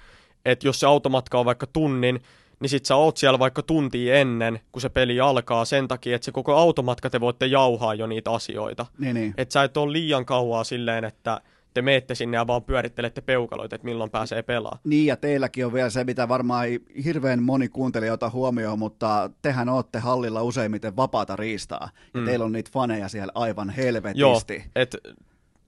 Että 0.44 0.68
jos 0.68 0.80
se 0.80 0.86
automatka 0.86 1.38
on 1.38 1.44
vaikka 1.44 1.66
tunnin, 1.66 2.20
niin 2.60 2.70
sit 2.70 2.86
sä 2.86 2.96
oot 2.96 3.16
siellä 3.16 3.38
vaikka 3.38 3.62
tuntia 3.62 4.14
ennen, 4.14 4.60
kun 4.72 4.82
se 4.82 4.88
peli 4.88 5.20
alkaa 5.20 5.64
sen 5.64 5.88
takia, 5.88 6.16
että 6.16 6.24
se 6.24 6.32
koko 6.32 6.54
automatka 6.54 7.10
te 7.10 7.20
voitte 7.20 7.46
jauhaa 7.46 7.94
jo 7.94 8.06
niitä 8.06 8.30
asioita. 8.30 8.86
Niin, 8.98 9.14
niin. 9.14 9.34
Että 9.36 9.52
sä 9.52 9.62
et 9.62 9.76
ole 9.76 9.92
liian 9.92 10.24
kauaa 10.24 10.64
silleen, 10.64 11.04
että 11.04 11.40
te 11.74 11.82
meette 11.82 12.14
sinne 12.14 12.36
ja 12.36 12.46
vaan 12.46 12.62
pyörittelette 12.62 13.20
peukaloita, 13.20 13.76
että 13.76 13.84
milloin 13.84 14.10
pääsee 14.10 14.42
pelaamaan. 14.42 14.80
Niin, 14.84 15.06
ja 15.06 15.16
teilläkin 15.16 15.66
on 15.66 15.72
vielä 15.72 15.90
se, 15.90 16.04
mitä 16.04 16.28
varmaan 16.28 16.66
ei 16.66 16.80
hirveän 17.04 17.42
moni 17.42 17.68
kuuntelija 17.68 18.12
ota 18.12 18.30
huomioon, 18.30 18.78
mutta 18.78 19.30
tehän 19.42 19.68
olette 19.68 19.98
hallilla 19.98 20.42
useimmiten 20.42 20.96
vapaata 20.96 21.36
riistaa, 21.36 21.90
ja 22.14 22.20
mm. 22.20 22.26
teillä 22.26 22.44
on 22.44 22.52
niitä 22.52 22.70
faneja 22.72 23.08
siellä 23.08 23.32
aivan 23.34 23.70
helvetisti. 23.70 24.20
Joo, 24.54 24.62
et 24.76 24.96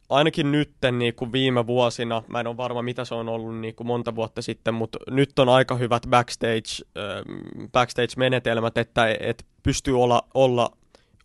ainakin 0.09 0.53
nytten 0.53 0.99
niin 0.99 1.15
kuin 1.15 1.33
viime 1.33 1.66
vuosina, 1.66 2.23
mä 2.29 2.41
en 2.41 2.47
ole 2.47 2.57
varma 2.57 2.83
mitä 2.83 3.05
se 3.05 3.15
on 3.15 3.29
ollut 3.29 3.59
niin 3.59 3.74
kuin 3.74 3.87
monta 3.87 4.15
vuotta 4.15 4.43
sitten, 4.43 4.74
mutta 4.74 4.99
nyt 5.11 5.39
on 5.39 5.49
aika 5.49 5.74
hyvät 5.74 6.07
backstage, 6.11 6.85
äh, 6.99 7.24
backstage-menetelmät, 7.73 8.79
että 8.79 9.16
et 9.20 9.47
pystyy 9.62 10.03
olla, 10.03 10.23
olla 10.35 10.70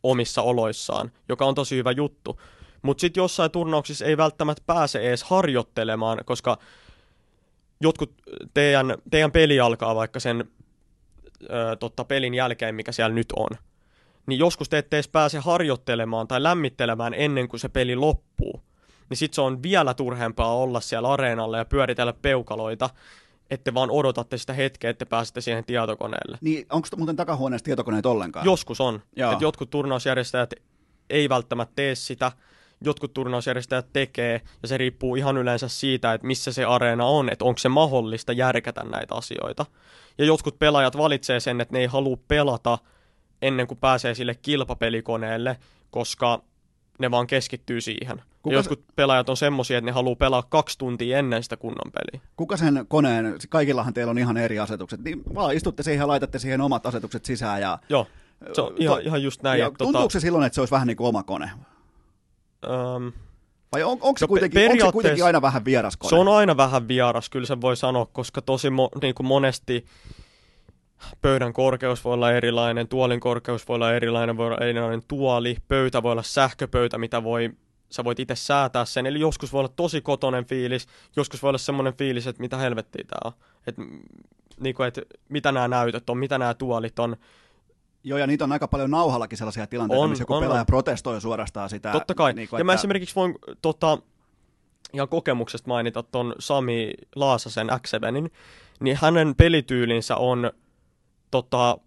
omissa 0.03 0.41
oloissaan, 0.41 1.11
joka 1.29 1.45
on 1.45 1.55
tosi 1.55 1.75
hyvä 1.75 1.91
juttu. 1.91 2.39
Mutta 2.87 3.01
sitten 3.01 3.21
jossain 3.21 3.51
turnauksissa 3.51 4.05
ei 4.05 4.17
välttämättä 4.17 4.63
pääse 4.65 4.99
edes 4.99 5.23
harjoittelemaan, 5.23 6.19
koska 6.25 6.57
jotkut 7.81 8.13
teidän, 8.53 8.95
teidän 9.11 9.31
peli 9.31 9.59
alkaa 9.59 9.95
vaikka 9.95 10.19
sen 10.19 10.43
ö, 11.43 11.75
totta, 11.79 12.03
pelin 12.03 12.33
jälkeen, 12.33 12.75
mikä 12.75 12.91
siellä 12.91 13.15
nyt 13.15 13.31
on. 13.35 13.49
Niin 14.27 14.39
joskus 14.39 14.69
te 14.69 14.77
ette 14.77 14.95
edes 14.95 15.07
pääse 15.07 15.39
harjoittelemaan 15.39 16.27
tai 16.27 16.43
lämmittelemään 16.43 17.13
ennen 17.13 17.47
kuin 17.47 17.59
se 17.59 17.69
peli 17.69 17.95
loppuu. 17.95 18.61
Niin 19.09 19.17
sit 19.17 19.33
se 19.33 19.41
on 19.41 19.63
vielä 19.63 19.93
turhempaa 19.93 20.55
olla 20.55 20.79
siellä 20.79 21.11
areenalla 21.11 21.57
ja 21.57 21.65
pyöritellä 21.65 22.13
peukaloita, 22.13 22.89
ette 23.51 23.73
vaan 23.73 23.91
odotatte 23.91 24.37
sitä 24.37 24.53
hetkeä, 24.53 24.89
että 24.89 25.05
pääsette 25.05 25.41
siihen 25.41 25.65
tietokoneelle. 25.65 26.37
Niin, 26.41 26.65
onko 26.69 26.87
muuten 26.97 27.15
takahuoneessa 27.15 27.65
tietokoneet 27.65 28.05
ollenkaan? 28.05 28.45
Joskus 28.45 28.81
on. 28.81 29.01
Joo. 29.15 29.31
Et 29.31 29.41
jotkut 29.41 29.69
turnausjärjestäjät 29.69 30.53
ei 31.09 31.29
välttämättä 31.29 31.73
tee 31.75 31.95
sitä, 31.95 32.31
jotkut 32.81 33.13
turnausjärjestäjät 33.13 33.87
tekee, 33.93 34.41
ja 34.61 34.67
se 34.67 34.77
riippuu 34.77 35.15
ihan 35.15 35.37
yleensä 35.37 35.67
siitä, 35.67 36.13
että 36.13 36.27
missä 36.27 36.51
se 36.51 36.65
areena 36.65 37.05
on, 37.05 37.29
että 37.29 37.45
onko 37.45 37.57
se 37.57 37.69
mahdollista 37.69 38.33
järkätä 38.33 38.83
näitä 38.83 39.15
asioita. 39.15 39.65
Ja 40.17 40.25
jotkut 40.25 40.59
pelaajat 40.59 40.97
valitsee 40.97 41.39
sen, 41.39 41.61
että 41.61 41.73
ne 41.73 41.79
ei 41.79 41.85
halua 41.85 42.17
pelata 42.27 42.77
ennen 43.41 43.67
kuin 43.67 43.77
pääsee 43.77 44.15
sille 44.15 44.35
kilpapelikoneelle, 44.35 45.57
koska 45.91 46.41
ne 46.99 47.11
vaan 47.11 47.27
keskittyy 47.27 47.81
siihen. 47.81 48.21
Kuka 48.43 48.55
ja 48.55 48.63
se- 48.63 48.69
jotkut 48.69 48.95
pelaajat 48.95 49.29
on 49.29 49.37
semmosia, 49.37 49.77
että 49.77 49.85
ne 49.85 49.91
haluaa 49.91 50.15
pelaa 50.15 50.43
kaksi 50.43 50.77
tuntia 50.77 51.17
ennen 51.17 51.43
sitä 51.43 51.57
kunnon 51.57 51.91
peliä. 51.91 52.27
Kuka 52.35 52.57
sen 52.57 52.85
koneen, 52.87 53.35
kaikillahan 53.49 53.93
teillä 53.93 54.11
on 54.11 54.17
ihan 54.17 54.37
eri 54.37 54.59
asetukset, 54.59 55.03
niin 55.03 55.23
vaan 55.35 55.55
istutte 55.55 55.83
siihen 55.83 56.03
ja 56.03 56.07
laitatte 56.07 56.39
siihen 56.39 56.61
omat 56.61 56.85
asetukset 56.85 57.25
sisään 57.25 57.61
ja... 57.61 57.79
Joo, 57.89 58.07
se 58.53 58.61
on 58.61 58.73
ihan, 58.77 59.01
ihan 59.01 59.23
just 59.23 59.43
näin. 59.43 59.59
ja 59.59 59.67
että 59.67 59.77
tuntuuko 59.77 60.03
tota, 60.03 60.13
se 60.13 60.19
silloin, 60.19 60.45
että 60.45 60.55
se 60.55 60.61
olisi 60.61 60.71
vähän 60.71 60.87
niin 60.87 60.97
kuin 60.97 61.07
oma 61.07 61.23
kone? 61.23 61.51
Öm, 62.65 63.11
Vai 63.71 63.83
on, 63.83 63.91
onko, 63.91 64.13
se 64.17 64.25
No, 64.25 64.27
kuitenkin, 64.27 64.71
onko 64.71 64.85
se 64.85 64.91
kuitenkin 64.91 65.25
aina 65.25 65.41
vähän 65.41 65.65
vieras 65.65 65.97
kone? 65.97 66.09
Se 66.09 66.15
on 66.15 66.27
aina 66.27 66.57
vähän 66.57 66.87
vieras, 66.87 67.29
kyllä 67.29 67.45
se 67.47 67.61
voi 67.61 67.77
sanoa, 67.77 68.05
koska 68.05 68.41
tosi 68.41 68.69
mo- 68.69 68.99
niin 69.01 69.15
kuin 69.15 69.27
monesti 69.27 69.85
pöydän 71.21 71.53
korkeus 71.53 72.03
voi 72.05 72.13
olla 72.13 72.31
erilainen, 72.31 72.87
tuolin 72.87 73.19
korkeus 73.19 73.67
voi 73.67 73.75
olla 73.75 73.93
erilainen, 73.93 74.37
voi 74.37 74.47
olla 74.47 74.57
erilainen 74.57 75.01
tuoli, 75.07 75.57
pöytä 75.67 76.03
voi 76.03 76.11
olla 76.11 76.23
sähköpöytä, 76.23 76.97
mitä 76.97 77.23
voi, 77.23 77.51
sä 77.89 78.03
voit 78.03 78.19
itse 78.19 78.35
säätää 78.35 78.85
sen. 78.85 79.05
Eli 79.05 79.19
joskus 79.19 79.53
voi 79.53 79.59
olla 79.59 79.73
tosi 79.75 80.01
kotonen 80.01 80.45
fiilis, 80.45 80.87
joskus 81.15 81.43
voi 81.43 81.49
olla 81.49 81.57
semmoinen 81.57 81.93
fiilis, 81.93 82.27
että 82.27 82.41
mitä 82.41 82.57
helvettiä 82.57 83.03
tää 83.07 83.19
on. 83.25 83.31
Et, 83.67 83.77
mm, 83.77 83.99
niin 84.59 84.75
kuin, 84.75 84.87
että 84.87 85.01
mitä 85.29 85.51
nämä 85.51 85.67
näytöt 85.67 86.09
on, 86.09 86.17
mitä 86.17 86.37
nämä 86.37 86.53
tuolit 86.53 86.99
on. 86.99 87.15
Joo, 88.07 88.19
ja 88.19 88.27
niitä 88.27 88.43
on 88.43 88.51
aika 88.51 88.67
paljon 88.67 88.91
nauhallakin 88.91 89.37
sellaisia 89.37 89.67
tilanteita, 89.67 90.03
On, 90.03 90.09
missä 90.09 90.21
joku 90.21 90.33
on, 90.33 90.43
pelaaja 90.43 90.59
on. 90.59 90.65
protestoi 90.65 91.21
suorastaan 91.21 91.69
sitä. 91.69 91.91
Totta 91.91 92.15
kai. 92.15 92.33
Niin 92.33 92.49
kuin, 92.49 92.57
ja 92.59 92.63
mä 92.63 92.71
että- 92.71 92.79
esimerkiksi 92.79 93.15
voin 93.15 93.35
tota, 93.61 93.97
ihan 94.93 95.09
kokemuksesta 95.09 95.67
mainita 95.67 96.03
ton 96.03 96.35
Sami 96.39 96.93
Laasasen 97.15 97.67
x 97.81 97.91
niin 98.79 98.97
hänen 99.01 99.35
pelityylinsä 99.35 100.15
on 100.15 100.51
tota, 101.31 101.77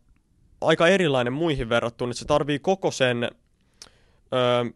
aika 0.60 0.89
erilainen 0.89 1.32
muihin 1.32 1.68
verrattuna, 1.68 2.10
että 2.10 2.18
se 2.18 2.24
tarvii 2.24 2.58
koko 2.58 2.90
sen 2.90 3.24
ö, 3.24 4.70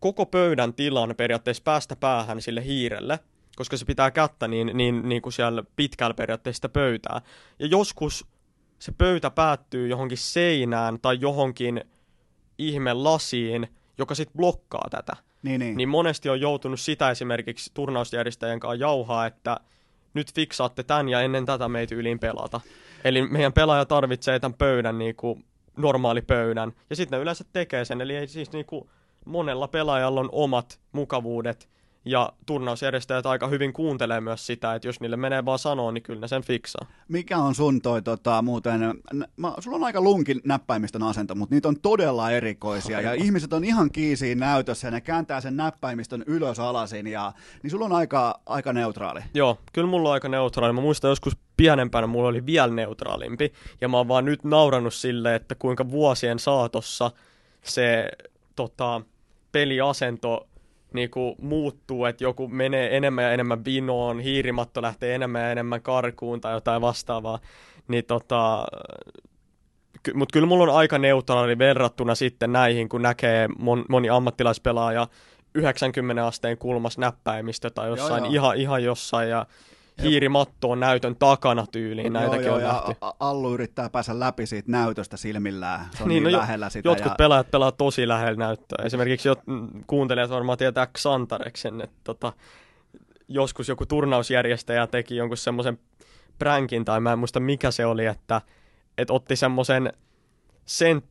koko 0.00 0.26
pöydän 0.26 0.74
tilan 0.74 1.14
periaatteessa 1.16 1.62
päästä 1.62 1.96
päähän 1.96 2.42
sille 2.42 2.64
hiirelle, 2.64 3.18
koska 3.56 3.76
se 3.76 3.84
pitää 3.84 4.10
kättä 4.10 4.48
niin, 4.48 4.70
niin, 4.74 5.08
niin 5.08 5.22
kuin 5.22 5.32
siellä 5.32 5.64
pitkällä 5.76 6.14
periaatteessa 6.14 6.68
pöytää. 6.68 7.20
Ja 7.58 7.66
joskus 7.66 8.26
se 8.78 8.92
pöytä 8.92 9.30
päättyy 9.30 9.88
johonkin 9.88 10.18
seinään 10.18 10.98
tai 11.00 11.18
johonkin 11.20 11.84
ihme 12.58 12.92
lasiin, 12.92 13.68
joka 13.98 14.14
sitten 14.14 14.36
blokkaa 14.36 14.88
tätä. 14.90 15.16
Niin, 15.42 15.58
niin. 15.58 15.76
Niin 15.76 15.88
monesti 15.88 16.28
on 16.28 16.40
joutunut 16.40 16.80
sitä 16.80 17.10
esimerkiksi 17.10 17.70
turnausjärjestäjän 17.74 18.60
kanssa 18.60 18.80
jauhaa, 18.80 19.26
että 19.26 19.60
nyt 20.14 20.34
fiksaatte 20.34 20.82
tämän 20.82 21.08
ja 21.08 21.20
ennen 21.20 21.46
tätä 21.46 21.68
meitä 21.68 21.94
yliin 21.94 22.18
pelata. 22.18 22.60
Eli 23.04 23.22
meidän 23.22 23.52
pelaaja 23.52 23.84
tarvitsee 23.84 24.40
tämän 24.40 24.58
pöydän 24.58 24.98
niin 24.98 25.16
kuin 25.16 25.44
normaali 25.76 26.22
pöydän. 26.22 26.72
Ja 26.90 26.96
sitten 26.96 27.16
ne 27.16 27.22
yleensä 27.22 27.44
tekee 27.52 27.84
sen. 27.84 28.00
Eli 28.00 28.16
ei 28.16 28.26
siis 28.26 28.52
niin 28.52 28.66
kuin 28.66 28.90
monella 29.24 29.68
pelaajalla 29.68 30.20
on 30.20 30.28
omat 30.32 30.80
mukavuudet. 30.92 31.68
Ja 32.04 32.32
turnausjärjestäjät 32.46 33.26
aika 33.26 33.48
hyvin 33.48 33.72
kuuntelee 33.72 34.20
myös 34.20 34.46
sitä, 34.46 34.74
että 34.74 34.88
jos 34.88 35.00
niille 35.00 35.16
menee 35.16 35.44
vaan 35.44 35.58
sanoa, 35.58 35.92
niin 35.92 36.02
kyllä 36.02 36.20
ne 36.20 36.28
sen 36.28 36.42
fiksaa. 36.42 36.86
Mikä 37.08 37.38
on 37.38 37.54
sun 37.54 37.82
toi 37.82 38.02
tota, 38.02 38.42
muuten, 38.42 38.80
mä, 39.36 39.52
sulla 39.58 39.76
on 39.76 39.84
aika 39.84 40.00
lunkin 40.00 40.40
näppäimistön 40.44 41.02
asento, 41.02 41.34
mutta 41.34 41.54
niitä 41.54 41.68
on 41.68 41.80
todella 41.80 42.30
erikoisia 42.30 43.00
ja 43.00 43.12
ihmiset 43.12 43.52
on 43.52 43.64
ihan 43.64 43.90
kiisiin 43.90 44.38
näytössä 44.38 44.86
ja 44.86 44.90
ne 44.90 45.00
kääntää 45.00 45.40
sen 45.40 45.56
näppäimistön 45.56 46.24
ylös 46.26 46.60
alasin 46.60 47.06
ja 47.06 47.32
niin 47.62 47.70
sulla 47.70 47.84
on 47.84 47.92
aika, 47.92 48.40
aika 48.46 48.72
neutraali. 48.72 49.20
Joo, 49.34 49.58
kyllä 49.72 49.88
mulla 49.88 50.08
on 50.08 50.12
aika 50.12 50.28
neutraali. 50.28 50.72
Mä 50.72 50.80
muistan 50.80 51.08
joskus 51.08 51.36
pienempänä 51.56 52.06
mulla 52.06 52.28
oli 52.28 52.46
vielä 52.46 52.74
neutraalimpi. 52.74 53.52
Ja 53.80 53.88
mä 53.88 53.96
oon 53.96 54.08
vaan 54.08 54.24
nyt 54.24 54.44
naurannut 54.44 54.94
sille, 54.94 55.34
että 55.34 55.54
kuinka 55.54 55.90
vuosien 55.90 56.38
saatossa 56.38 57.10
se 57.62 58.08
tota, 58.56 59.00
peliasento 59.52 60.48
niinku 60.94 61.36
muuttuu, 61.42 62.04
että 62.04 62.24
joku 62.24 62.48
menee 62.48 62.96
enemmän 62.96 63.24
ja 63.24 63.32
enemmän 63.32 63.64
vinoon, 63.64 64.20
hiirimatto 64.20 64.82
lähtee 64.82 65.14
enemmän 65.14 65.42
ja 65.42 65.50
enemmän 65.50 65.82
karkuun 65.82 66.40
tai 66.40 66.54
jotain 66.54 66.82
vastaavaa. 66.82 67.38
Niin 67.88 68.04
tota, 68.04 68.66
ky- 70.02 70.12
mutta 70.14 70.32
kyllä 70.32 70.46
mulla 70.46 70.64
on 70.64 70.78
aika 70.78 70.98
neutraali 70.98 71.58
verrattuna 71.58 72.14
sitten 72.14 72.52
näihin, 72.52 72.88
kun 72.88 73.02
näkee 73.02 73.48
mon, 73.58 73.84
moni 73.88 74.10
ammattilaispelaaja 74.10 75.08
90 75.54 76.26
asteen 76.26 76.58
kulmas 76.58 76.98
näppäimistä 76.98 77.70
tai 77.70 77.88
jossain 77.88 78.24
joo. 78.24 78.32
ihan, 78.32 78.56
ihan 78.56 78.84
jossain 78.84 79.30
ja 79.30 79.46
hiirimatto 80.02 80.70
on 80.70 80.80
näytön 80.80 81.16
takana 81.16 81.66
tyyliin, 81.72 82.12
näitäkin 82.12 82.46
joo, 82.46 82.54
on 82.54 82.62
joo, 82.62 82.72
nähty. 82.72 82.92
ja 83.00 83.14
Allu 83.20 83.54
yrittää 83.54 83.90
päästä 83.90 84.20
läpi 84.20 84.46
siitä 84.46 84.70
näytöstä 84.70 85.16
silmillään, 85.16 85.86
se 85.96 86.02
on 86.02 86.08
niin, 86.08 86.22
no 86.22 86.26
niin 86.26 86.32
jo- 86.32 86.38
lähellä 86.38 86.70
sitä. 86.70 86.88
Jotkut 86.88 87.10
ja... 87.10 87.14
pelaajat 87.18 87.50
pelaa 87.50 87.72
tosi 87.72 88.08
lähellä 88.08 88.38
näyttöä. 88.38 88.84
Esimerkiksi 88.84 89.28
jot, 89.28 89.46
mm, 89.46 89.68
kuuntelijat 89.86 90.30
varmaan 90.30 90.58
tietää 90.58 90.86
Xantareksen, 90.86 91.80
että 91.80 91.96
tota, 92.04 92.32
joskus 93.28 93.68
joku 93.68 93.86
turnausjärjestäjä 93.86 94.86
teki 94.86 95.16
jonkun 95.16 95.36
semmoisen 95.36 95.78
pränkin, 96.38 96.84
tai 96.84 97.00
mä 97.00 97.12
en 97.12 97.18
muista 97.18 97.40
mikä 97.40 97.70
se 97.70 97.86
oli, 97.86 98.06
että, 98.06 98.40
että 98.98 99.12
otti 99.12 99.36
semmoisen 99.36 99.92
sen, 100.66 101.02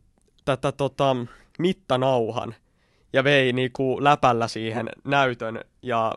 tätä 0.46 0.72
tota, 0.72 1.16
mittanauhan 1.60 2.56
ja 3.14 3.24
vei 3.24 3.54
niinku 3.54 4.04
läpällä 4.04 4.48
siihen 4.48 4.90
näytön 5.04 5.60
ja 5.82 6.14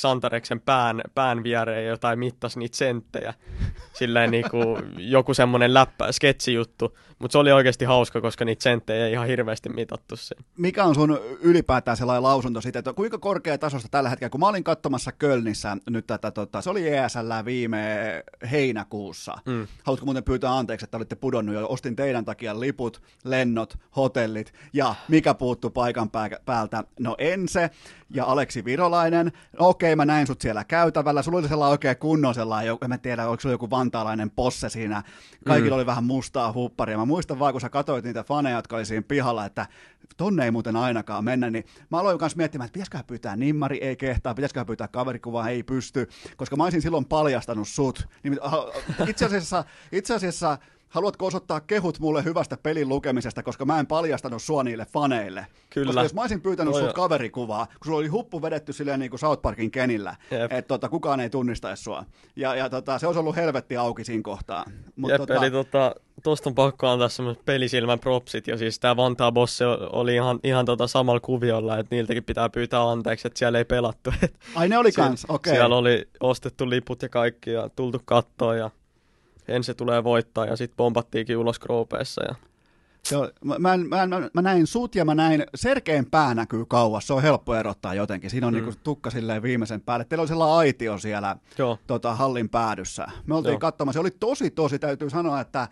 Xantareksen 0.00 0.60
pään, 0.60 1.00
pään 1.14 1.42
viereen 1.42 1.84
ja 1.84 1.90
jotain 1.90 2.18
mittasi 2.18 2.58
niitä 2.58 2.76
senttejä. 2.76 3.34
Silleen 3.92 4.30
niinku 4.30 4.78
joku 4.96 5.34
semmonen 5.34 5.74
läppä, 5.74 6.12
sketsijuttu. 6.12 6.96
Mutta 7.18 7.32
se 7.32 7.38
oli 7.38 7.52
oikeasti 7.52 7.84
hauska, 7.84 8.20
koska 8.20 8.44
niitä 8.44 8.62
senttejä 8.62 9.06
ei 9.06 9.12
ihan 9.12 9.26
hirveästi 9.26 9.68
mitattu 9.68 10.16
siinä. 10.16 10.42
Mikä 10.56 10.84
on 10.84 10.94
sun 10.94 11.18
ylipäätään 11.40 11.96
sellainen 11.96 12.22
lausunto 12.22 12.60
siitä, 12.60 12.78
että 12.78 12.92
kuinka 12.92 13.18
korkeatasosta 13.18 13.88
tällä 13.90 14.10
hetkellä, 14.10 14.30
kun 14.30 14.40
mä 14.40 14.48
olin 14.48 14.64
katsomassa 14.64 15.12
Kölnissä 15.12 15.76
nyt 15.90 16.06
tätä, 16.06 16.30
tota, 16.30 16.62
se 16.62 16.70
oli 16.70 16.88
ESL 16.88 17.44
viime 17.44 17.84
heinäkuussa. 18.50 19.38
Mm. 19.46 19.66
Haluatko 19.84 20.06
muuten 20.06 20.24
pyytää 20.24 20.58
anteeksi, 20.58 20.84
että 20.84 20.96
olitte 20.96 21.16
pudonnut 21.16 21.54
jo, 21.54 21.66
ostin 21.68 21.96
teidän 21.96 22.24
takia 22.24 22.60
liput, 22.60 23.02
lennot, 23.24 23.78
hotellit 23.96 24.52
ja 24.72 24.94
mikä 25.08 25.34
puuttu 25.34 25.70
paikan 25.70 26.10
pää- 26.10 26.40
päältä? 26.44 26.84
No 27.00 27.14
Ense 27.18 27.70
ja 28.10 28.24
Aleksi 28.24 28.64
Virolainen. 28.64 29.32
No, 29.60 29.69
Okei, 29.70 29.96
mä 29.96 30.04
näin 30.04 30.26
sut 30.26 30.40
siellä 30.40 30.64
käytävällä. 30.64 31.22
Sulla 31.22 31.38
oli 31.38 31.48
sellainen 31.48 31.70
oikein 31.70 31.96
kunnon 31.96 32.34
sellainen, 32.34 32.76
en 32.82 32.88
mä 32.88 32.98
tiedä, 32.98 33.28
oliko 33.28 33.40
sulla 33.40 33.54
joku 33.54 33.70
vantaalainen 33.70 34.30
posse 34.30 34.68
siinä. 34.68 35.02
Kaikilla 35.44 35.76
mm. 35.76 35.78
oli 35.78 35.86
vähän 35.86 36.04
mustaa 36.04 36.52
hupparia. 36.52 36.98
Mä 36.98 37.04
muistan 37.04 37.38
vaan, 37.38 37.54
kun 37.54 37.60
sä 37.60 37.68
katsoit 37.68 38.04
niitä 38.04 38.22
faneja, 38.22 38.56
jotka 38.56 38.76
oli 38.76 38.84
siinä 38.84 39.02
pihalla, 39.08 39.44
että 39.44 39.66
tonne 40.16 40.44
ei 40.44 40.50
muuten 40.50 40.76
ainakaan 40.76 41.24
mennä, 41.24 41.50
niin 41.50 41.64
mä 41.90 41.98
aloin 41.98 42.18
kanssa 42.18 42.36
miettimään, 42.36 42.66
että 42.66 42.72
pitäisikö 42.72 42.98
pyytää 43.06 43.36
nimmari, 43.36 43.78
ei 43.78 43.96
kehtaa, 43.96 44.34
pitäisikö 44.34 44.64
pyytää 44.64 44.88
kaverikuvaa, 44.88 45.48
ei 45.48 45.62
pysty, 45.62 46.08
koska 46.36 46.56
mä 46.56 46.64
olisin 46.64 46.82
silloin 46.82 47.04
paljastanut 47.04 47.68
sut. 47.68 48.08
Niin, 48.22 48.38
itse 49.08 49.24
asiassa, 49.24 49.64
itse 49.92 50.14
asiassa 50.14 50.58
haluatko 50.90 51.26
osoittaa 51.26 51.60
kehut 51.60 51.98
mulle 51.98 52.24
hyvästä 52.24 52.56
pelin 52.62 52.88
lukemisesta, 52.88 53.42
koska 53.42 53.64
mä 53.64 53.80
en 53.80 53.86
paljastanut 53.86 54.42
sua 54.42 54.64
niille 54.64 54.86
faneille. 54.92 55.46
Kyllä. 55.70 55.86
Koska 55.86 56.02
jos 56.02 56.14
mä 56.14 56.20
olisin 56.20 56.40
pyytänyt 56.40 56.74
joo. 56.74 56.92
kaverikuvaa, 56.92 57.66
kun 57.66 57.84
sulla 57.84 57.98
oli 57.98 58.08
huppu 58.08 58.42
vedetty 58.42 58.72
silleen 58.72 59.00
niin 59.00 59.10
kuin 59.10 59.20
South 59.20 59.42
Parkin 59.42 59.70
Kenillä, 59.70 60.16
että 60.30 60.62
tota, 60.62 60.88
kukaan 60.88 61.20
ei 61.20 61.30
tunnistaisi 61.30 61.82
sua. 61.82 62.04
Ja, 62.36 62.54
ja 62.54 62.70
tota, 62.70 62.98
se 62.98 63.06
olisi 63.06 63.20
ollut 63.20 63.36
helvetti 63.36 63.76
auki 63.76 64.04
siinä 64.04 64.22
kohtaa. 64.22 64.64
Mut 64.96 65.10
Jep, 65.10 65.30
eli 65.30 65.50
tota, 65.50 65.94
tosta 66.22 66.50
on 66.50 66.54
pakko 66.54 66.88
antaa 66.88 67.08
semmoiset 67.08 67.44
pelisilmän 67.44 67.98
propsit, 67.98 68.46
ja 68.46 68.56
siis 68.56 68.78
tää 68.78 68.96
Vantaa 68.96 69.32
Bosse 69.32 69.66
oli 69.92 70.14
ihan, 70.14 70.40
ihan 70.44 70.64
tota 70.64 70.86
samalla 70.86 71.20
kuviolla, 71.20 71.78
että 71.78 71.94
niiltäkin 71.94 72.24
pitää 72.24 72.48
pyytää 72.48 72.90
anteeksi, 72.90 73.28
että 73.28 73.38
siellä 73.38 73.58
ei 73.58 73.64
pelattu. 73.64 74.12
Et 74.22 74.34
Ai 74.54 74.68
ne 74.68 74.78
oli 74.78 74.92
siellä- 74.92 75.08
kans, 75.08 75.26
okei. 75.28 75.52
Siellä 75.52 75.76
oli 75.76 76.08
ostettu 76.20 76.70
liput 76.70 77.02
ja 77.02 77.08
kaikki, 77.08 77.50
ja 77.50 77.68
tultu 77.76 78.00
kattoon, 78.04 78.58
ja 78.58 78.70
ensin 79.48 79.64
se 79.64 79.74
tulee 79.74 80.04
voittaa, 80.04 80.46
ja 80.46 80.56
sitten 80.56 80.76
pompattiinkin 80.76 81.36
ulos 81.36 81.58
Groopeessa. 81.58 82.22
Ja... 82.24 82.34
On, 83.18 83.28
mä, 83.44 83.58
mä, 83.58 83.76
mä, 83.76 84.06
mä, 84.06 84.28
mä, 84.34 84.42
näin 84.42 84.66
sut 84.66 84.94
ja 84.94 85.04
mä 85.04 85.14
näin, 85.14 85.44
Serkeen 85.54 86.06
pää 86.10 86.34
näkyy 86.34 86.64
kauas, 86.64 87.06
se 87.06 87.12
on 87.12 87.22
helppo 87.22 87.54
erottaa 87.54 87.94
jotenkin. 87.94 88.30
Siinä 88.30 88.46
on 88.46 88.54
mm. 88.54 88.60
niinku 88.60 88.78
tukka 88.84 89.10
silleen 89.10 89.42
viimeisen 89.42 89.80
päälle. 89.80 90.04
Teillä 90.04 90.22
oli 90.22 90.28
sellainen 90.28 90.56
aitio 90.56 90.98
siellä 90.98 91.36
Joo. 91.58 91.78
Tota, 91.86 92.14
hallin 92.14 92.48
päädyssä. 92.48 93.06
Me 93.26 93.34
oltiin 93.34 93.52
Joo. 93.52 93.58
katsomassa, 93.58 93.96
se 93.96 94.00
oli 94.00 94.10
tosi 94.10 94.50
tosi, 94.50 94.78
täytyy 94.78 95.10
sanoa, 95.10 95.40
että 95.40 95.68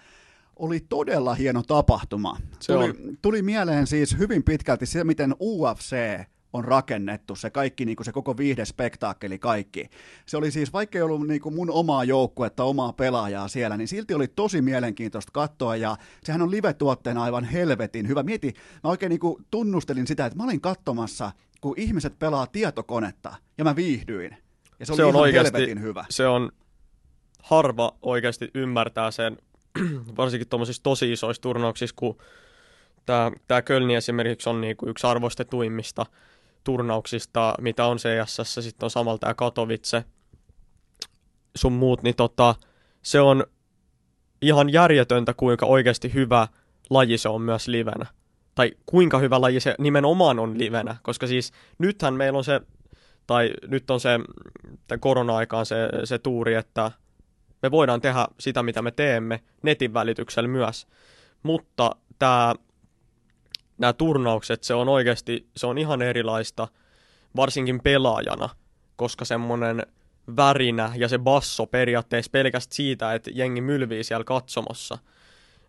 oli 0.56 0.80
todella 0.88 1.34
hieno 1.34 1.62
tapahtuma. 1.62 2.36
Se 2.60 2.72
tuli, 2.72 2.84
on. 2.84 2.96
tuli 3.22 3.42
mieleen 3.42 3.86
siis 3.86 4.18
hyvin 4.18 4.42
pitkälti 4.42 4.86
se, 4.86 5.04
miten 5.04 5.34
UFC 5.40 5.96
on 6.52 6.64
rakennettu, 6.64 7.36
se 7.36 7.50
kaikki, 7.50 7.84
niin 7.84 7.96
kuin 7.96 8.04
se 8.04 8.12
koko 8.12 8.36
viihdespektaakkeli 8.36 9.38
kaikki. 9.38 9.90
Se 10.26 10.36
oli 10.36 10.50
siis, 10.50 10.72
vaikka 10.72 10.98
ei 10.98 11.02
ollut 11.02 11.26
niin 11.26 11.40
kuin 11.40 11.54
mun 11.54 11.70
omaa 11.70 12.04
joukkuetta, 12.04 12.64
omaa 12.64 12.92
pelaajaa 12.92 13.48
siellä, 13.48 13.76
niin 13.76 13.88
silti 13.88 14.14
oli 14.14 14.28
tosi 14.28 14.62
mielenkiintoista 14.62 15.32
katsoa, 15.32 15.76
ja 15.76 15.96
sehän 16.24 16.42
on 16.42 16.50
live-tuotteena 16.50 17.22
aivan 17.22 17.44
helvetin 17.44 18.08
hyvä. 18.08 18.22
Mieti, 18.22 18.54
mä 18.84 18.90
oikein 18.90 19.10
niin 19.10 19.20
kuin 19.20 19.46
tunnustelin 19.50 20.06
sitä, 20.06 20.26
että 20.26 20.36
mä 20.36 20.44
olin 20.44 20.60
katsomassa, 20.60 21.32
kun 21.60 21.74
ihmiset 21.76 22.18
pelaa 22.18 22.46
tietokonetta, 22.46 23.34
ja 23.58 23.64
mä 23.64 23.76
viihdyin. 23.76 24.36
Ja 24.80 24.86
se 24.86 24.92
oli 24.92 24.96
se 24.96 25.04
on 25.04 25.10
ihan 25.10 25.22
oikeasti, 25.22 25.58
helvetin 25.58 25.82
hyvä. 25.82 26.04
se 26.10 26.26
on, 26.26 26.52
harva 27.42 27.96
oikeasti 28.02 28.50
ymmärtää 28.54 29.10
sen, 29.10 29.36
varsinkin 30.16 30.48
tuommoisissa 30.48 30.82
tosi 30.82 31.12
isoissa 31.12 31.42
turnauksissa, 31.42 31.96
kun 31.98 32.18
tämä, 33.06 33.32
tämä 33.48 33.62
Kölni 33.62 33.94
esimerkiksi 33.94 34.48
on 34.48 34.60
niinku 34.60 34.88
yksi 34.88 35.06
arvostetuimmista 35.06 36.06
turnauksista, 36.64 37.54
mitä 37.60 37.86
on 37.86 37.96
CSS, 37.96 38.54
sitten 38.54 38.86
on 38.86 38.90
samalla 38.90 39.18
tämä 39.18 39.34
Katowice, 39.34 40.04
sun 41.56 41.72
muut, 41.72 42.02
niin 42.02 42.16
tota, 42.16 42.54
se 43.02 43.20
on 43.20 43.44
ihan 44.42 44.72
järjetöntä, 44.72 45.34
kuinka 45.34 45.66
oikeasti 45.66 46.14
hyvä 46.14 46.48
laji 46.90 47.18
se 47.18 47.28
on 47.28 47.42
myös 47.42 47.68
livenä. 47.68 48.06
Tai 48.54 48.72
kuinka 48.86 49.18
hyvä 49.18 49.40
laji 49.40 49.60
se 49.60 49.74
nimenomaan 49.78 50.38
on 50.38 50.58
livenä, 50.58 50.96
koska 51.02 51.26
siis 51.26 51.52
nythän 51.78 52.14
meillä 52.14 52.36
on 52.36 52.44
se, 52.44 52.60
tai 53.26 53.50
nyt 53.66 53.90
on 53.90 54.00
se 54.00 54.10
korona-aikaan 55.00 55.66
se, 55.66 55.76
se 56.04 56.18
tuuri, 56.18 56.54
että 56.54 56.90
me 57.62 57.70
voidaan 57.70 58.00
tehdä 58.00 58.26
sitä, 58.40 58.62
mitä 58.62 58.82
me 58.82 58.90
teemme 58.90 59.40
netin 59.62 59.94
välityksellä 59.94 60.48
myös. 60.48 60.86
Mutta 61.42 61.96
tämä, 62.18 62.54
nämä 63.78 63.92
turnaukset, 63.92 64.64
se 64.64 64.74
on 64.74 64.88
oikeasti, 64.88 65.48
se 65.56 65.66
on 65.66 65.78
ihan 65.78 66.02
erilaista, 66.02 66.68
varsinkin 67.36 67.80
pelaajana, 67.80 68.48
koska 68.96 69.24
semmoinen 69.24 69.86
värinä 70.36 70.92
ja 70.96 71.08
se 71.08 71.18
basso 71.18 71.66
periaatteessa 71.66 72.30
pelkästään 72.30 72.76
siitä, 72.76 73.14
että 73.14 73.30
jengi 73.34 73.60
mylvii 73.60 74.04
siellä 74.04 74.24
katsomossa, 74.24 74.98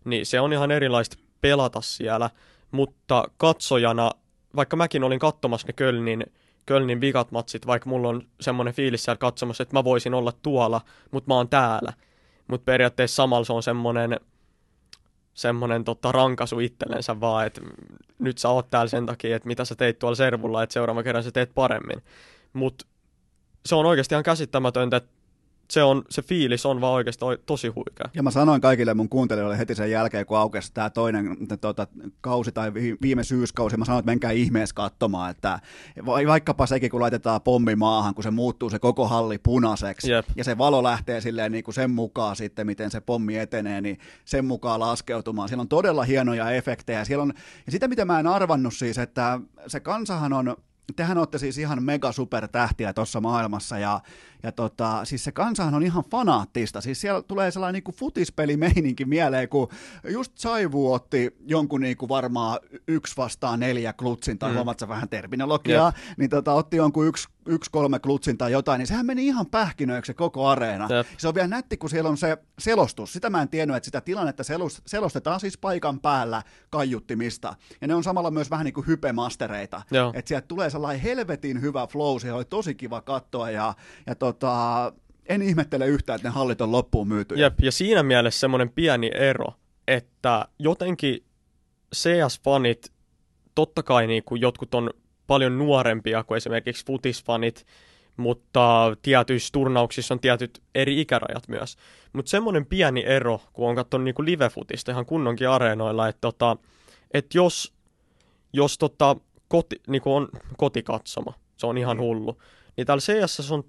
niin 0.05 0.25
se 0.25 0.39
on 0.39 0.53
ihan 0.53 0.71
erilaista 0.71 1.17
pelata 1.41 1.81
siellä, 1.81 2.29
mutta 2.71 3.23
katsojana, 3.37 4.11
vaikka 4.55 4.75
mäkin 4.75 5.03
olin 5.03 5.19
katsomassa 5.19 5.67
ne 5.67 5.73
Kölnin, 5.73 6.25
Kölnin 6.65 7.01
vikat 7.01 7.31
matsit, 7.31 7.67
vaikka 7.67 7.89
mulla 7.89 8.09
on 8.09 8.21
semmoinen 8.41 8.73
fiilis 8.73 9.03
siellä 9.03 9.17
katsomassa, 9.17 9.63
että 9.63 9.75
mä 9.75 9.83
voisin 9.83 10.13
olla 10.13 10.31
tuolla, 10.31 10.81
mutta 11.11 11.27
mä 11.27 11.35
oon 11.35 11.49
täällä. 11.49 11.93
Mutta 12.47 12.65
periaatteessa 12.65 13.15
samalla 13.15 13.45
se 13.45 13.53
on 13.53 13.63
semmoinen 13.63 14.19
semmoinen 15.39 15.83
tota, 15.83 16.11
rankasu 16.11 16.59
itsellensä 16.59 17.19
vaan, 17.19 17.47
että 17.47 17.61
nyt 18.19 18.37
sä 18.37 18.49
oot 18.49 18.69
täällä 18.69 18.89
sen 18.89 19.05
takia, 19.05 19.35
että 19.35 19.47
mitä 19.47 19.65
sä 19.65 19.75
teit 19.75 19.99
tuolla 19.99 20.15
servulla, 20.15 20.63
että 20.63 20.73
seuraavan 20.73 21.03
kerran 21.03 21.23
sä 21.23 21.31
teet 21.31 21.51
paremmin. 21.55 22.03
Mutta 22.53 22.85
se 23.65 23.75
on 23.75 23.85
oikeasti 23.85 24.15
ihan 24.15 24.23
käsittämätöntä, 24.23 24.97
että 24.97 25.18
se, 25.71 25.83
on, 25.83 26.03
se 26.09 26.21
fiilis 26.21 26.65
on 26.65 26.81
vaan 26.81 26.93
oikeasti 26.93 27.25
oi- 27.25 27.39
tosi 27.45 27.67
huikea. 27.67 28.09
Ja 28.13 28.23
mä 28.23 28.31
sanoin 28.31 28.61
kaikille 28.61 28.93
mun 28.93 29.09
kuuntelijoille 29.09 29.57
heti 29.57 29.75
sen 29.75 29.91
jälkeen, 29.91 30.25
kun 30.25 30.37
aukesi 30.37 30.73
tämä 30.73 30.89
toinen 30.89 31.37
tota, 31.61 31.87
kausi 32.21 32.51
tai 32.51 32.73
vi- 32.73 32.97
viime 33.01 33.23
syyskausi, 33.23 33.77
mä 33.77 33.85
sanoin, 33.85 33.99
että 33.99 34.11
menkää 34.11 34.31
ihmeessä 34.31 34.73
katsomaan, 34.75 35.31
että 35.31 35.59
va- 36.05 36.27
vaikkapa 36.27 36.65
sekin, 36.65 36.89
kun 36.91 36.99
laitetaan 37.01 37.41
pommi 37.41 37.75
maahan, 37.75 38.15
kun 38.15 38.23
se 38.23 38.31
muuttuu 38.31 38.69
se 38.69 38.79
koko 38.79 39.07
halli 39.07 39.37
punaiseksi, 39.37 40.11
Jep. 40.11 40.25
ja 40.35 40.43
se 40.43 40.57
valo 40.57 40.83
lähtee 40.83 41.21
silleen 41.21 41.51
niin 41.51 41.63
kuin 41.63 41.75
sen 41.75 41.91
mukaan 41.91 42.35
sitten, 42.35 42.65
miten 42.65 42.91
se 42.91 43.01
pommi 43.01 43.37
etenee, 43.37 43.81
niin 43.81 43.99
sen 44.25 44.45
mukaan 44.45 44.79
laskeutumaan. 44.79 45.49
Siellä 45.49 45.61
on 45.61 45.67
todella 45.69 46.03
hienoja 46.03 46.51
efektejä. 46.51 47.05
Siellä 47.05 47.21
on, 47.23 47.33
ja 47.65 47.71
sitä, 47.71 47.87
mitä 47.87 48.05
mä 48.05 48.19
en 48.19 48.27
arvannut 48.27 48.73
siis, 48.73 48.97
että 48.97 49.39
se 49.67 49.79
kansahan 49.79 50.33
on 50.33 50.55
tehän 50.93 51.17
olette 51.17 51.37
siis 51.37 51.57
ihan 51.57 51.83
mega 51.83 52.11
supertähtiä 52.11 52.93
tuossa 52.93 53.21
maailmassa 53.21 53.79
ja, 53.79 54.01
ja 54.43 54.51
tota, 54.51 55.05
siis 55.05 55.23
se 55.23 55.31
kansahan 55.31 55.75
on 55.75 55.83
ihan 55.83 56.03
fanaattista. 56.11 56.81
Siis 56.81 57.01
siellä 57.01 57.21
tulee 57.21 57.51
sellainen 57.51 57.73
niinku 57.73 57.91
futispelimeininki 57.91 59.05
mieleen, 59.05 59.49
kun 59.49 59.67
just 60.09 60.37
Saivu 60.37 60.93
otti 60.93 61.35
jonkun 61.45 61.81
niinku 61.81 62.09
varmaan 62.09 62.59
yksi 62.87 63.17
vastaan 63.17 63.59
neljä 63.59 63.93
klutsin, 63.93 64.39
tai 64.39 64.49
mm. 64.49 64.55
huomaat 64.55 64.87
vähän 64.87 65.09
terminologiaa, 65.09 65.93
niin 66.17 66.29
tota, 66.29 66.53
otti 66.53 66.77
jonkun 66.77 67.07
yksi, 67.07 67.27
yksi 67.49 67.71
kolme 67.71 67.99
klutsin 67.99 68.37
tai 68.37 68.51
jotain, 68.51 68.79
niin 68.79 68.87
sehän 68.87 69.05
meni 69.05 69.25
ihan 69.27 69.45
pähkinöiksi 69.45 70.13
koko 70.13 70.47
areena. 70.47 70.87
Jep. 70.89 71.07
Se 71.17 71.27
on 71.27 71.35
vielä 71.35 71.47
nätti, 71.47 71.77
kun 71.77 71.89
siellä 71.89 72.09
on 72.09 72.17
se 72.17 72.37
selostus. 72.59 73.13
Sitä 73.13 73.29
mä 73.29 73.41
en 73.41 73.49
tiennyt, 73.49 73.77
että 73.77 73.85
sitä 73.85 74.01
tilannetta 74.01 74.43
selus, 74.43 74.81
selostetaan 74.85 75.39
siis 75.39 75.57
paikan 75.57 75.99
päällä 75.99 76.43
kaiuttimista. 76.69 77.55
Ja 77.81 77.87
ne 77.87 77.95
on 77.95 78.03
samalla 78.03 78.31
myös 78.31 78.49
vähän 78.49 78.65
niin 78.65 78.73
kuin 78.73 78.87
hypemastereita. 78.87 79.81
Että 80.13 80.29
sieltä 80.29 80.47
tulee 80.47 80.69
sellainen 80.69 81.01
helvetin 81.01 81.61
hyvä 81.61 81.87
flow, 81.87 82.19
se 82.19 82.33
oli 82.33 82.45
tosi 82.45 82.75
kiva 82.75 83.01
katsoa 83.01 83.51
ja, 83.51 83.73
ja 84.07 84.15
tota, 84.15 84.93
en 85.25 85.41
ihmettele 85.41 85.87
yhtään, 85.87 86.15
että 86.15 86.27
ne 86.27 86.33
hallit 86.33 86.61
on 86.61 86.71
loppuun 86.71 87.07
myyty. 87.07 87.35
Jep, 87.35 87.59
ja 87.61 87.71
siinä 87.71 88.03
mielessä 88.03 88.39
semmoinen 88.39 88.69
pieni 88.69 89.11
ero, 89.15 89.53
että 89.87 90.45
jotenkin 90.59 91.25
CS-fanit, 91.95 92.91
totta 93.55 93.83
kai 93.83 94.07
niin 94.07 94.23
kuin 94.23 94.41
jotkut 94.41 94.75
on 94.75 94.89
paljon 95.29 95.57
nuorempia 95.57 96.23
kuin 96.23 96.37
esimerkiksi 96.37 96.85
futisfanit, 96.85 97.65
mutta 98.17 98.95
tietyissä 99.01 99.49
turnauksissa 99.51 100.13
on 100.13 100.19
tietyt 100.19 100.61
eri 100.75 101.01
ikärajat 101.01 101.47
myös. 101.47 101.77
Mutta 102.13 102.29
semmoinen 102.29 102.65
pieni 102.65 103.03
ero, 103.05 103.41
kun 103.53 103.69
on 103.69 103.75
katsonut 103.75 104.05
niin 104.05 104.25
live-futista 104.25 104.91
ihan 104.91 105.05
kunnonkin 105.05 105.49
areenoilla, 105.49 106.07
että 106.07 106.21
tota, 106.21 106.57
et 107.13 107.35
jos, 107.35 107.73
jos 108.53 108.77
tota, 108.77 109.15
koti, 109.47 109.81
niin 109.87 110.01
on 110.05 110.29
kotikatsoma, 110.57 111.33
se 111.57 111.67
on 111.67 111.77
ihan 111.77 111.99
hullu, 111.99 112.41
niin 112.77 112.87
täällä 112.87 113.01
CS 113.01 113.51
on 113.51 113.63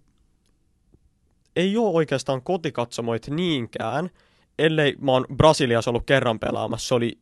ei 1.57 1.77
ole 1.77 1.95
oikeastaan 1.95 2.43
kotikatsomoit 2.43 3.29
niinkään, 3.29 4.11
ellei 4.59 4.97
mä 5.01 5.13
oon 5.13 5.27
Brasiliassa 5.37 5.91
ollut 5.91 6.07
kerran 6.07 6.39
pelaamassa, 6.39 6.89
se 6.89 6.95
oli 6.95 7.19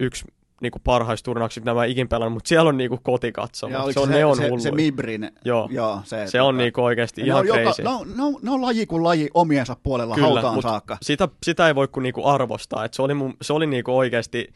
yksi 0.00 0.24
niinku 0.60 0.78
parhaista 0.84 1.24
turnauksista, 1.24 1.60
mitä 1.60 1.74
mä 1.74 1.84
ikin 1.84 2.08
pelannut, 2.08 2.32
mutta 2.34 2.48
siellä 2.48 2.68
on 2.68 2.76
niinku 2.76 2.98
kotikatsomo. 3.02 3.74
Ja 3.74 3.92
Se 3.92 4.00
on 4.00 4.08
se, 4.08 4.14
neon 4.14 4.36
se, 4.36 4.48
hullu. 4.48 4.60
se 4.62 4.70
Mibrin, 4.70 5.30
Joo. 5.44 5.68
joo 5.72 6.00
se, 6.04 6.26
se 6.26 6.40
on 6.40 6.54
tota- 6.54 6.58
niinku 6.58 6.84
oikeasti 6.84 7.20
Ja 7.20 7.24
ne 7.24 7.28
ihan 7.28 7.40
on, 7.40 7.46
joka, 7.46 7.60
crazy. 7.60 7.82
ne, 7.82 7.88
on, 7.88 8.16
ne, 8.16 8.22
on, 8.22 8.34
ne 8.42 8.50
on 8.50 8.62
laji 8.62 8.86
kuin 8.86 9.04
laji 9.04 9.28
omiensa 9.34 9.76
puolella 9.82 10.14
Kyllä, 10.14 10.28
hautaan 10.28 10.62
saakka. 10.62 10.98
Sitä, 11.02 11.28
sitä 11.42 11.68
ei 11.68 11.74
voi 11.74 11.88
kuin 11.88 12.02
niinku 12.02 12.26
arvostaa. 12.26 12.84
Et 12.84 12.94
se 12.94 13.02
oli, 13.02 13.14
mun, 13.14 13.34
se 13.42 13.52
oli 13.52 13.66
niinku 13.66 13.96
oikeasti 13.98 14.48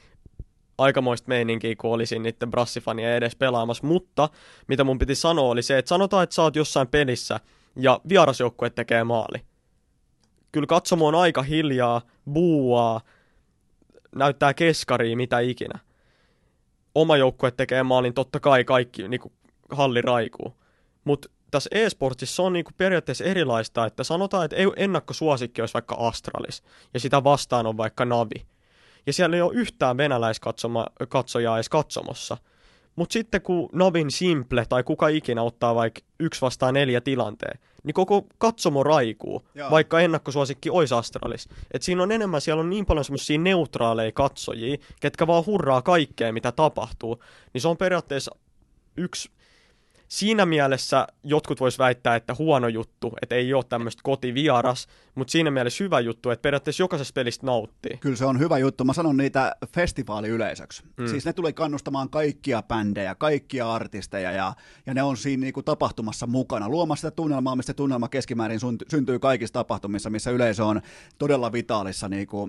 aikamoista 0.78 1.28
meininkiä, 1.28 1.74
kun 1.78 1.90
olisin 1.92 2.22
niiden 2.22 2.50
brassifania 2.50 3.16
edes 3.16 3.36
pelaamassa. 3.36 3.86
Mutta 3.86 4.28
mitä 4.68 4.84
mun 4.84 4.98
piti 4.98 5.14
sanoa 5.14 5.50
oli 5.50 5.62
se, 5.62 5.78
että 5.78 5.88
sanotaan, 5.88 6.24
että 6.24 6.34
sä 6.34 6.42
oot 6.42 6.56
jossain 6.56 6.88
pelissä 6.88 7.40
ja 7.76 8.00
vierasjoukkue 8.08 8.70
tekee 8.70 9.04
maali. 9.04 9.38
Kyllä 10.52 10.66
katsomo 10.66 11.06
on 11.06 11.14
aika 11.14 11.42
hiljaa, 11.42 12.02
buuaa, 12.32 13.00
näyttää 14.16 14.54
keskaria, 14.54 15.16
mitä 15.16 15.38
ikinä. 15.38 15.78
Oma 16.94 17.16
joukkue 17.16 17.50
tekee 17.50 17.82
maalin, 17.82 18.14
totta 18.14 18.40
kai 18.40 18.64
kaikki 18.64 19.08
niinku, 19.08 19.32
halli 19.70 20.00
raikuu. 20.02 20.56
Mutta 21.04 21.28
tässä 21.50 21.70
e-sportsissa 21.72 22.42
on 22.42 22.52
niinku 22.52 22.70
periaatteessa 22.76 23.24
erilaista, 23.24 23.86
että 23.86 24.04
sanotaan, 24.04 24.44
että 24.44 24.56
ei- 24.56 24.72
ennakkosuosikki 24.76 25.62
olisi 25.62 25.74
vaikka 25.74 25.94
Astralis, 25.98 26.62
ja 26.94 27.00
sitä 27.00 27.24
vastaan 27.24 27.66
on 27.66 27.76
vaikka 27.76 28.04
Navi. 28.04 28.46
Ja 29.06 29.12
siellä 29.12 29.36
ei 29.36 29.42
ole 29.42 29.54
yhtään 29.54 29.96
venäläiskatsojaa 29.96 31.56
edes 31.56 31.68
katsomossa. 31.68 32.36
Mutta 32.96 33.12
sitten 33.12 33.42
kun 33.42 33.68
Navin 33.72 34.10
Simple 34.10 34.64
tai 34.68 34.82
kuka 34.82 35.08
ikinä 35.08 35.42
ottaa 35.42 35.74
vaikka 35.74 36.00
yksi 36.20 36.40
vastaan 36.40 36.74
neljä 36.74 37.00
tilanteen, 37.00 37.58
niin 37.84 37.94
koko 37.94 38.26
katsomo 38.38 38.82
raikuu, 38.82 39.48
Joo. 39.54 39.70
vaikka 39.70 40.00
ennakkosuosikki 40.00 40.70
olisi 40.70 40.94
Astralis. 40.94 41.48
Et 41.70 41.82
siinä 41.82 42.02
on 42.02 42.12
enemmän, 42.12 42.40
siellä 42.40 42.60
on 42.60 42.70
niin 42.70 42.86
paljon 42.86 43.04
semmoisia 43.04 43.38
neutraaleja 43.38 44.12
katsojia, 44.12 44.76
ketkä 45.00 45.26
vaan 45.26 45.46
hurraa 45.46 45.82
kaikkea, 45.82 46.32
mitä 46.32 46.52
tapahtuu. 46.52 47.22
Niin 47.52 47.60
se 47.60 47.68
on 47.68 47.76
periaatteessa 47.76 48.36
yksi 48.96 49.30
siinä 50.10 50.46
mielessä 50.46 51.06
jotkut 51.24 51.60
vois 51.60 51.78
väittää, 51.78 52.16
että 52.16 52.34
huono 52.38 52.68
juttu, 52.68 53.12
että 53.22 53.34
ei 53.34 53.54
ole 53.54 53.64
tämmöistä 53.68 54.00
kotivieras, 54.04 54.86
mutta 55.14 55.32
siinä 55.32 55.50
mielessä 55.50 55.84
hyvä 55.84 56.00
juttu, 56.00 56.30
että 56.30 56.42
periaatteessa 56.42 56.82
jokaisesta 56.82 57.14
pelistä 57.14 57.46
nauttii. 57.46 57.96
Kyllä 57.96 58.16
se 58.16 58.24
on 58.24 58.38
hyvä 58.38 58.58
juttu. 58.58 58.84
Mä 58.84 58.92
sanon 58.92 59.16
niitä 59.16 59.56
festivaaliyleisöksi. 59.74 60.82
Mm. 60.96 61.06
Siis 61.06 61.24
ne 61.24 61.32
tulee 61.32 61.52
kannustamaan 61.52 62.10
kaikkia 62.10 62.62
bändejä, 62.62 63.14
kaikkia 63.14 63.72
artisteja 63.72 64.32
ja, 64.32 64.52
ja 64.86 64.94
ne 64.94 65.02
on 65.02 65.16
siinä 65.16 65.40
niinku 65.40 65.62
tapahtumassa 65.62 66.26
mukana. 66.26 66.68
Luomassa 66.68 67.00
sitä 67.00 67.16
tunnelmaa, 67.16 67.56
mistä 67.56 67.74
tunnelma 67.74 68.08
keskimäärin 68.08 68.60
syntyy 68.90 69.18
kaikissa 69.18 69.52
tapahtumissa, 69.52 70.10
missä 70.10 70.30
yleisö 70.30 70.64
on 70.64 70.80
todella 71.18 71.52
vitaalissa. 71.52 72.08
Niinku. 72.08 72.48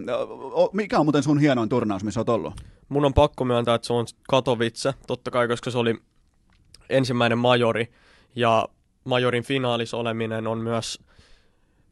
Mikä 0.73 0.99
on 0.99 1.05
muuten 1.05 1.23
sun 1.23 1.39
hienoin 1.39 1.69
turnaus, 1.69 2.03
missä 2.03 2.19
oot 2.19 2.29
ollut? 2.29 2.53
Mun 2.89 3.05
on 3.05 3.13
pakko 3.13 3.45
myöntää, 3.45 3.75
että 3.75 3.87
se 3.87 3.93
on 3.93 4.05
Katowice, 4.29 4.93
totta 5.07 5.31
kai, 5.31 5.47
koska 5.47 5.71
se 5.71 5.77
oli 5.77 5.95
ensimmäinen 6.91 7.37
majori. 7.37 7.91
Ja 8.35 8.67
majorin 9.03 9.43
finaalis 9.43 9.93
oleminen 9.93 10.47
on 10.47 10.57
myös 10.57 10.99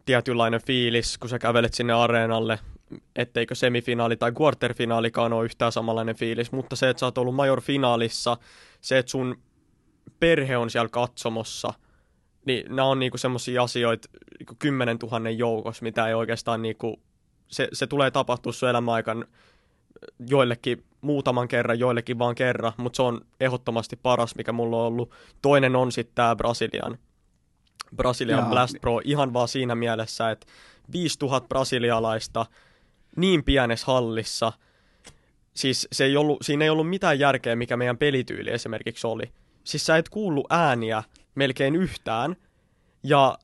tietynlainen 0.06 0.62
fiilis, 0.66 1.18
kun 1.18 1.30
sä 1.30 1.40
kävelet 1.40 1.74
sinne 1.74 1.94
areenalle, 1.94 2.60
etteikö 3.16 3.56
semifinaali 3.56 4.18
tai 4.18 4.32
quarterfinaalikaan 4.42 5.34
ole 5.34 5.46
yhtään 5.46 5.72
samanlainen 5.72 6.16
fiilis, 6.16 6.52
mutta 6.52 6.76
se, 6.76 6.90
että 6.90 7.00
sä 7.00 7.06
oot 7.06 7.18
ollut 7.18 7.36
major-finaalissa, 7.36 8.38
se, 8.82 8.98
että 8.98 9.10
sun 9.10 9.42
perhe 10.20 10.58
on 10.58 10.70
siellä 10.70 10.90
katsomossa, 10.90 11.74
niin 12.46 12.76
nämä 12.76 12.88
on 12.88 13.00
niinku 13.00 13.18
semmoisia 13.18 13.64
asioita 13.64 14.10
niinku 14.40 14.56
10 14.60 14.98
000 15.12 15.30
joukossa, 15.30 15.84
mitä 15.84 16.08
ei 16.08 16.14
oikeastaan 16.14 16.62
niinku, 16.62 17.02
se, 17.48 17.68
se 17.74 17.88
tulee 17.88 18.12
tapahtua 18.12 18.54
sun 18.54 18.70
elämän 18.70 18.94
aikana 18.94 19.26
joillekin 20.30 20.84
muutaman 21.02 21.48
kerran, 21.48 21.80
joillekin 21.80 22.20
vaan 22.20 22.36
kerran, 22.36 22.74
mutta 22.78 22.96
se 22.98 23.02
on 23.02 23.22
ehdottomasti 23.40 23.96
paras, 23.96 24.36
mikä 24.36 24.52
mulla 24.52 24.78
on 24.78 24.84
ollut. 24.84 25.12
Toinen 25.42 25.76
on 25.76 25.92
sitten 25.92 26.16
tämä 26.16 26.36
Brasilian, 26.36 26.98
Brasilian 27.96 28.40
Jaa. 28.40 28.50
Blast 28.50 28.76
Pro, 28.82 29.02
ihan 29.04 29.34
vaan 29.34 29.48
siinä 29.48 29.76
mielessä, 29.76 30.32
että 30.32 30.48
5000 30.92 31.48
brasilialaista 31.48 32.46
niin 33.16 33.44
pienessä 33.44 33.86
hallissa, 33.88 34.54
siis 35.54 35.88
se 35.92 36.06
ei 36.06 36.18
ollut, 36.18 36.38
siinä 36.42 36.66
ei 36.66 36.70
ollut 36.70 36.90
mitään 36.90 37.20
järkeä, 37.20 37.56
mikä 37.56 37.78
meidän 37.78 37.98
pelityyli 37.98 38.52
esimerkiksi 38.52 39.08
oli. 39.08 39.32
Siis 39.64 39.86
sä 39.86 39.98
et 39.98 40.10
kuullut 40.10 40.48
ääniä 40.50 41.04
melkein 41.36 41.76
yhtään, 41.76 42.36
ja 43.04 43.38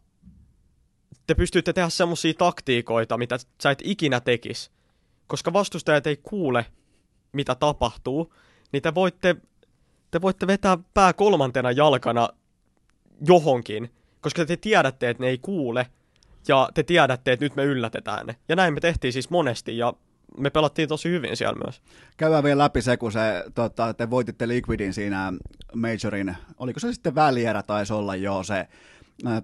te 1.27 1.35
pystyitte 1.35 1.73
tehdä 1.73 1.89
semmoisia 1.89 2.33
taktiikoita, 2.33 3.17
mitä 3.17 3.37
sä 3.61 3.71
et 3.71 3.81
ikinä 3.83 4.19
tekisi 4.19 4.75
koska 5.27 5.53
vastustajat 5.53 6.07
ei 6.07 6.17
kuule, 6.23 6.65
mitä 7.35 7.55
tapahtuu, 7.55 8.33
niin 8.71 8.83
te 8.83 8.95
voitte, 8.95 9.35
te 10.11 10.21
voitte 10.21 10.47
vetää 10.47 10.77
pää 10.93 11.13
kolmantena 11.13 11.71
jalkana 11.71 12.29
johonkin, 13.27 13.91
koska 14.21 14.45
te 14.45 14.57
tiedätte, 14.57 15.09
että 15.09 15.23
ne 15.23 15.29
ei 15.29 15.37
kuule, 15.37 15.87
ja 16.47 16.69
te 16.73 16.83
tiedätte, 16.83 17.31
että 17.31 17.45
nyt 17.45 17.55
me 17.55 17.63
yllätetään 17.63 18.25
ne. 18.25 18.35
Ja 18.49 18.55
näin 18.55 18.73
me 18.73 18.79
tehtiin 18.79 19.13
siis 19.13 19.29
monesti, 19.29 19.77
ja 19.77 19.93
me 20.37 20.49
pelattiin 20.49 20.89
tosi 20.89 21.09
hyvin 21.09 21.37
siellä 21.37 21.59
myös. 21.63 21.81
Käydään 22.17 22.43
vielä 22.43 22.63
läpi 22.63 22.81
se, 22.81 22.97
kun 22.97 23.11
se, 23.11 23.43
tota, 23.55 23.93
te 23.93 24.09
voititte 24.09 24.47
Liquidin 24.47 24.93
siinä 24.93 25.33
Majorin, 25.75 26.35
oliko 26.57 26.79
se 26.79 26.93
sitten 26.93 27.15
välierä 27.15 27.63
taisi 27.63 27.93
olla 27.93 28.15
jo 28.15 28.43
se 28.43 28.67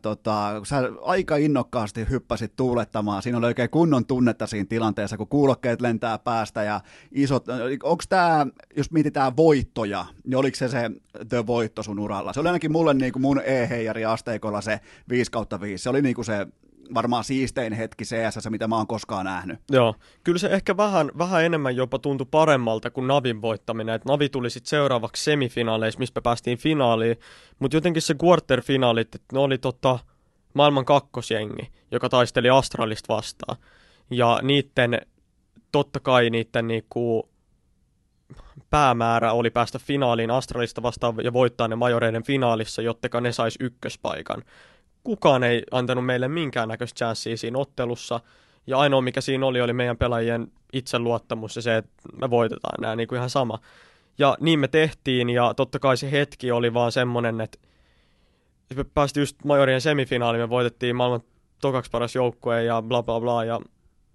tota, 0.01 0.61
sä 0.63 0.77
aika 1.01 1.35
innokkaasti 1.35 2.09
hyppäsit 2.09 2.55
tuulettamaan. 2.55 3.21
Siinä 3.21 3.37
oli 3.37 3.45
oikein 3.45 3.69
kunnon 3.69 4.05
tunnetta 4.05 4.47
siinä 4.47 4.65
tilanteessa, 4.69 5.17
kun 5.17 5.27
kuulokkeet 5.27 5.81
lentää 5.81 6.17
päästä 6.19 6.63
ja 6.63 6.81
isot, 7.11 7.45
onko 7.83 8.03
tämä, 8.09 8.47
jos 8.77 8.91
mietitään 8.91 9.37
voittoja, 9.37 10.05
niin 10.25 10.35
oliko 10.35 10.55
se 10.55 10.67
se 10.67 10.91
the 11.29 11.47
voitto 11.47 11.83
sun 11.83 11.99
uralla? 11.99 12.33
Se 12.33 12.39
oli 12.39 12.49
ainakin 12.49 12.71
mulle 12.71 12.93
niin 12.93 13.13
kuin 13.13 13.21
mun 13.21 13.41
e-heijari 13.45 14.05
asteikolla 14.05 14.61
se 14.61 14.79
5 15.09 15.31
kautta 15.31 15.61
5. 15.61 15.83
Se 15.83 15.89
oli 15.89 16.01
niin 16.01 16.15
kuin 16.15 16.25
se 16.25 16.47
varmaan 16.93 17.23
siistein 17.23 17.73
hetki 17.73 18.03
CS, 18.03 18.49
mitä 18.49 18.67
mä 18.67 18.77
oon 18.77 18.87
koskaan 18.87 19.25
nähnyt. 19.25 19.59
Joo, 19.71 19.95
kyllä 20.23 20.39
se 20.39 20.47
ehkä 20.47 20.77
vähän, 20.77 21.11
vähän 21.17 21.43
enemmän 21.43 21.75
jopa 21.75 21.99
tuntui 21.99 22.27
paremmalta 22.31 22.91
kuin 22.91 23.07
Navin 23.07 23.41
voittaminen, 23.41 23.95
että 23.95 24.09
Navi 24.09 24.29
tuli 24.29 24.49
sitten 24.49 24.69
seuraavaksi 24.69 25.23
semifinaaleissa, 25.23 25.99
missä 25.99 26.21
päästiin 26.21 26.57
finaaliin, 26.57 27.17
mutta 27.59 27.77
jotenkin 27.77 28.01
se 28.01 28.15
quarterfinaalit, 28.23 29.15
että 29.15 29.27
ne 29.33 29.39
oli 29.39 29.57
tota, 29.57 29.99
maailman 30.53 30.85
kakkosjengi, 30.85 31.71
joka 31.91 32.09
taisteli 32.09 32.49
Astralista 32.49 33.15
vastaan, 33.15 33.57
ja 34.09 34.39
niiden, 34.41 35.01
totta 35.71 35.99
kai 35.99 36.29
niiden 36.29 36.67
niinku, 36.67 37.29
päämäärä 38.69 39.31
oli 39.31 39.49
päästä 39.49 39.79
finaaliin 39.79 40.31
Astralista 40.31 40.83
vastaan 40.83 41.15
ja 41.23 41.33
voittaa 41.33 41.67
ne 41.67 41.75
majoreiden 41.75 42.23
finaalissa, 42.23 42.81
jotteka 42.81 43.21
ne 43.21 43.31
sais 43.31 43.55
ykköspaikan 43.59 44.43
kukaan 45.03 45.43
ei 45.43 45.63
antanut 45.71 46.05
meille 46.05 46.27
minkäännäköistä 46.27 46.97
chanssiä 46.97 47.37
siinä 47.37 47.57
ottelussa. 47.57 48.19
Ja 48.67 48.77
ainoa 48.77 49.01
mikä 49.01 49.21
siinä 49.21 49.45
oli, 49.45 49.61
oli 49.61 49.73
meidän 49.73 49.97
pelaajien 49.97 50.47
itseluottamus 50.73 51.55
ja 51.55 51.61
se, 51.61 51.77
että 51.77 51.91
me 52.21 52.29
voitetaan 52.29 52.81
nämä 52.81 52.95
niin 52.95 53.07
kuin 53.07 53.17
ihan 53.17 53.29
sama. 53.29 53.59
Ja 54.17 54.37
niin 54.39 54.59
me 54.59 54.67
tehtiin 54.67 55.29
ja 55.29 55.53
totta 55.53 55.79
kai 55.79 55.97
se 55.97 56.11
hetki 56.11 56.51
oli 56.51 56.73
vaan 56.73 56.91
semmonen, 56.91 57.41
että 57.41 57.57
me 58.75 58.83
päästiin 58.83 59.21
just 59.21 59.43
Majorien 59.45 59.81
semifinaaliin, 59.81 60.41
me 60.41 60.49
voitettiin 60.49 60.95
maailman 60.95 61.21
tokaksi 61.61 61.91
paras 61.91 62.15
joukkue 62.15 62.63
ja 62.63 62.81
bla 62.81 63.03
bla 63.03 63.19
bla 63.19 63.45
ja 63.45 63.59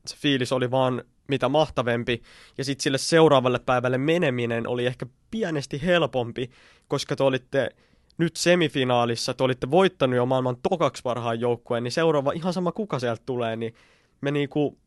se 0.06 0.16
fiilis 0.16 0.52
oli 0.52 0.70
vaan 0.70 1.02
mitä 1.28 1.48
mahtavempi. 1.48 2.22
Ja 2.58 2.64
sitten 2.64 2.82
sille 2.82 2.98
seuraavalle 2.98 3.58
päivälle 3.58 3.98
meneminen 3.98 4.68
oli 4.68 4.86
ehkä 4.86 5.06
pienesti 5.30 5.82
helpompi, 5.84 6.50
koska 6.88 7.16
te 7.16 7.22
olitte 7.22 7.70
nyt 8.18 8.36
semifinaalissa 8.36 9.34
te 9.34 9.44
olitte 9.44 9.70
voittanut 9.70 10.16
jo 10.16 10.26
maailman 10.26 10.56
tokaksi 10.70 11.02
parhaan 11.02 11.40
joukkueen, 11.40 11.84
niin 11.84 11.92
seuraava 11.92 12.32
ihan 12.32 12.52
sama 12.52 12.72
kuka 12.72 12.98
sieltä 12.98 13.22
tulee, 13.26 13.56
niin 13.56 13.74
me 14.20 14.30
niinku, 14.30 14.78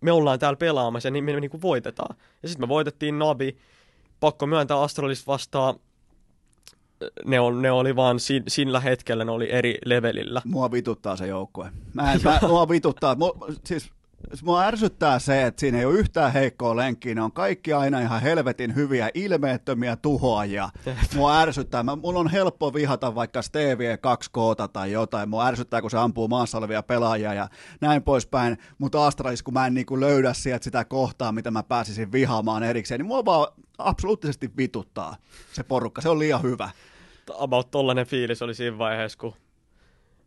me 0.00 0.12
ollaan 0.12 0.38
täällä 0.38 0.56
pelaamassa 0.56 1.06
ja 1.06 1.10
niin 1.10 1.24
me, 1.24 1.32
me 1.32 1.40
niinku 1.40 1.62
voitetaan. 1.62 2.16
Ja 2.42 2.48
sitten 2.48 2.64
me 2.64 2.68
voitettiin 2.68 3.18
Nabi, 3.18 3.56
pakko 4.20 4.46
myöntää 4.46 4.80
Astralis 4.80 5.26
vastaan, 5.26 5.74
ne, 7.24 7.40
on, 7.40 7.62
ne 7.62 7.70
oli 7.70 7.96
vaan 7.96 8.20
si, 8.20 8.42
sillä 8.48 8.80
hetkellä, 8.80 9.24
ne 9.24 9.30
oli 9.30 9.52
eri 9.52 9.78
levelillä. 9.84 10.42
Mua 10.44 10.72
vituttaa 10.72 11.16
se 11.16 11.26
joukkue. 11.26 11.70
Mä 11.94 12.12
en, 12.12 12.20
mä, 12.24 12.38
mua 12.48 12.68
vituttaa. 12.68 13.14
Mua, 13.14 13.36
siis 13.64 13.90
Mua 14.42 14.62
ärsyttää 14.62 15.18
se, 15.18 15.46
että 15.46 15.60
siinä 15.60 15.78
ei 15.78 15.84
ole 15.84 15.94
yhtään 15.94 16.32
heikkoa 16.32 16.76
lenkkiä, 16.76 17.14
ne 17.14 17.22
on 17.22 17.32
kaikki 17.32 17.72
aina 17.72 18.00
ihan 18.00 18.22
helvetin 18.22 18.74
hyviä, 18.74 19.10
ilmeettömiä 19.14 19.96
tuhoajia. 19.96 20.68
Mua 21.14 21.40
ärsyttää, 21.40 21.82
mä, 21.82 21.96
mulla 21.96 22.18
on 22.20 22.30
helppo 22.30 22.74
vihata 22.74 23.14
vaikka 23.14 23.42
Stevie 23.42 23.96
2 23.96 24.30
k 24.30 24.34
tai 24.72 24.92
jotain, 24.92 25.28
mua 25.28 25.46
ärsyttää, 25.46 25.80
kun 25.80 25.90
se 25.90 25.98
ampuu 25.98 26.28
maassa 26.28 26.58
olevia 26.58 26.82
pelaajia 26.82 27.34
ja 27.34 27.48
näin 27.80 28.02
poispäin, 28.02 28.58
mutta 28.78 29.06
Astralis, 29.06 29.42
kun 29.42 29.54
mä 29.54 29.66
en 29.66 29.74
niinku 29.74 30.00
löydä 30.00 30.32
sieltä 30.32 30.64
sitä 30.64 30.84
kohtaa, 30.84 31.32
mitä 31.32 31.50
mä 31.50 31.62
pääsisin 31.62 32.12
vihaamaan 32.12 32.62
erikseen, 32.62 32.98
niin 32.98 33.06
mua 33.06 33.24
vaan 33.24 33.46
absoluuttisesti 33.78 34.50
vituttaa 34.56 35.16
se 35.52 35.62
porukka, 35.62 36.00
se 36.00 36.08
on 36.08 36.18
liian 36.18 36.42
hyvä. 36.42 36.70
About 37.38 37.70
tollanen 37.70 38.06
fiilis 38.06 38.42
oli 38.42 38.54
siinä 38.54 38.78
vaiheessa, 38.78 39.18
kun, 39.18 39.34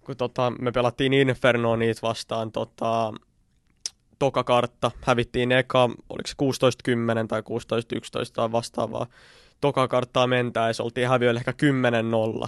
kun 0.02 0.18
tota, 0.18 0.52
me 0.60 0.72
pelattiin 0.72 1.14
Infernoa 1.14 1.78
niitä 1.78 2.02
vastaan 2.02 2.52
tota, 2.52 3.14
toka 4.20 4.44
kartta, 4.44 4.92
hävittiin 5.02 5.52
eka, 5.52 5.84
oliko 5.84 6.28
se 6.28 6.36
16-10 7.24 7.28
tai 7.28 7.42
16-11 7.42 7.44
tai 8.34 8.52
vastaavaa. 8.52 9.08
Toka 9.62 9.88
karttaa 9.88 10.28
mentäessä 10.28 10.84
oltiin 10.84 11.10
häviöillä 11.10 11.40
ehkä 11.40 11.54
10-0. 12.44 12.48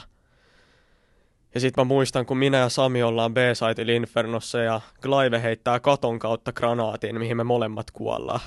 Ja 1.53 1.59
sitten 1.59 1.81
mä 1.81 1.87
muistan, 1.87 2.25
kun 2.25 2.37
minä 2.37 2.57
ja 2.57 2.69
Sami 2.69 3.03
ollaan 3.03 3.33
B-siteilla 3.33 3.93
Infernossa 3.93 4.59
ja 4.59 4.81
Glaive 5.01 5.41
heittää 5.41 5.79
katon 5.79 6.19
kautta 6.19 6.53
granaatin, 6.53 7.19
mihin 7.19 7.37
me 7.37 7.43
molemmat 7.43 7.91
kuollaan. 7.91 8.39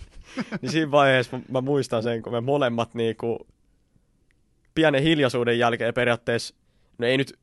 niin 0.62 0.72
siinä 0.72 0.90
vaiheessa 0.90 1.36
mä, 1.36 1.42
mä 1.48 1.60
muistan 1.60 2.02
sen, 2.02 2.22
kun 2.22 2.32
me 2.32 2.40
molemmat 2.40 2.94
niinku 2.94 3.46
pienen 4.74 5.02
hiljaisuuden 5.02 5.58
jälkeen 5.58 5.94
periaatteessa, 5.94 6.54
no 6.98 7.06
ei 7.06 7.18
nyt 7.18 7.38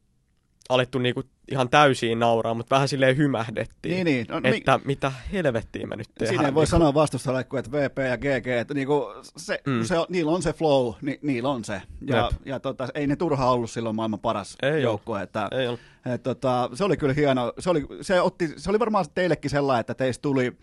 alettu 0.69 0.99
niinku 0.99 1.23
ihan 1.51 1.69
täysiin 1.69 2.19
nauraa, 2.19 2.53
mutta 2.53 2.75
vähän 2.75 2.87
silleen 2.87 3.17
hymähdettiin. 3.17 3.93
Niin, 3.93 4.05
niin. 4.05 4.25
No, 4.29 4.37
että 4.43 4.77
mi- 4.77 4.83
mitä 4.85 5.11
helvettiä 5.31 5.87
me 5.87 5.95
nyt 5.95 6.07
tehdään. 6.07 6.29
Siinä 6.29 6.47
ei 6.47 6.53
voi 6.53 6.61
niin 6.61 6.69
sanoa 6.69 6.93
vastustajalle, 6.93 7.39
että 7.39 7.71
VP 7.71 7.97
ja 7.97 8.17
GG, 8.17 8.47
että 8.47 8.73
niinku 8.73 9.05
se, 9.37 9.61
mm. 9.65 9.83
se, 9.83 9.95
niillä 10.09 10.31
on 10.31 10.41
se 10.41 10.53
flow, 10.53 10.93
ni, 11.01 11.19
niillä 11.21 11.49
on 11.49 11.63
se. 11.63 11.81
Ja, 12.07 12.29
ja 12.45 12.59
tota, 12.59 12.87
ei 12.93 13.07
ne 13.07 13.15
turha 13.15 13.51
ollut 13.51 13.71
silloin 13.71 13.95
maailman 13.95 14.19
paras 14.19 14.55
ei 14.61 14.81
joukkue. 14.81 15.21
Että, 15.21 15.47
ei 15.51 15.67
ollut. 15.67 15.79
Et, 16.13 16.23
tota, 16.23 16.69
se 16.73 16.83
oli 16.83 16.97
kyllä 16.97 17.13
hieno. 17.13 17.53
Se 17.59 17.69
oli, 17.69 17.85
se, 18.01 18.21
otti, 18.21 18.53
se 18.57 18.69
oli 18.69 18.79
varmaan 18.79 19.05
teillekin 19.15 19.51
sellainen, 19.51 19.79
että 19.79 19.93
teistä 19.93 20.21
tuli, 20.21 20.57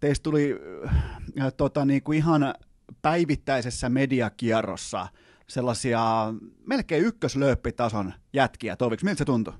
teistä 0.00 0.22
tuli 0.22 0.60
äh, 1.40 1.52
tota, 1.56 1.84
niinku 1.84 2.12
ihan 2.12 2.54
päivittäisessä 3.02 3.88
mediakierrossa– 3.88 5.06
sellaisia 5.48 6.00
melkein 6.66 7.04
ykköslööppitason 7.04 8.12
jätkiä. 8.32 8.76
Toviksi, 8.76 9.04
miltä 9.04 9.18
se 9.18 9.24
tuntui? 9.24 9.54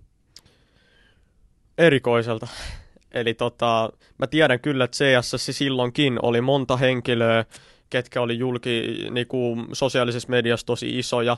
Erikoiselta. 1.79 2.49
Eli 3.13 3.35
tota, 3.35 3.93
mä 4.19 4.27
tiedän 4.27 4.61
kyllä, 4.61 4.85
että 4.85 4.97
CS 4.97 5.37
silloinkin 5.39 6.19
oli 6.23 6.41
monta 6.41 6.77
henkilöä, 6.77 7.45
ketkä 7.91 8.21
oli 8.21 8.39
julki 8.39 9.07
niinku, 9.11 9.57
sosiaalisessa 9.73 10.29
mediassa 10.29 10.67
tosi 10.67 10.99
isoja. 10.99 11.37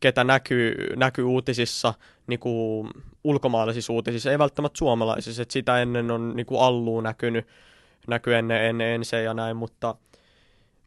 ketä 0.00 0.24
näkyy, 0.24 0.96
näkyy 0.96 1.24
uutisissa, 1.24 1.94
niin 2.26 2.40
kuin 2.40 2.90
ulkomaalaisissa 3.24 3.92
uutisissa, 3.92 4.30
ei 4.30 4.38
välttämättä 4.38 4.78
suomalaisissa, 4.78 5.42
että 5.42 5.52
sitä 5.52 5.82
ennen 5.82 6.10
on 6.10 6.36
niin 6.36 6.46
kuin 6.46 6.60
Alluun 6.60 7.04
näkynyt, 7.04 7.46
näkyy 8.06 8.34
ennen, 8.34 8.64
ennen 8.64 8.88
ensin 8.88 9.24
ja 9.24 9.34
näin, 9.34 9.56
mutta, 9.56 9.94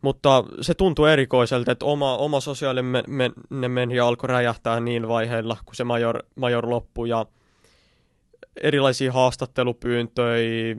mutta 0.02 0.44
se 0.62 0.74
tuntuu 0.74 1.06
erikoiselta, 1.06 1.72
että 1.72 1.86
oma, 1.86 2.18
oma 2.18 2.40
sosiaalinen 2.40 3.34
media 3.50 4.08
alkoi 4.08 4.28
räjähtää 4.28 4.80
niin 4.80 5.08
vaiheilla, 5.08 5.58
kun 5.66 5.76
se 5.76 5.84
major, 5.84 6.24
major 6.36 6.70
loppui 6.70 7.10
ja 7.10 7.26
erilaisia 8.62 9.14
haastattelupyyntöjä, 9.14 10.76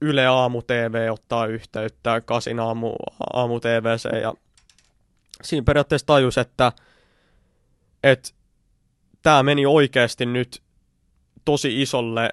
Yle 0.00 0.26
Aamu 0.26 0.62
TV 0.62 1.08
ottaa 1.12 1.46
yhteyttä, 1.46 2.20
Kasin 2.20 2.60
Aamu, 2.60 2.94
aamu 3.32 3.60
TVC 3.60 4.22
ja 4.22 4.34
siinä 5.42 5.64
periaatteessa 5.64 6.06
tajus, 6.06 6.38
että, 6.38 6.72
että 8.02 8.30
tämä 9.22 9.42
meni 9.42 9.66
oikeasti 9.66 10.26
nyt 10.26 10.62
tosi 11.44 11.82
isolle 11.82 12.30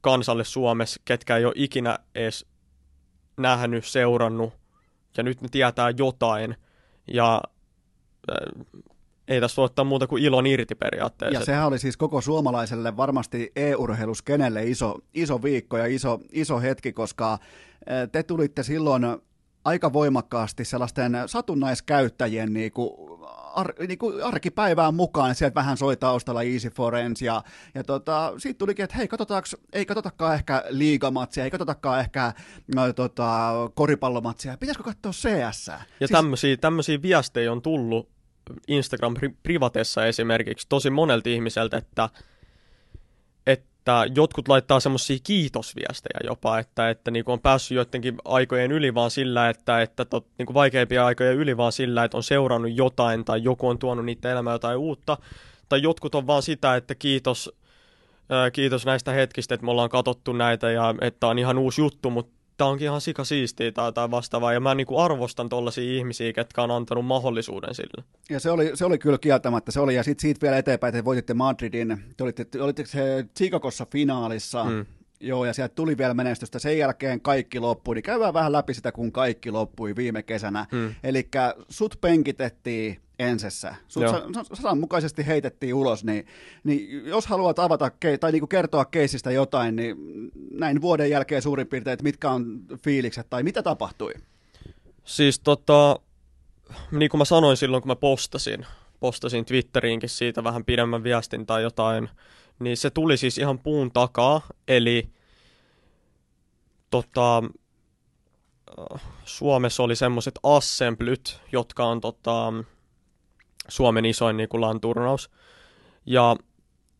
kansalle 0.00 0.44
Suomessa, 0.44 1.00
ketkä 1.04 1.36
ei 1.36 1.44
ole 1.44 1.54
ikinä 1.56 1.98
edes 2.14 2.46
nähnyt, 3.36 3.84
seurannut, 3.84 4.59
ja 5.16 5.22
nyt 5.22 5.40
ne 5.40 5.48
tietää 5.50 5.90
jotain, 5.96 6.56
ja 7.06 7.42
äh, 8.30 8.82
ei 9.28 9.40
tässä 9.40 9.56
voi 9.56 9.64
ottaa 9.64 9.84
muuta 9.84 10.06
kuin 10.06 10.22
ilon 10.22 10.46
irti 10.46 10.74
periaatteessa. 10.74 11.40
Ja 11.40 11.44
sehän 11.44 11.66
oli 11.66 11.78
siis 11.78 11.96
koko 11.96 12.20
suomalaiselle 12.20 12.96
varmasti 12.96 13.52
e-urheiluskenelle 13.56 14.64
iso, 14.64 14.98
iso 15.14 15.42
viikko 15.42 15.78
ja 15.78 15.86
iso, 15.86 16.20
iso 16.32 16.60
hetki, 16.60 16.92
koska 16.92 17.32
äh, 17.32 17.38
te 18.12 18.22
tulitte 18.22 18.62
silloin 18.62 19.02
aika 19.64 19.92
voimakkaasti 19.92 20.64
sellaisten 20.64 21.12
satunnaiskäyttäjien 21.26 22.52
niin 22.52 22.72
kuin, 22.72 22.90
ar, 23.54 23.72
niin 23.88 23.98
kuin 23.98 24.24
arkipäivään 24.24 24.94
mukaan, 24.94 25.34
sieltä 25.34 25.54
vähän 25.54 25.76
soi 25.76 25.96
taustalla 25.96 26.42
Easy 26.42 26.70
Forens, 26.70 27.22
ja, 27.22 27.42
ja 27.74 27.84
tota, 27.84 28.32
siitä 28.38 28.58
tulikin, 28.58 28.84
että 28.84 28.96
hei, 28.96 29.08
ei 29.72 29.86
katsotakaan 29.86 30.34
ehkä 30.34 30.64
liigamatsia, 30.68 31.44
ei 31.44 31.50
katsotakaan 31.50 32.00
ehkä 32.00 32.32
no, 32.74 32.92
tota, 32.92 33.52
koripallomatsia, 33.74 34.56
pitäisikö 34.56 34.84
katsoa 34.84 35.12
CS? 35.12 35.68
Ja 35.68 35.78
siis... 35.98 36.10
tämmöisiä, 36.10 36.56
tämmöisiä 36.56 37.02
viestejä 37.02 37.52
on 37.52 37.62
tullut 37.62 38.08
Instagram 38.68 39.14
privatessa 39.42 40.06
esimerkiksi 40.06 40.66
tosi 40.68 40.90
monelta 40.90 41.28
ihmiseltä, 41.28 41.76
että 41.76 42.08
että 43.90 44.20
jotkut 44.20 44.48
laittaa 44.48 44.80
semmoisia 44.80 45.18
kiitosviestejä 45.22 46.20
jopa, 46.24 46.58
että, 46.58 46.90
että 46.90 47.10
niin 47.10 47.24
on 47.26 47.40
päässyt 47.40 47.76
joidenkin 47.76 48.16
aikojen 48.24 48.72
yli 48.72 48.94
vaan 48.94 49.10
sillä, 49.10 49.48
että, 49.48 49.82
että 49.82 50.04
tot, 50.04 50.26
niin 50.38 50.54
vaikeampia 50.54 51.06
aikoja 51.06 51.32
yli 51.32 51.56
vaan 51.56 51.72
sillä, 51.72 52.04
että 52.04 52.16
on 52.16 52.22
seurannut 52.22 52.76
jotain 52.76 53.24
tai 53.24 53.42
joku 53.42 53.68
on 53.68 53.78
tuonut 53.78 54.04
niitä 54.04 54.32
elämää 54.32 54.54
jotain 54.54 54.78
uutta. 54.78 55.18
Tai 55.68 55.82
jotkut 55.82 56.14
on 56.14 56.26
vaan 56.26 56.42
sitä, 56.42 56.76
että 56.76 56.94
kiitos, 56.94 57.52
kiitos 58.52 58.86
näistä 58.86 59.12
hetkistä, 59.12 59.54
että 59.54 59.64
me 59.64 59.70
ollaan 59.70 59.90
katsottu 59.90 60.32
näitä 60.32 60.70
ja 60.70 60.94
että 61.00 61.26
on 61.26 61.38
ihan 61.38 61.58
uusi 61.58 61.80
juttu, 61.80 62.10
mutta 62.10 62.39
tämä 62.60 62.70
onkin 62.70 62.84
ihan 62.84 63.00
sika 63.00 63.24
siistiä 63.24 63.72
tai, 63.72 63.92
tai 63.92 64.10
vastaavaa, 64.10 64.52
ja 64.52 64.60
mä 64.60 64.74
niin 64.74 64.86
kuin 64.86 65.04
arvostan 65.04 65.48
tollaisia 65.48 65.92
ihmisiä, 65.92 66.32
ketkä 66.32 66.62
on 66.62 66.70
antanut 66.70 67.06
mahdollisuuden 67.06 67.74
sille. 67.74 68.04
Ja 68.30 68.40
se 68.40 68.50
oli, 68.50 68.70
se 68.74 68.84
oli 68.84 68.98
kyllä 68.98 69.18
kieltämättä, 69.18 69.72
se 69.72 69.80
oli, 69.80 69.94
ja 69.94 70.02
sitten 70.02 70.22
siitä 70.22 70.40
vielä 70.42 70.58
eteenpäin, 70.58 70.94
että 70.94 71.04
voititte 71.04 71.34
Madridin, 71.34 72.02
te 72.16 72.24
olitte, 72.24 72.44
te 72.44 72.62
olitte 72.62 72.86
se 72.86 73.26
Chicagossa 73.36 73.86
finaalissa, 73.90 74.64
mm. 74.64 74.86
Joo, 75.22 75.44
ja 75.44 75.52
sieltä 75.52 75.74
tuli 75.74 75.98
vielä 75.98 76.14
menestystä. 76.14 76.58
Sen 76.58 76.78
jälkeen 76.78 77.20
kaikki 77.20 77.60
loppui, 77.60 77.94
niin 77.94 78.02
käydään 78.02 78.34
vähän 78.34 78.52
läpi 78.52 78.74
sitä, 78.74 78.92
kun 78.92 79.12
kaikki 79.12 79.50
loppui 79.50 79.96
viime 79.96 80.22
kesänä. 80.22 80.66
Hmm. 80.72 80.94
Eli 81.04 81.28
sut 81.68 81.98
penkitettiin 82.00 83.00
ensessä. 83.20 83.74
Sut 83.88 84.02
sananmukaisesti 84.52 85.26
heitettiin 85.26 85.74
ulos, 85.74 86.04
niin, 86.04 86.26
niin 86.64 87.06
jos 87.06 87.26
haluat 87.26 87.58
avata 87.58 87.90
tai 88.20 88.32
niin 88.32 88.40
kuin 88.40 88.48
kertoa 88.48 88.84
keisistä 88.84 89.30
jotain, 89.30 89.76
niin 89.76 89.96
näin 90.50 90.80
vuoden 90.80 91.10
jälkeen 91.10 91.42
suurin 91.42 91.66
piirtein, 91.66 91.92
että 91.92 92.02
mitkä 92.02 92.30
on 92.30 92.60
fiilikset 92.84 93.26
tai 93.30 93.42
mitä 93.42 93.62
tapahtui? 93.62 94.14
Siis 95.04 95.40
tota, 95.40 96.00
niin 96.92 97.10
kuin 97.10 97.18
mä 97.18 97.24
sanoin 97.24 97.56
silloin, 97.56 97.82
kun 97.82 97.90
mä 97.90 97.96
postasin, 97.96 98.66
postasin 99.00 99.44
Twitteriinkin 99.44 100.08
siitä 100.08 100.44
vähän 100.44 100.64
pidemmän 100.64 101.02
viestin 101.02 101.46
tai 101.46 101.62
jotain, 101.62 102.08
niin 102.58 102.76
se 102.76 102.90
tuli 102.90 103.16
siis 103.16 103.38
ihan 103.38 103.58
puun 103.58 103.92
takaa, 103.92 104.40
eli 104.68 105.10
tota, 106.90 107.42
Suomessa 109.24 109.82
oli 109.82 109.96
semmoiset 109.96 110.38
assemblyt, 110.42 111.40
jotka 111.52 111.84
on 111.84 112.00
tota, 112.00 112.52
Suomen 113.70 114.04
isoin 114.04 114.36
niin 114.36 114.48
kuin 114.48 114.60
LAN-turnaus. 114.60 115.30
Ja 116.06 116.36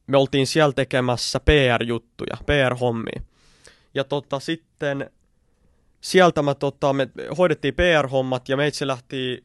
me 0.06 0.16
oltiin 0.16 0.46
siellä 0.46 0.72
tekemässä 0.72 1.40
PR-juttuja, 1.40 2.36
PR-hommia. 2.46 3.22
Ja 3.94 4.04
tota, 4.04 4.40
sitten 4.40 5.10
sieltä 6.00 6.42
mä, 6.42 6.54
tota, 6.54 6.92
me 6.92 7.08
hoidettiin 7.38 7.74
PR-hommat 7.74 8.48
ja 8.48 8.56
meitsi 8.56 8.86
lähti 8.86 9.44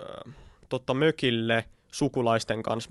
äh, 0.00 0.34
tota, 0.68 0.94
mökille 0.94 1.64
sukulaisten 1.92 2.62
kanssa. 2.62 2.90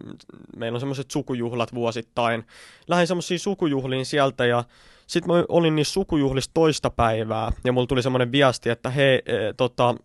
Meillä 0.58 0.76
on 0.76 0.80
semmoiset 0.80 1.12
sukujuhlat 1.12 1.74
vuosittain. 1.74 2.48
Lähdin 2.88 3.08
semmoisiin 3.08 3.40
sukujuhliin 3.40 4.06
sieltä 4.06 4.46
ja 4.46 4.64
sitten 5.08 5.36
mä 5.36 5.44
olin 5.50 5.76
niissä 5.76 5.94
sukujuhlissa 5.94 6.52
toista 6.54 6.90
päivää 6.90 7.52
ja 7.64 7.72
mulla 7.72 7.88
tuli 7.88 8.04
semmoinen 8.04 8.32
viesti, 8.32 8.70
että 8.70 8.90
he, 8.90 9.14
e, 9.26 9.54
tota, 9.58 9.96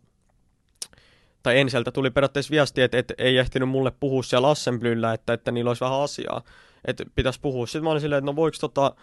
tai 1.47 1.59
Enseltä 1.59 1.91
tuli 1.91 2.11
periaatteessa 2.11 2.51
viesti, 2.51 2.83
että, 2.83 2.99
että 2.99 3.15
ei 3.19 3.39
ehtinyt 3.39 3.69
mulle 3.69 3.93
puhua 4.01 4.23
siellä 4.23 4.49
Assemblyllä, 4.49 5.13
että, 5.13 5.33
että 5.33 5.53
niillä 5.53 5.71
olisi 5.71 5.85
vähän 5.85 6.01
asiaa, 6.01 6.43
että 6.85 7.05
pitäisi 7.15 7.41
puhua. 7.41 7.67
Sitten 7.67 7.85
mä 7.85 7.91
olin 7.91 8.01
silleen, 8.01 8.19
että 8.19 8.31
no 8.31 8.37
voiko 8.37 8.57
tota 8.61 8.95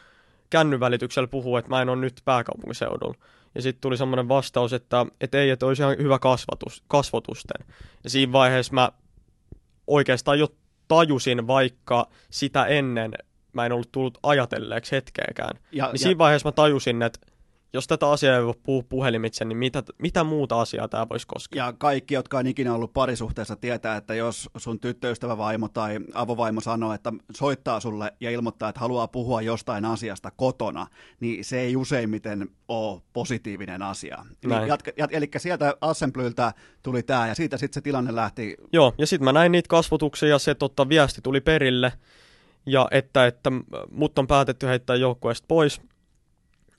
kännyn 0.50 0.80
välityksellä 0.80 1.28
puhua, 1.28 1.60
että 1.60 1.70
mä 1.70 1.82
en 1.82 1.90
ole 1.90 2.02
nyt 2.02 2.22
pääkaupunkiseudulla. 2.26 3.18
Ja 3.56 3.62
sitten 3.62 3.82
tuli 3.82 3.98
semmoinen 3.98 4.28
vastaus, 4.28 4.74
että, 4.74 5.06
että 5.22 5.42
ei, 5.42 5.50
että 5.50 5.66
olisi 5.66 5.82
ihan 5.82 5.98
hyvä 5.98 6.20
kasvatus, 6.20 6.84
kasvotusten. 6.88 7.66
Ja 8.04 8.10
siinä 8.10 8.32
vaiheessa 8.32 8.74
mä 8.74 8.92
oikeastaan 9.88 10.40
jo 10.40 10.48
tajusin, 10.88 11.48
vaikka 11.48 12.10
sitä 12.30 12.66
ennen 12.66 13.14
mä 13.54 13.66
en 13.66 13.72
ollut 13.72 13.92
tullut 13.92 14.18
ajatelleeksi 14.24 14.96
hetkeäkään. 14.96 15.60
Ja, 15.72 15.86
niin 15.86 15.94
ja... 15.94 16.00
siinä 16.00 16.18
vaiheessa 16.18 16.48
mä 16.48 16.52
tajusin, 16.52 17.02
että 17.02 17.20
jos 17.74 17.88
tätä 17.88 18.10
asiaa 18.10 18.38
ei 18.38 18.46
voi 18.46 18.54
puhua 18.64 18.84
puhelimitse, 18.90 19.46
niin 19.46 19.58
mitä, 19.58 19.84
mitä 19.98 20.24
muuta 20.24 20.62
asiaa 20.62 20.88
tämä 20.88 21.10
voisi 21.10 21.28
koskea? 21.28 21.66
Ja 21.66 21.74
kaikki, 21.74 22.14
jotka 22.14 22.38
on 22.38 22.48
ikinä 22.48 22.74
ollut 22.74 22.94
parisuhteessa, 22.94 23.56
tietää, 23.56 23.98
että 23.98 24.14
jos 24.16 24.50
sun 24.58 24.80
tyttöystävä 24.80 25.38
vaimo 25.38 25.68
tai 25.68 26.00
avovaimo 26.14 26.62
sanoo, 26.62 26.94
että 26.94 27.14
soittaa 27.36 27.80
sulle 27.80 28.14
ja 28.20 28.32
ilmoittaa, 28.32 28.70
että 28.70 28.82
haluaa 28.82 29.08
puhua 29.08 29.42
jostain 29.42 29.86
asiasta 29.86 30.32
kotona, 30.32 30.88
niin 31.20 31.46
se 31.46 31.60
ei 31.60 31.76
useimmiten 31.76 32.50
ole 32.68 33.02
positiivinen 33.14 33.82
asia. 33.82 34.26
Niin 34.46 34.68
jatka, 34.68 34.92
jat, 34.98 35.14
eli 35.14 35.30
sieltä 35.38 35.74
Assemblyltä 35.82 36.54
tuli 36.84 37.04
tämä 37.04 37.28
ja 37.28 37.36
siitä 37.36 37.58
sitten 37.58 37.74
se 37.74 37.82
tilanne 37.82 38.16
lähti. 38.16 38.58
Joo, 38.74 38.94
ja 38.98 39.08
sitten 39.08 39.26
mä 39.26 39.34
näin 39.34 39.52
niitä 39.52 39.68
kasvotuksia 39.68 40.30
ja 40.30 40.40
se 40.40 40.56
totta, 40.56 40.90
viesti 40.90 41.22
tuli 41.22 41.42
perille. 41.42 41.94
Ja 42.66 42.88
että, 42.92 43.26
että 43.26 43.52
mut 43.92 44.20
on 44.20 44.28
päätetty 44.28 44.68
heittää 44.68 44.96
joukkueesta 44.96 45.46
pois, 45.48 45.82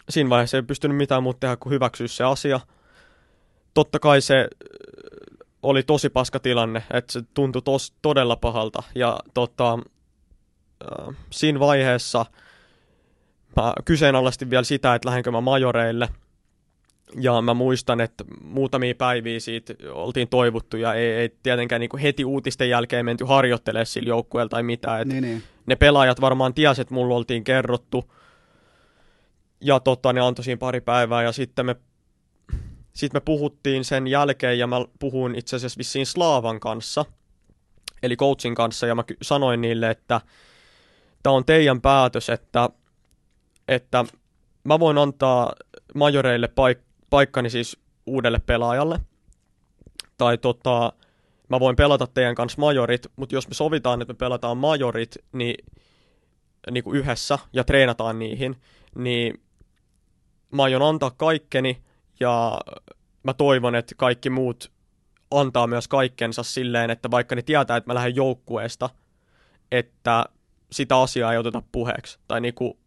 siinä 0.09 0.31
vaiheessa 0.31 0.57
ei 0.57 0.63
pystynyt 0.63 0.97
mitään 0.97 1.23
muuta 1.23 1.41
tehdä 1.41 1.57
kuin 1.57 1.73
hyväksyä 1.73 2.09
se 2.09 2.25
asia. 2.25 2.61
Totta 3.75 3.99
kai 3.99 4.21
se 4.21 4.39
äh, 4.39 4.49
oli 5.63 5.83
tosi 5.83 6.09
paska 6.09 6.41
tilanne, 6.41 6.83
että 6.93 7.13
se 7.13 7.23
tuntui 7.35 7.63
tos, 7.63 7.93
todella 8.03 8.37
pahalta. 8.37 8.83
Ja 8.95 9.21
tota, 9.35 9.73
äh, 9.73 11.17
siinä 11.31 11.61
vaiheessa 11.61 12.27
mä 13.57 13.73
kyseenalaistin 13.85 14.51
vielä 14.51 14.65
sitä, 14.65 14.95
että 14.95 15.09
lähdenkö 15.09 15.31
mä 15.31 15.41
majoreille. 15.41 16.09
Ja 17.21 17.43
mä 17.43 17.55
muistan, 17.55 18.01
että 18.01 18.25
muutamia 18.43 18.95
päiviä 18.95 19.41
siitä 19.41 19.75
oltiin 19.91 20.29
toivottu 20.29 20.77
ja 20.77 20.95
ei, 20.95 21.13
ei 21.13 21.37
tietenkään 21.43 21.81
niin 21.81 21.99
heti 22.03 22.25
uutisten 22.25 22.69
jälkeen 22.69 23.05
menty 23.05 23.25
harjoittelemaan 23.25 23.87
sillä 23.87 24.09
joukkueella 24.09 24.49
tai 24.49 24.63
mitään. 24.63 25.09
niin, 25.09 25.23
niin. 25.23 25.43
Ne 25.67 25.77
pelaajat 25.77 26.21
varmaan 26.21 26.55
tiesivät, 26.55 26.85
että 26.85 26.95
mulla 26.95 27.15
oltiin 27.15 27.45
kerrottu– 27.45 28.05
ja 29.65 29.81
tota, 29.81 30.13
ne 30.13 30.21
antoi 30.21 30.45
siinä 30.45 30.59
pari 30.59 30.81
päivää 30.81 31.23
ja 31.23 31.33
sitten 31.33 31.67
me, 31.67 31.77
sit 32.93 33.13
me 33.13 33.21
puhuttiin 33.21 33.85
sen 33.85 34.07
jälkeen 34.07 34.59
ja 34.59 34.67
mä 34.67 34.77
puhuin 34.99 35.35
itse 35.35 35.57
asiassa 35.57 35.79
vissiin 35.79 36.07
Slaavan 36.07 36.61
kanssa, 36.61 37.05
eli 38.03 38.17
coachin 38.17 38.55
kanssa 38.55 38.87
ja 38.87 38.95
mä 38.95 39.05
sanoin 39.23 39.61
niille, 39.61 39.91
että 39.91 40.21
tämä 41.23 41.37
on 41.37 41.45
teidän 41.45 41.81
päätös, 41.81 42.29
että, 42.29 42.71
että 43.69 44.05
mä 44.65 44.81
voin 44.81 44.99
antaa 44.99 45.53
majoreille 45.95 46.47
paik- 46.47 46.85
paikkani 47.11 47.51
siis 47.51 47.79
uudelle 48.07 48.41
pelaajalle. 48.47 49.01
Tai 50.19 50.39
tota, 50.39 50.93
mä 51.49 51.61
voin 51.61 51.77
pelata 51.77 52.07
teidän 52.07 52.35
kanssa 52.35 52.61
majorit, 52.61 53.07
mutta 53.17 53.35
jos 53.35 53.49
me 53.49 53.55
sovitaan, 53.55 54.03
että 54.03 54.15
me 54.15 54.17
pelataan 54.17 54.57
majorit 54.57 55.19
niin, 55.33 55.65
niin 56.71 56.85
kuin 56.85 56.99
yhdessä 56.99 57.39
ja 57.53 57.65
treenataan 57.65 58.19
niihin, 58.19 58.57
niin 58.95 59.44
mä 60.55 60.63
aion 60.63 60.83
antaa 60.83 61.11
kaikkeni 61.11 61.83
ja 62.21 62.61
mä 63.23 63.35
toivon, 63.35 63.75
että 63.75 63.95
kaikki 63.95 64.31
muut 64.31 64.73
antaa 65.31 65.67
myös 65.67 65.89
kaikkensa 65.89 66.43
silleen, 66.43 66.91
että 66.91 67.11
vaikka 67.11 67.35
ne 67.35 67.43
tietää, 67.43 67.77
että 67.77 67.91
mä 67.91 67.95
lähden 67.95 68.17
joukkueesta, 68.17 68.91
että 69.73 70.25
sitä 70.73 71.01
asiaa 71.01 71.33
ei 71.33 71.39
oteta 71.39 71.63
puheeksi. 71.73 72.19
Tai 72.29 72.41
niinku 72.41 72.79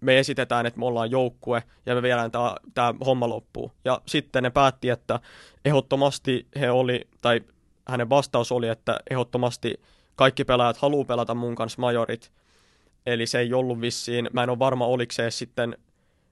me 0.00 0.18
esitetään, 0.18 0.66
että 0.66 0.80
me 0.80 0.86
ollaan 0.86 1.10
joukkue 1.10 1.62
ja 1.86 1.94
me 1.94 2.02
viedään 2.02 2.30
tämä 2.74 2.94
homma 3.06 3.28
loppuun. 3.28 3.70
Ja 3.84 4.00
sitten 4.06 4.42
ne 4.42 4.50
päätti, 4.50 4.88
että 4.88 5.20
ehdottomasti 5.64 6.46
he 6.60 6.70
oli, 6.70 7.08
tai 7.20 7.40
hänen 7.88 8.10
vastaus 8.10 8.52
oli, 8.52 8.68
että 8.68 9.00
ehdottomasti 9.10 9.80
kaikki 10.16 10.44
pelaajat 10.44 10.76
haluaa 10.76 11.04
pelata 11.04 11.34
mun 11.34 11.54
kanssa 11.54 11.80
majorit. 11.80 12.32
Eli 13.06 13.26
se 13.26 13.38
ei 13.38 13.54
ollut 13.54 13.80
vissiin, 13.80 14.28
mä 14.32 14.42
en 14.42 14.50
ole 14.50 14.58
varma 14.58 14.86
oliko 14.86 15.12
se 15.12 15.30
sitten 15.30 15.78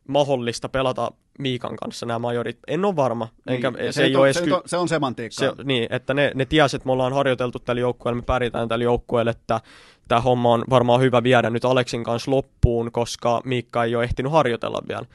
mahdollista 0.09 0.69
pelata 0.69 1.13
Miikan 1.39 1.77
kanssa 1.77 2.07
nämä 2.07 2.19
majorit. 2.19 2.59
En 2.67 2.85
ole 2.85 2.97
varma. 2.97 3.29
Enkä, 3.47 3.71
niin, 3.71 3.85
se, 3.85 3.93
se, 3.93 4.05
ei 4.05 4.17
ole 4.17 4.27
edes 4.27 4.37
se, 4.37 4.45
ky- 4.45 4.53
on, 4.53 4.63
se 4.67 4.77
on 4.77 4.89
semantiikkaa. 4.89 5.55
se, 5.57 5.65
niin, 5.65 5.87
että 5.91 6.15
ne, 6.15 6.33
ne 6.35 6.45
tiesi, 6.45 6.77
että 6.77 6.87
me 6.87 6.93
ollaan 6.93 7.13
harjoiteltu 7.13 7.59
tällä 7.59 7.81
joukkueella, 7.81 8.21
me 8.21 8.25
pärjätään 8.27 8.69
tällä 8.69 8.85
joukkueella, 8.85 9.31
että 9.31 9.61
tämä 10.09 10.21
homma 10.21 10.53
on 10.53 10.65
varmaan 10.71 11.01
hyvä 11.01 11.23
viedä 11.23 11.51
nyt 11.51 11.65
Aleksin 11.65 12.05
kanssa 12.05 12.31
loppuun, 12.31 12.93
koska 12.93 13.43
Miikka 13.45 13.85
ei 13.85 13.97
ole 13.97 14.05
ehtinyt 14.05 14.33
harjoitella 14.33 14.83
vielä. 14.89 15.07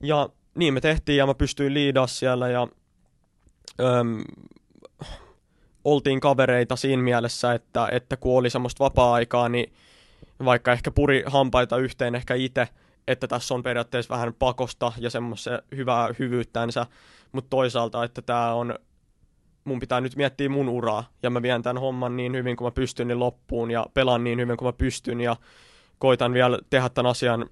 Ja 0.00 0.28
niin 0.54 0.74
me 0.74 0.80
tehtiin 0.80 1.16
ja 1.16 1.26
mä 1.26 1.34
pystyin 1.34 1.74
liidaa 1.74 2.06
siellä 2.06 2.48
ja 2.48 2.68
öm, 3.80 4.24
oltiin 5.84 6.20
kavereita 6.20 6.76
siinä 6.76 7.02
mielessä, 7.02 7.54
että, 7.54 7.88
että 7.92 8.16
kun 8.16 8.38
oli 8.38 8.50
semmoista 8.50 8.84
vapaa-aikaa, 8.84 9.48
niin 9.48 9.72
vaikka 10.44 10.72
ehkä 10.72 10.90
puri 10.90 11.22
hampaita 11.26 11.76
yhteen 11.76 12.14
ehkä 12.14 12.34
itse, 12.34 12.68
että 13.08 13.28
tässä 13.28 13.54
on 13.54 13.62
periaatteessa 13.62 14.14
vähän 14.14 14.34
pakosta 14.38 14.92
ja 14.98 15.10
semmoista 15.10 15.62
hyvää 15.76 16.08
hyvyyttänsä, 16.18 16.86
mutta 17.32 17.50
toisaalta, 17.50 18.04
että 18.04 18.22
tämä 18.22 18.54
on, 18.54 18.74
mun 19.64 19.80
pitää 19.80 20.00
nyt 20.00 20.16
miettiä 20.16 20.48
mun 20.48 20.68
uraa 20.68 21.08
ja 21.22 21.30
mä 21.30 21.42
vien 21.42 21.62
tämän 21.62 21.80
homman 21.80 22.16
niin 22.16 22.36
hyvin 22.36 22.56
kuin 22.56 22.66
mä 22.66 22.70
pystyn 22.70 23.08
niin 23.08 23.18
loppuun 23.20 23.70
ja 23.70 23.86
pelaan 23.94 24.24
niin 24.24 24.40
hyvin 24.40 24.56
kuin 24.56 24.68
mä 24.68 24.72
pystyn 24.72 25.20
ja 25.20 25.36
koitan 25.98 26.32
vielä 26.32 26.58
tehdä 26.70 26.88
tämän 26.88 27.10
asian 27.10 27.46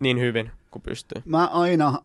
niin 0.00 0.20
hyvin 0.20 0.50
kuin 0.70 0.82
pystyy. 0.82 1.22
Mä 1.24 1.46
aina 1.46 1.98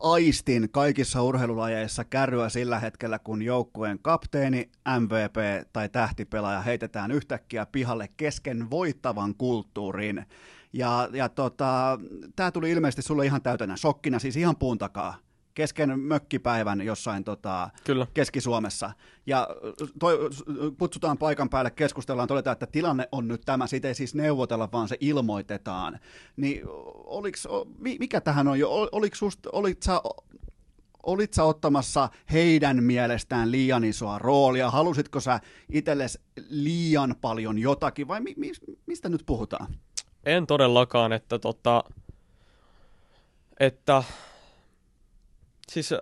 aistin 0.00 0.68
kaikissa 0.70 1.22
urheilulajeissa 1.22 2.04
kärryä 2.04 2.48
sillä 2.48 2.78
hetkellä, 2.78 3.18
kun 3.18 3.42
joukkueen 3.42 3.98
kapteeni, 4.02 4.70
MVP 5.00 5.68
tai 5.72 5.88
tähtipelaaja 5.88 6.60
heitetään 6.60 7.10
yhtäkkiä 7.10 7.66
pihalle 7.66 8.08
kesken 8.16 8.70
voittavan 8.70 9.34
kulttuurin. 9.34 10.26
Ja, 10.72 11.08
ja 11.12 11.28
tota, 11.28 11.98
tämä 12.36 12.50
tuli 12.50 12.70
ilmeisesti 12.70 13.02
sulle 13.02 13.26
ihan 13.26 13.42
täytänä 13.42 13.76
shokkina, 13.76 14.18
siis 14.18 14.36
ihan 14.36 14.56
puun 14.56 14.78
takaa 14.78 15.16
kesken 15.54 16.00
mökkipäivän 16.00 16.80
jossain 16.80 17.24
tota, 17.24 17.70
Kyllä. 17.84 18.06
Keski-Suomessa. 18.14 18.92
Ja 19.26 19.48
toi, 19.98 20.18
kutsutaan 20.78 21.18
paikan 21.18 21.48
päälle, 21.48 21.70
keskustellaan, 21.70 22.28
todetaan, 22.28 22.52
että 22.52 22.66
tilanne 22.66 23.08
on 23.12 23.28
nyt 23.28 23.42
tämä, 23.44 23.66
siitä 23.66 23.88
ei 23.88 23.94
siis 23.94 24.14
neuvotella, 24.14 24.68
vaan 24.72 24.88
se 24.88 24.96
ilmoitetaan. 25.00 25.98
Niin 26.36 26.62
oliks, 27.04 27.48
mikä 27.98 28.20
tähän 28.20 28.48
on 28.48 28.58
jo, 28.58 28.88
oliko 28.92 29.16
sust, 29.16 29.40
olit 29.52 29.82
sä 29.82 30.00
olit 31.02 31.32
sä 31.32 31.44
ottamassa 31.44 32.08
heidän 32.32 32.84
mielestään 32.84 33.50
liian 33.50 33.84
isoa 33.84 34.18
roolia? 34.18 34.70
Halusitko 34.70 35.20
sä 35.20 35.40
itsellesi 35.72 36.20
liian 36.48 37.14
paljon 37.20 37.58
jotakin 37.58 38.08
vai 38.08 38.20
mi, 38.20 38.34
mi, 38.36 38.52
mistä 38.86 39.08
nyt 39.08 39.22
puhutaan? 39.26 39.66
En 40.24 40.46
todellakaan, 40.46 41.12
että 41.12 41.38
tota, 41.38 41.84
että 43.60 44.02
siis 45.68 45.94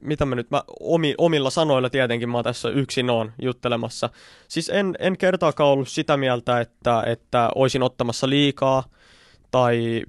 mitä 0.00 0.24
mä 0.24 0.34
nyt, 0.34 0.50
mä 0.50 0.62
omi, 0.80 1.14
omilla 1.18 1.50
sanoilla 1.50 1.90
tietenkin 1.90 2.28
mä 2.28 2.42
tässä 2.42 2.68
yksin 2.68 3.10
on 3.10 3.32
juttelemassa. 3.42 4.10
Siis 4.48 4.68
en, 4.68 4.94
en 4.98 5.18
kertaakaan 5.18 5.70
ollut 5.70 5.88
sitä 5.88 6.16
mieltä, 6.16 6.60
että, 6.60 7.02
että 7.06 7.50
olisin 7.54 7.82
ottamassa 7.82 8.28
liikaa, 8.28 8.84
tai 9.50 10.02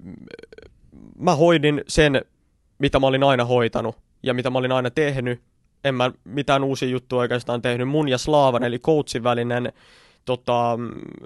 mä 1.19 1.35
hoidin 1.35 1.83
sen, 1.87 2.21
mitä 2.79 2.99
mä 2.99 3.07
olin 3.07 3.23
aina 3.23 3.45
hoitanut, 3.45 3.95
ja 4.23 4.33
mitä 4.33 4.49
mä 4.49 4.59
olin 4.59 4.71
aina 4.71 4.89
tehnyt. 4.89 5.41
En 5.83 5.95
mä 5.95 6.11
mitään 6.23 6.63
uusia 6.63 6.89
juttuja 6.89 7.19
oikeastaan 7.19 7.61
tehnyt. 7.61 7.89
Mun 7.89 8.09
ja 8.09 8.17
Slaavan, 8.17 8.63
eli 8.63 8.79
coachin 8.79 9.23
välinen 9.23 9.73
tota, 10.29 10.77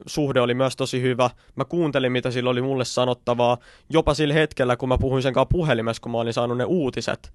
suhde 0.05 0.41
oli 0.41 0.53
myös 0.53 0.75
tosi 0.75 1.01
hyvä. 1.01 1.29
Mä 1.55 1.65
kuuntelin, 1.65 2.11
mitä 2.11 2.31
sillä 2.31 2.49
oli 2.49 2.61
mulle 2.61 2.85
sanottavaa. 2.85 3.57
Jopa 3.89 4.13
sillä 4.13 4.33
hetkellä, 4.33 4.77
kun 4.77 4.89
mä 4.89 4.97
puhuin 4.97 5.23
sen 5.23 5.33
kanssa 5.33 5.49
puhelimessa, 5.51 6.01
kun 6.01 6.11
mä 6.11 6.17
olin 6.17 6.33
saanut 6.33 6.57
ne 6.57 6.63
uutiset, 6.63 7.33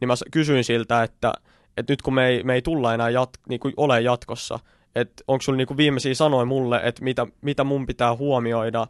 niin 0.00 0.08
mä 0.08 0.14
kysyin 0.30 0.64
siltä, 0.64 1.02
että, 1.02 1.32
että 1.76 1.92
nyt 1.92 2.02
kun 2.02 2.14
me 2.14 2.26
ei, 2.26 2.42
me 2.42 2.54
ei 2.54 2.62
tulla 2.62 2.94
enää 2.94 3.10
jat, 3.10 3.30
niin 3.48 3.60
kuin 3.60 3.74
ole 3.76 4.00
jatkossa, 4.00 4.58
että 4.94 5.24
onko 5.28 5.42
sulla 5.42 5.56
niin 5.56 5.66
kuin 5.66 5.76
viimeisiä 5.76 6.14
sanoja 6.14 6.44
mulle, 6.44 6.80
että 6.84 7.04
mitä, 7.04 7.26
mitä 7.40 7.64
mun 7.64 7.86
pitää 7.86 8.16
huomioida 8.16 8.86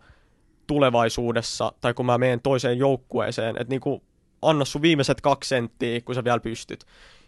tulevaisuudessa, 0.66 1.72
tai 1.80 1.94
kun 1.94 2.06
mä 2.06 2.18
menen 2.18 2.40
toiseen 2.40 2.78
joukkueeseen, 2.78 3.56
että 3.56 3.70
niin 3.70 3.80
kuin 3.80 4.02
anna 4.42 4.64
sun 4.64 4.82
viimeiset 4.82 5.20
kaksi 5.20 5.48
senttiä, 5.48 6.00
kun 6.00 6.14
sä 6.14 6.24
vielä 6.24 6.40
pystyt. 6.40 6.84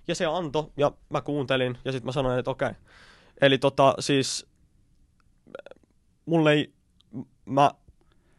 Ja 0.08 0.14
se 0.14 0.26
antoi, 0.26 0.66
ja 0.76 0.92
mä 1.10 1.20
kuuntelin, 1.20 1.78
ja 1.84 1.92
sitten 1.92 2.06
mä 2.06 2.12
sanoin, 2.12 2.38
että 2.38 2.50
okei. 2.50 2.70
Eli 3.40 3.58
tota, 3.58 3.94
siis 3.98 4.46
mulle 6.26 6.52
ei, 6.52 6.72
mä 7.44 7.70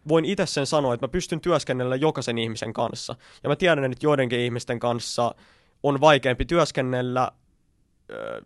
voin 0.07 0.25
itse 0.25 0.45
sen 0.45 0.65
sanoa, 0.65 0.93
että 0.93 1.03
mä 1.03 1.11
pystyn 1.11 1.41
työskennellä 1.41 1.95
jokaisen 1.95 2.37
ihmisen 2.37 2.73
kanssa. 2.73 3.15
Ja 3.43 3.49
mä 3.49 3.55
tiedän, 3.55 3.91
että 3.91 4.05
joidenkin 4.05 4.39
ihmisten 4.39 4.79
kanssa 4.79 5.35
on 5.83 6.01
vaikeampi 6.01 6.45
työskennellä 6.45 7.31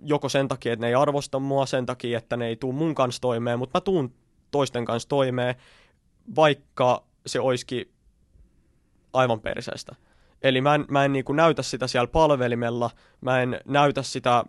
joko 0.03 0.29
sen 0.29 0.47
takia, 0.47 0.73
että 0.73 0.85
ne 0.85 0.87
ei 0.87 0.95
arvosta 0.95 1.39
mua, 1.39 1.65
sen 1.65 1.85
takia, 1.85 2.17
että 2.17 2.37
ne 2.37 2.47
ei 2.47 2.55
tuu 2.55 2.73
mun 2.73 2.95
kanssa 2.95 3.21
toimeen, 3.21 3.59
mutta 3.59 3.77
mä 3.77 3.81
tuun 3.81 4.13
toisten 4.51 4.85
kanssa 4.85 5.09
toimeen, 5.09 5.55
vaikka 6.35 7.03
se 7.25 7.39
olisikin 7.39 7.91
aivan 9.13 9.41
perseestä. 9.41 9.95
Eli 10.41 10.61
mä 10.61 10.75
en, 10.75 10.85
mä 10.89 11.05
en 11.05 11.13
niin 11.13 11.25
näytä 11.33 11.61
sitä 11.61 11.87
siellä 11.87 12.07
palvelimella, 12.07 12.89
mä 13.21 13.41
en 13.41 13.59
näytä 13.65 14.03
sitä 14.03 14.43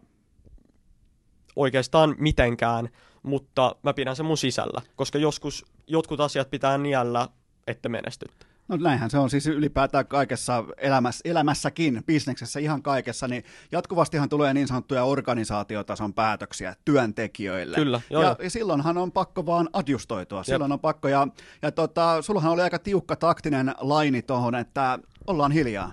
oikeastaan 1.56 2.14
mitenkään, 2.18 2.88
mutta 3.22 3.76
mä 3.82 3.94
pidän 3.94 4.16
sen 4.16 4.26
mun 4.26 4.38
sisällä, 4.38 4.82
koska 4.96 5.18
joskus 5.18 5.64
jotkut 5.86 6.20
asiat 6.20 6.50
pitää 6.50 6.78
niellä, 6.78 7.28
että 7.66 7.88
menestyt. 7.88 8.30
No 8.68 8.76
näinhän 8.76 9.10
se 9.10 9.18
on 9.18 9.30
siis 9.30 9.46
ylipäätään 9.46 10.06
kaikessa 10.06 10.64
elämässä, 10.76 11.20
elämässäkin, 11.24 12.02
bisneksessä, 12.06 12.60
ihan 12.60 12.82
kaikessa, 12.82 13.28
niin 13.28 13.44
jatkuvastihan 13.72 14.28
tulee 14.28 14.54
niin 14.54 14.68
sanottuja 14.68 15.04
organisaatiotason 15.04 16.14
päätöksiä 16.14 16.76
työntekijöille. 16.84 17.76
Kyllä, 17.76 18.00
joo, 18.10 18.22
ja, 18.22 18.36
ja 18.42 18.50
silloinhan 18.50 18.98
on 18.98 19.12
pakko 19.12 19.46
vaan 19.46 19.68
adjustoitua, 19.72 20.44
silloin 20.44 20.70
Jep. 20.70 20.72
on 20.72 20.80
pakko, 20.80 21.08
ja, 21.08 21.28
ja 21.62 21.72
tota, 21.72 22.22
sullahan 22.22 22.52
oli 22.52 22.62
aika 22.62 22.78
tiukka 22.78 23.16
taktinen 23.16 23.74
laini 23.80 24.22
tuohon, 24.22 24.54
että 24.54 24.98
ollaan 25.26 25.52
hiljaa. 25.52 25.92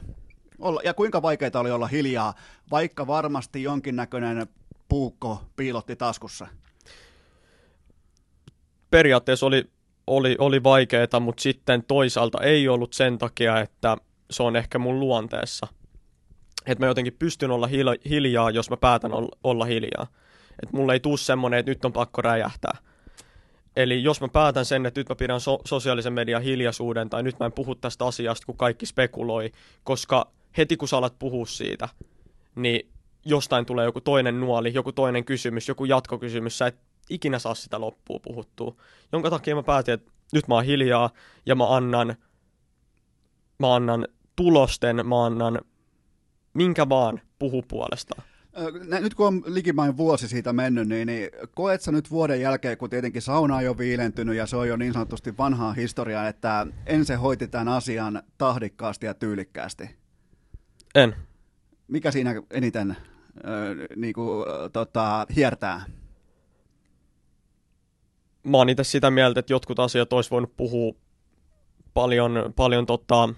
Olla, 0.60 0.82
ja 0.84 0.94
kuinka 0.94 1.22
vaikeaa 1.22 1.52
oli 1.60 1.72
olla 1.72 1.88
hiljaa, 1.88 2.34
vaikka 2.72 3.08
varmasti 3.08 3.64
jonkinnäköinen 3.64 4.48
puukko 4.90 5.42
piilotti 5.56 5.96
taskussa? 5.96 6.48
Periaatteessa 8.92 9.46
oli, 9.46 9.66
oli, 10.08 10.36
oli 10.40 10.64
vaikeaa, 10.64 11.20
mutta 11.20 11.42
sitten 11.42 11.84
toisaalta 11.84 12.42
ei 12.42 12.68
ollut 12.68 12.94
sen 12.94 13.18
takia, 13.18 13.60
että 13.60 13.98
se 14.32 14.44
on 14.44 14.56
ehkä 14.56 14.80
mun 14.80 15.00
luonteessa. 15.00 15.68
Että 16.66 16.86
mä 16.86 16.90
jotenkin 16.90 17.16
pystyn 17.20 17.52
olla 17.52 17.70
hiljaa, 18.10 18.52
jos 18.52 18.70
mä 18.70 18.78
päätän 18.78 19.12
olla 19.44 19.66
hiljaa. 19.66 20.08
Että 20.64 20.78
mulle 20.78 20.94
ei 20.94 21.00
tuu 21.00 21.18
semmonen, 21.18 21.60
että 21.60 21.72
nyt 21.72 21.86
on 21.86 21.94
pakko 21.94 22.22
räjähtää. 22.22 22.78
Eli 23.76 24.04
jos 24.04 24.22
mä 24.22 24.28
päätän 24.28 24.66
sen, 24.66 24.86
että 24.86 25.00
nyt 25.00 25.10
mä 25.10 25.16
pidän 25.16 25.42
so- 25.42 25.62
sosiaalisen 25.66 26.14
median 26.14 26.42
hiljaisuuden 26.42 27.10
tai 27.10 27.24
nyt 27.24 27.40
mä 27.40 27.46
en 27.46 27.52
puhu 27.52 27.76
tästä 27.76 28.06
asiasta, 28.06 28.46
kun 28.46 28.58
kaikki 28.58 28.86
spekuloi, 28.86 29.52
koska 29.84 30.32
heti 30.58 30.78
kun 30.78 30.88
sä 30.88 30.98
alat 30.98 31.20
puhua 31.20 31.46
siitä, 31.46 31.90
niin 32.56 32.90
jostain 33.26 33.66
tulee 33.66 33.86
joku 33.86 34.02
toinen 34.02 34.40
nuoli, 34.40 34.74
joku 34.74 34.92
toinen 34.92 35.26
kysymys, 35.26 35.68
joku 35.68 35.86
jatkokysymys, 35.86 36.58
sä 36.58 36.68
et 36.68 36.80
ikinä 37.10 37.40
saa 37.40 37.56
sitä 37.56 37.82
loppua 37.82 38.20
puhuttua. 38.20 38.76
Jonka 39.12 39.30
takia 39.30 39.56
mä 39.56 39.64
päätin, 39.64 39.94
että 39.94 40.12
nyt 40.34 40.48
mä 40.48 40.56
oon 40.56 40.66
hiljaa 40.66 41.10
ja 41.46 41.56
mä 41.56 41.76
annan, 41.76 42.16
mä 43.60 43.76
annan 43.76 44.08
tulosten, 44.36 45.08
mä 45.08 45.26
annan 45.26 45.62
minkä 46.54 46.90
vaan 46.90 47.22
puhu 47.40 47.62
puolestaan. 47.62 48.24
Nyt 49.02 49.14
kun 49.14 49.28
on 49.28 49.44
likimain 49.46 49.98
vuosi 49.98 50.28
siitä 50.28 50.54
mennyt, 50.54 50.88
niin, 50.88 51.08
niin 51.08 51.30
koet 51.56 51.82
sä 51.82 51.92
nyt 51.92 52.12
vuoden 52.12 52.42
jälkeen, 52.42 52.78
kun 52.78 52.90
tietenkin 52.90 53.22
sauna 53.22 53.56
on 53.56 53.64
jo 53.64 53.78
viilentynyt 53.78 54.36
ja 54.36 54.46
se 54.46 54.56
on 54.56 54.68
jo 54.68 54.78
niin 54.78 54.94
sanotusti 54.94 55.38
vanhaa 55.38 55.74
historiaa, 55.74 56.28
että 56.28 56.68
ensin 56.86 57.20
hoiti 57.20 57.48
tämän 57.48 57.68
asian 57.68 58.24
tahdikkaasti 58.38 59.06
ja 59.06 59.14
tyylikkäästi? 59.14 59.96
En. 60.96 61.16
Mikä 61.88 62.12
siinä 62.12 62.36
eniten 62.52 62.92
äh, 62.92 62.98
niin 63.96 64.14
kuin, 64.14 64.46
tota, 64.74 65.28
hiertää? 65.36 65.86
Mä 68.44 68.58
oon 68.58 68.70
itse 68.70 68.84
sitä 68.84 69.12
mieltä, 69.12 69.40
että 69.40 69.54
jotkut 69.54 69.80
asiat 69.80 70.14
olisi 70.14 70.32
voinut 70.32 70.58
puhua 70.58 70.94
paljon, 71.94 72.54
paljon 72.56 72.86
tota, 72.86 73.30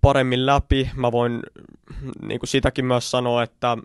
paremmin 0.00 0.46
läpi. 0.46 0.90
Mä 0.96 1.12
voin 1.12 1.42
niin 2.22 2.40
kuin 2.40 2.48
sitäkin 2.48 2.84
myös 2.84 3.10
sanoa, 3.10 3.42
että, 3.42 3.78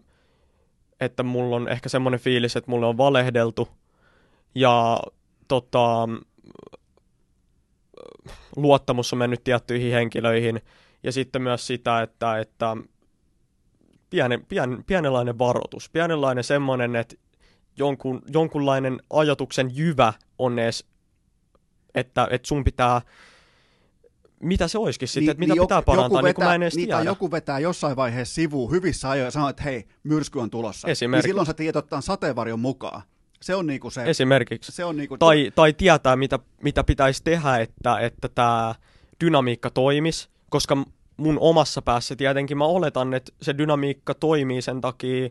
että 1.00 1.24
mulla 1.24 1.56
on 1.56 1.68
ehkä 1.68 1.90
semmoinen 1.90 2.20
fiilis, 2.20 2.56
että 2.56 2.72
mulle 2.72 2.86
on 2.86 2.98
valehdeltu. 2.98 3.70
Ja 4.56 5.00
tota, 5.48 6.10
luottamus 8.56 9.14
on 9.14 9.20
mennyt 9.20 9.44
tiettyihin 9.44 9.94
henkilöihin. 9.94 10.62
Ja 11.04 11.12
sitten 11.12 11.42
myös 11.42 11.68
sitä, 11.68 12.02
että, 12.02 12.40
että 12.40 12.78
pieni, 14.10 14.38
pien, 14.38 14.84
pienenlainen 14.88 15.40
varoitus, 15.40 15.90
pienenlainen 15.90 16.44
semmoinen, 16.44 16.96
että 16.96 17.16
jonkun, 17.80 18.22
jonkunlainen 18.33 18.99
ajatuksen 19.09 19.72
jyvä 19.74 20.14
on 20.38 20.59
edes, 20.59 20.85
että, 21.95 22.27
että 22.32 22.48
sun 22.48 22.64
pitää 22.64 23.01
mitä 24.43 24.67
se 24.67 24.77
olisikin 24.77 25.08
sitten, 25.08 25.24
niin, 25.24 25.32
että 25.32 25.40
mitä 25.40 25.53
niin 25.53 25.61
pitää 25.61 25.82
parantaa, 25.82 26.24
vetää, 26.24 26.43
niin 26.43 26.49
mä 26.49 26.56
en 26.56 26.64
edes 26.64 26.75
niin, 26.75 26.88
tiedä. 26.88 27.03
joku 27.03 27.32
vetää 27.32 27.59
jossain 27.59 27.95
vaiheessa 27.95 28.35
sivuun 28.35 28.72
hyvissä 28.72 29.09
ajoin 29.09 29.25
ja 29.25 29.32
sanoo, 29.32 29.49
että 29.49 29.64
hei, 29.64 29.85
myrsky 30.03 30.40
on 30.40 30.49
tulossa. 30.49 30.88
Niin 30.88 31.24
silloin 31.24 31.48
sä 31.48 31.53
tiedät 31.53 31.75
ottaa 31.75 32.01
sateenvarjon 32.01 32.59
mukaan. 32.59 33.01
Se 33.41 33.56
on 33.56 33.67
niinku 33.67 33.90
se. 33.90 34.03
Esimerkiksi. 34.03 34.72
Se 34.72 34.85
on 34.85 34.98
niinku... 34.98 35.17
tai, 35.17 35.51
tai 35.56 35.74
tietää, 35.74 36.16
mitä, 36.16 36.40
mitä 36.64 36.83
pitäisi 36.83 37.24
tehdä, 37.24 37.58
että, 37.58 37.99
että 37.99 38.30
tämä 38.30 38.75
dynamiikka 39.25 39.69
toimisi, 39.69 40.30
koska 40.49 40.77
mun 41.17 41.38
omassa 41.40 41.82
päässä 41.82 42.16
tietenkin 42.16 42.58
mä 42.58 42.66
oletan, 42.66 43.14
että 43.14 43.32
se 43.41 43.58
dynamiikka 43.58 44.14
toimii 44.14 44.61
sen 44.61 44.82
takia, 44.82 45.30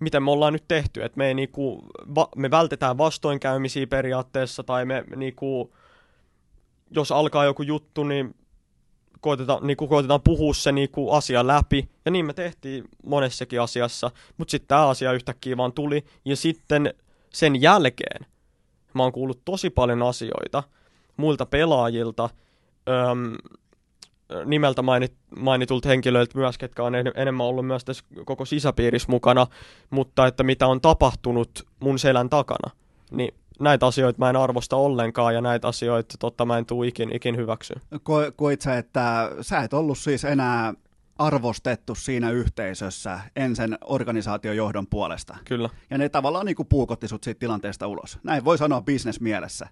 miten 0.00 0.22
me 0.22 0.30
ollaan 0.30 0.52
nyt 0.52 0.64
tehty, 0.68 1.02
että 1.02 1.18
me, 1.18 1.34
niinku, 1.34 1.84
va, 2.14 2.28
me 2.36 2.50
vältetään 2.50 2.98
vastoinkäymisiä 2.98 3.86
periaatteessa, 3.86 4.62
tai 4.62 4.84
me 4.84 5.04
niinku, 5.16 5.74
jos 6.90 7.12
alkaa 7.12 7.44
joku 7.44 7.62
juttu, 7.62 8.04
niin 8.04 8.34
koitetaan, 9.20 9.66
niinku, 9.66 9.88
koitetaan 9.88 10.22
puhua 10.24 10.54
se 10.54 10.72
niinku, 10.72 11.10
asia 11.10 11.46
läpi, 11.46 11.88
ja 12.04 12.10
niin 12.10 12.26
me 12.26 12.32
tehtiin 12.32 12.84
monessakin 13.04 13.60
asiassa, 13.60 14.10
mutta 14.36 14.50
sitten 14.50 14.68
tämä 14.68 14.88
asia 14.88 15.12
yhtäkkiä 15.12 15.56
vaan 15.56 15.72
tuli, 15.72 16.04
ja 16.24 16.36
sitten 16.36 16.94
sen 17.32 17.62
jälkeen 17.62 18.26
mä 18.94 19.02
oon 19.02 19.12
kuullut 19.12 19.44
tosi 19.44 19.70
paljon 19.70 20.02
asioita 20.02 20.62
muilta 21.16 21.46
pelaajilta, 21.46 22.30
öm, 22.88 23.36
nimeltä 24.44 24.82
mainit, 24.82 25.12
mainitulta 25.36 25.88
henkilöiltä 25.88 26.38
myös, 26.38 26.58
ketkä 26.58 26.82
on 26.82 26.94
en, 26.94 27.12
enemmän 27.14 27.46
ollut 27.46 27.66
myös 27.66 27.84
tässä 27.84 28.04
koko 28.24 28.44
sisäpiirissä 28.44 29.10
mukana, 29.10 29.46
mutta 29.90 30.26
että 30.26 30.42
mitä 30.42 30.66
on 30.66 30.80
tapahtunut 30.80 31.66
mun 31.80 31.98
selän 31.98 32.30
takana, 32.30 32.70
niin 33.10 33.34
näitä 33.60 33.86
asioita 33.86 34.18
mä 34.18 34.30
en 34.30 34.36
arvosta 34.36 34.76
ollenkaan 34.76 35.34
ja 35.34 35.40
näitä 35.40 35.68
asioita 35.68 36.14
totta 36.18 36.44
mä 36.44 36.58
en 36.58 36.66
tuu 36.66 36.82
ikin, 36.82 37.16
ikin 37.16 37.36
hyväksyä. 37.36 37.80
Ko- 37.94 38.32
koit 38.36 38.60
sä, 38.60 38.78
että 38.78 39.30
sä 39.40 39.58
et 39.58 39.72
ollut 39.72 39.98
siis 39.98 40.24
enää 40.24 40.74
arvostettu 41.18 41.94
siinä 41.94 42.30
yhteisössä 42.30 43.20
ensin 43.36 43.78
organisaation 43.84 44.56
johdon 44.56 44.86
puolesta. 44.86 45.36
Kyllä. 45.44 45.68
Ja 45.90 45.98
ne 45.98 46.08
tavallaan 46.08 46.46
niin 46.46 46.56
kuin 46.56 46.68
puukotti 46.68 47.08
sut 47.08 47.24
siitä 47.24 47.38
tilanteesta 47.38 47.86
ulos. 47.86 48.18
Näin 48.22 48.44
voi 48.44 48.58
sanoa 48.58 48.82
bisnesmielessä. 48.82 49.68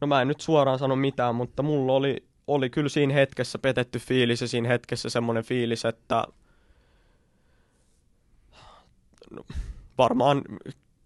No 0.00 0.06
mä 0.06 0.22
en 0.22 0.28
nyt 0.28 0.40
suoraan 0.40 0.78
sano 0.78 0.96
mitään, 0.96 1.34
mutta 1.34 1.62
mulla 1.62 1.92
oli 1.92 2.29
oli 2.54 2.70
kyllä 2.70 2.88
siinä 2.88 3.14
hetkessä 3.14 3.58
petetty 3.58 3.98
fiilis 3.98 4.40
ja 4.40 4.48
siinä 4.48 4.68
hetkessä 4.68 5.10
semmoinen 5.10 5.44
fiilis, 5.44 5.84
että 5.84 6.24
no, 9.30 9.44
varmaan 9.98 10.42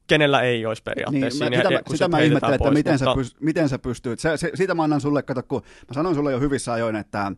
kenellä 0.07 0.41
ei 0.41 0.67
olisi 0.67 0.83
periaatteessa. 0.83 1.45
Niin, 1.45 1.63
siinä, 1.63 1.77
sitä, 1.77 1.91
sitä 1.91 2.09
mä 2.09 2.21
ihmettelen, 2.21 2.55
että 2.55 2.71
miten, 2.71 2.93
mutta... 2.95 3.05
sä 3.05 3.15
pyst, 3.15 3.37
miten 3.41 3.69
sä 3.69 3.79
pystyt. 3.79 4.21
Se, 4.21 4.37
se, 4.37 4.51
siitä 4.55 4.75
mä 4.75 4.83
annan 4.83 5.01
sulle, 5.01 5.23
kato, 5.23 5.43
kun 5.43 5.63
mä 5.89 5.95
sanoin 5.95 6.15
sulle 6.15 6.33
jo 6.33 6.41
hyvissä 6.41 6.73
ajoin, 6.73 6.97
että 6.97 7.33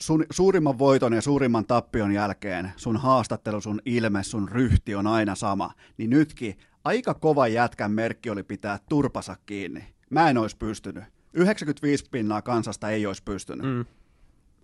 sun 0.00 0.24
suurimman 0.30 0.78
voiton 0.78 1.12
ja 1.12 1.22
suurimman 1.22 1.66
tappion 1.66 2.12
jälkeen 2.12 2.72
sun 2.76 2.96
haastattelu, 2.96 3.60
sun 3.60 3.80
ilme, 3.84 4.22
sun 4.22 4.48
ryhti 4.48 4.94
on 4.94 5.06
aina 5.06 5.34
sama. 5.34 5.72
Niin 5.96 6.10
nytkin 6.10 6.58
aika 6.84 7.14
kova 7.14 7.48
jätkän 7.48 7.90
merkki 7.90 8.30
oli 8.30 8.42
pitää 8.42 8.78
turpasa 8.88 9.36
kiinni. 9.46 9.84
Mä 10.10 10.30
en 10.30 10.38
olisi 10.38 10.56
pystynyt. 10.56 11.04
95 11.34 12.04
pinnaa 12.10 12.42
kansasta 12.42 12.90
ei 12.90 13.06
olisi 13.06 13.22
pystynyt. 13.22 13.66
Mm. 13.66 13.84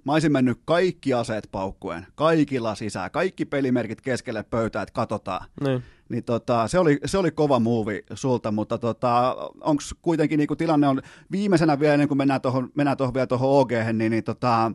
Mä 0.04 0.12
olisin 0.12 0.32
mennyt 0.32 0.58
kaikki 0.64 1.14
aseet 1.14 1.48
paukkuen, 1.52 2.06
kaikilla 2.14 2.74
sisään, 2.74 3.10
kaikki 3.10 3.44
pelimerkit 3.44 4.00
keskelle 4.00 4.42
pöytää, 4.42 4.82
että 4.82 4.92
katsotaan. 4.92 5.46
Niin. 5.64 5.82
Niin 6.08 6.24
tota, 6.24 6.68
se, 6.68 6.78
oli, 6.78 6.98
se 7.04 7.18
oli 7.18 7.30
kova 7.30 7.58
muuvi 7.58 8.04
sulta, 8.14 8.52
mutta 8.52 8.78
tota, 8.78 9.36
onko 9.60 9.82
kuitenkin 10.02 10.38
niin 10.38 10.48
tilanne 10.58 10.88
on 10.88 11.02
viimeisenä 11.30 11.80
vielä 11.80 11.94
ennen 11.94 12.08
kuin 12.08 12.18
mennään 12.18 12.40
tuohon 12.40 12.70
mennään 12.74 12.96
tohon 12.96 13.14
vielä 13.14 13.26
tuohon 13.26 13.60
OG, 13.60 13.70
niin, 13.92 14.10
niin 14.10 14.24
tota, 14.24 14.72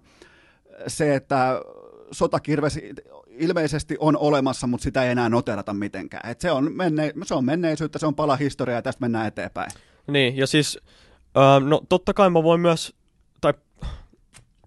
se, 0.87 1.15
että 1.15 1.61
sotakirves 2.11 2.79
ilmeisesti 3.27 3.95
on 3.99 4.17
olemassa, 4.17 4.67
mutta 4.67 4.83
sitä 4.83 5.03
ei 5.03 5.11
enää 5.11 5.29
noterata 5.29 5.73
mitenkään. 5.73 6.29
Et 6.29 6.41
se, 6.41 6.51
on 6.51 6.71
menne, 6.75 7.13
se 7.25 7.33
on 7.33 7.45
menneisyyttä, 7.45 7.99
se 7.99 8.05
on 8.05 8.15
pala 8.15 8.35
historiaa 8.35 8.77
ja 8.77 8.81
tästä 8.81 9.01
mennään 9.01 9.27
eteenpäin. 9.27 9.71
Niin, 10.07 10.37
ja 10.37 10.47
siis 10.47 10.79
Öö, 11.37 11.59
no 11.59 11.81
totta 11.89 12.13
kai 12.13 12.29
mä 12.29 12.43
voin 12.43 12.61
myös, 12.61 12.95
tai 13.41 13.53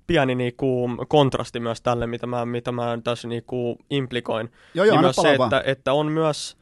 pieni 0.07 0.35
niinku 0.35 0.89
kontrasti 1.09 1.61
myös 1.61 1.81
tälle, 1.81 2.07
mitä 2.07 2.27
mä, 2.27 2.47
mitä 2.47 2.73
mä 2.73 2.99
tässä 3.05 3.29
niinku 3.29 3.79
implikoin. 3.91 4.53
Joo, 4.75 4.87
joo, 4.87 4.95
niin 4.95 5.01
myös 5.01 5.17
se, 5.17 5.35
että, 5.35 5.63
että, 5.65 5.93
on 5.93 6.13
myös 6.13 6.57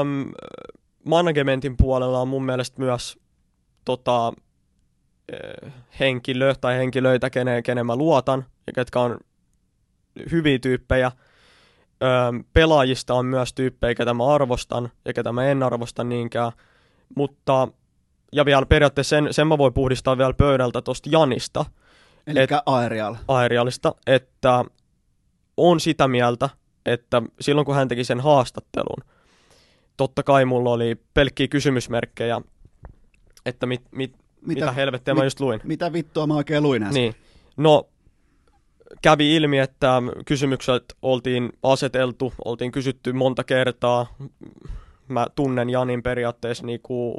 öm, 0.00 0.30
managementin 1.04 1.76
puolella 1.76 2.20
on 2.20 2.28
mun 2.28 2.44
mielestä 2.44 2.80
myös 2.80 3.18
tota, 3.84 4.32
henkilö 6.00 6.54
tai 6.60 6.76
henkilöitä, 6.76 7.30
kenen, 7.30 7.62
kenen 7.62 7.86
mä 7.86 7.96
luotan 7.96 8.44
ja 8.66 8.72
ketkä 8.72 9.00
on 9.00 9.18
hyviä 10.30 10.58
tyyppejä. 10.58 11.12
Öm, 12.02 12.44
pelaajista 12.52 13.14
on 13.14 13.26
myös 13.26 13.54
tyyppejä, 13.54 13.94
ketä 13.94 14.14
mä 14.14 14.34
arvostan 14.34 14.90
ja 15.04 15.12
ketä 15.12 15.32
mä 15.32 15.46
en 15.46 15.62
arvosta 15.62 16.04
niinkään, 16.04 16.52
mutta 17.16 17.68
ja 18.32 18.44
vielä 18.44 18.66
periaatteessa 18.66 19.16
sen, 19.16 19.28
sen 19.30 19.46
mä 19.46 19.58
voin 19.58 19.72
puhdistaa 19.72 20.18
vielä 20.18 20.32
pöydältä 20.32 20.82
tuosta 20.82 21.10
Janista. 21.12 21.64
Eli 22.26 22.40
et, 22.40 22.50
Aerial. 22.66 23.16
Aerialista, 23.28 23.94
että 24.06 24.64
on 25.56 25.80
sitä 25.80 26.08
mieltä, 26.08 26.48
että 26.86 27.22
silloin 27.40 27.64
kun 27.64 27.74
hän 27.74 27.88
teki 27.88 28.04
sen 28.04 28.20
haastattelun, 28.20 29.04
totta 29.96 30.22
kai 30.22 30.44
mulla 30.44 30.70
oli 30.70 30.96
pelkkiä 31.14 31.48
kysymysmerkkejä, 31.48 32.40
että 33.46 33.66
mit, 33.66 33.82
mit, 33.90 34.12
mitä, 34.12 34.60
mitä 34.60 34.72
helvettiä 34.72 35.14
mit, 35.14 35.18
mä 35.18 35.24
just 35.24 35.40
luin. 35.40 35.60
Mitä 35.64 35.92
vittua 35.92 36.26
mä 36.26 36.34
oikein 36.34 36.62
luin 36.62 36.82
äsken? 36.82 36.94
Niin. 37.02 37.14
No, 37.56 37.88
kävi 39.02 39.36
ilmi, 39.36 39.58
että 39.58 40.02
kysymykset 40.26 40.84
oltiin 41.02 41.52
aseteltu, 41.62 42.32
oltiin 42.44 42.72
kysytty 42.72 43.12
monta 43.12 43.44
kertaa. 43.44 44.16
Mä 45.08 45.26
tunnen 45.34 45.70
Janin 45.70 46.02
periaatteessa 46.02 46.66
niinku 46.66 47.14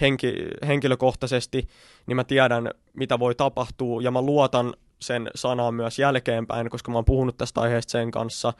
henki, 0.00 0.34
henkilökohtaisesti, 0.66 1.68
niin 2.06 2.16
mä 2.16 2.24
tiedän, 2.24 2.70
mitä 2.92 3.18
voi 3.18 3.34
tapahtua, 3.34 4.02
ja 4.02 4.10
mä 4.10 4.22
luotan 4.22 4.74
sen 5.00 5.30
sanaan 5.34 5.74
myös 5.74 5.98
jälkeenpäin, 5.98 6.70
koska 6.70 6.90
mä 6.90 6.98
oon 6.98 7.04
puhunut 7.04 7.36
tästä 7.36 7.60
aiheesta 7.60 7.90
sen 7.90 8.10
kanssa, 8.10 8.52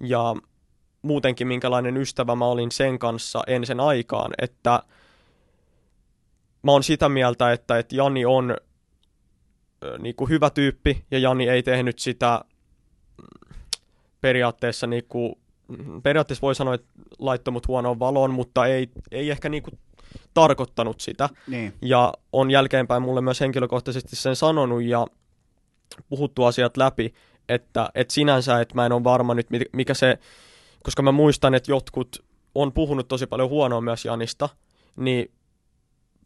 ja 0.00 0.34
muutenkin 1.02 1.48
minkälainen 1.48 1.96
ystävä 1.96 2.34
mä 2.34 2.44
olin 2.44 2.70
sen 2.70 2.98
kanssa 2.98 3.42
ensin 3.46 3.80
aikaan, 3.80 4.32
että 4.38 4.82
mä 6.62 6.72
oon 6.72 6.82
sitä 6.82 7.08
mieltä, 7.08 7.52
että, 7.52 7.78
että 7.78 7.96
Jani 7.96 8.24
on 8.24 8.56
niin 9.98 10.14
kuin 10.14 10.30
hyvä 10.30 10.50
tyyppi, 10.50 11.04
ja 11.10 11.18
Jani 11.18 11.48
ei 11.48 11.62
tehnyt 11.62 11.98
sitä 11.98 12.44
periaatteessa, 14.20 14.86
niin 14.86 15.04
kuin, 15.08 15.34
periaatteessa 16.02 16.42
voi 16.42 16.54
sanoa, 16.54 16.74
että 16.74 16.86
laittomut 17.18 17.68
huonoon 17.68 17.98
valoon, 17.98 18.30
mutta 18.30 18.66
ei, 18.66 18.88
ei 19.10 19.30
ehkä 19.30 19.48
niin 19.48 19.62
kuin 19.62 19.78
tarkoittanut 20.34 21.00
sitä. 21.00 21.28
Niin. 21.46 21.72
Ja 21.82 22.12
on 22.32 22.50
jälkeenpäin 22.50 23.02
mulle 23.02 23.20
myös 23.20 23.40
henkilökohtaisesti 23.40 24.16
sen 24.16 24.36
sanonut 24.36 24.82
ja 24.82 25.06
puhuttu 26.08 26.44
asiat 26.44 26.76
läpi, 26.76 27.14
että, 27.48 27.88
että 27.94 28.14
sinänsä, 28.14 28.60
että 28.60 28.74
mä 28.74 28.86
en 28.86 28.92
ole 28.92 29.04
varma 29.04 29.34
nyt, 29.34 29.46
mikä 29.72 29.94
se, 29.94 30.18
koska 30.82 31.02
mä 31.02 31.12
muistan, 31.12 31.54
että 31.54 31.72
jotkut 31.72 32.24
on 32.54 32.72
puhunut 32.72 33.08
tosi 33.08 33.26
paljon 33.26 33.48
huonoa 33.48 33.80
myös 33.80 34.04
Janista, 34.04 34.48
niin 34.96 35.30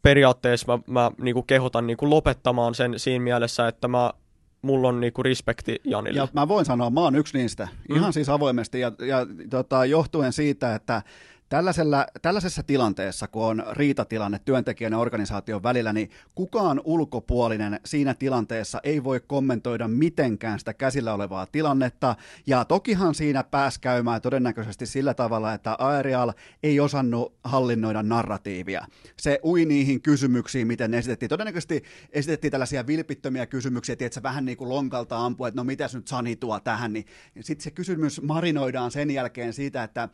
periaatteessa 0.01 0.77
mä, 0.77 0.79
mä 0.87 1.11
niin 1.21 1.33
kuin 1.33 1.47
kehotan 1.47 1.87
niin 1.87 1.97
kuin 1.97 2.09
lopettamaan 2.09 2.75
sen 2.75 2.99
siinä 2.99 3.23
mielessä, 3.23 3.67
että 3.67 3.87
mä 3.87 4.13
mulla 4.61 4.87
on 4.87 4.99
niinku 4.99 5.23
respekti 5.23 5.75
Janille. 5.83 6.19
Ja 6.19 6.27
mä 6.33 6.47
voin 6.47 6.65
sanoa, 6.65 6.89
mä 6.89 7.01
oon 7.01 7.15
yksi 7.15 7.37
niistä, 7.37 7.67
mm. 7.89 7.95
ihan 7.95 8.13
siis 8.13 8.29
avoimesti, 8.29 8.79
ja, 8.79 8.91
ja 9.07 9.27
tota, 9.49 9.85
johtuen 9.85 10.33
siitä, 10.33 10.75
että 10.75 11.01
Tällaisella, 11.49 12.05
tällaisessa 12.21 12.63
tilanteessa, 12.63 13.27
kun 13.27 13.45
on 13.45 13.63
riitatilanne 13.71 14.39
työntekijän 14.45 14.91
ja 14.91 14.97
organisaation 14.97 15.63
välillä, 15.63 15.93
niin 15.93 16.09
kukaan 16.35 16.81
ulkopuolinen 16.83 17.79
siinä 17.85 18.13
tilanteessa 18.13 18.79
ei 18.83 19.03
voi 19.03 19.19
kommentoida 19.19 19.87
mitenkään 19.87 20.59
sitä 20.59 20.73
käsillä 20.73 21.13
olevaa 21.13 21.45
tilannetta. 21.45 22.15
Ja 22.47 22.65
tokihan 22.65 23.15
siinä 23.15 23.43
pääsi 23.43 23.79
käymään 23.81 24.21
todennäköisesti 24.21 24.85
sillä 24.85 25.13
tavalla, 25.13 25.53
että 25.53 25.75
Aerial 25.79 26.33
ei 26.63 26.79
osannut 26.79 27.33
hallinnoida 27.43 28.03
narratiivia. 28.03 28.85
Se 29.17 29.39
ui 29.43 29.65
niihin 29.65 30.01
kysymyksiin, 30.01 30.67
miten 30.67 30.91
ne 30.91 30.97
esitettiin. 30.97 31.29
Todennäköisesti 31.29 31.83
esitettiin 32.11 32.51
tällaisia 32.51 32.87
vilpittömiä 32.87 33.45
kysymyksiä, 33.45 33.95
että 33.99 34.23
vähän 34.23 34.45
niin 34.45 34.57
kuin 34.57 34.69
lonkalta 34.69 35.17
ampua, 35.25 35.47
että 35.47 35.59
no 35.59 35.63
mitäs 35.63 35.95
nyt 35.95 36.07
Sani 36.07 36.35
tuo 36.35 36.59
tähän, 36.59 36.93
niin 36.93 37.05
sitten 37.41 37.63
se 37.63 37.71
kysymys 37.71 38.21
marinoidaan 38.21 38.91
sen 38.91 39.11
jälkeen 39.11 39.53
siitä, 39.53 39.83
että 39.83 40.09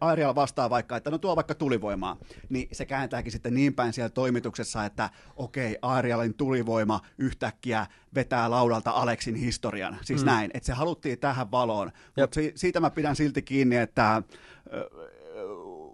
Aerial 0.00 0.34
vastaa 0.34 0.75
vaikka, 0.76 0.96
että 0.96 1.10
no 1.10 1.18
tuo 1.18 1.36
vaikka 1.36 1.54
tulivoimaa, 1.54 2.16
niin 2.48 2.68
se 2.72 2.86
kääntääkin 2.86 3.32
sitten 3.32 3.54
niin 3.54 3.74
päin 3.74 3.92
siellä 3.92 4.10
toimituksessa, 4.10 4.84
että 4.84 5.10
okei, 5.36 5.78
Aerialin 5.82 6.34
tulivoima 6.34 7.00
yhtäkkiä 7.18 7.86
vetää 8.14 8.50
laudalta 8.50 8.90
Aleksin 8.90 9.34
historian. 9.34 9.98
Siis 10.02 10.22
mm. 10.22 10.26
näin, 10.26 10.50
että 10.54 10.66
se 10.66 10.72
haluttiin 10.72 11.18
tähän 11.18 11.50
valoon. 11.50 11.92
Mutta 12.16 12.34
si- 12.34 12.52
siitä 12.54 12.80
mä 12.80 12.90
pidän 12.90 13.16
silti 13.16 13.42
kiinni, 13.42 13.76
että 13.76 14.22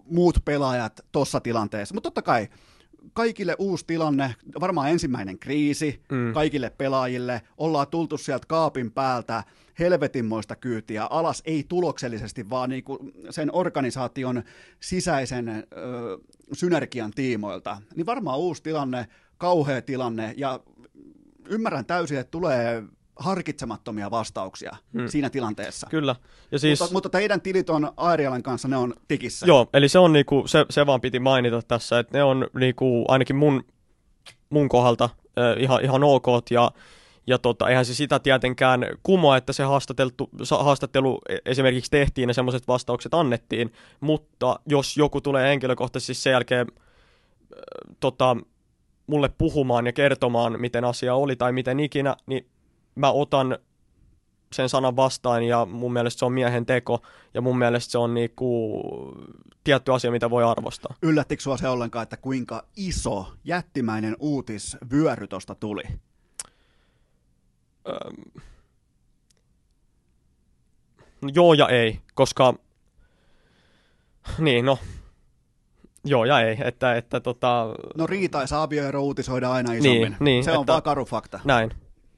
muut 0.04 0.38
pelaajat 0.44 1.00
tuossa 1.12 1.40
tilanteessa, 1.40 1.94
mutta 1.94 2.06
totta 2.06 2.22
kai 2.22 2.48
kaikille 3.12 3.56
uusi 3.58 3.86
tilanne, 3.86 4.34
varmaan 4.60 4.90
ensimmäinen 4.90 5.38
kriisi 5.38 6.00
mm. 6.12 6.32
kaikille 6.32 6.70
pelaajille, 6.70 7.42
ollaan 7.56 7.86
tultu 7.88 8.18
sieltä 8.18 8.46
kaapin 8.48 8.92
päältä, 8.92 9.44
helvetinmoista 9.78 10.56
kyytiä 10.56 11.04
alas, 11.04 11.42
ei 11.44 11.64
tuloksellisesti, 11.68 12.50
vaan 12.50 12.70
niin 12.70 12.84
kuin 12.84 13.12
sen 13.30 13.54
organisaation 13.54 14.42
sisäisen 14.80 15.48
ö, 15.48 15.64
synergian 16.52 17.10
tiimoilta. 17.10 17.82
Niin 17.94 18.06
varmaan 18.06 18.38
uusi 18.38 18.62
tilanne, 18.62 19.06
kauhea 19.38 19.82
tilanne, 19.82 20.34
ja 20.36 20.60
ymmärrän 21.48 21.86
täysin, 21.86 22.18
että 22.18 22.30
tulee 22.30 22.82
harkitsemattomia 23.16 24.10
vastauksia 24.10 24.76
hmm. 24.92 25.08
siinä 25.08 25.30
tilanteessa. 25.30 25.86
Kyllä. 25.90 26.16
Ja 26.52 26.58
siis... 26.58 26.80
mutta, 26.80 26.92
mutta 26.92 27.08
teidän 27.08 27.40
tilit 27.40 27.70
on 27.70 27.92
Aerialan 27.96 28.42
kanssa, 28.42 28.68
ne 28.68 28.76
on 28.76 28.94
tikissä. 29.08 29.46
Joo, 29.46 29.68
eli 29.74 29.88
se 29.88 29.98
on 29.98 30.12
niinku, 30.12 30.42
se, 30.46 30.66
se 30.70 30.86
vaan 30.86 31.00
piti 31.00 31.18
mainita 31.20 31.62
tässä, 31.62 31.98
että 31.98 32.18
ne 32.18 32.24
on 32.24 32.46
niinku, 32.54 33.04
ainakin 33.08 33.36
mun, 33.36 33.64
mun 34.50 34.68
kohdalta 34.68 35.04
äh, 35.04 35.62
ihan, 35.62 35.84
ihan 35.84 36.04
ok, 36.04 36.26
ja 36.50 36.70
ja 37.26 37.38
tota, 37.38 37.68
eihän 37.68 37.84
se 37.84 37.94
sitä 37.94 38.18
tietenkään 38.18 38.86
kumoa, 39.02 39.36
että 39.36 39.52
se 39.52 39.62
haastattelu 40.50 41.18
e, 41.28 41.36
esimerkiksi 41.46 41.90
tehtiin 41.90 42.30
ja 42.30 42.34
semmoiset 42.34 42.68
vastaukset 42.68 43.14
annettiin, 43.14 43.72
mutta 44.00 44.60
jos 44.66 44.96
joku 44.96 45.20
tulee 45.20 45.48
henkilökohtaisesti 45.48 46.14
siis 46.14 46.22
sen 46.22 46.30
jälkeen 46.30 46.66
äh, 46.70 47.96
tota, 48.00 48.36
mulle 49.06 49.30
puhumaan 49.38 49.86
ja 49.86 49.92
kertomaan, 49.92 50.60
miten 50.60 50.84
asia 50.84 51.14
oli 51.14 51.36
tai 51.36 51.52
miten 51.52 51.80
ikinä, 51.80 52.16
niin 52.26 52.46
mä 52.94 53.10
otan 53.10 53.58
sen 54.52 54.68
sanan 54.68 54.96
vastaan 54.96 55.42
ja 55.42 55.66
mun 55.66 55.92
mielestä 55.92 56.18
se 56.18 56.24
on 56.24 56.32
miehen 56.32 56.66
teko 56.66 57.02
ja 57.34 57.40
mun 57.40 57.58
mielestä 57.58 57.92
se 57.92 57.98
on 57.98 58.14
niinku 58.14 58.82
tietty 59.64 59.92
asia, 59.92 60.10
mitä 60.10 60.30
voi 60.30 60.44
arvostaa. 60.44 60.94
Yllättikö 61.02 61.42
sua 61.42 61.56
se 61.56 61.68
ollenkaan, 61.68 62.02
että 62.02 62.16
kuinka 62.16 62.64
iso 62.76 63.32
jättimäinen 63.44 64.16
uutisvyöry 64.18 65.26
tosta 65.26 65.54
tuli? 65.54 65.82
Öm... 67.88 68.42
No, 71.22 71.28
joo 71.34 71.54
ja 71.54 71.68
ei, 71.68 72.00
koska 72.14 72.54
niin 74.38 74.64
no, 74.64 74.78
Joo 76.04 76.24
ja 76.24 76.40
ei, 76.40 76.58
että, 76.64 76.94
että 76.94 77.20
tota... 77.20 77.66
No 77.96 78.06
riitaisa 78.06 78.62
avioero 78.62 79.02
uutisoida 79.02 79.52
aina 79.52 79.72
isommin. 79.72 80.00
Niin, 80.02 80.16
niin, 80.20 80.44
se 80.44 80.52
on 80.52 80.60
että, 80.60 80.72
vaan 80.72 80.82
karu 80.82 81.04
fakta. 81.04 81.40
Näin, 81.44 81.70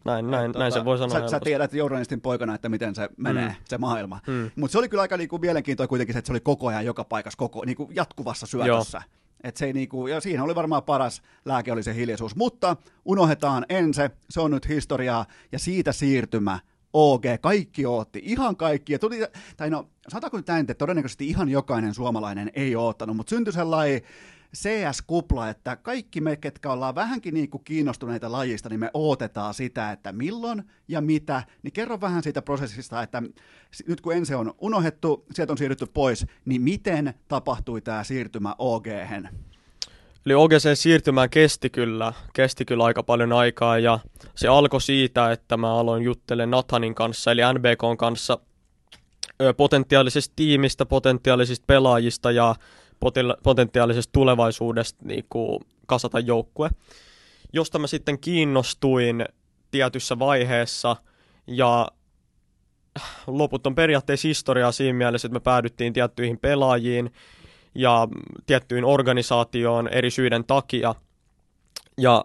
näin, 0.04 0.30
näin, 0.30 0.52
tota, 0.52 0.58
näin 0.58 0.72
se 0.72 0.84
voi 0.84 0.98
sanoa. 0.98 1.20
Sä, 1.20 1.28
sä 1.28 1.40
tiedät 1.40 1.72
journalistin 1.72 2.20
poikana, 2.20 2.54
että 2.54 2.68
miten 2.68 2.94
se 2.94 3.08
menee, 3.16 3.48
mm. 3.48 3.54
se 3.64 3.78
maailma. 3.78 4.20
Mm. 4.26 4.50
Mutta 4.56 4.72
se 4.72 4.78
oli 4.78 4.88
kyllä 4.88 5.00
aika 5.00 5.16
niinku 5.16 5.38
mielenkiintoa 5.38 5.86
kuitenkin 5.86 6.12
se, 6.12 6.18
että 6.18 6.26
se 6.26 6.32
oli 6.32 6.40
koko 6.40 6.66
ajan 6.66 6.86
joka 6.86 7.04
paikassa, 7.04 7.36
koko, 7.36 7.64
niinku 7.64 7.90
jatkuvassa 7.94 8.46
syötössä. 8.46 9.02
Et 9.44 9.56
se 9.56 9.66
ei 9.66 9.72
niinku, 9.72 10.06
ja 10.06 10.20
siinä 10.20 10.44
oli 10.44 10.54
varmaan 10.54 10.82
paras 10.82 11.22
lääke 11.44 11.72
oli 11.72 11.82
se 11.82 11.94
hiljaisuus. 11.94 12.36
Mutta 12.36 12.76
unohdetaan 13.04 13.66
ense, 13.68 14.10
se 14.30 14.40
on 14.40 14.50
nyt 14.50 14.68
historiaa, 14.68 15.26
ja 15.52 15.58
siitä 15.58 15.92
siirtymä 15.92 16.58
OG, 16.92 17.24
kaikki 17.40 17.86
ootti, 17.86 18.20
ihan 18.24 18.56
kaikki, 18.56 18.92
ja 18.92 18.98
tuli, 18.98 19.18
tai 19.56 19.70
no, 19.70 19.88
sanotaanko 20.08 20.36
nyt 20.36 20.46
näin, 20.46 20.60
että 20.60 20.74
todennäköisesti 20.74 21.28
ihan 21.28 21.48
jokainen 21.48 21.94
suomalainen 21.94 22.50
ei 22.54 22.76
oottanut, 22.76 23.16
mutta 23.16 23.30
syntyi 23.30 23.52
sellainen 23.52 24.00
CS-kupla, 24.54 25.48
että 25.48 25.76
kaikki 25.76 26.20
me, 26.20 26.36
ketkä 26.36 26.72
ollaan 26.72 26.94
vähänkin 26.94 27.34
niin 27.34 27.50
kuin 27.50 27.64
kiinnostuneita 27.64 28.32
lajista, 28.32 28.68
niin 28.68 28.80
me 28.80 28.90
odotetaan 28.94 29.54
sitä, 29.54 29.92
että 29.92 30.12
milloin 30.12 30.62
ja 30.88 31.00
mitä, 31.00 31.42
niin 31.62 31.72
kerro 31.72 32.00
vähän 32.00 32.22
siitä 32.22 32.42
prosessista, 32.42 33.02
että 33.02 33.22
nyt 33.88 34.00
kun 34.00 34.14
ensin 34.14 34.36
on 34.36 34.54
unohdettu, 34.60 35.26
sieltä 35.34 35.52
on 35.52 35.58
siirrytty 35.58 35.86
pois, 35.86 36.26
niin 36.44 36.62
miten 36.62 37.14
tapahtui 37.28 37.80
tämä 37.80 38.04
siirtymä 38.04 38.54
og? 38.58 38.86
Eli 40.26 40.34
OGC 40.34 40.78
siirtymään 40.78 41.30
kesti 41.30 41.70
kyllä, 41.70 42.12
kesti 42.32 42.64
kyllä 42.64 42.84
aika 42.84 43.02
paljon 43.02 43.32
aikaa 43.32 43.78
ja 43.78 43.98
se 44.34 44.48
alkoi 44.48 44.80
siitä, 44.80 45.32
että 45.32 45.56
mä 45.56 45.74
aloin 45.74 46.02
juttelemaan 46.02 46.50
Nathanin 46.50 46.94
kanssa 46.94 47.32
eli 47.32 47.40
NBKn 47.54 47.96
kanssa 47.96 48.38
potentiaalisesta 49.56 50.32
tiimistä, 50.36 50.86
potentiaalisista 50.86 51.64
pelaajista 51.66 52.30
ja 52.30 52.54
potentiaalisesta 53.42 54.12
tulevaisuudesta 54.12 55.04
niin 55.04 55.24
kuin 55.28 55.60
kasata 55.86 56.20
joukkue, 56.20 56.70
josta 57.52 57.78
mä 57.78 57.86
sitten 57.86 58.18
kiinnostuin 58.18 59.24
tietyssä 59.70 60.18
vaiheessa 60.18 60.96
ja 61.46 61.88
loput 63.26 63.66
on 63.66 63.74
periaatteessa 63.74 64.28
historiaa 64.28 64.72
siinä 64.72 64.98
mielessä, 64.98 65.26
että 65.26 65.34
me 65.34 65.40
päädyttiin 65.40 65.92
tiettyihin 65.92 66.38
pelaajiin 66.38 67.12
ja 67.74 68.08
tiettyyn 68.46 68.84
organisaatioon 68.84 69.88
eri 69.88 70.10
syiden 70.10 70.44
takia. 70.44 70.94
Ja 71.98 72.24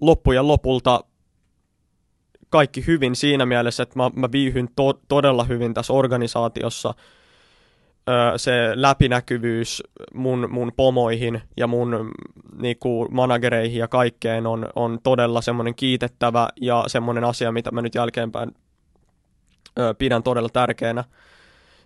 loppujen 0.00 0.48
lopulta 0.48 1.04
kaikki 2.48 2.86
hyvin 2.86 3.16
siinä 3.16 3.46
mielessä, 3.46 3.82
että 3.82 3.98
mä, 3.98 4.10
mä 4.16 4.32
viihyn 4.32 4.68
to- 4.76 5.00
todella 5.08 5.44
hyvin 5.44 5.74
tässä 5.74 5.92
organisaatiossa– 5.92 6.94
se 8.36 8.52
läpinäkyvyys 8.74 9.82
mun, 10.14 10.48
mun 10.50 10.72
pomoihin 10.76 11.42
ja 11.56 11.66
mun 11.66 12.12
niinku, 12.60 13.08
managereihin 13.10 13.78
ja 13.78 13.88
kaikkeen 13.88 14.46
on, 14.46 14.68
on 14.74 14.98
todella 15.02 15.40
semmoinen 15.40 15.74
kiitettävä 15.74 16.48
ja 16.60 16.84
semmoinen 16.86 17.24
asia, 17.24 17.52
mitä 17.52 17.70
mä 17.70 17.82
nyt 17.82 17.94
jälkeenpäin 17.94 18.54
ö, 19.78 19.94
pidän 19.94 20.22
todella 20.22 20.48
tärkeänä. 20.48 21.04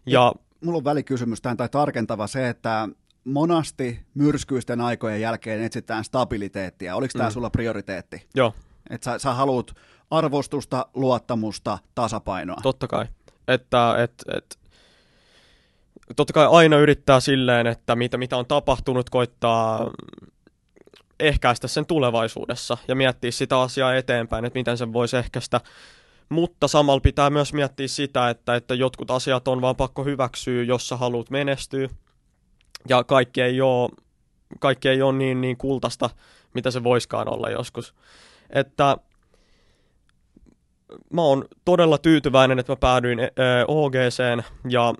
Ja, 0.06 0.12
ja 0.12 0.32
mulla 0.64 0.78
on 0.78 0.84
välikysymys 0.84 1.40
tähän 1.40 1.56
tai 1.56 1.68
tarkentava 1.68 2.26
se, 2.26 2.48
että 2.48 2.88
monasti 3.24 4.00
myrskyisten 4.14 4.80
aikojen 4.80 5.20
jälkeen 5.20 5.62
etsitään 5.62 6.04
stabiliteettia. 6.04 6.96
Oliko 6.96 7.12
tämä 7.12 7.28
mm. 7.28 7.32
sulla 7.32 7.50
prioriteetti? 7.50 8.26
Joo. 8.34 8.54
Että 8.90 9.04
sä, 9.04 9.18
sä 9.18 9.32
haluat 9.32 9.74
arvostusta, 10.10 10.86
luottamusta, 10.94 11.78
tasapainoa. 11.94 12.60
Totta 12.62 12.88
kai. 12.88 13.06
Että 13.48 13.94
et, 14.02 14.12
et, 14.36 14.57
totta 16.16 16.32
kai 16.32 16.46
aina 16.50 16.76
yrittää 16.78 17.20
silleen, 17.20 17.66
että 17.66 17.96
mitä, 17.96 18.18
mitä 18.18 18.36
on 18.36 18.46
tapahtunut, 18.46 19.10
koittaa 19.10 19.90
ehkäistä 21.20 21.68
sen 21.68 21.86
tulevaisuudessa 21.86 22.78
ja 22.88 22.94
miettiä 22.94 23.30
sitä 23.30 23.60
asiaa 23.60 23.94
eteenpäin, 23.94 24.44
että 24.44 24.58
miten 24.58 24.78
sen 24.78 24.92
voisi 24.92 25.16
ehkäistä. 25.16 25.60
Mutta 26.28 26.68
samalla 26.68 27.00
pitää 27.00 27.30
myös 27.30 27.52
miettiä 27.52 27.88
sitä, 27.88 28.30
että, 28.30 28.54
että 28.54 28.74
jotkut 28.74 29.10
asiat 29.10 29.48
on 29.48 29.60
vaan 29.60 29.76
pakko 29.76 30.04
hyväksyä, 30.04 30.62
jos 30.62 30.88
sä 30.88 30.96
haluat 30.96 31.30
menestyä. 31.30 31.88
Ja 32.88 33.04
kaikki 33.04 33.42
ei 33.42 33.60
ole, 33.60 33.90
kaikki 34.60 34.88
ei 34.88 35.02
ole 35.02 35.12
niin, 35.12 35.40
niin 35.40 35.56
kultasta, 35.56 36.10
mitä 36.54 36.70
se 36.70 36.84
voiskaan 36.84 37.34
olla 37.34 37.50
joskus. 37.50 37.94
Että 38.50 38.96
mä 41.12 41.22
oon 41.22 41.44
todella 41.64 41.98
tyytyväinen, 41.98 42.58
että 42.58 42.72
mä 42.72 42.76
päädyin 42.76 43.18
OGCen 43.68 44.44
ja 44.68 44.94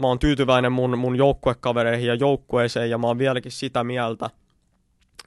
mä 0.00 0.06
oon 0.06 0.18
tyytyväinen 0.18 0.72
mun, 0.72 0.98
mun 0.98 1.16
joukkuekavereihin 1.16 2.08
ja 2.08 2.14
joukkueeseen 2.14 2.90
ja 2.90 2.98
mä 2.98 3.06
oon 3.06 3.18
vieläkin 3.18 3.52
sitä 3.52 3.84
mieltä, 3.84 4.30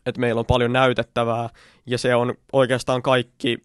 että 0.05 0.21
meillä 0.21 0.39
on 0.39 0.45
paljon 0.45 0.73
näytettävää 0.73 1.49
ja 1.85 1.97
se 1.97 2.15
on 2.15 2.33
oikeastaan 2.53 3.01
kaikki, 3.01 3.57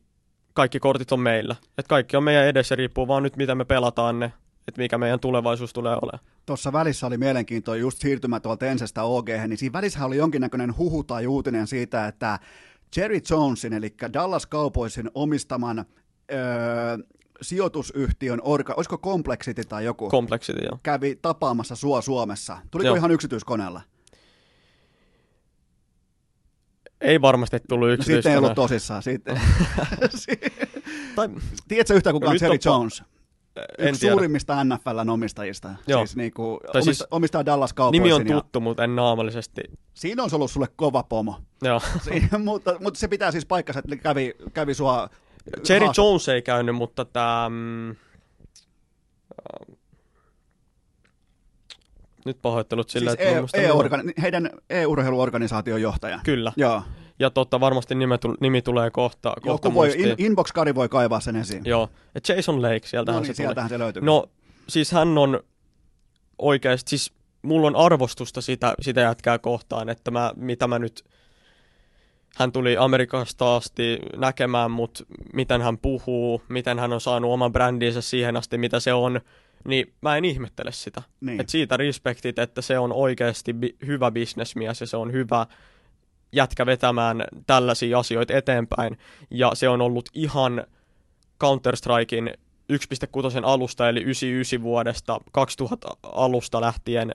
kaikki 0.52 0.80
kortit 0.80 1.12
on 1.12 1.20
meillä. 1.20 1.56
Että 1.78 1.88
kaikki 1.88 2.16
on 2.16 2.24
meidän 2.24 2.46
edessä, 2.46 2.74
riippuu 2.74 3.08
vaan 3.08 3.22
nyt 3.22 3.36
miten 3.36 3.56
me 3.56 3.64
pelataan 3.64 4.18
ne, 4.18 4.32
että 4.68 4.80
mikä 4.80 4.98
meidän 4.98 5.20
tulevaisuus 5.20 5.72
tulee 5.72 5.96
olemaan. 6.02 6.24
Tuossa 6.46 6.72
välissä 6.72 7.06
oli 7.06 7.18
mielenkiintoa 7.18 7.76
just 7.76 7.98
siirtymä 7.98 8.40
tuolta 8.40 8.66
ensestä 8.66 9.02
OG, 9.02 9.28
niin 9.46 9.58
siinä 9.58 9.72
välissä 9.72 10.04
oli 10.04 10.16
jonkinnäköinen 10.16 10.76
huhu 10.76 11.04
tai 11.04 11.26
uutinen 11.26 11.66
siitä, 11.66 12.06
että 12.06 12.38
Jerry 12.96 13.20
Jonesin, 13.30 13.72
eli 13.72 13.94
Dallas 14.12 14.48
Cowboysin 14.48 15.10
omistaman 15.14 15.84
öö, 16.32 16.98
sijoitusyhtiön, 17.42 18.40
orga, 18.42 18.74
olisiko 18.76 18.98
Complexity 18.98 19.62
tai 19.68 19.84
joku, 19.84 20.10
Complexity, 20.10 20.60
joo. 20.64 20.78
kävi 20.82 21.18
tapaamassa 21.22 21.76
sua 21.76 22.00
Suomessa. 22.00 22.58
Tuliko 22.70 22.86
Joo. 22.86 22.96
ihan 22.96 23.10
yksityiskoneella? 23.10 23.80
Ei 27.00 27.20
varmasti 27.20 27.56
tullut 27.68 27.88
No, 27.88 27.90
siitä 27.90 28.00
ei 28.12 28.18
yksityiskoneella. 28.18 28.46
ollut 28.46 28.54
tosissaan. 28.54 29.02
Siitä. 29.02 29.32
Tai, 31.16 31.28
Tiedätkö 31.68 31.94
yhtään 31.94 32.14
kuka 32.14 32.26
on 32.26 32.32
nyt 32.32 32.42
Jerry 32.42 32.58
on 32.66 32.80
Jones? 32.80 33.02
en 33.78 33.88
Yksi 33.88 34.00
tiedä. 34.00 34.12
suurimmista 34.12 34.64
NFLn 34.64 35.10
omistajista. 35.10 35.70
Joo. 35.86 36.06
Siis 36.06 36.16
niinku, 36.16 36.60
Tai 36.72 36.80
omista, 36.82 36.94
siis 36.94 37.08
omistaa 37.10 37.46
Dallas 37.46 37.74
Cowboysin. 37.74 38.02
Nimi 38.02 38.12
on 38.12 38.28
ja 38.28 38.34
tuttu, 38.34 38.60
mutta 38.60 38.84
en 38.84 38.96
naamallisesti. 38.96 39.60
Siinä 39.94 40.22
on 40.22 40.30
ollut 40.32 40.50
sulle 40.50 40.68
kova 40.76 41.02
pomo. 41.02 41.40
Joo. 41.62 41.80
Siinä, 42.02 42.38
mutta, 42.44 42.76
mutta, 42.80 43.00
se 43.00 43.08
pitää 43.08 43.30
siis 43.32 43.46
paikkansa, 43.46 43.78
että 43.78 43.96
kävi, 43.96 44.34
kävi 44.52 44.74
sua 44.74 45.08
Jerry 45.68 45.86
haastat- 45.86 46.04
Jones 46.04 46.28
ei 46.28 46.42
käynyt, 46.42 46.74
mutta 46.76 47.04
tämä... 47.04 47.46
Mm, 47.48 47.96
nyt 52.24 52.38
pahoittelut 52.42 52.90
sillä, 52.90 53.10
Siis 53.10 53.20
että 53.20 53.58
e, 53.58 53.64
e 53.66 53.68
nimen. 53.72 54.14
heidän 54.22 54.50
e-urheiluorganisaation 54.70 55.82
johtaja. 55.82 56.20
Kyllä. 56.24 56.52
Joo. 56.56 56.82
Ja 57.18 57.30
totta, 57.30 57.60
varmasti 57.60 57.94
tul- 57.94 58.36
nimi 58.40 58.62
tulee 58.62 58.90
kohta, 58.90 59.34
kohta 59.42 59.68
Joku 59.68 59.74
voi, 59.74 59.94
in, 59.96 60.14
Inbox-kari 60.18 60.74
voi 60.74 60.88
kaivaa 60.88 61.20
sen 61.20 61.36
esiin. 61.36 61.62
Joo. 61.64 61.90
Et 62.14 62.28
Jason 62.28 62.62
Lake, 62.62 62.80
sieltähän 62.86 63.18
no 63.20 63.24
se 63.24 63.28
niin, 63.28 63.36
tuli. 63.36 63.44
sieltähän 63.46 63.68
se 63.70 63.78
löytyy. 63.78 64.02
No, 64.02 64.26
siis 64.68 64.92
hän 64.92 65.18
on 65.18 65.40
oikeasti, 66.38 66.88
siis 66.90 67.12
mulla 67.42 67.66
on 67.66 67.76
arvostusta 67.76 68.40
sitä, 68.40 68.74
sitä 68.80 69.00
jätkää 69.00 69.38
kohtaan, 69.38 69.88
että 69.88 70.10
mä, 70.10 70.32
mitä 70.36 70.66
mä 70.66 70.78
nyt, 70.78 71.04
hän 72.36 72.52
tuli 72.52 72.76
Amerikasta 72.76 73.56
asti 73.56 73.98
näkemään 74.16 74.70
mut, 74.70 75.06
miten 75.32 75.62
hän 75.62 75.78
puhuu, 75.78 76.42
miten 76.48 76.78
hän 76.78 76.92
on 76.92 77.00
saanut 77.00 77.32
oman 77.32 77.52
brändinsä 77.52 78.00
siihen 78.00 78.36
asti, 78.36 78.58
mitä 78.58 78.80
se 78.80 78.92
on, 78.92 79.20
niin 79.68 79.92
mä 80.00 80.16
en 80.16 80.24
ihmettele 80.24 80.72
sitä. 80.72 81.02
Niin. 81.20 81.40
Et 81.40 81.48
siitä 81.48 81.76
respektit, 81.76 82.38
että 82.38 82.62
se 82.62 82.78
on 82.78 82.92
oikeasti 82.92 83.52
bi- 83.52 83.86
hyvä 83.86 84.10
bisnesmies 84.10 84.80
ja 84.80 84.86
se 84.86 84.96
on 84.96 85.12
hyvä 85.12 85.46
jätkä 86.32 86.66
vetämään 86.66 87.24
tällaisia 87.46 87.98
asioita 87.98 88.36
eteenpäin. 88.36 88.98
Ja 89.30 89.50
se 89.54 89.68
on 89.68 89.80
ollut 89.80 90.08
ihan 90.14 90.64
Counter-Strikein 91.44 92.34
1.6 92.72 92.76
alusta, 93.42 93.88
eli 93.88 94.00
99 94.00 94.62
vuodesta 94.62 95.20
2000 95.32 95.88
alusta 96.02 96.60
lähtien 96.60 97.12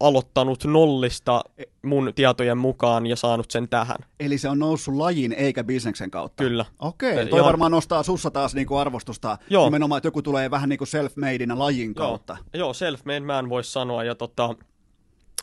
aloittanut 0.00 0.64
nollista 0.64 1.44
mun 1.82 2.12
tietojen 2.14 2.58
mukaan 2.58 3.06
ja 3.06 3.16
saanut 3.16 3.50
sen 3.50 3.68
tähän. 3.68 3.96
Eli 4.20 4.38
se 4.38 4.48
on 4.48 4.58
noussut 4.58 4.94
lajin 4.94 5.32
eikä 5.32 5.64
bisneksen 5.64 6.10
kautta. 6.10 6.44
Kyllä. 6.44 6.64
Okei, 6.78 7.18
Eli 7.18 7.30
toi 7.30 7.44
varmaan 7.44 7.72
nostaa 7.72 8.02
sussa 8.02 8.30
taas 8.30 8.54
niinku 8.54 8.76
arvostusta 8.76 9.38
Joo. 9.50 9.64
nimenomaan, 9.64 9.96
että 9.96 10.06
joku 10.06 10.22
tulee 10.22 10.50
vähän 10.50 10.68
niinku 10.68 10.84
self-madeinä 10.84 11.58
lajin 11.58 11.94
kautta. 11.94 12.36
Joo, 12.54 12.60
joo 12.66 12.72
self-made 12.72 13.24
man 13.26 13.48
voisi 13.48 13.72
sanoa, 13.72 14.04
ja 14.04 14.14
tota, 14.14 14.54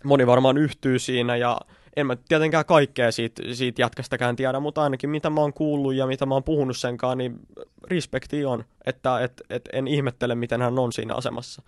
moni 0.04 0.28
varmaan 0.28 0.58
yhtyy 0.58 1.00
siinä, 1.00 1.36
ja 1.36 1.58
en 1.96 2.08
mä 2.08 2.16
tietenkään 2.16 2.66
kaikkea 2.66 3.12
siitä, 3.12 3.44
siitä 3.54 3.82
jätkästäkään 3.82 4.36
tiedä, 4.36 4.60
mutta 4.60 4.84
ainakin 4.84 5.10
mitä 5.10 5.30
mä 5.30 5.42
oon 5.42 5.54
kuullut 5.54 5.94
ja 5.94 6.08
mitä 6.08 6.26
mä 6.26 6.34
oon 6.34 6.44
puhunut 6.44 6.78
senkaan, 6.78 7.18
niin 7.18 7.40
respekti 7.84 8.46
on, 8.46 8.64
että 8.86 9.20
et, 9.20 9.42
et 9.50 9.70
en 9.74 9.88
ihmettele, 9.88 10.36
miten 10.36 10.62
hän 10.62 10.80
on 10.80 10.94
siinä 10.94 11.14
asemassa. 11.14 11.62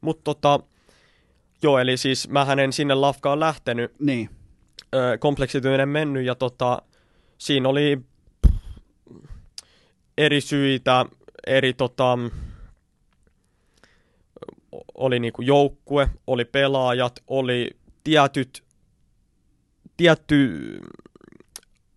Mutta 0.00 0.22
tota, 0.24 0.60
joo, 1.62 1.78
eli 1.78 1.96
siis 1.96 2.28
mähän 2.28 2.58
en 2.58 2.72
sinne 2.72 2.94
lafkaan 2.94 3.40
lähtenyt, 3.40 3.92
Niin. 4.00 4.30
ö, 4.94 5.18
kompleksityinen 5.18 5.88
mennyt 5.88 6.24
ja 6.24 6.34
tota, 6.34 6.82
siinä 7.38 7.68
oli 7.68 7.98
eri 10.18 10.40
syitä, 10.40 11.06
eri 11.46 11.72
tota, 11.72 12.18
oli 14.94 15.18
niinku 15.18 15.42
joukkue, 15.42 16.08
oli 16.26 16.44
pelaajat, 16.44 17.22
oli 17.26 17.70
tietyt, 18.04 18.64
tietty 19.96 20.60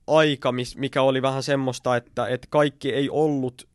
aika, 0.07 0.53
mikä 0.75 1.01
oli 1.01 1.21
vähän 1.21 1.43
semmoista, 1.43 1.95
että, 1.95 2.27
että 2.27 2.47
kaikki 2.49 2.93
ei 2.93 3.09
ollut 3.09 3.68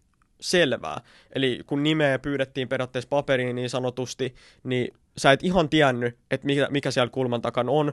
selvää. 0.44 1.00
Eli 1.34 1.60
kun 1.66 1.82
nimeä 1.82 2.18
pyydettiin 2.18 2.68
periaatteessa 2.68 3.08
paperiin 3.08 3.56
niin 3.56 3.70
sanotusti, 3.70 4.34
niin 4.64 4.94
sä 5.18 5.32
et 5.32 5.42
ihan 5.42 5.68
tiennyt, 5.68 6.18
että 6.30 6.46
mikä, 6.46 6.68
mikä 6.70 6.90
siellä 6.90 7.10
kulman 7.10 7.42
takana 7.42 7.72
on 7.72 7.92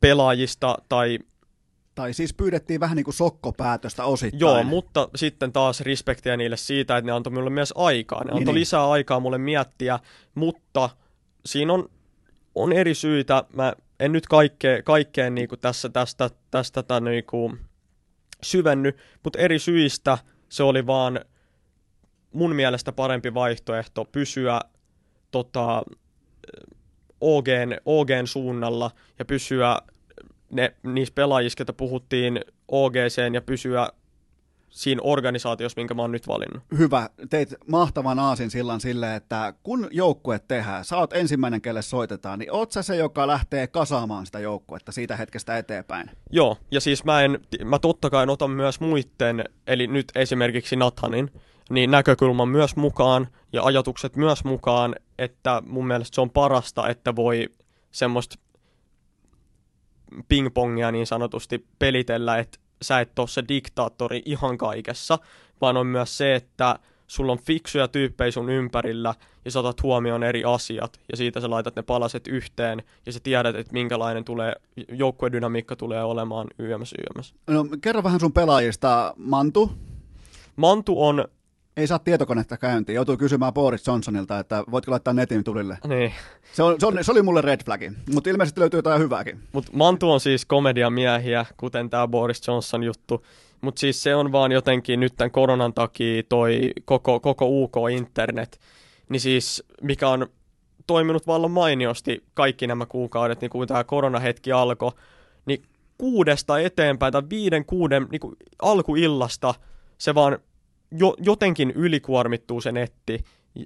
pelaajista 0.00 0.78
tai 0.88 1.18
Tai 1.94 2.12
siis 2.12 2.34
pyydettiin 2.34 2.80
vähän 2.80 2.96
niinku 2.96 3.12
sokkopäätöstä 3.12 4.04
osittain. 4.04 4.40
Joo, 4.40 4.62
mutta 4.62 5.08
sitten 5.14 5.52
taas 5.52 5.80
respektiä 5.80 6.36
niille 6.36 6.56
siitä, 6.56 6.96
että 6.96 7.06
ne 7.06 7.12
antoi 7.12 7.32
mulle 7.32 7.50
myös 7.50 7.72
aikaa. 7.76 8.24
Ne 8.24 8.24
Niin, 8.24 8.36
antoi 8.36 8.54
niin. 8.54 8.60
lisää 8.60 8.90
aikaa 8.90 9.20
mulle 9.20 9.38
miettiä, 9.38 9.98
mutta 10.34 10.90
siinä 11.46 11.72
on, 11.72 11.88
on 12.54 12.72
eri 12.72 12.94
syitä. 12.94 13.44
Mä 13.56 13.72
en 14.00 14.12
nyt 14.12 14.26
kaikkeen, 14.26 14.84
kaikkeen 14.84 15.34
niinku 15.34 15.56
tässä 15.56 15.88
tästä, 15.88 16.30
tästä 16.50 16.82
tätä 16.82 17.00
niinku 17.00 17.56
syvenny, 18.42 18.96
mutta 19.24 19.38
eri 19.38 19.58
syistä 19.58 20.18
se 20.48 20.62
oli 20.62 20.86
vaan 20.86 21.20
mun 22.32 22.54
mielestä 22.54 22.92
parempi 22.92 23.34
vaihtoehto 23.34 24.04
pysyä 24.04 24.60
tota, 25.30 25.82
OGn, 27.20 27.76
OGn 27.84 28.26
suunnalla 28.26 28.90
ja 29.18 29.24
pysyä 29.24 29.78
ne, 30.50 30.74
niissä 30.82 31.14
pelaajissa, 31.14 31.60
joita 31.60 31.72
puhuttiin 31.72 32.40
OGCen 32.68 33.34
ja 33.34 33.42
pysyä 33.42 33.88
siinä 34.74 35.00
organisaatiossa, 35.04 35.80
minkä 35.80 35.94
mä 35.94 36.02
oon 36.02 36.12
nyt 36.12 36.28
valinnut. 36.28 36.62
Hyvä, 36.78 37.10
teit 37.30 37.54
mahtavan 37.68 38.18
aasin 38.18 38.50
sillan 38.50 38.80
sille, 38.80 39.16
että 39.16 39.54
kun 39.62 39.88
joukkue 39.90 40.38
tehdään, 40.48 40.84
sä 40.84 40.96
oot 40.96 41.12
ensimmäinen, 41.12 41.60
kelle 41.60 41.82
soitetaan, 41.82 42.38
niin 42.38 42.52
oot 42.52 42.72
sä 42.72 42.82
se, 42.82 42.96
joka 42.96 43.26
lähtee 43.26 43.66
kasaamaan 43.66 44.26
sitä 44.26 44.40
joukkuetta 44.40 44.92
siitä 44.92 45.16
hetkestä 45.16 45.58
eteenpäin? 45.58 46.10
Joo, 46.30 46.56
ja 46.70 46.80
siis 46.80 47.04
mä, 47.04 47.22
en, 47.22 47.40
mä 47.64 47.78
totta 47.78 48.10
kai 48.10 48.26
otan 48.28 48.50
myös 48.50 48.80
muiden, 48.80 49.44
eli 49.66 49.86
nyt 49.86 50.06
esimerkiksi 50.14 50.76
Nathanin, 50.76 51.30
niin 51.70 51.90
näkökulman 51.90 52.48
myös 52.48 52.76
mukaan 52.76 53.28
ja 53.52 53.62
ajatukset 53.62 54.16
myös 54.16 54.44
mukaan, 54.44 54.94
että 55.18 55.62
mun 55.66 55.86
mielestä 55.86 56.14
se 56.14 56.20
on 56.20 56.30
parasta, 56.30 56.88
että 56.88 57.16
voi 57.16 57.48
semmoista 57.90 58.38
pingpongia 60.28 60.92
niin 60.92 61.06
sanotusti 61.06 61.66
pelitellä, 61.78 62.38
että 62.38 62.58
sä 62.84 63.00
et 63.00 63.18
ole 63.18 63.28
se 63.28 63.44
diktaattori 63.48 64.22
ihan 64.24 64.58
kaikessa, 64.58 65.18
vaan 65.60 65.76
on 65.76 65.86
myös 65.86 66.18
se, 66.18 66.34
että 66.34 66.78
sulla 67.06 67.32
on 67.32 67.38
fiksuja 67.38 67.88
tyyppejä 67.88 68.30
sun 68.30 68.50
ympärillä 68.50 69.14
ja 69.44 69.50
sä 69.50 69.60
otat 69.60 69.82
huomioon 69.82 70.22
eri 70.22 70.44
asiat 70.44 71.00
ja 71.10 71.16
siitä 71.16 71.40
sä 71.40 71.50
laitat 71.50 71.76
ne 71.76 71.82
palaset 71.82 72.26
yhteen 72.26 72.82
ja 73.06 73.12
sä 73.12 73.20
tiedät, 73.22 73.56
että 73.56 73.72
minkälainen 73.72 74.24
tulee, 74.24 74.52
joukkuedynamiikka 74.88 75.76
tulee 75.76 76.04
olemaan 76.04 76.46
YMS 76.58 76.94
YMS. 76.98 77.34
No, 77.46 77.66
kerro 77.80 78.02
vähän 78.02 78.20
sun 78.20 78.32
pelaajista. 78.32 79.14
Mantu, 79.16 79.72
Mantu 80.56 81.02
on, 81.02 81.24
ei 81.76 81.86
saa 81.86 81.98
tietokonetta 81.98 82.56
käyntiin. 82.56 82.96
Joutuu 82.96 83.16
kysymään 83.16 83.52
Boris 83.52 83.86
Johnsonilta, 83.86 84.38
että 84.38 84.64
voitko 84.70 84.90
laittaa 84.90 85.14
netin 85.14 85.44
tulille. 85.44 85.78
niin, 85.88 86.12
Se, 86.52 86.62
on, 86.62 86.80
se, 86.80 86.86
on, 86.86 86.98
se 87.00 87.12
oli 87.12 87.22
mulle 87.22 87.40
red 87.40 87.60
flagi, 87.64 87.92
mutta 88.12 88.30
ilmeisesti 88.30 88.60
löytyy 88.60 88.78
jotain 88.78 89.02
hyvääkin. 89.02 89.40
Mutta 89.52 89.70
Mantu 89.74 90.10
on 90.10 90.20
siis 90.20 90.46
komediamiehiä, 90.46 91.46
kuten 91.56 91.90
tämä 91.90 92.08
Boris 92.08 92.48
Johnson 92.48 92.82
juttu. 92.82 93.26
Mutta 93.60 93.80
siis 93.80 94.02
se 94.02 94.14
on 94.14 94.32
vaan 94.32 94.52
jotenkin 94.52 95.00
nyt 95.00 95.12
tämän 95.16 95.30
koronan 95.30 95.74
takia 95.74 96.22
toi 96.28 96.70
koko, 96.84 97.20
koko 97.20 97.46
UK-internet, 97.48 98.60
niin 99.08 99.20
siis 99.20 99.64
mikä 99.82 100.08
on 100.08 100.26
toiminut 100.86 101.26
vallan 101.26 101.50
mainiosti 101.50 102.24
kaikki 102.34 102.66
nämä 102.66 102.86
kuukaudet, 102.86 103.40
niin 103.40 103.50
kun 103.50 103.66
tämä 103.66 103.84
koronahetki 103.84 104.52
alkoi, 104.52 104.92
niin 105.46 105.62
kuudesta 105.98 106.58
eteenpäin 106.58 107.12
tai 107.12 107.22
viiden, 107.30 107.64
kuuden 107.64 108.06
niin 108.10 108.20
kuin 108.20 108.36
alkuillasta 108.62 109.54
se 109.98 110.14
vaan 110.14 110.38
jo, 110.90 111.14
jotenkin 111.18 111.70
ylikuormittuu 111.70 112.60
se 112.60 112.72
netti. 112.72 113.24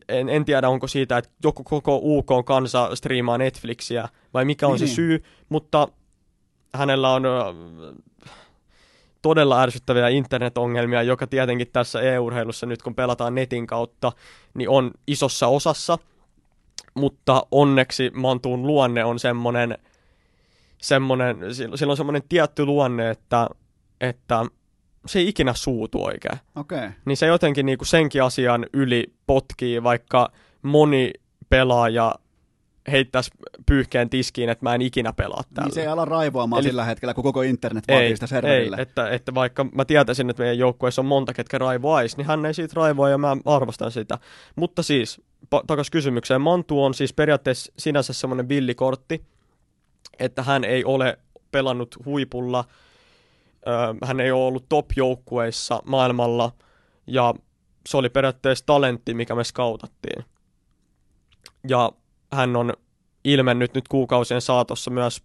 En, 0.09 0.29
en 0.29 0.45
tiedä, 0.45 0.69
onko 0.69 0.87
siitä, 0.87 1.19
että 1.19 1.31
joku 1.45 1.65
koko 1.65 2.01
UK 2.03 2.29
kansa 2.45 2.97
striimaa 2.97 3.39
Netflixiä 3.39 4.09
vai 4.35 4.45
mikä 4.45 4.67
on 4.67 4.73
Niin, 4.73 4.79
se 4.79 4.85
niin. 4.85 4.95
syy, 4.95 5.25
mutta 5.49 5.89
hänellä 6.75 7.11
on 7.13 7.23
todella 9.23 9.63
ärsyttäviä 9.63 10.09
internetongelmia, 10.09 11.03
joka 11.03 11.27
tietenkin 11.27 11.69
tässä 11.73 12.01
e-urheilussa 12.01 12.67
nyt 12.67 12.83
kun 12.83 12.95
pelataan 12.95 13.35
netin 13.35 13.67
kautta, 13.67 14.13
niin 14.55 14.69
on 14.69 14.91
isossa 15.07 15.47
osassa, 15.47 15.99
mutta 16.95 17.47
onneksi 17.51 18.11
Mantuun 18.15 18.67
luonne 18.67 19.05
on 19.05 19.19
semmoinen, 19.19 19.79
semmoinen 20.79 21.37
sillä 21.77 21.91
on 21.91 21.97
semmoinen 21.97 22.23
tietty 22.29 22.67
luonne, 22.67 23.11
että, 23.11 23.49
että 24.01 24.45
se 25.09 25.19
ei 25.19 25.29
ikinä 25.29 25.55
suutu 25.55 26.05
oikein. 26.05 26.39
Okay. 26.57 26.91
Niin 27.05 27.17
se 27.17 27.27
jotenkin 27.27 27.67
niinku 27.67 27.85
senkin 27.85 28.23
asian 28.23 28.67
yli 28.73 29.13
potkii, 29.27 29.83
vaikka 29.83 30.33
moni 30.63 31.13
pelaaja 31.49 32.15
heittäisi 32.91 33.31
pyyhkeen 33.67 34.11
tiskiin, 34.11 34.49
että 34.49 34.65
mä 34.65 34.75
en 34.75 34.83
ikinä 34.83 35.13
pelaa 35.13 35.43
täällä. 35.55 35.67
Niin 35.67 35.75
se 35.75 35.81
ei 35.81 35.87
ala 35.87 36.05
raivoamaan 36.05 36.61
Eli- 36.61 36.69
sillä 36.69 36.85
hetkellä, 36.85 37.15
kun 37.15 37.25
koko 37.25 37.43
internet 37.43 37.89
vaatii 37.89 38.07
ei, 38.07 38.17
sitä 38.17 38.27
serverille. 38.27 38.77
ei 38.77 38.83
että, 38.83 39.09
että 39.09 39.35
vaikka 39.35 39.65
mä 39.65 39.85
tietäisin, 39.85 40.31
että 40.31 40.43
meidän 40.43 40.59
joukkueessa 40.59 41.03
on 41.03 41.07
monta, 41.07 41.35
ketkä 41.35 41.59
raivoais, 41.59 42.17
niin 42.17 42.27
hän 42.27 42.47
ei 42.47 42.55
siitä 42.55 42.73
raivoa 42.77 43.11
ja 43.11 43.19
mä 43.19 43.37
arvostan 43.45 43.91
sitä. 43.91 44.19
Mutta 44.57 44.83
siis, 44.83 45.21
pa- 45.55 45.65
takas 45.67 45.91
kysymykseen, 45.91 46.41
Mantu 46.41 46.85
on 46.85 46.95
siis 46.95 47.13
periaatteessa 47.13 47.73
sinänsä 47.79 48.13
semmoinen 48.13 48.49
villikortti, 48.49 49.25
että 50.19 50.43
hän 50.43 50.65
ei 50.65 50.85
ole 50.85 51.19
pelannut 51.51 51.97
huipulla, 52.05 52.65
hän 54.05 54.21
ei 54.21 54.31
ole 54.31 54.45
ollut 54.45 54.69
top-joukkueissa 54.69 55.83
maailmalla, 55.85 56.53
ja 57.07 57.35
se 57.89 57.97
oli 57.97 58.09
periaatteessa 58.09 58.67
talentti, 58.67 59.15
mikä 59.15 59.35
me 59.35 59.45
skautattiin. 59.45 60.25
Ja 61.69 61.93
hän 62.33 62.57
on 62.57 62.73
ilmennyt 63.25 63.75
nyt 63.75 63.89
kuukausien 63.89 64.41
saatossa 64.41 64.91
myös 64.91 65.23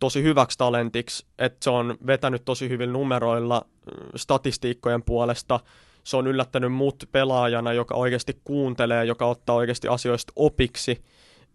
tosi 0.00 0.22
hyväksi 0.22 0.58
talentiksi, 0.58 1.26
että 1.38 1.58
se 1.64 1.70
on 1.70 1.98
vetänyt 2.06 2.44
tosi 2.44 2.68
hyvillä 2.68 2.92
numeroilla 2.92 3.62
mm, 3.66 4.08
statistiikkojen 4.16 5.02
puolesta. 5.02 5.60
Se 6.04 6.16
on 6.16 6.26
yllättänyt 6.26 6.72
mut 6.72 7.04
pelaajana, 7.12 7.72
joka 7.72 7.94
oikeasti 7.94 8.40
kuuntelee, 8.44 9.04
joka 9.04 9.26
ottaa 9.26 9.56
oikeasti 9.56 9.88
asioista 9.88 10.32
opiksi, 10.36 11.04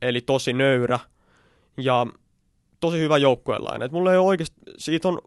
eli 0.01 0.21
tosi 0.21 0.53
nöyrä 0.53 0.99
ja 1.77 2.07
tosi 2.79 2.99
hyvä 2.99 3.17
joukkueenlainen. 3.17 3.85
Et 3.85 3.91
mulla 3.91 4.11
ei 4.11 4.17
ole 4.17 4.27
oikeasti, 4.27 4.61
siitä 4.77 5.07
on 5.07 5.19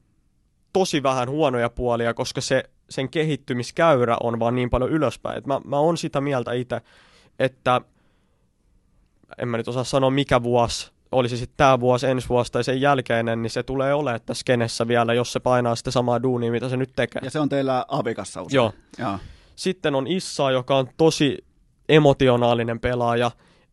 tosi 0.79 1.03
vähän 1.03 1.29
huonoja 1.29 1.71
puolia, 1.71 2.15
koska 2.15 2.41
se, 2.41 2.65
sen 2.91 3.09
kehittymiskäyrä 3.09 4.17
on 4.23 4.41
vaan 4.41 4.55
niin 4.55 4.71
paljon 4.71 4.91
ylöspäin. 4.91 5.39
Et 5.39 5.47
mä, 5.47 5.61
mä 5.65 5.79
oon 5.79 5.97
sitä 5.97 6.21
mieltä 6.21 6.53
itse, 6.53 6.81
että 7.39 7.81
en 9.39 9.49
mä 9.49 9.57
nyt 9.57 9.69
osaa 9.69 9.85
sanoa 9.85 10.11
mikä 10.11 10.43
vuosi, 10.43 10.91
olisi 11.13 11.37
sitten 11.37 11.57
tämä 11.57 11.81
vuosi, 11.81 12.07
ensi 12.07 12.29
vuosi 12.29 12.53
tai 12.53 12.65
sen 12.65 12.81
jälkeinen, 12.81 13.43
niin 13.43 13.51
se 13.51 13.63
tulee 13.63 13.95
olemaan 13.95 14.21
tässä 14.27 14.41
skenessä 14.41 14.89
vielä, 14.89 15.15
jos 15.15 15.33
se 15.33 15.41
painaa 15.41 15.77
sitä 15.77 15.91
samaa 15.91 16.23
duunia, 16.23 16.53
mitä 16.53 16.69
se 16.69 16.77
nyt 16.77 16.93
tekee. 16.97 17.21
Ja 17.25 17.31
se 17.31 17.41
on 17.41 17.49
teillä 17.49 17.85
Avikassa 17.89 18.43
usein. 18.43 18.57
Joo. 18.57 18.73
Joo. 18.99 19.19
Sitten 19.57 19.95
on 19.95 20.07
Issa, 20.07 20.51
joka 20.51 20.77
on 20.77 20.89
tosi 20.97 21.45
emotionaalinen 21.89 22.81
pelaaja, 22.81 23.31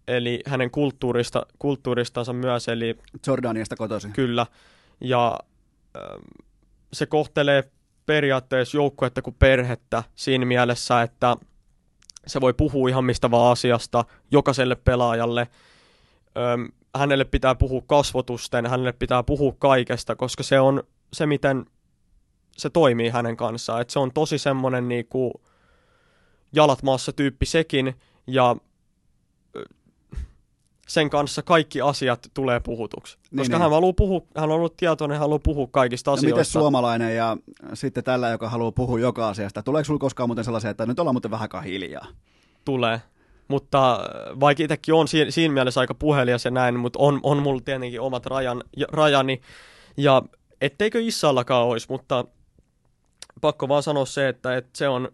eli 0.07 0.39
hänen 0.45 0.71
kulttuurista, 0.71 1.45
kulttuuristansa 1.59 2.33
myös, 2.33 2.67
eli 2.67 2.95
Jordaniasta 3.27 3.75
kotoisin. 3.75 4.13
kyllä. 4.13 4.45
Ja 5.01 5.39
ähm, 5.97 6.21
se 6.93 7.05
kohtelee 7.05 7.63
periaatteessa 8.05 8.77
joukkuetta 8.77 9.21
kuin 9.21 9.35
perhettä 9.39 10.03
siinä 10.15 10.45
mielessä, 10.45 11.01
että 11.01 11.37
se 12.27 12.41
voi 12.41 12.53
puhua 12.53 12.89
ihan 12.89 13.05
mistä 13.05 13.31
vaan 13.31 13.51
asiasta 13.51 14.05
jokaiselle 14.31 14.75
pelaajalle. 14.75 15.47
Öm, 16.53 16.67
hänelle 16.95 17.25
pitää 17.25 17.55
puhua 17.55 17.81
kasvotusten, 17.87 18.65
hänelle 18.65 18.91
pitää 18.91 19.23
puhua 19.23 19.55
kaikesta, 19.59 20.15
koska 20.15 20.43
se 20.43 20.59
on 20.59 20.83
se, 21.13 21.25
miten 21.25 21.65
se 22.57 22.69
toimii 22.69 23.09
hänen 23.09 23.37
kanssaan. 23.37 23.81
Et 23.81 23.89
se 23.89 23.99
on 23.99 24.13
tosi 24.13 24.37
semmoinen 24.37 24.87
niinku 24.87 25.41
jalat 26.53 26.83
maassa 26.83 27.13
tyyppi 27.13 27.45
sekin, 27.45 27.95
ja 28.27 28.55
sen 30.93 31.09
kanssa 31.09 31.41
kaikki 31.41 31.81
asiat 31.81 32.27
tulee 32.33 32.59
puhutuksi. 32.59 33.17
Niin, 33.31 33.37
Koska 33.37 33.55
niin. 33.55 33.61
hän 33.61 33.71
haluaa 33.71 33.93
puhua, 33.93 34.21
hän 34.37 34.49
on 34.49 34.55
ollut 34.55 34.77
tietoinen, 34.77 35.15
hän 35.15 35.19
haluaa 35.19 35.39
puhua 35.39 35.67
kaikista 35.71 36.11
No 36.11 36.13
asioista. 36.13 36.35
miten 36.35 36.45
suomalainen 36.45 37.15
ja 37.15 37.37
sitten 37.73 38.03
tällä, 38.03 38.29
joka 38.29 38.49
haluaa 38.49 38.71
puhua 38.71 38.99
joka 38.99 39.29
asiasta? 39.29 39.63
Tuleeko 39.63 39.85
sinulla 39.85 39.99
koskaan 39.99 40.29
muuten 40.29 40.43
sellaisia, 40.43 40.69
että 40.69 40.85
nyt 40.85 40.99
ollaan 40.99 41.13
muuten 41.15 41.31
vähän 41.31 41.49
hiljaa? 41.65 42.07
tulee. 42.65 43.01
Mutta 43.47 43.93
äh, 43.93 44.39
vaikka 44.39 44.63
itsekin 44.63 44.93
on 44.93 45.07
siinä, 45.07 45.31
siinä 45.31 45.53
mielessä 45.53 45.79
aika 45.81 45.93
puhelias 45.93 46.45
ja 46.45 46.51
näin, 46.51 46.79
mutta 46.79 46.99
on, 46.99 47.19
on 47.23 47.37
mulla 47.43 47.61
tietenkin 47.65 48.01
omat 48.01 48.25
rajan, 48.25 48.63
ja- 48.77 48.87
rajani. 48.91 49.41
Ja 49.97 50.21
etteikö 50.61 51.01
Issallakaan 51.01 51.67
olisi, 51.67 51.87
mutta 51.89 52.25
pakko 53.41 53.67
vaan 53.67 53.83
sanoa 53.83 54.05
se, 54.05 54.27
että, 54.27 54.57
että 54.57 54.69
se 54.77 54.87
on 54.87 55.09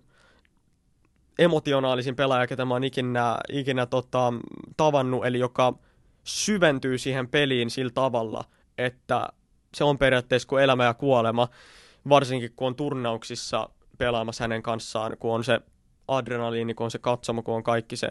emotionaalisin 1.39 2.15
pelaaja, 2.15 2.47
ketä 2.47 2.65
mä 2.65 2.73
oon 2.73 2.83
ikinä, 2.83 3.37
ikinä 3.51 3.85
tota, 3.85 4.33
tavannut, 4.77 5.25
eli 5.25 5.39
joka 5.39 5.73
syventyy 6.23 6.97
siihen 6.97 7.27
peliin 7.27 7.69
sillä 7.69 7.91
tavalla, 7.93 8.43
että 8.77 9.27
se 9.75 9.83
on 9.83 9.97
periaatteessa 9.97 10.47
kuin 10.47 10.63
elämä 10.63 10.85
ja 10.85 10.93
kuolema, 10.93 11.47
varsinkin 12.09 12.51
kun 12.55 12.67
on 12.67 12.75
turnauksissa 12.75 13.69
pelaamassa 13.97 14.43
hänen 14.43 14.63
kanssaan, 14.63 15.17
kun 15.19 15.33
on 15.33 15.43
se 15.43 15.59
adrenaliini, 16.07 16.73
kun 16.73 16.83
on 16.83 16.91
se 16.91 16.99
katsomo, 16.99 17.43
kun 17.43 17.55
on 17.55 17.63
kaikki 17.63 17.95
se, 17.95 18.09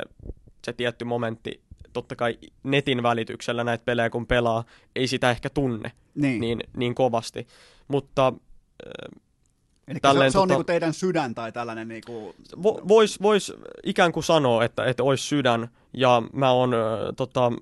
se 0.65 0.73
tietty 0.73 1.05
momentti. 1.05 1.63
Totta 1.93 2.17
kai 2.17 2.39
netin 2.63 3.03
välityksellä 3.03 3.65
näitä 3.65 3.85
pelejä 3.85 4.11
kun 4.11 4.27
pelaa, 4.27 4.65
ei 4.97 5.07
sitä 5.07 5.31
ehkä 5.31 5.51
tunne 5.51 5.93
Niin. 6.15 6.41
niin, 6.41 6.61
niin 6.77 6.95
kovasti. 6.95 7.47
Mutta 7.89 8.33
Eli 9.89 9.95
se, 9.95 10.01
tälleen 10.01 10.33
se 10.33 10.39
on 10.39 10.49
tota- 10.49 10.53
niinku 10.53 10.65
teidän 10.65 10.95
sydän 10.95 11.35
tai 11.35 11.53
tällainen 11.53 11.89
niinku... 11.89 12.35
vo, 12.63 12.81
vois, 12.89 13.23
vois 13.23 13.53
ikään 13.85 14.13
kuin 14.13 14.25
sanoa, 14.25 14.65
että, 14.65 14.85
että 14.85 15.05
olisi 15.05 15.25
sydän, 15.25 15.69
ja 15.93 16.23
mä 16.33 16.51
oon, 16.51 16.75
äh, 16.75 16.81
tota, 17.17 17.53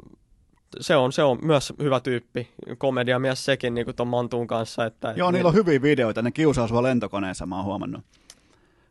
se 0.80 0.96
on, 0.96 1.12
se 1.12 1.22
on 1.22 1.38
myös 1.42 1.72
hyvä 1.82 2.00
tyyppi, 2.00 2.48
komediamies 2.78 3.44
sekin, 3.44 3.74
niin 3.74 3.84
kuin 3.84 3.96
ton 3.96 4.08
Mantuun 4.08 4.46
kanssa. 4.46 4.84
Että, 4.84 5.14
Joo, 5.16 5.30
niin, 5.30 5.34
niillä 5.34 5.48
on 5.48 5.54
hyviä 5.54 5.82
videoita, 5.82 6.22
ne 6.22 6.30
kiusaa 6.30 6.68
sua 6.68 6.82
lentokoneessa, 6.82 7.46
mä 7.46 7.56
oon 7.56 7.64
huomannut. 7.64 8.04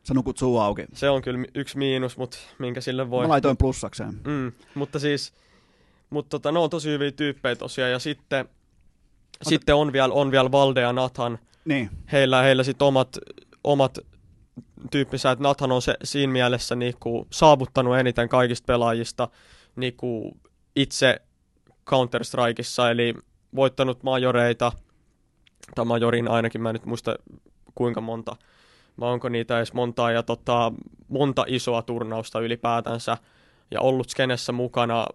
Sä 0.02 0.14
nukut 0.14 0.38
suu 0.38 0.58
auki. 0.58 0.84
Se 0.92 1.10
on 1.10 1.22
kyllä 1.22 1.44
yksi 1.54 1.78
miinus, 1.78 2.16
mutta 2.16 2.38
minkä 2.58 2.80
sille 2.80 3.10
voi. 3.10 3.24
Mä 3.24 3.28
laitoin 3.28 3.56
plussakseen. 3.56 4.20
Mm, 4.26 4.52
mutta 4.74 4.98
siis, 4.98 5.32
mutta 6.10 6.30
tota, 6.30 6.52
ne 6.52 6.58
on 6.58 6.70
tosi 6.70 6.90
hyviä 6.90 7.12
tyyppejä 7.12 7.56
tosiaan, 7.56 7.90
ja 7.90 7.98
sitten, 7.98 8.48
sitten 9.42 9.74
on 9.74 9.92
vielä, 9.92 10.14
on 10.14 10.30
vielä 10.30 10.52
Valde 10.52 10.80
ja 10.80 10.92
Nathan, 10.92 11.38
Niin, 11.66 11.90
heillä, 12.12 12.42
heillä 12.42 12.62
sitten 12.62 12.86
omat, 12.86 13.18
omat 13.64 13.98
tyyppinsä, 14.90 15.30
että 15.30 15.42
Nathan 15.42 15.72
on 15.72 15.82
se, 15.82 15.94
siinä 16.04 16.32
mielessä 16.32 16.76
niinku 16.76 17.26
saavuttanut 17.32 17.96
eniten 17.96 18.28
kaikista 18.28 18.66
pelaajista 18.66 19.28
niinku 19.76 20.36
itse 20.76 21.20
Counter-Strikeissa, 21.90 22.90
eli 22.90 23.14
voittanut 23.54 24.02
majoreita, 24.02 24.72
tai 25.74 25.84
majorin 25.84 26.28
ainakin, 26.28 26.62
mä 26.62 26.70
en 26.70 26.74
nyt 26.74 26.86
muista 26.86 27.16
kuinka 27.74 28.00
monta, 28.00 28.36
vai 29.00 29.12
onko 29.12 29.28
niitä 29.28 29.56
edes 29.56 29.72
montaa, 29.72 30.10
ja 30.10 30.22
tota, 30.22 30.72
monta 31.08 31.44
isoa 31.48 31.82
turnausta 31.82 32.40
ylipäätänsä, 32.40 33.16
ja 33.70 33.80
ollut 33.80 34.10
skenessä 34.10 34.52
mukana 34.52 35.06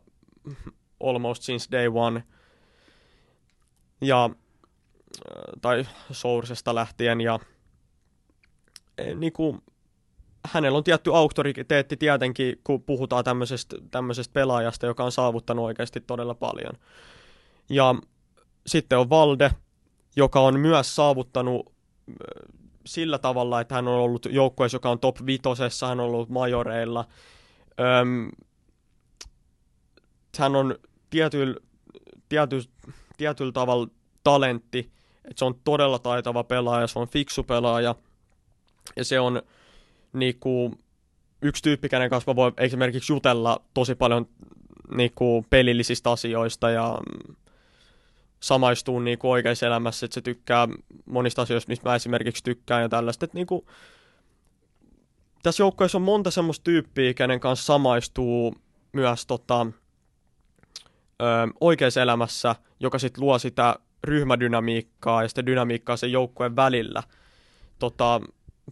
almost 1.03 1.43
since 1.43 1.67
day 1.71 1.87
one, 1.93 2.23
ja 4.01 4.29
tai 5.61 5.85
Soursesta 6.11 6.75
lähtien 6.75 7.21
ja 7.21 7.39
e, 8.97 9.15
niinku, 9.15 9.57
hänellä 10.47 10.77
on 10.77 10.83
tietty 10.83 11.15
auktoriteetti 11.15 11.97
tietenkin, 11.97 12.59
kun 12.63 12.83
puhutaan 12.83 13.23
tämmöisestä, 13.23 13.75
tämmöisestä 13.91 14.33
pelaajasta, 14.33 14.85
joka 14.85 15.03
on 15.03 15.11
saavuttanut 15.11 15.65
oikeasti 15.65 16.01
todella 16.01 16.33
paljon. 16.33 16.73
Ja 17.69 17.95
sitten 18.67 18.99
on 18.99 19.09
Valde, 19.09 19.51
joka 20.15 20.39
on 20.39 20.59
myös 20.59 20.95
saavuttanut 20.95 21.73
ö, 22.09 22.13
sillä 22.85 23.17
tavalla, 23.17 23.61
että 23.61 23.75
hän 23.75 23.87
on 23.87 23.99
ollut 23.99 24.25
joukkueessa, 24.29 24.75
joka 24.75 24.89
on 24.89 24.99
top 24.99 25.17
vitosessa, 25.25 25.87
hän 25.87 25.99
on 25.99 26.05
ollut 26.05 26.29
majoreilla. 26.29 27.05
Öm, 28.01 28.29
hän 30.37 30.55
on 30.55 30.75
tietyllä, 31.09 31.55
tiety, 32.29 32.63
tietyllä 33.17 33.51
tavalla 33.51 33.87
talentti, 34.23 34.91
että 35.25 35.39
se 35.39 35.45
on 35.45 35.55
todella 35.63 35.99
taitava 35.99 36.43
pelaaja, 36.43 36.87
se 36.87 36.99
on 36.99 37.07
fiksu 37.07 37.43
pelaaja, 37.43 37.95
ja 38.95 39.05
se 39.05 39.19
on 39.19 39.41
niinku, 40.13 40.73
yksi 41.41 41.63
tyyppi, 41.63 41.89
kenen 41.89 42.09
kanssa 42.09 42.31
mä 42.31 42.35
voin 42.35 42.53
esimerkiksi 42.57 43.13
jutella 43.13 43.61
tosi 43.73 43.95
paljon 43.95 44.27
niinku, 44.95 45.45
pelillisistä 45.49 46.11
asioista 46.11 46.69
ja 46.69 46.97
samaistuu 48.39 48.99
niinku, 48.99 49.31
oikeassa 49.31 49.67
elämässä, 49.67 50.05
että 50.05 50.13
se 50.13 50.21
tykkää 50.21 50.67
monista 51.05 51.41
asioista, 51.41 51.69
mistä 51.69 51.89
mä 51.89 51.95
esimerkiksi 51.95 52.43
tykkään 52.43 52.81
ja 52.81 52.89
tällaista, 52.89 53.25
että 53.25 53.37
niinku, 53.37 53.65
tässä 55.43 55.63
joukkueessa 55.63 55.97
on 55.97 56.01
monta 56.01 56.31
semmoista 56.31 56.63
tyyppiä, 56.63 57.13
kenen 57.13 57.39
kanssa 57.39 57.65
samaistuu 57.65 58.55
myös 58.93 59.25
tota, 59.25 59.67
ö, 61.21 61.25
oikeassa 61.61 62.01
elämässä, 62.01 62.55
joka 62.79 62.99
sitten 62.99 63.21
luo 63.23 63.39
sitä 63.39 63.75
ryhmädynamiikkaa 64.03 65.21
ja 65.23 65.29
sitä 65.29 65.45
dynamiikkaa 65.45 65.97
sen 65.97 66.11
joukkueen 66.11 66.55
välillä 66.55 67.03
tota, 67.79 68.21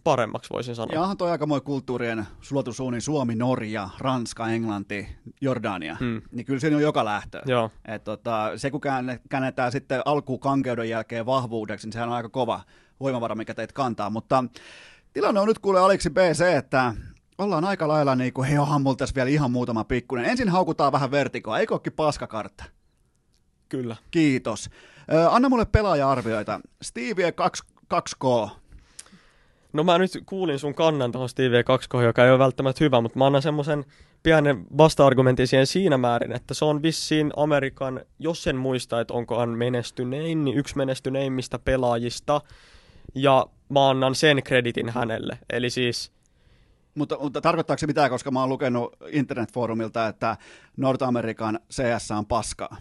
paremmaksi 0.04 0.50
voisin 0.52 0.74
sanoa. 0.74 0.94
ja 0.94 1.00
onhan 1.00 1.16
toi 1.16 1.30
aikamoinen 1.30 1.64
kulttuurien 1.64 2.26
sulatussuuni 2.40 3.00
Suomi, 3.00 3.34
Norja, 3.34 3.88
Ranska, 3.98 4.48
Englanti, 4.48 5.08
Jordania. 5.40 5.96
Hmm. 6.00 6.22
Niin 6.32 6.46
kyllä 6.46 6.60
siinä 6.60 6.76
on 6.76 6.82
joka 6.82 7.04
lähtö. 7.04 7.42
Joo, 7.46 7.70
Et 7.88 8.04
tota, 8.04 8.52
se 8.56 8.70
kun 8.70 8.80
käänne- 8.80 9.20
käännetään 9.28 9.72
sitten 9.72 10.02
alkukankeuden 10.04 10.88
jälkeen 10.88 11.26
vahvuudeksi, 11.26 11.86
niin 11.86 11.92
sehän 11.92 12.08
on 12.08 12.14
aika 12.14 12.28
kova 12.28 12.60
voimavara, 13.00 13.34
mikä 13.34 13.54
teitä 13.54 13.72
kantaa. 13.74 14.10
Mutta 14.10 14.44
tilanne 15.12 15.40
on 15.40 15.48
nyt 15.48 15.58
kuule 15.58 15.80
Aleksi 15.80 16.10
BC, 16.10 16.40
että 16.56 16.94
ollaan 17.38 17.64
aika 17.64 17.88
lailla 17.88 18.14
niin 18.14 18.32
kuin, 18.32 18.48
hei 18.48 18.58
onhan 18.58 18.82
mulla 18.82 18.96
tässä 18.96 19.14
vielä 19.14 19.30
ihan 19.30 19.50
muutama 19.50 19.84
pikkunen. 19.84 20.24
Ensin 20.24 20.48
haukutaan 20.48 20.92
vähän 20.92 21.10
vertikoa, 21.10 21.58
eikö 21.58 21.74
ookin 21.74 21.92
paskakartta? 21.92 22.64
Kyllä. 23.70 23.96
Kiitos. 24.10 24.70
Anna 25.30 25.48
mulle 25.48 25.64
pelaaja-arvioita. 25.64 26.60
Stevie 26.82 27.32
2, 27.32 27.64
2K. 27.94 28.50
No 29.72 29.84
mä 29.84 29.98
nyt 29.98 30.10
kuulin 30.26 30.58
sun 30.58 30.74
kannan 30.74 31.12
tuohon 31.12 31.28
Stevie 31.28 31.64
2, 31.64 31.88
joka 32.04 32.24
ei 32.24 32.30
ole 32.30 32.38
välttämättä 32.38 32.84
hyvä, 32.84 33.00
mutta 33.00 33.18
mä 33.18 33.26
annan 33.26 33.42
semmoisen 33.42 33.84
pienen 34.22 34.66
vasta-argumentin 34.78 35.46
siihen 35.46 35.66
siinä 35.66 35.98
määrin, 35.98 36.32
että 36.32 36.54
se 36.54 36.64
on 36.64 36.82
vissiin 36.82 37.30
Amerikan, 37.36 38.00
jos 38.18 38.42
sen 38.42 38.56
muista, 38.56 39.00
että 39.00 39.14
onkohan 39.14 39.48
menestynein, 39.48 40.44
niin 40.44 40.58
yksi 40.58 40.76
menestyneimmistä 40.76 41.58
pelaajista, 41.58 42.40
ja 43.14 43.46
mä 43.68 43.90
annan 43.90 44.14
sen 44.14 44.42
kreditin 44.42 44.88
hänelle. 44.88 45.38
Eli 45.50 45.70
siis 45.70 46.12
Mutta, 46.94 47.16
mutta 47.20 47.40
tarkoittaako 47.40 47.78
se 47.78 47.86
mitään, 47.86 48.10
koska 48.10 48.30
mä 48.30 48.40
oon 48.40 48.48
lukenut 48.48 48.96
internetfoorumilta, 49.10 50.06
että 50.06 50.36
Nord-Amerikan 50.76 51.60
CS 51.72 52.10
on 52.10 52.26
paskaa? 52.26 52.76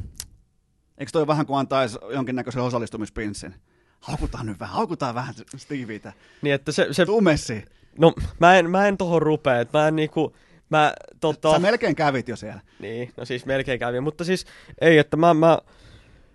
Eikö 0.99 1.11
toi 1.11 1.27
vähän 1.27 1.45
kuin 1.45 1.59
antaisi 1.59 1.97
jonkinnäköisen 2.09 2.61
osallistumispinssin? 2.61 3.55
Haukutaan 3.99 4.45
nyt 4.45 4.59
vähän, 4.59 4.75
haukutaan 4.75 5.15
vähän 5.15 5.33
Stevieitä. 5.57 6.13
niin, 6.41 6.55
että 6.55 6.71
se, 6.71 6.87
se 6.91 7.05
Tuu 7.05 7.21
Messi. 7.21 7.65
no 7.97 8.13
mä 8.39 8.55
en, 8.57 8.69
mä 8.69 8.87
en 8.87 8.97
tohon 8.97 9.21
rupea, 9.21 9.59
että 9.59 9.77
mä 9.77 9.87
en 9.87 9.95
niinku, 9.95 10.35
mä 10.69 10.93
tota... 11.19 11.51
Sä 11.51 11.59
melkein 11.59 11.95
kävit 11.95 12.27
jo 12.27 12.35
siellä. 12.35 12.61
Niin, 12.79 13.11
no 13.17 13.25
siis 13.25 13.45
melkein 13.45 13.79
kävi, 13.79 13.99
mutta 13.99 14.23
siis 14.23 14.45
ei, 14.81 14.97
että 14.97 15.17
mä, 15.17 15.33
mä, 15.33 15.57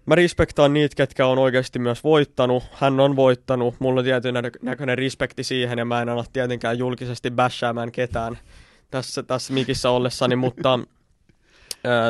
mä 0.07 0.15
respektaan 0.15 0.73
niitä, 0.73 0.97
ketkä 0.97 1.27
on 1.27 1.39
oikeasti 1.39 1.79
myös 1.79 2.05
voittanut. 2.05 2.65
Hän 2.73 3.01
on 3.01 3.17
voittanut, 3.17 3.75
mulla 3.79 4.01
on 4.01 4.05
tietyn 4.05 4.35
nä- 4.35 4.43
näköinen 4.63 4.99
respekti 4.99 5.45
siihen 5.45 5.79
ja 5.79 5.85
mä 5.85 6.03
en 6.03 6.09
anna 6.09 6.25
tietenkään 6.33 6.79
julkisesti 6.79 7.31
bashäämään 7.31 7.93
ketään 7.93 8.39
tässä, 8.91 9.23
tässä 9.23 9.53
mikissä 9.53 9.91
ollessani, 9.91 10.37
mutta 10.37 10.79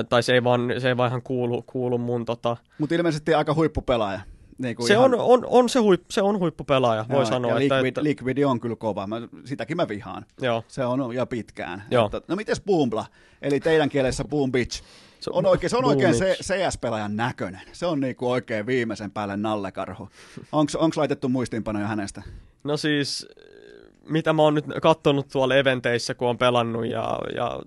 tai 0.09 0.23
se 0.23 0.33
ei 0.35 0.45
vaan, 0.45 0.61
se 0.79 0.89
ei 0.89 0.97
vaan 0.97 1.09
ihan 1.09 1.23
kuulu, 1.23 1.63
kuulu 1.63 1.99
mun 1.99 2.25
tota... 2.25 2.57
Mutta 2.79 2.95
ilmeisesti 2.95 3.35
aika 3.35 3.55
huippupelaaja. 3.55 4.21
Niin 4.59 4.77
kuin 4.77 4.87
Se 4.89 4.95
ihan- 4.95 5.15
on, 5.15 5.21
on, 5.21 5.47
on, 5.49 5.69
se, 5.69 5.79
huip, 5.79 6.03
se 6.11 6.23
on 6.23 6.39
huippupelaaja, 6.39 7.05
voi 7.09 7.17
Joo, 7.17 7.25
sanoa. 7.25 7.51
Ja 7.51 7.59
että, 7.61 7.75
Liquid, 7.75 7.89
että, 7.89 8.03
Liquid 8.03 8.39
on 8.45 8.61
kyllä 8.61 8.77
kova, 8.77 9.07
mä, 9.07 9.17
sitäkin 9.45 9.77
mä 9.77 9.89
vihaan. 9.89 10.25
joo, 10.41 10.65
Se 10.69 10.85
on 10.85 11.15
jo 11.15 11.27
pitkään. 11.27 11.83
Joo. 11.91 12.07
Että, 12.07 12.21
no 12.29 12.37
mites 12.37 12.61
Boombla, 12.61 13.07
eli 13.43 13.61
teidän 13.61 13.89
kielessä 13.89 14.25
Boom 14.25 14.53
Bitch? 14.53 14.83
Se 15.21 15.31
On 15.33 15.47
oikein, 15.47 15.71
se 15.71 15.77
on 15.77 15.85
oikein 15.85 16.15
se, 16.15 16.37
CS-pelaajan 16.43 17.17
näköinen. 17.17 17.61
Se 17.73 17.87
on 17.87 18.01
niinku 18.01 18.31
oikein 18.31 18.67
viimeisen 18.67 19.11
päälle 19.11 19.37
nallekarhu. 19.37 20.09
Onks 20.53 20.97
laitettu 20.97 21.29
muistiinpanoja 21.29 21.87
hänestä? 21.87 22.23
No 22.65 22.77
siis, 22.77 23.29
mitä 24.09 24.33
mä 24.33 24.43
oon 24.43 24.55
nyt 24.55 24.65
kattonut 24.83 25.29
tuolla 25.29 25.55
eventeissä, 25.57 26.15
kun 26.15 26.29
on 26.29 26.39
pelannut 26.39 26.87
ja, 26.87 27.19
ja 27.37 27.61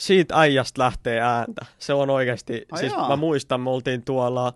siitä 0.00 0.40
äijästä 0.40 0.82
lähtee 0.82 1.20
ääntä. 1.20 1.66
Se 1.78 1.94
on 1.94 2.10
oikeasti, 2.10 2.66
Ai 2.72 2.78
siis 2.78 2.92
jaa. 2.92 3.08
mä 3.08 3.16
muistan, 3.16 3.60
me 3.60 3.70
oltiin 3.70 4.04
tuolla 4.04 4.52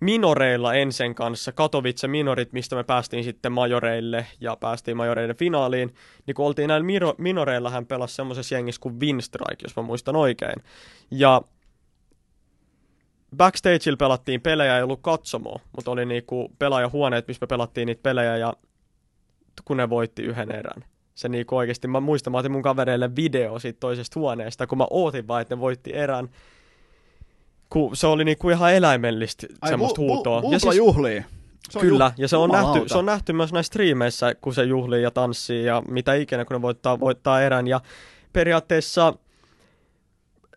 minoreilla 0.00 0.74
ensin 0.74 1.14
kanssa, 1.14 1.52
Katowice 1.52 2.08
minorit, 2.08 2.52
mistä 2.52 2.76
me 2.76 2.84
päästiin 2.84 3.24
sitten 3.24 3.52
majoreille 3.52 4.26
ja 4.40 4.56
päästiin 4.56 4.96
majoreiden 4.96 5.36
finaaliin, 5.36 5.94
niin 6.26 6.34
kun 6.34 6.46
oltiin 6.46 6.68
näillä 6.68 6.86
miro, 6.86 7.14
minoreilla, 7.18 7.70
hän 7.70 7.86
pelasi 7.86 8.14
semmoisessa 8.14 8.54
jengissä 8.54 8.80
kuin 8.80 9.00
Winstrike, 9.00 9.62
jos 9.62 9.76
mä 9.76 9.82
muistan 9.82 10.16
oikein. 10.16 10.62
Ja 11.10 11.42
backstageilla 13.36 13.96
pelattiin 13.96 14.40
pelejä, 14.40 14.76
ei 14.76 14.82
ollut 14.82 15.02
katsomoa, 15.02 15.60
mutta 15.76 15.90
oli 15.90 16.06
niinku 16.06 16.52
pelaajahuoneet, 16.58 17.28
missä 17.28 17.42
me 17.42 17.46
pelattiin 17.46 17.86
niitä 17.86 18.02
pelejä 18.02 18.36
ja 18.36 18.54
kun 19.64 19.76
ne 19.76 19.90
voitti 19.90 20.22
yhden 20.22 20.52
erän. 20.52 20.84
Se 21.14 21.28
niinku 21.28 21.56
oikeasti, 21.56 21.88
mä 21.88 22.00
muistan, 22.00 22.32
mä 22.32 22.38
otin 22.38 22.52
mun 22.52 22.62
kavereille 22.62 23.16
video 23.16 23.58
siitä 23.58 23.80
toisesta 23.80 24.20
huoneesta, 24.20 24.66
kun 24.66 24.78
mä 24.78 24.86
ootin 24.90 25.28
vaan, 25.28 25.42
että 25.42 25.54
ne 25.54 25.60
voitti 25.60 25.94
erän. 25.94 26.28
Kun 27.70 27.96
se 27.96 28.06
oli 28.06 28.24
niinku 28.24 28.50
ihan 28.50 28.74
eläimellistä 28.74 29.46
semmoista 29.68 30.02
Bu- 30.02 30.04
Bu- 30.04 30.08
huutoa. 30.08 30.40
Boombla 30.40 30.56
ja 30.56 30.60
siis, 30.60 30.76
juhlii. 30.76 31.24
Se 31.70 31.78
on 31.78 31.82
kyllä, 31.82 32.12
ju- 32.16 32.22
ja 32.22 32.28
se 32.28 32.36
on, 32.36 32.48
jumalauta. 32.48 32.78
nähty, 32.78 32.88
se 32.88 32.98
on 32.98 33.06
nähty 33.06 33.32
myös 33.32 33.52
näissä 33.52 33.68
striimeissä, 33.68 34.34
kun 34.34 34.54
se 34.54 34.62
juhlii 34.64 35.02
ja 35.02 35.10
tanssii 35.10 35.64
ja 35.64 35.82
mitä 35.88 36.14
ikinä, 36.14 36.44
kun 36.44 36.54
ne 36.54 36.62
voittaa, 36.62 37.00
voittaa 37.00 37.42
erän. 37.42 37.66
Ja 37.68 37.80
periaatteessa 38.32 39.14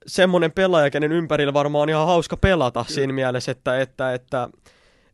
semmoinen 0.08 0.52
pelaaja, 0.52 0.90
kenen 0.90 1.12
ympärillä 1.12 1.54
varmaan 1.54 1.82
on 1.82 1.90
ihan 1.90 2.08
hauska 2.08 2.38
pelata 2.38 2.86
siinä 2.88 3.14
mielessä, 3.14 3.52
että, 3.52 3.80
että, 3.80 4.14
että, 4.14 4.50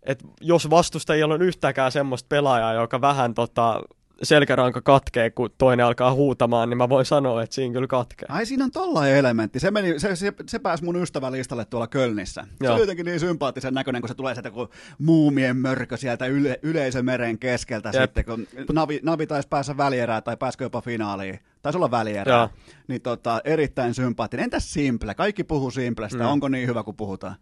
että 0.03 0.25
jos 0.41 0.69
vastustajilla 0.69 1.33
on 1.33 1.41
yhtäkään 1.41 1.91
semmoista 1.91 2.27
pelaajaa, 2.29 2.73
joka 2.73 3.01
vähän 3.01 3.33
tota, 3.33 3.81
selkäranka 4.23 4.81
katkee, 4.81 5.29
kun 5.29 5.49
toinen 5.57 5.85
alkaa 5.85 6.13
huutamaan, 6.13 6.69
niin 6.69 6.77
mä 6.77 6.89
voin 6.89 7.05
sanoa, 7.05 7.43
että 7.43 7.55
siinä 7.55 7.73
kyllä 7.73 7.87
katkee. 7.87 8.25
Ai 8.29 8.45
siinä 8.45 8.65
on 8.65 8.71
tollainen 8.71 9.17
elementti. 9.17 9.59
Se, 9.59 9.71
meni, 9.71 9.99
se, 9.99 10.15
se, 10.15 10.33
se 10.47 10.59
pääsi 10.59 10.83
mun 10.83 10.95
ystävälistalle 10.95 11.65
tuolla 11.65 11.87
Kölnissä. 11.87 12.41
Se 12.41 12.65
Joo. 12.65 12.73
oli 12.73 12.81
jotenkin 12.81 13.05
niin 13.05 13.19
sympaattisen 13.19 13.73
näköinen, 13.73 14.01
kun 14.01 14.09
se 14.09 14.15
tulee 14.15 14.35
sieltä 14.35 14.51
kuin 14.51 14.69
muumien 14.97 15.57
mörkö 15.57 15.97
sieltä 15.97 16.25
yle, 16.25 16.59
yleisömeren 16.61 17.39
keskeltä 17.39 17.91
Jep. 17.93 18.03
sitten, 18.03 18.25
kun 18.25 18.47
Navi, 18.73 18.99
Navi 19.03 19.27
taisi 19.27 19.47
päässä 19.47 19.77
välierään 19.77 20.23
tai 20.23 20.37
pääsikö 20.37 20.65
jopa 20.65 20.81
finaaliin. 20.81 21.39
Taisi 21.61 21.77
olla 21.77 21.91
välierää. 21.91 22.37
Joo. 22.37 22.49
Niin 22.87 23.01
tota, 23.01 23.41
erittäin 23.43 23.93
sympaattinen. 23.93 24.43
Entäs 24.43 24.73
Simple? 24.73 25.15
Kaikki 25.15 25.43
puhuu 25.43 25.71
Simplestä. 25.71 26.23
Mm. 26.23 26.29
Onko 26.29 26.47
niin 26.47 26.67
hyvä 26.67 26.83
kuin 26.83 26.97
puhutaan? 26.97 27.35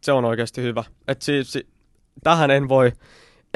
Se 0.00 0.12
on 0.12 0.24
oikeasti 0.24 0.62
hyvä. 0.62 0.84
Et 1.08 1.22
siis, 1.22 1.52
si, 1.52 1.68
tähän 2.22 2.50
en 2.50 2.68
voi, 2.68 2.92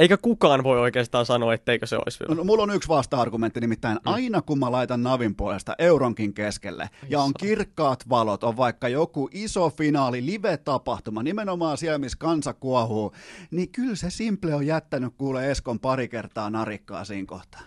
eikä 0.00 0.16
kukaan 0.16 0.64
voi 0.64 0.80
oikeastaan 0.80 1.26
sanoa, 1.26 1.54
etteikö 1.54 1.86
se 1.86 1.96
olisi 1.96 2.20
hyvä. 2.20 2.34
No, 2.34 2.44
mulla 2.44 2.62
on 2.62 2.74
yksi 2.74 2.88
vasta-argumentti, 2.88 3.60
nimittäin 3.60 3.96
mm. 3.96 4.12
aina 4.12 4.42
kun 4.42 4.58
mä 4.58 4.72
laitan 4.72 5.02
Navin 5.02 5.34
puolesta 5.34 5.74
euronkin 5.78 6.34
keskelle, 6.34 6.90
ja 7.08 7.20
on 7.20 7.32
kirkkaat 7.40 8.08
valot, 8.08 8.44
on 8.44 8.56
vaikka 8.56 8.88
joku 8.88 9.28
iso 9.32 9.70
finaali, 9.70 10.26
live-tapahtuma, 10.26 11.22
nimenomaan 11.22 11.78
siellä, 11.78 11.98
missä 11.98 12.18
kansa 12.18 12.54
kuohuu, 12.54 13.12
niin 13.50 13.68
kyllä 13.72 13.96
se 13.96 14.10
Simple 14.10 14.54
on 14.54 14.66
jättänyt 14.66 15.14
kuule 15.18 15.50
Eskon 15.50 15.80
pari 15.80 16.08
kertaa 16.08 16.50
narikkaa 16.50 17.04
siinä 17.04 17.26
kohtaa. 17.26 17.60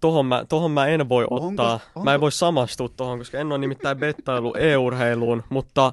Tohon 0.00 0.26
mä, 0.26 0.44
tohon 0.48 0.70
mä 0.70 0.86
en 0.86 1.08
voi 1.08 1.26
Onko- 1.30 1.46
ottaa. 1.48 1.72
onko- 1.94 2.04
Mä 2.04 2.14
en 2.14 2.20
voi 2.20 2.32
samastua 2.32 2.88
tohon, 2.88 3.18
koska 3.18 3.38
en 3.38 3.46
ole 3.52 3.58
nimittäin 3.58 3.98
bettailu 3.98 4.54
e-urheiluun, 4.54 5.42
mutta, 5.48 5.92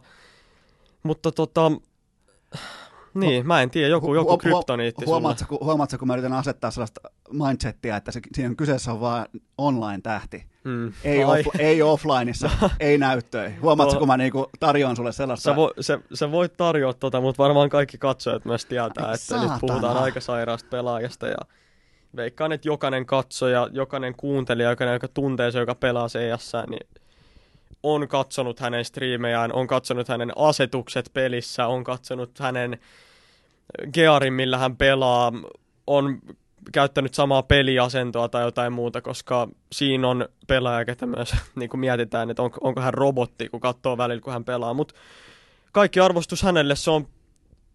mutta 1.04 1.32
tota, 1.32 1.72
niin, 3.14 3.48
mä 3.48 3.62
en 3.62 3.70
tiedä, 3.70 3.88
joku, 3.88 4.16
joku 4.16 4.38
kryptoniitti 4.38 5.06
huomaatko, 5.06 5.46
kun, 5.58 5.68
huomaatko, 5.68 5.98
kun 5.98 6.08
mä 6.08 6.14
yritän 6.14 6.34
asettaa 6.34 6.72
sellaista 6.72 7.02
mindsettiä, 7.32 7.96
että 7.98 8.12
se, 8.12 8.20
siinä 8.34 8.56
kyseessä 8.56 8.92
on 8.92 9.02
vaan 9.02 9.26
online-tähti. 9.58 10.46
Mm. 10.64 10.94
Ei, 11.04 11.24
off, 11.26 11.48
ei 11.60 11.82
offlineissa, 11.82 12.50
ei 12.80 12.98
näyttöi. 12.98 13.54
Huomaatko, 13.62 13.94
No. 13.94 14.00
kun 14.00 14.08
mä 14.08 14.18
niinku 14.18 14.50
tarjoan 14.60 14.96
sulle 14.96 15.12
sellaista... 15.12 15.44
Sä, 15.52 15.56
vo, 15.56 15.72
se, 15.80 16.00
sä 16.14 16.32
voit 16.32 16.58
tarjota 16.58 17.00
tota, 17.00 17.22
mutta 17.22 17.44
varmaan 17.44 17.70
kaikki 17.70 17.98
katsojat 17.98 18.46
myös 18.46 18.66
tietää, 18.66 19.06
Ai 19.06 19.14
että 19.14 19.26
saatana. 19.26 19.52
nyt 19.52 19.62
puhutaan 19.62 19.98
aika 19.98 20.20
sairaasta 20.20 20.70
pelaajasta 20.70 21.28
ja 21.28 21.38
veikkaan, 22.16 22.52
että 22.52 22.68
jokainen 22.68 23.06
katsoja, 23.06 23.70
jokainen 23.72 24.14
kuuntelija, 24.18 24.70
jokainen, 24.70 24.94
joka 24.94 25.08
tuntee 25.08 25.52
se, 25.52 25.60
joka 25.60 25.76
pelaa 25.76 26.08
CS, 26.08 26.52
niin 26.70 26.88
on 27.84 28.08
katsonut 28.08 28.60
hänen 28.60 28.86
striimejään, 28.86 29.54
on 29.54 29.68
katsonut 29.68 30.08
hänen 30.08 30.32
asetukset 30.36 31.10
pelissä, 31.14 31.68
on 31.68 31.84
katsonut 31.84 32.40
hänen 32.40 32.80
gearin, 33.94 34.34
millä 34.34 34.58
hän 34.58 34.78
pelaa, 34.78 35.32
on 35.88 36.20
käyttänyt 36.72 37.14
samaa 37.14 37.44
peliasentoa 37.44 38.30
tai 38.30 38.44
jotain 38.44 38.74
muuta, 38.74 39.02
koska 39.02 39.48
siinä 39.72 40.08
on 40.08 40.30
pelaaja, 40.48 40.86
ketä 40.86 41.06
myös 41.06 41.36
niin 41.60 41.70
kuin 41.70 41.80
mietitään, 41.80 42.30
että 42.30 42.42
onko, 42.42 42.58
onko 42.62 42.82
hän 42.82 42.94
robotti, 42.94 43.50
kun 43.50 43.60
katsoo 43.60 43.98
välillä, 43.98 44.22
kun 44.22 44.34
hän 44.34 44.46
pelaa. 44.46 44.74
Mutta 44.74 44.94
kaikki 45.72 46.00
arvostus 46.00 46.44
hänelle, 46.44 46.76
se 46.76 46.92
on 46.92 47.08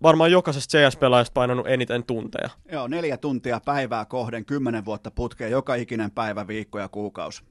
varmaan 0.03 0.31
jokaisesta 0.31 0.79
CS-pelaajasta 0.79 1.35
painanut 1.35 1.67
eniten 1.67 2.05
tunteja. 2.05 2.51
Joo, 2.73 2.89
neljä 2.89 3.17
tuntia 3.17 3.61
päivää 3.65 4.05
kohden, 4.05 4.45
kymmenen 4.45 4.85
vuotta 4.85 5.11
putkeen, 5.11 5.51
joka 5.51 5.75
ikinen 5.75 6.11
päivä, 6.11 6.47
viikko 6.47 6.79
ja 6.79 6.89
kuukausi. 6.89 7.43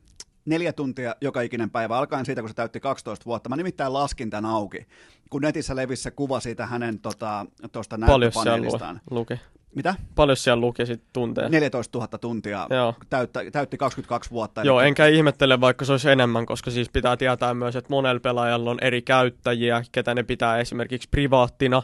Neljä 0.46 0.74
tuntia 0.74 1.16
joka 1.22 1.42
ikinen 1.42 1.70
päivä, 1.70 1.98
alkaen 1.98 2.26
siitä, 2.26 2.42
kun 2.42 2.50
se 2.50 2.56
täytti 2.56 2.80
12 2.80 3.26
vuotta. 3.26 3.50
Mä 3.50 3.56
nimittäin 3.56 3.94
laskin 3.94 4.30
tämän 4.30 4.52
auki, 4.52 4.88
kun 5.30 5.42
netissä 5.42 5.76
levisi 5.76 6.04
se 6.04 6.12
kuva 6.12 6.40
siitä 6.40 6.66
hänen 6.66 7.00
tota, 7.00 7.46
tuosta 7.72 7.96
siellä 7.96 8.18
näyttöpaneelistaan. 8.20 9.02
lu- 9.10 9.20
luki. 9.20 9.40
Mitä? 9.76 9.96
Paljon 10.16 10.38
siellä 10.38 10.62
luki 10.62 10.86
sit 10.86 11.04
tunteja. 11.14 11.50
14 11.50 11.98
000 11.98 12.18
tuntia, 12.18 12.68
Joo. 12.70 12.94
täyttä, 13.10 13.52
täytti 13.52 13.78
22 13.78 14.32
vuotta. 14.32 14.64
Joo, 14.64 14.80
Eli- 14.80 14.88
enkä 14.88 15.08
ihmettele, 15.08 15.62
vaikka 15.62 15.86
se 15.86 15.92
olisi 15.92 16.10
enemmän, 16.10 16.46
koska 16.46 16.72
siis 16.72 16.90
pitää 16.90 17.18
tietää 17.18 17.54
myös, 17.54 17.76
että 17.76 17.90
monella 17.90 18.20
pelaajalla 18.20 18.72
on 18.72 18.78
eri 18.82 19.02
käyttäjiä, 19.02 19.84
ketä 19.92 20.16
ne 20.16 20.24
pitää 20.24 20.58
esimerkiksi 20.58 21.10
privaattina 21.12 21.84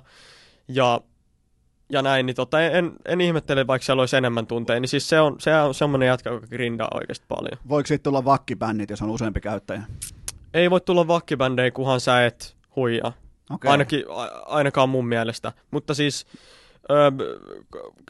ja, 0.68 1.02
ja 1.92 2.02
näin, 2.02 2.26
niin 2.26 2.36
tota, 2.36 2.62
en, 2.62 2.92
en 3.06 3.22
ihmettele, 3.22 3.68
vaikka 3.68 3.86
siellä 3.86 4.02
olisi 4.02 4.18
enemmän 4.18 4.48
tunteja, 4.48 4.80
niin 4.80 4.90
siis 4.90 5.10
se 5.10 5.20
on, 5.20 5.36
se 5.40 5.56
on 5.56 5.74
semmoinen 5.74 6.08
jätkä, 6.08 6.30
joka 6.30 6.48
grindaa 6.48 6.88
oikeasti 6.94 7.26
paljon. 7.28 7.58
Voiko 7.70 7.88
siitä 7.88 8.04
tulla 8.04 8.26
vakkibännit, 8.26 8.90
jos 8.90 9.02
on 9.02 9.10
useampi 9.10 9.42
käyttäjä? 9.42 9.82
Ei 10.54 10.72
voi 10.72 10.82
tulla 10.82 11.08
vakkibändejä, 11.08 11.72
kunhan 11.72 12.00
sä 12.00 12.26
et 12.26 12.56
huijaa. 12.76 13.14
Okei. 13.50 13.72
Ainakin, 13.72 14.04
ainakaan 14.46 14.90
mun 14.90 15.08
mielestä. 15.08 15.54
Mutta 15.72 15.94
siis 15.94 16.26
öö, 16.92 17.12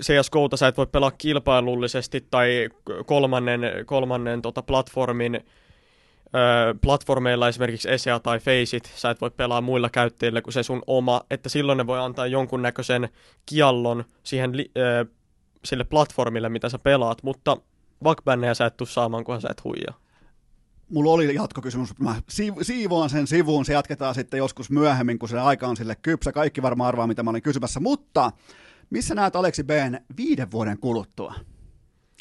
CSGOta 0.02 0.58
sä 0.58 0.68
et 0.68 0.78
voi 0.78 0.88
pelaa 0.88 1.12
kilpailullisesti 1.12 2.28
tai 2.32 2.70
kolmannen, 3.06 3.62
kolmannen 3.86 4.42
tota 4.42 4.62
platformin 4.62 5.46
platformeilla 6.82 7.48
esimerkiksi 7.48 7.92
ESEA 7.92 8.20
tai 8.20 8.40
Faceit, 8.40 8.92
sä 8.96 9.10
et 9.10 9.22
voi 9.22 9.32
pelaa 9.32 9.62
muilla 9.62 9.90
käyttäjillä 9.90 10.42
kuin 10.42 10.54
se 10.54 10.64
sun 10.64 10.82
oma, 10.88 11.22
että 11.32 11.50
silloin 11.50 11.78
ne 11.78 11.88
voi 11.88 12.00
antaa 12.00 12.28
jonkunnäköisen 12.28 13.10
kiallon 13.46 14.04
siihen 14.24 14.52
öö, 14.78 15.06
sille 15.66 15.84
platformille, 15.84 16.50
mitä 16.50 16.70
sä 16.70 16.80
pelaat, 16.80 17.24
mutta 17.24 17.58
vakbännejä 18.04 18.54
sä 18.54 18.66
et 18.66 18.78
tuu 18.78 18.88
saamaan, 18.88 19.24
kunhan 19.24 19.42
sä 19.42 19.50
et 19.52 19.64
huijaa. 19.64 20.00
Mulla 20.90 21.12
oli 21.12 21.36
jatkokysymys, 21.36 22.00
mä 22.00 22.16
siiv- 22.32 22.64
siivoan 22.64 23.10
sen 23.10 23.28
sivuun, 23.28 23.66
se 23.66 23.74
jatketaan 23.74 24.16
sitten 24.16 24.38
joskus 24.38 24.70
myöhemmin, 24.70 25.20
kun 25.20 25.30
se 25.30 25.40
aika 25.40 25.68
on 25.68 25.78
sille 25.78 25.96
kypsä. 26.02 26.32
Kaikki 26.32 26.62
varmaan 26.62 26.88
arvaa, 26.88 27.08
mitä 27.08 27.24
mä 27.24 27.30
olin 27.30 27.42
kysymässä, 27.42 27.80
mutta 27.80 28.32
missä 28.90 29.16
näet 29.16 29.36
Aleksi 29.36 29.64
B 29.64 29.70
viiden 30.18 30.52
vuoden 30.52 30.80
kuluttua? 30.80 31.36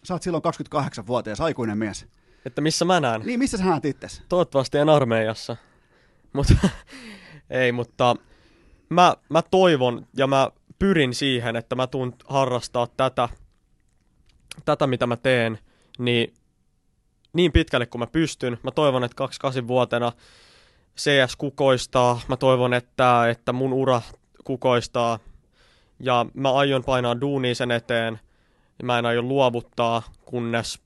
Sä 0.05 0.15
oot 0.15 0.23
silloin 0.23 0.43
28-vuotias, 0.75 1.41
aikuinen 1.41 1.79
mies. 1.79 2.07
Että 2.45 2.61
missä 2.61 2.85
mä 2.85 3.01
näen? 3.01 3.21
Niin, 3.21 3.39
missä 3.39 3.59
sä 3.59 3.65
näet 3.65 3.85
itses? 3.85 4.23
Toivottavasti 4.29 4.79
en 4.79 4.89
armeijassa. 4.89 5.57
Mutta 6.33 6.55
ei, 7.51 7.73
mutta 7.73 8.17
mä, 8.89 9.15
mä 9.29 9.43
toivon 9.43 10.07
ja 10.17 10.27
mä 10.27 10.51
pyrin 10.79 11.15
siihen, 11.15 11.57
että 11.57 11.77
mä 11.77 11.87
tuun 11.87 12.15
harrastaa 12.27 12.87
tätä, 12.97 13.29
tätä 14.65 14.87
mitä 14.87 15.07
mä 15.07 15.17
teen, 15.17 15.59
niin 15.99 16.35
niin 17.33 17.53
pitkälle 17.53 17.87
kuin 17.87 18.01
mä 18.01 18.07
pystyn. 18.07 18.59
Mä 18.63 18.71
toivon, 18.71 19.05
että 19.05 19.25
28-vuotena 19.25 20.13
CS 20.97 21.37
kukoistaa. 21.37 22.21
Mä 22.29 22.37
toivon, 22.37 22.75
että, 22.75 23.31
että 23.31 23.53
mun 23.53 23.73
ura 23.73 24.03
kukoistaa. 24.45 25.19
Ja 26.01 26.27
mä 26.35 26.53
aion 26.53 26.85
painaa 26.85 27.21
duunia 27.21 27.55
sen 27.55 27.71
eteen. 27.71 28.21
Mä 28.83 28.99
en 28.99 29.07
aio 29.07 29.23
luovuttaa, 29.23 30.03
kunnes 30.25 30.81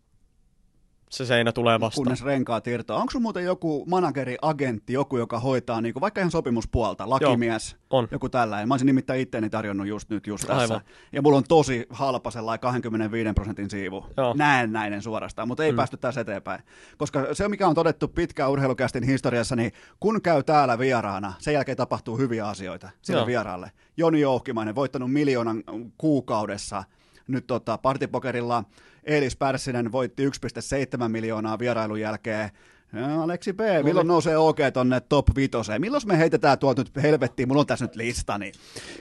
se 1.14 1.26
seinä 1.26 1.52
tulee 1.52 1.80
vastaan. 1.80 2.04
Kunnes 2.04 2.24
renkaat 2.24 2.66
irtoaa. 2.66 3.00
Onko 3.00 3.10
sun 3.10 3.22
muuten 3.22 3.44
joku 3.44 3.84
manageri, 3.88 4.36
agentti, 4.42 4.92
joku, 4.92 5.18
joka 5.18 5.40
hoitaa 5.40 5.80
niin 5.80 5.92
kuin 5.92 6.00
vaikka 6.00 6.20
ihan 6.20 6.30
sopimuspuolta, 6.30 7.10
lakimies, 7.10 7.72
Joo, 7.72 7.98
on. 7.98 8.08
joku 8.10 8.28
tällainen. 8.28 8.68
Mä 8.68 8.74
olisin 8.74 8.86
nimittäin 8.86 9.20
itteeni 9.20 9.50
tarjonnut 9.50 9.86
just 9.86 10.10
nyt 10.10 10.26
just 10.26 10.46
tässä. 10.46 10.62
Aivan. 10.62 10.80
Ja 11.12 11.22
mulla 11.22 11.36
on 11.36 11.44
tosi 11.48 11.86
halpa 11.90 12.30
sellainen 12.30 12.60
25 12.60 13.32
prosentin 13.32 13.70
siivu. 13.70 14.06
Joo. 14.16 14.34
Näennäinen 14.36 15.02
suorastaan, 15.02 15.48
mutta 15.48 15.64
ei 15.64 15.72
mm. 15.72 15.76
päästy 15.76 15.96
tässä 15.96 16.20
eteenpäin. 16.20 16.62
Koska 16.96 17.34
se, 17.34 17.48
mikä 17.48 17.68
on 17.68 17.74
todettu 17.74 18.08
pitkään 18.08 18.50
urheilukästin 18.50 19.02
historiassa, 19.02 19.56
niin 19.56 19.72
kun 20.00 20.22
käy 20.22 20.42
täällä 20.42 20.78
vieraana, 20.78 21.32
sen 21.38 21.54
jälkeen 21.54 21.76
tapahtuu 21.76 22.18
hyviä 22.18 22.48
asioita 22.48 22.90
sille 23.02 23.20
Joo. 23.20 23.26
vieraalle. 23.26 23.70
Joni 23.96 24.20
Jouhkimainen, 24.20 24.74
voittanut 24.74 25.12
miljoonan 25.12 25.62
kuukaudessa 25.98 26.84
nyt 27.28 27.46
tota, 27.46 27.78
partipokerilla 27.78 28.64
Eelis 29.04 29.36
Pärssinen 29.36 29.92
voitti 29.92 30.26
1,7 30.26 31.08
miljoonaa 31.08 31.58
vierailun 31.58 32.00
jälkeen. 32.00 32.50
Ja 32.92 33.22
Aleksi 33.22 33.52
B, 33.52 33.60
milloin 33.82 34.06
nousee 34.06 34.36
OK 34.36 34.58
tonne 34.72 35.00
top 35.00 35.26
vitoseen? 35.36 35.80
Milloin 35.80 36.02
me 36.06 36.18
heitetään 36.18 36.58
tuolta 36.58 36.82
nyt 36.82 37.02
helvettiin? 37.02 37.48
Mulla 37.48 37.60
on 37.60 37.66
tässä 37.66 37.84
nyt 37.84 37.96
lista, 37.96 38.38
niin 38.38 38.54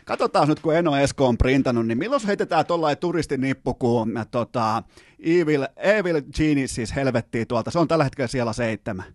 katsotaan 0.06 0.48
nyt, 0.48 0.60
kun 0.60 0.76
Eno 0.76 0.98
Esko 0.98 1.28
on 1.28 1.38
printannut, 1.38 1.88
niin 1.88 1.98
milloin 1.98 2.26
heitetään 2.28 2.66
tuollainen 2.66 2.98
turistin 2.98 3.42
nippu, 3.42 3.74
kun 3.74 4.18
äh, 4.18 4.28
tota, 4.32 4.84
Evil, 5.20 5.68
Evil 5.78 6.22
Genius 6.38 6.76
siis 6.76 6.96
helvettiin 6.96 7.48
tuolta. 7.48 7.72
Se 7.72 7.80
on 7.80 7.88
tällä 7.88 8.04
hetkellä 8.04 8.28
siellä 8.28 8.54
seitsemän. 8.54 9.06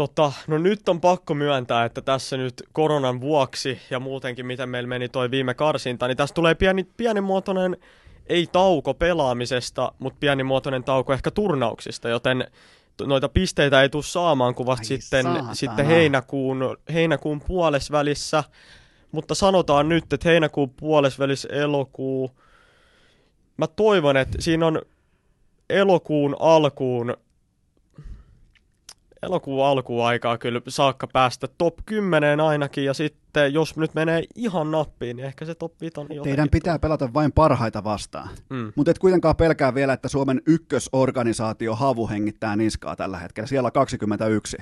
Tota, 0.00 0.32
no 0.46 0.58
nyt 0.58 0.88
on 0.88 1.00
pakko 1.00 1.34
myöntää, 1.34 1.84
että 1.84 2.00
tässä 2.00 2.36
nyt 2.36 2.62
koronan 2.72 3.20
vuoksi 3.20 3.78
ja 3.90 4.00
muutenkin 4.00 4.46
miten 4.46 4.68
meillä 4.68 4.88
meni 4.88 5.08
toi 5.08 5.30
viime 5.30 5.54
karsinta, 5.54 6.08
niin 6.08 6.16
tässä 6.16 6.34
tulee 6.34 6.54
pieni, 6.54 6.86
pienimuotoinen, 6.96 7.76
ei 8.26 8.46
tauko 8.52 8.94
pelaamisesta, 8.94 9.92
mutta 9.98 10.16
pienimuotoinen 10.20 10.84
tauko 10.84 11.12
ehkä 11.12 11.30
turnauksista, 11.30 12.08
joten 12.08 12.50
noita 13.02 13.28
pisteitä 13.28 13.82
ei 13.82 13.88
tule 13.88 14.02
saamaan 14.02 14.54
kuin 14.54 14.66
vasta 14.66 14.86
sitten, 14.86 15.22
saatana. 15.22 15.54
sitten 15.54 15.86
heinäkuun, 15.86 16.76
heinäkuun 16.92 17.40
puolesvälissä. 17.40 18.44
Mutta 19.12 19.34
sanotaan 19.34 19.88
nyt, 19.88 20.12
että 20.12 20.28
heinäkuun 20.28 20.70
puolesvälissä 20.70 21.48
elokuu, 21.52 22.30
mä 23.56 23.66
toivon, 23.66 24.16
että 24.16 24.42
siinä 24.42 24.66
on 24.66 24.82
elokuun 25.70 26.36
alkuun 26.38 27.16
elokuun 29.22 29.66
alkuun 29.66 30.06
aikaa 30.06 30.38
kyllä 30.38 30.60
saakka 30.68 31.06
päästä 31.06 31.48
top 31.58 31.74
10 31.86 32.40
ainakin, 32.40 32.84
ja 32.84 32.94
sitten 32.94 33.54
jos 33.54 33.76
nyt 33.76 33.94
menee 33.94 34.22
ihan 34.34 34.70
nappiin, 34.70 35.16
niin 35.16 35.26
ehkä 35.26 35.44
se 35.44 35.54
top 35.54 35.80
5 35.80 36.00
on. 36.00 36.06
Teidän 36.22 36.48
pitää 36.50 36.78
pelata 36.78 37.14
vain 37.14 37.32
parhaita 37.32 37.84
vastaan. 37.84 38.28
Mm. 38.48 38.72
Mutta 38.76 38.90
et 38.90 38.98
kuitenkaan 38.98 39.36
pelkää 39.36 39.74
vielä, 39.74 39.92
että 39.92 40.08
Suomen 40.08 40.42
ykkösorganisaatio 40.46 41.74
Havu 41.74 42.08
hengittää 42.08 42.56
niskaa 42.56 42.96
tällä 42.96 43.18
hetkellä. 43.18 43.46
Siellä 43.46 43.66
on 43.66 43.72
21. 43.72 44.56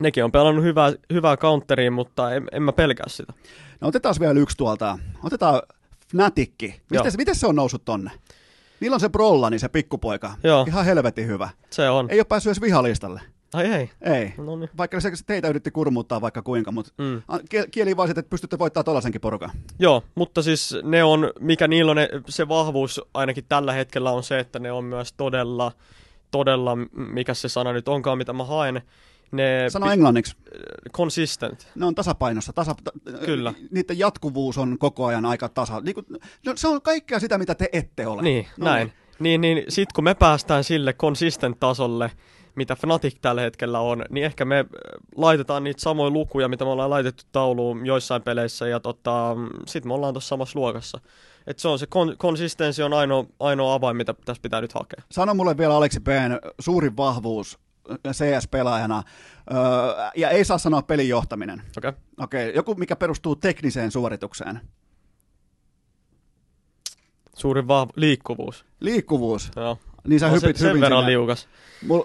Nekin 0.00 0.24
on 0.24 0.32
pelannut 0.32 0.64
hyvää, 0.64 0.92
hyvää 1.12 1.36
counteriin, 1.36 1.92
mutta 1.92 2.34
en, 2.34 2.48
en 2.52 2.62
mä 2.62 2.72
pelkää 2.72 3.08
sitä. 3.08 3.32
No 3.80 3.88
otetaan 3.88 4.14
vielä 4.20 4.40
yksi 4.40 4.56
tuolta. 4.56 4.98
Otetaan 5.22 5.62
Fnatikki. 6.10 6.66
Joo. 6.66 7.04
Miten, 7.04 7.12
miten 7.16 7.34
se 7.34 7.46
on 7.46 7.56
noussut 7.56 7.84
tonne? 7.84 8.10
Milloin 8.80 9.00
se 9.00 9.08
Brolla, 9.08 9.50
niin 9.50 9.60
se 9.60 9.68
pikkupoika? 9.68 10.34
Joo. 10.44 10.64
Ihan 10.68 10.84
helvetin 10.84 11.26
hyvä. 11.26 11.48
Se 11.70 11.90
on. 11.90 12.10
Ei 12.10 12.18
ole 12.18 12.26
päässyt 12.28 12.50
edes 12.50 12.60
vihalistalle. 12.60 13.20
Ai 13.54 13.66
ei. 13.66 13.90
Ei. 14.02 14.32
No 14.38 14.56
niin. 14.56 14.70
Vaikka 14.76 15.00
se 15.00 15.10
teitä 15.26 15.48
yritti 15.48 15.70
kurmuuttaa 15.70 16.20
vaikka 16.20 16.42
kuinka, 16.42 16.72
mutta 16.72 16.92
Mm. 16.98 17.22
kieli 17.70 17.96
vaan 17.96 18.10
että 18.10 18.22
pystytte 18.22 18.58
voittamaan 18.58 18.84
tollasenkin 18.84 19.20
porukan. 19.20 19.50
Joo, 19.78 20.02
mutta 20.14 20.42
siis 20.42 20.74
ne 20.82 21.04
on, 21.04 21.32
mikä 21.40 21.68
niillä 21.68 21.90
on, 21.90 21.96
ne- 21.96 22.08
se 22.28 22.48
vahvuus 22.48 23.00
ainakin 23.14 23.44
tällä 23.48 23.72
hetkellä 23.72 24.10
on 24.10 24.22
se, 24.22 24.38
että 24.38 24.58
ne 24.58 24.72
on 24.72 24.84
myös 24.84 25.12
todella, 25.12 25.72
todella, 26.30 26.76
mikä 26.92 27.34
se 27.34 27.48
sana 27.48 27.72
nyt 27.72 27.88
onkaan, 27.88 28.18
mitä 28.18 28.32
mä 28.32 28.44
haen, 28.44 28.82
ne 29.32 29.64
Sano 29.68 29.90
englanniksi. 29.90 30.36
consistent. 30.92 31.68
Ne 31.74 31.86
on 31.86 31.94
tasapainossa. 31.94 32.52
Tasa, 32.52 32.74
ta, 32.84 32.90
Kyllä. 33.24 33.54
Niiden 33.70 33.98
jatkuvuus 33.98 34.58
on 34.58 34.78
koko 34.78 35.06
ajan 35.06 35.24
aika 35.24 35.48
tasa. 35.48 35.80
Niin 35.80 35.94
kuin, 35.94 36.06
no, 36.46 36.52
se 36.56 36.68
on 36.68 36.82
kaikkea 36.82 37.20
sitä, 37.20 37.38
mitä 37.38 37.54
te 37.54 37.68
ette 37.72 38.06
ole. 38.06 38.22
Niin, 38.22 38.46
No 38.58 38.64
näin. 38.64 38.92
Niin, 39.18 39.40
niin 39.40 39.64
sit 39.68 39.92
kun 39.92 40.04
me 40.04 40.14
päästään 40.14 40.64
sille 40.64 40.92
consistent 40.92 41.60
tasolle, 41.60 42.10
mitä 42.56 42.76
Fnatic 42.76 43.16
tällä 43.20 43.40
hetkellä 43.40 43.80
on, 43.80 44.04
niin 44.10 44.24
ehkä 44.26 44.44
me 44.44 44.58
äh, 44.58 44.66
laitetaan 45.16 45.64
niitä 45.64 45.80
samoja 45.82 46.10
lukuja, 46.10 46.48
mitä 46.48 46.64
me 46.64 46.70
ollaan 46.70 46.90
laitettu 46.90 47.24
tauluun 47.32 47.86
joissain 47.86 48.22
peleissä, 48.22 48.68
ja 48.68 48.80
tota, 48.80 49.36
sit 49.66 49.84
me 49.84 49.94
ollaan 49.94 50.14
tuossa 50.14 50.28
samassa 50.28 50.58
luokassa. 50.58 51.00
Et 51.46 51.58
se 51.58 51.68
on 51.68 51.78
se 51.78 51.86
kon- 51.86 52.16
konsistenssi 52.18 52.82
on 52.82 52.92
ainoa, 52.92 53.24
ainoa 53.40 53.74
avain, 53.74 53.96
mitä 53.96 54.14
tässä 54.24 54.42
pitää 54.42 54.60
nyt 54.60 54.72
hakea. 54.72 55.02
Sano 55.12 55.34
mulle 55.34 55.56
vielä 55.58 55.76
Aleksi 55.76 56.00
P. 56.00 56.06
suurin 56.60 56.96
vahvuus 56.96 57.58
CS-pelaajana, 58.12 59.02
öö, 59.52 59.58
ja 60.16 60.30
ei 60.30 60.44
saa 60.44 60.58
sanoa 60.58 60.82
pelin 60.82 61.08
johtaminen. 61.08 61.62
Okei. 61.78 61.88
Okay. 61.88 62.00
Okei, 62.18 62.52
joku 62.54 62.74
mikä 62.74 62.96
perustuu 62.96 63.36
tekniseen 63.36 63.90
suoritukseen. 63.90 64.60
Suurin 67.36 67.64
vahv- 67.64 67.92
liikkuvuus. 67.96 68.64
Liikkuvuus. 68.80 69.50
Joo. 69.56 69.78
Niin 70.06 70.20
sä 70.20 70.26
On 70.26 70.32
hypit 70.32 70.56
se, 70.56 70.60
sen 70.60 70.68
hyvin 70.68 70.80
verran 70.80 71.00
sinne. 71.00 71.10
liukas. 71.10 71.48
Mul, 71.86 72.02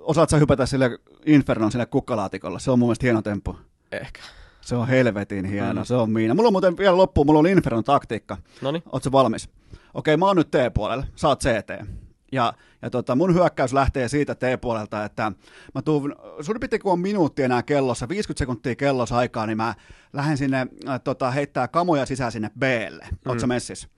osaat 0.00 0.28
sä 0.30 0.36
hypätä 0.36 0.66
sille 0.66 0.98
Infernon 1.26 1.72
sille 1.72 1.86
kukkalaatikolle? 1.86 2.60
Se 2.60 2.70
on 2.70 2.78
mun 2.78 2.88
mielestä 2.88 3.06
hieno 3.06 3.22
temppu. 3.22 3.56
Ehkä. 3.92 4.20
Se 4.60 4.74
on 4.76 4.88
helvetin 4.88 5.44
hieno, 5.44 5.72
Mm. 5.72 5.78
mm. 5.78 5.84
se 5.84 5.94
on 5.94 6.10
miina. 6.10 6.34
Mulla 6.34 6.46
on 6.48 6.52
muuten 6.52 6.76
vielä 6.76 6.96
loppuun, 6.96 7.26
mulla 7.26 7.38
on 7.38 7.46
Infernon 7.46 7.84
taktiikka. 7.84 8.36
Noniin. 8.62 8.82
Ootko 8.92 9.12
valmis? 9.12 9.48
Okei, 9.94 10.16
mä 10.16 10.26
oon 10.26 10.36
nyt 10.36 10.50
T-puolella, 10.50 11.04
sä 11.16 11.28
oot 11.28 11.40
CT. 11.40 11.86
Ja, 12.32 12.52
ja 12.82 12.90
tota, 12.90 13.16
mun 13.16 13.34
hyökkäys 13.34 13.72
lähtee 13.72 14.08
siitä 14.08 14.34
T-puolelta, 14.34 15.04
että 15.04 15.32
mä 15.74 15.82
tuun, 15.82 16.16
suurin 16.40 16.60
piirtein 16.60 16.82
kun 16.82 16.92
on 16.92 17.00
minuutti 17.00 17.42
enää 17.42 17.62
kellossa, 17.62 18.08
50 18.08 18.38
sekuntia 18.38 18.76
kellossa 18.76 19.16
aikaa, 19.16 19.46
niin 19.46 19.56
mä 19.56 19.74
lähden 20.12 20.36
sinne 20.36 20.66
äh, 20.88 21.00
tota, 21.04 21.30
heittää 21.30 21.68
kamoja 21.68 22.06
sisään 22.06 22.32
sinne 22.32 22.50
B-lle. 22.58 23.06
Oot 23.28 23.40
sä 23.40 23.46
messissä? 23.46 23.88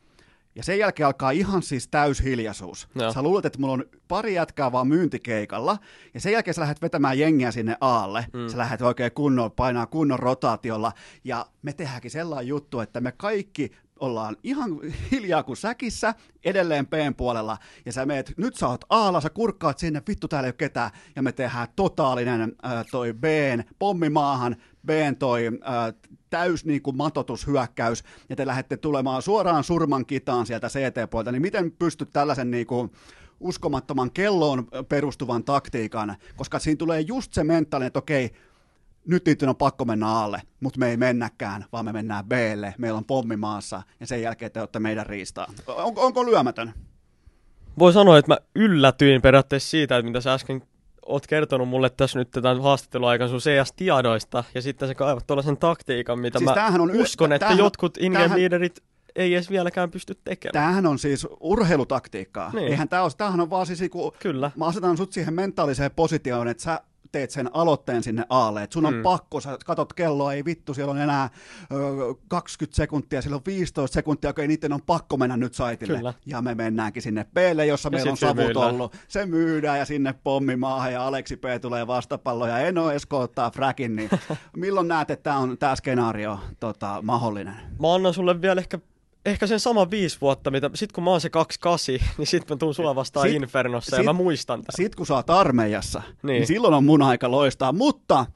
Ja 0.55 0.63
sen 0.63 0.79
jälkeen 0.79 1.07
alkaa 1.07 1.31
ihan 1.31 1.63
siis 1.63 1.89
täys 1.89 2.23
hiljaisuus. 2.23 2.89
Joo. 2.95 3.13
Sä 3.13 3.23
luulet, 3.23 3.45
että 3.45 3.59
mulla 3.59 3.73
on 3.73 3.85
pari 4.09 4.35
jätkää 4.35 4.73
vaan 4.73 4.89
myyntikeikalla, 4.89 5.79
ja 6.15 6.21
sen 6.21 6.33
jälkeen 6.33 6.55
sä 6.55 6.61
lähdet 6.61 6.83
vetämään 6.83 7.19
jengiä 7.19 7.51
sinne 7.51 7.77
aalle. 7.81 8.27
Mm. 8.33 8.49
Sä 8.49 8.59
lähdet 8.59 8.83
oikein 8.83 9.13
kunnon, 9.13 9.53
painaa 9.53 9.87
kunnon 9.87 10.19
rotaatiolla, 10.19 10.93
ja 11.25 11.47
me 11.63 11.73
tehdäänkin 11.73 12.11
sellainen 12.11 12.49
juttu, 12.49 12.81
että 12.81 13.01
me 13.01 13.13
kaikki 13.13 13.73
ollaan 14.03 14.37
ihan 14.43 14.81
hiljaa 15.11 15.43
kuin 15.43 15.57
säkissä, 15.57 16.15
edelleen 16.45 16.87
P:n 16.87 17.15
puolella, 17.15 17.59
ja 17.87 17.93
sä 17.93 18.07
meet, 18.07 18.33
nyt 18.37 18.57
sä 18.57 18.69
oot 18.69 18.85
aalla, 18.91 19.21
sä 19.21 19.31
kurkkaat 19.31 19.79
sinne, 19.79 20.03
vittu 20.09 20.29
täällä 20.29 20.47
ei 20.47 20.49
ole 20.49 20.55
ketään, 20.55 20.91
ja 21.17 21.23
me 21.23 21.33
tehdään 21.33 21.69
totaalinen 21.77 22.41
äh, 22.41 22.85
toi 22.91 23.13
Bn, 23.13 23.63
pommi 23.79 24.09
maahan, 24.09 24.57
Bn 24.87 25.17
toi 25.19 25.47
äh, 25.47 25.95
täys 26.31 26.65
niin 26.65 26.83
kuin 26.83 26.97
matotushyökkäys, 26.97 28.05
ja 28.29 28.37
te 28.37 28.47
lähdette 28.47 28.77
tulemaan 28.77 29.23
suoraan 29.23 29.65
surman 29.65 30.07
kitaan 30.07 30.47
sieltä 30.47 30.69
CT-puolta, 30.69 31.33
niin 31.33 31.43
miten 31.43 31.73
pystyt 31.73 32.11
tällaisen 32.13 32.51
niin 32.51 32.67
kuin 32.67 32.91
uskomattoman 33.41 34.11
kelloon 34.11 34.69
perustuvan 34.89 35.45
taktiikan, 35.45 36.17
koska 36.37 36.59
siinä 36.59 36.77
tulee 36.77 37.01
just 37.01 37.33
se 37.33 37.45
mentaalinen, 37.45 37.87
että 37.87 37.99
okei, 37.99 38.31
nyt 39.07 39.27
niiden 39.27 39.49
on 39.49 39.57
pakko 39.57 39.85
mennä 39.85 40.09
alle, 40.09 40.43
mutta 40.61 40.79
me 40.79 40.91
ei 40.91 40.97
mennäkään, 40.97 41.65
vaan 41.73 41.85
me 41.85 41.93
mennään 41.93 42.25
Blle, 42.25 42.75
meillä 42.79 42.97
on 42.99 43.05
pommi 43.05 43.37
maassa, 43.37 43.83
ja 44.01 44.07
sen 44.07 44.23
jälkeen 44.23 44.53
te 44.53 44.61
olette 44.61 44.79
meidän 44.79 45.07
riistaa. 45.07 45.47
On, 45.67 45.93
onko 45.97 46.27
lyömätön? 46.27 46.73
Voi 47.79 47.93
sanoa, 47.93 48.19
että 48.19 48.33
mä 48.33 48.39
yllätyin 48.57 49.23
periaatteessa 49.23 49.71
siitä, 49.71 49.97
että 49.97 50.07
mitä 50.07 50.21
sä 50.21 50.33
äsken 50.33 50.63
oot 51.07 51.27
kertonut 51.27 51.69
mulle 51.69 51.91
tässä 51.91 52.19
nyt 52.19 52.31
tämän 52.31 52.63
haastatteluaikan 52.63 53.29
sun 53.29 53.39
CS-tiedoista, 53.41 54.45
ja 54.55 54.63
sitten 54.63 54.89
sä 54.89 54.95
kaivat 54.95 55.27
tuollaisen 55.27 55.57
taktiikan, 55.57 56.19
mitä 56.19 56.39
Siis 56.39 56.51
mä 56.55 56.67
on 56.83 56.91
yl- 56.91 57.03
uskon, 57.03 57.33
että 57.33 57.47
tämähän- 57.47 57.59
jotkut 57.65 57.97
in 58.01 58.13
tämähän- 58.13 58.41
leaderit 58.41 58.83
ei 59.17 59.35
edes 59.35 59.51
vieläkään 59.51 59.91
pysty 59.91 60.15
tekemään. 60.25 60.53
Tämähän 60.53 60.87
on 60.87 60.99
siis 60.99 61.27
urheilutaktiikkaa. 61.41 62.51
Niin. 62.53 62.69
Eihän 62.69 62.89
tämä 62.89 63.03
ole, 63.03 63.11
tämähän 63.17 63.41
on 63.41 63.51
vaan 63.51 63.67
siis 63.67 63.81
niinku, 63.81 64.15
Kyllä. 64.19 64.51
mä 64.57 64.67
asetan 64.67 64.97
sut 64.97 65.13
siihen 65.13 65.35
mentaaliseen 65.35 65.91
positioon, 65.97 66.49
että 66.49 66.63
sä 66.63 66.81
teet 67.13 67.31
sen 67.31 67.51
aloitteen 67.53 68.03
sinne 68.03 68.25
aalle, 68.31 68.63
että 68.63 68.75
sun 68.75 68.87
on 68.87 68.95
Mm. 68.95 69.03
pakko, 69.03 69.41
sä 69.41 69.59
katot 69.67 69.93
kelloa, 69.93 70.33
ei 70.33 70.45
vittu, 70.45 70.75
siellä 70.75 70.91
on 70.91 70.99
enää 71.01 71.31
ö, 71.73 71.77
20 72.29 72.77
sekuntia, 72.77 73.23
siellä 73.23 73.37
on 73.37 73.43
15 73.47 73.95
sekuntia, 73.95 74.31
okei, 74.31 74.49
niiden 74.49 74.73
on 74.73 74.83
pakko 74.83 75.17
mennä 75.17 75.37
nyt 75.37 75.55
saitille. 75.55 75.97
Kyllä. 75.99 76.15
Ja 76.27 76.43
me 76.43 76.55
mennäänkin 76.55 77.03
sinne 77.03 77.27
Plle, 77.35 77.67
jossa 77.67 77.87
Ja 77.87 77.91
meillä 77.91 78.11
on 78.11 78.17
savut 78.17 78.37
myydään. 78.37 78.67
ollut. 78.67 78.97
Se 79.09 79.27
myydään 79.27 79.79
ja 79.79 79.85
sinne 79.85 80.15
pommi 80.25 80.57
maahan 80.57 80.93
ja 80.93 81.07
Aleksi 81.07 81.37
P 81.37 81.43
tulee 81.61 81.87
vastapallo 81.87 82.47
ja 82.47 82.59
Eno 82.59 82.91
Esko 82.91 83.19
ottaa 83.21 83.51
frakin, 83.51 83.97
niin 83.97 84.11
milloin 84.57 84.89
näet, 84.89 85.11
että 85.11 85.23
tämä 85.23 85.39
on 85.39 85.59
tämä 85.59 85.77
skenaario 85.77 86.39
tota, 86.61 86.99
mahdollinen? 87.03 87.55
Mä 87.81 87.95
annan 87.95 88.15
sulle 88.15 88.41
vielä 88.43 88.61
ehkä, 88.61 88.79
ehkä 89.27 89.47
sen 89.47 89.61
saman 89.61 89.91
viisi 89.91 90.19
vuotta, 90.21 90.51
mitä, 90.51 90.71
sit 90.75 90.93
kun 90.93 91.05
mä 91.05 91.11
oon 91.11 91.21
se 91.21 91.31
28, 91.31 91.95
niin 92.19 92.27
sit 92.27 92.51
mä 92.51 92.57
tuun 92.57 92.75
sua 92.75 92.95
vastaan 92.95 93.29
Sit- 93.29 93.37
Infernossa 93.43 93.97
sit- 93.97 94.05
ja 94.05 94.05
mä 94.05 94.13
muistan 94.13 94.61
tämän. 94.61 94.77
Sitten 94.77 94.97
kun 94.97 95.07
sä 95.07 95.15
oot 95.15 95.31
armeijassa, 95.31 95.99
niin. 95.99 96.17
Niin. 96.23 96.35
niin 96.35 96.47
silloin 96.47 96.75
on 96.75 96.85
mun 96.85 97.03
aika 97.03 97.31
loistaa. 97.31 97.73
Mutta 97.73 98.27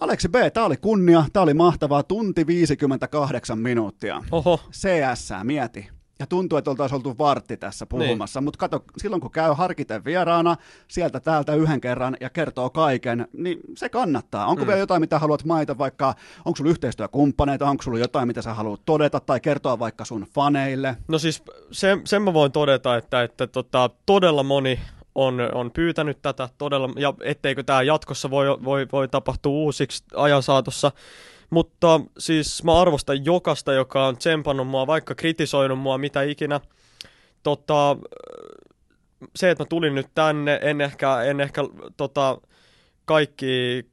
Aleksi 0.00 0.28
B, 0.28 0.34
tää 0.54 0.64
oli 0.64 0.76
kunnia, 0.76 1.24
tää 1.32 1.42
oli 1.42 1.54
mahtavaa, 1.54 2.02
tunti 2.02 2.46
58 2.46 3.58
minuuttia. 3.58 4.24
Oho, 4.30 4.60
CS, 4.72 5.30
mieti. 5.44 5.88
Ja 6.20 6.26
tuntuu, 6.26 6.58
että 6.58 6.70
oltaisiin 6.70 6.96
oltu 6.96 7.18
vartti 7.18 7.56
tässä 7.56 7.86
puhumassa, 7.86 8.40
niin. 8.40 8.44
mutta 8.44 8.58
kato, 8.58 8.84
silloin 8.96 9.20
kun 9.20 9.30
käy 9.30 9.52
harkiten 9.54 10.04
vieraana, 10.04 10.56
sieltä 10.88 11.20
täältä 11.20 11.54
yhden 11.54 11.80
kerran 11.80 12.16
ja 12.20 12.30
kertoo 12.30 12.70
kaiken, 12.70 13.28
niin 13.32 13.60
se 13.76 13.88
kannattaa. 13.88 14.46
Onko 14.46 14.62
mm. 14.62 14.66
vielä 14.66 14.80
jotain, 14.80 15.00
mitä 15.00 15.18
haluat 15.18 15.44
mainita, 15.44 15.78
vaikka 15.78 16.14
onko 16.44 16.56
sulla 16.56 16.70
yhteistyökumppaneita, 16.70 17.70
onko 17.70 17.82
sulla 17.82 17.98
jotain, 17.98 18.26
mitä 18.26 18.42
sä 18.42 18.54
haluat 18.54 18.80
todeta 18.86 19.20
tai 19.20 19.40
kertoa 19.40 19.78
vaikka 19.78 20.04
sun 20.04 20.26
faneille? 20.34 20.96
No 21.08 21.18
siis 21.18 21.42
sen, 21.72 22.00
sen 22.04 22.22
mä 22.22 22.34
voin 22.34 22.52
todeta, 22.52 22.96
että, 22.96 23.22
että 23.22 23.46
tota, 23.46 23.90
todella 24.06 24.42
moni 24.42 24.80
on, 25.14 25.40
on 25.54 25.70
pyytänyt 25.70 26.22
tätä 26.22 26.48
todella, 26.58 26.88
ja 26.96 27.14
etteikö 27.22 27.62
tämä 27.62 27.82
jatkossa 27.82 28.30
voi, 28.30 28.46
voi, 28.64 28.86
voi 28.92 29.08
tapahtua 29.08 29.52
uusiksi 29.52 30.04
ajan 30.14 30.42
saatossa. 30.42 30.92
Mutta 31.50 32.00
siis 32.18 32.64
mä 32.64 32.80
arvostan 32.80 33.24
jokasta, 33.24 33.72
joka 33.72 34.06
on 34.06 34.16
tsempannut 34.16 34.68
mua, 34.68 34.86
vaikka 34.86 35.14
kritisoinut 35.14 35.78
mua, 35.78 35.98
mitä 35.98 36.22
ikinä. 36.22 36.60
Tota, 37.42 37.96
se, 39.36 39.50
että 39.50 39.64
mä 39.64 39.68
tulin 39.68 39.94
nyt 39.94 40.06
tänne, 40.14 40.58
en 40.62 40.80
ehkä, 40.80 41.22
en 41.22 41.40
ehkä 41.40 41.62
tota, 41.96 42.40
kaikki, 43.04 43.86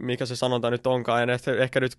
mikä 0.00 0.26
se 0.26 0.36
sanonta 0.36 0.70
nyt 0.70 0.86
onkaan, 0.86 1.22
en 1.22 1.30
ehkä, 1.30 1.54
ehkä 1.54 1.80
nyt 1.80 1.92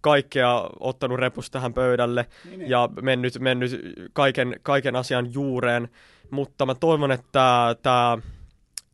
kaikkea 0.00 0.70
ottanut 0.80 1.18
repus 1.18 1.50
tähän 1.50 1.74
pöydälle 1.74 2.26
Niin, 2.50 2.70
ja 2.70 2.88
mennyt, 3.02 3.38
mennyt 3.40 3.80
kaiken, 4.12 4.60
kaiken 4.62 4.96
asian 4.96 5.34
juureen, 5.34 5.88
mutta 6.30 6.66
mä 6.66 6.74
toivon, 6.74 7.12
että 7.12 7.76
tämä 7.82 8.18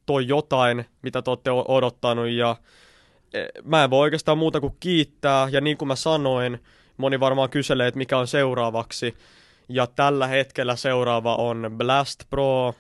toi 0.07 0.29
jotain, 0.29 0.85
mitä 1.03 1.23
te 1.23 1.31
olette 1.31 1.51
odottanut 1.51 2.29
ja 2.29 2.57
mä 3.65 3.85
en 3.85 3.91
voi 3.91 4.01
oikeastaan 4.01 4.39
muuta 4.39 4.61
kuin 4.61 4.77
kiittää 4.81 5.49
ja 5.53 5.61
niin 5.61 5.77
kuin 5.77 5.89
mä 5.89 5.97
sanoin, 5.97 6.63
moni 6.97 7.21
varmaan 7.21 7.51
kyselee, 7.51 7.89
että 7.89 7.99
mikä 7.99 8.19
on 8.19 8.27
seuraavaksi. 8.27 9.15
Ja 9.69 9.87
tällä 9.87 10.27
hetkellä 10.27 10.77
seuraava 10.77 11.37
on 11.37 11.71
Blast 11.77 12.21
Pro 12.31 12.75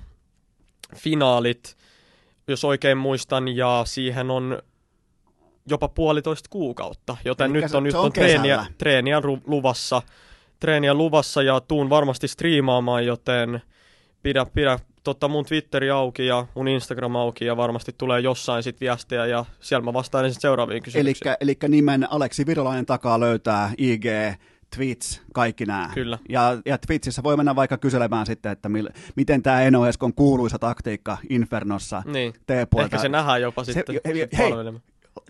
finaalit, 0.96 1.76
jos 2.48 2.64
oikein 2.64 2.98
muistan, 2.98 3.48
ja 3.48 3.82
siihen 3.86 4.30
on 4.30 4.62
jopa 5.66 5.88
puolitoista 5.88 6.48
kuukautta, 6.50 7.16
joten 7.24 7.50
Elikkä 7.50 7.60
nyt 7.62 7.70
se- 7.70 7.76
on, 7.76 7.82
nyt 7.82 7.92
se 7.92 7.98
on, 7.98 8.04
on 8.04 8.12
treeniä, 8.12 8.66
treeniä 8.78 9.20
luvassa, 9.46 10.02
treeniä 10.60 10.94
luvassa 10.94 11.42
ja 11.42 11.60
tuun 11.60 11.90
varmasti 11.90 12.28
striimaamaan, 12.28 13.06
joten 13.06 13.62
pidä, 14.22 14.46
pidä 14.54 14.78
tota 15.14 15.28
mun 15.28 15.44
Twitteri 15.44 15.90
auki 15.90 16.26
ja 16.26 16.46
mun 16.54 16.68
Instagram 16.68 17.16
auki 17.16 17.44
ja 17.44 17.56
varmasti 17.56 17.94
tulee 17.98 18.20
jossain 18.20 18.62
sit 18.62 18.80
viestejä 18.80 19.26
ja 19.26 19.44
siellä 19.60 19.84
mä 19.84 19.92
vastaan 19.92 20.24
ensin 20.24 20.40
seuraaviin 20.40 20.82
kysymyksiin. 20.82 21.34
Eli 21.40 21.56
nimen 21.68 22.12
Aleksi 22.12 22.46
Virolainen 22.46 22.86
takaa 22.86 23.20
löytää 23.20 23.70
IG, 23.78 24.04
Twitch, 24.76 25.20
kaikki 25.32 25.66
nämä. 25.66 25.90
Kyllä. 25.94 26.18
Ja, 26.28 26.58
ja 26.66 26.78
Twitchissä 26.78 27.22
voi 27.22 27.36
mennä 27.36 27.56
vaikka 27.56 27.78
kyselemään 27.78 28.26
sitten, 28.26 28.52
että 28.52 28.68
mil, 28.68 28.88
miten 29.16 29.42
tämä 29.42 29.62
Eno 29.62 29.86
Eskon 29.86 30.14
kuuluisa 30.14 30.58
taktiikka 30.58 31.18
Infernossa 31.30 32.02
Niin. 32.06 32.34
Ehkä 32.84 32.98
se 32.98 33.08
nähdään 33.08 33.42
jopa 33.42 33.64
Se- 33.64 33.72
sitten. 33.72 34.00
hei, 34.04 34.14
sit 34.14 34.38
hei, 34.38 34.50
palvelemaan. 34.50 34.82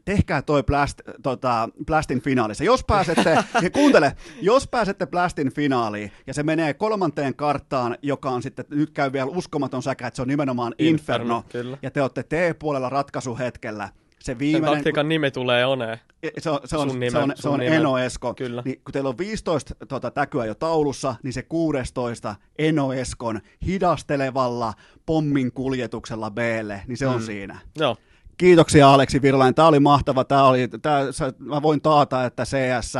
Tehkää 0.04 0.42
toi 0.42 0.62
Blast, 0.62 1.00
tota, 1.22 1.68
Blastin 1.86 2.20
finaalissa. 2.20 2.64
Jos 2.64 2.84
pääsette, 2.84 3.38
ja 3.62 3.70
kuuntele, 3.70 4.16
jos 4.40 4.68
pääsette 4.68 5.06
Blastin 5.06 5.52
finaaliin, 5.54 6.12
ja 6.26 6.34
se 6.34 6.42
menee 6.42 6.74
kolmanteen 6.74 7.34
karttaan, 7.34 7.98
joka 8.02 8.30
on 8.30 8.42
sitten, 8.42 8.64
nyt 8.70 8.90
käy 8.90 9.12
vielä 9.12 9.30
uskomaton 9.30 9.82
säkä, 9.82 10.06
että 10.06 10.16
se 10.16 10.22
on 10.22 10.28
nimenomaan 10.28 10.74
Inferno, 10.78 11.36
Inferno, 11.36 11.62
kyllä. 11.62 11.78
ja 11.82 11.90
te 11.90 12.02
olette 12.02 12.22
T-puolella 12.22 12.88
ratkaisuhetkellä, 12.88 13.88
se 14.10 14.24
Sen 14.24 14.38
viimeinen, 14.38 14.70
taktiikan 14.78 15.08
nimi 15.08 15.30
tulee 15.30 15.66
Oneen. 15.66 15.98
se 16.38 16.50
on, 16.50 16.60
se 16.64 16.76
on, 16.76 16.90
Sun 16.90 16.98
se 17.00 17.06
nimen- 17.10 17.22
on, 17.22 17.32
se 17.34 17.48
on. 17.48 17.60
Eno 17.60 17.98
Esko. 17.98 18.34
Kyllä. 18.34 18.62
Niin, 18.64 18.80
kun 18.84 18.92
teillä 18.92 19.08
on 19.08 19.18
15 19.18 19.74
tota, 19.88 20.10
täkyä 20.10 20.44
jo 20.44 20.54
taulussa, 20.54 21.14
niin 21.22 21.32
se 21.32 21.42
16 21.42 22.34
Eno 22.58 22.92
Eskon 22.92 23.40
hidastelevalla 23.66 24.72
pommin 25.06 25.52
kuljetuksella 25.52 26.30
Blle, 26.30 26.82
niin 26.86 26.96
se 26.96 27.06
on 27.06 27.20
Mm. 27.20 27.26
siinä. 27.26 27.58
Joo. 27.78 27.96
Kiitoksia 28.40 28.92
Aleksi 28.92 29.22
Virlainen, 29.22 29.54
tämä 29.54 29.68
oli 29.68 29.80
mahtava, 29.80 30.24
tämä 30.24 30.44
oli, 30.44 30.68
tää, 30.82 31.12
sä, 31.12 31.32
mä 31.38 31.62
voin 31.62 31.80
taata, 31.80 32.24
että 32.24 32.44
CS, 32.44 32.94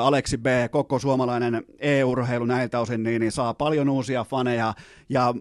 Aleksi 0.00 0.38
B, 0.38 0.46
koko 0.70 0.98
suomalainen 0.98 1.64
e-urheilu 1.78 2.44
näiltä 2.44 2.80
osin, 2.80 3.02
niin, 3.02 3.20
niin 3.20 3.32
saa 3.32 3.54
paljon 3.54 3.88
uusia 3.88 4.24
faneja, 4.24 4.74
ja 5.08 5.34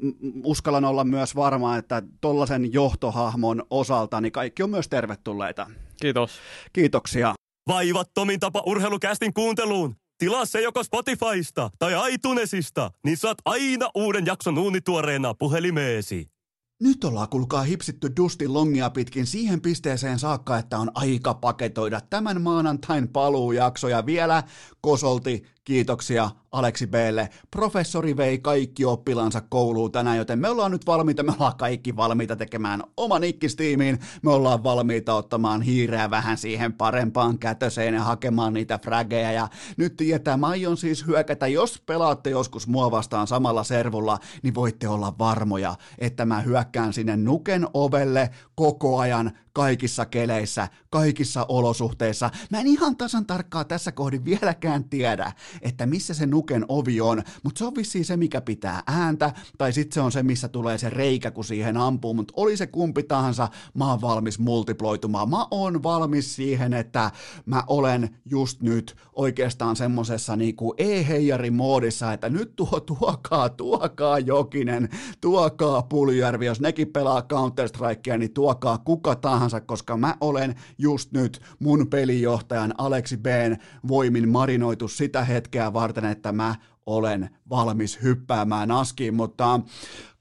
uskallan 0.43 0.85
olla 0.85 1.03
myös 1.03 1.35
varma, 1.35 1.77
että 1.77 2.01
tollaisen 2.21 2.73
johtohahmon 2.73 3.63
osalta, 3.69 4.21
niin 4.21 4.31
kaikki 4.31 4.63
on 4.63 4.69
myös 4.69 4.87
tervetulleita. 4.87 5.67
Kiitos. 6.01 6.31
Kiitoksia. 6.73 7.33
Vaivattomin 7.67 8.39
tapa 8.39 8.63
urheilukästin 8.65 9.33
kuunteluun. 9.33 9.95
Tilaa 10.17 10.45
se 10.45 10.61
joko 10.61 10.83
Spotifysta 10.83 11.69
tai 11.79 12.13
iTunesista, 12.13 12.91
niin 13.05 13.17
saat 13.17 13.37
aina 13.45 13.89
uuden 13.95 14.25
jakson 14.25 14.57
uunituoreena 14.57 15.33
puhelimeesi. 15.33 16.33
Nyt 16.81 17.03
ollaan 17.03 17.29
kuulkaa 17.29 17.63
hipsitty 17.63 18.11
Dustin 18.17 18.53
longia 18.53 18.89
pitkin 18.89 19.25
siihen 19.25 19.61
pisteeseen 19.61 20.19
saakka, 20.19 20.57
että 20.57 20.77
on 20.77 20.91
aika 20.95 21.33
paketoida 21.33 22.01
tämän 22.01 22.41
maanantain 22.41 23.07
paluujakso 23.07 23.87
ja 23.87 24.05
vielä 24.05 24.43
kosolti 24.81 25.43
kiitoksia 25.63 26.29
Aleksi 26.51 26.87
Blle. 26.87 27.29
Professori 27.51 28.17
vei 28.17 28.39
kaikki 28.39 28.85
oppilansa 28.85 29.41
kouluun 29.41 29.91
tänään, 29.91 30.17
joten 30.17 30.39
me 30.39 30.49
ollaan 30.49 30.71
nyt 30.71 30.85
valmiita, 30.87 31.23
me 31.23 31.31
ollaan 31.31 31.57
kaikki 31.57 31.95
valmiita 31.95 32.35
tekemään 32.35 32.83
oman 32.97 33.23
ikkistiimiin, 33.23 33.99
me 34.21 34.31
ollaan 34.31 34.63
valmiita 34.63 35.13
ottamaan 35.13 35.61
hiireä 35.61 36.09
vähän 36.09 36.37
siihen 36.37 36.73
parempaan 36.73 37.39
kätöseen 37.39 37.93
ja 37.93 38.03
hakemaan 38.03 38.53
niitä 38.53 38.79
frageja 38.83 39.31
ja 39.31 39.47
nyt 39.77 39.97
tietää, 39.97 40.37
mä 40.37 40.47
aion 40.47 40.77
siis 40.77 41.07
hyökätä, 41.07 41.47
jos 41.47 41.81
pelaatte 41.85 42.29
joskus 42.29 42.67
mua 42.67 42.91
vastaan 42.91 43.27
samalla 43.27 43.63
servulla, 43.63 44.19
niin 44.43 44.55
voitte 44.55 44.87
olla 44.87 45.13
varmoja, 45.19 45.75
että 45.99 46.25
mä 46.25 46.41
hyökkään 46.41 46.93
sinne 46.93 47.17
nuken 47.17 47.67
ovelle 47.73 48.29
koko 48.55 48.99
ajan 48.99 49.31
kaikissa 49.53 50.05
keleissä, 50.05 50.67
kaikissa 50.89 51.45
olosuhteissa. 51.49 52.29
Mä 52.49 52.59
en 52.59 52.67
ihan 52.67 52.97
tasan 52.97 53.25
tarkkaa 53.25 53.63
tässä 53.63 53.91
kohdin 53.91 54.25
vieläkään 54.25 54.83
tiedä, 54.83 55.31
että 55.61 55.85
missä 55.85 56.13
se 56.13 56.25
nuken 56.25 56.65
ovi 56.67 57.01
on, 57.01 57.23
mutta 57.43 57.59
se 57.59 57.65
on 57.65 57.75
vissiin 57.75 58.05
se, 58.05 58.17
mikä 58.17 58.41
pitää 58.41 58.83
ääntä, 58.87 59.33
tai 59.57 59.73
sitten 59.73 59.93
se 59.93 60.01
on 60.01 60.11
se, 60.11 60.23
missä 60.23 60.47
tulee 60.47 60.77
se 60.77 60.89
reikä, 60.89 61.31
kun 61.31 61.43
siihen 61.43 61.77
ampuu, 61.77 62.13
mutta 62.13 62.33
oli 62.37 62.57
se 62.57 62.67
kumpi 62.67 63.03
tahansa, 63.03 63.49
mä 63.73 63.89
oon 63.89 64.01
valmis 64.01 64.39
multiploitumaan. 64.39 65.29
Mä 65.29 65.47
oon 65.51 65.83
valmis 65.83 66.35
siihen, 66.35 66.73
että 66.73 67.11
mä 67.45 67.63
olen 67.67 68.17
just 68.25 68.61
nyt 68.61 68.95
oikeastaan 69.13 69.75
semmosessa 69.75 70.35
niinku 70.35 70.73
e-heijari-moodissa, 70.77 72.13
että 72.13 72.29
nyt 72.29 72.55
tuo, 72.55 72.79
tuokaa, 72.79 73.49
tuokaa 73.49 74.19
Jokinen, 74.19 74.89
tuokaa 75.21 75.81
Puljärvi, 75.81 76.45
jos 76.45 76.61
nekin 76.61 76.87
pelaa 76.87 77.21
Counter-Strikea, 77.21 78.17
niin 78.17 78.33
tuokaa 78.33 78.77
kuka 78.77 79.15
tahansa, 79.15 79.42
koska 79.65 79.97
mä 79.97 80.17
olen 80.21 80.55
just 80.77 81.11
nyt 81.11 81.41
mun 81.59 81.87
pelijohtajan 81.87 82.73
Aleksi 82.77 83.17
B:n 83.17 83.57
voimin 83.87 84.29
marinoitu 84.29 84.87
sitä 84.87 85.23
hetkeä 85.23 85.73
varten, 85.73 86.05
että 86.05 86.31
mä 86.31 86.55
olen 86.85 87.29
valmis 87.49 87.99
hyppäämään 88.03 88.71
askiin, 88.71 89.13
mutta 89.13 89.59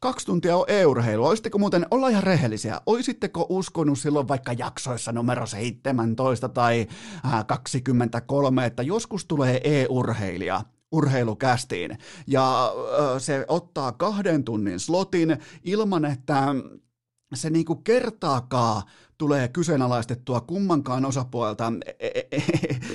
kaksi 0.00 0.26
tuntia 0.26 0.56
on 0.56 0.64
e-urheilu. 0.68 1.26
Olisitteko 1.26 1.58
muuten, 1.58 1.86
olla 1.90 2.08
ihan 2.08 2.22
rehellisiä, 2.22 2.80
olisitteko 2.86 3.46
uskonut 3.48 3.98
silloin 3.98 4.28
vaikka 4.28 4.52
jaksoissa 4.52 5.12
numero 5.12 5.46
17 5.46 6.48
tai 6.48 6.86
23, 7.46 8.66
että 8.66 8.82
joskus 8.82 9.24
tulee 9.24 9.60
e-urheilija, 9.64 10.64
urheilukästiin. 10.92 11.98
Ja 12.26 12.72
se 13.18 13.44
ottaa 13.48 13.92
kahden 13.92 14.44
tunnin 14.44 14.80
slotin 14.80 15.38
ilman, 15.64 16.04
että 16.04 16.54
se 17.34 17.50
niinku 17.50 17.74
kertaakaan 17.74 18.82
tulee 19.22 19.48
kyseenalaistettua 19.48 20.40
kummankaan 20.40 21.04
osapuolelta, 21.04 21.72
e, 22.00 22.06
e, 22.06 22.22
e, 22.32 22.42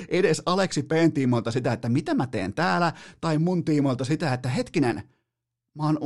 edes 0.09 0.41
Aleksi 0.45 0.83
P. 0.83 0.91
tiimoilta 1.13 1.51
sitä, 1.51 1.73
että 1.73 1.89
mitä 1.89 2.13
mä 2.13 2.27
teen 2.27 2.53
täällä, 2.53 2.93
tai 3.21 3.37
mun 3.37 3.65
tiimoilta 3.65 4.05
sitä, 4.05 4.33
että 4.33 4.49
hetkinen, 4.49 5.03
mä, 5.75 5.83
oon, 5.83 5.97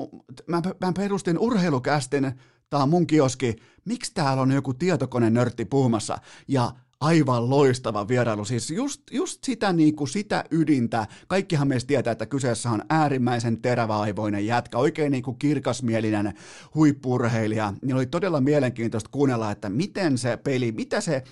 mä, 0.47 0.61
mä 0.81 0.93
perustin 0.93 1.39
urheilukästin, 1.39 2.31
tää 2.69 2.83
on 2.83 2.89
mun 2.89 3.07
kioski, 3.07 3.55
miksi 3.85 4.11
täällä 4.13 4.41
on 4.41 4.51
joku 4.51 4.73
tietokone 4.73 5.29
nörtti 5.29 5.65
puhumassa, 5.65 6.17
ja 6.47 6.71
aivan 7.01 7.49
loistava 7.49 8.07
vierailu. 8.07 8.45
Siis 8.45 8.71
just, 8.71 9.01
just 9.11 9.43
sitä, 9.43 9.73
niin 9.73 9.95
kuin 9.95 10.07
sitä 10.07 10.43
ydintä. 10.51 11.07
Kaikkihan 11.27 11.67
meistä 11.67 11.87
tietää, 11.87 12.11
että 12.11 12.25
kyseessä 12.25 12.69
on 12.69 12.81
äärimmäisen 12.89 13.61
teräväaivoinen 13.61 14.45
jätkä, 14.45 14.77
oikein 14.77 15.11
niin 15.11 15.23
kuin 15.23 15.37
kirkasmielinen 15.37 16.33
huippurheilija. 16.75 17.73
Niin 17.81 17.95
oli 17.95 18.05
todella 18.05 18.41
mielenkiintoista 18.41 19.09
kuunnella, 19.09 19.51
että 19.51 19.69
miten 19.69 20.17
se 20.17 20.37
peli, 20.37 20.71
mitä 20.71 21.01
se 21.01 21.23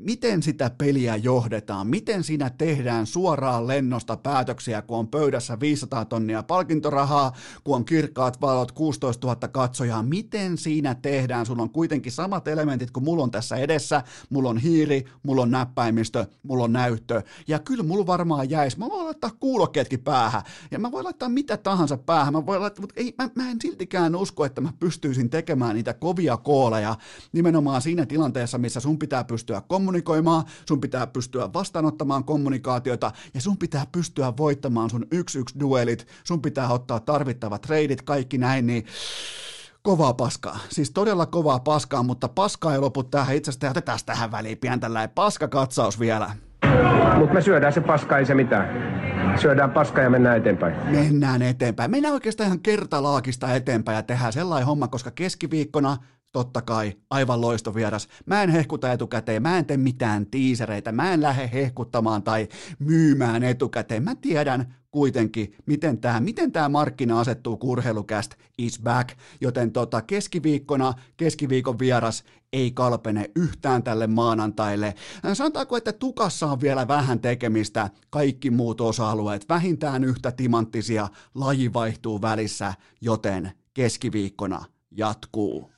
miten 0.00 0.42
sitä 0.42 0.70
peliä 0.78 1.16
johdetaan, 1.16 1.86
miten 1.86 2.24
siinä 2.24 2.50
tehdään 2.50 3.06
suoraan 3.06 3.66
lennosta 3.66 4.16
päätöksiä, 4.16 4.82
kun 4.82 4.98
on 4.98 5.08
pöydässä 5.08 5.60
500 5.60 6.04
tonnia 6.04 6.42
palkintorahaa, 6.42 7.32
kun 7.64 7.76
on 7.76 7.84
kirkkaat 7.84 8.40
valot, 8.40 8.72
16 8.72 9.26
000 9.26 9.48
katsojaa, 9.48 10.02
miten 10.02 10.58
siinä 10.58 10.94
tehdään, 10.94 11.46
sulla 11.46 11.62
on 11.62 11.70
kuitenkin 11.70 12.12
samat 12.12 12.48
elementit 12.48 12.90
kuin 12.90 13.04
mulla 13.04 13.22
on 13.22 13.30
tässä 13.30 13.56
edessä, 13.56 14.02
mulla 14.30 14.50
on 14.50 14.58
hiiri, 14.58 15.04
mulla 15.22 15.42
on 15.42 15.50
näppäimistö, 15.50 16.26
mulla 16.42 16.64
on 16.64 16.72
näyttö, 16.72 17.22
ja 17.48 17.58
kyllä 17.58 17.82
mulla 17.82 18.06
varmaan 18.06 18.50
jäisi, 18.50 18.78
mä 18.78 18.88
voin 18.88 19.04
laittaa 19.04 19.30
kuulokkeetkin 19.40 20.00
päähän, 20.00 20.42
ja 20.70 20.78
mä 20.78 20.92
voin 20.92 21.04
laittaa 21.04 21.28
mitä 21.28 21.56
tahansa 21.56 21.96
päähän, 21.96 22.32
mä 22.32 22.46
voin 22.46 22.60
laittaa, 22.60 22.80
mutta 22.80 23.00
ei, 23.00 23.14
mä, 23.18 23.30
mä 23.34 23.50
en 23.50 23.60
siltikään 23.62 24.16
usko, 24.16 24.44
että 24.44 24.60
mä 24.60 24.72
pystyisin 24.80 25.30
tekemään 25.30 25.74
niitä 25.76 25.94
kovia 25.94 26.36
kooleja 26.36 26.96
nimenomaan 27.32 27.82
siinä 27.82 28.06
tilanteessa, 28.06 28.58
missä 28.58 28.80
sun 28.80 28.98
pitää 28.98 29.24
pystyä 29.24 29.60
kommunikoimaan, 29.60 29.87
kommunikoimaan, 29.88 30.44
sun 30.68 30.80
pitää 30.80 31.06
pystyä 31.06 31.52
vastaanottamaan 31.52 32.24
kommunikaatiota 32.24 33.12
ja 33.34 33.40
sun 33.40 33.58
pitää 33.58 33.86
pystyä 33.92 34.32
voittamaan 34.36 34.90
sun 34.90 35.06
yksi 35.12 35.38
yksi 35.38 35.60
duelit, 35.60 36.06
sun 36.24 36.42
pitää 36.42 36.68
ottaa 36.68 37.00
tarvittavat 37.00 37.62
treidit, 37.62 38.02
kaikki 38.02 38.38
näin, 38.38 38.66
niin 38.66 38.86
kovaa 39.82 40.14
paskaa. 40.14 40.58
Siis 40.68 40.90
todella 40.90 41.26
kovaa 41.26 41.60
paskaa, 41.60 42.02
mutta 42.02 42.28
paskaa 42.28 42.72
ei 42.72 42.78
lopu 42.78 43.02
tähän 43.02 43.36
itsestä 43.36 43.70
otetaan 43.70 43.98
tähän 44.06 44.30
väliin 44.30 44.58
pian 44.58 44.80
tällainen 44.80 45.14
paskakatsaus 45.14 46.00
vielä. 46.00 46.30
Mutta 47.18 47.34
me 47.34 47.42
syödään 47.42 47.72
se 47.72 47.80
paska, 47.80 48.18
ei 48.18 48.26
se 48.26 48.34
mitään. 48.34 48.68
Syödään 49.40 49.70
paska 49.70 50.00
ja 50.00 50.10
mennään 50.10 50.36
eteenpäin. 50.36 50.74
Mennään 50.90 51.42
eteenpäin. 51.42 51.90
Mennään 51.90 52.14
oikeastaan 52.14 52.46
ihan 52.46 52.60
kertalaakista 52.60 53.54
eteenpäin 53.54 53.96
ja 53.96 54.02
tehdään 54.02 54.32
sellainen 54.32 54.66
homma, 54.66 54.88
koska 54.88 55.10
keskiviikkona 55.10 55.96
totta 56.32 56.62
kai, 56.62 56.92
aivan 57.10 57.40
loistovieras. 57.40 58.08
Mä 58.26 58.42
en 58.42 58.50
hehkuta 58.50 58.92
etukäteen, 58.92 59.42
mä 59.42 59.58
en 59.58 59.66
tee 59.66 59.76
mitään 59.76 60.26
tiisereitä, 60.26 60.92
mä 60.92 61.12
en 61.12 61.22
lähde 61.22 61.50
hehkuttamaan 61.52 62.22
tai 62.22 62.48
myymään 62.78 63.42
etukäteen. 63.42 64.02
Mä 64.04 64.14
tiedän 64.14 64.74
kuitenkin, 64.90 65.54
miten 65.66 65.98
tämä 65.98 66.20
miten 66.20 66.52
tää 66.52 66.68
markkina 66.68 67.20
asettuu, 67.20 67.56
kurheilukäst 67.56 68.34
is 68.58 68.80
back, 68.82 69.18
joten 69.40 69.72
tota, 69.72 70.02
keskiviikkona, 70.02 70.94
keskiviikon 71.16 71.78
vieras 71.78 72.24
ei 72.52 72.70
kalpene 72.70 73.30
yhtään 73.36 73.82
tälle 73.82 74.06
maanantaille. 74.06 74.94
Sanotaanko, 75.32 75.76
että 75.76 75.92
tukassa 75.92 76.46
on 76.46 76.60
vielä 76.60 76.88
vähän 76.88 77.20
tekemistä, 77.20 77.90
kaikki 78.10 78.50
muut 78.50 78.80
osa-alueet 78.80 79.48
vähintään 79.48 80.04
yhtä 80.04 80.32
timanttisia, 80.32 81.08
laji 81.34 81.72
vaihtuu 81.72 82.22
välissä, 82.22 82.74
joten 83.00 83.52
keskiviikkona 83.74 84.64
jatkuu. 84.90 85.77